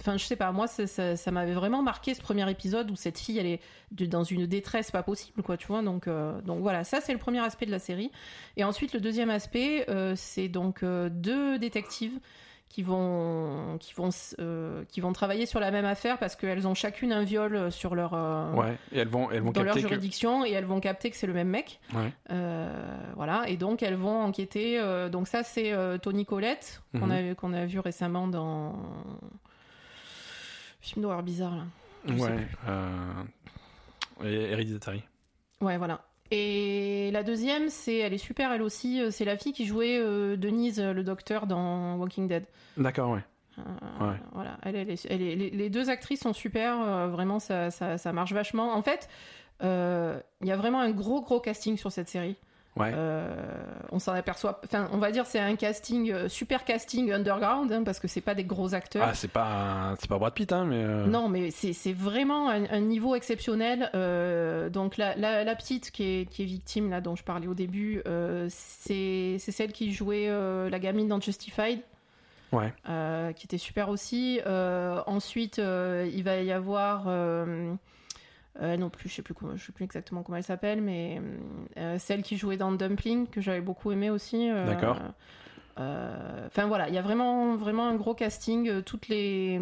enfin, 0.00 0.16
je 0.16 0.24
sais 0.24 0.36
pas, 0.36 0.50
moi, 0.52 0.66
ça, 0.66 1.16
ça 1.16 1.30
m'avait 1.30 1.52
vraiment 1.52 1.82
marqué 1.82 2.14
ce 2.14 2.20
premier 2.22 2.50
épisode 2.50 2.90
où 2.90 2.96
cette 2.96 3.18
fille, 3.18 3.38
elle 3.38 3.46
est 3.46 3.60
de- 3.92 4.06
dans 4.06 4.24
une 4.24 4.46
détresse 4.46 4.90
pas 4.90 5.02
possible, 5.02 5.42
quoi, 5.42 5.56
tu 5.56 5.66
vois. 5.66 5.82
Donc, 5.82 6.08
euh, 6.08 6.40
donc 6.42 6.60
voilà, 6.60 6.82
ça 6.82 7.00
c'est 7.00 7.12
le 7.12 7.18
premier 7.18 7.40
aspect 7.40 7.66
de 7.66 7.70
la 7.70 7.78
série. 7.78 8.10
Et 8.56 8.64
ensuite, 8.64 8.92
le 8.94 9.00
deuxième 9.00 9.30
aspect, 9.30 9.84
euh, 9.90 10.14
c'est 10.16 10.48
donc 10.48 10.82
deux 10.82 11.58
détectives 11.58 12.18
qui 12.74 12.82
vont, 12.82 13.76
qui 13.78 13.94
vont, 13.94 14.08
euh, 14.40 14.84
qui 14.88 15.00
vont 15.00 15.12
travailler 15.12 15.46
sur 15.46 15.60
la 15.60 15.70
même 15.70 15.84
affaire 15.84 16.18
parce 16.18 16.34
qu'elles 16.34 16.66
ont 16.66 16.74
chacune 16.74 17.12
un 17.12 17.22
viol 17.22 17.70
sur 17.70 17.94
leur, 17.94 18.14
euh, 18.14 18.52
Ouais, 18.54 18.76
et 18.90 18.98
elles 18.98 19.06
vont, 19.06 19.30
elles 19.30 19.42
vont 19.42 19.52
dans 19.52 19.62
leur 19.62 19.74
que. 19.76 19.80
juridiction 19.80 20.44
et 20.44 20.50
elles 20.50 20.64
vont 20.64 20.80
capter 20.80 21.08
que 21.08 21.16
c'est 21.16 21.28
le 21.28 21.34
même 21.34 21.46
mec. 21.50 21.78
Ouais. 21.94 22.12
Euh, 22.32 22.96
voilà, 23.14 23.48
et 23.48 23.56
donc 23.56 23.84
elles 23.84 23.94
vont 23.94 24.20
enquêter. 24.24 24.80
euh, 24.80 25.08
donc 25.08 25.28
ça, 25.28 25.44
c'est 25.44 25.72
euh, 25.72 25.98
Tony 25.98 26.26
Collette 26.26 26.82
qu'on 26.98 27.06
Mhm. 27.06 27.30
a, 27.30 27.34
qu'on 27.36 27.52
a 27.52 27.64
vu 27.64 27.78
récemment 27.78 28.26
dans 28.26 28.74
film 30.80 31.02
d'horreur 31.02 31.22
bizarre 31.22 31.54
là. 31.54 31.62
Je 32.06 32.16
sais 32.16 32.22
Ouais. 32.22 32.34
plus. 32.36 32.56
Euh... 32.68 33.22
et 34.24 34.50
Hereditary. 34.50 35.04
Ouais, 35.60 35.78
voilà. 35.78 36.00
Et 36.30 37.10
la 37.12 37.22
deuxième, 37.22 37.68
c'est, 37.68 37.98
elle 37.98 38.12
est 38.14 38.18
super 38.18 38.52
elle 38.52 38.62
aussi. 38.62 39.00
euh, 39.00 39.10
C'est 39.10 39.24
la 39.24 39.36
fille 39.36 39.52
qui 39.52 39.66
jouait 39.66 39.98
euh, 39.98 40.36
Denise, 40.36 40.80
le 40.80 41.02
docteur 41.04 41.46
dans 41.46 41.96
Walking 41.96 42.28
Dead. 42.28 42.44
D'accord, 42.76 43.10
ouais. 43.12 43.20
Euh, 43.58 43.62
Ouais. 44.00 44.16
Voilà, 44.32 44.58
elle, 44.64 44.74
elle 44.74 44.90
est- 44.90 45.06
elle 45.10 45.22
est- 45.22 45.36
les, 45.36 45.70
deux 45.70 45.88
actrices 45.90 46.20
sont 46.20 46.32
super, 46.32 46.80
euh, 46.80 47.06
vraiment 47.08 47.38
ça, 47.38 47.70
ça, 47.70 47.98
ça 47.98 48.12
marche 48.12 48.32
vachement. 48.32 48.74
En 48.74 48.82
fait, 48.82 49.08
il 49.62 50.46
y 50.48 50.50
a 50.52 50.56
vraiment 50.56 50.80
un 50.80 50.90
gros 50.90 51.20
gros 51.22 51.40
casting 51.40 51.76
sur 51.76 51.92
cette 51.92 52.08
série. 52.08 52.36
Ouais. 52.76 52.90
Euh, 52.92 53.32
on 53.92 54.00
s'en 54.00 54.14
aperçoit, 54.14 54.60
enfin 54.64 54.88
on 54.92 54.98
va 54.98 55.12
dire 55.12 55.26
c'est 55.26 55.38
un 55.38 55.54
casting, 55.54 56.10
euh, 56.10 56.28
super 56.28 56.64
casting 56.64 57.12
underground, 57.12 57.70
hein, 57.70 57.84
parce 57.84 58.00
que 58.00 58.08
c'est 58.08 58.20
pas 58.20 58.34
des 58.34 58.42
gros 58.42 58.74
acteurs. 58.74 59.06
Ah, 59.08 59.14
c'est 59.14 59.30
pas, 59.30 59.94
c'est 60.00 60.08
pas 60.08 60.18
Brad 60.18 60.34
Pitt, 60.34 60.52
hein, 60.52 60.64
mais. 60.64 60.82
euh, 60.82 61.06
Non, 61.06 61.28
mais 61.28 61.52
c'est 61.52 61.92
vraiment 61.92 62.50
un, 62.50 62.64
un 62.68 62.80
niveau 62.80 63.14
exceptionnel. 63.14 63.90
Donc 64.72 64.96
la, 64.96 65.14
la, 65.14 65.44
la 65.44 65.54
petite 65.54 65.92
qui 65.92 66.02
est, 66.02 66.26
qui 66.28 66.42
est 66.42 66.46
victime, 66.46 66.90
là, 66.90 67.00
dont 67.00 67.14
je 67.14 67.22
parlais 67.22 67.46
au 67.46 67.54
début, 67.54 68.02
c'est 68.48 69.38
celle 69.38 69.70
qui 69.72 69.92
jouait 69.92 70.28
la 70.28 70.78
gamine 70.80 71.06
dans 71.06 71.20
Justified. 71.20 71.78
Ouais. 72.52 72.72
qui 73.34 73.46
était 73.46 73.58
super 73.58 73.88
aussi. 73.88 74.40
Ensuite, 75.06 75.58
il 75.58 76.22
va 76.24 76.36
y 76.40 76.50
avoir... 76.50 77.06
euh, 78.60 78.74
euh, 78.74 78.76
non 78.76 78.88
plus, 78.90 79.08
je 79.08 79.14
sais 79.16 79.22
plus 79.22 79.34
comment, 79.34 79.56
je 79.56 79.66
sais 79.66 79.72
plus 79.72 79.84
exactement 79.84 80.22
comment 80.22 80.36
elle 80.38 80.44
s'appelle, 80.44 80.80
mais 80.80 81.20
euh, 81.76 81.98
celle 81.98 82.22
qui 82.22 82.36
jouait 82.36 82.56
dans 82.56 82.70
Dumpling 82.72 83.26
que 83.28 83.40
j'avais 83.40 83.60
beaucoup 83.60 83.90
aimé 83.92 84.10
aussi. 84.10 84.48
euh, 84.50 84.66
D'accord. 84.66 84.98
euh, 85.78 86.46
Enfin 86.46 86.66
voilà, 86.66 86.88
il 86.88 86.94
y 86.94 86.98
a 86.98 87.02
vraiment 87.02 87.56
vraiment 87.56 87.86
un 87.88 87.96
gros 87.96 88.14
casting. 88.14 88.68
euh, 88.68 88.80
Toutes 88.80 89.08
les, 89.08 89.58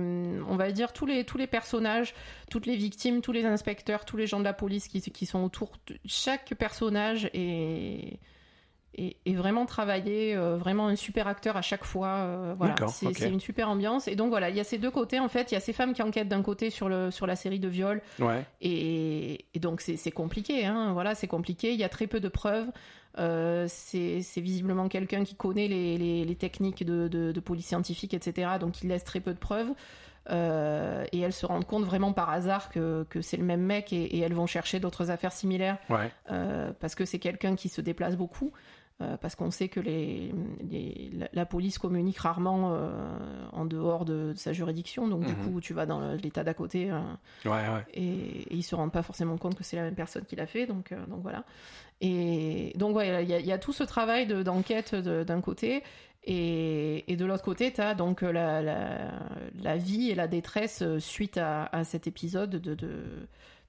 on 0.47 0.57
va 0.57 0.71
dire 0.73 0.93
tous 0.93 1.07
les 1.07 1.25
tous 1.25 1.39
les 1.39 1.47
personnages, 1.47 2.15
toutes 2.51 2.67
les 2.67 2.77
victimes, 2.77 3.23
tous 3.23 3.33
les 3.33 3.47
inspecteurs, 3.47 4.05
tous 4.05 4.17
les 4.19 4.27
gens 4.27 4.39
de 4.39 4.45
la 4.45 4.53
police 4.53 4.89
qui, 4.89 5.01
qui 5.01 5.25
sont 5.27 5.43
autour. 5.43 5.73
de- 5.87 5.97
Chaque 6.05 6.55
personnage 6.55 7.31
est 7.33 8.19
est 8.99 9.35
vraiment 9.35 9.65
travaillé, 9.65 10.37
euh, 10.37 10.57
vraiment 10.57 10.87
un 10.89 10.97
super 10.97 11.27
acteur 11.27 11.57
à 11.57 11.63
chaque 11.63 11.85
fois. 11.85 12.09
euh, 12.09 12.55
voilà, 12.59 12.75
c'est 12.89 13.29
une 13.31 13.41
super 13.41 13.69
ambiance. 13.71 14.07
Et 14.09 14.17
donc 14.17 14.29
voilà, 14.29 14.51
il 14.51 14.57
y 14.57 14.61
a 14.61 14.65
ces 14.65 14.79
deux 14.79 14.91
côtés 14.91 15.19
en 15.19 15.29
fait. 15.29 15.51
Il 15.51 15.55
y 15.55 15.57
a 15.57 15.61
ces 15.61 15.73
femmes 15.73 15.95
qui 15.95 16.03
enquêtent 16.03 16.29
d'un 16.29 16.43
côté 16.43 16.69
sur 16.71 16.89
le 16.89 17.11
sur 17.11 17.27
la 17.27 17.35
série 17.37 17.59
de 17.59 17.69
viols 17.69 18.03
Ouais. 18.19 18.45
et, 18.61 19.47
et 19.55 19.59
donc 19.59 19.81
c'est 19.81 20.11
compliqué, 20.11 20.67
hein. 20.67 20.93
voilà, 20.93 21.15
c'est 21.15 21.27
compliqué. 21.29 21.73
Il 21.73 21.79
y 21.81 21.85
a 21.85 21.89
très 21.89 22.07
peu 22.07 22.21
de 22.21 22.29
preuves. 22.29 22.67
Euh, 23.19 23.67
c'est 23.69 24.23
c'est 24.23 24.41
visiblement 24.41 24.89
quelqu'un 24.89 25.25
qui 25.25 25.35
connaît 25.35 25.69
les, 25.69 25.99
les, 25.99 26.25
les 26.25 26.35
techniques 26.35 26.85
de, 26.85 27.09
de, 27.09 27.33
de 27.33 27.41
police 27.41 27.67
scientifique, 27.67 28.15
etc. 28.15 28.53
Donc 28.61 28.83
il 28.83 28.89
laisse 28.89 29.05
très 29.05 29.21
peu 29.21 29.33
de 29.33 29.39
preuves. 29.39 29.71
Euh, 30.31 31.05
et 31.11 31.19
elles 31.19 31.33
se 31.33 31.45
rendent 31.47 31.67
compte 31.67 31.83
vraiment 31.85 32.13
par 32.13 32.31
hasard 32.31 32.69
que, 32.71 33.05
que 33.11 33.21
c'est 33.21 33.37
le 33.37 33.43
même 33.43 33.61
mec 33.63 33.93
et, 33.93 34.05
et 34.05 34.21
elles 34.21 34.35
vont 34.35 34.47
chercher 34.47 34.79
d'autres 34.79 35.11
affaires 35.11 35.33
similaires 35.33 35.79
Ouais. 35.91 36.13
euh, 36.31 36.71
parce 36.79 36.95
que 36.95 37.05
c'est 37.05 37.19
quelqu'un 37.19 37.57
qui 37.57 37.69
se 37.69 37.81
déplace 37.81 38.17
beaucoup. 38.17 38.53
Euh, 39.03 39.17
parce 39.17 39.35
qu'on 39.35 39.51
sait 39.51 39.69
que 39.69 39.81
les, 39.81 40.33
les- 40.71 41.11
la, 41.33 41.45
police 41.47 41.79
communique 41.79 42.19
rarement 42.19 42.73
euh, 42.75 42.91
en 43.53 43.65
dehors 43.65 44.05
de, 44.05 44.33
de 44.33 44.39
sa 44.39 44.53
juridiction, 44.53 45.09
donc 45.09 45.25
du 45.27 45.33
Mhm. 45.35 45.53
coup 45.53 45.61
tu 45.61 45.75
vas 45.75 45.85
dans 45.87 46.13
l'état 46.15 46.45
d'à 46.45 46.55
côté, 46.55 46.91
euh, 46.91 47.01
Ouais, 47.45 47.51
ouais. 47.51 47.85
et, 47.95 48.03
et 48.03 48.55
ils 48.55 48.63
se 48.63 48.75
rendent 48.75 48.93
pas 48.93 49.03
forcément 49.03 49.37
compte 49.37 49.55
que 49.57 49.65
c'est 49.65 49.77
la 49.77 49.83
même 49.83 49.95
personne 49.95 50.25
qui 50.25 50.37
l'a 50.37 50.47
fait 50.47 50.67
donc 50.67 50.95
donc 51.09 51.21
voilà 51.23 51.45
et 52.01 52.73
donc 52.77 52.97
ouais 52.97 53.23
il 53.25 53.29
y, 53.31 53.35
a- 53.35 53.39
il 53.41 53.47
y 53.47 53.53
a 53.53 53.59
tout 53.59 53.73
ce 53.73 53.85
travail 53.85 54.27
de- 54.27 54.43
d'enquête 54.43 54.95
de- 54.95 55.23
d'un 55.25 55.41
côté 55.41 55.83
et, 56.25 57.11
et 57.13 57.17
de 57.17 57.25
l'autre 57.25 57.43
côté 57.45 57.73
tu 57.73 57.81
as 57.81 57.95
donc 57.95 58.23
la, 58.23 58.63
la, 58.63 59.11
la 59.61 59.77
vie 59.77 60.11
et 60.11 60.15
la 60.15 60.29
détresse 60.29 60.83
suite 60.99 61.37
à, 61.39 61.65
à 61.67 61.85
cet 61.85 62.07
épisode 62.07 62.51
de, 62.51 62.75
de 62.75 63.05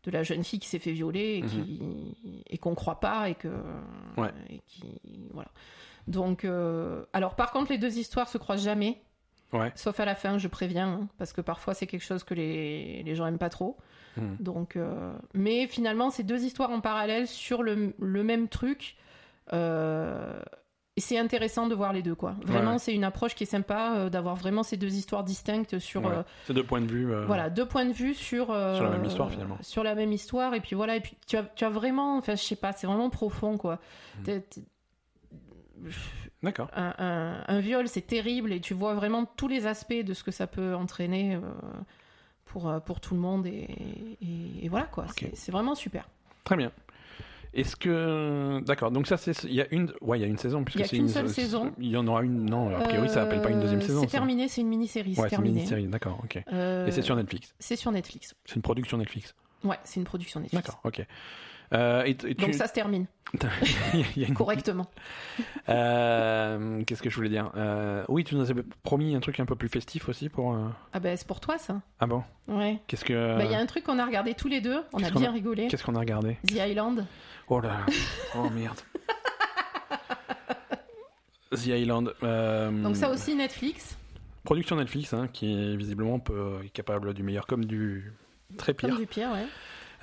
de 0.03 0.11
la 0.11 0.23
jeune 0.23 0.43
fille 0.43 0.59
qui 0.59 0.67
s'est 0.69 0.79
fait 0.79 0.91
violer 0.91 1.37
et 1.37 1.41
qui 1.43 1.81
et 2.49 2.57
qu'on 2.57 2.75
croit 2.75 2.99
pas 2.99 3.29
et 3.29 3.35
que 3.35 3.47
Ouais. 4.17 4.31
et 4.49 4.59
qui 4.67 5.29
voilà 5.33 5.49
donc 6.07 6.43
euh, 6.45 7.05
alors 7.13 7.35
par 7.35 7.51
contre 7.51 7.71
les 7.71 7.77
deux 7.77 7.97
histoires 7.97 8.27
se 8.27 8.37
croisent 8.37 8.63
jamais 8.63 9.01
Ouais. 9.53 9.71
Sauf 9.75 9.99
à 9.99 10.05
la 10.05 10.15
fin, 10.15 10.39
je 10.39 10.47
préviens, 10.47 10.87
hein, 10.87 11.07
parce 11.19 11.31
que 11.31 11.39
parfois 11.39 11.75
c'est 11.75 11.85
quelque 11.85 12.01
chose 12.03 12.23
que 12.23 12.33
les, 12.33 13.03
les 13.03 13.13
gens 13.15 13.27
aiment 13.27 13.37
pas 13.37 13.51
trop. 13.51 13.77
Hmm. 14.17 14.33
Donc, 14.39 14.75
euh, 14.75 15.13
mais 15.35 15.67
finalement, 15.67 16.09
c'est 16.09 16.23
deux 16.23 16.43
histoires 16.43 16.71
en 16.71 16.81
parallèle 16.81 17.27
sur 17.27 17.61
le, 17.61 17.93
le 17.99 18.23
même 18.23 18.47
truc. 18.47 18.95
Euh, 19.53 20.41
c'est 20.97 21.17
intéressant 21.17 21.67
de 21.67 21.73
voir 21.75 21.91
les 21.93 22.01
deux, 22.03 22.13
quoi. 22.15 22.35
Vraiment, 22.43 22.73
Ouais. 22.73 22.77
c'est 22.79 22.93
une 22.93 23.03
approche 23.03 23.33
qui 23.35 23.43
est 23.43 23.47
sympa 23.47 23.95
euh, 23.95 24.09
d'avoir 24.09 24.35
vraiment 24.35 24.61
ces 24.63 24.77
deux 24.77 24.93
histoires 24.93 25.23
distinctes 25.23 25.79
sur, 25.79 26.03
Ouais. 26.03 26.11
euh, 26.17 26.23
C'est 26.45 26.53
deux 26.53 26.63
points 26.63 26.81
de 26.81 26.91
vue. 26.91 27.11
euh, 27.11 27.25
voilà, 27.25 27.49
deux 27.49 27.65
points 27.67 27.85
de 27.85 27.93
vue 27.93 28.13
sur 28.13 28.51
euh, 28.51 28.75
Sur 28.75 28.83
la 28.83 28.91
même 28.91 29.05
histoire, 29.05 29.31
finalement. 29.31 29.57
Sur 29.61 29.83
la 29.83 29.95
même 29.95 30.11
histoire, 30.11 30.53
et 30.53 30.59
puis 30.59 30.75
voilà, 30.75 30.95
et 30.95 31.01
puis 31.01 31.15
tu 31.25 31.35
as, 31.37 31.43
tu 31.43 31.63
as 31.65 31.69
vraiment, 31.69 32.17
enfin, 32.17 32.35
je 32.35 32.43
sais 32.43 32.55
pas, 32.55 32.73
c'est 32.73 32.85
vraiment 32.87 33.09
profond, 33.09 33.57
quoi. 33.57 33.79
Hmm. 34.19 34.23
T'es- 34.23 34.41
t'es- 34.41 34.61
D'accord. 36.43 36.69
un, 36.75 36.93
un- 36.97 37.43
un 37.47 37.59
viol, 37.59 37.87
c'est 37.87 38.01
terrible 38.05 38.51
et 38.53 38.59
tu 38.59 38.73
vois 38.73 38.93
vraiment 38.93 39.25
tous 39.25 39.47
les 39.47 39.65
aspects 39.65 39.93
de 39.93 40.13
ce 40.13 40.23
que 40.23 40.31
ça 40.31 40.45
peut 40.45 40.75
entraîner 40.75 41.35
euh, 41.35 41.39
pour, 42.45 42.71
pour 42.85 42.99
tout 42.99 43.15
le 43.15 43.19
monde 43.21 43.47
et, 43.47 43.67
et- 44.21 44.65
et 44.65 44.69
voilà 44.69 44.85
quoi. 44.85 45.05
Ok. 45.05 45.11
C'est- 45.19 45.35
C'est 45.35 45.51
vraiment 45.51 45.75
super. 45.75 46.07
Très 46.43 46.55
bien. 46.57 46.71
Est-ce 47.53 47.75
que 47.75 48.59
d'accord 48.65 48.89
donc 48.91 49.05
ça 49.05 49.15
c'est 49.17 49.43
il 49.43 49.53
y 49.53 49.61
a 49.61 49.67
une 49.71 49.93
ouais 50.01 50.17
il 50.17 50.21
y 50.21 50.25
a 50.25 50.27
une 50.27 50.37
saison 50.39 50.63
puisque 50.63 50.79
Il 50.79 50.81
y 50.81 50.83
a 50.83 50.87
c'est 50.87 50.95
qu'une 50.95 51.05
une 51.05 51.11
seule 51.11 51.29
saison. 51.29 51.71
il 51.77 51.89
y 51.89 51.97
en 51.97 52.07
aura 52.07 52.23
une 52.23 52.45
non 52.49 52.75
a 52.75 52.79
priori 52.81 53.07
ça 53.09 53.21
appelle 53.23 53.41
pas 53.41 53.49
une 53.51 53.59
deuxième 53.59 53.79
Euh, 53.79 53.85
saison 53.85 54.01
C'est 54.01 54.07
terminé, 54.07 54.47
c'est 54.47 54.61
une 54.61 54.69
mini-série. 54.69 55.09
ouais 55.11 55.15
c'est 55.15 55.23
une 55.23 55.29
terminé. 55.29 55.55
mini-série 55.57 55.85
d'accord 55.87 56.19
ok 56.23 56.43
Euh, 56.51 56.87
et 56.87 56.91
c'est 56.91 57.03
sur 57.03 57.15
Netflix 57.15 57.53
c'est 57.59 57.75
sur 57.75 57.91
Netflix. 57.91 58.33
c'est 58.45 58.55
une 58.55 58.63
production 58.63 58.97
Netflix 58.97 59.35
Ouais, 59.63 59.77
c'est 59.83 59.99
une 59.99 60.03
production 60.05 60.39
Netflix. 60.39 60.63
d'accord 60.65 60.81
ok 60.83 61.05
Euh, 61.73 62.03
et, 62.05 62.11
et 62.11 62.15
tu- 62.15 62.33
Donc 62.35 62.53
ça 62.53 62.67
se 62.67 62.73
termine 62.73 63.07
il 63.93 64.21
y 64.21 64.25
a 64.25 64.27
une- 64.27 64.35
correctement. 64.35 64.85
Euh, 65.69 66.83
Qu'est-ce 66.85 67.01
que 67.01 67.09
je 67.09 67.15
voulais 67.15 67.29
dire? 67.29 67.51
Euh, 67.55 68.03
Oui, 68.07 68.23
tu 68.23 68.35
nous 68.35 68.51
avais 68.51 68.61
promis 68.83 69.15
un 69.15 69.19
truc 69.21 69.39
un 69.39 69.45
peu 69.45 69.55
plus 69.55 69.69
festif 69.69 70.07
aussi 70.07 70.29
pour. 70.29 70.55
Ah 70.93 70.99
ben 70.99 71.17
c'est 71.17 71.27
pour 71.27 71.39
toi 71.39 71.57
ça. 71.57 71.81
Ah 71.99 72.05
bon? 72.05 72.23
Ouais. 72.47 72.79
Qu'est-ce 72.87 73.05
que. 73.05 73.37
Bah, 73.37 73.43
Il 73.45 73.51
y 73.51 73.55
a 73.55 73.59
un 73.59 73.65
truc 73.65 73.85
qu'on 73.85 73.97
a 73.97 74.05
regardé 74.05 74.35
tous 74.35 74.49
les 74.49 74.61
deux, 74.61 74.83
on 74.93 75.03
a 75.03 75.09
bien 75.09 75.31
rigolé. 75.31 75.67
Qu'est-ce 75.67 75.83
qu'on 75.83 75.95
a 75.95 75.99
regardé? 75.99 76.37
The 76.47 76.57
Island. 76.57 77.05
Oh 77.47 77.59
là 77.59 77.85
Oh 78.35 78.49
merde 78.51 78.79
The 81.51 81.67
Island. 81.67 82.13
Donc 82.83 82.95
ça 82.95 83.09
aussi 83.09 83.35
Netflix, 83.35 83.97
Production 84.43 84.75
Netflix, 84.75 85.13
hein, 85.13 85.27
qui 85.31 85.53
est 85.53 85.75
visiblement 85.75 86.19
peu, 86.19 86.59
est 86.65 86.69
capable 86.69 87.13
du 87.13 87.23
meilleur 87.23 87.45
comme 87.47 87.65
du 87.65 88.11
très 88.57 88.73
pire. 88.73 88.89
comme 88.89 88.99
du 88.99 89.05
pire, 89.07 89.31
ouais. 89.31 89.45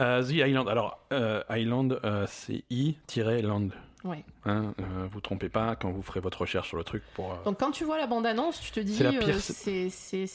Euh, 0.01 0.23
The 0.23 0.31
Island. 0.33 0.69
Alors, 0.69 0.99
euh, 1.13 1.43
Island, 1.51 2.01
euh, 2.05 2.27
c'est 2.29 2.65
I-land. 2.71 3.69
Ouais. 4.03 4.25
Hein, 4.47 4.73
euh, 4.81 5.07
vous 5.11 5.21
trompez 5.21 5.51
pas 5.51 5.77
quand 5.77 5.91
vous 5.91 6.01
ferez 6.03 6.21
votre 6.21 6.41
recherche 6.41 6.69
sur 6.69 6.79
le 6.79 6.85
truc 6.85 7.03
pour. 7.15 7.33
euh, 7.33 7.37
Donc 7.45 7.61
quand 7.61 7.71
tu 7.71 7.85
vois 7.85 7.99
la 7.99 8.07
bande-annonce, 8.07 8.59
tu 8.61 8.71
te 8.71 8.81
dis 8.81 8.95
C'est 8.95 9.07
euh, 9.07 10.29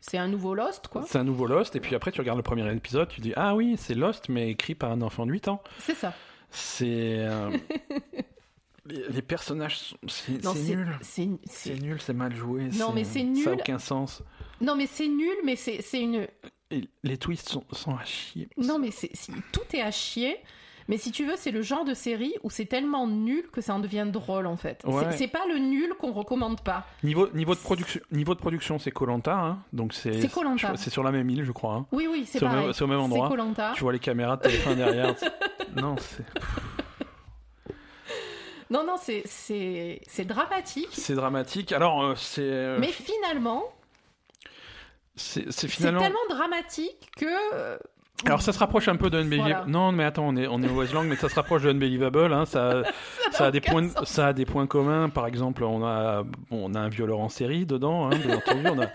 c'est- 0.00 0.18
un 0.18 0.26
nouveau 0.28 0.54
Lost 0.54 0.88
quoi. 0.88 1.04
C'est 1.06 1.18
un 1.18 1.24
nouveau 1.24 1.46
Lost, 1.46 1.76
et 1.76 1.80
puis 1.80 1.94
après 1.94 2.10
tu 2.10 2.20
regardes 2.20 2.38
le 2.38 2.42
premier 2.42 2.68
épisode, 2.74 3.08
tu 3.08 3.20
dis 3.20 3.32
Ah 3.36 3.54
oui, 3.54 3.76
c'est 3.78 3.94
Lost, 3.94 4.28
mais 4.28 4.50
écrit 4.50 4.74
par 4.74 4.90
un 4.90 5.00
enfant 5.02 5.26
de 5.26 5.30
8 5.32 5.46
ans. 5.48 5.62
C'est 5.78 5.94
ça. 5.94 6.12
C'est. 6.50 7.24
les, 8.86 9.08
les 9.10 9.22
personnages, 9.22 9.94
c'est 10.08 10.44
nul. 10.44 10.88
c'est 11.02 11.80
nul, 11.80 12.00
c'est 12.00 12.12
mal 12.14 12.34
joué. 12.34 12.68
Non, 12.78 12.92
mais 12.92 13.04
c'est 13.04 13.20
Ça 13.20 13.24
nul. 13.24 13.44
n'a 13.44 13.52
aucun 13.52 13.78
sens. 13.78 14.22
Non 14.60 14.74
mais 14.74 14.86
c'est 14.86 15.08
nul, 15.08 15.36
mais 15.44 15.54
c'est 15.56 15.80
une 16.00 16.26
les 17.02 17.16
twists 17.18 17.48
sont, 17.48 17.64
sont 17.72 17.94
à 17.96 18.04
chier. 18.04 18.48
non 18.56 18.78
mais 18.78 18.90
c'est 18.90 19.10
tout 19.52 19.62
est 19.72 19.82
à 19.82 19.90
chier. 19.90 20.36
Mais 20.88 20.98
si 20.98 21.10
tu 21.10 21.26
veux, 21.26 21.34
c'est 21.36 21.50
le 21.50 21.62
genre 21.62 21.84
de 21.84 21.94
série 21.94 22.32
où 22.44 22.50
c'est 22.50 22.66
tellement 22.66 23.08
nul 23.08 23.48
que 23.50 23.60
ça 23.60 23.74
en 23.74 23.80
devient 23.80 24.06
drôle 24.08 24.46
en 24.46 24.56
fait. 24.56 24.82
Ouais. 24.84 25.02
C'est- 25.16 25.26
pas 25.26 25.44
le 25.48 25.58
nul 25.58 25.92
qu'on 25.98 26.12
recommande 26.12 26.60
pas. 26.60 26.86
Niveau, 27.02 27.28
niveau, 27.34 27.56
de 27.56 27.58
production, 27.58 28.00
niveau 28.12 28.34
de 28.36 28.38
production, 28.38 28.78
c'est 28.78 28.92
Colanta, 28.92 29.36
hein, 29.36 29.58
donc 29.72 29.92
c'est. 29.94 30.12
C'est 30.20 30.90
sur 30.90 31.02
la 31.02 31.10
même 31.10 31.28
île, 31.28 31.44
je 31.44 31.50
crois. 31.50 31.74
hein. 31.74 31.86
Oui 31.90 32.06
oui, 32.08 32.22
c'est 32.24 32.38
C'est 32.38 32.44
au 32.44 32.48
même- 32.48 32.58
pareil. 32.58 32.74
c'est 32.74 32.84
au 32.84 32.86
même 32.86 33.00
endroit. 33.00 33.28
Tu 33.74 33.80
vois 33.82 33.92
les 33.92 33.98
caméras 33.98 34.36
de 34.36 34.42
téléphone 34.42 34.76
derrière. 34.76 35.16
non, 35.76 35.96
c'est. 35.98 36.24
Non 38.70 38.84
non, 38.84 38.94
c'est 39.00 39.22
c'est 39.26 40.00
c'est 40.08 40.24
dramatique. 40.24 40.88
C'est 40.92 41.14
dramatique. 41.14 41.72
Alors, 41.72 42.02
euh, 42.02 42.14
c'est. 42.16 42.42
euh, 42.42 42.78
Mais 42.80 42.92
finalement, 42.92 43.64
C'est 45.16 45.44
c'est 45.46 45.52
c'est 45.62 45.68
finalement. 45.68 46.00
tellement 46.00 46.18
dramatique 46.28 47.10
que 47.16 47.24
euh, 47.54 47.78
Alors, 48.26 48.42
ça 48.42 48.52
se 48.52 48.58
rapproche 48.58 48.88
un 48.88 48.96
peu 48.96 49.08
de 49.10 49.18
Unbelievable. 49.18 49.50
Voilà. 49.50 49.64
Non, 49.66 49.92
mais 49.92 50.04
attends, 50.04 50.26
on 50.28 50.36
est, 50.36 50.46
on 50.46 50.62
est 50.62 50.68
au 50.68 50.74
Westland, 50.74 51.04
mais 51.04 51.16
ça 51.16 51.28
se 51.30 51.34
rapproche 51.34 51.62
de 51.62 51.70
Unbelievable. 51.70 52.32
Hein, 52.32 52.44
ça, 52.44 52.82
ça, 53.32 53.46
a 53.46 53.50
des 53.50 53.60
points, 53.60 53.88
sens. 53.88 54.08
ça 54.08 54.26
a 54.28 54.32
des 54.34 54.44
points 54.44 54.66
communs. 54.66 55.08
Par 55.08 55.26
exemple, 55.26 55.64
on 55.64 55.84
a, 55.86 56.22
bon, 56.22 56.70
on 56.70 56.74
a 56.74 56.80
un 56.80 56.88
violeur 56.88 57.20
en 57.20 57.28
série 57.30 57.64
dedans, 57.66 58.06
hein, 58.10 58.16
bien 58.16 58.36
entendu. 58.36 58.62
On 58.68 58.80
a 58.82 58.86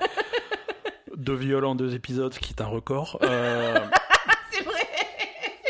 deux 1.17 1.35
viols 1.35 1.65
en 1.65 1.75
deux 1.75 1.93
épisodes, 1.95 2.33
ce 2.33 2.39
qui 2.39 2.53
est 2.53 2.61
un 2.61 2.67
record. 2.67 3.17
Euh, 3.23 3.79
c'est 4.51 4.63
vrai. 4.63 4.87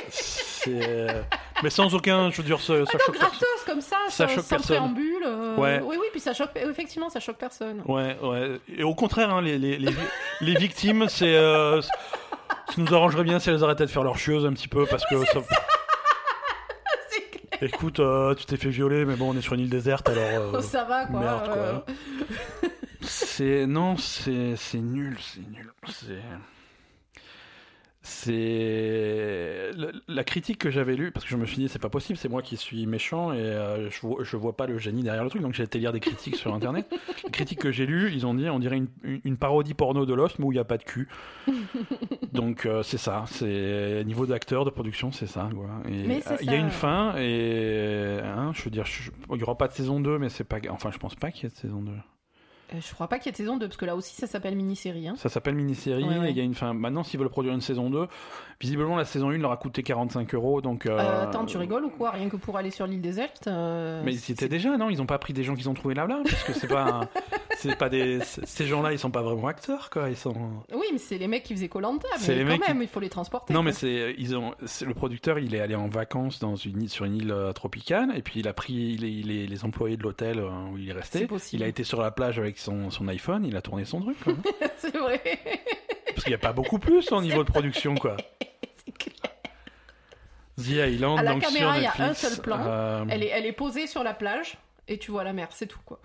c'est- 0.09 1.23
mais 1.63 1.69
sans 1.69 1.93
aucun, 1.93 2.31
je 2.31 2.37
veux 2.37 2.43
dire, 2.43 2.59
ça, 2.59 2.67
ça 2.67 2.79
Non, 2.79 2.85
personne. 2.85 3.15
gratos 3.15 3.47
comme 3.71 3.81
ça, 3.81 3.97
Ça 4.09 4.27
sans, 4.27 4.35
choque 4.35 4.43
sans 4.45 4.57
préambule. 4.57 5.23
euh, 5.25 5.55
Ouais. 5.57 5.81
Oui, 5.83 5.95
oui, 5.99 6.07
puis 6.11 6.19
ça 6.21 6.33
choque, 6.33 6.51
effectivement, 6.55 7.09
ça 7.09 7.19
choque 7.19 7.37
personne. 7.37 7.81
Ouais, 7.85 8.17
ouais. 8.21 8.59
Et 8.75 8.83
au 8.83 8.93
contraire, 8.95 9.33
hein, 9.33 9.41
les, 9.41 9.57
les, 9.57 9.77
les, 9.77 9.91
les 10.41 10.55
victimes, 10.55 11.07
c'est. 11.09 11.35
Euh, 11.35 11.81
ça 11.81 11.89
nous 12.77 12.93
arrangerait 12.93 13.23
bien 13.23 13.39
si 13.39 13.49
elles 13.49 13.63
arrêtaient 13.63 13.85
de 13.85 13.89
faire 13.91 14.03
leur 14.03 14.17
chieuse 14.17 14.45
un 14.45 14.53
petit 14.53 14.67
peu, 14.67 14.85
parce 14.85 15.05
que 15.05 15.23
ça. 15.33 15.39
Écoute, 17.63 17.99
euh, 17.99 18.33
tu 18.33 18.45
t'es 18.45 18.57
fait 18.57 18.69
violer, 18.69 19.05
mais 19.05 19.15
bon, 19.15 19.31
on 19.33 19.37
est 19.37 19.41
sur 19.41 19.53
une 19.53 19.59
île 19.61 19.69
déserte, 19.69 20.09
alors. 20.09 20.55
euh, 20.55 20.61
ça 20.61 20.83
va, 20.83 21.05
quoi. 21.05 21.19
merde, 21.19 21.45
quoi. 21.45 21.55
euh, 21.57 21.79
C'est 23.01 23.67
non, 23.67 23.97
c'est 23.97 24.55
c'est 24.55 24.79
nul, 24.79 25.15
c'est 25.21 25.41
nul. 25.47 25.71
C'est 25.87 26.21
c'est 28.11 29.71
la, 30.07 30.23
critique 30.23 30.59
que 30.59 30.69
j'avais 30.69 30.95
lue 30.95 31.11
parce 31.11 31.25
que 31.25 31.31
je 31.31 31.37
me 31.37 31.45
suis 31.45 31.57
dit 31.57 31.69
c'est 31.69 31.79
pas 31.79 31.89
possible, 31.89 32.19
c'est 32.19 32.29
moi 32.29 32.41
qui 32.41 32.57
suis 32.57 32.85
méchant 32.85 33.31
et 33.31 33.37
euh, 33.37 33.89
je, 33.89 34.01
vois, 34.01 34.23
je 34.23 34.37
vois 34.37 34.55
pas 34.55 34.67
le 34.67 34.77
génie 34.77 35.01
derrière 35.01 35.23
le 35.23 35.29
truc 35.29 35.41
donc 35.41 35.53
j'ai 35.53 35.63
été 35.63 35.79
lire 35.79 35.93
des 35.93 35.99
critiques 35.99 36.35
sur 36.35 36.53
internet. 36.53 36.87
Les 37.23 37.31
critiques 37.31 37.59
que 37.59 37.71
j'ai 37.71 37.85
lues, 37.85 38.11
ils 38.13 38.25
ont 38.25 38.33
dit 38.33 38.49
on 38.49 38.59
dirait 38.59 38.81
une, 39.03 39.37
parodie 39.37 39.73
porno 39.73 40.05
de 40.05 40.13
Lost 40.13 40.39
mais 40.39 40.45
où 40.45 40.51
il 40.51 40.55
y 40.55 40.59
a 40.59 40.65
pas 40.65 40.77
de 40.77 40.83
cul. 40.83 41.07
donc 42.33 42.65
euh, 42.65 42.83
c'est 42.83 42.97
ça, 42.97 43.23
c'est 43.27 44.03
niveau 44.05 44.25
d'acteur, 44.25 44.65
de 44.65 44.69
production, 44.69 45.11
c'est 45.11 45.27
ça 45.27 45.49
euh, 45.87 46.19
il 46.41 46.51
y 46.51 46.53
a 46.53 46.57
une 46.57 46.69
fin 46.69 47.15
et 47.17 48.19
hein, 48.23 48.51
je 48.53 48.63
veux 48.63 48.71
dire 48.71 48.85
je- 48.85 49.11
il 49.33 49.39
y 49.39 49.43
aura 49.43 49.57
pas 49.57 49.67
de 49.67 49.73
saison 49.73 49.99
2 49.99 50.19
mais 50.19 50.29
c'est 50.29 50.43
pas 50.43 50.57
enfin 50.69 50.91
je 50.91 50.97
pense 50.97 51.15
pas 51.15 51.31
qu'il 51.31 51.43
y 51.43 51.47
ait 51.47 51.49
de 51.49 51.55
saison 51.55 51.81
2. 51.81 51.91
Euh, 52.73 52.77
Je 52.87 52.93
crois 52.93 53.07
pas 53.07 53.17
qu'il 53.19 53.27
y 53.27 53.29
ait 53.29 53.31
de 53.33 53.37
saison 53.37 53.57
2, 53.57 53.67
parce 53.67 53.77
que 53.77 53.85
là 53.85 53.95
aussi, 53.95 54.15
ça 54.15 54.27
s'appelle 54.27 54.55
mini-série. 54.55 55.07
Hein. 55.07 55.15
Ça 55.17 55.29
s'appelle 55.29 55.55
mini-série, 55.55 56.03
Ouais, 56.03 56.17
ouais. 56.19 56.27
et 56.27 56.31
il 56.31 56.37
y 56.37 56.41
a 56.41 56.43
une 56.43 56.55
fin. 56.55 56.73
Maintenant, 56.73 57.03
s'ils 57.03 57.19
veulent 57.19 57.29
produire 57.29 57.53
une 57.53 57.61
saison 57.61 57.89
2, 57.89 58.07
visiblement 58.59 58.95
la 58.95 59.05
saison 59.05 59.29
1 59.29 59.37
leur 59.37 59.51
a 59.51 59.57
coûté 59.57 59.83
45 59.83 60.33
euros, 60.35 60.61
donc... 60.61 60.85
euh, 60.85 60.97
Euh, 60.99 61.23
attends, 61.23 61.45
tu 61.45 61.57
rigoles 61.57 61.85
ou 61.85 61.89
quoi? 61.89 62.11
Rien 62.11 62.29
que 62.29 62.35
pour 62.37 62.57
aller 62.57 62.71
sur 62.71 62.85
l'île 62.87 63.01
déserte. 63.01 63.47
euh, 63.47 64.01
Mais 64.05 64.13
c'est- 64.13 64.19
c'était 64.33 64.47
déjà, 64.49 64.77
non? 64.77 64.89
Ils 64.89 65.01
ont 65.01 65.05
pas 65.05 65.17
pris 65.19 65.33
des 65.33 65.43
gens 65.43 65.55
qu'ils 65.55 65.69
ont 65.69 65.73
trouvés 65.73 65.95
là-bas, 65.95 66.19
parce 66.23 66.43
que 66.43 66.53
c'est 66.53 66.67
pas... 66.67 66.83
un- 66.83 67.09
c'est 67.57 67.75
pas 67.77 67.89
des... 67.89 68.19
Ces 68.21 68.65
gens-là, 68.65 68.91
ils 68.93 68.99
sont 68.99 69.11
pas 69.11 69.21
vraiment 69.21 69.47
acteurs, 69.47 69.89
quoi, 69.89 70.09
ils 70.09 70.15
sont... 70.15 70.33
Oui, 70.73 70.85
mais 70.91 70.97
c'est 70.99 71.17
les 71.17 71.27
mecs 71.27 71.43
qui 71.43 71.53
faisaient 71.53 71.69
Colanta, 71.69 72.07
C'est 72.17 72.29
mais 72.33 72.37
les 72.37 72.43
quand 72.43 72.49
mecs 72.51 72.61
qui- 72.63 72.71
même, 72.73 72.81
il 72.83 72.87
faut 72.87 72.99
les 72.99 73.09
transporter. 73.09 73.53
Non, 73.53 73.63
mais 73.63 73.71
c'est... 73.71 74.15
Ils 74.17 74.35
ont... 74.37 74.53
c'est- 74.65 74.85
Le 74.85 74.93
producteur, 74.93 75.39
il 75.39 75.53
est 75.55 75.59
allé 75.61 75.75
en 75.75 75.87
vacances 75.87 76.39
dans 76.39 76.55
une 76.55 76.83
île, 76.83 76.89
sur 76.89 77.05
une 77.05 77.15
île 77.15 77.35
tropicale, 77.55 78.11
et 78.15 78.21
puis 78.21 78.39
il 78.41 78.47
a 78.47 78.53
pris 78.53 78.95
les, 78.97 79.21
les, 79.23 79.47
les 79.47 79.65
employés 79.65 79.97
de 79.97 80.03
l'hôtel 80.03 80.39
où 80.71 80.77
il 80.77 80.89
est 80.89 80.93
resté. 80.93 81.19
C'est 81.19 81.27
possible. 81.27 81.61
Il 81.61 81.65
a 81.65 81.67
été 81.67 81.83
sur 81.83 82.01
la 82.01 82.11
plage 82.11 82.37
avec 82.39 82.57
son, 82.61 82.89
son 82.91 83.07
iPhone, 83.07 83.45
il 83.45 83.55
a 83.57 83.61
tourné 83.61 83.85
son 83.85 84.01
truc, 84.01 84.17
quoi. 84.23 84.33
c'est 84.77 84.95
vrai. 84.95 85.21
Parce 86.07 86.23
qu'il 86.23 86.31
n'y 86.31 86.35
a 86.35 86.39
pas 86.39 86.53
beaucoup 86.53 86.79
plus 86.79 87.11
au 87.11 87.21
niveau 87.21 87.43
de 87.43 87.49
production, 87.51 87.95
quoi. 87.95 88.17
C'est 88.85 88.91
clair. 88.97 89.33
The 90.57 90.89
Island, 90.93 91.19
À 91.19 91.23
la 91.23 91.31
donc 91.33 91.41
caméra, 91.41 91.73
sur 91.73 91.81
il 91.81 91.83
y 91.83 91.87
a 91.87 91.93
un 91.97 92.07
Netflix, 92.09 92.33
seul 92.35 92.41
plan. 92.43 92.59
euh, 92.65 93.05
elle, 93.09 93.23
est, 93.23 93.27
elle 93.29 93.45
est 93.45 93.51
posée 93.53 93.87
sur 93.87 94.03
la 94.03 94.13
plage, 94.13 94.57
et 94.87 94.97
tu 94.99 95.11
vois 95.11 95.23
la 95.23 95.33
mer, 95.33 95.47
c'est 95.51 95.67
tout, 95.67 95.79
quoi. 95.85 95.99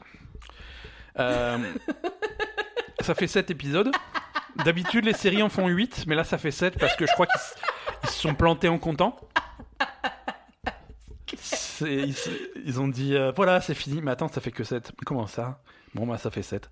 euh, 1.18 1.58
ça 3.00 3.14
fait 3.14 3.26
7 3.26 3.50
épisodes. 3.50 3.90
D'habitude, 4.64 5.04
les 5.04 5.12
séries 5.12 5.42
en 5.42 5.48
font 5.50 5.68
8, 5.68 6.04
mais 6.06 6.14
là, 6.14 6.24
ça 6.24 6.38
fait 6.38 6.50
7 6.50 6.78
parce 6.78 6.96
que 6.96 7.06
je 7.06 7.12
crois 7.12 7.26
qu'ils 7.26 7.36
s- 7.40 7.56
ils 8.04 8.08
se 8.10 8.20
sont 8.20 8.34
plantés 8.34 8.68
en 8.68 8.78
comptant. 8.78 9.16
C'est- 11.36 11.92
Ils, 11.92 12.10
s- 12.10 12.30
ils 12.64 12.80
ont 12.80 12.88
dit, 12.88 13.14
euh, 13.14 13.32
voilà, 13.36 13.60
c'est 13.60 13.74
fini. 13.74 14.00
Mais 14.00 14.10
attends, 14.12 14.28
ça 14.28 14.40
fait 14.40 14.50
que 14.52 14.64
7. 14.64 14.92
Comment 15.04 15.26
ça? 15.26 15.60
Bon, 15.96 16.06
bah, 16.06 16.18
ça 16.18 16.30
fait 16.30 16.42
7. 16.42 16.70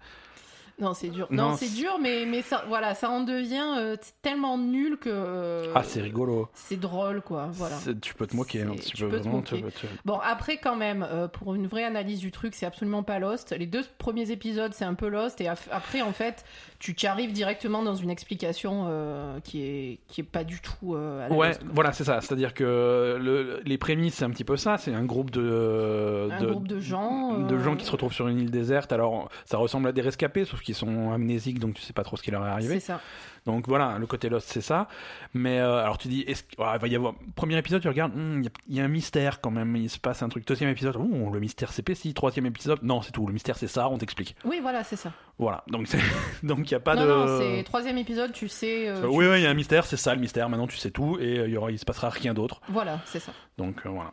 Non, 0.80 0.92
c'est 0.92 1.08
dur. 1.08 1.28
Non, 1.30 1.50
Non, 1.50 1.56
c'est 1.56 1.72
dur, 1.72 1.98
mais, 2.02 2.26
mais 2.26 2.42
ça, 2.42 2.64
voilà, 2.66 2.96
ça 2.96 3.08
en 3.08 3.20
devient 3.20 3.74
euh, 3.78 3.96
tellement 4.22 4.58
nul 4.58 4.96
que. 4.98 5.08
euh, 5.08 5.72
Ah, 5.72 5.84
c'est 5.84 6.00
rigolo. 6.00 6.48
C'est 6.52 6.80
drôle, 6.80 7.20
quoi. 7.22 7.48
Voilà. 7.52 7.76
Tu 8.02 8.12
peux 8.14 8.26
te 8.26 8.34
moquer. 8.34 8.64
moquer. 8.64 8.82
te- 8.92 9.68
te- 9.68 9.86
Bon, 10.04 10.18
après, 10.20 10.56
quand 10.56 10.74
même, 10.74 11.06
euh, 11.08 11.28
pour 11.28 11.54
une 11.54 11.68
vraie 11.68 11.84
analyse 11.84 12.18
du 12.18 12.32
truc, 12.32 12.56
c'est 12.56 12.66
absolument 12.66 13.04
pas 13.04 13.20
Lost. 13.20 13.52
Les 13.56 13.66
deux 13.66 13.84
premiers 13.98 14.32
épisodes, 14.32 14.72
c'est 14.74 14.84
un 14.84 14.94
peu 14.94 15.06
Lost, 15.06 15.40
et 15.40 15.46
après, 15.46 16.02
en 16.02 16.12
fait, 16.12 16.44
tu 16.84 16.94
tu 16.94 17.06
arrives 17.06 17.32
directement 17.32 17.82
dans 17.82 17.94
une 17.94 18.10
explication 18.10 18.84
euh, 18.88 19.40
qui 19.40 19.62
est 19.62 19.98
qui 20.06 20.20
est 20.20 20.24
pas 20.24 20.44
du 20.44 20.60
tout 20.60 20.94
euh, 20.94 21.24
à 21.24 21.28
la 21.30 21.34
Ouais, 21.34 21.52
voilà, 21.72 21.92
c'est 21.94 22.04
ça. 22.04 22.20
C'est-à-dire 22.20 22.52
que 22.52 23.16
le- 23.18 23.62
les 23.64 23.78
prémices, 23.78 24.16
c'est 24.16 24.24
un 24.26 24.30
petit 24.30 24.44
peu 24.44 24.58
ça. 24.58 24.76
C'est 24.76 24.92
un 24.92 25.04
groupe 25.04 25.30
de, 25.30 26.28
Un 26.30 26.42
de, 26.42 26.46
groupe 26.50 26.68
de 26.68 26.80
gens. 26.80 27.38
de 27.38 27.54
euh, 27.54 27.58
gens 27.64 27.74
qui 27.76 27.86
se 27.86 27.90
retrouvent 27.90 28.12
sur 28.12 28.28
une 28.28 28.38
île 28.38 28.50
déserte. 28.50 28.92
Alors, 28.92 29.30
ça 29.46 29.56
ressemble 29.56 29.88
à 29.88 29.92
des 29.92 30.02
rescapés, 30.02 30.44
sauf 30.44 30.60
qu'ils 30.60 30.74
sont 30.74 31.10
amnésiques, 31.12 31.58
donc 31.58 31.72
tu 31.74 31.80
sais 31.82 31.94
pas 31.94 32.02
trop 32.04 32.18
ce 32.18 32.22
qui 32.22 32.30
leur 32.30 32.44
est 32.44 32.50
arrivé. 32.50 32.74
C'est 32.80 32.86
ça. 32.86 33.00
Donc 33.46 33.68
voilà, 33.68 33.98
le 33.98 34.06
côté 34.06 34.30
Lost, 34.30 34.48
c'est 34.50 34.62
ça. 34.62 34.88
Mais 35.34 35.58
euh, 35.60 35.82
alors 35.82 35.98
tu 35.98 36.08
dis, 36.08 36.22
est-ce 36.22 36.44
il 36.58 36.78
va 36.80 36.88
y 36.88 36.96
avoir. 36.96 37.12
Premier 37.36 37.58
épisode, 37.58 37.82
tu 37.82 37.88
regardes, 37.88 38.14
hmm, 38.14 38.38
il 38.40 38.44
y 38.44 38.48
a- 38.48 38.50
il 38.68 38.76
y, 38.76 38.80
a 38.80 38.84
un 38.84 38.88
mystère 38.88 39.40
quand 39.42 39.50
même, 39.50 39.76
il 39.76 39.90
se 39.90 39.98
passe 39.98 40.22
un 40.22 40.28
truc. 40.30 40.46
Deuxième 40.46 40.70
épisode, 40.70 40.96
oh, 40.96 41.30
le 41.30 41.40
mystère 41.40 41.70
s'épaissit. 41.72 42.14
Troisième 42.14 42.46
épisode, 42.46 42.78
non, 42.82 43.02
c'est 43.02 43.12
tout. 43.12 43.26
Le 43.26 43.34
mystère, 43.34 43.56
c'est 43.58 43.66
ça, 43.68 43.88
on 43.90 43.98
t'explique. 43.98 44.34
Oui, 44.46 44.60
voilà, 44.62 44.82
c'est 44.82 44.96
ça. 44.96 45.12
Voilà, 45.38 45.62
donc 45.68 45.86
c'est- 45.88 45.98
donc 46.42 46.70
il 46.70 46.72
y 46.72 46.74
a 46.74 46.80
pas 46.80 46.94
non, 46.94 47.02
de. 47.02 47.06
non, 47.08 47.38
c'est 47.38 47.64
troisième 47.64 47.98
épisode, 47.98 48.32
tu 48.32 48.48
sais. 48.48 48.88
euh, 48.88 48.96
Euh, 48.96 49.00
tu- 49.02 49.06
Oui, 49.08 49.26
oui, 49.26 49.40
il 49.40 49.42
y 49.42 49.46
a 49.46 49.50
un 49.50 49.54
mystère, 49.54 49.84
c'est 49.84 49.96
ça 49.98 50.14
le 50.14 50.20
mystère. 50.22 50.48
Maintenant, 50.48 50.66
tu 50.66 50.78
sais 50.78 50.90
tout 50.90 51.18
et 51.20 51.44
il 51.44 51.50
y 51.50 51.56
aura, 51.58 51.70
il 51.70 51.78
se 51.78 51.84
passera 51.84 52.08
rien 52.08 52.32
d'autre. 52.32 52.62
Voilà, 52.68 53.00
c'est 53.04 53.20
ça. 53.20 53.32
Donc 53.58 53.82
euh, 53.84 53.90
voilà. 53.90 54.12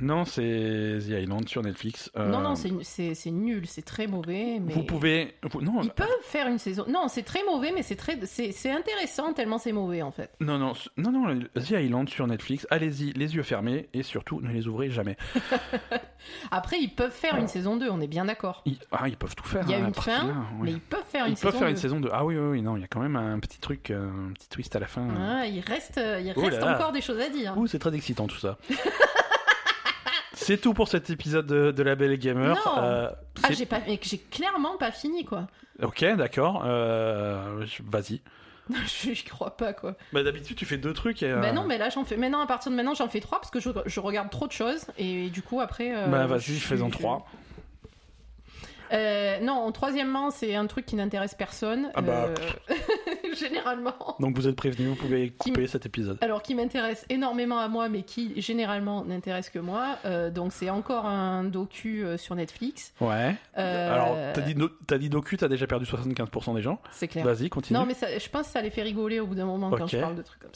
Non, 0.00 0.24
c'est 0.24 0.98
The 1.00 1.08
Island 1.10 1.48
sur 1.48 1.62
Netflix. 1.62 2.10
Euh, 2.16 2.28
Non, 2.28 2.40
non, 2.40 2.54
c'est 2.54 3.14
c'est- 3.14 3.30
nul, 3.30 3.66
c'est 3.66 3.82
très 3.84 4.06
mauvais. 4.06 4.60
Mais... 4.60 4.72
Vous 4.72 4.82
pouvez. 4.84 5.34
vous- 5.50 5.60
non, 5.60 5.82
Ils 5.82 5.90
peuvent 5.90 6.06
faire 6.22 6.48
une 6.48 6.58
saison. 6.58 6.84
Non, 6.88 7.08
c'est 7.08 7.22
très 7.22 7.42
mauvais, 7.44 7.72
mais 7.74 7.82
c'est 7.82 7.96
très, 7.96 8.18
c'est 8.26 8.70
intéressant 8.70 9.32
tellement 9.32 9.58
c'est 9.58 9.72
mauvais 9.72 10.02
en 10.02 10.10
fait. 10.10 10.30
non, 10.40 10.58
non, 10.58 10.72
non, 10.96 11.10
non, 11.12 11.38
The 11.54 11.70
Island 11.70 12.08
sur 12.08 12.26
Netflix. 12.26 12.66
Allez-y, 12.70 13.12
les 13.12 13.34
yeux 13.36 13.42
fermés 13.42 13.88
et 13.94 14.02
surtout 14.02 14.40
ne 14.40 14.50
les 14.52 14.68
ouvrez 14.68 14.90
jamais. 14.90 15.16
Après, 16.50 16.78
ils 16.80 16.88
peuvent 16.94 17.12
faire 17.12 17.36
une 17.36 17.48
saison 17.48 17.76
2, 17.76 17.88
on 17.90 18.00
est 18.00 18.06
bien 18.08 18.24
d'accord. 18.24 18.62
Ils, 18.66 18.78
ah, 18.92 19.08
ils 19.08 19.16
peuvent 19.16 19.34
tout 19.34 19.46
faire. 19.46 19.62
Il 19.66 19.70
y 19.70 19.74
a 19.74 19.78
hein, 19.78 19.88
une 19.88 19.94
fin, 19.94 20.26
là. 20.26 20.34
Mais 20.60 20.72
ils 20.72 20.80
peuvent 20.80 21.04
faire 21.08 21.26
Ils 21.26 21.30
une 21.30 21.34
peuvent 21.36 21.52
saison 21.52 21.58
faire 21.58 21.68
2. 21.68 21.70
une 21.70 21.76
saison 21.76 22.00
2. 22.00 22.08
Ah 22.12 22.24
oui, 22.24 22.36
oui, 22.36 22.48
oui, 22.50 22.62
non, 22.62 22.76
il 22.76 22.80
y 22.80 22.84
a 22.84 22.88
quand 22.88 23.00
même 23.00 23.16
un 23.16 23.38
petit 23.38 23.58
truc, 23.58 23.90
euh, 23.90 24.08
un 24.28 24.32
petit 24.32 24.48
twist 24.48 24.74
à 24.76 24.80
la 24.80 24.86
fin. 24.86 25.06
Ah, 25.18 25.46
il 25.46 25.60
reste, 25.60 25.98
il 25.98 26.32
Oh 26.36 26.40
là 26.42 26.48
reste 26.48 26.60
là. 26.60 26.74
encore 26.76 26.92
des 26.92 27.00
choses 27.00 27.20
à 27.20 27.28
dire. 27.28 27.56
Ouh, 27.56 27.66
c'est 27.66 27.78
très 27.78 27.94
excitant 27.94 28.26
tout 28.26 28.36
ça. 28.38 28.58
c'est 30.38 30.58
tout 30.58 30.74
pour 30.74 30.88
cet 30.88 31.10
épisode 31.10 31.46
de, 31.46 31.70
de 31.72 31.82
La 31.82 31.94
Belle 31.94 32.16
Gamer. 32.18 32.54
Non. 32.54 32.82
Euh, 32.82 33.10
Ah, 33.42 33.52
j'ai 33.52 33.66
pas, 33.66 33.80
j'ai 34.00 34.18
clairement 34.18 34.76
pas 34.76 34.90
fini 34.92 35.24
quoi. 35.24 35.46
ok, 35.82 36.04
d'accord. 36.16 36.62
Euh, 36.66 37.64
Vas-y. 37.90 38.20
Je 38.86 39.24
crois 39.28 39.56
pas 39.56 39.72
quoi. 39.72 39.94
Bah, 40.12 40.22
D'habitude, 40.22 40.54
tu 40.56 40.66
fais 40.66 40.76
deux 40.76 40.92
trucs. 40.92 41.22
Et, 41.22 41.30
euh, 41.30 41.40
Bah 41.40 41.52
non, 41.52 41.64
mais 41.64 41.78
là 41.78 41.88
j'en 41.88 42.04
fais. 42.04 42.16
Maintenant, 42.18 42.40
à 42.42 42.46
partir 42.46 42.70
de 42.70 42.76
maintenant, 42.76 42.94
j'en 42.94 43.08
fais 43.08 43.20
trois 43.20 43.38
parce 43.40 43.50
que 43.50 43.60
je, 43.60 43.70
je 43.86 44.00
regarde 44.00 44.28
trop 44.30 44.46
de 44.46 44.52
choses 44.52 44.84
et 44.98 45.30
du 45.30 45.40
coup 45.42 45.60
après. 45.60 45.90
euh, 45.96 46.06
Bah, 46.08 46.24
je 46.24 46.28
vas-y, 46.28 46.58
fais-en 46.58 46.90
trois. 46.90 47.26
Euh, 48.92 49.38
non, 49.40 49.70
troisièmement, 49.72 50.30
c'est 50.30 50.54
un 50.54 50.66
truc 50.66 50.86
qui 50.86 50.96
n'intéresse 50.96 51.34
personne. 51.34 51.90
Ah 51.94 52.00
bah, 52.02 52.28
euh, 52.70 52.74
généralement. 53.38 54.16
Donc 54.20 54.36
vous 54.36 54.48
êtes 54.48 54.56
prévenus, 54.56 54.88
vous 54.88 54.94
pouvez 54.96 55.30
couper 55.30 55.66
cet 55.66 55.86
épisode. 55.86 56.18
Alors, 56.20 56.42
qui 56.42 56.54
m'intéresse 56.54 57.04
énormément 57.08 57.58
à 57.58 57.68
moi, 57.68 57.88
mais 57.88 58.02
qui 58.02 58.40
généralement 58.40 59.04
n'intéresse 59.04 59.50
que 59.50 59.58
moi. 59.58 59.96
Euh, 60.04 60.30
donc, 60.30 60.52
c'est 60.52 60.70
encore 60.70 61.06
un 61.06 61.44
docu 61.44 62.04
sur 62.16 62.34
Netflix. 62.34 62.92
Ouais. 63.00 63.34
Alors, 63.54 64.16
t'as 64.34 64.40
dit, 64.42 64.54
no- 64.54 64.70
t'as 64.86 64.98
dit 64.98 65.08
docu, 65.08 65.36
t'as 65.36 65.48
déjà 65.48 65.66
perdu 65.66 65.84
75% 65.86 66.54
des 66.54 66.62
gens. 66.62 66.80
C'est 66.90 67.08
clair. 67.08 67.24
Vas-y, 67.24 67.48
continue. 67.48 67.78
Non, 67.78 67.86
mais 67.86 67.94
ça, 67.94 68.18
je 68.18 68.28
pense 68.28 68.46
que 68.46 68.52
ça 68.52 68.62
les 68.62 68.70
fait 68.70 68.82
rigoler 68.82 69.20
au 69.20 69.26
bout 69.26 69.34
d'un 69.34 69.46
moment 69.46 69.70
quand 69.70 69.86
je 69.86 69.98
parle 69.98 70.16
de 70.16 70.22
trucs 70.22 70.40
comme 70.40 70.50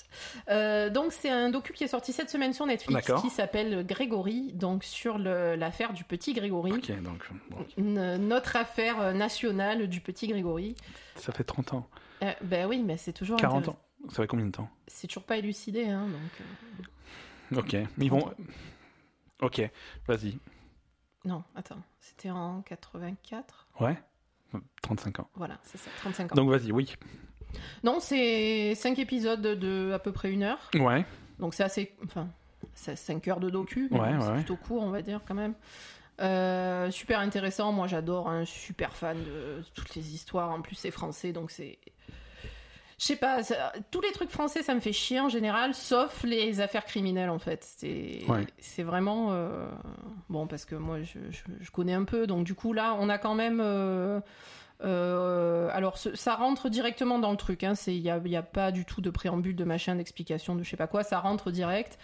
ça. 0.47 0.91
Donc, 0.91 1.13
c'est 1.13 1.31
un 1.31 1.51
docu 1.51 1.73
qui 1.73 1.85
est 1.85 1.89
sorti 1.89 2.13
cette 2.13 2.31
semaine 2.31 2.53
sur 2.53 2.67
Netflix 2.67 3.11
qui 3.21 3.31
s'appelle 3.31 3.85
Grégory, 3.87 4.53
donc 4.55 4.85
sur 4.85 5.19
l'affaire 5.19 5.93
du 5.93 6.05
petit 6.05 6.33
Grégory. 6.33 6.73
Ok, 6.73 6.91
donc 7.03 7.29
bon, 7.51 8.19
Notre 8.23 8.57
affaire 8.57 9.01
euh, 9.01 9.12
nationale 9.12 9.86
du 9.89 10.01
petit 10.01 10.28
Grégory. 10.28 10.74
ça 11.16 11.32
fait 11.32 11.44
30 11.44 11.74
ans. 11.74 11.89
Euh, 12.23 12.32
ben 12.43 12.66
oui, 12.69 12.82
mais 12.82 12.97
c'est 12.97 13.12
toujours 13.12 13.36
40 13.39 13.59
intéressant. 13.69 13.78
ans. 13.78 14.11
Ça 14.11 14.23
fait 14.23 14.27
combien 14.28 14.47
de 14.47 14.51
temps 14.53 14.69
C'est 14.86 15.07
toujours 15.07 15.24
pas 15.24 15.36
élucidé, 15.36 15.86
hein, 15.89 16.07
donc. 16.09 16.40
euh, 17.57 17.59
Ok, 17.61 17.73
mais 17.97 18.07
ils 18.07 18.11
vont. 18.11 18.32
Ok, 19.40 19.61
vas-y. 20.07 20.39
Non, 21.24 21.43
attends, 21.55 21.81
c'était 22.01 22.31
en 22.31 22.62
84 22.62 23.66
Ouais 23.81 23.97
35 24.82 25.20
ans. 25.20 25.28
Voilà, 25.35 25.59
c'est 25.62 25.78
ça, 25.78 25.90
35 26.01 26.32
ans. 26.32 26.35
Donc 26.35 26.51
vas-y, 26.51 26.73
oui. 26.73 26.94
Non, 27.85 28.01
c'est 28.01 28.74
5 28.74 28.99
épisodes 28.99 29.40
de 29.43 29.93
à 29.93 29.99
peu 29.99 30.12
près 30.12 30.31
une 30.32 30.43
heure. 30.43 30.70
Ouais, 30.74 31.05
Donc 31.39 31.55
c'est 31.55 31.62
assez. 31.65 31.94
Enfin, 32.05 32.28
c'est 32.74 32.97
5 32.97 33.27
heures 33.28 33.40
de 33.40 33.51
docu, 33.51 33.89
Ouais, 33.90 33.99
bon, 33.99 34.20
c'est 34.20 34.28
ouais. 34.28 34.35
plutôt 34.36 34.57
court, 34.57 34.82
on 34.82 34.90
va 34.90 35.03
dire, 35.03 35.20
quand 35.27 35.35
même. 35.35 35.55
Euh, 36.20 36.90
super 36.90 37.18
intéressant, 37.20 37.72
moi 37.72 37.86
j'adore, 37.86 38.28
un 38.28 38.44
super 38.44 38.93
fan 38.94 39.16
de 39.24 39.62
toutes 39.74 39.94
les 39.94 40.14
histoires. 40.14 40.51
En 40.51 40.60
plus, 40.60 40.74
c'est 40.76 40.90
français, 40.90 41.32
donc 41.32 41.51
c'est. 41.51 41.78
Je 42.98 43.06
sais 43.09 43.16
pas, 43.16 43.43
ça- 43.43 43.72
tous 43.90 44.01
les 44.01 44.12
trucs 44.12 44.30
français, 44.30 44.62
ça 44.62 44.74
me 44.74 44.80
fait 44.80 44.93
chier 44.93 45.18
en 45.18 45.28
général, 45.28 45.74
sauf 45.74 46.22
les 46.22 46.60
affaires 46.60 46.84
criminelles 46.84 47.30
en 47.30 47.40
fait. 47.40 47.64
C'est 47.64 48.22
Ouais. 48.28 48.47
vraiment. 48.84 49.28
euh, 49.32 49.68
Bon, 50.28 50.47
parce 50.47 50.64
que 50.64 50.76
moi 50.76 51.02
je, 51.02 51.18
je- 51.30 51.43
je 51.64 51.70
connais 51.72 51.94
un 51.94 52.05
peu, 52.05 52.26
donc 52.28 52.44
du 52.44 52.55
coup 52.55 52.72
là, 52.72 52.94
on 53.01 53.09
a 53.09 53.18
quand 53.18 53.34
même. 53.34 53.60
euh, 53.60 54.20
euh, 54.84 55.68
alors, 55.72 55.98
ce- 55.98 56.14
ça 56.14 56.34
rentre 56.36 56.68
directement 56.68 57.18
dans 57.18 57.30
le 57.30 57.36
truc. 57.36 57.64
hein, 57.64 57.72
Il 57.86 58.02
n'y 58.02 58.10
a, 58.10 58.20
il 58.24 58.30
y 58.30 58.36
a 58.36 58.43
pas 58.43 58.70
du 58.72 58.84
tout 58.84 59.01
de 59.01 59.10
préambule, 59.10 59.56
de 59.56 59.64
machin, 59.64 59.94
d'explication, 59.97 60.55
de 60.55 60.62
je 60.62 60.70
sais 60.70 60.76
pas 60.76 60.86
quoi. 60.86 61.02
Ça 61.02 61.18
rentre 61.20 61.51
direct. 61.51 61.98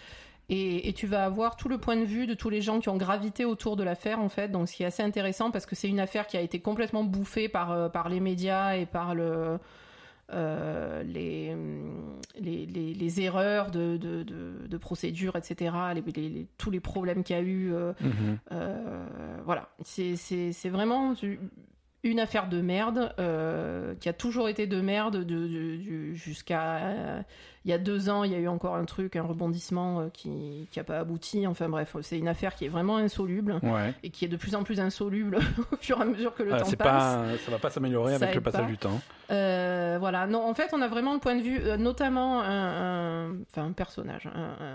Et, 0.49 0.89
et 0.89 0.93
tu 0.93 1.05
vas 1.07 1.25
avoir 1.25 1.55
tout 1.55 1.69
le 1.69 1.77
point 1.77 1.95
de 1.95 2.05
vue 2.05 2.25
de 2.25 2.33
tous 2.33 2.49
les 2.49 2.61
gens 2.61 2.79
qui 2.79 2.89
ont 2.89 2.97
gravité 2.97 3.45
autour 3.45 3.75
de 3.75 3.83
l'affaire, 3.83 4.19
en 4.19 4.29
fait. 4.29 4.49
Donc, 4.51 4.67
ce 4.67 4.75
qui 4.75 4.83
est 4.83 4.87
assez 4.87 5.03
intéressant 5.03 5.51
parce 5.51 5.65
que 5.67 5.75
c'est 5.75 5.87
une 5.89 5.99
affaire 5.99 6.25
qui 6.27 6.37
a 6.37 6.41
été 6.41 6.59
complètement 6.59 7.03
bouffée 7.03 7.47
par, 7.49 7.71
euh, 7.71 7.87
par 7.89 8.09
les 8.09 8.19
médias 8.19 8.75
et 8.75 8.85
par 8.87 9.13
le. 9.13 9.59
euh, 10.31 11.01
les, 11.03 11.55
les, 12.39 12.65
les, 12.67 12.93
les 12.93 13.21
erreurs 13.21 13.71
de, 13.71 13.97
de, 13.97 14.21
de, 14.23 14.67
de 14.67 14.77
procédure, 14.77 15.35
etc., 15.35 15.71
les, 15.95 16.47
tous 16.57 16.69
les 16.71 16.79
problèmes 16.79 17.23
qu'il 17.23 17.35
y 17.35 17.39
a 17.39 17.41
eu, 17.41 17.73
euh, 17.73 17.93
Mhm. 18.01 18.37
euh, 18.51 19.05
voilà, 19.45 19.69
c'est 19.83 20.69
vraiment 20.69 21.13
une 22.03 22.19
affaire 22.19 22.47
de 22.47 22.61
merde 22.61 23.13
euh, 23.19 23.95
qui 23.99 24.07
a 24.07 24.13
toujours 24.13 24.49
été 24.49 24.67
de 24.67 24.79
merde 24.81 25.17
de, 25.17 25.23
de- 25.23 25.75
du- 25.77 26.15
jusqu'à 26.15 27.25
il 27.69 27.71
y 27.71 27.75
a 27.75 27.77
deux 27.77 28.09
ans. 28.09 28.23
Il 28.23 28.31
y 28.31 28.35
a 28.35 28.39
eu 28.39 28.47
encore 28.47 28.75
un 28.75 28.85
truc, 28.85 29.15
un 29.15 29.21
rebondissement 29.23 29.99
euh, 30.01 30.07
qui 30.11 30.67
qui 30.71 30.79
a 30.79 30.83
pas 30.83 30.99
abouti. 30.99 31.45
Enfin 31.45 31.69
bref, 31.69 31.95
c'est 32.01 32.17
une 32.17 32.27
affaire 32.27 32.55
qui 32.55 32.65
est 32.65 32.69
vraiment 32.69 32.97
insoluble 32.97 33.59
ouais. 33.63 33.93
et 34.03 34.09
qui 34.09 34.25
est 34.25 34.27
de 34.27 34.37
plus 34.37 34.55
en 34.55 34.63
plus 34.63 34.79
insoluble 34.79 35.37
au 35.71 35.75
fur 35.77 35.99
et 35.99 36.01
à 36.01 36.05
mesure 36.05 36.33
que 36.33 36.43
le 36.43 36.53
Ah, 36.53 36.59
temps 36.59 36.65
passe. 36.71 36.77
pas, 36.77 37.23
ça 37.45 37.51
va 37.51 37.59
pas 37.59 37.69
s'améliorer 37.69 38.15
avec 38.15 38.33
le 38.35 38.41
passage 38.41 38.61
pas. 38.61 38.67
du 38.67 38.77
temps. 38.77 38.99
Euh, 39.31 39.97
voilà, 39.99 40.25
non, 40.25 40.43
en 40.43 40.53
fait, 40.55 40.69
on 40.73 40.81
a 40.81 40.87
vraiment 40.87 41.13
le 41.13 41.19
point 41.19 41.35
de 41.35 41.41
vue, 41.43 41.59
euh, 41.61 41.77
notamment 41.77 42.41
un, 42.41 43.27
un- 43.29 43.35
enfin, 43.51 43.65
un 43.65 43.71
personnage, 43.73 44.27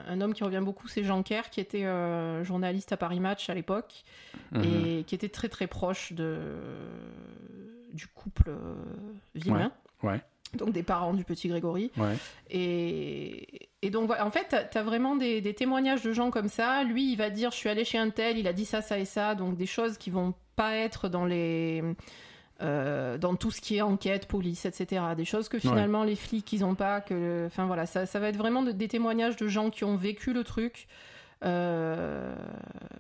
un, 0.09 0.21
homme 0.21 0.33
qui 0.33 0.45
revient 0.45 0.62
beaucoup, 0.62 0.87
c'est 0.87 1.03
Jean 1.03 1.25
Kerr, 1.25 1.51
qui 1.51 1.59
était 1.61 1.85
euh, 1.85 2.45
journaliste 2.45 2.93
à 2.93 2.97
Paris 2.97 3.19
Match 3.19 3.51
à 3.51 3.55
l'époque 3.55 4.05
Mhm. 4.53 4.62
et 4.62 5.05
qui 5.05 5.15
était 5.16 5.29
très 5.29 5.49
très 5.49 5.66
proche 5.66 6.12
de 6.12 6.37
du 7.93 8.07
couple 8.09 8.51
Villain. 9.35 9.73
Ouais, 10.03 10.11
ouais. 10.12 10.23
Donc 10.57 10.73
des 10.73 10.83
parents 10.83 11.15
du 11.15 11.25
petit 11.25 11.49
Grégory. 11.49 11.91
Ouais. 11.97 12.15
Et, 12.51 13.69
et 13.83 13.91
donc, 13.91 14.07
voilà, 14.07 14.27
en 14.27 14.31
fait, 14.31 14.55
tu 14.71 14.79
as 14.79 14.83
vraiment 14.83 15.17
des, 15.17 15.41
des 15.41 15.55
témoignages 15.55 16.03
de 16.03 16.13
gens 16.13 16.31
comme 16.31 16.49
ça. 16.49 16.85
Lui, 16.85 17.13
il 17.13 17.17
va 17.17 17.31
dire 17.31 17.51
Je 17.51 17.57
suis 17.57 17.69
allé 17.69 17.85
chez 17.85 17.99
un 17.99 18.11
tel, 18.11 18.39
il 18.39 18.47
a 18.49 18.53
dit 18.53 18.65
ça, 18.65 18.83
ça 18.83 18.99
et 18.99 19.05
ça. 19.05 19.35
Donc, 19.35 19.57
des 19.57 19.67
choses 19.67 19.99
qui 19.99 20.11
vont 20.11 20.35
pas 20.57 20.75
être 20.77 21.09
dans 21.09 21.25
les. 21.27 21.83
euh, 22.63 23.19
dans 23.19 23.35
tout 23.35 23.51
ce 23.51 23.61
qui 23.61 23.77
est 23.77 23.83
enquête, 23.83 24.27
police, 24.27 24.65
etc. 24.65 25.03
Des 25.17 25.25
choses 25.25 25.49
que 25.49 25.59
finalement 25.71 26.05
les 26.05 26.15
flics 26.17 26.53
ils 26.53 26.65
ont 26.65 26.75
pas. 26.77 27.01
Que, 27.01 27.45
enfin 27.47 27.67
voilà, 27.67 27.85
ça, 27.87 28.07
ça 28.07 28.21
va 28.21 28.29
être 28.29 28.37
vraiment 28.37 28.63
de- 28.63 28.71
des 28.73 28.87
témoignages 28.89 29.37
de 29.37 29.49
gens 29.49 29.71
qui 29.71 29.85
ont 29.85 29.97
vécu 29.97 30.33
le 30.33 30.45
truc. 30.45 30.87
Euh, 31.45 32.35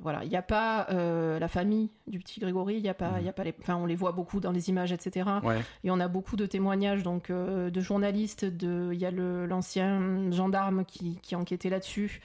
voilà, 0.00 0.22
il 0.24 0.28
n'y 0.28 0.36
a 0.36 0.42
pas 0.42 0.86
euh, 0.90 1.38
la 1.38 1.48
famille 1.48 1.90
du 2.06 2.18
petit 2.18 2.40
Grégory, 2.40 2.74
il 2.76 2.82
y 2.84 2.88
a 2.88 2.94
pas, 2.94 3.12
il 3.20 3.28
a 3.28 3.32
pas 3.32 3.44
les, 3.44 3.54
enfin 3.60 3.76
on 3.76 3.86
les 3.86 3.94
voit 3.94 4.12
beaucoup 4.12 4.38
dans 4.40 4.52
les 4.52 4.68
images, 4.68 4.92
etc. 4.92 5.28
Ouais. 5.42 5.60
Et 5.82 5.90
on 5.90 5.98
a 5.98 6.08
beaucoup 6.08 6.36
de 6.36 6.44
témoignages 6.46 7.02
donc 7.02 7.30
euh, 7.30 7.70
de 7.70 7.80
journalistes, 7.80 8.44
de 8.44 8.90
il 8.92 8.98
y 9.00 9.06
a 9.06 9.10
le- 9.10 9.46
l'ancien 9.46 10.30
gendarme 10.30 10.84
qui, 10.84 11.18
qui 11.22 11.34
enquêtait 11.36 11.70
là-dessus. 11.70 12.20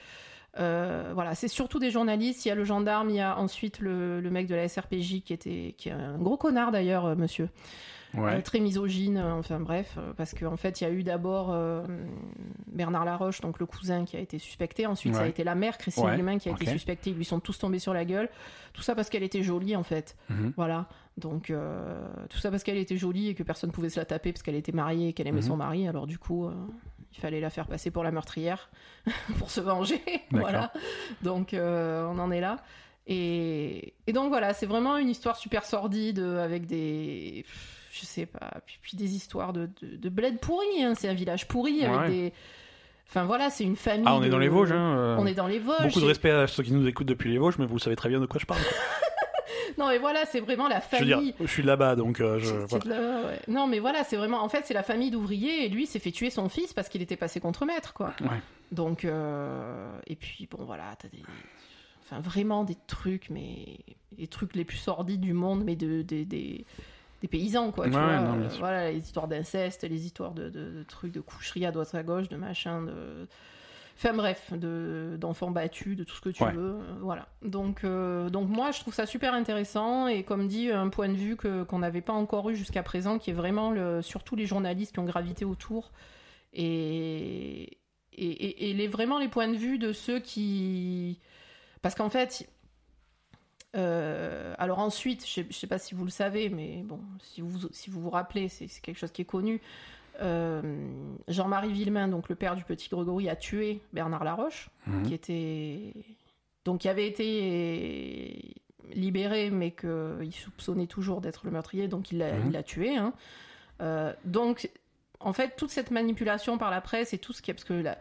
Euh, 0.58 1.12
voilà, 1.14 1.34
c'est 1.34 1.48
surtout 1.48 1.78
des 1.78 1.90
journalistes. 1.90 2.44
Il 2.44 2.48
y 2.48 2.50
a 2.52 2.54
le 2.56 2.64
gendarme, 2.64 3.08
il 3.08 3.16
y 3.16 3.20
a 3.20 3.38
ensuite 3.38 3.78
le, 3.78 4.20
le 4.20 4.30
mec 4.30 4.46
de 4.46 4.54
la 4.56 4.68
SRPJ 4.68 5.22
qui 5.22 5.32
était 5.32 5.74
qui 5.78 5.88
est 5.88 5.92
un 5.92 6.18
gros 6.18 6.36
connard 6.36 6.72
d'ailleurs, 6.72 7.06
euh, 7.06 7.14
monsieur, 7.14 7.48
Ouais. 8.14 8.34
Euh, 8.36 8.40
très 8.42 8.60
misogyne. 8.60 9.18
euh, 9.18 9.34
Enfin 9.38 9.60
bref, 9.60 9.94
euh, 9.98 10.12
parce 10.16 10.34
qu'en 10.34 10.56
fait 10.56 10.80
il 10.80 10.84
y 10.84 10.86
a 10.86 10.90
eu 10.90 11.02
d'abord 11.04 11.54
Bernard 12.66 13.04
Laroche, 13.04 13.40
donc 13.40 13.58
le 13.58 13.66
cousin 13.66 14.04
qui 14.04 14.16
a 14.16 14.20
été 14.20 14.38
suspecté. 14.38 14.86
Ensuite 14.86 15.14
ça 15.14 15.22
a 15.22 15.26
été 15.28 15.44
la 15.44 15.54
mère 15.54 15.78
Christine 15.78 16.04
Ouais, 16.04 16.38
qui 16.38 16.48
a 16.48 16.52
été 16.52 16.66
suspectée. 16.72 17.10
Ils 17.10 17.16
lui 17.16 17.24
sont 17.24 17.40
tous 17.40 17.58
tombés 17.58 17.78
sur 17.78 17.94
la 17.94 18.04
gueule. 18.04 18.28
Tout 18.72 18.82
ça 18.82 18.94
parce 18.94 19.10
qu'elle 19.10 19.22
était 19.22 19.42
jolie 19.42 19.76
en 19.76 19.82
fait. 19.82 20.16
Mhm. 20.28 20.52
Voilà. 20.56 20.86
Donc, 21.18 21.50
euh, 21.50 22.06
tout 22.30 22.38
ça 22.38 22.50
parce 22.50 22.62
qu'elle 22.62 22.78
était 22.78 22.96
jolie 22.96 23.28
et 23.28 23.34
que 23.34 23.42
personne 23.42 23.72
pouvait 23.72 23.90
se 23.90 23.98
la 24.00 24.06
taper 24.06 24.32
parce 24.32 24.42
qu'elle 24.42 24.54
était 24.54 24.72
mariée 24.72 25.08
et 25.08 25.12
qu'elle 25.12 25.26
aimait 25.26 25.40
Mhm. 25.40 25.46
son 25.48 25.56
mari. 25.56 25.86
Alors, 25.88 26.06
du 26.06 26.18
coup, 26.18 26.46
euh, 26.46 26.52
il 27.12 27.18
fallait 27.20 27.40
la 27.40 27.50
faire 27.50 27.66
passer 27.66 27.90
pour 27.90 28.04
la 28.04 28.10
meurtrière 28.10 28.70
pour 29.38 29.50
se 29.50 29.60
venger. 29.60 30.00
voilà. 30.30 30.72
Donc, 31.22 31.52
euh, 31.52 32.06
on 32.06 32.18
en 32.18 32.30
est 32.30 32.40
là. 32.40 32.56
Et, 33.06 33.92
et 34.06 34.12
donc, 34.12 34.28
voilà, 34.28 34.54
c'est 34.54 34.66
vraiment 34.66 34.96
une 34.96 35.08
histoire 35.10 35.36
super 35.36 35.64
sordide 35.66 36.20
avec 36.20 36.66
des. 36.66 37.44
Je 37.92 38.04
sais 38.06 38.26
pas. 38.26 38.52
Puis, 38.66 38.78
puis 38.80 38.96
des 38.96 39.14
histoires 39.16 39.52
de, 39.52 39.68
de, 39.82 39.96
de 39.96 40.08
bled 40.08 40.38
pourri. 40.38 40.82
hein. 40.82 40.94
C'est 40.94 41.08
un 41.08 41.14
village 41.14 41.48
pourri 41.48 41.84
avec 41.84 42.10
des. 42.10 42.32
Enfin, 43.08 43.24
voilà, 43.24 43.50
c'est 43.50 43.64
une 43.64 43.74
famille. 43.74 44.04
Ah, 44.06 44.14
on 44.14 44.22
est 44.22 44.26
de- 44.26 44.30
dans 44.30 44.38
les 44.38 44.48
Vosges. 44.48 44.70
Hein, 44.70 44.96
euh, 44.96 45.16
On 45.18 45.26
est 45.26 45.34
dans 45.34 45.48
les 45.48 45.58
Vosges. 45.58 45.82
Beaucoup 45.88 46.00
de 46.00 46.04
respect 46.06 46.30
à 46.30 46.46
ceux 46.46 46.62
qui 46.62 46.72
nous 46.72 46.86
écoutent 46.86 47.08
depuis 47.08 47.30
les 47.32 47.38
Vosges, 47.38 47.58
mais 47.58 47.66
vous 47.66 47.80
savez 47.80 47.96
très 47.96 48.08
bien 48.08 48.20
de 48.20 48.26
quoi 48.26 48.40
je 48.40 48.46
parle. 48.46 48.60
Non, 49.78 49.88
mais 49.88 49.98
voilà, 49.98 50.26
c'est 50.26 50.40
vraiment 50.40 50.68
la 50.68 50.80
Je 50.80 50.96
veux 50.96 51.10
famille. 51.10 51.32
dire, 51.32 51.34
je 51.40 51.46
suis 51.46 51.62
là-bas, 51.62 51.96
donc 51.96 52.20
euh, 52.20 52.38
je. 52.38 52.46
C'est 52.46 52.66
voilà. 52.68 52.84
de 52.84 52.90
la- 52.90 53.26
ouais. 53.28 53.40
Non, 53.48 53.66
mais 53.66 53.78
voilà, 53.78 54.04
c'est 54.04 54.16
vraiment. 54.16 54.42
En 54.42 54.48
fait, 54.48 54.62
c'est 54.66 54.74
la 54.74 54.82
famille 54.82 55.10
d'ouvriers 55.10 55.64
et 55.64 55.68
lui 55.68 55.86
s'est 55.86 56.00
fait 56.00 56.10
tuer 56.10 56.28
son 56.28 56.48
fils 56.48 56.72
parce 56.74 56.88
qu'il 56.88 57.00
était 57.02 57.16
passé 57.16 57.40
contre 57.40 57.64
maître, 57.64 57.94
quoi. 57.94 58.12
Ouais. 58.20 58.28
Donc, 58.72 59.04
euh, 59.04 59.90
et 60.06 60.16
puis, 60.16 60.48
bon, 60.50 60.64
voilà, 60.64 60.84
t'as 60.98 61.08
des. 61.08 61.22
Enfin, 62.04 62.20
vraiment 62.20 62.64
des 62.64 62.76
trucs, 62.88 63.30
mais. 63.30 63.78
Les 64.18 64.26
trucs 64.26 64.54
les 64.54 64.64
plus 64.64 64.76
sordides 64.76 65.20
du 65.20 65.32
monde, 65.32 65.62
mais 65.64 65.76
de, 65.76 66.02
des- 66.02 66.24
des 66.26 66.66
des 67.20 67.28
paysans, 67.28 67.70
quoi. 67.72 67.86
Tu 67.88 67.94
Ouais, 67.94 68.00
vois, 68.00 68.20
non, 68.20 68.36
bien 68.36 68.46
Euh, 68.46 68.56
voilà, 68.58 68.90
les 68.90 68.98
histoires 68.98 69.28
d'inceste, 69.28 69.84
les 69.84 70.06
histoires 70.06 70.32
de, 70.32 70.48
de- 70.48 70.70
de 70.70 70.82
trucs 70.84 71.12
de 71.12 71.20
coucherie 71.20 71.66
à 71.66 71.70
droite 71.72 71.94
à 71.94 72.02
gauche, 72.02 72.28
de 72.28 72.36
machin, 72.36 72.82
de. 72.82 73.28
Enfin 73.96 74.14
bref, 74.14 74.54
de- 74.54 75.18
d'enfants 75.20 75.50
battus, 75.50 75.94
de 75.94 76.04
tout 76.04 76.16
ce 76.16 76.22
que 76.22 76.30
tu 76.30 76.42
Ouais. 76.42 76.52
veux, 76.52 76.76
euh, 76.76 76.94
voilà. 77.02 77.28
Donc, 77.42 77.84
euh, 77.84 78.30
donc 78.30 78.48
moi, 78.48 78.70
je 78.70 78.80
trouve 78.80 78.94
ça 78.94 79.04
super 79.04 79.34
intéressant 79.34 80.06
et 80.06 80.22
comme 80.22 80.48
dit, 80.48 80.70
un 80.70 80.88
point 80.88 81.10
de 81.10 81.14
vue 81.16 81.36
que 81.36 81.64
qu'on 81.64 81.80
n'avait 81.80 82.00
pas 82.00 82.14
encore 82.14 82.48
eu 82.48 82.56
jusqu'à 82.56 82.82
présent, 82.82 83.18
qui 83.18 83.28
est 83.28 83.34
vraiment 83.34 83.70
le, 83.70 84.00
surtout 84.00 84.36
les 84.36 84.46
journalistes 84.46 84.92
qui 84.94 85.00
ont 85.00 85.04
gravité 85.04 85.44
autour 85.44 85.92
et 86.54 87.78
et, 88.12 88.26
et- 88.26 88.70
et 88.70 88.74
les 88.74 88.88
vraiment 88.88 89.18
les 89.18 89.28
points 89.28 89.48
de 89.48 89.56
vue 89.56 89.78
de 89.78 89.92
ceux 89.92 90.18
qui, 90.20 91.18
parce 91.82 91.94
qu'en 91.94 92.08
fait. 92.10 92.48
Euh, 93.76 94.54
alors 94.58 94.78
ensuite, 94.80 95.24
je 95.26 95.30
sais, 95.32 95.46
je 95.48 95.54
sais 95.56 95.66
pas 95.66 95.78
si 95.78 95.94
vous 95.94 96.04
le 96.04 96.10
savez, 96.10 96.48
mais 96.48 96.82
bon, 96.84 97.00
si 97.22 97.40
vous 97.40 97.68
si 97.72 97.88
vous, 97.90 98.00
vous 98.00 98.10
rappelez, 98.10 98.48
c'est 98.48 98.66
quelque 98.82 98.98
chose 98.98 99.12
qui 99.12 99.22
est 99.22 99.26
connu. 99.26 99.60
Euh, 100.22 100.60
Jean-Marie 101.28 101.72
Villemain, 101.72 102.08
donc 102.08 102.28
le 102.28 102.34
père 102.34 102.56
du 102.56 102.64
petit 102.64 102.88
Grégory, 102.90 103.28
a 103.28 103.36
tué 103.36 103.80
Bernard 103.92 104.24
Laroche, 104.24 104.68
Mhm. 104.86 105.02
qui 105.04 105.14
était 105.14 105.94
donc 106.64 106.80
qui 106.80 106.88
avait 106.88 107.06
été 107.06 108.54
libéré, 108.92 109.50
mais 109.50 109.70
qu'il 109.70 110.32
soupçonnait 110.34 110.86
toujours 110.88 111.20
d'être 111.20 111.42
le 111.44 111.50
meurtrier, 111.52 111.86
donc 111.88 112.10
il 112.10 112.18
l'a 112.18 112.36
Mhm. 112.38 112.62
tué. 112.64 112.96
hein. 112.96 113.12
Euh, 113.80 114.12
donc, 114.24 114.68
en 115.20 115.32
fait, 115.32 115.54
toute 115.56 115.70
cette 115.70 115.90
manipulation 115.90 116.58
par 116.58 116.70
la 116.70 116.80
presse 116.80 117.14
et 117.14 117.18
tout 117.18 117.32
ce 117.32 117.40
qui 117.40 117.50
est 117.50 117.54
parce 117.54 117.64
que 117.64 117.72
la, 117.72 117.96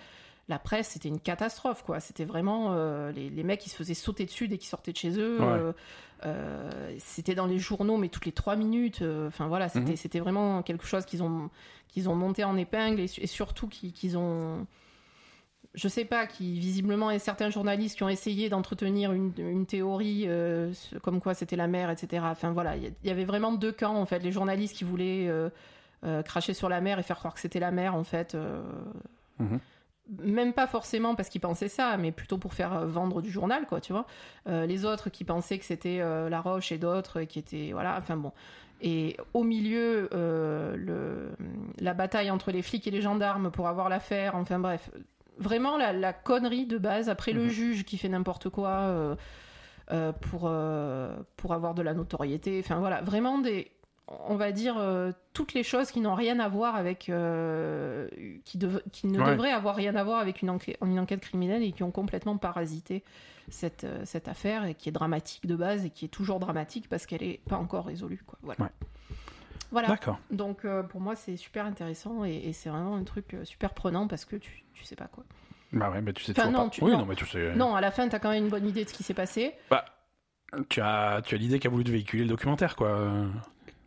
la 0.49 0.59
presse 0.59 0.89
c'était 0.89 1.07
une 1.09 1.19
catastrophe, 1.19 1.83
quoi. 1.83 1.99
C'était 2.01 2.25
vraiment 2.25 2.73
euh, 2.73 3.11
les, 3.13 3.29
les 3.29 3.43
mecs 3.43 3.59
qui 3.61 3.69
se 3.69 3.75
faisaient 3.77 3.93
sauter 3.93 4.25
dessus 4.25 4.47
dès 4.47 4.57
qu'ils 4.57 4.67
sortaient 4.69 4.91
de 4.91 4.97
chez 4.97 5.17
eux. 5.19 5.39
Ouais. 5.39 5.45
euh, 5.47 5.71
euh, 6.25 6.95
c'était 6.99 7.35
dans 7.35 7.45
les 7.45 7.59
journaux, 7.59 7.95
mais 7.97 8.09
toutes 8.09 8.25
les 8.25 8.31
trois 8.33 8.55
minutes. 8.57 9.01
Enfin 9.27 9.47
voilà, 9.47 9.69
c'était 9.69 9.91
Mhm. 9.91 9.95
c'était 9.97 10.19
vraiment 10.19 10.61
quelque 10.63 10.85
chose 10.85 11.05
qu'ils 11.05 11.23
ont 11.23 11.49
qu'ils 11.87 12.09
ont 12.09 12.15
monté 12.15 12.43
en 12.43 12.57
épingle 12.57 12.99
et, 12.99 13.07
su- 13.07 13.21
et 13.21 13.27
surtout 13.27 13.67
qu'ils 13.69 14.17
ont 14.17 14.65
je 15.75 15.87
sais 15.87 16.03
pas, 16.03 16.25
qui 16.25 16.59
visiblement, 16.59 17.09
a 17.09 17.19
certains 17.19 17.51
journalistes 17.51 17.95
qui 17.95 18.03
ont 18.03 18.09
essayé 18.09 18.49
d'entretenir 18.49 19.13
une, 19.13 19.31
une 19.37 19.67
théorie 19.67 20.27
comme 21.03 21.21
quoi 21.21 21.35
c'était 21.35 21.55
la 21.55 21.67
mer, 21.67 21.91
etc. 21.91 22.23
Enfin 22.25 22.51
voilà, 22.53 22.75
il 22.75 22.91
y, 23.03 23.09
avait 23.11 23.23
vraiment 23.23 23.51
deux 23.53 23.71
camps 23.71 23.95
en 23.95 24.05
fait. 24.07 24.19
Les 24.19 24.31
journalistes 24.31 24.75
qui 24.75 24.83
voulaient 24.83 25.29
cracher 26.25 26.53
sur 26.55 26.69
la 26.69 26.81
mer 26.81 26.97
et 26.97 27.03
faire 27.03 27.17
croire 27.17 27.35
que 27.35 27.39
c'était 27.39 27.59
la 27.59 27.69
mer 27.71 27.93
en 27.93 28.03
fait. 28.03 28.35
Mhm. 29.39 29.59
Même 30.23 30.53
pas 30.53 30.65
forcément 30.65 31.13
parce 31.15 31.29
qu'ils 31.29 31.41
pensaient 31.41 31.67
ça, 31.69 31.95
mais 31.97 32.11
plutôt 32.11 32.37
pour 32.39 32.53
faire 32.53 32.73
euh, 32.73 32.85
vendre 32.87 33.21
du 33.21 33.29
journal, 33.29 33.65
quoi, 33.67 33.79
tu 33.79 33.93
vois. 33.93 34.05
Euh, 34.47 34.65
les 34.65 34.83
autres 34.85 35.09
qui 35.09 35.23
pensaient 35.23 35.59
que 35.59 35.65
c'était 35.65 35.99
euh, 36.01 36.29
La 36.29 36.41
Roche 36.41 36.71
et 36.71 36.77
d'autres 36.79 37.21
qui 37.23 37.37
étaient. 37.39 37.69
Voilà, 37.73 37.95
enfin 37.97 38.17
bon. 38.17 38.31
Et 38.81 39.17
au 39.33 39.43
milieu, 39.43 40.09
euh, 40.13 40.75
le, 40.77 41.29
la 41.79 41.93
bataille 41.93 42.31
entre 42.31 42.51
les 42.51 42.61
flics 42.61 42.87
et 42.87 42.91
les 42.91 43.01
gendarmes 43.01 43.51
pour 43.51 43.67
avoir 43.67 43.89
l'affaire, 43.89 44.35
enfin 44.35 44.57
bref. 44.57 44.89
Vraiment 45.37 45.77
la, 45.77 45.93
la 45.93 46.11
connerie 46.11 46.65
de 46.65 46.77
base. 46.77 47.07
Après 47.09 47.31
le 47.31 47.43
Mhm. 47.43 47.49
juge 47.49 47.85
qui 47.85 47.97
fait 47.97 48.09
n'importe 48.09 48.49
quoi 48.49 48.69
euh, 48.69 49.15
euh, 49.91 50.11
pour, 50.11 50.43
euh, 50.45 51.15
pour 51.37 51.53
avoir 51.53 51.73
de 51.75 51.81
la 51.81 51.93
notoriété. 51.93 52.61
Enfin 52.63 52.79
voilà, 52.79 53.01
vraiment 53.01 53.37
des. 53.37 53.69
On 54.27 54.35
va 54.35 54.51
dire 54.51 54.75
euh, 54.77 55.11
toutes 55.33 55.53
les 55.53 55.61
choses 55.63 55.91
qui 55.91 55.99
n'ont 55.99 56.15
rien 56.15 56.39
à 56.39 56.47
voir 56.47 56.75
avec. 56.75 57.09
euh, 57.09 58.07
qui, 58.45 58.57
dev- 58.57 58.81
qui 58.91 59.07
ne 59.07 59.19
Ouais. 59.19 59.31
devraient 59.31 59.51
avoir 59.51 59.75
rien 59.75 59.95
à 59.95 60.03
voir 60.03 60.19
avec 60.19 60.41
une, 60.41 60.49
enquête- 60.49 60.77
une 60.83 60.99
enquête 60.99 61.19
criminelle 61.21 61.61
et 61.63 61.71
qui 61.71 61.83
ont 61.83 61.91
complètement 61.91 62.37
parasité 62.37 63.03
cette, 63.49 63.83
euh, 63.83 64.01
cette 64.05 64.27
affaire 64.27 64.65
et 64.65 64.73
qui 64.73 64.89
est 64.89 64.91
dramatique 64.91 65.45
de 65.47 65.55
base 65.55 65.85
et 65.85 65.89
qui 65.91 66.05
est 66.05 66.09
toujours 66.09 66.39
dramatique 66.39 66.89
parce 66.89 67.05
qu'elle 67.05 67.21
n'est 67.21 67.39
pas 67.47 67.57
encore 67.57 67.85
résolue. 67.85 68.23
Quoi. 68.25 68.39
Voilà. 68.41 68.61
Ouais. 68.63 68.69
Voilà. 69.71 69.87
D'accord. 69.89 70.17
Donc 70.31 70.65
euh, 70.65 70.81
pour 70.81 71.01
moi 71.01 71.15
c'est 71.15 71.37
super 71.37 71.65
intéressant 71.67 72.25
et, 72.25 72.33
et 72.45 72.53
c'est 72.53 72.69
vraiment 72.69 72.95
un 72.95 73.03
truc 73.03 73.37
super 73.43 73.73
prenant 73.75 74.07
parce 74.07 74.25
que 74.25 74.35
tu, 74.35 74.63
tu 74.73 74.83
sais 74.83 74.95
pas 74.95 75.05
quoi. 75.07 75.23
Bah 75.71 75.91
ouais, 75.91 76.01
bah 76.01 76.13
tu 76.13 76.23
sais 76.23 76.31
Enfin, 76.31 76.47
toujours 76.47 76.59
non, 76.61 76.65
pas. 76.69 76.71
tu- 76.71 76.83
oui, 76.83 76.91
non. 76.91 76.97
non, 76.99 77.05
mais 77.05 77.15
tu 77.15 77.27
sais. 77.27 77.53
Non, 77.55 77.75
à 77.75 77.81
la 77.81 77.91
fin 77.91 78.07
t'as 78.07 78.17
quand 78.17 78.31
même 78.31 78.45
une 78.45 78.49
bonne 78.49 78.67
idée 78.67 78.83
de 78.85 78.89
ce 78.89 78.93
qui 78.95 79.03
s'est 79.03 79.13
passé. 79.13 79.53
Bah, 79.69 79.85
tu 80.69 80.81
as, 80.81 81.21
tu 81.23 81.35
as 81.35 81.37
l'idée 81.37 81.59
qu'a 81.59 81.69
voulu 81.69 81.83
te 81.83 81.91
véhiculer 81.91 82.23
le 82.23 82.29
documentaire, 82.29 82.75
quoi. 82.75 83.11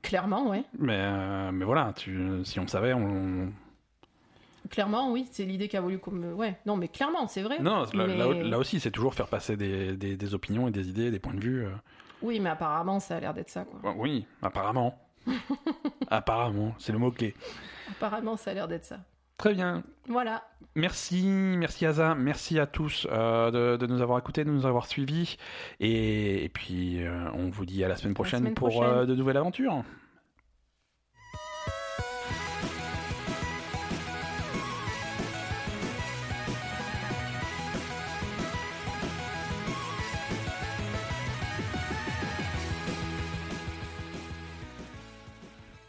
Clairement, 0.02 0.48
ouais. 0.50 0.64
Mais, 0.78 0.98
euh, 0.98 1.52
mais 1.52 1.64
voilà, 1.64 1.92
tu, 1.94 2.44
si 2.44 2.58
on 2.58 2.62
le 2.62 2.68
savait, 2.68 2.92
on. 2.92 3.52
Clairement, 4.70 5.10
oui, 5.12 5.28
c'est 5.30 5.44
l'idée 5.44 5.68
qu'a 5.68 5.80
voulu 5.80 5.98
comme. 5.98 6.24
Ouais, 6.34 6.56
non, 6.66 6.76
mais 6.76 6.88
clairement, 6.88 7.28
c'est 7.28 7.42
vrai. 7.42 7.58
Non, 7.60 7.82
là, 7.94 8.06
Mais- 8.06 8.16
là- 8.16 8.32
là 8.42 8.58
aussi, 8.58 8.80
c'est 8.80 8.90
toujours 8.90 9.14
faire 9.14 9.28
passer 9.28 9.56
des, 9.56 9.96
des, 9.96 10.16
des 10.16 10.34
opinions 10.34 10.66
et 10.68 10.70
des 10.70 10.88
idées, 10.88 11.10
des 11.10 11.18
points 11.18 11.34
de 11.34 11.40
vue. 11.40 11.64
euh. 11.66 11.70
Oui, 12.22 12.40
mais 12.40 12.50
apparemment, 12.50 13.00
ça 13.00 13.16
a 13.16 13.20
l'air 13.20 13.34
d'être 13.34 13.50
ça, 13.50 13.64
quoi. 13.64 13.80
Bah, 13.82 13.94
oui, 13.96 14.26
apparemment. 14.42 14.98
apparemment, 16.08 16.74
c'est 16.78 16.92
le 16.92 16.98
mot-clé. 16.98 17.34
Apparemment, 17.90 18.36
ça 18.36 18.50
a 18.52 18.54
l'air 18.54 18.68
d'être 18.68 18.84
ça. 18.84 18.98
Très 19.38 19.54
bien. 19.54 19.82
Voilà. 20.09 20.42
Merci, 20.74 21.26
merci 21.26 21.84
Asa, 21.84 22.14
merci 22.14 22.59
à 22.59 22.66
tous 22.66 23.06
euh, 23.10 23.50
de, 23.50 23.76
de 23.76 23.86
nous 23.92 24.00
avoir 24.00 24.18
écoutés, 24.18 24.44
de 24.44 24.50
nous 24.50 24.64
avoir 24.66 24.86
suivis. 24.86 25.36
Et, 25.80 26.44
et 26.44 26.48
puis, 26.48 27.04
euh, 27.04 27.30
on 27.34 27.50
vous 27.50 27.66
dit 27.66 27.84
à 27.84 27.88
la 27.88 27.96
semaine 27.96 28.14
prochaine 28.14 28.38
semaine 28.40 28.54
pour 28.54 28.68
prochaine. 28.68 28.98
euh, 28.98 29.06
de 29.06 29.14
nouvelles 29.14 29.36
aventures. 29.36 29.84